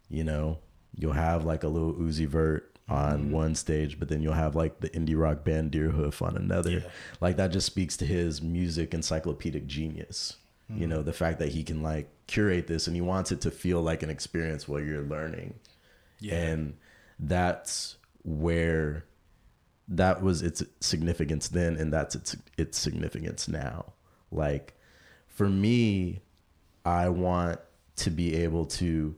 you 0.10 0.24
know, 0.24 0.60
you'll 0.96 1.14
have 1.14 1.46
like 1.46 1.64
a 1.64 1.68
Lil 1.68 1.94
Uzi 1.94 2.28
Vert 2.28 2.77
on 2.90 3.24
mm-hmm. 3.24 3.32
one 3.32 3.56
stage, 3.56 4.00
but 4.00 4.08
then 4.10 4.22
you'll 4.22 4.34
have 4.34 4.56
like 4.56 4.80
the 4.80 4.90
indie 4.90 5.20
rock 5.20 5.44
band 5.44 5.72
Deerhoof 5.72 6.22
on 6.22 6.38
another. 6.38 6.86
Like 7.20 7.38
that 7.38 7.52
just 7.52 7.66
speaks 7.66 7.98
to 7.98 8.06
his 8.06 8.42
music 8.42 8.94
encyclopedic 8.94 9.68
genius. 9.68 10.38
You 10.70 10.76
mm-hmm. 10.76 10.90
know, 10.90 11.04
the 11.04 11.14
fact 11.14 11.40
that 11.40 11.50
he 11.50 11.64
can 11.64 11.82
like 11.82 12.10
curate 12.28 12.68
this 12.68 12.88
and 12.88 12.96
he 12.96 13.02
wants 13.02 13.32
it 13.32 13.42
to 13.42 13.52
feel 13.52 13.82
like 13.82 14.04
an 14.04 14.10
experience 14.10 14.68
while 14.68 14.82
you're 14.82 15.02
learning. 15.02 15.56
Yeah. 16.20 16.36
And 16.36 16.78
that's 17.20 17.98
where 18.24 19.06
that 19.88 20.22
was 20.22 20.42
its 20.42 20.62
significance 20.82 21.48
then 21.48 21.78
and 21.78 21.94
that's 21.94 22.16
its 22.16 22.36
its 22.58 22.78
significance 22.78 23.48
now. 23.48 23.94
Like 24.32 24.74
for 25.28 25.50
me, 25.50 26.22
I 26.86 27.10
want 27.10 27.60
to 27.98 28.10
be 28.10 28.36
able 28.36 28.66
to 28.66 29.16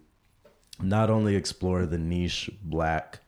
not 0.82 1.10
only 1.10 1.36
explore 1.36 1.86
the 1.86 1.98
niche 1.98 2.50
black 2.64 3.20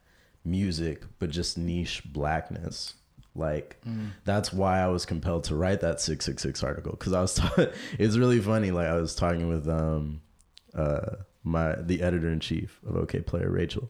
music, 0.44 1.04
but 1.20 1.30
just 1.30 1.58
niche 1.58 2.04
blackness. 2.06 2.96
Like 3.34 3.82
that's 4.26 4.52
why 4.52 4.80
I 4.80 4.88
was 4.88 5.06
compelled 5.06 5.46
to 5.46 5.56
write 5.56 5.80
that 5.82 6.02
666 6.02 6.64
article 6.64 6.92
because 6.92 7.14
I 7.14 7.22
was 7.22 7.36
ta- 7.36 7.54
it's 7.98 8.18
really 8.18 8.40
funny 8.40 8.72
like 8.72 8.88
I 8.88 8.96
was 8.96 9.16
talking 9.16 9.48
with 9.48 9.70
um 9.70 10.22
uh 10.76 11.16
my 11.44 11.76
the 11.82 12.02
editor 12.02 12.30
in 12.30 12.42
chief 12.42 12.82
of 12.86 12.96
Okayplayer 12.96 13.50
Rachel 13.50 13.90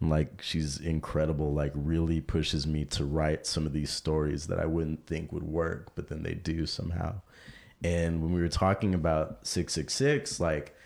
and, 0.00 0.10
like 0.10 0.40
she's 0.42 0.78
incredible 0.78 1.52
like 1.52 1.72
really 1.74 2.20
pushes 2.20 2.68
me 2.68 2.84
to 2.84 3.04
write 3.04 3.46
some 3.46 3.66
of 3.66 3.72
these 3.72 3.90
stories 3.90 4.46
that 4.46 4.60
I 4.60 4.66
wouldn't 4.66 5.08
think 5.08 5.32
would 5.32 5.42
work 5.42 5.90
but 5.96 6.08
then 6.08 6.22
they 6.22 6.34
do 6.34 6.64
somehow. 6.64 7.20
And 7.82 8.22
when 8.22 8.32
we 8.32 8.40
were 8.40 8.48
talking 8.48 8.94
about 8.94 9.44
666 9.44 10.38
like 10.38 10.76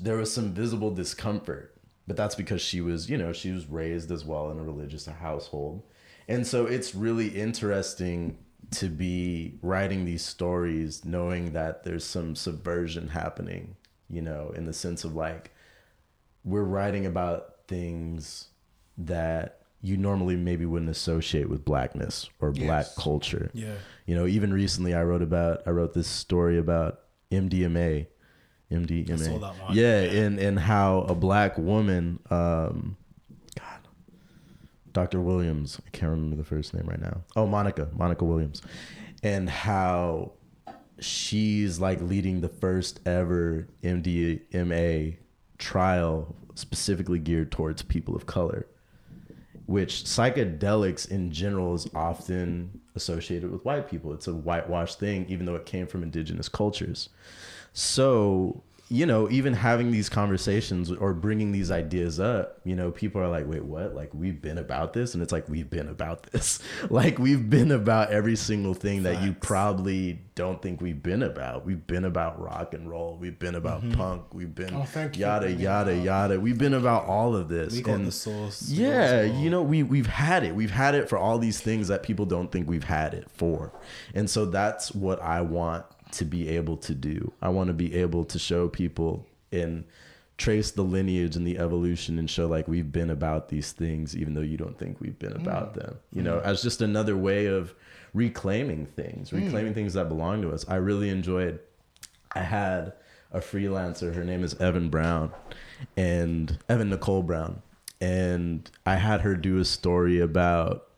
there 0.00 0.16
was 0.16 0.32
some 0.32 0.52
visible 0.52 0.90
discomfort 0.92 1.76
but 2.10 2.16
that's 2.16 2.34
because 2.34 2.60
she 2.60 2.80
was 2.80 3.08
you 3.08 3.16
know 3.16 3.32
she 3.32 3.52
was 3.52 3.66
raised 3.68 4.10
as 4.10 4.24
well 4.24 4.50
in 4.50 4.58
a 4.58 4.62
religious 4.64 5.06
household 5.06 5.80
and 6.26 6.44
so 6.44 6.66
it's 6.66 6.92
really 6.92 7.28
interesting 7.28 8.36
to 8.72 8.88
be 8.88 9.54
writing 9.62 10.04
these 10.04 10.24
stories 10.24 11.04
knowing 11.04 11.52
that 11.52 11.84
there's 11.84 12.02
some 12.04 12.34
subversion 12.34 13.06
happening 13.06 13.76
you 14.08 14.20
know 14.20 14.50
in 14.56 14.66
the 14.66 14.72
sense 14.72 15.04
of 15.04 15.14
like 15.14 15.52
we're 16.44 16.64
writing 16.64 17.06
about 17.06 17.54
things 17.68 18.48
that 18.98 19.60
you 19.80 19.96
normally 19.96 20.34
maybe 20.36 20.66
wouldn't 20.66 20.90
associate 20.90 21.48
with 21.48 21.64
blackness 21.64 22.28
or 22.40 22.50
black 22.50 22.86
Yes. 22.86 22.94
culture. 22.98 23.50
Yeah. 23.54 23.74
You 24.04 24.14
know, 24.16 24.26
even 24.26 24.52
recently 24.52 24.92
I 24.94 25.04
wrote 25.04 25.22
about 25.22 25.62
I 25.66 25.70
wrote 25.70 25.94
this 25.94 26.08
story 26.08 26.58
about 26.58 27.00
MDMA. 27.30 28.06
MDMA. 28.70 29.12
I 29.12 29.16
saw 29.16 29.38
that 29.38 29.62
one. 29.62 29.76
Yeah, 29.76 30.00
and 30.00 30.38
and 30.38 30.58
how 30.58 31.00
a 31.00 31.14
black 31.14 31.58
woman 31.58 32.20
um 32.30 32.96
God 33.58 33.88
Dr. 34.92 35.20
Williams, 35.20 35.80
I 35.86 35.90
can't 35.90 36.10
remember 36.10 36.36
the 36.36 36.44
first 36.44 36.74
name 36.74 36.86
right 36.86 37.00
now. 37.00 37.22
Oh, 37.36 37.46
Monica, 37.46 37.88
Monica 37.92 38.24
Williams. 38.24 38.62
And 39.22 39.48
how 39.48 40.32
she's 40.98 41.78
like 41.78 42.00
leading 42.00 42.40
the 42.40 42.48
first 42.48 43.00
ever 43.06 43.68
MDMA 43.82 45.16
trial 45.58 46.34
specifically 46.54 47.18
geared 47.18 47.52
towards 47.52 47.82
people 47.82 48.16
of 48.16 48.26
color 48.26 48.66
which 49.70 50.02
psychedelics 50.02 51.08
in 51.08 51.30
general 51.30 51.76
is 51.76 51.88
often 51.94 52.80
associated 52.96 53.52
with 53.52 53.64
white 53.64 53.88
people. 53.88 54.12
It's 54.12 54.26
a 54.26 54.34
whitewashed 54.34 54.98
thing, 54.98 55.26
even 55.28 55.46
though 55.46 55.54
it 55.54 55.64
came 55.64 55.86
from 55.86 56.02
indigenous 56.02 56.48
cultures. 56.48 57.08
So, 57.72 58.62
you 58.92 59.06
know, 59.06 59.30
even 59.30 59.54
having 59.54 59.92
these 59.92 60.08
conversations 60.08 60.90
or 60.90 61.14
bringing 61.14 61.52
these 61.52 61.70
ideas 61.70 62.18
up, 62.18 62.58
you 62.64 62.74
know, 62.74 62.90
people 62.90 63.20
are 63.20 63.28
like, 63.28 63.46
wait, 63.46 63.64
what? 63.64 63.94
Like, 63.94 64.12
we've 64.12 64.42
been 64.42 64.58
about 64.58 64.94
this? 64.94 65.14
And 65.14 65.22
it's 65.22 65.30
like, 65.32 65.48
we've 65.48 65.70
been 65.70 65.86
about 65.86 66.24
this. 66.24 66.58
like, 66.90 67.16
we've 67.20 67.48
been 67.48 67.70
about 67.70 68.10
every 68.10 68.34
single 68.34 68.74
thing 68.74 69.04
that 69.04 69.22
you 69.22 69.32
probably 69.32 70.18
don't 70.34 70.60
think 70.60 70.80
we've 70.80 71.00
been 71.00 71.22
about. 71.22 71.64
We've 71.64 71.86
been 71.86 72.04
about 72.04 72.40
rock 72.42 72.74
and 72.74 72.90
roll. 72.90 73.16
We've 73.20 73.38
been 73.38 73.54
about 73.54 73.88
punk. 73.92 74.34
We've 74.34 74.52
been 74.52 74.74
Oh, 74.74 74.84
yada, 75.12 75.52
yada, 75.52 75.96
yada. 75.96 76.40
We've 76.40 76.58
been 76.58 76.74
about 76.74 77.04
all 77.04 77.36
of 77.36 77.48
this. 77.48 77.72
We 77.74 77.82
got 77.82 77.94
And- 77.94 78.08
the 78.08 78.12
source. 78.12 78.68
yeah, 78.70 79.22
you 79.22 79.50
know, 79.50 79.62
we 79.62 79.84
we've 79.84 80.08
had 80.08 80.42
it. 80.42 80.56
We've 80.56 80.72
had 80.72 80.96
it 80.96 81.08
for 81.08 81.16
all 81.16 81.38
these 81.38 81.60
things 81.60 81.86
that 81.86 82.02
people 82.02 82.26
don't 82.26 82.50
think 82.50 82.68
we've 82.68 82.82
had 82.82 83.14
it 83.14 83.28
for. 83.30 83.70
And 84.14 84.28
so 84.28 84.46
that's 84.46 84.92
what 84.92 85.22
I 85.22 85.42
want 85.42 85.84
to 86.12 86.24
be 86.24 86.48
able 86.48 86.76
to 86.78 86.94
do. 86.94 87.32
I 87.40 87.48
want 87.48 87.68
to 87.68 87.74
be 87.74 87.94
able 87.94 88.24
to 88.26 88.38
show 88.38 88.68
people 88.68 89.26
and 89.52 89.84
trace 90.38 90.70
the 90.70 90.82
lineage 90.82 91.36
and 91.36 91.46
the 91.46 91.58
evolution 91.58 92.18
and 92.18 92.28
show 92.28 92.46
like 92.46 92.66
we've 92.66 92.90
been 92.90 93.10
about 93.10 93.50
these 93.50 93.72
things 93.72 94.16
even 94.16 94.32
though 94.32 94.40
you 94.40 94.56
don't 94.56 94.78
think 94.78 94.98
we've 94.98 95.18
been 95.18 95.32
mm. 95.32 95.42
about 95.42 95.74
them. 95.74 95.98
You 96.12 96.22
mm. 96.22 96.26
know, 96.26 96.40
as 96.40 96.62
just 96.62 96.80
another 96.80 97.16
way 97.16 97.46
of 97.46 97.74
reclaiming 98.14 98.86
things, 98.86 99.30
mm. 99.30 99.44
reclaiming 99.44 99.74
things 99.74 99.94
that 99.94 100.08
belong 100.08 100.42
to 100.42 100.50
us. 100.52 100.64
I 100.68 100.76
really 100.76 101.10
enjoyed 101.10 101.60
I 102.32 102.40
had 102.40 102.92
a 103.32 103.40
freelancer. 103.40 104.14
Her 104.14 104.24
name 104.24 104.44
is 104.44 104.54
Evan 104.60 104.88
Brown, 104.88 105.32
and 105.96 106.58
Evan 106.68 106.90
Nicole 106.90 107.22
Brown, 107.22 107.62
and 108.00 108.70
I 108.86 108.96
had 108.96 109.20
her 109.22 109.34
do 109.34 109.58
a 109.58 109.64
story 109.64 110.20
about 110.20 110.88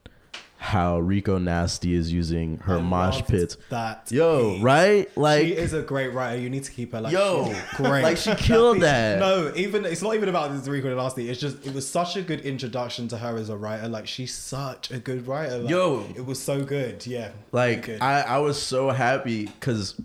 how 0.62 1.00
Rico 1.00 1.38
Nasty 1.38 1.92
is 1.92 2.12
using 2.12 2.58
her 2.58 2.78
mosh 2.80 3.20
pits. 3.26 3.56
That 3.70 4.06
Yo, 4.12 4.52
piece. 4.54 4.62
right? 4.62 5.16
Like, 5.18 5.46
she 5.48 5.52
is 5.56 5.72
a 5.72 5.82
great 5.82 6.14
writer. 6.14 6.40
You 6.40 6.48
need 6.48 6.62
to 6.62 6.70
keep 6.70 6.92
her 6.92 7.00
like 7.00 7.12
Yo, 7.12 7.52
great. 7.74 8.02
like, 8.02 8.16
she 8.16 8.32
killed 8.36 8.76
piece- 8.76 8.84
that. 8.84 9.18
No, 9.18 9.52
even 9.56 9.84
it's 9.84 10.02
not 10.02 10.14
even 10.14 10.28
about 10.28 10.52
this 10.52 10.68
Rico 10.68 10.94
Nasty. 10.94 11.28
It's 11.28 11.40
just 11.40 11.66
it 11.66 11.74
was 11.74 11.88
such 11.88 12.16
a 12.16 12.22
good 12.22 12.42
introduction 12.42 13.08
to 13.08 13.18
her 13.18 13.36
as 13.36 13.48
a 13.48 13.56
writer. 13.56 13.88
Like 13.88 14.06
she's 14.06 14.32
such 14.32 14.92
a 14.92 14.98
good 15.00 15.26
writer. 15.26 15.58
Like, 15.58 15.70
Yo. 15.70 16.06
it 16.16 16.24
was 16.24 16.40
so 16.40 16.64
good. 16.64 17.04
Yeah, 17.08 17.32
like 17.50 17.86
good. 17.86 18.00
I, 18.00 18.20
I 18.20 18.38
was 18.38 18.62
so 18.62 18.90
happy 18.90 19.46
because 19.46 20.00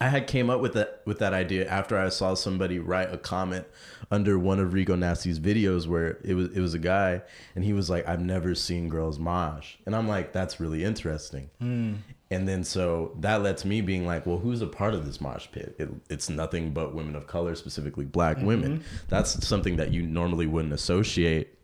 I 0.00 0.08
had 0.08 0.28
came 0.28 0.48
up 0.48 0.60
with 0.60 0.74
that 0.74 1.02
with 1.06 1.18
that 1.18 1.32
idea 1.32 1.68
after 1.68 1.98
I 1.98 2.08
saw 2.10 2.34
somebody 2.34 2.78
write 2.78 3.12
a 3.12 3.18
comment 3.18 3.66
under 4.10 4.38
one 4.38 4.58
of 4.58 4.72
Rico 4.72 4.96
Nasty's 4.96 5.38
videos 5.38 5.86
where 5.86 6.18
it 6.24 6.34
was 6.34 6.48
it 6.56 6.60
was 6.60 6.74
a 6.74 6.78
guy 6.78 7.22
and 7.54 7.64
he 7.64 7.72
was 7.72 7.90
like 7.90 8.06
I've 8.08 8.20
never 8.20 8.54
seen 8.54 8.88
girls 8.88 9.18
mosh. 9.18 9.74
And 9.86 9.94
I'm 9.94 10.08
like 10.08 10.32
that's 10.32 10.60
really 10.60 10.84
interesting. 10.84 11.50
Hmm. 11.58 11.94
And 12.30 12.46
then 12.46 12.64
so 12.64 13.14
that 13.20 13.42
led 13.42 13.58
to 13.58 13.68
me 13.68 13.80
being 13.80 14.06
like 14.06 14.26
well 14.26 14.38
who's 14.38 14.62
a 14.62 14.66
part 14.66 14.94
of 14.94 15.06
this 15.06 15.20
mosh 15.20 15.48
pit? 15.52 15.74
It, 15.78 15.88
it's 16.08 16.30
nothing 16.30 16.70
but 16.70 16.94
women 16.94 17.16
of 17.16 17.26
color 17.26 17.54
specifically 17.54 18.04
black 18.04 18.38
mm-hmm. 18.38 18.46
women. 18.46 18.84
That's 19.08 19.46
something 19.46 19.76
that 19.76 19.92
you 19.92 20.02
normally 20.02 20.46
wouldn't 20.46 20.72
associate 20.72 21.58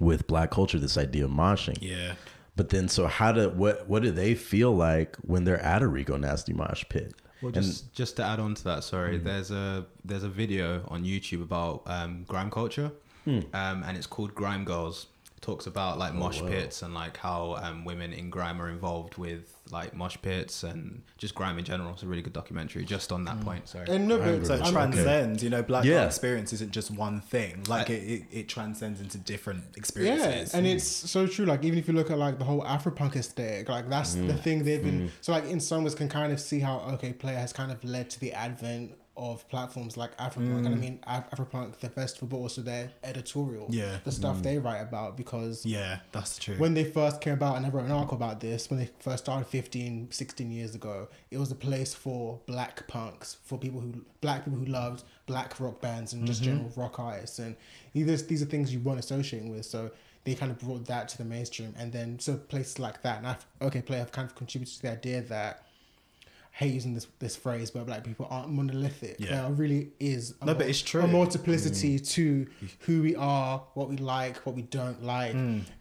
with 0.00 0.26
black 0.26 0.50
culture 0.50 0.78
this 0.78 0.98
idea 0.98 1.24
of 1.24 1.30
moshing. 1.30 1.78
Yeah. 1.80 2.14
but 2.56 2.70
then, 2.70 2.88
so 2.88 3.06
how 3.06 3.32
do 3.32 3.48
what 3.50 3.88
what 3.88 4.02
do 4.02 4.10
they 4.10 4.34
feel 4.34 4.74
like 4.74 5.16
when 5.18 5.44
they're 5.44 5.60
at 5.60 5.82
a 5.82 5.88
Rico 5.88 6.16
Nasty 6.16 6.52
mosh 6.52 6.84
pit? 6.88 7.14
Well, 7.42 7.52
And- 7.54 7.64
just 7.64 7.92
just 7.94 8.16
to 8.16 8.24
add 8.24 8.40
on 8.40 8.54
to 8.54 8.64
that, 8.64 8.84
sorry, 8.84 9.18
there's 9.18 9.50
a 9.50 9.86
there's 10.04 10.24
a 10.24 10.28
video 10.28 10.84
on 10.88 11.04
YouTube 11.04 11.42
about 11.42 11.82
um, 11.86 12.24
grime 12.26 12.50
culture, 12.50 12.90
um, 13.26 13.44
and 13.86 13.96
it's 13.96 14.06
called 14.06 14.34
Grime 14.34 14.64
Girls. 14.64 15.06
It 15.38 15.42
talks 15.42 15.68
about 15.68 15.98
like 15.98 16.14
oh, 16.14 16.16
mosh 16.16 16.42
pits 16.42 16.82
and 16.82 16.92
like 16.92 17.16
how 17.16 17.54
um, 17.62 17.84
women 17.84 18.12
in 18.12 18.28
grime 18.28 18.60
are 18.60 18.68
involved 18.68 19.18
with 19.18 19.56
like 19.70 19.94
mosh 19.94 20.16
pits 20.20 20.64
and 20.64 21.02
just 21.16 21.32
grime 21.36 21.60
in 21.60 21.64
general. 21.64 21.92
It's 21.92 22.02
a 22.02 22.08
really 22.08 22.22
good 22.22 22.32
documentary 22.32 22.84
just 22.84 23.12
on 23.12 23.24
that 23.26 23.36
mm. 23.36 23.44
point. 23.44 23.68
Sorry. 23.68 23.86
And 23.88 24.08
no, 24.08 24.16
Grime 24.16 24.38
but 24.38 24.48
So 24.48 24.54
it 24.54 24.62
Okay. 24.62 24.70
transcends. 24.72 25.44
You 25.44 25.50
know, 25.50 25.62
black 25.62 25.84
Yeah. 25.84 26.06
experience 26.06 26.52
isn't 26.54 26.72
just 26.72 26.90
one 26.90 27.20
thing. 27.20 27.62
Like 27.68 27.88
it, 27.88 28.02
it, 28.02 28.22
it 28.32 28.48
transcends 28.48 29.00
into 29.00 29.16
different 29.16 29.62
experiences. 29.76 30.24
Yeah, 30.24 30.30
experiences. 30.30 30.54
and 30.54 30.66
mm. 30.66 30.74
it's 30.74 30.84
so 30.84 31.28
true. 31.28 31.46
Like 31.46 31.62
even 31.62 31.78
if 31.78 31.86
you 31.86 31.94
look 31.94 32.10
at 32.10 32.18
like 32.18 32.40
the 32.40 32.44
whole 32.44 32.62
Afropunk 32.62 33.14
aesthetic, 33.14 33.68
like 33.68 33.88
that's 33.88 34.14
the 34.14 34.32
mm. 34.32 34.40
thing 34.40 34.64
they've 34.64 34.82
been. 34.82 35.12
So 35.20 35.30
like 35.30 35.44
in 35.44 35.60
some 35.60 35.84
ways, 35.84 35.94
can 35.94 36.08
kind 36.08 36.32
of 36.32 36.40
see 36.40 36.58
how 36.58 36.80
Okayplayer 36.80 37.36
has 37.36 37.52
kind 37.52 37.70
of 37.70 37.84
led 37.84 38.10
to 38.10 38.18
the 38.18 38.32
advent 38.32 38.97
of 39.18 39.46
platforms 39.48 39.96
like 39.96 40.16
Afropunk. 40.16 40.58
And 40.58 40.68
I 40.68 40.70
mm. 40.70 40.80
mean 40.80 41.00
Af- 41.06 41.30
Afropunk, 41.30 41.78
the 41.78 41.90
festival, 41.90 42.28
but 42.28 42.36
also 42.36 42.62
their 42.62 42.90
editorial. 43.02 43.66
Yeah. 43.68 43.98
the 44.04 44.12
stuff 44.12 44.36
mm. 44.38 44.42
they 44.42 44.58
write 44.58 44.80
about 44.80 45.16
because 45.16 45.66
yeah, 45.66 45.98
that's 46.12 46.38
true. 46.38 46.54
when 46.56 46.74
they 46.74 46.84
first 46.84 47.20
came 47.20 47.34
about, 47.34 47.56
and 47.56 47.66
I 47.66 47.68
wrote 47.68 47.84
an 47.84 47.90
article 47.90 48.16
about 48.16 48.40
this, 48.40 48.70
when 48.70 48.78
they 48.78 48.88
first 49.00 49.24
started 49.24 49.46
15, 49.48 50.08
16 50.10 50.50
years 50.50 50.74
ago, 50.74 51.08
it 51.30 51.38
was 51.38 51.50
a 51.50 51.56
place 51.56 51.94
for 51.94 52.40
black 52.46 52.86
punks, 52.86 53.36
for 53.44 53.58
people 53.58 53.80
who, 53.80 53.92
black 54.20 54.44
people 54.44 54.60
who 54.60 54.66
loved 54.66 55.02
black 55.26 55.58
rock 55.60 55.80
bands 55.80 56.12
and 56.12 56.26
just 56.26 56.42
mm-hmm. 56.42 56.52
general 56.52 56.72
rock 56.76 56.98
artists. 56.98 57.38
And 57.38 57.56
these, 57.92 58.26
these 58.26 58.42
are 58.42 58.46
things 58.46 58.72
you 58.72 58.80
weren't 58.80 59.00
associating 59.00 59.50
with. 59.50 59.66
So 59.66 59.90
they 60.24 60.34
kind 60.34 60.50
of 60.50 60.58
brought 60.58 60.84
that 60.86 61.08
to 61.08 61.18
the 61.18 61.24
mainstream. 61.24 61.74
And 61.78 61.92
then, 61.92 62.18
so 62.18 62.36
places 62.36 62.78
like 62.78 63.02
that, 63.02 63.18
and 63.18 63.26
I've, 63.26 63.46
Okayplayer 63.60 63.98
have 63.98 64.12
kind 64.12 64.28
of 64.28 64.34
contributed 64.34 64.76
to 64.76 64.82
the 64.82 64.92
idea 64.92 65.22
that, 65.22 65.64
hate 66.60 66.74
using 66.74 66.92
this 66.94 67.06
this 67.20 67.36
phrase, 67.36 67.70
but 67.70 67.86
black 67.86 68.02
people 68.04 68.26
aren't 68.30 68.50
monolithic. 68.50 69.16
Yeah. 69.18 69.42
There 69.42 69.50
really 69.52 69.90
is 70.00 70.34
a 70.40 70.46
No, 70.46 70.54
but 70.54 70.66
it's 70.66 70.82
true. 70.82 71.02
a 71.02 71.06
multiplicity 71.06 71.98
to 72.16 72.46
who 72.80 73.02
we 73.02 73.14
are, 73.16 73.62
what 73.74 73.88
we 73.88 73.96
like, 73.96 74.36
what 74.46 74.54
we 74.56 74.62
don't 74.62 75.00
like, 75.04 75.34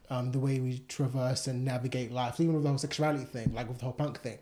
um, 0.10 0.32
the 0.32 0.40
way 0.40 0.60
we 0.60 0.80
traverse 0.88 1.48
and 1.48 1.66
navigate 1.66 2.12
life. 2.12 2.40
Even 2.40 2.54
with 2.54 2.64
the 2.64 2.70
whole 2.70 2.78
sexuality 2.78 3.26
thing, 3.26 3.54
like 3.56 3.68
with 3.68 3.80
the 3.80 3.86
whole 3.86 3.94
punk 3.94 4.20
thing, 4.22 4.38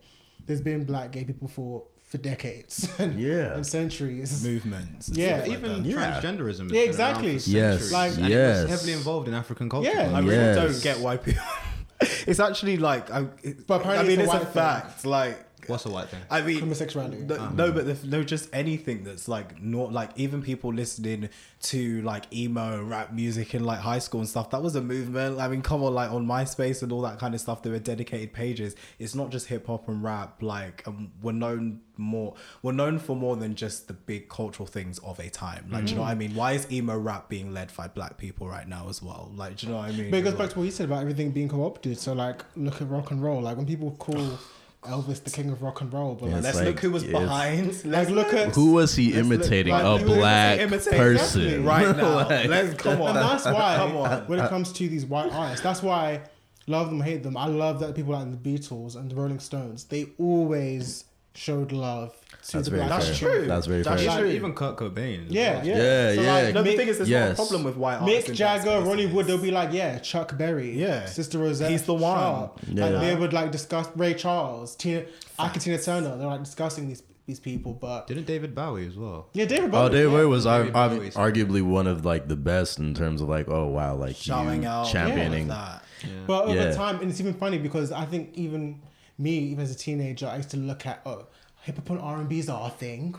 there's 0.46 0.62
been 0.62 0.84
black 0.84 1.12
gay 1.12 1.24
people 1.24 1.48
for 1.48 1.84
for 2.04 2.18
decades 2.20 2.88
and, 3.00 3.20
Yeah. 3.20 3.56
and 3.56 3.66
centuries. 3.66 4.44
movements. 4.44 5.08
and 5.08 5.18
Yeah, 5.18 5.38
stuff 5.38 5.48
like 5.48 5.58
Even 5.58 5.84
that. 5.84 5.90
Yeah. 5.90 6.22
transgenderism. 6.22 6.64
has 6.64 6.72
Yeah, 6.74 6.82
exactly. 6.82 7.40
for 7.40 7.50
Yes, 7.50 7.90
centuries, 7.90 7.92
Like- 7.94 8.16
and 8.18 8.26
it 8.26 8.30
yes. 8.30 8.62
was 8.62 8.70
heavily 8.72 8.94
involved 8.94 9.28
in 9.30 9.34
African 9.34 9.70
culture. 9.70 9.90
Yeah. 9.90 10.12
I 10.14 10.20
really 10.20 10.36
Yes. 10.36 10.56
don't 10.56 10.84
get 10.84 11.00
why 11.00 11.18
people. 11.18 11.42
it's 12.28 12.40
actually 12.40 12.78
like, 12.78 13.10
I, 13.10 13.26
it, 13.42 13.66
But 13.66 13.82
apparently 13.82 14.14
I 14.14 14.18
mean, 14.18 14.26
it's 14.26 14.34
it's 14.34 14.44
a 14.44 14.48
a 14.48 14.52
thing. 14.52 14.54
fact. 14.54 15.06
Like, 15.06 15.45
What's 15.68 15.86
a 15.86 15.90
white 15.90 16.10
thing? 16.10 16.22
I 16.30 16.42
mean, 16.42 16.60
Homosexuality. 16.60 17.18
No, 17.20 17.50
no, 17.50 17.72
but 17.72 17.86
the, 17.86 18.08
no, 18.08 18.24
just 18.24 18.50
anything 18.54 19.04
that's 19.04 19.28
like 19.28 19.62
not 19.62 19.92
like 19.92 20.12
even 20.16 20.42
people 20.42 20.74
listening 20.74 21.30
to 21.64 22.02
like 22.04 22.32
emo 22.34 22.84
rap 22.84 23.12
music 23.14 23.56
in 23.56 23.64
like 23.64 23.80
high 23.80 24.00
school 24.00 24.20
and 24.20 24.30
stuff. 24.30 24.52
That 24.52 24.62
was 24.62 24.76
a 24.76 24.82
movement. 24.82 25.40
I 25.40 25.48
mean, 25.48 25.62
come 25.62 25.84
on, 25.84 25.94
like 25.94 26.12
on 26.12 26.26
MySpace 26.28 26.84
and 26.84 26.92
all 26.92 27.02
that 27.02 27.20
kind 27.20 27.34
of 27.34 27.42
stuff. 27.42 27.64
There 27.64 27.72
were 27.72 27.80
dedicated 27.80 28.34
pages. 28.34 28.76
It's 29.00 29.16
not 29.16 29.30
just 29.32 29.48
hip 29.48 29.68
hop 29.68 29.88
and 29.88 30.04
rap. 30.04 30.42
Like, 30.42 30.84
um, 30.88 31.12
we're 31.22 31.32
known 31.32 31.82
more. 31.98 32.36
We're 32.62 32.74
known 32.74 33.00
for 33.00 33.16
more 33.16 33.36
than 33.36 33.56
just 33.56 33.88
the 33.88 33.94
big 33.94 34.30
cultural 34.30 34.68
things 34.68 35.00
of 35.00 35.20
a 35.20 35.30
time. 35.30 35.68
Like, 35.72 35.86
do 35.86 35.92
you 35.92 35.96
know 35.96 36.02
what 36.04 36.10
I 36.12 36.16
mean? 36.16 36.36
Why 36.36 36.52
is 36.52 36.70
emo 36.72 36.98
rap 36.98 37.30
being 37.30 37.54
led 37.54 37.76
by 37.76 37.88
black 37.88 38.18
people 38.18 38.48
right 38.48 38.68
now 38.68 38.90
as 38.90 39.02
well? 39.02 39.32
Like, 39.36 39.56
do 39.58 39.68
you 39.68 39.72
know 39.74 39.80
what 39.80 39.90
I 39.90 39.92
mean? 39.94 40.12
But 40.12 40.18
it 40.18 40.22
goes 40.24 40.34
Like- 40.34 40.40
back 40.40 40.50
to 40.52 40.60
what 40.60 40.66
you 40.66 40.72
said 40.72 40.86
about 40.88 41.02
everything 41.02 41.32
being 41.32 41.48
co-opted. 41.50 41.98
So 41.98 42.14
like, 42.14 42.44
look 42.56 42.82
at 42.82 42.90
rock 42.90 43.12
and 43.12 43.24
roll. 43.24 43.42
Like 43.42 43.58
when 43.58 43.66
people 43.66 43.92
call 43.92 44.38
Elvis 44.88 45.24
the 45.24 45.30
king 45.32 45.50
of 45.50 45.62
rock 45.62 45.82
and 45.82 45.92
roll, 45.94 46.16
but 46.16 46.28
Yeah, 46.30 46.36
like, 46.36 46.44
Let's 46.44 46.58
like- 46.58 46.66
look 46.68 46.80
who 46.80 46.92
was 46.92 47.04
behind. 47.04 47.86
Let's 47.86 48.10
look 48.10 48.34
at 48.34 48.56
Who 48.56 48.72
was 48.74 48.96
he 48.96 49.14
Let's 49.14 49.28
look- 49.28 49.40
imitating? 49.40 49.74
like, 49.74 49.84
a 49.84 49.86
who 49.86 49.92
was 49.94 50.02
he 50.16 50.20
black 50.20 50.60
imitating? 50.60 51.00
person. 51.00 51.66
right 51.66 51.98
now. 51.98 52.16
Like- 52.16 52.48
Let's 52.48 52.74
come 52.82 53.02
on. 53.02 53.10
And 53.10 53.18
that's 53.30 53.46
why, 53.46 53.76
Come 53.78 53.98
on. 53.98 54.22
when 54.28 54.40
it 54.40 54.50
comes 54.50 54.72
to 54.74 54.88
these 54.88 55.06
white 55.06 55.32
artists, 55.32 55.64
that's 55.64 55.82
why 55.84 56.22
love 56.68 56.90
them, 56.90 57.02
hate 57.02 57.24
them. 57.24 57.38
I 57.38 57.46
love 57.46 57.80
that 57.82 57.96
people 57.96 58.14
like 58.14 58.30
the 58.32 58.38
Beatles 58.58 58.96
and 58.96 59.10
the 59.12 59.16
Rolling 59.16 59.40
Stones, 59.40 59.84
they 59.86 60.08
always 60.18 61.06
showed 61.36 61.72
love 61.72 62.14
to 62.30 62.52
That's 62.54 62.70
the 62.70 62.76
very 62.76 62.88
black. 62.88 62.90
That's 63.02 63.18
community. 63.20 63.40
true. 63.40 63.48
That's 63.48 63.68
very 63.68 63.82
That's 63.84 64.02
fair. 64.02 64.12
Like, 64.12 64.20
true. 64.22 64.30
even 64.32 64.54
Kurt 64.54 64.78
Cobain. 64.78 65.26
Yeah, 65.30 65.64
yeah. 65.64 65.76
Yeah, 65.76 66.16
So, 66.16 66.22
yeah. 66.22 66.34
like, 66.34 66.54
No, 66.56 66.64
the 66.64 66.70
Mick- 66.70 66.76
thing 66.78 66.88
is, 66.88 66.98
there's 66.98 67.10
yes. 67.10 67.28
not 67.30 67.34
a 67.34 67.36
problem 67.36 67.64
with 67.64 67.76
white 67.78 67.96
artists. 68.02 68.30
Mick 68.30 68.36
Jagger, 68.36 68.82
Ronnie. 68.82 69.06
Wood, 69.08 69.26
they'll 69.28 69.38
be 69.38 69.52
like, 69.52 69.74
yeah, 69.74 70.00
Chuck 70.00 70.38
Berry, 70.38 70.72
Yeah. 70.80 71.06
Sister 71.06 71.38
Rosetta, 71.40 71.72
He's 71.72 71.84
the 71.84 71.94
one. 71.94 72.02
Sharp. 72.18 72.60
Yeah. 72.72 72.86
Like 72.88 73.02
they 73.02 73.16
would 73.16 73.34
like 73.34 73.52
discuss 73.52 73.88
Ray 73.96 74.14
Charles, 74.14 74.76
Tina, 74.76 75.06
Ike 75.40 75.60
Tina 75.60 75.78
Turner. 75.78 76.18
They're 76.18 76.28
like 76.28 76.44
discussing 76.44 76.88
these 76.88 77.04
these 77.28 77.40
people. 77.40 77.74
But 77.74 78.06
Didn't 78.06 78.28
David 78.28 78.54
Bowie 78.54 78.86
as 78.86 78.96
well? 78.96 79.28
yeah, 79.34 79.46
David 79.46 79.72
Bowie. 79.72 79.80
Oh, 79.80 79.90
Bowie. 79.90 79.98
David 79.98 80.12
yeah. 80.12 80.18
Bowie 80.20 80.26
was 80.28 80.44
David 80.44 80.76
ar- 80.76 80.90
Bowie. 80.90 81.10
arguably 81.12 81.62
one 81.64 81.88
of 81.88 82.06
like 82.06 82.28
the 82.28 82.36
best 82.36 82.78
in 82.78 82.94
terms 82.94 83.20
of 83.22 83.28
like, 83.30 83.50
oh 83.50 83.66
wow, 83.68 83.96
like 83.96 84.16
Shouting 84.16 84.62
you 84.64 84.70
out, 84.70 84.88
championing. 84.88 85.48
that. 85.48 85.84
But 86.28 86.46
over 86.46 86.54
Yeah. 86.56 86.72
time, 86.76 87.00
and 87.02 87.10
it's 87.10 87.20
even 87.20 87.34
funny 87.34 87.58
because 87.58 87.92
I 87.92 88.06
think 88.06 88.30
even 88.36 88.80
me, 89.18 89.32
even 89.38 89.64
as 89.64 89.72
a 89.72 89.76
teenager, 89.76 90.28
I 90.28 90.38
used 90.38 90.52
to 90.52 90.58
look 90.58 90.86
at 90.86 91.02
oh, 91.06 91.28
hip 91.62 91.76
hop 91.76 91.90
and 91.90 92.00
R 92.00 92.18
and 92.18 92.30
B 92.30 92.40
is 92.40 92.50
our 92.50 92.70
thing, 92.70 93.16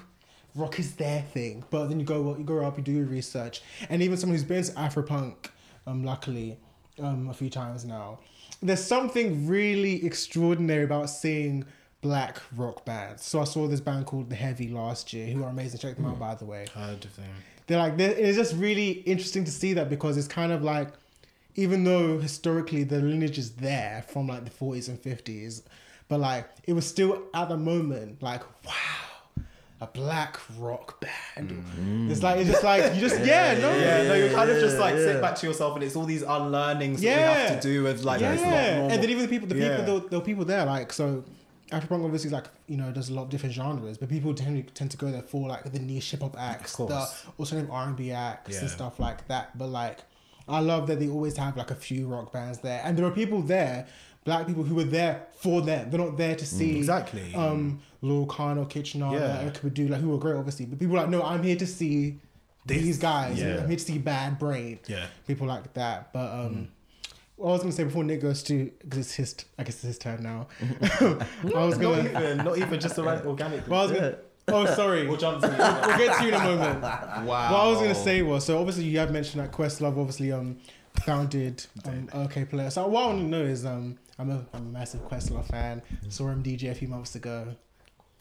rock 0.55 0.79
is 0.79 0.95
their 0.97 1.23
thing. 1.23 1.65
But 1.71 1.87
then 1.89 2.01
you 2.01 2.07
go 2.07 2.37
you 2.37 2.45
grow 2.45 2.67
up, 2.67 2.77
you 2.77 2.85
do 2.85 2.93
your 2.93 3.07
research, 3.07 3.63
and 3.89 4.03
even 4.03 4.17
someone 4.17 4.37
who's 4.37 4.45
been 4.45 4.63
to 4.63 4.73
Afropunk, 4.73 5.49
um, 5.87 6.05
luckily, 6.05 6.59
um, 7.01 7.29
a 7.29 7.35
few 7.35 7.51
times 7.51 7.85
now, 7.85 8.19
there's 8.63 8.83
something 8.85 9.47
really 9.47 10.05
extraordinary 10.05 10.85
about 10.85 11.11
seeing 11.11 11.65
black 12.01 12.41
rock 12.55 12.85
bands. 12.85 13.25
So 13.25 13.41
I 13.41 13.45
saw 13.45 13.67
this 13.67 13.81
band 13.81 14.07
called 14.07 14.31
The 14.31 14.37
Heavy 14.37 14.69
last 14.69 15.13
year, 15.13 15.27
who 15.27 15.43
are 15.45 15.51
amazing. 15.51 15.81
Check 15.81 15.97
them 15.97 16.07
out, 16.07 16.19
by 16.19 16.35
the 16.35 16.45
way 16.45 16.67
Heard 16.75 17.05
of 17.05 17.17
them. 17.17 17.25
they're 17.67 17.79
like 17.79 17.97
they're, 17.97 18.13
it's 18.13 18.37
just 18.37 18.55
really 18.55 18.91
interesting 18.91 19.45
to 19.45 19.51
see 19.51 19.73
that 19.75 19.89
because 19.91 20.17
it's 20.17 20.29
kind 20.29 20.53
of 20.53 20.63
like 20.63 20.89
even 21.57 21.85
though 21.85 22.19
historically 22.19 22.85
the 22.85 23.01
lineage 23.01 23.39
is 23.39 23.53
there 23.53 24.05
from 24.09 24.27
like 24.29 24.45
the 24.45 24.51
40s 24.51 24.89
and 24.89 25.03
50s 25.03 25.63
but 26.09 26.21
like 26.21 26.49
it 26.65 26.73
was 26.73 26.87
still 26.87 27.23
at 27.35 27.49
the 27.49 27.57
moment 27.57 28.23
like 28.23 28.43
wow 28.65 28.73
a 29.81 29.87
black 29.87 30.39
rock 30.59 30.99
band 31.03 31.51
mm-hmm. 31.51 32.11
it's 32.11 32.23
like 32.23 32.39
it's 32.39 32.49
just 32.51 32.65
like 32.65 32.95
you 32.95 33.01
just 33.01 33.21
yeah, 33.25 33.59
no 33.59 33.77
Yeah, 33.77 34.03
no, 34.09 34.15
you 34.15 34.35
kind 34.35 34.49
of 34.49 34.59
just 34.59 34.79
like 34.79 34.95
yeah. 34.95 35.03
sit 35.03 35.21
back 35.21 35.35
to 35.37 35.47
yourself, 35.47 35.75
and 35.75 35.85
it's 35.85 35.95
all 35.97 36.05
these 36.07 36.23
unlearnings 36.23 37.03
that 37.03 37.07
we 37.17 37.23
have 37.51 37.61
to 37.61 37.69
do 37.69 37.83
with 37.83 38.03
like 38.03 38.23
yeah, 38.23 38.33
it's 38.33 38.43
not 38.43 38.53
and 38.53 39.03
then 39.03 39.11
even 39.11 39.23
the 39.25 39.29
people, 39.29 39.47
the 39.47 39.55
people, 39.55 39.69
Yeah. 39.71 39.83
there, 40.09 40.19
were- 40.19 40.25
people 40.25 40.45
there, 40.45 40.65
like 40.65 40.93
so. 40.93 41.25
Afropunk 41.73 42.05
obviously 42.05 42.31
like 42.31 42.45
you 42.69 42.77
know 42.77 42.93
there's 42.93 43.09
a 43.09 43.13
lot 43.13 43.23
of 43.25 43.29
different 43.29 43.53
genres, 43.53 43.99
but 43.99 44.09
people 44.09 44.33
tend 44.33 44.65
to 44.69 44.73
tend 44.73 44.89
to 44.93 44.97
go 44.97 45.11
there 45.11 45.21
for 45.23 45.49
like 45.49 45.65
the 45.73 45.81
niche 45.81 46.13
hip 46.13 46.21
hop 46.23 46.37
acts, 46.39 46.79
Of 46.79 46.89
the 46.89 46.95
course. 46.95 47.25
alternative 47.41 47.71
R 47.73 47.89
and 47.89 47.97
B 47.97 48.13
acts 48.13 48.55
Yeah. 48.55 48.61
and 48.61 48.71
stuff 48.71 49.01
like 49.01 49.27
that. 49.27 49.59
But 49.59 49.67
like, 49.71 49.99
I 50.49 50.61
love 50.61 50.87
that 50.87 51.01
they 51.01 51.09
always 51.09 51.37
have 51.39 51.57
like 51.57 51.73
a 51.73 51.75
few 51.75 52.07
rock 52.07 52.33
bands 52.33 52.61
there, 52.61 52.81
and 52.85 52.97
there 52.97 53.05
are 53.05 53.11
people 53.11 53.43
there, 53.43 53.89
black 54.27 54.47
people 54.47 54.63
who 54.65 54.79
are 54.79 54.85
there 54.85 55.23
for 55.39 55.63
them. 55.63 55.89
They're 55.91 55.99
not 56.01 56.17
there 56.19 56.35
to 56.37 56.45
see 56.45 56.75
Mm, 56.75 56.77
exactly. 56.77 57.35
um 57.35 57.81
Lil 58.03 58.27
Khan 58.27 58.59
or 58.59 58.67
Kitchener, 58.67 59.11
Yeah. 59.13 59.43
Erykah 59.51 59.63
Badu, 59.71 59.89
like 59.89 60.01
who 60.03 60.15
are 60.15 60.19
great 60.19 60.37
obviously, 60.37 60.67
but 60.67 60.79
people 60.79 60.97
are 60.97 61.01
like 61.03 61.09
no, 61.11 61.23
I'm 61.23 61.43
here 61.43 61.57
to 61.57 61.67
see 61.67 62.19
This- 62.67 62.83
these 62.83 62.99
guys. 62.99 63.39
yeah. 63.41 63.61
I'm 63.63 63.69
here 63.69 63.79
to 63.79 63.85
see 63.85 63.99
Bad 63.99 64.39
Brain 64.39 64.79
Yeah. 64.87 65.07
people 65.27 65.47
like 65.47 65.73
that. 65.75 66.13
But 66.13 66.29
Mm. 66.35 66.47
um, 66.47 66.69
what 67.37 67.49
I 67.49 67.53
was 67.53 67.61
gonna 67.63 67.73
say 67.73 67.85
before 67.85 68.05
Nick 68.05 68.21
goes 68.21 68.43
to 68.45 68.71
because 68.83 68.99
it's 68.99 69.15
his, 69.15 69.35
I 69.59 69.63
guess 69.65 69.75
it's 69.77 69.83
his 69.85 69.99
turn 69.99 70.23
now. 70.23 70.49
I 71.55 71.65
was 71.65 71.79
gonna. 71.79 72.03
even, 72.11 72.39
not 72.39 72.59
even 72.59 72.79
just 72.81 72.99
around 72.99 73.25
organically. 73.27 73.71
Well, 73.71 73.81
I 73.81 73.85
was 73.85 73.93
gonna 73.93 74.17
oh, 74.49 74.67
sorry. 74.75 75.07
We'll 75.07 75.17
jump 75.19 75.41
to 75.43 75.49
We'll 75.49 75.99
get 75.99 76.17
to 76.19 76.23
you 76.25 76.29
in 76.29 76.35
a 76.35 76.45
moment. 76.45 76.83
Wow. 76.83 77.25
What 77.53 77.61
I 77.61 77.69
was 77.71 77.79
gonna 77.81 77.95
say 77.95 78.23
was 78.23 78.45
so 78.45 78.59
obviously 78.59 78.85
you 78.85 78.99
have 78.99 79.11
mentioned 79.13 79.41
that 79.43 79.53
Questlove 79.53 79.97
obviously 79.99 80.33
um 80.33 80.57
founded 81.05 81.65
um 81.85 82.09
Okayplayer. 82.13 82.73
So 82.73 82.87
what 82.89 83.03
I 83.03 83.07
want 83.09 83.19
to 83.21 83.25
know 83.27 83.43
is 83.43 83.65
um 83.67 83.99
I'm 84.19 84.31
a 84.31 84.47
I'm 84.55 84.67
a 84.69 84.71
massive 84.71 85.07
Questlove 85.09 85.47
fan. 85.47 85.83
Saw 86.09 86.29
him 86.29 86.43
DJ 86.43 86.71
a 86.71 86.75
few 86.75 86.89
months 86.89 87.15
ago. 87.15 87.49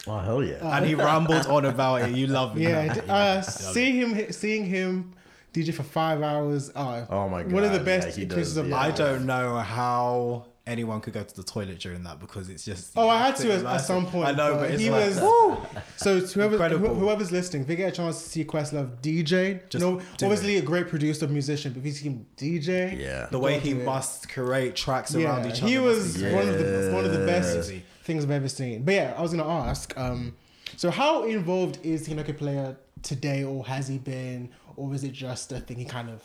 Oh 0.07 0.19
hell 0.19 0.43
yeah! 0.43 0.77
and 0.77 0.85
he 0.85 0.93
rambled 0.93 1.47
on 1.47 1.65
about 1.65 2.01
it. 2.03 2.15
You 2.15 2.27
love 2.27 2.55
me. 2.55 2.63
Yeah, 2.63 2.85
man. 2.87 2.95
d- 2.95 3.01
uh, 3.07 3.41
seeing 3.41 3.95
him 3.95 4.31
seeing 4.31 4.65
him 4.65 5.13
DJ 5.53 5.73
for 5.73 5.83
five 5.83 6.21
hours. 6.21 6.69
Oh, 6.75 7.07
Oh 7.09 7.29
my 7.29 7.43
One 7.43 7.63
of 7.63 7.71
the 7.71 7.79
best 7.79 8.17
yeah, 8.17 8.25
pieces 8.25 8.55
does, 8.55 8.57
of 8.57 8.67
yeah. 8.69 8.77
I 8.77 8.91
don't 8.91 9.25
know 9.25 9.57
how 9.57 10.45
anyone 10.67 10.99
could 11.01 11.13
go 11.13 11.23
to 11.23 11.35
the 11.35 11.43
toilet 11.43 11.79
during 11.79 12.03
that 12.03 12.19
because 12.19 12.49
it's 12.49 12.65
just. 12.65 12.93
Oh, 12.95 13.07
I 13.07 13.19
had 13.19 13.35
to 13.37 13.53
at, 13.53 13.65
at 13.65 13.77
some 13.77 14.05
point. 14.07 14.27
I 14.27 14.31
know, 14.31 14.55
but 14.55 14.71
it's 14.71 14.81
he 14.81 14.89
like, 14.89 15.15
was. 15.15 15.19
So 15.97 16.19
to 16.19 16.27
whoever, 16.27 16.53
Incredible. 16.55 16.89
who- 16.89 16.95
whoever's 16.95 17.31
listening, 17.31 17.63
if 17.63 17.69
you 17.69 17.75
get 17.75 17.93
a 17.93 17.95
chance 17.95 18.21
to 18.21 18.29
see 18.29 18.43
Questlove 18.45 18.99
DJ, 19.01 19.61
Just 19.69 19.83
no, 19.83 19.99
do 20.17 20.25
obviously 20.25 20.57
a 20.57 20.61
great 20.61 20.87
producer, 20.89 21.27
musician, 21.27 21.71
but 21.73 21.79
if 21.79 21.85
you 21.85 21.91
see 21.91 22.09
him 22.09 22.25
DJ, 22.37 22.99
yeah. 22.99 23.27
the 23.31 23.39
way 23.39 23.59
he 23.59 23.71
it. 23.71 23.85
must 23.85 24.29
create 24.29 24.75
tracks 24.75 25.13
yeah, 25.13 25.25
around 25.27 25.45
each 25.45 25.59
other. 25.61 25.67
he 25.67 25.77
was 25.77 26.17
be 26.17 26.31
one 26.31 26.47
of 26.47 26.57
the 26.57 26.91
one 26.93 27.05
of 27.05 27.11
the 27.13 27.25
best 27.25 27.53
Crazy. 27.53 27.83
things 28.03 28.23
I've 28.23 28.31
ever 28.31 28.49
seen. 28.49 28.83
But 28.83 28.93
yeah, 28.95 29.13
I 29.17 29.21
was 29.21 29.31
gonna 29.31 29.47
ask. 29.47 29.97
Um, 29.97 30.35
so 30.77 30.89
how 30.91 31.23
involved 31.23 31.79
is 31.83 32.07
Hinoki 32.07 32.37
player 32.37 32.75
today, 33.01 33.43
or 33.43 33.65
has 33.65 33.87
he 33.87 33.97
been, 33.97 34.49
or 34.75 34.93
is 34.93 35.03
it 35.03 35.13
just 35.13 35.51
a 35.51 35.59
thing 35.59 35.77
he 35.77 35.85
kind 35.85 36.09
of 36.09 36.21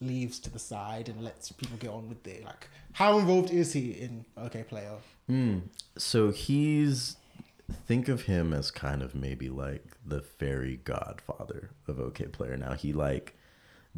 leaves 0.00 0.38
to 0.40 0.50
the 0.50 0.58
side 0.58 1.08
and 1.08 1.22
lets 1.22 1.50
people 1.52 1.76
get 1.78 1.90
on 1.90 2.08
with 2.08 2.22
their 2.22 2.40
Like, 2.44 2.68
how 2.94 3.18
involved 3.18 3.50
is 3.50 3.72
he 3.72 3.90
in 3.90 4.24
Okayplayer? 4.36 4.98
Hmm. 5.26 5.58
So 5.96 6.30
he's 6.30 7.16
think 7.86 8.08
of 8.08 8.22
him 8.22 8.52
as 8.52 8.70
kind 8.70 9.02
of 9.02 9.14
maybe 9.14 9.48
like 9.48 9.84
the 10.04 10.20
fairy 10.20 10.80
godfather 10.84 11.70
of 11.88 11.96
Okayplayer. 11.96 12.58
Now 12.58 12.74
he 12.74 12.92
like 12.92 13.34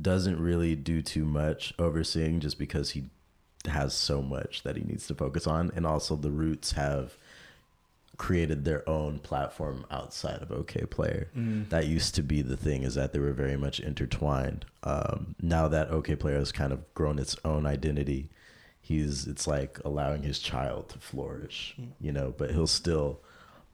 doesn't 0.01 0.39
really 0.41 0.75
do 0.77 1.03
too 1.03 1.25
much 1.25 1.73
overseeing 1.79 2.41
just 2.41 2.59
because 2.59 2.91
he 2.91 3.05
has 3.67 3.95
so 3.95 4.23
much 4.23 4.63
that 4.63 4.77
he 4.77 4.85
needs 4.85 5.07
to 5.09 5.15
focus 5.15 5.47
on, 5.47 5.73
and 5.75 5.87
also 5.87 6.15
the 6.17 6.31
Roots 6.31 6.73
have 6.73 7.17
created 8.17 8.65
their 8.65 8.89
own 8.89 9.19
platform 9.19 9.85
outside 9.91 10.41
of 10.41 10.49
Okayplayer. 10.49 11.27
That 11.69 11.87
used 11.87 12.15
to 12.15 12.23
be 12.23 12.41
the 12.43 12.57
thing 12.57 12.83
is 12.83 12.95
that 12.95 13.13
they 13.13 13.19
were 13.19 13.33
very 13.33 13.57
much 13.57 13.81
intertwined. 13.81 14.65
Um, 14.85 15.35
now 15.43 15.69
that 15.69 15.91
Okayplayer 15.91 16.39
has 16.39 16.53
kind 16.53 16.73
of 16.73 16.95
grown 16.95 17.19
its 17.19 17.37
own 17.45 17.67
identity, 17.67 18.31
he's 18.87 19.27
it's 19.27 19.49
like 19.49 19.81
allowing 19.85 20.23
his 20.23 20.39
child 20.39 20.89
to 20.91 20.99
flourish, 20.99 21.75
hmm. 21.77 21.87
you 22.01 22.13
know, 22.13 22.33
but 22.37 22.53
he'll 22.53 22.69
still 22.69 23.21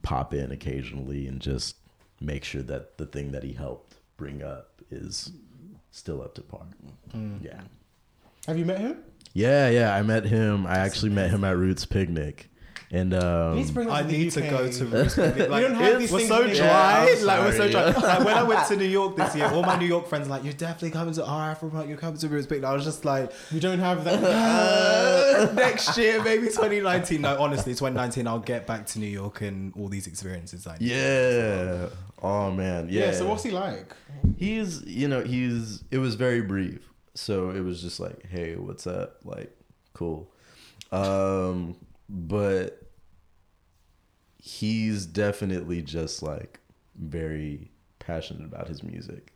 pop 0.00 0.32
in 0.32 0.50
occasionally 0.50 1.26
and 1.26 1.40
just 1.40 1.76
make 2.18 2.44
sure 2.44 2.62
that 2.62 2.96
the 2.96 3.04
thing 3.04 3.32
that 3.32 3.42
he 3.42 3.52
helped 3.52 3.96
bring 4.16 4.42
up 4.42 4.80
is 4.90 5.32
still 5.90 6.22
up 6.22 6.34
to 6.34 6.40
par. 6.40 6.66
Hmm. 7.12 7.36
Yeah. 7.42 7.60
Have 8.46 8.56
you 8.56 8.64
met 8.64 8.80
him? 8.80 9.04
Yeah, 9.34 9.68
yeah. 9.68 9.94
I 9.94 10.02
met 10.02 10.24
him. 10.24 10.66
I 10.66 10.78
actually 10.78 11.10
met 11.10 11.30
him 11.30 11.44
at 11.44 11.56
Roots 11.56 11.84
Picnic. 11.84 12.48
And 12.94 13.14
um, 13.14 13.56
He 13.56 13.72
bring 13.72 13.88
I 13.90 14.02
to 14.02 14.06
the 14.06 14.12
need 14.18 14.32
to 14.32 14.44
UK. 14.44 14.50
go 14.50 14.70
to. 14.70 14.84
Roots 14.92 15.14
Picnic. 15.14 15.48
Like, 15.48 15.62
don't 15.62 15.74
have 15.76 15.98
these 15.98 16.12
we're 16.12 16.18
things 16.18 16.28
so 16.28 16.42
dry. 16.42 17.06
Yeah, 17.06 17.14
I'm 17.18 17.24
like 17.24 17.40
we're 17.40 17.52
so 17.52 17.70
sorry, 17.70 17.70
dry. 17.70 18.02
Like 18.02 18.24
when 18.26 18.34
I 18.36 18.42
went 18.42 18.68
to 18.68 18.76
New 18.76 18.84
York 18.84 19.16
this 19.16 19.34
year, 19.34 19.46
all 19.46 19.62
my 19.62 19.78
New 19.78 19.86
York 19.86 20.08
friends 20.08 20.28
were 20.28 20.34
like, 20.34 20.44
"You're 20.44 20.52
definitely 20.52 20.90
coming 20.90 21.14
to 21.14 21.24
our 21.24 21.54
Afropunk. 21.56 21.88
You're 21.88 21.96
coming 21.96 22.18
to 22.18 22.28
Roots 22.28 22.46
Picnic." 22.46 22.68
I 22.68 22.74
was 22.74 22.84
just 22.84 23.06
like, 23.06 23.32
We 23.50 23.60
don't 23.60 23.78
have 23.78 24.04
that. 24.04 24.22
uh, 24.22 25.52
next 25.54 25.96
year, 25.96 26.22
maybe 26.22 26.48
2019. 26.48 27.22
No, 27.22 27.40
honestly, 27.40 27.72
2019. 27.72 28.26
I'll 28.26 28.38
get 28.40 28.66
back 28.66 28.84
to 28.88 28.98
New 28.98 29.06
York 29.06 29.40
and 29.40 29.72
all 29.74 29.88
these 29.88 30.06
experiences. 30.06 30.66
I 30.66 30.76
need. 30.76 30.90
yeah. 30.90 31.86
Oh 32.22 32.50
man. 32.50 32.88
Yeah. 32.90 33.06
yeah. 33.06 33.12
So 33.12 33.26
what's 33.26 33.42
he 33.42 33.52
like? 33.52 33.94
He's, 34.36 34.82
you 34.84 35.08
know, 35.08 35.22
he's. 35.22 35.82
It 35.90 35.96
was 35.96 36.14
very 36.14 36.42
brief, 36.42 36.86
so 37.14 37.48
it 37.50 37.60
was 37.60 37.80
just 37.80 38.00
like, 38.00 38.26
"Hey, 38.28 38.54
what's 38.56 38.86
up?" 38.86 39.16
Like, 39.24 39.56
cool. 39.94 40.30
Um, 40.92 41.76
but 42.08 42.81
he's 44.44 45.06
definitely 45.06 45.80
just 45.82 46.20
like 46.20 46.58
very 46.96 47.70
passionate 48.00 48.44
about 48.44 48.66
his 48.66 48.82
music, 48.82 49.32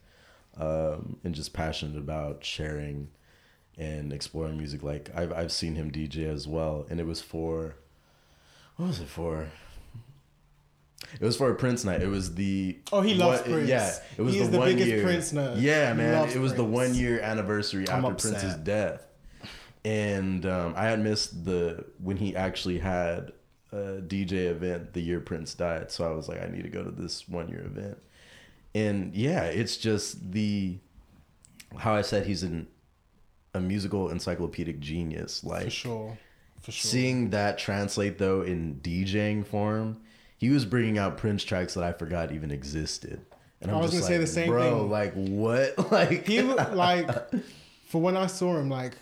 um, 0.58 1.16
and 1.22 1.32
just 1.34 1.52
passionate 1.52 1.96
about 1.96 2.44
sharing 2.44 3.08
and 3.78 4.12
exploring 4.12 4.58
music. 4.58 4.82
Like 4.82 5.10
I've 5.14 5.32
I've 5.32 5.52
seen 5.52 5.76
him 5.76 5.90
DJ 5.92 6.26
as 6.28 6.48
well, 6.48 6.86
and 6.90 6.98
it 6.98 7.06
was 7.06 7.22
for 7.22 7.76
what 8.76 8.88
was 8.88 9.00
it 9.00 9.08
for? 9.08 9.46
It 11.20 11.24
was 11.24 11.36
for 11.36 11.50
a 11.50 11.54
Prince 11.54 11.84
night. 11.84 12.02
It 12.02 12.08
was 12.08 12.34
the 12.34 12.78
Oh, 12.92 13.00
he 13.00 13.14
loves 13.14 13.42
one- 13.42 13.50
Prince. 13.52 13.68
Yeah, 13.68 13.94
it 14.18 14.22
was 14.22 14.34
He 14.34 14.40
the, 14.40 14.48
the 14.48 14.58
one 14.58 14.68
biggest 14.70 14.88
year. 14.88 15.02
Prince 15.04 15.32
nerd. 15.32 15.60
Yeah, 15.62 15.92
man, 15.92 16.28
it 16.30 16.38
was 16.38 16.54
the 16.54 16.64
one 16.64 16.94
year 16.94 17.20
anniversary 17.20 17.88
I'm 17.88 18.04
after 18.04 18.12
upset. 18.14 18.32
Prince's 18.40 18.54
death, 18.60 19.06
and 19.84 20.44
um, 20.46 20.74
I 20.76 20.86
had 20.86 20.98
missed 21.00 21.44
the 21.44 21.84
when 22.02 22.16
he 22.16 22.34
actually 22.34 22.78
had 22.80 23.32
a 23.72 24.00
DJ 24.00 24.50
event 24.50 24.92
the 24.92 25.00
year 25.00 25.20
Prince 25.20 25.54
died. 25.54 25.90
So 25.90 26.10
I 26.10 26.14
was 26.14 26.28
like, 26.28 26.42
I 26.42 26.46
need 26.46 26.62
to 26.62 26.68
go 26.68 26.84
to 26.84 26.90
this 26.90 27.28
one 27.28 27.48
year 27.48 27.64
event, 27.64 27.98
and 28.74 29.14
yeah, 29.14 29.44
it's 29.44 29.76
just 29.76 30.32
the 30.32 30.78
how 31.78 31.94
I 31.94 32.02
said 32.02 32.26
he's 32.26 32.42
an 32.42 32.68
a 33.54 33.60
musical 33.60 34.10
encyclopedic 34.10 34.80
genius. 34.80 35.42
Like 35.42 35.64
For 35.64 35.70
sure. 35.70 36.18
For 36.60 36.72
sure. 36.72 36.90
Seeing 36.90 37.30
that 37.30 37.58
translate 37.58 38.18
though 38.18 38.42
in 38.42 38.80
DJing 38.82 39.46
form, 39.46 40.00
he 40.36 40.50
was 40.50 40.64
bringing 40.64 40.98
out 40.98 41.16
Prince 41.16 41.42
tracks 41.44 41.74
that 41.74 41.84
I 41.84 41.92
forgot 41.92 42.32
even 42.32 42.50
existed. 42.50 43.24
And 43.60 43.70
I 43.70 43.80
was 43.80 43.90
gonna 43.90 44.02
say 44.02 44.18
the 44.18 44.26
same 44.26 44.48
bro, 44.48 44.80
thing. 44.80 44.90
Like 44.90 45.14
what? 45.14 45.90
Like 45.90 46.26
he 46.26 46.42
like 46.42 47.10
for 47.86 48.00
when 48.00 48.16
I 48.16 48.26
saw 48.26 48.56
him, 48.56 48.68
like 48.68 48.96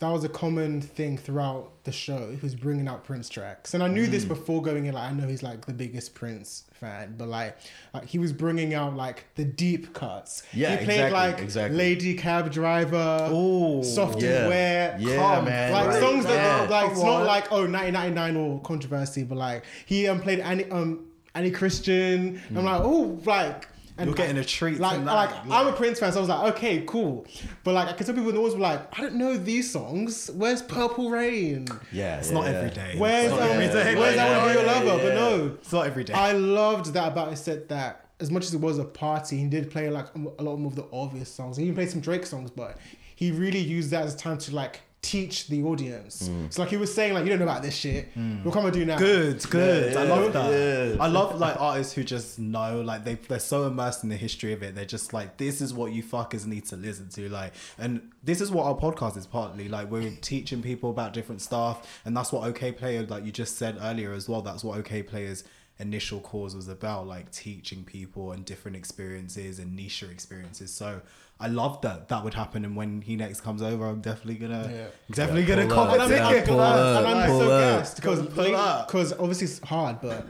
that 0.00 0.08
was 0.08 0.24
a 0.24 0.28
common 0.28 0.80
thing 0.80 1.16
throughout 1.16 1.70
the 1.84 1.92
show. 1.92 2.30
He 2.32 2.38
was 2.42 2.54
bringing 2.56 2.88
out 2.88 3.04
Prince 3.04 3.28
tracks, 3.28 3.72
and 3.72 3.82
I 3.82 3.88
knew 3.88 4.06
Mm. 4.06 4.10
this 4.10 4.24
before 4.24 4.60
going 4.62 4.86
in. 4.86 4.94
Like 4.94 5.10
I 5.10 5.14
know 5.14 5.28
he's 5.28 5.42
like 5.44 5.64
the 5.66 5.72
biggest 5.72 6.14
Prince 6.14 6.64
fan, 6.72 7.14
but 7.16 7.28
like, 7.28 7.56
like 7.94 8.06
he 8.06 8.18
was 8.18 8.32
bringing 8.32 8.74
out 8.74 8.96
like 8.96 9.26
the 9.36 9.44
deep 9.44 9.94
cuts. 9.94 10.42
Yeah, 10.52 10.70
he 10.76 10.84
played 10.84 10.88
exactly, 11.04 11.12
like 11.12 11.38
exactly. 11.40 11.76
Lady 11.78 12.14
Cab 12.14 12.50
Driver, 12.50 13.28
Ooh, 13.32 13.84
Soft 13.84 14.20
yeah. 14.20 14.28
and 14.40 14.48
Wet, 14.48 15.00
Yeah, 15.00 15.16
Calm. 15.16 15.44
man, 15.44 15.72
like 15.72 15.86
right, 15.86 16.00
songs 16.00 16.24
that 16.26 16.34
yeah. 16.34 16.68
like 16.68 16.90
it's 16.90 17.02
not 17.02 17.24
like 17.24 17.52
oh 17.52 17.66
1999 17.66 18.36
or 18.36 18.60
controversy, 18.62 19.22
but 19.22 19.38
like 19.38 19.64
he 19.86 20.08
um 20.08 20.20
played 20.20 20.40
any 20.40 20.68
um 20.70 21.06
any 21.34 21.52
Christian. 21.52 22.42
I'm 22.56 22.64
like, 22.64 22.80
oh, 22.82 23.20
like. 23.24 23.68
And 24.00 24.08
You're 24.08 24.16
getting 24.16 24.38
a 24.38 24.44
treat 24.44 24.80
Like, 24.80 24.98
tonight. 24.98 25.14
like 25.14 25.30
I'm 25.50 25.66
a 25.66 25.72
Prince 25.72 26.00
fan, 26.00 26.10
so 26.10 26.18
I 26.18 26.20
was 26.22 26.28
like, 26.30 26.54
okay, 26.56 26.84
cool. 26.86 27.26
But 27.64 27.74
like, 27.74 27.88
I 27.88 27.92
can 27.92 28.06
tell 28.06 28.14
people 28.14 28.30
in 28.30 28.34
the 28.34 28.40
always 28.40 28.54
were 28.54 28.60
like, 28.60 28.98
I 28.98 29.02
don't 29.02 29.16
know 29.16 29.36
these 29.36 29.70
songs. 29.70 30.30
Where's 30.34 30.62
Purple 30.62 31.10
Rain? 31.10 31.66
Yeah, 31.92 32.16
It's 32.18 32.28
yeah, 32.28 32.34
not 32.34 32.44
yeah. 32.46 32.50
every 32.52 32.70
day. 32.70 32.94
Where's 32.96 33.24
It's 33.26 33.34
um, 33.34 33.40
not 33.40 33.50
every 33.50 33.66
day. 33.68 33.94
Where's 34.00 34.18
I 34.18 34.30
Want 34.38 34.40
to 34.40 34.46
Be 34.48 34.54
Your 34.54 34.64
Yeah, 34.74 34.80
Lover? 34.92 35.02
But 35.04 35.14
no, 35.14 35.46
It's 35.60 35.72
not 35.72 35.86
every 35.86 36.04
day. 36.04 36.12
I 36.14 36.32
loved 36.32 36.92
that 36.94 37.08
about 37.12 37.32
it. 37.32 37.36
Said 37.36 37.68
that 37.68 38.06
as 38.20 38.30
much 38.30 38.44
as 38.44 38.54
it 38.54 38.60
was 38.60 38.78
a 38.78 38.84
party, 38.84 39.36
he 39.38 39.44
did 39.46 39.70
play 39.70 39.90
like 39.90 40.06
a 40.14 40.42
lot 40.42 40.54
of 40.54 40.74
the 40.76 40.86
obvious 40.92 41.30
songs. 41.32 41.56
He 41.58 41.64
even 41.64 41.74
played 41.74 41.90
some 41.90 42.00
Drake 42.00 42.24
songs, 42.26 42.50
but 42.50 42.78
he 43.16 43.30
really 43.32 43.58
used 43.60 43.90
that 43.90 44.04
as 44.06 44.16
time 44.16 44.38
to 44.38 44.54
like 44.54 44.80
teach 45.02 45.48
the 45.48 45.62
audience. 45.62 46.28
Mm. 46.28 46.52
So 46.52 46.60
like 46.60 46.70
he 46.70 46.76
was 46.76 46.92
saying, 46.94 47.14
like 47.14 47.24
you 47.24 47.30
don't 47.30 47.38
know 47.38 47.46
about 47.46 47.62
this 47.62 47.74
shit. 47.74 48.08
What 48.42 48.52
can 48.52 48.66
I 48.66 48.70
do 48.70 48.84
now? 48.84 48.98
Good, 48.98 49.42
good. 49.48 49.96
I 49.96 50.04
Yeah, 50.04 50.14
love 50.14 50.32
that. 50.34 50.50
yeah. 50.52 51.02
I 51.02 51.06
love 51.06 51.38
like 51.40 51.58
artists 51.58 51.94
who 51.94 52.04
just 52.04 52.38
know, 52.38 52.82
like 52.82 53.04
they 53.04 53.14
they're 53.14 53.38
so 53.38 53.66
immersed 53.66 54.02
in 54.02 54.10
the 54.10 54.16
history 54.16 54.52
of 54.52 54.62
it. 54.62 54.74
They're 54.74 54.84
just 54.84 55.12
like, 55.14 55.38
this 55.38 55.62
is 55.62 55.72
what 55.72 55.92
you 55.92 56.02
fuckers 56.02 56.46
need 56.46 56.66
to 56.66 56.76
listen 56.76 57.08
to. 57.10 57.28
Like, 57.30 57.54
and 57.78 58.10
this 58.22 58.42
is 58.42 58.50
what 58.50 58.66
our 58.66 58.74
podcast 58.76 59.16
is 59.16 59.26
partly 59.26 59.68
like. 59.68 59.90
We're 59.90 60.10
teaching 60.20 60.60
people 60.62 60.90
about 60.90 61.14
different 61.14 61.40
stuff, 61.40 62.00
and 62.04 62.14
that's 62.14 62.30
what 62.30 62.42
Okayplayer, 62.54 63.08
like 63.08 63.24
you 63.24 63.32
just 63.32 63.56
said 63.56 63.78
earlier 63.80 64.12
as 64.12 64.28
well. 64.28 64.42
That's 64.42 64.62
what 64.62 64.84
Okayplayer's 64.84 65.44
initial 65.78 66.20
cause 66.20 66.54
was 66.54 66.68
about, 66.68 67.06
like 67.06 67.32
teaching 67.32 67.84
people 67.84 68.32
and 68.32 68.44
different 68.44 68.76
experiences 68.76 69.58
and 69.58 69.74
niche 69.74 70.02
experiences. 70.02 70.70
So. 70.72 71.00
I 71.42 71.48
love 71.48 71.80
that 71.80 72.08
that 72.08 72.22
would 72.22 72.34
happen, 72.34 72.64
and 72.66 72.76
when 72.76 73.00
he 73.00 73.16
next 73.16 73.40
comes 73.40 73.62
over, 73.62 73.86
I'm 73.86 74.00
definitely 74.02 74.34
gonna 74.34 74.70
Yeah. 74.72 74.86
definitely 75.10 75.42
Yeah, 75.42 75.56
gonna 75.56 75.66
cop 75.68 75.88
up, 75.90 75.98
a 75.98 76.02
And 76.02 76.12
yeah, 76.12 76.28
ticket. 76.28 76.46
pull 76.48 76.60
up. 76.60 76.98
and 76.98 77.06
I'm 77.08 77.26
Pull 77.28 77.40
so 77.40 77.48
gassed 77.48 77.96
because 77.96 78.22
because 78.22 79.12
obviously 79.14 79.46
it's 79.46 79.58
hard, 79.60 80.00
but 80.02 80.26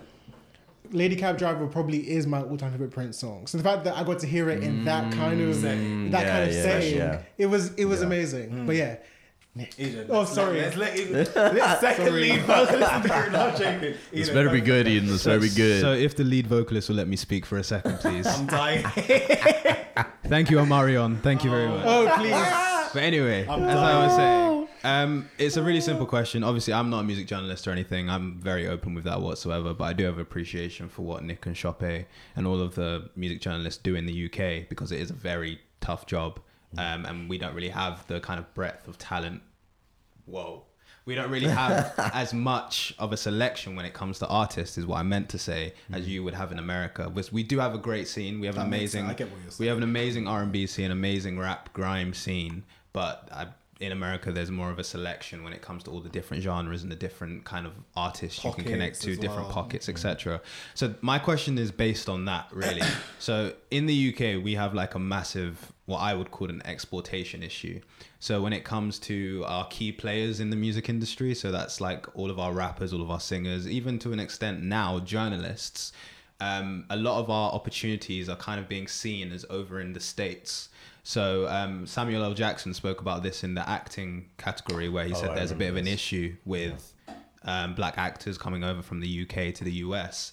Lady 0.92 1.14
Cab 1.16 1.38
Driver 1.38 1.66
probably 1.66 1.98
is 2.10 2.26
my 2.26 2.42
all-time 2.42 2.72
favorite 2.72 2.90
Prince 2.90 3.18
song. 3.18 3.46
So 3.46 3.58
the 3.58 3.64
fact 3.64 3.84
that 3.84 3.96
I 3.96 4.02
got 4.04 4.18
to 4.20 4.26
hear 4.26 4.50
it 4.50 4.62
in 4.62 4.84
that 4.84 5.12
kind 5.12 5.40
of 5.40 5.60
that 5.62 5.76
Mm, 5.78 6.12
kind 6.12 6.44
of 6.48 6.52
yeah, 6.54 6.62
setting, 6.62 6.96
yeah. 6.96 7.18
it 7.38 7.46
was 7.46 7.74
it 7.74 7.84
was 7.84 8.00
Yeah. 8.00 8.06
amazing. 8.06 8.66
But 8.66 8.76
yeah, 8.76 8.96
Eden, 9.78 10.06
Oh, 10.10 10.24
sorry. 10.24 10.60
Let's 10.60 10.76
let 10.76 10.98
Eden. 10.98 11.12
Let's 11.34 11.80
second 11.80 12.06
Sorry. 12.06 12.20
lead 12.20 12.42
vocalist. 12.42 12.80
No, 12.80 12.86
I'm 12.88 13.56
joking. 13.56 13.94
This 14.12 14.30
better 14.30 14.50
be 14.50 14.60
good, 14.60 14.86
for 14.86 14.90
it. 14.90 14.94
Eden. 14.96 15.08
This 15.08 15.24
better 15.24 15.40
be 15.40 15.48
good. 15.48 15.80
So 15.80 15.92
if 15.92 16.16
the 16.16 16.24
lead 16.24 16.46
vocalist 16.46 16.88
will 16.88 16.96
let 16.96 17.08
me 17.08 17.16
speak 17.16 17.46
for 17.46 17.58
a 17.58 17.64
second, 17.64 17.98
please. 17.98 18.26
I'm 18.26 18.46
dying. 18.46 18.84
Thank 20.24 20.50
you, 20.50 20.58
Omarion. 20.58 21.20
Thank 21.22 21.44
you 21.44 21.50
very 21.50 21.68
much. 21.68 21.84
oh 21.84 22.12
please, 22.16 22.92
But 22.94 23.02
anyway, 23.02 23.46
I'm 23.48 23.62
as 23.64 23.76
I 23.76 24.06
was 24.06 24.16
saying, 24.16 24.68
um, 24.82 25.28
it's 25.38 25.56
a 25.56 25.62
really 25.62 25.80
simple 25.80 26.06
question. 26.06 26.42
Obviously, 26.44 26.72
I'm 26.72 26.88
not 26.88 27.00
a 27.00 27.02
music 27.04 27.26
journalist 27.26 27.66
or 27.68 27.72
anything. 27.72 28.08
I'm 28.08 28.38
very 28.40 28.66
open 28.68 28.94
with 28.94 29.04
that 29.04 29.20
whatsoever. 29.20 29.74
But 29.74 29.84
I 29.84 29.92
do 29.92 30.04
have 30.04 30.18
appreciation 30.18 30.88
for 30.88 31.02
what 31.02 31.22
Nick 31.24 31.44
and 31.46 31.54
Chope 31.56 31.82
and 32.36 32.46
all 32.46 32.60
of 32.60 32.74
the 32.76 33.10
music 33.16 33.40
journalists 33.40 33.82
do 33.82 33.94
in 33.94 34.06
the 34.06 34.26
UK 34.26 34.68
because 34.68 34.92
it 34.92 35.00
is 35.00 35.10
a 35.10 35.14
very 35.14 35.60
tough 35.80 36.06
job, 36.06 36.40
um, 36.78 37.04
and 37.06 37.28
we 37.28 37.36
don't 37.38 37.54
really 37.54 37.68
have 37.70 38.06
the 38.06 38.20
kind 38.20 38.38
of 38.38 38.52
breadth 38.54 38.86
of 38.88 38.96
talent. 38.98 39.42
Whoa. 40.30 40.64
We 41.06 41.14
don't 41.14 41.30
really 41.30 41.48
have 41.48 41.94
as 42.14 42.34
much 42.34 42.94
of 42.98 43.12
a 43.12 43.16
selection 43.16 43.74
when 43.74 43.84
it 43.84 43.94
comes 43.94 44.18
to 44.18 44.28
artists, 44.28 44.78
is 44.78 44.86
what 44.86 44.98
I 44.98 45.02
meant 45.02 45.28
to 45.30 45.38
say, 45.38 45.72
as 45.92 46.04
mm. 46.04 46.08
you 46.08 46.24
would 46.24 46.34
have 46.34 46.52
in 46.52 46.58
America. 46.58 47.08
Because 47.08 47.32
we 47.32 47.42
do 47.42 47.58
have 47.58 47.74
a 47.74 47.78
great 47.78 48.06
scene. 48.06 48.38
We 48.38 48.46
have 48.46 48.56
an 48.56 48.62
That 48.64 48.68
makes 48.68 48.94
amazing. 48.94 49.10
I 49.10 49.14
get 49.14 49.30
what 49.30 49.40
you're 49.42 49.52
we 49.58 49.66
have 49.66 49.78
an 49.78 49.82
amazing 49.82 50.28
R 50.28 50.42
and 50.42 50.52
B 50.52 50.66
scene, 50.66 50.90
amazing 50.90 51.38
rap 51.38 51.72
grime 51.72 52.12
scene. 52.12 52.64
But 52.92 53.28
I, 53.32 53.46
in 53.80 53.92
America, 53.92 54.30
there's 54.30 54.50
more 54.50 54.70
of 54.70 54.78
a 54.78 54.84
selection 54.84 55.42
when 55.42 55.54
it 55.54 55.62
comes 55.62 55.82
to 55.84 55.90
all 55.90 56.00
the 56.00 56.10
different 56.10 56.42
genres 56.42 56.82
and 56.82 56.92
the 56.92 56.96
different 56.96 57.44
kind 57.44 57.66
of 57.66 57.72
artists 57.96 58.44
you 58.44 58.52
can 58.52 58.64
connect 58.64 59.00
to, 59.00 59.16
different 59.16 59.44
well. 59.44 59.52
pockets, 59.52 59.88
etc. 59.88 60.42
So 60.74 60.94
my 61.00 61.18
question 61.18 61.56
is 61.56 61.72
based 61.72 62.10
on 62.10 62.26
that, 62.26 62.48
really. 62.52 62.82
so 63.18 63.54
in 63.70 63.86
the 63.86 64.12
UK, 64.12 64.44
we 64.44 64.54
have 64.54 64.74
like 64.74 64.94
a 64.94 64.98
massive, 64.98 65.72
what 65.86 65.98
I 65.98 66.12
would 66.12 66.30
call 66.30 66.50
an 66.50 66.60
exportation 66.66 67.42
issue. 67.42 67.80
So 68.22 68.42
when 68.42 68.52
it 68.52 68.64
comes 68.64 68.98
to 69.00 69.44
our 69.48 69.66
key 69.68 69.92
players 69.92 70.40
in 70.40 70.50
the 70.50 70.56
music 70.56 70.88
industry, 70.90 71.34
so 71.34 71.50
that's 71.50 71.80
like 71.80 72.06
all 72.14 72.30
of 72.30 72.38
our 72.38 72.52
rappers, 72.52 72.92
all 72.92 73.00
of 73.00 73.10
our 73.10 73.18
singers, 73.20 73.66
even 73.66 73.98
to 74.00 74.12
an 74.12 74.20
extent 74.20 74.62
now 74.62 74.98
journalists, 75.00 75.92
um, 76.38 76.84
a 76.90 76.96
lot 76.96 77.18
of 77.18 77.30
our 77.30 77.50
opportunities 77.52 78.28
are 78.28 78.36
kind 78.36 78.60
of 78.60 78.68
being 78.68 78.86
seen 78.88 79.32
as 79.32 79.46
over 79.48 79.80
in 79.80 79.94
the 79.94 80.00
states. 80.00 80.68
So 81.02 81.48
um, 81.48 81.86
Samuel 81.86 82.22
L. 82.22 82.34
Jackson 82.34 82.74
spoke 82.74 83.00
about 83.00 83.22
this 83.22 83.42
in 83.42 83.54
the 83.54 83.66
acting 83.68 84.26
category, 84.36 84.90
where 84.90 85.04
he 85.06 85.12
Oh, 85.14 85.16
said 85.16 85.30
I 85.30 85.34
there's 85.36 85.50
a 85.50 85.54
bit 85.56 85.70
of 85.70 85.76
an 85.76 85.86
this. 85.86 85.94
issue 85.94 86.36
with 86.44 86.92
um, 87.44 87.74
black 87.74 87.96
actors 87.96 88.36
coming 88.36 88.62
over 88.64 88.82
from 88.82 89.00
the 89.00 89.22
UK 89.22 89.54
to 89.54 89.64
the 89.64 89.72
US. 89.86 90.32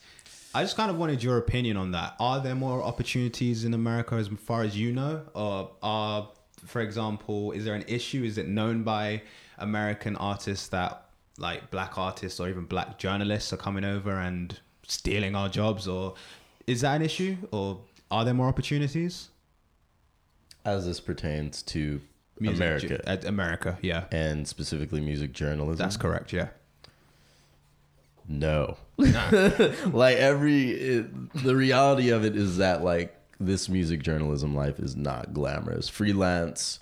I 0.54 0.64
just 0.64 0.76
kind 0.76 0.90
of 0.92 0.98
wanted 0.98 1.24
your 1.24 1.38
opinion 1.38 1.78
on 1.78 1.92
that. 1.92 2.16
Are 2.20 2.42
there 2.42 2.56
more 2.56 2.84
opportunities 2.84 3.64
in 3.64 3.74
America 3.74 4.16
as 4.16 4.28
far 4.28 4.64
as 4.64 4.78
you 4.78 4.92
know? 4.92 5.22
Or 5.34 5.72
are, 5.82 6.30
for 6.68 6.82
example, 6.82 7.52
is 7.52 7.66
there 7.66 7.76
an 7.76 7.86
issue? 7.88 8.24
Is 8.24 8.38
it 8.38 8.48
known 8.48 8.84
by 8.84 9.22
American 9.58 10.16
artists 10.18 10.68
that 10.70 11.06
like 11.38 11.72
black 11.72 11.98
artists 11.98 12.40
or 12.40 12.50
even 12.50 12.66
black 12.66 12.98
journalists 12.98 13.54
are 13.54 13.58
coming 13.58 13.84
over 13.84 14.12
and 14.12 14.60
stealing 14.86 15.36
our 15.36 15.50
jobs? 15.50 15.88
Or 15.88 16.16
is 16.66 16.82
that 16.82 16.96
an 16.96 17.02
issue? 17.02 17.38
Or 17.52 17.80
are 18.12 18.26
there 18.26 18.34
more 18.34 18.48
opportunities? 18.48 19.30
As 20.66 20.86
this 20.86 21.00
pertains 21.00 21.62
to 21.64 22.02
Music 22.40 22.58
America 22.58 22.88
ju- 22.88 23.00
uh, 23.08 23.18
America, 23.26 23.78
yeah. 23.82 24.06
and 24.12 24.48
specifically 24.48 25.02
music 25.02 25.32
journalism, 25.34 25.78
That's 25.78 25.98
correct, 25.98 26.34
yeah. 26.34 26.50
No. 28.28 28.78
like 28.98 30.18
every 30.18 30.72
it, 30.72 31.34
the 31.44 31.56
reality 31.56 32.10
of 32.10 32.26
it 32.26 32.36
is 32.36 32.58
that 32.58 32.84
like 32.84 33.17
this 33.40 33.70
music 33.70 34.02
journalism 34.02 34.56
life 34.56 34.80
is 34.80 34.96
not 34.96 35.34
glamorous. 35.34 35.90
Freelance 35.90 36.80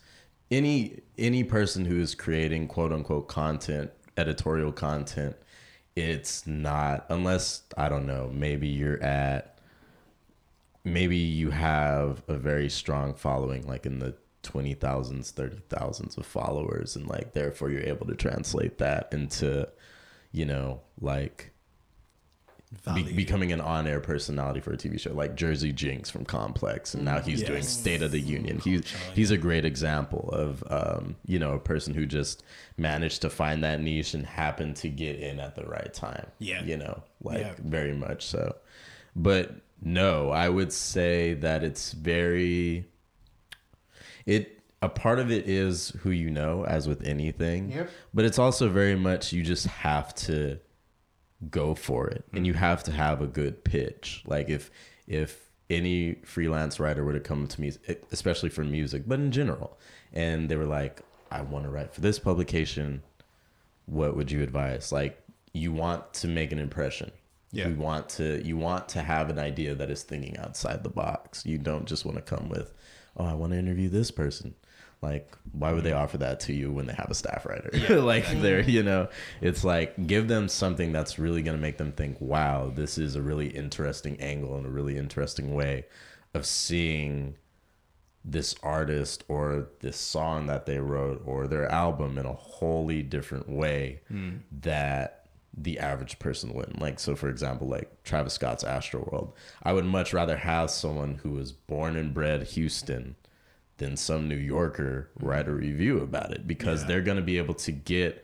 any 0.51 1.01
any 1.17 1.43
person 1.43 1.85
who 1.85 1.99
is 1.99 2.15
creating 2.15 2.67
quote 2.67 2.91
unquote 2.91 3.27
content, 3.27 3.91
editorial 4.17 4.71
content, 4.71 5.35
it's 5.95 6.45
not 6.45 7.05
unless 7.09 7.63
I 7.77 7.89
don't 7.89 8.05
know, 8.05 8.29
maybe 8.33 8.67
you're 8.67 9.01
at 9.03 9.59
maybe 10.83 11.17
you 11.17 11.49
have 11.49 12.21
a 12.27 12.35
very 12.35 12.69
strong 12.69 13.15
following 13.15 13.65
like 13.67 13.85
in 13.87 13.99
the 13.99 14.15
20,000s, 14.43 15.33
30,000s 15.33 16.17
of 16.19 16.25
followers 16.25 16.95
and 16.95 17.07
like 17.07 17.33
therefore 17.33 17.71
you're 17.71 17.81
able 17.81 18.05
to 18.05 18.13
translate 18.15 18.77
that 18.77 19.07
into 19.11 19.67
you 20.31 20.45
know, 20.45 20.81
like 20.99 21.54
be- 22.93 23.13
becoming 23.13 23.51
an 23.51 23.61
on-air 23.61 23.99
personality 23.99 24.59
for 24.59 24.73
a 24.73 24.77
TV 24.77 24.99
show, 24.99 25.13
like 25.13 25.35
Jersey 25.35 25.71
Jinx 25.71 26.09
from 26.09 26.25
Complex, 26.25 26.93
and 26.93 27.05
now 27.05 27.19
he's 27.19 27.41
doing 27.43 27.63
State 27.63 28.01
of 28.01 28.11
the 28.11 28.19
Union. 28.19 28.59
He's 28.59 28.83
he's 29.13 29.31
a 29.31 29.37
great 29.37 29.65
example 29.65 30.29
of 30.33 30.63
um, 30.69 31.15
you 31.25 31.39
know 31.39 31.53
a 31.53 31.59
person 31.59 31.93
who 31.93 32.05
just 32.05 32.43
managed 32.77 33.21
to 33.21 33.29
find 33.29 33.63
that 33.63 33.79
niche 33.81 34.13
and 34.13 34.25
happened 34.25 34.75
to 34.77 34.89
get 34.89 35.19
in 35.19 35.39
at 35.39 35.55
the 35.55 35.63
right 35.65 35.93
time. 35.93 36.27
Yeah. 36.39 36.63
you 36.63 36.77
know, 36.77 37.03
like 37.21 37.39
Yeah. 37.41 37.53
very 37.59 37.93
much 37.93 38.25
so. 38.25 38.55
But 39.15 39.55
no, 39.81 40.29
I 40.31 40.49
would 40.49 40.73
say 40.73 41.33
that 41.35 41.63
it's 41.63 41.91
very 41.93 42.85
it 44.25 44.59
a 44.81 44.89
part 44.89 45.19
of 45.19 45.31
it 45.31 45.47
is 45.47 45.89
who 46.01 46.09
you 46.11 46.29
know 46.29 46.65
as 46.65 46.87
with 46.87 47.03
anything 47.03 47.71
Yep. 47.71 47.89
but 48.13 48.25
it's 48.25 48.37
also 48.37 48.69
very 48.69 48.95
much 48.95 49.31
you 49.33 49.41
just 49.41 49.65
have 49.67 50.13
to 50.15 50.59
go 51.49 51.75
for 51.75 52.07
it. 52.07 52.25
And 52.33 52.45
you 52.45 52.53
have 52.53 52.83
to 52.83 52.91
have 52.91 53.21
a 53.21 53.27
good 53.27 53.63
pitch. 53.63 54.23
Like 54.25 54.49
if 54.49 54.71
if 55.07 55.49
any 55.69 56.15
freelance 56.23 56.79
writer 56.79 57.03
were 57.03 57.13
to 57.13 57.19
come 57.19 57.47
to 57.47 57.59
me 57.59 57.71
especially 58.11 58.49
for 58.49 58.63
music 58.63 59.01
but 59.07 59.17
in 59.17 59.31
general 59.31 59.79
and 60.13 60.47
they 60.47 60.55
were 60.55 60.63
like 60.63 61.01
i 61.31 61.41
want 61.41 61.65
to 61.65 61.71
write 61.71 61.91
for 61.91 62.01
this 62.01 62.19
publication 62.19 63.01
what 63.85 64.15
would 64.15 64.31
you 64.31 64.41
advise? 64.41 64.91
Like 64.91 65.21
you 65.53 65.71
want 65.71 66.13
to 66.15 66.27
make 66.27 66.51
an 66.51 66.59
impression. 66.59 67.11
Yeah. 67.51 67.69
you 67.69 67.75
want 67.75 68.09
to 68.09 68.45
you 68.45 68.57
want 68.57 68.89
to 68.89 69.01
have 69.01 69.29
an 69.29 69.39
idea 69.39 69.75
that 69.75 69.89
is 69.89 70.03
thinking 70.03 70.37
outside 70.37 70.83
the 70.83 70.89
box. 70.89 71.45
You 71.45 71.57
don't 71.57 71.85
just 71.85 72.03
want 72.03 72.17
to 72.17 72.21
come 72.21 72.49
with 72.49 72.73
oh 73.17 73.25
i 73.25 73.33
want 73.33 73.53
to 73.53 73.57
interview 73.57 73.87
this 73.87 74.11
person 74.11 74.53
like 75.05 75.31
why 75.51 75.71
would 75.71 75.83
they 75.83 75.91
mm-hmm. 75.91 75.99
offer 75.99 76.17
that 76.17 76.41
to 76.41 76.53
you 76.53 76.71
when 76.71 76.85
they 76.85 76.93
have 76.93 77.09
a 77.09 77.15
staff 77.15 77.45
writer? 77.45 77.71
Like 78.05 78.25
they're 78.41 78.61
you 78.61 78.83
know 78.83 79.07
it's 79.41 79.63
like 79.63 80.07
give 80.07 80.27
them 80.27 80.47
something 80.49 80.91
that's 80.91 81.17
really 81.17 81.41
going 81.41 81.57
to 81.57 81.61
make 81.61 81.77
them 81.77 81.91
think 81.91 82.19
wow 82.19 82.71
this 82.73 82.97
is 82.97 83.15
a 83.15 83.21
really 83.21 83.47
interesting 83.47 84.19
angle 84.19 84.57
and 84.57 84.65
a 84.65 84.69
really 84.69 84.97
interesting 84.97 85.53
way 85.53 85.85
of 86.33 86.45
seeing 86.45 87.35
this 88.23 88.55
artist 88.63 89.23
or 89.27 89.69
this 89.81 89.97
song 89.97 90.47
that 90.47 90.65
they 90.65 90.79
wrote 90.79 91.21
or 91.25 91.47
their 91.47 91.71
album 91.71 92.17
in 92.17 92.25
a 92.25 92.33
wholly 92.33 93.03
different 93.03 93.47
way 93.47 94.01
mm. 94.11 94.39
that 94.51 95.27
the 95.57 95.79
average 95.79 96.19
person 96.19 96.53
wouldn't. 96.53 96.81
Like, 96.81 96.99
so 96.99 97.15
for 97.15 97.29
example, 97.29 97.67
like 97.67 98.03
Travis 98.03 98.33
Scott's 98.33 98.63
Astroworld, 98.63 99.31
I 99.63 99.73
would 99.73 99.85
much 99.85 100.11
rather 100.11 100.37
have 100.37 100.69
someone 100.69 101.15
who 101.23 101.31
was 101.31 101.51
born 101.51 101.95
and 101.95 102.13
bred 102.13 102.43
Houston 102.43 103.15
than 103.77 103.97
some 103.97 104.27
New 104.29 104.35
Yorker 104.37 105.09
write 105.19 105.47
a 105.47 105.51
review 105.51 105.99
about 105.99 106.31
it 106.31 106.47
because 106.47 106.85
they're 106.85 107.01
going 107.01 107.17
to 107.17 107.23
be 107.23 107.37
able 107.37 107.53
to 107.55 107.71
get 107.71 108.23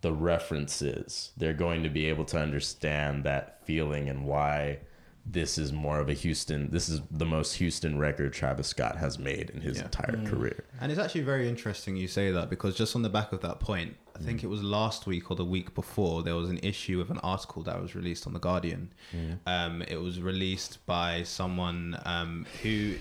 the 0.00 0.12
references. 0.12 1.32
They're 1.36 1.52
going 1.54 1.82
to 1.82 1.88
be 1.88 2.06
able 2.06 2.24
to 2.26 2.38
understand 2.38 3.24
that 3.24 3.64
feeling 3.64 4.08
and 4.08 4.24
why 4.26 4.78
this 5.24 5.56
is 5.56 5.72
more 5.72 6.00
of 6.00 6.08
a 6.08 6.14
Houston. 6.14 6.68
This 6.72 6.88
is 6.88 7.00
the 7.10 7.24
most 7.24 7.54
Houston 7.54 7.96
record 7.98 8.32
Travis 8.32 8.66
Scott 8.66 8.96
has 8.96 9.18
made 9.20 9.50
in 9.50 9.60
his 9.60 9.78
Yeah. 9.78 9.84
entire 9.84 10.24
career. 10.26 10.64
And 10.80 10.90
it's 10.90 11.00
actually 11.00 11.20
very 11.22 11.48
interesting 11.48 11.96
you 11.96 12.08
say 12.08 12.32
that 12.32 12.50
because 12.50 12.76
just 12.76 12.96
on 12.96 13.02
the 13.02 13.08
back 13.08 13.32
of 13.32 13.40
that 13.42 13.60
point, 13.60 13.96
I 14.16 14.18
Mm. 14.18 14.24
think 14.24 14.44
it 14.44 14.48
was 14.48 14.62
last 14.64 15.06
week 15.06 15.30
or 15.30 15.36
the 15.36 15.44
week 15.44 15.74
before, 15.76 16.24
there 16.24 16.34
was 16.34 16.50
an 16.50 16.58
issue 16.62 17.00
of 17.00 17.10
an 17.12 17.18
article 17.18 17.62
that 17.62 17.80
was 17.80 17.94
released 17.94 18.26
on 18.26 18.32
The 18.32 18.40
Guardian. 18.40 18.92
Mm. 19.16 19.38
Um, 19.46 19.82
it 19.82 20.00
was 20.00 20.20
released 20.20 20.84
by 20.86 21.22
someone 21.22 21.96
um, 22.04 22.44
who 22.64 22.94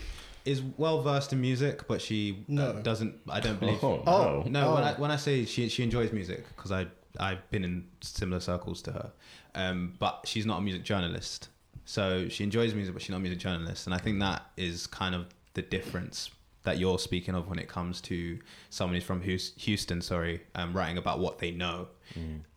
is 0.46 0.62
well 0.78 1.02
versed 1.02 1.34
in 1.34 1.42
music, 1.42 1.88
but 1.88 2.02
she 2.02 2.46
uh, 2.58 2.74
doesn't, 2.82 3.16
I 3.30 3.40
don't 3.40 3.60
believe. 3.60 3.84
Oh, 3.84 4.04
Oh. 4.08 4.44
no. 4.48 4.62
No, 4.62 4.74
when 4.76 4.84
I 4.84 4.94
when 4.94 5.12
I 5.12 5.16
say 5.18 5.46
she 5.46 5.70
she 5.70 5.84
enjoys 5.84 6.12
music 6.12 6.46
because 6.56 6.72
I 6.72 6.88
I've 7.20 7.50
been 7.52 7.64
in 7.64 7.88
similar 8.02 8.40
circles 8.40 8.82
to 8.84 8.92
her, 8.94 9.12
um, 9.56 9.94
but 10.00 10.22
she's 10.26 10.46
not 10.46 10.60
a 10.60 10.62
music 10.62 10.84
journalist. 10.84 11.50
So 11.86 12.30
she 12.30 12.44
enjoys 12.44 12.74
music, 12.74 12.94
but 12.94 13.02
she's 13.02 13.10
not 13.10 13.18
a 13.18 13.22
music 13.22 13.40
journalist, 13.40 13.86
and 13.88 13.94
I 13.94 13.98
think 13.98 14.20
that 14.20 14.44
is 14.56 14.88
kind 14.88 15.14
of 15.16 15.26
the 15.54 15.62
difference 15.62 16.30
that 16.64 16.78
you're 16.78 17.00
speaking 17.00 17.34
of 17.36 17.50
when 17.50 17.58
it 17.60 17.68
comes 17.68 18.00
to 18.02 18.40
someone 18.70 18.94
who's 18.96 19.04
from 19.04 19.20
Houston, 19.22 20.00
sorry, 20.02 20.42
um, 20.56 20.74
writing 20.74 20.98
about 21.00 21.20
what 21.20 21.40
they 21.40 21.50
know. 21.52 21.88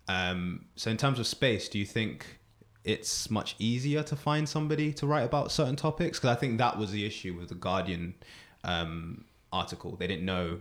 Um, 0.09 0.67
so 0.77 0.91
in 0.91 0.97
terms 0.99 1.19
of 1.19 1.27
space, 1.27 1.69
do 1.69 1.79
you 1.79 1.87
think 1.87 2.39
it's 2.85 3.31
much 3.31 3.57
easier 3.59 4.03
to 4.03 4.17
find 4.17 4.49
somebody 4.49 4.93
to 4.95 5.07
write 5.07 5.23
about 5.23 5.51
certain 5.51 5.77
topics? 5.77 6.19
Because 6.19 6.37
I 6.37 6.39
think 6.39 6.59
that 6.59 6.79
was 6.79 6.91
the 6.91 7.05
issue 7.05 7.35
with 7.35 7.49
the 7.49 7.55
Guardian 7.55 8.15
um, 8.63 9.25
article. 9.53 9.97
They 9.97 10.07
didn't 10.07 10.25
know 10.25 10.61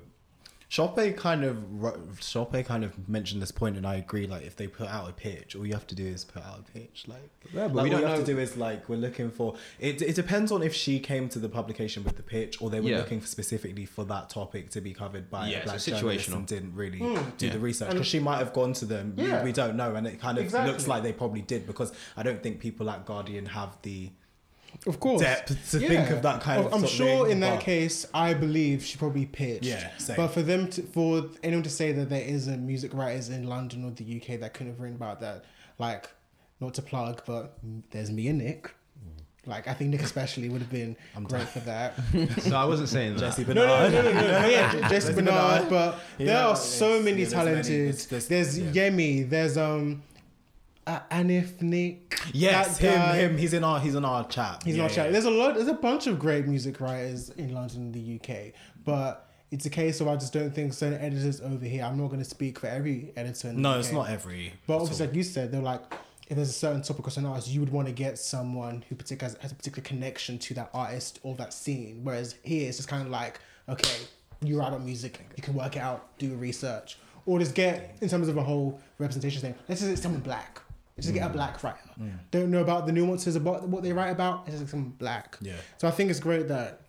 Shoppe 0.73 1.15
kind 1.15 1.43
of 1.43 1.81
ro- 1.83 2.01
Shoppe 2.19 2.65
kind 2.65 2.83
of 2.83 3.07
mentioned 3.07 3.43
this 3.43 3.51
point, 3.51 3.77
and 3.77 3.85
I 3.85 3.95
agree. 3.97 4.25
Like, 4.25 4.43
if 4.43 4.55
they 4.55 4.65
put 4.65 4.87
out 4.87 5.07
a 5.07 5.13
pitch, 5.13 5.55
all 5.55 5.67
you 5.67 5.73
have 5.73 5.85
to 5.85 5.93
do 5.93 6.03
is 6.03 6.25
put 6.25 6.43
out 6.43 6.61
a 6.67 6.71
pitch. 6.71 7.03
Like, 7.07 7.29
Yeah, 7.53 7.67
but 7.67 7.75
like, 7.75 7.83
we 7.83 7.89
don't 7.91 7.97
all 7.97 8.01
you 8.01 8.07
have 8.07 8.19
know- 8.21 8.25
to 8.25 8.33
do 8.33 8.39
is 8.39 8.57
like 8.57 8.89
we're 8.89 8.95
looking 8.95 9.29
for. 9.29 9.55
It, 9.79 10.01
it 10.01 10.15
depends 10.15 10.51
on 10.51 10.63
if 10.63 10.73
she 10.73 10.99
came 10.99 11.29
to 11.29 11.37
the 11.37 11.47
publication 11.47 12.03
with 12.03 12.17
the 12.17 12.23
pitch, 12.23 12.59
or 12.59 12.71
they 12.71 12.79
were 12.79 12.89
Yeah. 12.89 12.97
looking 12.97 13.21
for 13.21 13.27
specifically 13.27 13.85
for 13.85 14.03
that 14.05 14.31
topic 14.31 14.71
to 14.71 14.81
be 14.81 14.93
covered 14.95 15.29
by 15.29 15.49
Yeah, 15.49 15.59
a 15.59 15.63
black 15.65 15.75
it's 15.75 15.85
journalist 15.85 16.29
and 16.29 16.47
didn't 16.47 16.73
really 16.73 16.97
Hmm. 16.97 17.21
do 17.37 17.45
Yeah. 17.47 17.53
the 17.53 17.59
research 17.59 17.91
because 17.91 18.07
she 18.07 18.17
might 18.19 18.37
have 18.37 18.51
gone 18.53 18.73
to 18.73 18.85
them. 18.85 19.13
We- 19.15 19.27
Yeah. 19.27 19.43
We, 19.43 19.51
don't 19.51 19.75
know, 19.75 19.93
and 19.93 20.07
it 20.07 20.19
kind 20.19 20.39
of 20.39 20.43
Exactly. 20.45 20.71
looks 20.71 20.87
like 20.87 21.03
they 21.03 21.13
probably 21.13 21.41
did 21.43 21.67
because 21.67 21.91
I 22.17 22.23
don't 22.23 22.41
think 22.41 22.59
people 22.59 22.89
at 22.89 23.05
Guardian 23.05 23.45
have 23.45 23.77
the 23.83 24.09
Of 24.85 24.99
course. 24.99 25.21
depth 25.21 25.47
to 25.71 25.79
think 25.79 26.09
of 26.09 26.21
that 26.23 26.41
kind 26.41 26.65
of 26.65 26.73
I'm 26.73 26.85
sure 26.85 27.29
in 27.29 27.39
that 27.41 27.61
case, 27.61 28.05
I 28.13 28.33
believe 28.33 28.83
she 28.83 28.97
probably 28.97 29.25
pitched. 29.25 29.63
Yeah, 29.65 29.89
same. 29.97 30.15
But 30.17 30.29
for 30.29 30.41
them 30.41 30.67
to, 30.71 30.81
for 30.83 31.25
anyone 31.41 31.63
to 31.63 31.69
say 31.69 31.91
that 31.93 32.09
there 32.09 32.21
is 32.21 32.47
a 32.47 32.57
music 32.57 32.93
writers 32.93 33.29
in 33.29 33.47
London 33.47 33.85
or 33.85 33.91
the 33.91 34.03
UK 34.21 34.39
that 34.41 34.53
couldn't 34.53 34.73
have 34.73 34.81
written 34.81 34.95
about 34.97 35.19
that, 35.21 35.45
like, 35.79 36.09
not 36.59 36.73
to 36.75 36.81
plug, 36.81 37.23
but 37.25 37.57
there's 37.91 38.11
me 38.11 38.27
and 38.27 38.39
Nick. 38.39 38.73
Like, 39.45 39.67
I 39.67 39.73
think 39.73 39.89
Nick 39.89 40.01
especially 40.03 40.47
would 40.47 40.61
have 40.61 40.71
been 40.71 40.95
I'm 41.17 41.25
great 41.25 41.47
for 41.49 41.59
that. 41.61 41.93
So 42.43 42.55
I 42.55 42.63
wasn't 42.63 42.87
saying 42.89 43.15
that. 43.15 43.19
Jesse 43.19 43.43
No, 43.43 43.53
no, 43.53 43.61
Bernard. 43.67 43.91
no, 43.93 44.01
no, 44.01 44.11
no, 44.13 44.41
no, 44.41 44.47
yeah, 44.47 44.71
Jesse 44.71 44.89
Jesse 44.89 45.13
Bernard, 45.13 45.67
Bernard. 45.67 45.69
but 45.69 45.99
there 46.17 46.37
are 46.45 46.55
so 46.55 46.99
many 47.01 47.23
yeah, 47.23 47.29
many. 47.29 47.29
talented. 47.29 47.93
There's- 48.09 48.25
There's, 48.27 48.59
yeah. 48.59 48.89
Yemi. 48.89 49.29
There's 49.29 49.57
um, 49.57 50.01
uh, 50.87 50.99
Anif 51.11 51.61
Nick. 51.61 52.19
Yes, 52.33 52.77
him, 52.77 52.93
guy. 52.93 53.15
him. 53.17 53.37
He's 53.37 53.53
in 53.53 53.63
our, 53.63 53.79
he's 53.79 53.95
in 53.95 54.05
our 54.05 54.27
chat. 54.27 54.63
He's 54.63 54.75
Yeah, 54.75 54.83
not 54.83 54.91
yeah. 54.91 54.95
chatting. 54.95 55.11
There's 55.13 55.25
a 55.25 55.31
lot. 55.31 55.55
There's 55.55 55.67
a 55.67 55.73
bunch 55.73 56.07
of 56.07 56.19
great 56.19 56.47
music 56.47 56.79
writers 56.81 57.29
in 57.31 57.53
London 57.53 57.91
the 57.91 58.19
UK, 58.19 58.53
but 58.85 59.29
it's 59.51 59.65
a 59.65 59.69
case 59.69 60.01
of 60.01 60.07
I 60.07 60.15
just 60.15 60.33
don't 60.33 60.53
think 60.53 60.73
certain 60.73 60.99
editors 60.99 61.41
over 61.41 61.65
here. 61.65 61.83
I'm 61.83 61.97
not 61.97 62.07
going 62.07 62.19
to 62.19 62.25
speak 62.29 62.59
for 62.59 62.67
every 62.67 63.11
editor. 63.15 63.49
In 63.49 63.55
the 63.55 63.61
No, 63.61 63.71
UK, 63.73 63.79
it's 63.79 63.91
not 63.91 64.09
every. 64.09 64.53
But 64.67 64.75
obviously, 64.77 65.05
all. 65.05 65.09
like 65.09 65.15
you 65.17 65.23
said, 65.23 65.51
they're 65.51 65.61
like, 65.61 65.81
if 66.29 66.35
there's 66.37 66.49
a 66.49 66.53
certain 66.53 66.81
topic 66.81 67.07
or 67.07 67.11
something 67.11 67.31
else, 67.31 67.47
you 67.47 67.59
would 67.59 67.71
want 67.71 67.87
to 67.87 67.93
get 67.93 68.17
someone 68.17 68.83
who 68.89 68.95
particular 68.95 69.29
has, 69.31 69.39
has 69.41 69.51
a 69.51 69.55
particular 69.55 69.83
connection 69.87 70.39
to 70.39 70.53
that 70.55 70.69
artist 70.73 71.19
or 71.23 71.35
that 71.35 71.53
scene. 71.53 71.99
Whereas 72.03 72.35
here, 72.43 72.67
it's 72.67 72.77
just 72.77 72.89
kind 72.89 73.03
of 73.03 73.09
like, 73.09 73.39
okay, 73.69 73.97
you 74.41 74.57
write 74.57 74.69
about 74.69 74.83
music, 74.83 75.19
you 75.37 75.43
can 75.43 75.53
work 75.53 75.75
it 75.75 75.79
out, 75.81 76.17
do 76.17 76.33
research, 76.35 76.97
or 77.25 77.39
just 77.39 77.53
get 77.55 77.95
in 78.01 78.09
terms 78.09 78.27
of 78.29 78.37
a 78.37 78.43
whole 78.43 78.79
representation 78.97 79.41
thing. 79.41 79.55
Let's 79.69 79.81
just 79.81 79.91
get 79.93 79.99
someone 79.99 80.21
black. 80.21 80.61
Just 80.99 81.13
get 81.13 81.25
a 81.25 81.29
Mm. 81.29 81.33
black 81.33 81.63
writer. 81.63 81.79
Don't 82.31 82.51
know 82.51 82.61
about 82.61 82.85
the 82.85 82.91
nuances 82.91 83.35
about 83.35 83.67
what 83.67 83.81
they 83.83 83.93
write 83.93 84.11
about. 84.11 84.47
Let's 84.47 84.59
just 84.59 84.71
someone 84.71 84.91
black. 84.91 85.37
Yeah. 85.41 85.55
So 85.79 85.87
I 85.87 85.91
think 85.91 86.11
it's 86.11 86.19
great 86.19 86.47
that 86.49 86.81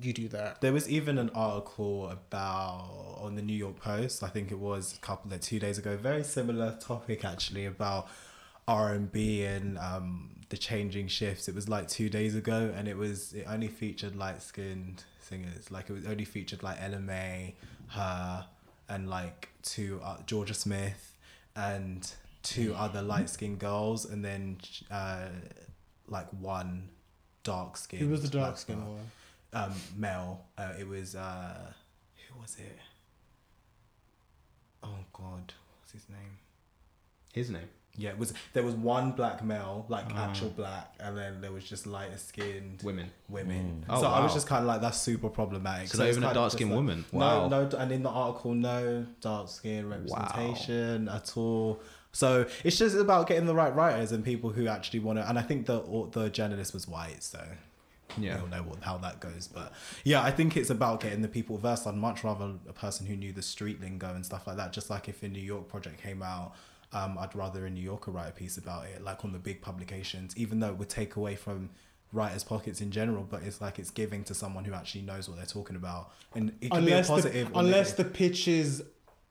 you 0.00 0.12
do 0.12 0.28
that. 0.28 0.60
There 0.60 0.72
was 0.72 0.88
even 0.88 1.18
an 1.18 1.30
article 1.30 2.08
about 2.08 3.18
on 3.20 3.34
the 3.34 3.42
New 3.42 3.56
York 3.56 3.76
Post. 3.80 4.22
I 4.22 4.28
think 4.28 4.50
it 4.52 4.58
was 4.58 4.94
a 4.96 5.00
couple 5.00 5.32
of 5.32 5.40
two 5.40 5.58
days 5.58 5.76
ago. 5.78 5.96
Very 5.96 6.24
similar 6.24 6.76
topic 6.80 7.24
actually 7.24 7.66
about 7.66 8.08
R 8.68 8.92
and 8.94 9.10
B 9.10 9.42
and 9.44 9.76
um, 9.78 10.30
the 10.48 10.56
changing 10.56 11.08
shifts. 11.08 11.48
It 11.48 11.54
was 11.54 11.68
like 11.68 11.88
two 11.88 12.08
days 12.08 12.36
ago, 12.36 12.72
and 12.76 12.86
it 12.86 12.96
was 12.96 13.32
it 13.34 13.44
only 13.48 13.68
featured 13.68 14.14
light 14.14 14.40
skinned 14.40 15.02
singers. 15.20 15.70
Like 15.70 15.90
it 15.90 15.94
was 15.94 16.06
only 16.06 16.24
featured 16.24 16.62
like 16.62 16.78
Ella 16.80 17.00
Mai, 17.00 17.54
her, 17.88 18.46
and 18.88 19.10
like 19.10 19.48
two 19.62 20.00
uh, 20.04 20.18
Jorja 20.26 20.54
Smith, 20.54 21.16
and 21.56 22.08
two 22.42 22.74
other 22.76 23.02
light 23.02 23.28
skinned 23.30 23.58
girls, 23.58 24.04
and 24.04 24.24
then 24.24 24.58
uh, 24.90 25.28
like 26.08 26.28
one 26.30 26.88
dark 27.44 27.76
skinned. 27.76 28.02
Who 28.02 28.08
was 28.08 28.22
the 28.22 28.28
dark 28.38 28.56
skinned 28.58 28.86
one? 28.86 29.10
um 29.54 29.72
Mel. 29.96 30.44
Uh, 30.56 30.72
it 30.78 30.88
was 30.88 31.14
uh 31.14 31.72
who 32.28 32.40
was 32.40 32.56
it? 32.58 32.78
Oh 34.82 34.88
God, 35.12 35.52
what's 35.80 35.92
his 35.92 36.08
name? 36.08 36.38
His 37.32 37.50
name. 37.50 37.68
Yeah, 37.94 38.10
it 38.10 38.18
was 38.18 38.32
there 38.54 38.62
was 38.62 38.74
one 38.74 39.12
black 39.12 39.44
male, 39.44 39.84
like 39.90 40.06
Ah. 40.14 40.24
actual 40.30 40.48
black, 40.48 40.94
and 40.98 41.14
then 41.16 41.42
there 41.42 41.52
was 41.52 41.62
just 41.64 41.86
lighter 41.86 42.16
skinned 42.16 42.80
Women. 42.82 43.10
women. 43.28 43.84
Oh, 43.88 44.00
so 44.00 44.06
I 44.06 44.20
was 44.20 44.32
just 44.32 44.46
kind 44.46 44.62
of 44.62 44.66
like 44.66 44.80
that's 44.80 44.98
super 44.98 45.28
problematic. 45.28 45.88
So 45.88 45.98
not 45.98 46.08
it's 46.08 46.16
even 46.16 46.28
a 46.30 46.32
dark-skinned 46.32 46.70
just 46.70 46.76
like- 46.76 46.86
woman? 46.86 47.04
Wow. 47.12 47.48
No, 47.48 47.68
no, 47.68 47.76
and 47.76 47.92
in 47.92 48.02
the 48.02 48.08
article, 48.08 48.54
no 48.54 49.06
dark 49.20 49.48
skin 49.50 49.90
representation 49.90 51.08
at 51.10 51.36
all. 51.36 51.80
So 52.12 52.46
it's 52.62 52.76
just 52.76 52.96
about 52.96 53.26
getting 53.26 53.46
the 53.46 53.54
right 53.54 53.74
writers 53.74 54.12
and 54.12 54.24
people 54.24 54.50
who 54.50 54.66
actually 54.68 55.00
want 55.00 55.18
to. 55.18 55.28
And 55.28 55.38
I 55.38 55.42
think 55.42 55.66
the 55.66 55.80
the 56.12 56.28
journalist 56.28 56.74
was 56.74 56.86
white, 56.86 57.22
so 57.22 57.42
Yeah. 58.18 58.36
we 58.36 58.40
all 58.42 58.46
know 58.48 58.62
what, 58.62 58.82
how 58.82 58.98
that 58.98 59.20
goes. 59.20 59.48
But 59.48 59.72
yeah, 60.04 60.22
I 60.22 60.30
think 60.30 60.56
it's 60.56 60.68
about 60.70 61.00
getting 61.00 61.22
the 61.22 61.28
people 61.28 61.56
versed. 61.56 61.86
I'd 61.86 61.94
much 61.94 62.22
rather 62.22 62.52
a 62.68 62.72
person 62.74 63.06
who 63.06 63.16
knew 63.16 63.32
the 63.32 63.42
street 63.42 63.80
lingo 63.80 64.14
and 64.14 64.24
stuff 64.26 64.46
like 64.46 64.56
that. 64.58 64.72
Just 64.72 64.90
like 64.90 65.08
if 65.08 65.22
a 65.22 65.28
New 65.28 65.40
York 65.40 65.68
project 65.68 66.02
came 66.02 66.22
out, 66.22 66.54
um, 66.92 67.16
I'd 67.18 67.34
rather 67.34 67.64
a 67.64 67.70
New 67.70 67.80
Yorker 67.80 68.10
write 68.10 68.28
a 68.28 68.32
piece 68.32 68.58
about 68.58 68.84
it, 68.86 69.02
like 69.02 69.24
on 69.24 69.32
the 69.32 69.38
big 69.38 69.62
publications, 69.62 70.36
even 70.36 70.60
though 70.60 70.68
it 70.68 70.76
would 70.76 70.90
take 70.90 71.16
away 71.16 71.34
from 71.36 71.70
writers' 72.12 72.44
pockets 72.44 72.82
in 72.82 72.90
general. 72.90 73.24
But 73.28 73.42
it's 73.44 73.62
like 73.62 73.78
it's 73.78 73.90
giving 73.90 74.22
to 74.24 74.34
someone 74.34 74.66
who 74.66 74.74
actually 74.74 75.00
knows 75.00 75.26
what 75.30 75.38
they're 75.38 75.46
talking 75.46 75.76
about, 75.76 76.12
and 76.34 76.52
it 76.60 76.68
can 76.70 76.80
Unless 76.80 77.08
be 77.08 77.12
a 77.12 77.16
positive. 77.16 77.52
the, 77.54 77.58
unless 77.58 77.92
the 77.94 78.04
pitch's 78.04 78.82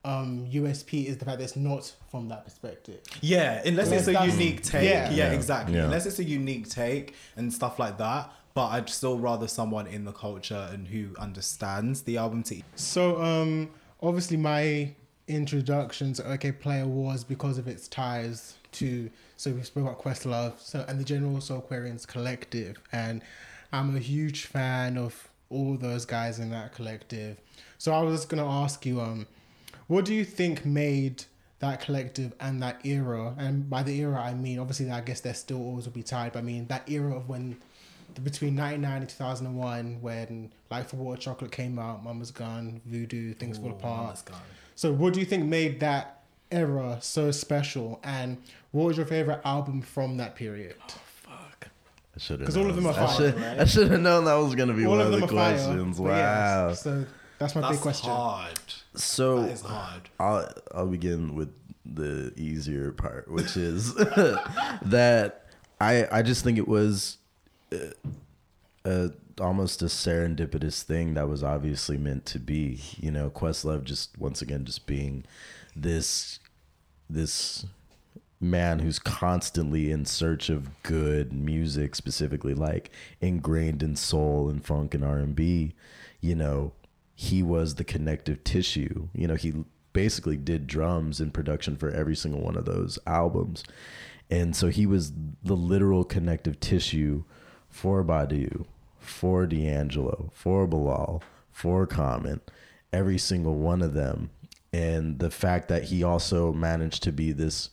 um, 0.03 0.47
USP 0.51 1.05
is 1.05 1.17
the 1.17 1.25
fact 1.25 1.37
that 1.39 1.43
it's 1.43 1.55
not 1.55 1.91
from 2.09 2.27
that 2.29 2.43
perspective. 2.45 2.99
Yeah, 3.21 3.61
unless 3.65 3.87
Unless 3.87 3.91
it's 3.91 4.07
a 4.07 4.11
that's- 4.13 4.33
unique 4.33 4.63
take. 4.63 4.89
Yeah. 4.89 5.09
Yeah, 5.09 5.15
Yeah. 5.15 5.31
exactly. 5.33 5.75
Yeah. 5.75 5.85
Unless 5.85 6.05
it's 6.07 6.19
a 6.19 6.23
unique 6.23 6.69
take 6.69 7.13
and 7.35 7.53
stuff 7.53 7.77
like 7.79 7.97
that. 7.99 8.31
But 8.53 8.67
I'd 8.69 8.89
still 8.89 9.17
rather 9.17 9.47
someone 9.47 9.87
in 9.87 10.03
the 10.03 10.11
culture 10.11 10.67
and 10.73 10.87
who 10.87 11.15
understands 11.17 12.01
the 12.01 12.17
album 12.17 12.43
to. 12.43 12.61
So 12.75 13.21
um, 13.21 13.69
obviously 14.01 14.35
my 14.37 14.93
introduction 15.27 16.11
to 16.13 16.23
Okayplayer 16.23 16.85
was 16.85 17.23
because 17.23 17.57
of 17.57 17.67
its 17.67 17.87
ties 17.87 18.55
to 18.73 19.09
so 19.37 19.51
we 19.51 19.61
spoke 19.63 19.83
about 19.83 20.01
Questlove 20.01 20.59
so 20.59 20.83
and 20.87 20.99
the 20.99 21.03
General 21.05 21.39
Soul 21.39 21.61
Soulquarians 21.61 22.05
collective 22.05 22.77
and 22.91 23.21
I'm 23.71 23.95
a 23.95 23.99
huge 23.99 24.45
fan 24.45 24.97
of 24.97 25.29
all 25.49 25.77
those 25.77 26.05
guys 26.05 26.39
in 26.39 26.49
that 26.51 26.73
collective. 26.73 27.37
So 27.77 27.93
I 27.93 28.01
was 28.01 28.19
just 28.19 28.29
gonna 28.29 28.49
ask 28.49 28.85
you 28.85 28.99
um 28.99 29.27
what 29.91 30.05
do 30.05 30.13
you 30.13 30.23
think 30.25 30.65
made 30.65 31.23
that 31.59 31.81
collective 31.81 32.33
and 32.39 32.61
that 32.63 32.77
era 32.85 33.35
and 33.37 33.69
by 33.69 33.81
the 33.83 33.93
era 33.99 34.19
I 34.21 34.33
mean 34.33 34.57
obviously 34.59 34.89
I 34.89 35.01
guess 35.01 35.19
there 35.21 35.33
still 35.33 35.61
always 35.67 35.85
will 35.85 35.93
be 35.93 36.03
tied 36.03 36.31
but 36.33 36.39
I 36.39 36.41
mean 36.41 36.65
that 36.67 36.89
era 36.89 37.15
of 37.15 37.27
when 37.29 37.57
between 38.23 38.55
99 38.55 39.01
and 39.01 39.09
2001 39.09 40.01
when 40.01 40.51
Life 40.69 40.87
for 40.89 40.95
water 40.97 41.21
chocolate 41.21 41.51
came 41.51 41.77
out 41.77 42.03
Mama's 42.03 42.31
Gun 42.31 42.81
voodoo 42.85 43.33
things 43.33 43.57
fall 43.57 43.71
apart 43.71 44.03
Mama's 44.03 44.21
Gun. 44.23 44.39
so 44.75 44.91
what 44.91 45.13
do 45.13 45.19
you 45.19 45.25
think 45.25 45.45
made 45.45 45.79
that 45.81 46.21
era 46.51 46.97
so 47.01 47.29
special 47.31 47.99
and 48.03 48.37
what 48.71 48.85
was 48.87 48.97
your 48.97 49.05
favorite 49.05 49.41
album 49.45 49.81
from 49.81 50.17
that 50.17 50.35
period 50.35 50.75
oh, 50.89 51.01
I 52.15 52.19
should 52.19 52.39
have 52.41 52.47
'Cause 52.47 52.57
all 52.57 52.69
of 52.69 52.75
them 52.75 52.87
are 52.87 52.93
I 52.93 53.15
should, 53.15 53.35
right? 53.39 53.59
I 53.59 53.65
should 53.65 53.89
have 53.91 54.01
known 54.01 54.25
that 54.25 54.33
was 54.35 54.55
gonna 54.55 54.73
be 54.73 54.85
all 54.85 54.91
one 54.97 55.01
of 55.01 55.07
of, 55.07 55.11
them 55.13 55.21
the 55.21 55.25
are 55.27 55.29
fire 55.29 55.53
questions. 55.55 55.97
but 55.99 56.07
yes, 56.07 56.17
Wow. 56.67 56.73
so 56.73 57.05
that's 57.39 57.55
my 57.55 57.61
That's 57.61 57.73
big 57.75 57.81
question 57.81 58.09
hard. 58.09 58.59
So 58.95 59.43
That 59.43 59.51
is 59.51 59.61
hard. 59.61 60.09
I'll 60.19 60.51
I'll 60.73 60.87
begin 60.87 61.35
with 61.35 61.53
the 61.85 62.33
easier 62.35 62.91
part, 62.91 63.29
which 63.29 63.57
is 63.57 63.93
that 63.95 65.45
I 65.79 66.07
I 66.11 66.21
just 66.21 66.43
think 66.43 66.57
it 66.57 66.67
was 66.67 67.17
uh, 67.71 67.93
a 68.85 69.11
almost 69.39 69.81
a 69.81 69.85
serendipitous 69.85 70.83
thing 70.83 71.13
that 71.15 71.27
was 71.27 71.43
obviously 71.43 71.97
meant 71.97 72.25
to 72.27 72.39
be. 72.39 72.79
You 72.97 73.11
know, 73.11 73.29
Questlove 73.29 73.83
just 73.83 74.17
once 74.17 74.41
again 74.41 74.65
just 74.65 74.85
being 74.85 75.23
this 75.75 76.39
this 77.09 77.65
man 78.39 78.79
who's 78.79 78.97
constantly 78.97 79.91
in 79.91 80.03
search 80.03 80.49
of 80.49 80.81
good 80.81 81.31
music 81.31 81.95
specifically 81.95 82.55
like 82.55 82.89
ingrained 83.21 83.83
in 83.83 83.95
soul 83.95 84.49
and 84.49 84.65
funk 84.65 84.95
and 84.95 85.03
R&B 85.03 85.73
you 86.21 86.33
know 86.33 86.71
he 87.21 87.43
was 87.43 87.75
the 87.75 87.83
connective 87.83 88.43
tissue. 88.43 89.07
You 89.13 89.27
know 89.27 89.35
he 89.35 89.53
basically 89.93 90.37
did 90.37 90.65
drums 90.65 91.21
in 91.21 91.29
production 91.29 91.77
for 91.77 91.91
every 91.91 92.15
single 92.15 92.41
one 92.41 92.57
of 92.57 92.65
those 92.65 92.97
albums. 93.05 93.63
And 94.31 94.55
so 94.55 94.69
he 94.69 94.87
was 94.87 95.11
the 95.43 95.55
literal 95.55 96.03
connective 96.03 96.59
tissue 96.59 97.23
for 97.69 98.03
Badu 98.03 98.65
for 98.97 99.45
D'Angelo 99.45 100.31
for 100.33 100.65
Bilal 100.65 101.21
for 101.51 101.85
Common 101.85 102.41
every 102.91 103.19
single 103.19 103.55
one 103.55 103.83
of 103.83 103.93
them. 103.93 104.31
And 104.73 105.19
the 105.19 105.29
fact 105.29 105.67
that 105.67 105.85
he 105.85 106.03
also 106.03 106.51
managed 106.51 107.03
to 107.03 107.11
be 107.11 107.31
this 107.33 107.69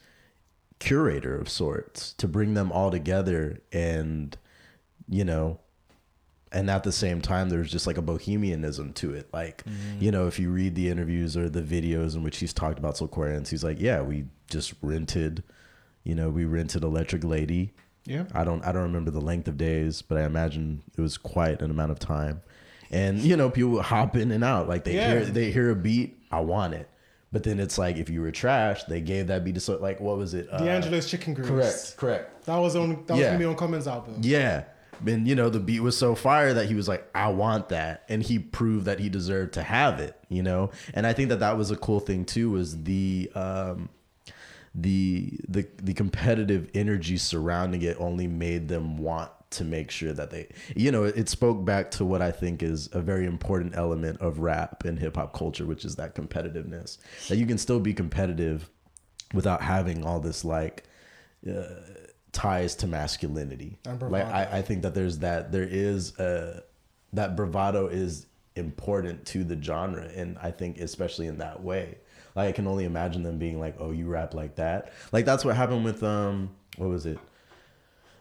curator 0.79 1.35
of 1.35 1.49
sorts 1.49 2.13
to 2.15 2.29
bring 2.29 2.53
them 2.53 2.71
all 2.71 2.91
together 2.91 3.61
and 3.73 4.37
you 5.09 5.25
know 5.25 5.59
and 6.53 6.71
at 6.71 6.83
the 6.83 6.93
same 6.93 7.21
time 7.21 7.49
there's 7.49 7.71
just 7.71 7.87
like 7.87 7.99
a 7.99 8.03
bohemianism 8.03 8.93
to 8.95 9.13
it 9.15 9.29
like 9.33 9.63
you 10.01 10.11
know 10.11 10.27
if 10.27 10.39
you 10.39 10.51
read 10.51 10.75
the 10.75 10.89
interviews 10.89 11.37
or 11.37 11.49
the 11.49 11.61
videos 11.63 12.15
in 12.15 12.23
which 12.23 12.39
he's 12.39 12.53
talked 12.53 12.79
about 12.79 12.95
Soulquarians 12.97 13.49
he's 13.49 13.63
like 13.65 13.79
yeah 13.81 14.01
we 14.01 14.25
just 14.49 14.73
rented 14.83 15.43
you 16.05 16.15
know 16.15 16.31
we 16.31 16.45
rented 16.45 16.83
Electric 16.85 17.23
Lady 17.25 17.73
Yeah. 18.07 18.25
I 18.35 18.45
don't 18.45 18.65
I 18.65 18.73
don't 18.73 18.83
remember 18.85 19.11
the 19.11 19.21
length 19.21 19.49
of 19.49 19.57
days 19.57 20.01
but 20.03 20.17
I 20.19 20.25
imagine 20.25 20.83
it 20.97 21.01
was 21.01 21.19
quite 21.19 21.61
an 21.63 21.71
amount 21.71 21.91
of 21.93 21.99
time 21.99 22.41
and 22.91 23.19
you 23.21 23.37
know 23.37 23.51
people 23.51 23.71
would 23.73 23.85
hop 23.85 24.17
in 24.17 24.31
and 24.31 24.43
out 24.43 24.69
like 24.69 24.85
they 24.85 24.95
Yeah. 24.95 25.11
hear 25.13 25.25
they 25.27 25.51
hear 25.51 25.71
a 25.71 25.75
beat 25.77 26.19
I 26.31 26.41
want 26.41 26.73
it 26.75 26.89
but 27.31 27.43
then 27.43 27.61
it's 27.61 27.77
like 27.77 27.97
if 27.99 28.09
you 28.09 28.23
were 28.23 28.31
trash 28.31 28.85
they 28.85 29.03
gave 29.03 29.27
that 29.27 29.45
beat 29.45 29.55
to 29.57 29.61
so 29.61 29.77
like 29.77 30.01
what 30.01 30.17
was 30.17 30.33
it 30.33 30.49
Uh, 30.51 30.65
D'Angelo's 30.65 31.11
Chicken 31.11 31.35
Grease. 31.35 31.49
correct 31.49 31.95
correct 31.99 32.45
That 32.47 32.57
was 32.57 32.75
on. 32.75 33.05
That 33.07 33.11
was 33.15 33.21
Yeah. 33.21 33.27
gonna 33.27 33.39
be 33.39 33.45
on 33.45 33.55
Commons 33.57 33.87
album. 33.87 34.15
yeah. 34.23 34.65
And 35.07 35.27
you 35.29 35.35
know, 35.35 35.49
the 35.49 35.61
beat 35.61 35.81
was 35.81 35.97
so 35.97 36.15
fire 36.15 36.55
that 36.55 36.67
he 36.67 36.75
was 36.75 36.89
like, 36.89 37.09
I 37.15 37.29
want 37.29 37.69
that. 37.71 38.05
And 38.09 38.23
he 38.23 38.39
proved 38.39 38.87
that 38.87 38.99
he 38.99 39.09
deserved 39.09 39.55
to 39.55 39.63
have 39.63 40.01
it, 40.01 40.17
you 40.29 40.43
know? 40.43 40.71
And 40.95 41.07
I 41.07 41.13
think 41.13 41.29
that 41.31 41.41
that 41.41 41.57
was 41.57 41.71
a 41.71 41.77
cool 41.77 42.01
thing 42.01 42.25
too, 42.25 42.51
was 42.51 42.83
the, 42.85 43.31
um, 43.35 43.89
the, 44.75 45.39
the, 45.49 45.67
the 45.83 45.95
competitive 45.95 46.71
energy 46.75 47.17
surrounding 47.17 47.83
it 47.83 47.97
only 47.99 48.27
made 48.27 48.69
them 48.69 48.99
want 48.99 49.31
to 49.51 49.65
make 49.65 49.91
sure 49.91 50.13
that 50.13 50.31
they, 50.31 50.47
you 50.77 50.93
know, 50.93 51.05
it 51.05 51.29
spoke 51.29 51.65
back 51.65 51.91
to 51.93 52.05
what 52.05 52.21
I 52.21 52.31
think 52.31 52.63
is 52.63 52.89
a 52.93 53.01
very 53.01 53.25
important 53.25 53.75
element 53.77 54.21
of 54.21 54.41
rap 54.41 54.85
and 54.85 54.99
hip 54.99 55.17
hop 55.17 55.33
culture, 55.33 55.65
which 55.65 55.85
is 55.85 55.97
that 55.97 56.15
competitiveness. 56.15 56.99
That 57.29 57.39
you 57.39 57.47
can 57.47 57.57
still 57.57 57.81
be 57.81 57.95
competitive 57.95 58.69
without 59.33 59.63
having 59.63 60.05
all 60.05 60.21
this 60.21 60.45
like, 60.45 60.85
ties 62.33 62.75
to 62.77 62.87
masculinity. 62.87 63.79
And 63.87 64.01
Like. 64.03 64.25
I, 64.27 64.59
I 64.59 64.63
think 64.63 64.83
that 64.83 64.95
there's 64.95 65.19
that 65.19 65.53
there 65.53 65.67
is 65.69 66.19
a 66.19 66.63
that 67.13 67.37
bravado 67.37 67.87
is 67.87 68.27
important 68.57 69.25
to 69.27 69.45
the 69.45 69.61
genre, 69.63 70.05
and 70.15 70.37
I 70.43 70.51
think 70.51 70.79
especially 70.79 71.27
in 71.27 71.39
that 71.39 71.63
way. 71.63 71.99
Like 72.37 72.49
I 72.49 72.53
can 72.53 72.67
only 72.67 72.85
imagine 72.85 73.23
them 73.23 73.39
being 73.39 73.59
like, 73.59 73.77
"Oh, 73.79 73.91
you 73.91 74.07
rap 74.07 74.35
like 74.35 74.57
that." 74.57 74.93
Like 75.13 75.25
that's 75.25 75.45
what 75.45 75.57
happened 75.57 75.85
with 75.85 76.03
um, 76.03 76.51
what 76.77 76.89
was 76.89 77.07
it? 77.07 77.19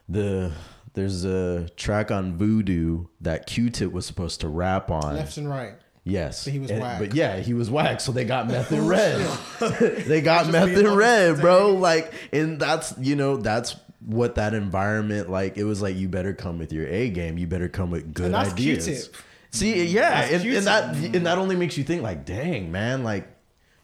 The 0.09 0.51
there's 0.93 1.25
a 1.25 1.69
track 1.75 2.09
on 2.11 2.37
Voodoo 2.37 3.05
that 3.21 3.45
Q-Tip 3.45 3.91
was 3.91 4.05
supposed 4.05 4.41
to 4.41 4.47
rap 4.47 4.89
on. 4.89 5.15
Left 5.15 5.37
and 5.37 5.47
right. 5.49 5.73
Yes, 6.03 6.45
But 6.45 6.53
he 6.53 6.59
was 6.59 6.71
And- 6.71 6.81
whack. 6.81 6.99
But 6.99 7.13
yeah, 7.13 7.37
he 7.39 7.53
was 7.53 7.69
whack. 7.69 7.99
So 7.99 8.11
they 8.13 8.23
got 8.23 8.47
meth 8.51 8.71
and 8.71 8.87
red. 8.87 9.19
they 10.07 10.21
got 10.21 10.47
meth 10.49 10.69
and 10.75 10.95
red, 10.95 11.41
bro. 11.41 11.73
Like, 11.75 12.13
and 12.31 12.59
that's 12.59 12.93
you 12.97 13.15
know 13.17 13.35
that's 13.37 13.75
what 13.99 14.35
that 14.35 14.53
environment 14.53 15.29
like. 15.29 15.57
It 15.57 15.63
was 15.63 15.81
like 15.81 15.95
you 15.95 16.07
better 16.09 16.33
come 16.33 16.59
with 16.59 16.71
your 16.71 16.87
A 16.87 17.09
game. 17.09 17.37
You 17.37 17.47
better 17.47 17.69
come 17.69 17.91
with 17.91 18.13
good 18.13 18.33
ideas. 18.33 18.85
Q-Tip. 18.85 19.15
See, 19.51 19.85
yeah, 19.85 20.23
and, 20.25 20.43
and 20.45 20.67
that 20.67 20.95
and 20.95 21.25
that 21.25 21.37
only 21.37 21.55
makes 21.55 21.77
you 21.77 21.83
think 21.83 22.01
like, 22.01 22.25
dang, 22.25 22.71
man, 22.71 23.03
like. 23.03 23.33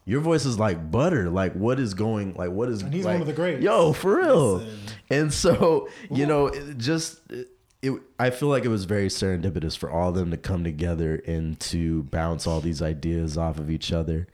Your 0.06 0.20
voice 0.20 0.44
is 0.44 0.60
like 0.60 0.92
butter. 0.92 1.30
Like 1.30 1.54
what 1.54 1.80
is 1.80 1.94
going? 1.94 2.34
Like 2.34 2.52
what 2.52 2.68
is? 2.68 2.82
And 2.82 2.94
he's 2.94 3.06
like, 3.06 3.14
one 3.14 3.22
of 3.22 3.28
the 3.28 3.32
greats. 3.32 3.64
Yo, 3.64 3.94
for 3.94 4.18
real. 4.18 4.68
And 5.10 5.32
so 5.32 5.88
you 6.12 6.26
know, 6.26 6.48
it 6.48 6.78
just 6.78 7.22
it. 7.32 7.48
I 8.20 8.30
feel 8.30 8.50
like 8.50 8.66
it 8.66 8.68
was 8.68 8.84
very 8.84 9.08
serendipitous 9.08 9.78
for 9.78 9.90
all 9.90 10.10
of 10.10 10.16
them 10.16 10.30
to 10.32 10.36
come 10.36 10.66
together 10.66 11.24
and 11.26 11.58
to 11.62 12.04
bounce 12.04 12.46
all 12.46 12.60
these 12.60 12.82
ideas 12.82 13.38
off 13.38 13.58
of 13.60 13.72
each 13.72 13.94
other, 13.94 14.28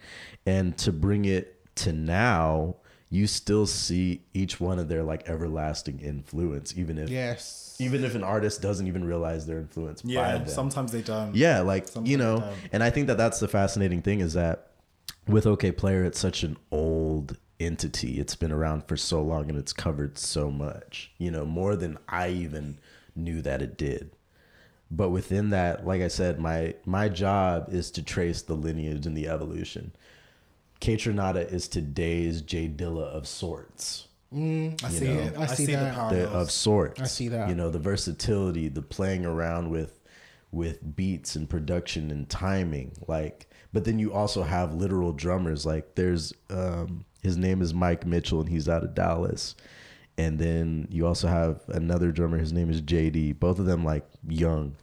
and 0.43 0.75
to 0.79 0.91
bring 0.91 1.25
it 1.25 1.63
to 1.75 1.93
now. 1.93 2.77
You 3.11 3.25
still 3.25 3.65
see 3.65 4.21
each 4.33 4.59
one 4.59 4.77
of 4.77 4.87
their 4.87 5.03
like 5.03 5.27
everlasting 5.27 5.99
influence, 5.99 6.77
even 6.77 6.97
if 6.97 7.09
Yes. 7.09 7.75
even 7.79 8.03
if 8.03 8.13
an 8.13 8.23
artist 8.23 8.61
doesn't 8.61 8.87
even 8.87 9.03
realize 9.03 9.47
their 9.47 9.57
influence 9.57 10.01
by 10.03 10.11
Yeah, 10.11 10.45
sometimes 10.45 10.91
they 10.91 11.01
don't. 11.01 11.35
Yeah, 11.35 11.61
like 11.61 11.87
Something 11.87 12.11
you 12.11 12.17
know, 12.17 12.43
and 12.71 12.83
I 12.83 12.89
think 12.89 13.07
that 13.07 13.17
that's 13.17 13.39
the 13.39 13.47
fascinating 13.47 14.01
thing 14.01 14.19
is 14.19 14.33
that 14.33 14.67
with 15.27 15.45
Okayplayer, 15.45 16.05
it's 16.05 16.19
such 16.19 16.43
an 16.43 16.57
old 16.71 17.37
entity. 17.59 18.19
It's 18.19 18.35
been 18.35 18.51
around 18.51 18.87
for 18.87 18.95
so 18.95 19.21
long 19.21 19.49
and 19.49 19.57
it's 19.57 19.73
covered 19.73 20.17
so 20.17 20.51
much. 20.51 21.11
You 21.17 21.31
know, 21.31 21.45
more 21.45 21.75
than 21.75 21.97
I 22.07 22.29
even 22.29 22.79
knew 23.15 23.41
that 23.41 23.61
it 23.61 23.77
did. 23.77 24.11
But 24.91 25.09
within 25.09 25.51
that, 25.51 25.85
like 25.85 26.01
I 26.01 26.07
said, 26.07 26.39
my 26.39 26.75
my 26.85 27.09
job 27.09 27.69
is 27.71 27.91
to 27.91 28.03
trace 28.03 28.41
the 28.41 28.55
lineage 28.55 29.05
and 29.05 29.15
the 29.15 29.27
evolution. 29.27 29.91
Kaytranada 30.81 31.51
is 31.51 31.67
today's 31.67 32.41
J 32.41 32.67
Dilla 32.69 33.03
of 33.03 33.27
sorts 33.27 34.07
I 34.31 34.35
You 34.35 34.75
see 34.89 35.07
know, 35.07 35.19
it. 35.21 35.37
I 35.37 35.41
I 35.43 35.45
see 35.47 35.65
see, 35.65 35.71
the 35.73 35.77
that. 35.79 36.09
the, 36.09 36.15
parallels. 36.17 36.35
of 36.47 36.51
sorts. 36.51 37.01
I 37.01 37.05
see 37.05 37.27
that. 37.29 37.49
You 37.49 37.55
know, 37.55 37.69
the 37.69 37.79
versatility, 37.79 38.67
the 38.67 38.81
playing 38.81 39.25
around 39.25 39.69
with 39.69 39.99
with 40.51 40.95
beats 40.95 41.35
and 41.35 41.49
production 41.49 42.09
and 42.11 42.27
timing. 42.29 42.91
Like, 43.07 43.47
but 43.73 43.85
then 43.85 43.99
you 43.99 44.13
also 44.13 44.43
have 44.43 44.73
literal 44.73 45.13
drummers. 45.13 45.65
Like, 45.65 45.95
there's 45.95 46.33
um, 46.49 47.05
his 47.23 47.37
name 47.37 47.61
is 47.61 47.73
Mike 47.73 48.05
Mitchell, 48.05 48.39
and 48.39 48.49
he's 48.49 48.69
out 48.69 48.83
of 48.83 48.93
Dallas. 48.93 49.55
And 50.17 50.37
then 50.37 50.87
you 50.91 51.07
also 51.07 51.27
have 51.27 51.61
another 51.69 52.11
drummer. 52.11 52.37
His 52.37 52.51
name 52.53 52.69
is 52.69 52.81
JD. 52.81 53.39
Both 53.39 53.57
of 53.57 53.65
them 53.65 53.83
like 53.85 54.05
young, 54.27 54.75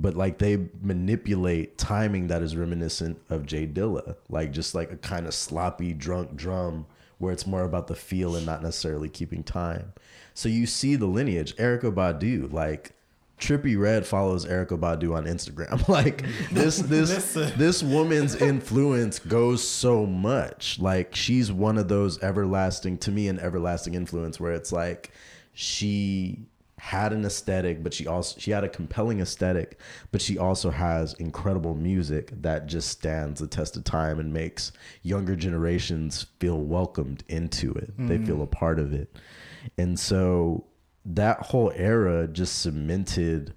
but 0.00 0.16
like 0.16 0.38
they 0.38 0.68
manipulate 0.80 1.76
timing 1.76 2.28
that 2.28 2.42
is 2.42 2.56
reminiscent 2.56 3.20
of 3.28 3.44
J 3.44 3.66
Dilla, 3.66 4.16
like 4.28 4.50
just 4.50 4.74
like 4.74 4.90
a 4.90 4.96
kind 4.96 5.26
of 5.26 5.34
sloppy 5.34 5.92
drunk 5.92 6.36
drum 6.36 6.86
where 7.18 7.32
it's 7.32 7.46
more 7.46 7.64
about 7.64 7.86
the 7.86 7.94
feel 7.94 8.34
and 8.34 8.46
not 8.46 8.62
necessarily 8.62 9.08
keeping 9.08 9.42
time. 9.42 9.92
So 10.32 10.48
you 10.48 10.66
see 10.66 10.96
the 10.96 11.06
lineage. 11.06 11.54
Erykah 11.56 11.92
Badu, 11.92 12.50
like 12.50 12.92
Trippie 13.38 13.78
Redd 13.78 14.06
follows 14.06 14.46
Erykah 14.46 14.78
Badu 14.78 15.14
on 15.14 15.26
Instagram. 15.26 15.86
Like 15.88 16.24
this 16.50 16.78
this 16.78 17.34
this 17.34 17.82
woman's 17.82 18.34
influence 18.40 19.18
goes 19.18 19.66
so 19.66 20.06
much. 20.06 20.78
Like 20.78 21.14
she's 21.14 21.52
one 21.52 21.76
of 21.76 21.88
those 21.88 22.22
everlasting 22.22 22.96
to 22.98 23.10
me 23.10 23.28
an 23.28 23.38
everlasting 23.38 23.94
influence 23.94 24.40
where 24.40 24.52
it's 24.52 24.72
like 24.72 25.10
she 25.52 26.46
had 26.80 27.12
an 27.12 27.24
aesthetic 27.24 27.82
but 27.82 27.92
she 27.92 28.06
also 28.06 28.38
she 28.40 28.50
had 28.50 28.64
a 28.64 28.68
compelling 28.68 29.20
aesthetic 29.20 29.78
but 30.12 30.22
she 30.22 30.38
also 30.38 30.70
has 30.70 31.12
incredible 31.14 31.74
music 31.74 32.32
that 32.40 32.66
just 32.66 32.88
stands 32.88 33.38
the 33.38 33.46
test 33.46 33.76
of 33.76 33.84
time 33.84 34.18
and 34.18 34.32
makes 34.32 34.72
younger 35.02 35.36
generations 35.36 36.26
feel 36.38 36.60
welcomed 36.60 37.22
into 37.28 37.70
it 37.72 37.92
they 37.98 38.16
mm. 38.16 38.26
feel 38.26 38.42
a 38.42 38.46
part 38.46 38.78
of 38.78 38.94
it 38.94 39.14
and 39.76 39.98
so 39.98 40.64
that 41.04 41.40
whole 41.42 41.70
era 41.74 42.26
just 42.26 42.60
cemented 42.60 43.54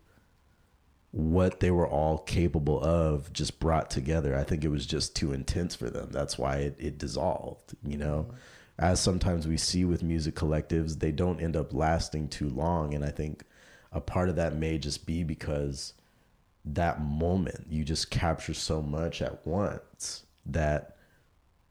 what 1.12 1.60
they 1.60 1.70
were 1.70 1.88
all 1.88 2.18
capable 2.18 2.84
of 2.84 3.32
just 3.32 3.60
brought 3.60 3.92
together. 3.92 4.36
I 4.36 4.44
think 4.44 4.64
it 4.64 4.70
was 4.70 4.84
just 4.84 5.16
too 5.16 5.32
intense 5.32 5.76
for 5.76 5.88
them. 5.88 6.10
That's 6.12 6.40
why 6.40 6.58
it, 6.58 6.76
it 6.80 6.98
dissolved, 6.98 7.76
you 7.86 7.98
know? 7.98 8.26
Mm. 8.28 8.36
As 8.80 9.00
sometimes 9.00 9.48
we 9.48 9.58
see 9.58 9.86
with 9.86 10.04
music 10.04 10.36
collectives, 10.36 11.00
they 11.00 11.12
don't 11.12 11.40
end 11.40 11.56
up 11.56 11.74
lasting 11.74 12.28
too 12.30 12.50
long. 12.50 12.94
And 12.94 13.06
I 13.06 13.10
think 13.10 13.44
a 13.92 14.02
part 14.02 14.30
of 14.30 14.36
that 14.38 14.56
may 14.56 14.78
just 14.78 15.06
be 15.06 15.24
because 15.24 15.94
that 16.66 17.02
moment 17.02 17.68
you 17.70 17.84
just 17.84 18.10
capture 18.10 18.54
so 18.54 18.82
much 18.82 19.22
at 19.22 19.46
once 19.46 20.24
that 20.46 20.98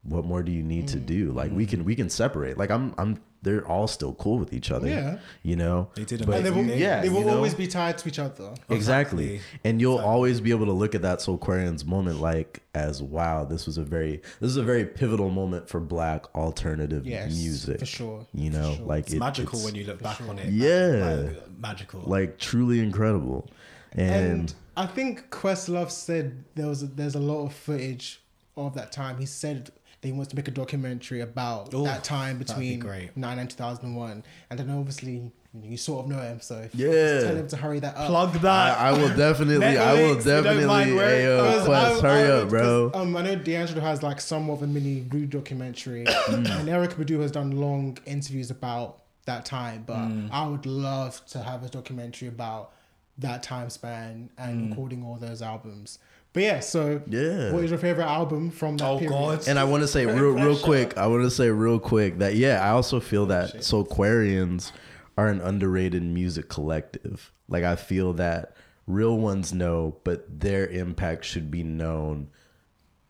what 0.03 0.25
more 0.25 0.43
do 0.43 0.51
you 0.51 0.63
need 0.63 0.87
to 0.89 0.97
mm-hmm. 0.97 1.05
do? 1.05 1.31
Like 1.31 1.51
we 1.51 1.65
can 1.65 1.83
we 1.83 1.95
can 1.95 2.09
separate. 2.09 2.57
Like 2.57 2.71
I'm 2.71 2.93
I'm 2.97 3.21
they're 3.43 3.67
all 3.67 3.87
still 3.87 4.13
cool 4.13 4.39
with 4.39 4.53
each 4.53 4.71
other. 4.71 4.87
Yeah. 4.87 5.19
You 5.43 5.55
know? 5.57 5.89
They 5.95 6.05
did 6.05 6.25
But 6.25 6.37
And 6.37 6.45
they 6.45 6.51
will, 6.51 6.65
yeah, 6.65 7.01
they 7.01 7.09
will 7.09 7.19
you 7.19 7.25
know? 7.25 7.35
always 7.35 7.53
be 7.53 7.67
tied 7.67 7.97
to 7.99 8.07
each 8.07 8.17
other. 8.19 8.53
Exactly. 8.69 9.35
Exactly. 9.35 9.41
And 9.63 9.79
you'll 9.81 9.99
always 9.99 10.41
be 10.41 10.51
able 10.51 10.65
to 10.67 10.71
look 10.71 10.95
at 10.95 11.01
that 11.03 11.19
Soulquarians 11.19 11.85
moment 11.85 12.19
like 12.21 12.61
as 12.73 13.03
wow, 13.03 13.43
this 13.43 13.65
was 13.67 13.77
a 13.77 13.83
very 13.83 14.21
this 14.39 14.49
is 14.49 14.57
a 14.57 14.63
very 14.63 14.85
pivotal 14.85 15.29
moment 15.29 15.67
for 15.69 15.79
black 15.79 16.33
alternative 16.35 17.05
Yes, 17.05 17.33
music. 17.35 17.79
for 17.79 17.85
sure, 17.85 18.25
You 18.33 18.49
know, 18.49 18.75
sure. 18.75 18.85
like 18.85 19.05
It's 19.05 19.13
it- 19.13 19.19
magical 19.19 19.59
it's, 19.59 19.65
when 19.65 19.75
you 19.75 19.85
look 19.85 20.01
back 20.01 20.21
on 20.21 20.39
it. 20.39 20.51
Yeah. 20.51 21.27
Like, 21.27 21.59
magical. 21.59 22.01
like 22.05 22.39
truly 22.39 22.79
incredible. 22.79 23.49
And, 23.91 24.31
And 24.31 24.53
I 24.75 24.85
think 24.87 25.29
Questlove 25.29 25.91
said 25.91 26.43
there 26.55 26.67
was 26.67 26.81
a, 26.81 26.87
there's 26.87 27.15
a 27.15 27.19
lot 27.19 27.45
of 27.45 27.53
footage 27.53 28.21
of 28.57 28.73
that 28.75 28.91
time. 28.91 29.17
He 29.17 29.25
said 29.27 29.71
that 30.03 30.07
he 30.09 30.13
wants 30.13 30.29
to 30.31 30.35
make 30.35 30.47
a 30.49 30.51
documentary 30.51 31.21
about 31.21 31.73
Ooh, 31.73 31.85
that 31.85 32.03
time 32.03 32.37
that'd 32.37 32.55
be 32.57 32.75
between 32.75 32.79
great. 32.79 33.15
99 33.17 33.39
and 33.39 33.49
2001. 33.49 34.23
And 34.49 34.59
then 34.59 34.69
obviously 34.69 35.31
you 35.61 35.77
sort 35.77 36.03
of 36.05 36.11
know 36.11 36.19
him, 36.19 36.41
so 36.41 36.57
if 36.57 36.75
you 36.75 36.87
Yeah. 36.87 36.91
just 37.13 37.25
tell 37.27 37.35
him 37.37 37.47
to 37.47 37.55
hurry 37.57 37.79
that 37.79 37.95
up. 37.95 38.07
Plug 38.07 38.33
that. 38.41 38.77
I, 38.79 38.89
I 38.89 38.91
will 38.91 39.07
definitely, 39.15 39.65
I 39.65 39.93
will 39.93 39.99
Netflix, 40.15 40.25
you 40.25 40.31
don't 40.31 40.43
definitely, 40.43 40.65
mind 40.65 40.95
where 40.95 41.09
ayo, 41.09 41.37
Because 41.37 41.65
Quest, 41.65 42.03
I- 42.03 42.07
hurry 42.09 42.29
I- 42.31 42.41
up, 42.41 42.49
bro. 42.49 42.91
Um, 42.93 43.15
I 43.15 43.21
know 43.21 43.35
D'Angelo 43.35 43.81
has 43.81 44.03
like 44.03 44.19
somewhat 44.19 44.55
of 44.55 44.63
a 44.63 44.67
mini 44.67 45.05
Rude 45.09 45.29
documentary, 45.29 46.03
Mm. 46.07 46.35
and 46.59 46.67
Erykah 46.69 46.95
Badu 46.95 47.21
has 47.21 47.31
done 47.31 47.51
long 47.51 47.97
interviews 48.05 48.51
about 48.51 48.99
that 49.25 49.45
time. 49.45 49.83
But 49.87 49.97
Mm. 49.99 50.29
I 50.31 50.45
would 50.47 50.65
love 50.65 51.25
to 51.27 51.41
have 51.43 51.63
a 51.63 51.69
documentary 51.69 52.27
about 52.27 52.71
that 53.19 53.41
time 53.43 53.69
span 53.69 54.31
and 54.37 54.53
Mm. 54.65 54.69
recording 54.71 55.05
all 55.05 55.15
those 55.15 55.41
albums. 55.41 55.99
But 56.33 56.43
yeah, 56.43 56.59
so 56.61 57.01
Yeah. 57.07 57.51
what 57.53 57.63
is 57.63 57.69
your 57.69 57.79
favorite 57.79 58.07
album 58.07 58.49
from 58.49 58.77
that 58.77 58.87
Oh, 58.87 58.97
period? 58.97 59.11
God. 59.11 59.47
And 59.47 59.59
I 59.59 59.63
want 59.65 59.83
to 59.83 59.87
say 59.87 60.05
real, 60.07 60.31
real 60.31 60.57
quick. 60.57 60.97
I 60.97 61.05
want 61.07 61.23
to 61.23 61.31
say 61.31 61.49
real 61.49 61.79
quick 61.79 62.17
that 62.19 62.35
yeah, 62.35 62.59
I 62.65 62.71
also 62.71 62.99
feel 62.99 63.23
oh, 63.23 63.25
that 63.27 63.57
Soulquarians 63.57 64.71
are 65.15 65.27
an 65.27 65.39
underrated 65.41 66.01
music 66.03 66.49
collective. 66.49 67.31
Like 67.47 67.63
I 67.63 67.75
feel 67.75 68.13
that 68.13 68.55
real 68.87 69.17
ones 69.17 69.53
know, 69.53 69.97
but 70.03 70.39
their 70.39 70.65
impact 70.67 71.23
should 71.25 71.51
be 71.51 71.61
known 71.63 72.29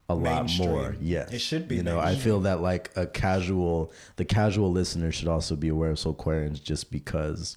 a 0.10 0.16
lot 0.16 0.50
more. 0.58 0.95
Yes, 1.00 1.32
It 1.32 1.40
should 1.40 1.68
be 1.69 1.77
You 1.77 1.84
know, 1.84 2.00
I 2.00 2.16
feel 2.16 2.42
that 2.42 2.61
like 2.61 2.92
a 2.98 3.08
casual, 3.08 3.92
the 4.18 4.26
casual 4.26 4.69
listener 4.72 5.14
should 5.14 5.30
also 5.30 5.56
be 5.56 5.69
aware 5.69 5.92
of 5.92 5.98
Soulquarians 5.98 6.61
just 6.61 6.92
because 6.92 7.56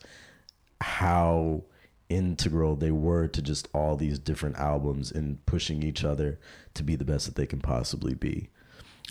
how 0.80 1.64
integral 2.08 2.76
they 2.76 2.90
were 2.90 3.26
to 3.28 3.42
just 3.42 3.68
all 3.74 3.96
these 3.96 4.18
different 4.18 4.56
albums 4.56 5.10
and 5.10 5.44
pushing 5.46 5.82
each 5.82 6.04
other 6.04 6.38
to 6.74 6.82
be 6.82 6.96
the 6.96 7.04
best 7.04 7.26
that 7.26 7.34
they 7.34 7.46
can 7.46 7.60
possibly 7.60 8.14
be. 8.14 8.48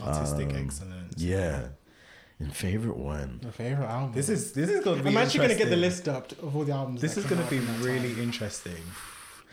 Artistic 0.02 0.50
Um, 0.50 0.56
excellence. 0.58 1.14
Yeah. 1.18 1.68
And 2.40 2.54
favorite 2.54 2.98
one. 2.98 3.40
Your 3.42 3.52
favorite 3.54 3.88
album? 3.88 4.12
This 4.14 4.28
is 4.30 4.52
this 4.52 4.70
is 4.70 4.84
gonna 4.84 5.02
be. 5.02 5.10
I'm 5.10 5.18
actually 5.18 5.48
gonna 5.48 5.56
get 5.58 5.70
the 5.70 5.78
list 5.78 6.08
up 6.10 6.32
of 6.44 6.54
all 6.56 6.66
the 6.66 6.74
albums. 6.74 7.00
This 7.02 7.16
is 7.18 7.26
gonna 7.26 7.48
be 7.50 7.60
really 7.80 8.14
time. 8.14 8.24
interesting. 8.24 8.84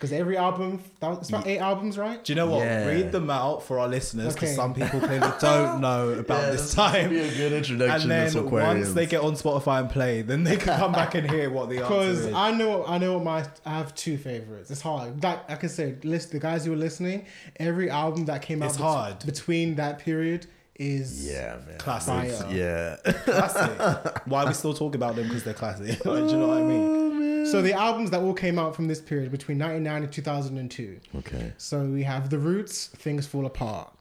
Because 0.03 0.19
every 0.19 0.35
album 0.35 0.81
that 0.99 1.07
was, 1.07 1.19
it's 1.19 1.29
about 1.29 1.47
eight 1.47 1.59
albums, 1.59 1.97
right? 1.97 2.21
Do 2.21 2.33
you 2.33 2.35
know 2.35 2.47
what? 2.47 2.59
Yeah. 2.65 2.87
Read 2.87 3.13
them 3.13 3.29
out 3.29 3.63
for 3.63 3.79
our 3.79 3.87
listeners 3.87 4.33
because 4.33 4.49
Okay. 4.49 4.55
some 4.55 4.73
people 4.73 4.99
clearly 4.99 5.31
don't 5.39 5.79
know 5.87 6.09
about 6.09 6.51
this 6.51 6.73
time. 6.73 7.09
be 7.09 7.19
a 7.19 7.33
good 7.33 7.69
And 7.69 8.11
then 8.11 8.49
once 8.51 8.91
they 8.91 9.05
get 9.05 9.21
on 9.21 9.35
Spotify 9.35 9.79
and 9.79 9.89
play, 9.89 10.21
then 10.21 10.43
they 10.43 10.57
can 10.57 10.77
come 10.77 10.91
back 10.91 11.15
and 11.15 11.29
hear 11.31 11.49
what 11.49 11.69
the 11.69 11.77
answer 11.81 11.87
Because. 11.87 12.33
I 12.33 12.51
know, 12.51 12.85
I 12.85 12.97
know 12.97 13.17
my, 13.21 13.45
I 13.65 13.77
have 13.77 13.95
two 13.95 14.17
favorites. 14.17 14.69
It's 14.71 14.81
hard. 14.81 15.23
Like 15.23 15.49
I 15.49 15.55
can 15.55 15.69
say, 15.69 15.95
list 16.03 16.31
the 16.33 16.39
guys 16.39 16.65
who 16.65 16.73
are 16.73 16.75
listening. 16.75 17.25
Every 17.55 17.89
album 17.89 18.25
that 18.25 18.41
came 18.41 18.61
out 18.61 18.71
It's 18.71 18.77
bet- 18.77 18.85
hard. 18.85 19.25
between 19.25 19.75
that 19.75 19.99
period 19.99 20.47
is 20.75 21.31
yeah, 21.31 21.59
man. 21.65 21.77
Classic. 21.77 22.13
Fire. 22.35 22.51
Yeah. 22.51 22.95
classic. 23.23 24.21
Why 24.27 24.43
we 24.43 24.53
still 24.53 24.73
talk 24.73 24.95
about 24.95 25.15
them 25.15 25.27
because 25.27 25.43
they're 25.43 25.53
classic. 25.53 26.01
Do 26.01 26.09
you 26.09 26.25
know 26.35 26.47
what 26.47 26.57
I 26.57 26.61
mean? 26.63 27.02
So 27.51 27.61
the 27.61 27.73
albums 27.73 28.09
that 28.11 28.21
all 28.21 28.33
came 28.33 28.57
out 28.57 28.75
from 28.75 28.87
this 28.87 29.01
period 29.01 29.31
between 29.31 29.57
99 29.57 30.03
and 30.03 30.11
2002. 30.11 30.99
okay. 31.17 31.53
So 31.57 31.83
we 31.85 32.03
have 32.03 32.29
The 32.29 32.37
Roots, 32.39 32.87
Things 32.87 33.27
Fall 33.27 33.45
Apart. 33.45 33.93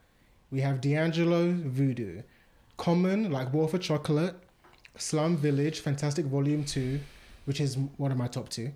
We 0.51 0.61
have 0.61 0.81
D'Angelo, 0.81 1.53
Voodoo. 1.53 2.23
Common, 2.77 3.31
like 3.31 3.53
Water 3.53 3.73
for 3.73 3.79
Chocolate. 3.79 4.35
Slum 4.97 5.37
Village, 5.37 5.81
Fantastic 5.81 6.27
Volume 6.27 6.65
2, 6.65 7.01
which 7.47 7.61
is 7.61 7.79
one 7.97 8.13
of 8.13 8.19
my 8.19 8.27
top 8.27 8.49
two. 8.51 8.71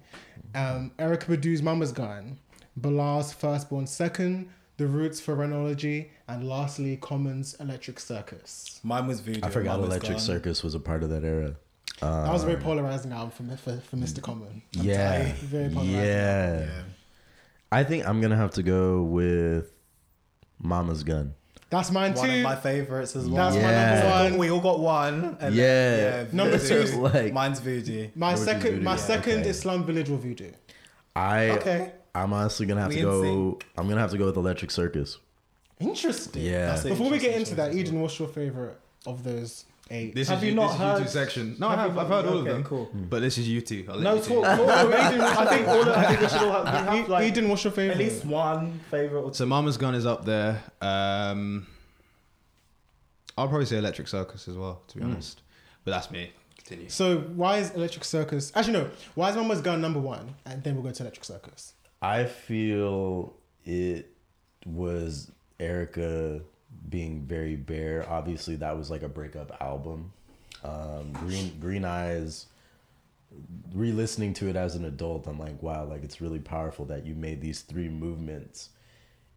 Um, 0.54 0.90
Erykah 0.98 1.28
Badu's 1.28 1.62
Mama's 1.62 1.92
Gun. 1.92 2.38
Bilal's 2.76 3.32
Firstborn 3.32 3.86
Second. 3.86 4.48
The 4.78 4.86
Roots 4.86 5.20
for 5.20 5.36
Phrenology. 5.36 6.10
And 6.28 6.48
lastly, 6.48 6.96
Common's 6.96 7.54
Electric 7.60 8.00
Circus. 8.00 8.80
Mine 8.82 9.06
was 9.06 9.20
Voodoo. 9.20 9.40
I 9.42 9.50
forgot 9.50 9.78
Mine 9.78 9.88
Electric 9.88 10.12
Gone. 10.12 10.20
Circus 10.20 10.62
was 10.62 10.74
a 10.74 10.80
part 10.80 11.02
of 11.02 11.10
that 11.10 11.24
era. 11.24 11.56
That 12.00 12.31
was 12.33 12.42
a 12.42 12.47
Um, 12.47 12.50
very 12.52 12.62
polarizing 12.62 13.12
album 13.12 13.31
for, 13.31 13.57
for, 13.57 13.81
for 13.81 13.97
Mr. 13.97 14.20
Common. 14.23 14.62
Yeah. 14.73 15.33
Very 15.36 15.68
polarizing. 15.70 15.94
Yeah. 15.94 16.60
Yeah. 16.60 16.83
I 17.73 17.84
think 17.84 18.07
I'm 18.07 18.20
gonna 18.20 18.36
have 18.36 18.52
to 18.52 18.62
go 18.62 19.02
with 19.02 19.73
Mama's 20.60 21.02
Gun. 21.02 21.34
That's 21.68 21.91
mine 21.91 22.15
One 22.15 22.28
too. 22.28 22.36
of 22.36 22.42
my 22.42 22.55
favorites 22.57 23.16
as 23.16 23.28
well. 23.28 23.50
That's 23.50 23.57
my 23.57 23.62
my 23.62 23.73
number 23.73 23.94
number 24.08 24.31
one. 24.31 24.39
We 24.39 24.50
all 24.50 24.60
got 24.60 24.78
one. 24.78 25.36
and 25.41 25.55
Yeah. 25.55 26.26
Number 26.33 26.58
two 26.58 26.75
is 26.76 26.94
like- 26.94 27.33
mine's 27.33 27.58
Voodoo. 27.60 28.08
My 28.15 28.33
Which 28.34 28.42
second, 28.42 28.62
Voodoo, 28.70 28.83
my 28.84 28.92
yeah, 28.92 28.97
second 28.99 29.41
okay. 29.41 29.49
is 29.50 29.58
Slum 29.60 29.84
Village 29.84 30.08
or 30.08 30.18
Voodoo. 30.18 30.52
I 31.16 31.50
Okay. 31.50 31.92
I'm 32.15 32.33
honestly 32.33 32.66
gonna 32.66 32.83
have 32.83 32.91
We 32.91 32.97
to 32.97 33.02
go. 33.02 33.23
sync. 33.23 33.66
I'm 33.76 33.89
gonna 33.89 34.00
have 34.00 34.12
to 34.12 34.18
go 34.18 34.26
with 34.26 34.36
Electric 34.36 34.70
Circus. 34.70 35.18
Interesting. 35.81 36.42
Yeah. 36.42 36.66
That's 36.66 36.84
it. 36.84 36.91
Before 36.91 37.10
we 37.10 37.18
get 37.18 37.34
into 37.36 37.55
that, 37.57 37.75
Eden, 37.75 38.00
what's 38.00 38.18
your 38.18 38.28
favorite 38.28 38.78
of 39.07 39.25
those 39.25 39.65
eight? 39.90 40.15
This 40.15 40.28
Have 40.28 40.39
is 40.39 40.44
you 40.44 40.50
you, 40.50 40.55
not 40.56 40.66
this 40.68 40.74
is 40.74 40.81
heard- 40.81 41.02
YouTube 41.02 41.08
section. 41.08 41.56
No, 41.58 41.68
I 41.68 41.70
have 41.76 41.78
have. 41.81 41.90
I've 41.98 42.08
not- 42.08 42.24
heard 42.24 42.24
all 42.32 42.39
okay, 42.40 42.50
of 42.50 42.55
them. 42.56 42.65
cool. 42.65 42.90
But 42.92 43.20
this 43.20 43.39
is 43.39 43.48
you 43.48 43.60
two. 43.60 43.84
I'll 43.89 43.97
let 43.97 44.02
No, 44.05 44.15
you 44.15 44.20
talk. 44.20 44.44
talk. 44.44 44.68
I 44.68 45.47
think 45.56 45.68
all. 45.68 45.82
Of, 45.82 45.89
I 45.89 46.05
think 46.06 46.20
we 46.20 46.28
should 46.28 46.42
all 46.42 46.65
have, 46.65 46.92
we 46.92 46.98
have 46.98 47.08
like 47.08 47.24
Eden, 47.28 47.48
what's 47.48 47.65
your 47.65 47.73
favorite? 47.73 47.92
at 47.94 47.98
least 47.98 48.24
one 48.24 48.81
favorite. 48.90 49.20
Or 49.23 49.31
two. 49.31 49.34
So 49.34 49.47
Mama's 49.47 49.76
Gun 49.76 49.94
is 49.94 50.06
up 50.06 50.24
there. 50.24 50.62
Um, 50.81 51.66
I'll 53.39 53.48
probably 53.48 53.66
say 53.66 53.78
Electric 53.78 54.08
Circus 54.08 54.48
as 54.48 54.56
well, 54.56 54.82
to 54.89 54.97
be 54.98 55.05
honest. 55.05 55.42
But 55.84 55.90
that's 55.92 56.10
me. 56.10 56.31
Continue. 56.56 56.89
So 56.89 57.18
why 57.18 57.58
is 57.58 57.70
Electric 57.73 58.05
Circus? 58.05 58.50
Actually, 58.55 58.73
no. 58.74 58.90
Why 59.15 59.31
is 59.31 59.36
Mama's 59.36 59.60
Gun 59.60 59.81
number 59.81 60.00
one? 60.00 60.34
And 60.47 60.62
then 60.65 60.74
we'll 60.74 60.82
go 60.84 60.90
to 60.90 61.02
Electric 61.02 61.24
Circus. 61.24 61.74
I 62.02 62.24
feel 62.24 63.34
it 63.65 64.10
was 64.65 65.31
Erykah 65.60 66.42
being 66.89 67.23
very 67.23 67.56
bare. 67.56 68.06
Obviously, 68.08 68.56
that 68.56 68.76
was 68.76 68.90
like 68.90 69.02
a 69.02 69.08
breakup 69.08 69.56
album. 69.60 70.12
Um, 70.65 71.12
Green 71.12 71.58
Green 71.60 71.84
Eyes. 71.84 72.47
Re-listening 73.74 74.32
to 74.34 74.48
it 74.48 74.56
as 74.56 74.76
an 74.76 74.84
adult, 74.84 75.26
I'm 75.26 75.39
like, 75.39 75.62
wow, 75.62 75.84
like 75.84 76.05
it's 76.05 76.20
really 76.20 76.39
powerful 76.39 76.86
that 76.86 77.05
you 77.05 77.15
made 77.15 77.42
these 77.42 77.60
three 77.60 77.89
movements, 77.89 78.70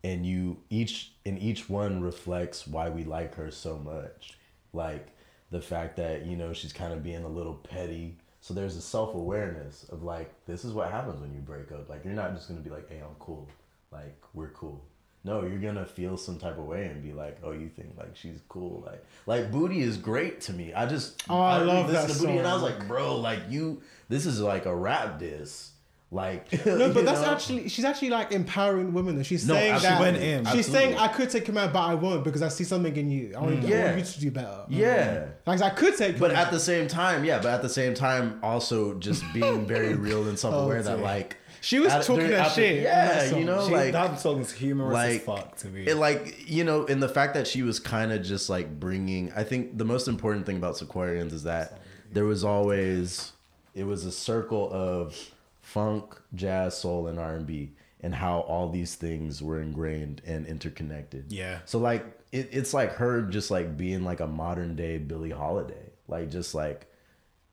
and 0.04 0.26
you 0.26 0.58
each 0.70 1.12
and 1.26 1.38
each 1.42 1.70
one 1.70 2.02
reflects 2.02 2.68
why 2.68 2.90
we 2.90 3.04
like 3.04 3.36
her 3.36 3.52
so 3.52 3.78
much. 3.78 4.38
Like 4.72 5.08
the 5.52 5.62
fact 5.62 5.98
that 5.98 6.26
you 6.26 6.38
know 6.38 6.54
she's 6.54 6.72
kind 6.72 6.94
of 6.94 7.04
being 7.04 7.24
a 7.24 7.30
little 7.30 7.56
petty. 7.56 8.18
So 8.42 8.54
there's 8.54 8.78
a 8.78 8.82
self 8.82 9.16
awareness 9.16 9.86
of 9.90 10.04
like 10.04 10.32
this 10.46 10.64
is 10.64 10.74
what 10.74 10.92
happens 10.92 11.20
when 11.20 11.34
you 11.34 11.42
break 11.42 11.72
up. 11.72 11.90
Like 11.90 12.06
you're 12.06 12.14
not 12.14 12.36
just 12.36 12.48
gonna 12.48 12.62
be 12.62 12.70
like, 12.70 12.90
hey, 12.90 13.02
I'm 13.02 13.16
cool, 13.20 13.50
like 13.92 14.16
we're 14.34 14.50
cool. 14.50 14.82
No, 15.26 15.42
you're 15.42 15.60
gonna 15.60 15.86
feel 15.86 16.16
some 16.16 16.38
type 16.40 16.58
of 16.58 16.64
way 16.66 16.86
and 16.86 17.04
be 17.04 17.12
like, 17.12 17.38
oh, 17.44 17.52
you 17.52 17.70
think 17.70 17.90
like 17.98 18.16
she's 18.16 18.40
cool, 18.48 18.84
like 18.86 19.04
like 19.26 19.52
Booty 19.52 19.82
is 19.82 19.98
great 19.98 20.40
to 20.42 20.54
me. 20.54 20.74
I 20.74 20.86
just 20.86 21.22
Oh, 21.30 21.40
I 21.40 21.58
love 21.62 21.90
listened 21.90 22.10
that 22.12 22.20
Booty 22.20 22.38
and 22.38 22.48
I 22.48 22.54
was 22.54 22.64
like, 22.64 22.88
bro, 22.88 23.18
like 23.18 23.40
you, 23.50 23.82
this 24.08 24.26
is 24.26 24.40
like 24.40 24.66
a 24.66 24.76
rap 24.76 25.20
diss. 25.20 25.72
Like 26.12 26.52
No, 26.66 26.92
but 26.92 27.06
that's 27.06 27.22
know? 27.22 27.28
actually 27.32 27.70
she's 27.70 27.86
actually 27.86 28.10
like 28.10 28.32
empowering 28.32 28.94
women. 28.94 29.16
Though 29.18 29.22
she's 29.24 29.46
No, 29.46 29.54
saying 29.54 29.74
absolutely. 29.74 30.06
that 30.06 30.16
She 30.16 30.22
went 30.34 30.48
in. 30.48 30.54
she's 30.56 30.66
saying 30.72 30.98
I 30.98 31.08
could 31.10 31.30
take 31.30 31.46
him 31.46 31.56
out, 31.58 31.72
but 31.72 31.82
I 31.82 31.94
won't 31.96 32.24
because 32.24 32.42
I 32.42 32.48
see 32.48 32.64
something 32.64 32.96
in 32.96 33.12
you. 33.12 33.34
I 33.38 33.42
want, 33.42 33.60
mm. 33.62 33.66
I 33.66 33.68
Yeah. 33.68 33.86
want 33.92 33.98
you 34.00 34.04
to 34.06 34.20
do 34.22 34.32
better. 34.32 34.64
yeah. 34.70 35.26
Like 35.46 35.62
I 35.62 35.70
could 35.70 35.96
take, 35.98 36.18
But 36.18 36.32
at 36.32 36.48
out. 36.48 36.52
the 36.52 36.60
same 36.60 36.88
time, 36.88 37.26
yeah, 37.26 37.38
but 37.38 37.48
at 37.54 37.62
the 37.62 37.70
same 37.70 37.94
time, 37.94 38.40
also 38.42 38.96
just 38.96 39.24
being 39.34 39.68
very 39.68 39.94
real 40.08 40.28
and 40.28 40.40
self 40.40 40.56
aware 40.56 40.82
that 40.82 41.00
like 41.02 41.36
She 41.62 41.80
was 41.80 41.92
at- 41.92 42.04
talking 42.04 42.16
during- 42.28 42.32
that 42.32 42.52
shit 42.52 42.78
in 42.78 42.84
Yeah, 42.84 43.06
that 43.30 43.38
you 43.38 43.46
know, 43.46 43.68
She, 43.68 43.74
like 43.74 43.92
that 43.92 44.20
song's 44.20 44.52
humorous 44.52 44.94
like 44.94 45.12
as 45.20 45.22
fuck 45.22 45.56
to 45.58 45.68
me. 45.68 45.86
it 45.86 45.96
like 45.96 46.50
you 46.50 46.64
know, 46.64 46.86
and 46.86 47.02
the 47.04 47.10
fact 47.10 47.34
that 47.34 47.48
she 47.48 47.62
was 47.64 47.80
kind 47.80 48.12
of 48.12 48.24
just 48.24 48.50
like 48.50 48.80
bringing. 48.80 49.32
I 49.36 49.44
think 49.44 49.78
the 49.78 49.86
most 49.86 50.08
important 50.08 50.46
thing 50.46 50.58
about 50.58 50.76
Soulquarians 50.76 51.34
is 51.34 51.44
that 51.44 51.80
there 52.12 52.26
was 52.26 52.44
always 52.44 53.34
it 53.76 53.84
was 53.84 54.06
a 54.06 54.12
circle 54.12 54.70
of 54.72 55.16
funk, 55.62 56.20
jazz, 56.34 56.78
soul, 56.78 57.08
and 57.08 57.20
R 57.20 57.36
and 57.36 57.46
B, 57.46 57.72
and 58.02 58.16
how 58.16 58.40
all 58.42 58.70
these 58.70 58.96
things 58.96 59.42
were 59.42 59.62
ingrained 59.62 60.22
and 60.26 60.46
interconnected. 60.48 61.32
Yeah. 61.32 61.60
So 61.66 61.78
like 61.80 62.06
it, 62.32 62.50
it's 62.52 62.74
like 62.74 62.94
her 62.96 63.22
just 63.24 63.52
like 63.52 63.76
being 63.78 64.04
like 64.04 64.20
a 64.20 64.28
modern 64.28 64.76
day 64.76 64.98
Billie 64.98 65.30
Holiday, 65.32 65.92
like 66.08 66.30
just 66.32 66.56
like. 66.56 66.86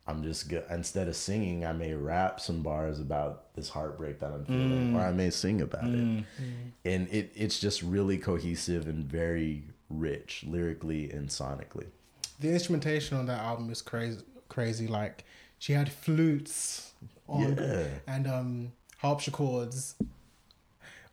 I'm 0.09 0.23
just 0.23 0.49
good. 0.49 0.65
Instead 0.71 1.09
of 1.09 1.17
singing, 1.17 1.65
I 1.67 1.73
may 1.73 1.93
rap 1.95 2.39
some 2.41 2.63
bars 2.63 3.01
about 3.01 3.53
this 3.55 3.69
heartbreak 3.71 4.21
that 4.21 4.31
I'm 4.33 4.45
feeling, 4.45 4.95
or 4.95 5.01
I 5.01 5.11
may 5.13 5.31
sing 5.31 5.61
about 5.63 5.85
it. 5.85 6.25
And 6.85 7.09
it 7.09 7.33
it's 7.35 7.59
just 7.59 7.83
really 7.83 8.17
cohesive 8.19 8.87
and 8.87 9.05
very 9.05 9.65
rich 9.91 10.45
lyrically 10.47 11.11
and 11.11 11.29
sonically. 11.29 11.87
the 12.41 12.51
instrumentation 12.51 13.17
on 13.17 13.27
that 13.27 13.41
album 13.41 13.71
is 13.71 13.83
crazy. 13.83 14.21
Crazy. 14.49 14.87
Like 14.87 15.25
she 15.59 15.73
had 15.73 15.91
flutes 15.91 16.93
on 17.29 17.57
Yeah. 17.57 17.87
and 18.07 18.27
um 18.29 18.73
harpsichords 18.99 19.95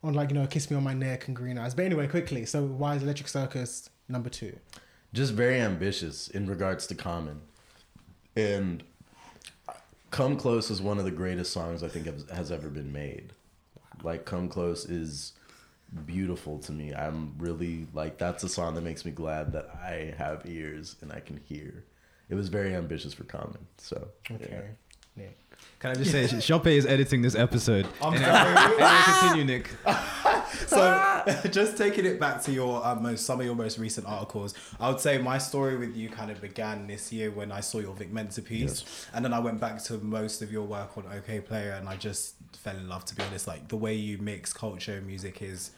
on 0.04 0.14
like 0.14 0.30
you 0.30 0.36
know 0.36 0.46
kiss 0.48 0.70
me 0.70 0.78
on 0.78 0.84
my 0.84 0.94
neck 0.94 1.28
and 1.28 1.36
green 1.36 1.58
eyes. 1.58 1.74
But 1.74 1.86
anyway, 1.86 2.08
quickly. 2.08 2.46
So 2.46 2.64
why 2.64 2.96
is 2.96 3.04
Electric 3.04 3.28
Circus 3.28 3.90
number 4.08 4.30
two? 4.30 4.56
Just 5.14 5.34
very 5.34 5.60
ambitious 5.60 6.28
in 6.28 6.48
regards 6.48 6.86
to 6.88 6.96
Common. 6.96 7.42
And 8.36 8.84
Come 10.12 10.38
Close 10.38 10.70
is 10.70 10.82
one 10.82 11.00
of 11.00 11.06
the 11.06 11.12
greatest 11.12 11.52
songs 11.52 11.84
I 11.84 11.88
think 11.88 12.06
has, 12.06 12.26
has 12.32 12.52
ever 12.52 12.70
been 12.70 12.92
made. 12.92 13.34
Like 14.04 14.26
Come 14.26 14.50
Close 14.50 14.86
is 14.86 15.34
beautiful 16.06 16.60
to 16.60 16.72
me. 16.72 16.94
I'm 16.94 17.36
really 17.38 17.88
like 17.94 18.18
that's 18.18 18.44
a 18.44 18.50
song 18.50 18.76
that 18.76 18.82
makes 18.82 19.06
me 19.06 19.12
glad 19.12 19.52
that 19.54 19.70
I 19.84 20.14
have 20.18 20.46
ears 20.46 20.96
and 21.02 21.12
I 21.12 21.20
can 21.20 21.38
hear. 21.38 21.84
It 22.30 22.36
was 22.36 22.50
very 22.50 22.76
ambitious 22.76 23.14
for 23.14 23.24
Common. 23.26 23.68
So 23.78 24.08
Okay. 24.30 24.70
Can 25.84 25.92
I 25.92 25.96
just 25.96 26.12
say, 26.12 26.24
Shoppe 26.40 26.68
is 26.68 26.86
editing 26.86 27.22
this 27.22 27.36
episode. 27.36 27.86
I'm 28.02 28.14
And- 28.14 28.24
sorry. 28.24 29.04
Continue, 29.20 29.44
Nick. 29.44 29.70
so 30.68 31.24
just 31.52 31.76
taking 31.76 32.06
it 32.06 32.22
back 32.22 32.42
to 32.44 32.54
your 32.54 32.86
uh, 32.86 32.96
most 32.96 33.26
some 33.26 33.42
of 33.42 33.46
your 33.46 33.56
most 33.56 33.80
recent 33.80 34.06
articles 34.08 34.54
i 34.80 34.88
would 34.88 35.00
say 35.00 35.18
my 35.18 35.38
story 35.38 35.76
with 35.76 35.96
you 35.96 36.08
kind 36.10 36.30
of 36.30 36.40
began 36.40 36.86
this 36.86 37.12
year 37.12 37.32
when 37.32 37.52
i 37.52 37.60
saw 37.60 37.80
your 37.80 37.94
vic 37.96 38.12
mensa 38.14 38.42
piece 38.42 39.08
and 39.14 39.26
then 39.26 39.34
i 39.34 39.40
went 39.40 39.60
back 39.60 39.82
to 39.82 39.98
most 39.98 40.42
of 40.44 40.52
your 40.52 40.64
work 40.64 40.96
on 40.96 41.04
Okayplayer 41.04 41.78
and 41.78 41.90
i 41.90 41.96
just 41.96 42.36
fell 42.54 42.78
in 42.78 42.88
love 42.88 43.04
to 43.06 43.16
be 43.16 43.24
honest 43.24 43.48
like 43.48 43.68
the 43.70 43.76
way 43.76 43.96
you 43.96 44.20
mix 44.20 44.54
culture 44.54 44.94
and 44.94 45.08
music 45.08 45.42
is 45.42 45.72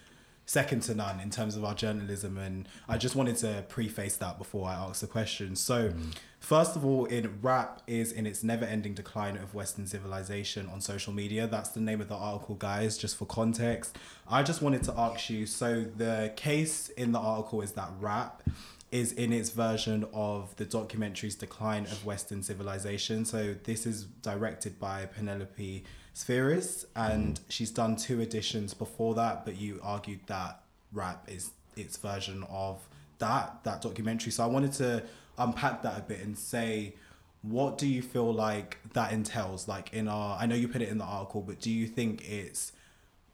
second 0.45 0.82
to 0.82 0.93
none 0.93 1.19
in 1.19 1.30
terms 1.30 1.56
of 1.56 1.64
our 1.64 1.74
journalism 1.74 2.38
and 2.38 2.67
i 2.88 2.98
just 2.98 3.15
wanted 3.15 3.35
to 3.35 3.64
preface 3.67 4.17
that 4.17 4.38
before 4.38 4.67
i 4.67 4.74
ask 4.74 5.01
the 5.01 5.07
question. 5.07 5.56
So 5.56 5.91
first 6.40 6.75
of 6.75 6.85
all 6.85 7.06
in 7.06 7.40
rap 7.41 7.82
is 7.88 8.11
in 8.11 8.27
its 8.27 8.43
never-ending 8.43 8.93
decline 8.93 9.38
of 9.38 9.53
western 9.56 9.88
civilization 9.88 10.67
on 10.67 10.82
social 10.82 11.14
media. 11.14 11.48
That's 11.48 11.69
the 11.69 11.80
name 11.80 12.01
of 12.01 12.07
the 12.07 12.15
article 12.15 12.56
guys 12.56 12.98
just 12.98 13.17
for 13.17 13.25
context. 13.25 13.98
I 14.27 14.43
just 14.43 14.61
wanted 14.61 14.83
to 14.83 14.93
ask 14.98 15.30
you 15.30 15.45
so 15.45 15.83
the 15.83 16.33
case 16.35 16.90
in 16.90 17.11
the 17.11 17.19
article 17.19 17.61
is 17.61 17.72
that 17.72 17.90
rap 17.99 18.43
is 18.91 19.11
in 19.11 19.33
its 19.33 19.49
version 19.49 20.06
of 20.14 20.56
the 20.57 20.65
documentary's 20.65 21.35
decline 21.35 21.83
of 21.83 22.06
western 22.06 22.43
civilization. 22.43 23.25
So 23.25 23.56
this 23.64 23.85
is 23.85 24.03
directed 24.03 24.80
by 24.80 25.06
penelope 25.07 25.83
Spheeris 26.16 26.85
and 26.95 27.40
she's 27.50 27.72
done 27.72 27.98
two 27.98 28.22
editions 28.22 28.74
before 28.74 29.14
that 29.16 29.44
but 29.44 29.60
you 29.60 29.80
argued 29.84 30.22
that 30.27 30.61
rap 30.94 31.26
is 31.27 31.52
its 31.76 31.98
version 31.98 32.45
of 32.50 32.88
that 33.19 33.64
that 33.64 33.82
documentary. 33.82 34.32
So 34.32 34.44
i 34.44 34.48
wanted 34.48 34.72
to 34.74 35.03
unpack 35.38 35.84
that 35.84 35.98
a 35.98 36.02
bit 36.02 36.22
and 36.22 36.38
say 36.38 36.95
what 37.42 37.77
do 37.77 37.85
you 37.85 38.02
feel 38.02 38.34
like 38.34 38.80
that 38.94 39.11
entails? 39.11 39.68
Like 39.68 39.94
in 39.94 40.08
our 40.08 40.38
i 40.40 40.45
know 40.45 40.56
you 40.56 40.69
put 40.69 40.82
it 40.82 40.90
in 40.90 40.98
the 40.98 41.03
article 41.03 41.42
but 41.42 41.60
do 41.60 41.69
you 41.69 41.85
think 41.85 42.27
it's 42.30 42.72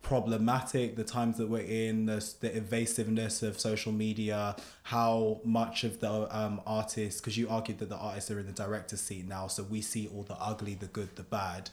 problematic 0.01 0.95
the 0.95 1.03
times 1.03 1.38
that 1.38 1.47
we're 1.47 1.59
in 1.59 2.07
the, 2.07 2.33
the 2.39 2.57
evasiveness 2.57 3.43
of 3.43 3.59
social 3.59 3.91
media 3.91 4.55
how 4.83 5.39
much 5.43 5.83
of 5.83 5.99
the 5.99 6.38
um, 6.38 6.59
artists 6.65 7.21
because 7.21 7.38
you 7.38 7.47
argued 7.47 7.77
that 7.77 7.89
the 7.89 7.95
artists 7.95 8.31
are 8.31 8.39
in 8.39 8.45
the 8.45 8.51
director's 8.51 8.99
seat 8.99 9.27
now 9.27 9.47
so 9.47 9.63
we 9.63 9.80
see 9.80 10.07
all 10.07 10.23
the 10.23 10.35
ugly 10.35 10.73
the 10.73 10.88
good 10.88 11.15
the 11.15 11.23
bad. 11.23 11.69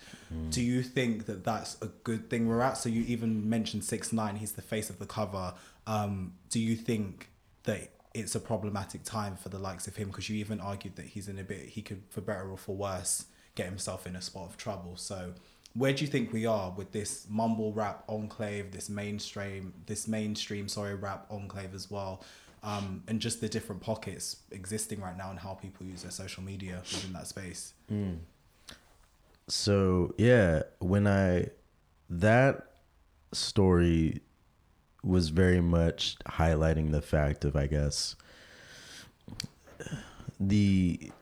Do 0.51 0.61
you 0.61 0.83
think 0.83 1.27
that 1.27 1.45
that's 1.45 1.81
a 1.81 1.87
good 2.05 2.29
thing 2.29 2.49
we're 2.49 2.61
at 2.61 2.77
so 2.77 2.89
you 2.89 3.03
even 3.07 3.49
mentioned 3.49 3.85
six 3.85 4.13
nine 4.13 4.37
he's 4.37 4.53
the 4.53 4.63
face 4.63 4.91
of 4.91 4.99
the 4.99 5.07
cover. 5.07 5.55
Um, 5.87 6.35
do 6.51 6.61
you 6.61 6.77
think 6.77 7.31
that 7.65 7.91
it's 8.15 8.35
a 8.35 8.41
problematic 8.41 9.05
time 9.05 9.37
for 9.37 9.49
the 9.49 9.59
likes 9.59 9.87
of 9.87 9.97
him? 9.97 10.09
Because 10.09 10.29
you 10.29 10.37
even 10.37 10.61
argued 10.61 10.97
that 10.97 11.07
he's 11.07 11.29
in 11.29 11.39
a 11.39 11.45
bit 11.45 11.61
he 11.61 11.83
could 11.83 12.03
for 12.11 12.21
better 12.21 12.51
or 12.51 12.59
for 12.59 12.77
worse 12.77 13.27
get 13.55 13.67
himself 13.67 14.07
in 14.07 14.15
a 14.15 14.23
spot 14.23 14.49
of 14.49 14.57
trouble. 14.57 14.97
So 14.97 15.33
where 15.79 15.93
do 15.93 16.05
you 16.05 16.11
think 16.11 16.33
we 16.33 16.45
are 16.45 16.71
with 16.73 16.93
this 16.93 17.27
mumble 17.31 17.73
rap 17.73 18.03
enclave 18.09 18.73
this 18.73 18.89
mainstream 18.89 19.73
this 19.87 20.09
mainstream 20.09 20.69
sorry 20.69 20.95
rap 20.95 21.27
enclave 21.31 21.75
as 21.75 21.91
well 21.91 22.23
um, 22.63 23.03
and 23.07 23.21
just 23.21 23.41
the 23.41 23.49
different 23.49 23.81
pockets 23.81 24.37
existing 24.51 25.01
right 25.01 25.17
now 25.17 25.31
and 25.31 25.39
how 25.39 25.55
people 25.55 25.87
use 25.87 26.03
their 26.03 26.11
social 26.11 26.43
media 26.43 26.83
within 26.93 27.13
that 27.13 27.27
space? 27.27 27.73
So 29.47 30.15
yeah, 30.19 30.63
when 30.81 31.07
I 31.07 31.51
that 32.11 32.73
story 33.33 34.23
was 35.05 35.29
very 35.29 35.61
much 35.61 36.17
highlighting 36.27 36.91
the 36.91 37.01
fact 37.01 37.45
of 37.45 37.55
I 37.55 37.67
guess 37.67 38.17
the 40.41 41.13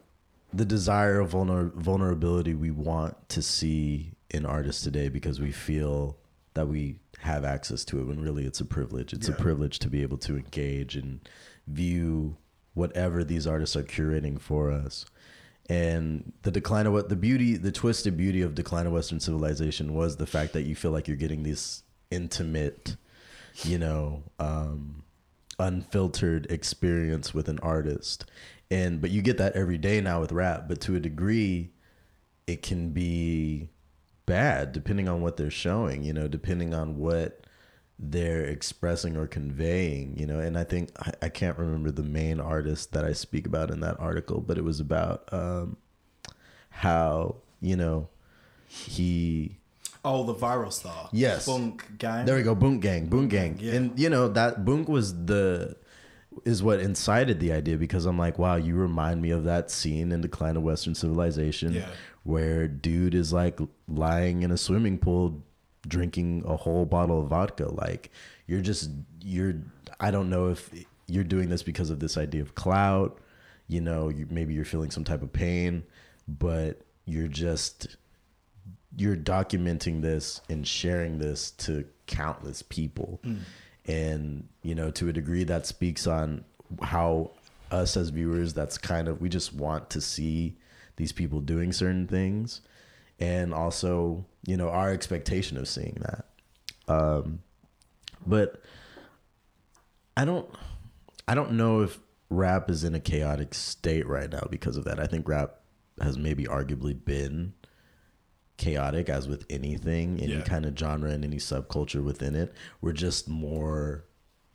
the 0.52 0.64
desire 0.64 1.20
of 1.20 1.32
vulner, 1.32 1.72
vulnerability 1.74 2.54
we 2.54 2.70
want 2.70 3.28
to 3.28 3.42
see 3.42 4.12
in 4.30 4.44
artists 4.44 4.82
today 4.82 5.08
because 5.08 5.40
we 5.40 5.52
feel 5.52 6.16
that 6.54 6.68
we 6.68 6.96
have 7.20 7.44
access 7.44 7.84
to 7.84 8.00
it 8.00 8.04
when 8.04 8.20
really 8.20 8.44
it's 8.44 8.60
a 8.60 8.64
privilege. 8.64 9.12
It's 9.12 9.28
a 9.28 9.32
privilege 9.32 9.78
to 9.80 9.88
be 9.88 10.02
able 10.02 10.18
to 10.18 10.36
engage 10.36 10.96
and 10.96 11.26
view 11.66 12.36
whatever 12.74 13.24
these 13.24 13.46
artists 13.46 13.76
are 13.76 13.82
curating 13.82 14.40
for 14.40 14.70
us. 14.70 15.06
And 15.68 16.32
the 16.42 16.50
decline 16.50 16.86
of 16.86 16.92
what 16.92 17.08
the 17.08 17.16
beauty, 17.16 17.56
the 17.56 17.72
twisted 17.72 18.16
beauty 18.16 18.42
of 18.42 18.54
decline 18.54 18.86
of 18.86 18.92
Western 18.92 19.20
civilization 19.20 19.94
was 19.94 20.16
the 20.16 20.26
fact 20.26 20.52
that 20.52 20.62
you 20.62 20.74
feel 20.74 20.92
like 20.92 21.08
you're 21.08 21.16
getting 21.16 21.42
this 21.42 21.82
intimate, 22.10 22.96
you 23.64 23.78
know, 23.78 24.22
um, 24.38 25.02
unfiltered 25.58 26.46
experience 26.50 27.34
with 27.34 27.48
an 27.48 27.58
artist. 27.60 28.26
And 28.70 29.00
but 29.00 29.10
you 29.10 29.22
get 29.22 29.38
that 29.38 29.54
every 29.54 29.78
day 29.78 30.00
now 30.00 30.20
with 30.20 30.32
rap, 30.32 30.66
but 30.68 30.80
to 30.82 30.96
a 30.96 31.00
degree, 31.00 31.70
it 32.46 32.62
can 32.62 32.90
be 32.90 33.70
bad 34.26 34.72
depending 34.72 35.08
on 35.08 35.22
what 35.22 35.36
they're 35.36 35.50
showing, 35.50 36.02
you 36.02 36.12
know, 36.12 36.28
depending 36.28 36.74
on 36.74 36.98
what 36.98 37.40
they're 37.98 38.44
expressing 38.44 39.16
or 39.16 39.26
conveying, 39.26 40.18
you 40.18 40.26
know. 40.26 40.38
And 40.38 40.58
I 40.58 40.64
think 40.64 40.90
I, 40.98 41.12
I 41.22 41.28
can't 41.28 41.58
remember 41.58 41.90
the 41.90 42.02
main 42.02 42.40
artist 42.40 42.92
that 42.92 43.04
I 43.04 43.12
speak 43.12 43.46
about 43.46 43.70
in 43.70 43.80
that 43.80 43.98
article, 43.98 44.40
but 44.40 44.58
it 44.58 44.64
was 44.64 44.80
about 44.80 45.28
um, 45.32 45.76
how 46.68 47.36
you 47.60 47.76
know 47.76 48.08
he 48.68 49.56
oh 50.04 50.24
the 50.24 50.34
viral 50.34 50.72
star 50.72 51.08
Yes. 51.12 51.46
Funk 51.46 51.98
gang 51.98 52.26
there 52.26 52.36
we 52.36 52.42
go, 52.42 52.54
Boonk 52.54 52.80
Gang, 52.80 53.08
Boonk 53.08 53.30
Gang, 53.30 53.58
yeah. 53.60 53.74
and 53.74 53.98
you 53.98 54.10
know 54.10 54.28
that 54.28 54.64
Boonk 54.64 54.88
was 54.88 55.24
the 55.24 55.76
is 56.44 56.62
what 56.62 56.80
incited 56.80 57.40
the 57.40 57.52
idea 57.52 57.76
because 57.76 58.06
I'm 58.06 58.18
like, 58.18 58.38
wow, 58.38 58.56
you 58.56 58.74
remind 58.74 59.22
me 59.22 59.30
of 59.30 59.44
that 59.44 59.70
scene 59.70 60.12
in 60.12 60.20
Decline 60.20 60.56
of 60.56 60.62
Western 60.62 60.94
Civilization, 60.94 61.74
Yeah. 61.74 61.88
where 62.24 62.68
dude 62.68 63.14
is 63.14 63.32
like 63.32 63.58
lying 63.88 64.42
in 64.42 64.50
a 64.50 64.56
swimming 64.56 64.98
pool, 64.98 65.42
drinking 65.86 66.42
a 66.46 66.56
whole 66.56 66.84
bottle 66.84 67.20
of 67.20 67.28
vodka. 67.28 67.66
Like 67.72 68.10
you're 68.46 68.60
just 68.60 68.90
you're. 69.22 69.54
I 69.98 70.10
don't 70.10 70.28
know 70.28 70.48
if 70.48 70.70
you're 71.06 71.24
doing 71.24 71.48
this 71.48 71.62
because 71.62 71.90
of 71.90 72.00
this 72.00 72.16
idea 72.16 72.42
of 72.42 72.54
clout. 72.54 73.18
You 73.68 73.80
know, 73.80 74.08
you, 74.08 74.26
maybe 74.30 74.54
you're 74.54 74.64
feeling 74.64 74.90
some 74.90 75.04
type 75.04 75.22
of 75.22 75.32
pain, 75.32 75.82
but 76.28 76.80
you're 77.04 77.28
just 77.28 77.96
you're 78.96 79.16
documenting 79.16 80.02
this 80.02 80.40
and 80.48 80.66
sharing 80.66 81.18
this 81.18 81.50
to 81.52 81.84
countless 82.06 82.62
people 82.62 83.20
hmm. 83.22 83.36
And 83.86 84.48
you 84.62 84.74
know 84.74 84.90
to 84.90 85.08
a 85.08 85.12
degree 85.12 85.44
that 85.44 85.66
speaks 85.66 86.06
on 86.06 86.44
how 86.82 87.30
us 87.70 87.96
as 87.96 88.10
viewers 88.10 88.54
that's 88.54 88.78
kind 88.78 89.08
of 89.08 89.20
we 89.20 89.28
just 89.28 89.54
want 89.54 89.90
to 89.90 90.00
see 90.00 90.56
these 90.96 91.12
people 91.12 91.40
doing 91.40 91.72
certain 91.72 92.06
things. 92.06 92.62
And 93.18 93.54
also 93.54 94.24
you 94.46 94.56
know 94.56 94.68
our 94.68 94.90
expectation 94.90 95.56
of 95.56 95.68
seeing 95.68 95.98
that. 96.00 96.26
Um 96.88 97.40
but 98.28 98.60
i 100.16 100.24
don't 100.24 100.48
i 101.28 101.34
don't 101.34 101.52
know 101.52 101.82
if 101.82 101.98
rap 102.30 102.70
is 102.70 102.84
in 102.84 102.94
a 102.94 103.00
chaotic 103.00 103.54
state 103.54 104.06
right 104.06 104.30
now 104.30 104.46
because 104.50 104.76
of 104.76 104.84
that. 104.84 104.98
I 104.98 105.06
think 105.06 105.28
rap 105.28 105.60
has 106.00 106.18
maybe 106.18 106.44
arguably 106.44 106.96
been 107.04 107.54
chaotic 108.56 109.08
as 109.08 109.28
with 109.28 109.44
anything 109.50 110.20
any 110.20 110.34
Yeah. 110.34 110.42
kind 110.42 110.64
of 110.64 110.76
genre 110.78 111.10
and 111.10 111.24
any 111.24 111.36
subculture 111.36 112.02
within 112.02 112.34
it 112.34 112.54
we're 112.80 112.92
just 112.92 113.28
more 113.28 114.04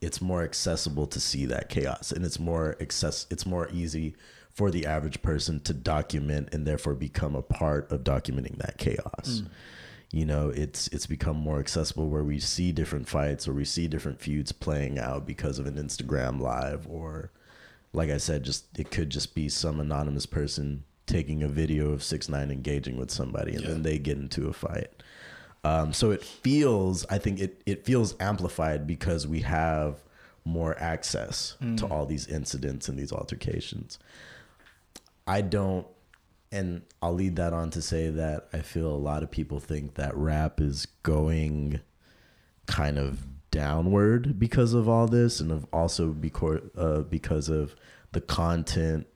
it's 0.02 0.20
more 0.20 0.44
accessible 0.44 1.06
to 1.08 1.20
see 1.20 1.46
that 1.46 1.70
chaos 1.70 2.12
and 2.12 2.26
it's 2.26 2.40
more 2.40 2.76
access 2.82 3.28
it's 3.30 3.46
more 3.46 3.70
easy 3.72 4.16
for 4.50 4.72
the 4.72 4.86
average 4.86 5.22
person 5.22 5.60
to 5.62 5.74
document 5.74 6.50
and 6.52 6.66
therefore 6.66 6.96
become 6.96 7.36
a 7.36 7.42
part 7.42 7.92
of 7.92 8.04
documenting 8.04 8.58
that 8.58 8.78
chaos 8.78 9.42
mm. 9.44 9.48
you 10.12 10.26
know 10.26 10.50
it's 10.50 10.88
it's 10.88 11.06
become 11.06 11.38
more 11.38 11.60
accessible 11.60 12.10
where 12.10 12.24
we 12.24 12.40
see 12.40 12.72
different 12.72 13.08
fights 13.08 13.48
or 13.48 13.54
we 13.54 13.64
see 13.64 13.88
different 13.88 14.20
feuds 14.20 14.52
playing 14.52 14.98
out 14.98 15.26
because 15.28 15.60
of 15.60 15.68
an 15.68 15.76
Instagram 15.76 16.40
live 16.42 16.88
or 16.90 17.32
like 17.94 18.10
I 18.10 18.18
said 18.18 18.44
just 18.44 18.66
it 18.80 18.90
could 18.90 19.10
just 19.12 19.36
be 19.36 19.48
some 19.48 19.80
anonymous 19.80 20.26
person 20.26 20.84
taking 21.06 21.44
a 21.44 21.48
video 21.48 21.92
of 21.92 22.04
6 22.04 22.30
9 22.30 22.52
engaging 22.52 22.98
with 22.98 23.12
somebody 23.12 23.56
and 23.56 23.66
then 23.66 23.84
they 23.84 23.98
get 23.98 24.18
into 24.18 24.48
a 24.48 24.54
fight. 24.54 24.92
Um, 25.64 25.94
so 25.94 26.12
it 26.12 26.24
feels 26.24 27.06
I 27.10 27.18
think 27.18 27.40
it 27.40 27.62
it 27.66 27.86
feels 27.86 28.16
amplified 28.20 28.88
because 28.88 29.28
we 29.28 29.42
have 29.42 30.02
more 30.44 30.76
access 30.80 31.56
to 31.78 31.86
all 31.86 32.06
these 32.08 32.28
incidents 32.28 32.90
and 32.90 32.98
these 32.98 33.12
altercations. 33.12 34.00
I 35.28 35.42
don't 35.42 35.86
and 36.52 36.82
I'll 37.02 37.14
lead 37.14 37.38
that 37.38 37.54
on 37.54 37.70
to 37.72 37.82
say 37.82 38.10
that 38.10 38.48
I 38.52 38.60
feel 38.60 38.88
a 38.88 38.98
lot 38.98 39.24
of 39.24 39.32
people 39.32 39.60
think 39.60 39.96
that 39.96 40.16
rap 40.18 40.60
is 40.60 40.88
going 41.04 41.80
kind 42.66 42.98
of 42.98 43.26
downward 43.52 44.40
because 44.40 44.74
of 44.74 44.88
all 44.90 45.08
this 45.08 45.40
and 45.40 45.52
of 45.52 45.66
also 45.72 46.08
because 46.08 46.62
uh, 46.78 47.04
because 47.10 47.50
of 47.50 47.76
the 48.14 48.22
content 48.22 49.08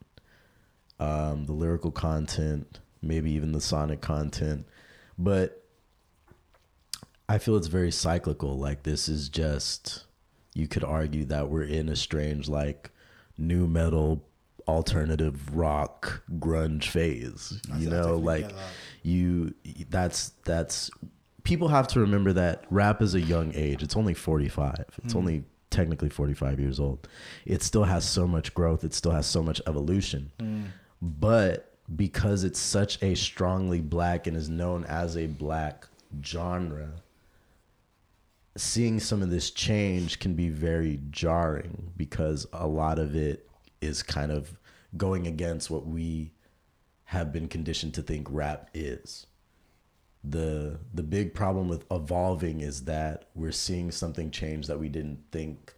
um, 1.00 1.46
the 1.46 1.54
lyrical 1.54 1.92
content 1.92 2.80
maybe 3.02 3.32
even 3.32 3.52
the 3.52 3.62
sonic 3.62 4.02
content. 4.02 4.66
But 5.18 5.64
I 7.30 7.38
feel 7.38 7.56
it's 7.56 7.68
very 7.68 7.92
cyclical. 7.92 8.58
Like 8.58 8.84
this 8.84 9.08
is 9.08 9.30
just 9.30 10.06
you 10.54 10.68
could 10.68 10.84
argue 10.84 11.26
that 11.26 11.50
we're 11.50 11.64
in 11.64 11.90
a 11.90 11.96
strange 11.96 12.48
like 12.48 12.92
new 13.38 13.68
metal 13.68 14.24
alternative 14.68 15.56
rock 15.56 16.24
grunge 16.40 16.86
phase 16.86 17.62
you 17.78 17.88
know? 17.88 18.16
like 18.18 18.50
you 19.04 19.54
that's 19.92 20.30
that's 20.44 20.90
people 21.44 21.68
have 21.68 21.88
to 21.88 22.00
remember 22.00 22.34
that 22.34 22.64
rap 22.72 23.00
is 23.02 23.14
a 23.14 23.22
young 23.22 23.52
age. 23.54 23.84
It's 23.84 23.96
only 23.96 24.14
45 24.16 24.86
it's 25.04 25.14
Hmm. 25.14 25.20
only 25.20 25.44
technically 25.70 26.10
45 26.10 26.60
years 26.60 26.80
old. 26.80 27.08
It 27.46 27.62
still 27.62 27.84
has 27.84 28.08
so 28.10 28.26
much 28.28 28.54
growth. 28.54 28.84
It 28.84 28.94
still 28.94 29.12
has 29.12 29.28
so 29.28 29.44
much 29.44 29.62
evolution. 29.68 30.32
Hmm. 30.40 30.64
But 31.02 31.74
because 31.96 32.44
it's 32.44 32.60
such 32.60 33.02
a 33.04 33.16
strongly 33.16 33.82
black 33.82 34.28
and 34.28 34.36
is 34.36 34.50
known 34.50 34.84
as 34.86 35.18
a 35.18 35.28
black 35.28 35.88
genre 36.24 36.90
seeing 38.58 39.00
some 39.00 39.22
of 39.22 39.30
this 39.30 39.52
change 39.52 40.20
can 40.20 40.34
be 40.34 40.50
very 40.50 41.00
jarring 41.10 41.92
because 41.98 42.48
a 42.54 42.68
lot 42.68 43.00
of 43.00 43.16
it 43.16 43.50
is 43.82 44.02
kind 44.02 44.32
of 44.32 44.58
going 44.96 45.28
against 45.28 45.70
what 45.70 45.86
we 45.86 46.32
have 47.06 47.34
been 47.34 47.48
conditioned 47.48 47.94
to 47.94 48.02
think 48.02 48.28
rap 48.32 48.70
is. 48.74 49.28
The 50.24 50.80
the 50.94 51.04
big 51.04 51.34
problem 51.36 51.68
with 51.68 51.86
evolving 51.92 52.62
is 52.62 52.86
that 52.86 53.26
we're 53.36 53.52
seeing 53.52 53.92
something 53.92 54.32
change 54.32 54.68
that 54.68 54.80
we 54.80 54.90
didn't 54.90 55.24
think 55.32 55.75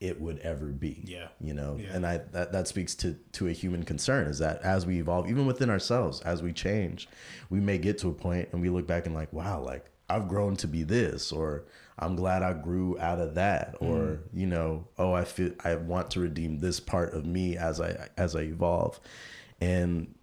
it 0.00 0.20
would 0.20 0.38
ever 0.40 0.66
be. 0.66 1.02
Yeah. 1.04 1.28
You 1.40 1.54
know, 1.54 1.76
Yeah. 1.80 1.94
and 1.94 2.06
I 2.06 2.18
that, 2.32 2.52
that 2.52 2.68
speaks 2.68 2.94
to 2.96 3.14
to 3.32 3.48
a 3.48 3.52
human 3.52 3.82
concern 3.84 4.26
is 4.26 4.38
that 4.38 4.62
as 4.62 4.86
we 4.86 4.98
evolve, 4.98 5.28
even 5.28 5.46
within 5.46 5.70
ourselves, 5.70 6.20
as 6.22 6.42
we 6.42 6.52
change, 6.52 7.08
we 7.50 7.60
may 7.60 7.78
get 7.78 7.98
to 7.98 8.08
a 8.08 8.12
point 8.12 8.48
and 8.52 8.60
we 8.60 8.70
look 8.70 8.86
back 8.86 9.06
and 9.06 9.14
like, 9.14 9.32
wow, 9.32 9.60
like 9.60 9.86
I've 10.08 10.28
grown 10.28 10.56
to 10.56 10.68
be 10.68 10.84
this, 10.84 11.32
or 11.32 11.64
I'm 11.98 12.16
glad 12.16 12.42
I 12.42 12.54
grew 12.54 12.98
out 12.98 13.18
of 13.18 13.34
that, 13.34 13.76
or 13.80 13.98
mm. 13.98 14.20
you 14.32 14.46
know, 14.46 14.86
oh, 14.98 15.12
I 15.12 15.24
feel 15.24 15.52
I 15.64 15.74
want 15.74 16.12
to 16.12 16.20
redeem 16.20 16.58
this 16.58 16.80
part 16.80 17.12
of 17.12 17.26
me 17.26 17.56
as 17.56 17.80
I 17.80 18.08
as 18.16 18.36
I 18.36 18.42
evolve, 18.42 19.00
and 19.60 20.14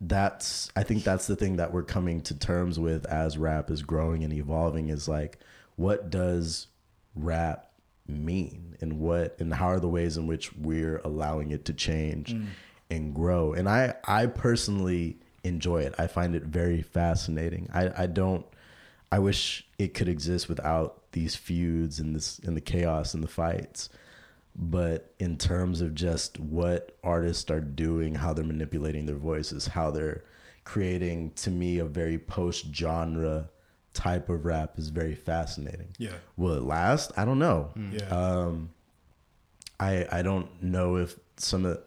that's 0.00 0.70
I 0.76 0.82
think 0.82 1.04
that's 1.04 1.26
the 1.26 1.36
thing 1.36 1.56
that 1.56 1.72
we're 1.72 1.82
coming 1.82 2.20
to 2.22 2.38
terms 2.38 2.78
with 2.78 3.04
as 3.06 3.38
rap 3.38 3.70
is 3.70 3.82
growing 3.82 4.24
and 4.24 4.32
evolving 4.32 4.88
is 4.88 5.08
like 5.08 5.38
what 5.76 6.10
does 6.10 6.66
rap 7.14 7.70
mean 8.06 8.76
and 8.80 9.00
what 9.00 9.36
and 9.40 9.52
how 9.54 9.66
are 9.66 9.80
the 9.80 9.88
ways 9.88 10.16
in 10.16 10.26
which 10.26 10.54
we're 10.56 10.98
allowing 11.04 11.50
it 11.50 11.64
to 11.66 11.72
change 11.72 12.34
mm. 12.34 12.46
and 12.90 13.14
grow. 13.14 13.52
And 13.52 13.68
I 13.68 13.94
I 14.04 14.26
personally 14.26 15.18
enjoy 15.42 15.82
it. 15.82 15.94
I 15.98 16.06
find 16.06 16.34
it 16.34 16.44
very 16.44 16.82
fascinating. 16.82 17.68
I 17.72 18.04
I 18.04 18.06
don't 18.06 18.46
I 19.10 19.18
wish 19.18 19.66
it 19.78 19.94
could 19.94 20.08
exist 20.08 20.48
without 20.48 21.10
these 21.12 21.36
feuds 21.36 22.00
and 22.00 22.14
this 22.14 22.38
and 22.40 22.56
the 22.56 22.60
chaos 22.60 23.14
and 23.14 23.22
the 23.22 23.28
fights. 23.28 23.88
But 24.56 25.12
in 25.18 25.36
terms 25.36 25.80
of 25.80 25.94
just 25.94 26.38
what 26.38 26.96
artists 27.02 27.50
are 27.50 27.60
doing, 27.60 28.14
how 28.14 28.32
they're 28.32 28.44
manipulating 28.44 29.06
their 29.06 29.16
voices, 29.16 29.66
how 29.66 29.90
they're 29.90 30.22
creating 30.62 31.32
to 31.32 31.50
me 31.50 31.78
a 31.78 31.84
very 31.84 32.18
post 32.18 32.72
genre 32.72 33.48
type 33.94 34.28
of 34.28 34.44
rap 34.44 34.78
is 34.78 34.88
very 34.88 35.14
fascinating. 35.14 35.88
Yeah. 35.98 36.12
Will 36.36 36.54
it 36.54 36.62
last? 36.62 37.12
I 37.16 37.24
don't 37.24 37.38
know. 37.38 37.70
Yeah. 37.92 38.08
Um, 38.08 38.70
I 39.80 40.06
I 40.12 40.22
don't 40.22 40.62
know 40.62 40.96
if 40.96 41.18
some 41.36 41.64
of 41.64 41.78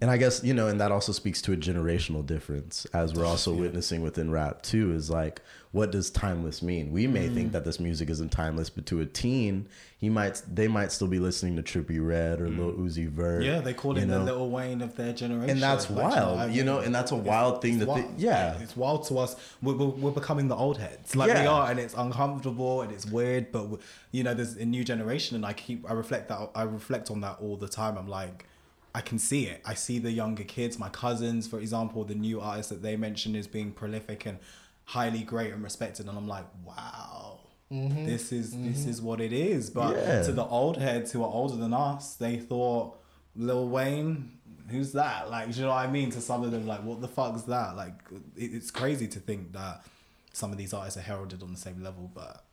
and 0.00 0.10
I 0.10 0.16
guess 0.16 0.42
you 0.44 0.54
know, 0.54 0.68
and 0.68 0.80
that 0.80 0.92
also 0.92 1.12
speaks 1.12 1.40
to 1.42 1.52
a 1.52 1.56
generational 1.56 2.24
difference, 2.24 2.86
as 2.92 3.14
we're 3.14 3.24
also 3.26 3.52
witnessing 3.52 4.02
within 4.02 4.30
rap 4.30 4.62
too. 4.62 4.92
Is 4.92 5.10
like, 5.10 5.40
what 5.72 5.90
does 5.92 6.10
timeless 6.10 6.62
mean? 6.62 6.90
We 6.92 7.06
may 7.06 7.28
Mm. 7.28 7.34
think 7.34 7.52
that 7.52 7.64
this 7.64 7.78
music 7.80 8.10
isn't 8.10 8.30
timeless, 8.32 8.70
but 8.70 8.86
to 8.86 9.00
a 9.00 9.06
teen, 9.06 9.68
he 9.98 10.08
might 10.08 10.42
they 10.52 10.66
might 10.68 10.90
still 10.92 11.06
be 11.06 11.18
listening 11.18 11.56
to 11.56 11.62
Trippie 11.62 12.04
Redd 12.04 12.40
or 12.40 12.48
Lil 12.48 12.72
Uzi 12.74 13.08
Vert. 13.08 13.42
Mm. 13.42 13.46
yeah, 13.46 13.60
they 13.60 13.72
call 13.74 13.94
you 13.94 14.02
him 14.02 14.08
the 14.08 14.18
know? 14.18 14.24
Lil 14.24 14.50
Wayne 14.50 14.80
of 14.82 14.96
their 14.96 15.12
generation, 15.12 15.50
And 15.50 15.62
that's 15.62 15.88
Like, 15.90 16.12
wild, 16.14 16.38
what 16.38 16.48
I 16.48 16.50
you 16.52 16.64
know, 16.64 16.78
and 16.78 16.94
that's 16.94 17.12
a 17.12 17.16
It's- 17.16 17.28
wild 17.28 17.62
thing 17.62 17.74
it's 17.74 17.80
to 17.86 17.94
thi- 17.94 18.00
wild. 18.02 18.14
yeah. 18.18 18.58
it's 18.60 18.76
wild 18.76 19.06
to 19.08 19.18
us. 19.18 19.36
We're, 19.62 19.74
we're, 19.74 19.86
we're 19.86 20.10
becoming 20.10 20.48
the 20.48 20.56
old 20.56 20.78
heads, 20.78 21.14
like 21.14 21.32
we 21.32 21.46
are, 21.46 21.70
and 21.70 21.78
it's 21.78 21.94
uncomfortable 21.94 22.82
and 22.82 22.90
it's 22.92 23.06
weird. 23.06 23.52
But 23.52 23.66
you 24.12 24.22
know, 24.24 24.34
there's 24.34 24.56
a 24.56 24.64
new 24.64 24.82
generation, 24.84 25.36
and 25.36 25.46
I 25.46 25.52
keep 25.52 25.88
I 25.88 25.92
reflect 25.94 26.28
that 26.28 26.50
I 26.54 26.62
reflect 26.62 27.10
on 27.10 27.20
that 27.20 27.36
all 27.40 27.56
the 27.56 27.68
time. 27.68 27.96
I'm 27.98 28.08
like. 28.08 28.46
I 28.94 29.00
can 29.00 29.18
see 29.18 29.46
it. 29.46 29.62
I 29.64 29.74
see 29.74 29.98
the 29.98 30.10
younger 30.10 30.44
kids, 30.44 30.78
my 30.78 30.88
cousins, 30.88 31.46
for 31.46 31.60
example, 31.60 32.04
the 32.04 32.14
new 32.14 32.40
artist 32.40 32.70
that 32.70 32.82
they 32.82 32.96
mentioned 32.96 33.36
is 33.36 33.46
being 33.46 33.72
prolific 33.72 34.26
and 34.26 34.38
highly 34.84 35.22
great 35.22 35.52
and 35.52 35.62
respected, 35.62 36.08
and 36.08 36.18
I'm 36.18 36.26
like, 36.26 36.46
wow, 36.64 37.38
mm-hmm. 37.72 38.04
this 38.04 38.32
is 38.32 38.54
mm-hmm. 38.54 38.68
this 38.68 38.86
is 38.86 39.00
what 39.00 39.20
it 39.20 39.32
is. 39.32 39.70
But 39.70 39.96
Yeah. 39.96 40.22
to 40.22 40.32
the 40.32 40.44
old 40.44 40.76
heads 40.76 41.12
who 41.12 41.22
are 41.22 41.30
older 41.30 41.56
than 41.56 41.72
us, 41.72 42.14
they 42.14 42.38
thought 42.38 42.98
Lil 43.36 43.68
Wayne, 43.68 44.38
who's 44.68 44.92
that? 44.92 45.30
Like, 45.30 45.52
do 45.52 45.56
you 45.56 45.62
know 45.62 45.70
what 45.70 45.86
I 45.86 45.90
mean? 45.90 46.10
To 46.10 46.20
some 46.20 46.42
of 46.42 46.50
them, 46.50 46.66
like, 46.66 46.82
what 46.82 47.00
the 47.00 47.08
fuck's 47.08 47.42
that? 47.42 47.76
Like, 47.76 47.94
it, 48.36 48.54
it's 48.54 48.70
crazy 48.70 49.06
to 49.08 49.20
think 49.20 49.52
that 49.52 49.84
some 50.32 50.50
of 50.50 50.58
these 50.58 50.74
artists 50.74 50.98
are 50.98 51.02
heralded 51.02 51.42
on 51.42 51.52
the 51.52 51.58
same 51.58 51.82
level, 51.82 52.10
but 52.12 52.44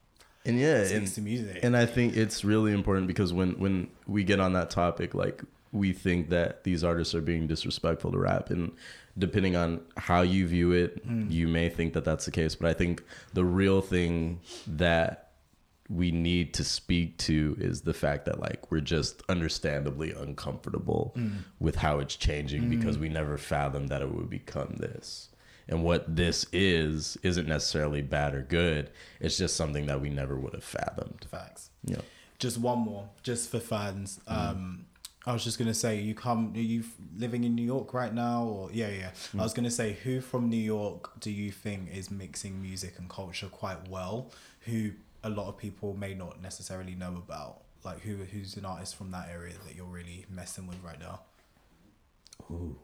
and 0.45 0.59
yeah, 0.59 0.83
and, 0.83 1.07
to 1.07 1.21
music. 1.21 1.59
and 1.63 1.75
I 1.75 1.85
think 1.85 2.15
it's 2.15 2.45
really 2.45 2.71
important 2.71 3.07
because 3.07 3.33
when 3.33 3.59
when 3.59 3.89
we 4.05 4.23
get 4.23 4.39
on 4.39 4.53
that 4.53 4.69
topic, 4.69 5.15
like 5.15 5.41
we 5.77 5.93
think 5.93 6.29
that 6.29 6.63
these 6.63 6.83
artists 6.83 7.13
are 7.15 7.21
being 7.21 7.47
disrespectful 7.47 8.11
to 8.11 8.17
rap, 8.17 8.49
and 8.49 8.71
depending 9.17 9.55
on 9.55 9.81
how 9.97 10.21
you 10.21 10.47
view 10.47 10.71
it, 10.71 11.03
you 11.29 11.47
may 11.47 11.69
think 11.69 11.93
that 11.93 12.05
that's 12.05 12.25
the 12.25 12.31
case. 12.31 12.55
But 12.55 12.69
I 12.69 12.73
think 12.73 13.03
the 13.33 13.45
real 13.45 13.81
thing 13.81 14.41
that 14.67 15.31
we 15.89 16.11
need 16.11 16.53
to 16.53 16.63
speak 16.63 17.17
to 17.17 17.55
is 17.59 17.81
the 17.81 17.93
fact 17.93 18.25
that 18.25 18.39
like 18.41 18.69
we're 18.69 18.81
just 18.81 19.23
understandably 19.29 20.11
uncomfortable 20.11 21.15
with 21.59 21.77
how 21.77 21.99
it's 21.99 22.15
changing 22.15 22.69
because 22.69 22.97
we 22.97 23.09
never 23.09 23.37
fathomed 23.37 23.89
that 23.89 24.01
it 24.01 24.13
would 24.13 24.29
become 24.29 24.75
this. 24.79 25.29
And 25.69 25.83
what 25.83 26.15
this 26.15 26.45
is 26.53 27.17
isn't 27.23 27.47
necessarily 27.47 28.01
bad 28.01 28.33
or 28.33 28.41
good. 28.41 28.89
It's 29.19 29.37
just 29.37 29.55
something 29.55 29.85
that 29.87 29.99
we 29.99 30.09
never 30.09 30.37
would 30.37 30.53
have 30.53 30.63
fathomed. 30.63 31.25
Facts. 31.29 31.71
Yeah. 31.83 32.01
Just 32.39 32.57
one 32.57 32.79
more, 32.79 33.09
just 33.23 33.49
for 33.49 33.59
fans. 33.59 34.19
Mm. 34.29 34.37
Um, 34.37 34.85
I 35.27 35.33
was 35.33 35.43
just 35.43 35.59
gonna 35.59 35.73
say, 35.73 35.99
you 35.99 36.15
come, 36.15 36.53
are 36.55 36.59
you 36.59 36.83
living 37.17 37.43
in 37.43 37.53
New 37.53 37.65
York 37.65 37.93
right 37.93 38.13
now, 38.13 38.45
or 38.45 38.69
yeah, 38.71 38.87
yeah. 38.89 39.11
Mm. 39.33 39.41
I 39.41 39.43
was 39.43 39.53
gonna 39.53 39.69
say, 39.69 39.97
who 40.03 40.21
from 40.21 40.49
New 40.49 40.55
York 40.55 41.19
do 41.19 41.29
you 41.29 41.51
think 41.51 41.89
is 41.93 42.09
mixing 42.09 42.61
music 42.61 42.93
and 42.97 43.09
culture 43.09 43.47
quite 43.47 43.89
well? 43.89 44.31
Who 44.61 44.91
a 45.23 45.29
lot 45.29 45.49
of 45.49 45.57
people 45.57 45.93
may 45.93 46.13
not 46.13 46.41
necessarily 46.41 46.95
know 46.95 47.15
about. 47.17 47.63
Like, 47.83 47.99
who 48.01 48.15
who's 48.31 48.55
an 48.57 48.65
artist 48.65 48.95
from 48.95 49.11
that 49.11 49.29
area 49.29 49.53
that 49.65 49.75
you're 49.75 49.85
really 49.85 50.25
messing 50.29 50.65
with 50.65 50.81
right 50.83 50.99
now? 50.99 51.19
Ooh. 52.49 52.77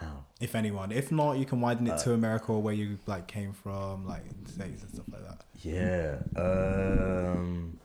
Wow. 0.00 0.24
If 0.40 0.54
anyone, 0.54 0.90
if 0.92 1.12
not, 1.12 1.38
you 1.38 1.44
can 1.44 1.60
widen 1.60 1.86
it 1.86 1.92
Uh, 1.92 1.98
to 1.98 2.14
America 2.14 2.52
or 2.52 2.60
where 2.60 2.74
you 2.74 2.98
like 3.06 3.26
came 3.28 3.52
from, 3.52 4.06
like 4.06 4.24
states 4.46 4.82
and 4.82 4.90
stuff 4.92 5.06
like 5.12 5.24
that. 5.28 5.44
Yeah. 5.62 6.18
Um 6.36 7.78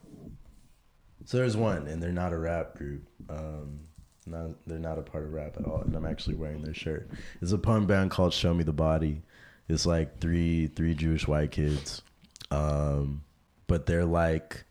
so 1.29 1.37
there's 1.37 1.55
one 1.55 1.85
and 1.85 2.01
they're 2.01 2.11
not 2.11 2.33
a 2.33 2.37
rap 2.39 2.75
group. 2.75 3.03
Um 3.29 3.81
not 4.25 4.49
they're 4.65 4.79
not 4.79 4.97
a 4.97 5.03
part 5.03 5.25
of 5.25 5.31
rap 5.33 5.57
at 5.59 5.65
all. 5.65 5.81
And 5.81 5.95
I'm 5.95 6.05
actually 6.07 6.33
wearing 6.35 6.63
their 6.63 6.73
shirt. 6.73 7.07
It's 7.39 7.51
a 7.51 7.57
punk 7.59 7.87
band 7.87 8.09
called 8.09 8.33
Show 8.33 8.51
Me 8.55 8.63
the 8.63 8.73
Body. 8.73 9.21
It's 9.67 9.85
like 9.85 10.19
three 10.19 10.65
three 10.67 10.95
Jewish 10.95 11.27
white 11.27 11.51
kids. 11.51 12.01
Um 12.49 13.21
but 13.67 13.85
they're 13.85 14.05
like 14.05 14.63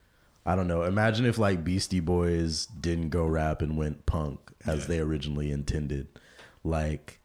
I 0.44 0.56
don't 0.56 0.66
know. 0.66 0.82
Imagine 0.82 1.26
if 1.26 1.38
like 1.38 1.62
Beastie 1.62 2.00
Boys 2.00 2.66
didn't 2.66 3.10
go 3.10 3.24
rap 3.24 3.62
and 3.62 3.76
went 3.76 4.04
punk 4.04 4.40
as 4.66 4.80
Yeah. 4.80 4.86
they 4.86 4.98
originally 4.98 5.52
intended. 5.52 6.08
Like 6.64 7.20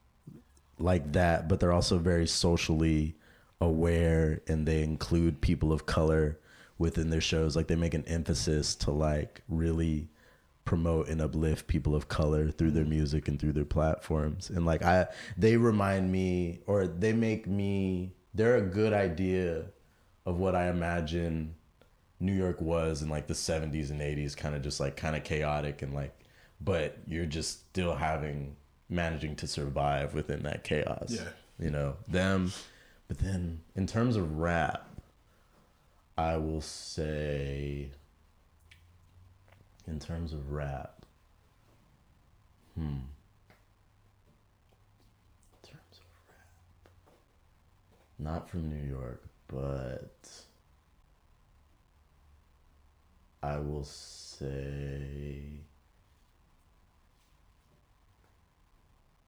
like 0.77 1.13
that, 1.13 1.47
but 1.47 1.59
they're 1.59 1.71
also 1.73 1.97
very 1.97 2.27
socially 2.27 3.15
aware 3.59 4.41
and 4.47 4.67
they 4.67 4.83
include 4.83 5.41
people 5.41 5.71
of 5.73 5.87
color 5.87 6.37
within 6.83 7.09
their 7.09 7.21
shows. 7.21 7.55
Like 7.55 7.67
they 7.67 7.77
make 7.77 7.93
an 7.93 8.03
emphasis 8.07 8.75
to 8.75 8.91
like 8.91 9.41
really 9.47 10.09
promote 10.65 11.07
and 11.07 11.21
uplift 11.21 11.65
people 11.65 11.95
of 11.95 12.09
color 12.09 12.51
through 12.51 12.71
their 12.71 12.83
mm-hmm. 12.83 12.91
music 12.91 13.29
and 13.29 13.39
through 13.39 13.53
their 13.53 13.63
platforms. 13.63 14.49
And 14.49 14.65
like 14.65 14.83
I 14.83 15.07
they 15.37 15.55
remind 15.55 16.11
me 16.11 16.59
or 16.67 16.85
they 16.85 17.13
make 17.13 17.47
me 17.47 18.13
they're 18.33 18.57
a 18.57 18.61
good 18.61 18.91
idea 18.91 19.65
of 20.25 20.39
what 20.39 20.55
I 20.55 20.69
imagine 20.69 21.55
New 22.19 22.33
York 22.33 22.59
was 22.59 23.01
in 23.01 23.07
like 23.07 23.27
the 23.27 23.33
70s 23.33 23.89
and 23.89 24.01
80s 24.01 24.35
kind 24.35 24.53
of 24.53 24.61
just 24.61 24.81
like 24.81 24.97
kind 24.97 25.15
of 25.15 25.23
chaotic 25.23 25.81
and 25.81 25.93
like 25.93 26.13
but 26.59 26.97
you're 27.07 27.25
just 27.25 27.69
still 27.69 27.95
having 27.95 28.57
managing 28.89 29.37
to 29.37 29.47
survive 29.47 30.13
within 30.13 30.43
that 30.43 30.65
chaos. 30.65 31.11
Yeah. 31.11 31.29
You 31.59 31.69
know, 31.69 31.95
them 32.09 32.51
but 33.07 33.19
then 33.19 33.61
in 33.73 33.87
terms 33.87 34.17
of 34.17 34.37
rap 34.37 34.92
I 36.17 36.38
will 36.38 36.61
say 36.61 37.90
in 39.88 40.00
terms 40.00 40.33
of 40.33 40.51
rap 40.51 41.06
hmm 42.75 42.83
in 42.83 43.00
terms 45.64 46.00
of 46.00 46.06
rap 46.30 47.16
not 48.19 48.50
from 48.50 48.69
New 48.69 48.90
York 48.90 49.24
but 49.48 50.30
I 53.43 53.58
will 53.58 53.83
say. 53.83 55.43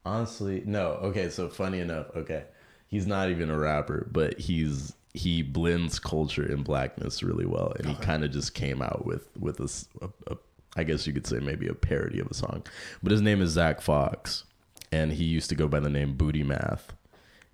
Honestly, 0.06 0.64
no. 0.66 0.92
Okay, 1.04 1.30
so 1.30 1.50
funny 1.50 1.80
enough, 1.80 2.08
okay. 2.16 2.46
He's 2.88 3.06
not 3.08 3.30
even 3.30 3.50
a 3.50 3.58
rapper, 3.58 4.08
but 4.12 4.40
he's 4.40 4.94
he 5.16 5.42
blends 5.42 5.98
culture 6.00 6.44
and 6.44 6.64
blackness 6.64 7.24
really 7.24 7.46
well 7.46 7.74
and 7.78 7.88
he 7.88 7.96
kind 7.96 8.24
of 8.24 8.32
just 8.32 8.54
came 8.54 8.82
out 8.82 9.06
with 9.06 9.30
with 9.40 9.60
a, 9.60 9.70
a- 10.06 10.34
a- 10.34 10.38
I 10.78 10.84
guess 10.84 11.08
you 11.08 11.14
could 11.14 11.26
say 11.26 11.40
maybe 11.40 11.68
a 11.68 11.74
parody 11.74 12.20
of 12.20 12.28
a 12.30 12.34
song. 12.34 12.64
But 13.02 13.12
his 13.14 13.22
name 13.22 13.42
is 13.42 13.52
Zack 13.52 13.80
Fox 13.82 14.44
and 14.92 15.14
he 15.14 15.24
used 15.24 15.50
to 15.50 15.56
go 15.56 15.68
by 15.70 15.80
the 15.80 15.90
name 15.90 16.16
Booty 16.18 16.44
Math 16.44 16.94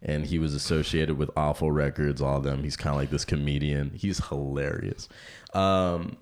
and 0.01 0.25
he 0.25 0.39
was 0.39 0.55
associated 0.55 1.17
with 1.19 1.29
awful 1.37 1.71
records 1.71 2.19
all 2.21 2.37
of 2.37 2.43
them. 2.43 2.63
He's 2.63 2.75
kind 2.75 2.95
of 2.95 2.99
like 2.99 3.11
this 3.11 3.23
comedian. 3.25 3.91
He's 3.95 4.25
hilarious. 4.27 5.07
Um 5.53 6.17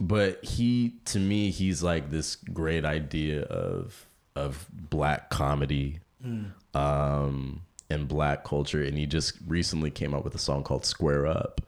but 0.00 0.42
he 0.44 0.94
to 1.06 1.18
me 1.18 1.50
he's 1.50 1.82
like 1.82 2.10
this 2.10 2.36
great 2.36 2.84
idea 2.86 3.42
of 3.42 4.06
of 4.36 4.66
black 4.72 5.28
comedy. 5.28 5.98
Um 6.74 7.62
and 7.90 8.08
black 8.08 8.44
culture 8.44 8.82
and 8.82 8.98
he 8.98 9.06
just 9.06 9.34
recently 9.46 9.90
came 9.90 10.14
out 10.14 10.24
with 10.24 10.34
a 10.34 10.38
song 10.38 10.62
called 10.62 10.84
square 10.84 11.26
up. 11.26 11.60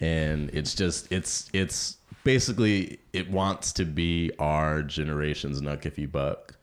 And 0.00 0.50
it's 0.52 0.74
just 0.74 1.10
it's 1.10 1.50
it's 1.52 1.96
basically 2.24 3.00
it 3.12 3.30
wants 3.30 3.72
to 3.72 3.84
be 3.84 4.30
our 4.38 4.82
generation's 4.82 5.60
knuck 5.60 5.86
if 5.86 5.98
you 5.98 6.08
buck 6.08 6.54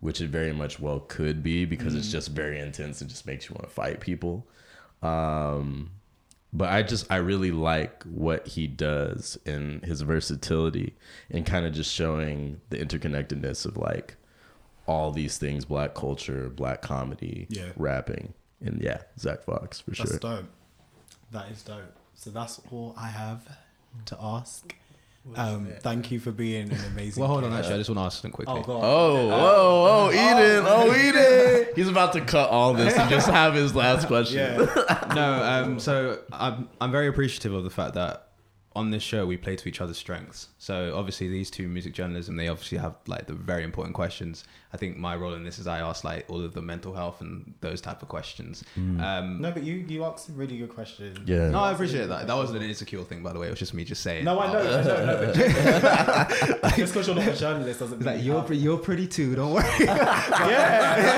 which 0.00 0.22
it 0.22 0.30
very 0.30 0.52
much 0.52 0.80
well 0.80 1.00
could 1.00 1.42
be 1.42 1.66
because 1.66 1.94
it's 1.94 2.10
just 2.10 2.30
very 2.30 2.58
intense 2.58 3.02
and 3.02 3.10
just 3.10 3.26
makes 3.26 3.48
you 3.48 3.54
want 3.54 3.68
to 3.68 3.74
fight 3.74 4.00
people. 4.00 4.46
Um 5.02 5.90
but 6.52 6.68
i 6.68 6.82
just 6.82 7.10
i 7.10 7.16
really 7.16 7.52
like 7.52 8.02
what 8.04 8.46
he 8.46 8.66
does 8.66 9.38
and 9.46 9.84
his 9.84 10.00
versatility 10.00 10.94
and 11.30 11.46
kind 11.46 11.64
of 11.64 11.72
just 11.72 11.92
showing 11.92 12.60
the 12.70 12.76
interconnectedness 12.76 13.64
of 13.64 13.76
like 13.76 14.16
all 14.90 15.10
these 15.12 15.38
things 15.38 15.64
black 15.64 15.94
culture 15.94 16.48
black 16.62 16.82
comedy 16.82 17.46
Yeah. 17.48 17.70
rapping 17.76 18.34
and 18.64 18.80
yeah 18.82 18.98
Zack 19.18 19.44
Fox 19.44 19.80
for 19.80 19.92
That's 19.92 20.10
sure 20.10 20.18
dope. 20.18 20.48
That 21.32 21.46
is 21.52 21.62
dope. 21.62 21.94
So 22.14 22.30
that's 22.30 22.60
all 22.70 22.94
I 22.98 23.06
have 23.08 23.42
to 24.06 24.16
ask. 24.20 24.74
Um, 25.36 25.68
thank 25.80 26.10
you 26.10 26.18
for 26.18 26.32
being 26.32 26.72
an 26.72 26.78
amazing. 26.92 27.20
Well, 27.20 27.30
hold 27.30 27.44
on. 27.44 27.52
Actually, 27.52 27.74
I 27.74 27.78
just 27.78 27.90
want 27.90 27.98
to 27.98 28.04
ask 28.04 28.16
something 28.22 28.32
quickly. 28.32 28.54
Oh, 28.58 28.62
go 28.62 28.76
on. 28.78 28.82
Oh, 28.82 29.28
whoa, 29.28 30.08
oh, 30.08 30.10
Eden, 30.10 30.64
oh, 30.66 30.94
Eden. 31.66 31.74
He's 31.76 31.88
about 31.88 32.14
to 32.14 32.22
cut 32.22 32.48
all 32.48 32.72
this 32.74 32.96
and 32.96 33.08
just 33.10 33.28
have 33.28 33.54
his 33.54 33.74
last 33.74 34.06
question. 34.12 34.38
Yeah. 34.38 35.04
no, 35.14 35.42
um, 35.44 35.78
so 35.78 36.20
I'm 36.32 36.68
I'm 36.80 36.90
very 36.90 37.06
appreciative 37.06 37.52
of 37.52 37.64
the 37.64 37.70
fact 37.70 37.94
that 37.94 38.28
on 38.76 38.92
this 38.92 39.02
show 39.02 39.26
we 39.26 39.36
play 39.36 39.56
to 39.56 39.68
each 39.68 39.80
other's 39.80 39.98
strengths. 39.98 40.46
So 40.58 40.94
obviously 40.96 41.26
these 41.28 41.50
two 41.50 41.66
music 41.66 41.92
journalism, 41.92 42.36
they 42.36 42.46
obviously 42.46 42.78
have 42.78 42.94
like 43.08 43.26
the 43.26 43.32
very 43.32 43.64
important 43.64 43.96
questions. 43.96 44.44
I 44.72 44.76
think 44.76 44.96
my 44.96 45.16
role 45.16 45.34
in 45.34 45.42
this 45.42 45.58
is 45.58 45.66
I 45.66 45.80
ask 45.80 46.04
like 46.04 46.24
all 46.28 46.40
of 46.44 46.54
the 46.54 46.62
mental 46.62 46.94
health 46.94 47.20
and 47.20 47.52
those 47.62 47.80
type 47.80 48.00
of 48.00 48.06
questions. 48.08 48.62
Um, 48.76 49.40
No, 49.40 49.50
but 49.50 49.64
you 49.64 49.74
you 49.88 50.04
asked 50.04 50.30
really 50.36 50.56
good 50.56 50.72
question. 50.72 51.20
Yeah. 51.26 51.50
no, 51.50 51.58
I 51.58 51.72
appreciate 51.72 52.06
that. 52.10 52.28
That 52.28 52.36
wasn't 52.36 52.62
an 52.62 52.68
insecure 52.68 53.02
thing, 53.02 53.24
by 53.24 53.32
the 53.32 53.40
way. 53.40 53.48
It 53.48 53.50
was 53.50 53.58
just 53.58 53.74
me 53.74 53.82
just 53.84 54.04
saying. 54.04 54.24
No, 54.24 54.38
I 54.38 54.52
know. 54.52 54.60
I 54.60 54.84
know, 54.84 55.06
no, 55.06 55.16
but 55.26 55.34
just 56.76 56.92
because 56.94 57.08
you're 57.08 57.16
not 57.16 57.26
a 57.26 57.34
journalist 57.36 57.80
doesn't 57.80 57.98
mean 57.98 58.06
like 58.06 58.18
you 58.20 58.26
you're 58.26 58.36
have- 58.36 58.46
pre- 58.46 58.56
you're 58.56 58.78
pretty 58.78 59.08
too. 59.08 59.34
Don't 59.34 59.52
worry. 59.52 59.64
yeah. 59.80 61.16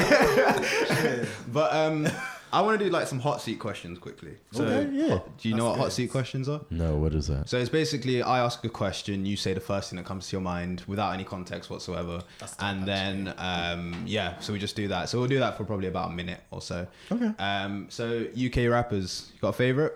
But 1.52 1.74
um, 1.74 2.08
I 2.52 2.60
want 2.60 2.78
to 2.78 2.84
do 2.84 2.90
like 2.90 3.06
some 3.06 3.18
hot 3.18 3.40
seat 3.40 3.58
questions 3.58 3.98
quickly. 3.98 4.36
So, 4.50 4.64
Okay, 4.64 4.90
yeah. 4.92 5.20
Do 5.38 5.48
you 5.48 5.56
know 5.56 5.64
That's 5.68 5.78
what 5.78 5.84
hot 5.84 5.92
seat 5.92 6.10
questions 6.10 6.48
are? 6.50 6.60
No, 6.68 6.96
what 6.96 7.14
is 7.14 7.26
that? 7.28 7.48
So 7.48 7.56
it's 7.58 7.70
basically 7.70 8.22
I 8.22 8.40
ask 8.40 8.62
a 8.64 8.68
question, 8.68 9.24
you 9.24 9.36
say 9.38 9.54
the 9.54 9.60
first 9.60 9.88
thing 9.88 9.96
that 9.96 10.04
comes 10.04 10.28
to 10.28 10.36
your 10.36 10.42
mind 10.42 10.82
without 10.86 11.12
any 11.14 11.24
context 11.24 11.70
whatsoever, 11.70 12.22
That's 12.40 12.54
and 12.58 12.86
then 12.86 13.32
um, 13.38 14.02
yeah, 14.06 14.38
so 14.40 14.52
we 14.52 14.58
just 14.58 14.76
do 14.76 14.86
that. 14.88 15.08
So 15.08 15.18
we'll 15.18 15.28
do 15.28 15.38
that 15.38 15.56
for 15.56 15.64
probably 15.64 15.88
about 15.88 16.10
a 16.10 16.12
minute 16.12 16.40
or 16.50 16.60
so. 16.60 16.86
Okay. 17.10 17.32
Um, 17.38 17.86
so 17.88 18.26
UK 18.36 18.68
rappers, 18.68 19.30
you 19.34 19.40
got 19.40 19.48
a 19.50 19.52
favorite? 19.54 19.94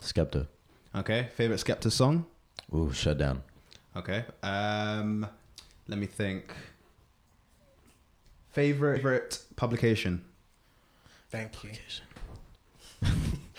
Skepta. 0.00 0.46
Okay, 0.96 1.28
favorite 1.34 1.60
Skepta 1.60 1.92
song? 1.92 2.24
Ooh, 2.74 2.92
shut 2.92 3.18
down. 3.18 3.42
Okay. 3.94 4.24
Um, 4.42 5.26
let 5.86 5.98
me 5.98 6.06
think. 6.06 6.54
Favorite, 8.52 8.96
favorite 8.96 9.38
publication? 9.56 10.24
Thank 11.30 11.62
you. 11.64 11.70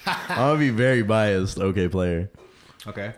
I'm 0.05 0.27
gonna 0.27 0.59
be 0.59 0.69
very 0.69 1.03
biased. 1.03 1.57
Okay, 1.59 1.87
player. 1.87 2.29
Okay. 2.87 3.13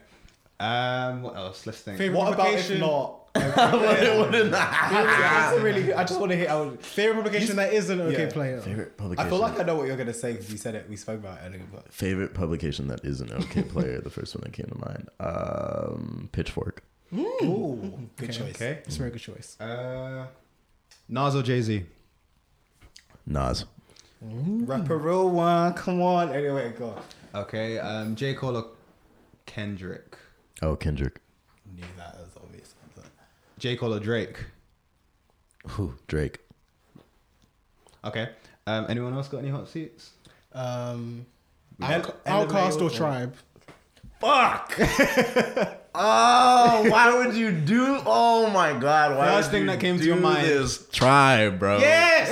Um, 0.60 1.24
what 1.24 1.36
else? 1.36 1.66
Let's 1.66 1.82
think. 1.82 1.98
Favorite 1.98 2.18
What 2.18 2.34
about 2.34 2.48
if 2.54 2.68
publication? 2.68 2.80
not? 2.82 3.20
That's 3.34 3.58
a 5.58 5.62
really. 5.62 5.92
I 5.94 6.04
just 6.04 6.20
want 6.20 6.32
to 6.32 6.38
hear. 6.38 6.50
I, 6.50 6.62
would, 6.62 6.80
Favorite 6.86 7.24
publication 7.24 7.56
that 7.56 7.74
isn't 7.74 8.00
okay 8.00 8.26
Yeah. 8.26 8.32
player. 8.32 8.62
Favorite 8.62 8.96
publication. 8.96 9.28
I 9.28 9.30
feel 9.30 9.40
like 9.40 9.60
I 9.60 9.64
know 9.64 9.76
what 9.76 9.88
you're 9.88 9.98
gonna 9.98 10.14
say 10.14 10.34
because 10.34 10.52
you 10.52 10.58
said 10.58 10.76
it. 10.76 10.88
We 10.88 10.96
spoke 10.98 11.20
about 11.20 11.40
it 11.40 11.48
earlier. 11.48 11.64
But 11.72 11.92
favorite 11.92 12.36
publication 12.36 12.88
that 12.90 13.04
isn't 13.04 13.32
Okayplayer. 13.32 14.04
the 14.04 14.10
first 14.12 14.36
one 14.36 14.44
that 14.44 14.54
came 14.54 14.68
to 14.68 14.78
mind. 14.78 15.10
Um, 15.20 16.30
Pitchfork. 16.32 16.84
ooh, 17.14 18.08
good 18.18 18.30
Okay. 18.30 18.38
choice. 18.38 18.56
Okay. 18.56 18.80
It's 18.86 18.96
a 18.96 19.00
very 19.00 19.10
good 19.10 19.22
choice. 19.22 19.60
Uh, 19.60 20.28
Nas 21.10 21.36
or 21.36 21.42
Jay 21.42 21.62
Z? 21.62 21.86
Nas. 23.26 23.66
Rap 24.24 24.90
a 24.90 24.96
real 24.96 25.30
one. 25.30 25.74
Come 25.74 26.02
on. 26.02 26.30
Anyway, 26.34 26.74
go. 26.78 26.96
Okay. 27.36 27.78
Um, 27.80 28.16
J 28.16 28.34
Cole 28.34 28.58
or 28.58 28.66
Kendrick? 29.46 30.18
Oh, 30.62 30.76
Kendrick. 30.76 31.20
Knew 31.76 31.84
that 31.98 32.16
as 32.22 32.30
obvious. 32.42 32.74
but- 32.96 33.06
J 33.60 33.76
Cole 33.76 33.94
or 33.94 34.00
Drake? 34.00 34.38
Ooh, 35.80 35.96
Drake. 36.08 36.40
Okay. 38.06 38.30
Um, 38.68 38.86
anyone 38.90 39.14
else 39.14 39.28
got 39.28 39.40
any 39.40 39.50
hot 39.50 39.68
seats? 39.68 40.12
Um, 40.54 41.26
El- 41.82 42.02
OutKast 42.26 42.82
or 42.82 42.90
Tribe? 42.90 43.36
Fuck. 44.20 44.78
oh, 45.96 46.90
why 46.90 47.16
would 47.18 47.36
you 47.36 47.52
do? 47.52 48.00
Oh 48.06 48.50
my 48.50 48.74
God! 48.78 49.18
Why 49.18 49.28
First 49.28 49.48
would 49.48 49.52
thing 49.52 49.62
you 49.64 49.68
that 49.68 49.80
came 49.80 49.98
to 50.00 50.04
your 50.06 50.16
mind. 50.18 50.48
is 50.48 50.86
tribe, 50.92 51.60
bro. 51.60 51.80
Yes. 51.80 52.30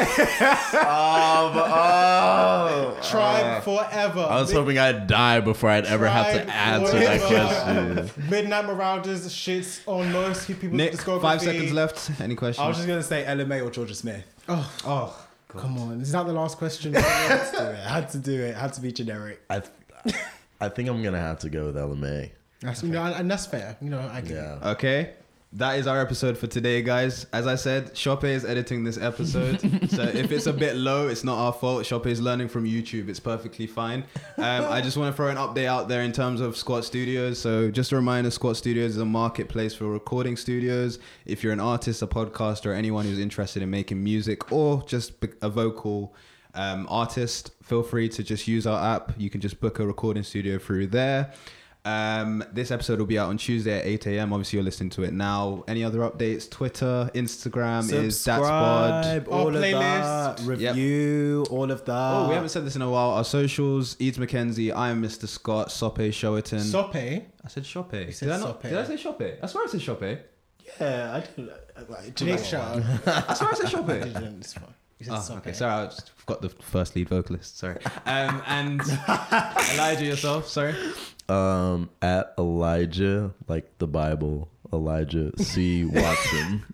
Oh, 0.73 1.51
but- 1.53 1.69
oh. 1.71 2.97
Tribe 3.09 3.45
uh, 3.57 3.61
forever. 3.61 4.19
I 4.21 4.39
was 4.39 4.49
Mid- 4.49 4.57
hoping 4.57 4.77
I'd 4.79 5.07
die 5.07 5.39
before 5.41 5.69
I'd 5.69 5.85
ever 5.85 6.07
have 6.07 6.33
to 6.33 6.53
answer 6.53 6.99
that 6.99 7.21
question. 7.21 8.29
Midnight 8.29 8.65
Marauders 8.65 9.27
shits 9.27 9.81
on 9.87 10.11
most 10.11 10.47
people's 10.47 10.71
Nick, 10.73 10.95
five 10.99 11.41
seconds 11.41 11.71
left. 11.73 12.11
Any 12.21 12.35
questions? 12.35 12.63
I 12.63 12.67
was 12.67 12.77
just 12.77 12.87
gonna 12.87 13.03
say 13.03 13.25
Ella 13.25 13.45
Mai 13.45 13.61
or 13.61 13.69
Jorja 13.71 13.95
Smith. 13.95 14.23
Oh, 14.47 14.71
oh, 14.85 15.27
come 15.49 15.77
on. 15.79 16.01
Is 16.01 16.11
that 16.11 16.25
the 16.25 16.33
last 16.33 16.57
question? 16.57 16.95
I 16.97 16.99
had 17.01 17.51
to 17.51 17.57
do 17.57 17.63
it. 17.63 17.75
I 17.85 17.89
had 17.89 18.09
to 18.09 18.17
do 18.19 18.41
it. 18.43 18.55
Had 18.55 18.73
to 18.73 18.81
be 18.81 18.91
generic. 18.91 19.41
I, 19.49 19.59
th- 19.61 20.15
I 20.59 20.69
think 20.69 20.89
I'm 20.89 21.01
gonna 21.03 21.19
have 21.19 21.39
to 21.39 21.49
go 21.49 21.65
with 21.65 21.77
Ella 21.77 21.95
Mai. 21.95 22.31
That's, 22.61 22.83
you 22.83 22.89
know, 22.89 23.03
and, 23.03 23.15
and 23.15 23.31
that's 23.31 23.45
fair. 23.45 23.77
You 23.81 23.89
know, 23.89 24.09
I 24.11 24.21
get 24.21 24.31
it. 24.31 24.35
Yeah. 24.35 24.71
Okay. 24.71 25.13
That 25.53 25.77
is 25.79 25.85
our 25.85 25.99
episode 25.99 26.37
for 26.37 26.47
today, 26.47 26.81
guys. 26.81 27.25
As 27.33 27.45
I 27.45 27.55
said, 27.55 27.93
Shoppe 27.93 28.23
is 28.23 28.45
editing 28.45 28.85
this 28.85 28.97
episode. 28.97 29.59
so 29.89 30.03
if 30.03 30.31
it's 30.31 30.45
a 30.45 30.53
bit 30.53 30.77
low, 30.77 31.09
it's 31.09 31.25
not 31.25 31.37
our 31.37 31.51
fault. 31.51 31.83
Shoppe 31.83 32.05
is 32.05 32.21
learning 32.21 32.47
from 32.47 32.63
YouTube. 32.63 33.09
It's 33.09 33.19
perfectly 33.19 33.67
fine. 33.67 34.05
Um, 34.37 34.63
I 34.69 34.79
just 34.79 34.95
want 34.95 35.11
to 35.11 35.17
throw 35.17 35.27
an 35.27 35.35
update 35.35 35.65
out 35.65 35.89
there 35.89 36.03
in 36.03 36.13
terms 36.13 36.39
of 36.39 36.55
Squat 36.55 36.85
Studios. 36.85 37.37
So 37.37 37.69
just 37.69 37.91
a 37.91 37.97
reminder, 37.97 38.31
Squat 38.31 38.55
Studios 38.55 38.91
is 38.91 38.99
a 38.99 39.05
marketplace 39.05 39.73
for 39.73 39.87
recording 39.87 40.37
studios. 40.37 40.99
If 41.25 41.43
you're 41.43 41.51
an 41.51 41.59
artist, 41.59 42.01
a 42.01 42.07
podcaster, 42.07 42.67
or 42.67 42.73
anyone 42.73 43.03
who's 43.03 43.19
interested 43.19 43.61
in 43.61 43.69
making 43.69 44.01
music 44.01 44.53
or 44.53 44.81
just 44.83 45.11
a 45.41 45.49
vocal 45.49 46.15
um, 46.53 46.87
artist, 46.89 47.51
feel 47.61 47.83
free 47.83 48.07
to 48.07 48.23
just 48.23 48.47
use 48.47 48.65
our 48.65 48.95
app. 48.95 49.11
You 49.17 49.29
can 49.29 49.41
just 49.41 49.59
book 49.59 49.79
a 49.79 49.85
recording 49.85 50.23
studio 50.23 50.59
through 50.59 50.87
there. 50.87 51.33
Um, 51.83 52.43
this 52.53 52.69
episode 52.69 52.99
will 52.99 53.07
be 53.07 53.17
out 53.17 53.29
on 53.29 53.37
Tuesday 53.37 53.79
at 53.79 53.85
8 53.85 54.05
a.m. 54.07 54.33
Obviously, 54.33 54.57
you're 54.57 54.63
listening 54.63 54.91
to 54.91 55.03
it 55.03 55.13
now. 55.13 55.63
Any 55.67 55.83
other 55.83 55.99
updates? 55.99 56.47
Twitter, 56.49 57.09
Instagram 57.15 57.91
is 57.91 58.19
Subscribe, 58.19 59.25
Datspod. 59.25 59.31
all 59.31 59.47
of 59.47 59.55
playlist. 59.55 60.37
that. 60.37 60.39
Review, 60.41 61.45
all 61.49 61.71
of 61.71 61.83
that. 61.85 62.11
Oh, 62.13 62.27
we 62.29 62.35
haven't 62.35 62.49
said 62.49 62.65
this 62.65 62.75
in 62.75 62.83
a 62.83 62.89
while. 62.89 63.09
Our 63.11 63.23
socials: 63.23 63.95
Eads 63.99 64.19
McKenzie, 64.19 64.71
I 64.75 64.89
am 64.89 65.01
Mr. 65.01 65.27
Scott, 65.27 65.71
Sope 65.71 65.97
Showerton. 65.97 66.59
Sope. 66.59 66.95
I 66.95 67.25
said 67.47 67.63
Shoppe. 67.63 68.13
said 68.13 68.27
did 68.27 68.35
I 68.35 68.37
not? 68.37 68.47
Sope. 68.47 68.61
Did 68.63 68.73
I 68.77 68.83
say 68.83 68.95
Shoppe? 68.97 69.37
I 69.41 69.45
swear 69.47 69.63
I 69.63 69.67
said 69.67 69.81
Shoppe. 69.81 70.19
Yeah, 70.79 71.15
I 71.15 71.19
didn't. 71.21 71.49
Like, 71.89 72.13
do 72.13 72.25
you 72.25 72.31
Nick 72.31 72.41
know 72.41 72.45
shout 72.45 72.75
what? 72.75 73.07
out. 73.07 73.29
I 73.29 73.33
swear 73.33 73.49
I 73.49 73.53
said 73.55 73.69
Shoppe. 73.71 74.37
It's 74.39 74.53
fine. 74.53 74.65
You 75.01 75.05
said 75.05 75.15
Oh, 75.17 75.21
Sope. 75.21 75.37
okay. 75.39 75.53
Sorry, 75.53 75.71
I 75.73 75.85
just 75.85 76.11
forgot 76.15 76.43
the 76.43 76.49
first 76.49 76.95
lead 76.95 77.09
vocalist. 77.09 77.57
Sorry. 77.57 77.79
Um, 78.05 78.43
and 78.45 78.79
Elijah 79.73 80.05
yourself. 80.05 80.47
Sorry. 80.47 80.75
Um, 81.27 81.89
at 82.03 82.35
Elijah, 82.37 83.33
like 83.47 83.79
the 83.79 83.87
Bible, 83.87 84.47
Elijah 84.71 85.31
C. 85.41 85.85
Watson. 85.85 86.63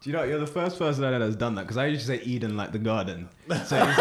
Do 0.00 0.08
you 0.08 0.16
know 0.16 0.22
you're 0.22 0.38
the 0.38 0.46
first 0.46 0.78
person 0.78 1.02
I 1.04 1.10
know 1.10 1.18
that's 1.18 1.34
done 1.36 1.56
that? 1.56 1.62
Because 1.62 1.76
I 1.76 1.86
usually 1.86 2.18
say 2.18 2.24
Eden 2.24 2.56
like 2.56 2.70
the 2.72 2.78
garden. 2.78 3.28
So 3.66 3.76
I'm 3.76 3.96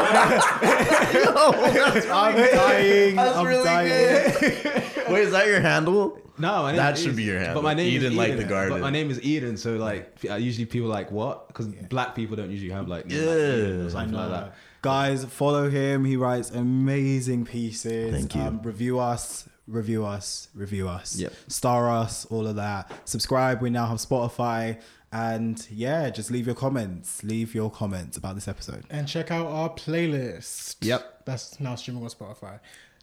dying. 2.35 3.15
That's 3.15 3.37
I'm 3.37 3.45
really 3.45 3.63
dying. 3.63 4.33
good. 4.39 4.83
Wait, 5.09 5.23
is 5.23 5.31
that 5.31 5.47
your 5.47 5.59
handle? 5.59 6.19
No, 6.39 6.63
my 6.63 6.71
name 6.71 6.77
That 6.77 6.93
is- 6.97 7.03
should 7.03 7.15
be 7.15 7.23
your 7.23 7.37
handle. 7.37 7.55
But 7.55 7.63
my 7.63 7.73
name 7.73 7.93
Eden 7.93 8.11
is 8.13 8.17
like 8.17 8.27
Eden. 8.29 8.37
the 8.39 8.43
garden. 8.45 8.73
But 8.73 8.81
my 8.81 8.89
name 8.89 9.11
is 9.11 9.21
Eden, 9.21 9.57
so 9.57 9.75
like 9.75 10.17
usually 10.23 10.65
people 10.65 10.87
are 10.87 10.93
like 10.93 11.11
what? 11.11 11.47
Because 11.47 11.67
black 11.89 12.15
people 12.15 12.35
don't 12.35 12.49
usually 12.51 12.71
have 12.71 12.87
like 12.87 13.05
name 13.05 13.19
like 13.19 13.27
Yeah. 13.27 13.33
Eden 13.45 13.91
or 13.93 13.97
I 13.97 14.05
know. 14.05 14.17
like 14.17 14.29
that. 14.29 14.55
Guys, 14.81 15.25
follow 15.25 15.69
him. 15.69 16.05
He 16.05 16.15
writes 16.15 16.51
amazing 16.51 17.45
pieces. 17.45 18.13
Thank 18.13 18.33
you. 18.35 18.41
Um, 18.41 18.61
review 18.63 18.97
us, 18.99 19.47
review 19.67 20.05
us, 20.05 20.47
review 20.55 20.87
us. 20.87 21.17
Yep. 21.17 21.33
Star 21.49 21.89
us, 21.89 22.25
all 22.27 22.47
of 22.47 22.55
that. 22.55 22.89
Subscribe. 23.03 23.61
We 23.61 23.69
now 23.69 23.87
have 23.87 23.97
Spotify. 23.97 24.79
And 25.11 25.65
yeah, 25.71 26.09
just 26.11 26.29
leave 26.29 26.45
your 26.45 26.55
comments. 26.55 27.23
Leave 27.23 27.55
your 27.55 27.71
comments 27.71 28.15
about 28.15 28.35
this 28.35 28.47
episode. 28.47 28.85
And 28.91 29.07
check 29.07 29.31
out 29.31 29.47
our 29.47 29.69
playlist. 29.69 30.75
Yep. 30.81 31.25
That's 31.25 31.59
now 31.59 31.73
streaming 31.75 32.03
on 32.03 32.09
Spotify. 32.09 32.59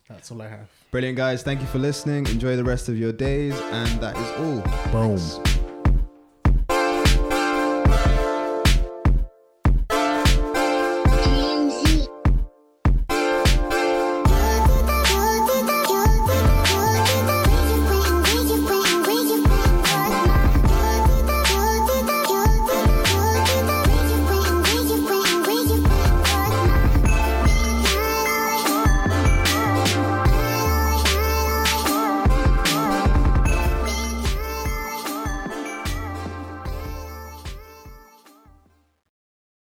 That's 0.09 0.31
all 0.31 0.41
I 0.43 0.49
have. 0.49 0.68
Brilliant, 0.91 1.17
guys. 1.17 1.43
Thank 1.43 1.60
you 1.60 1.67
for 1.67 1.78
listening. 1.78 2.26
Enjoy 2.26 2.57
the 2.57 2.65
rest 2.65 2.89
of 2.89 2.99
your 2.99 3.12
days, 3.12 3.59
and 3.60 4.01
that 4.01 4.17
is 4.17 4.31
all. 4.39 4.93
Boom. 4.93 5.66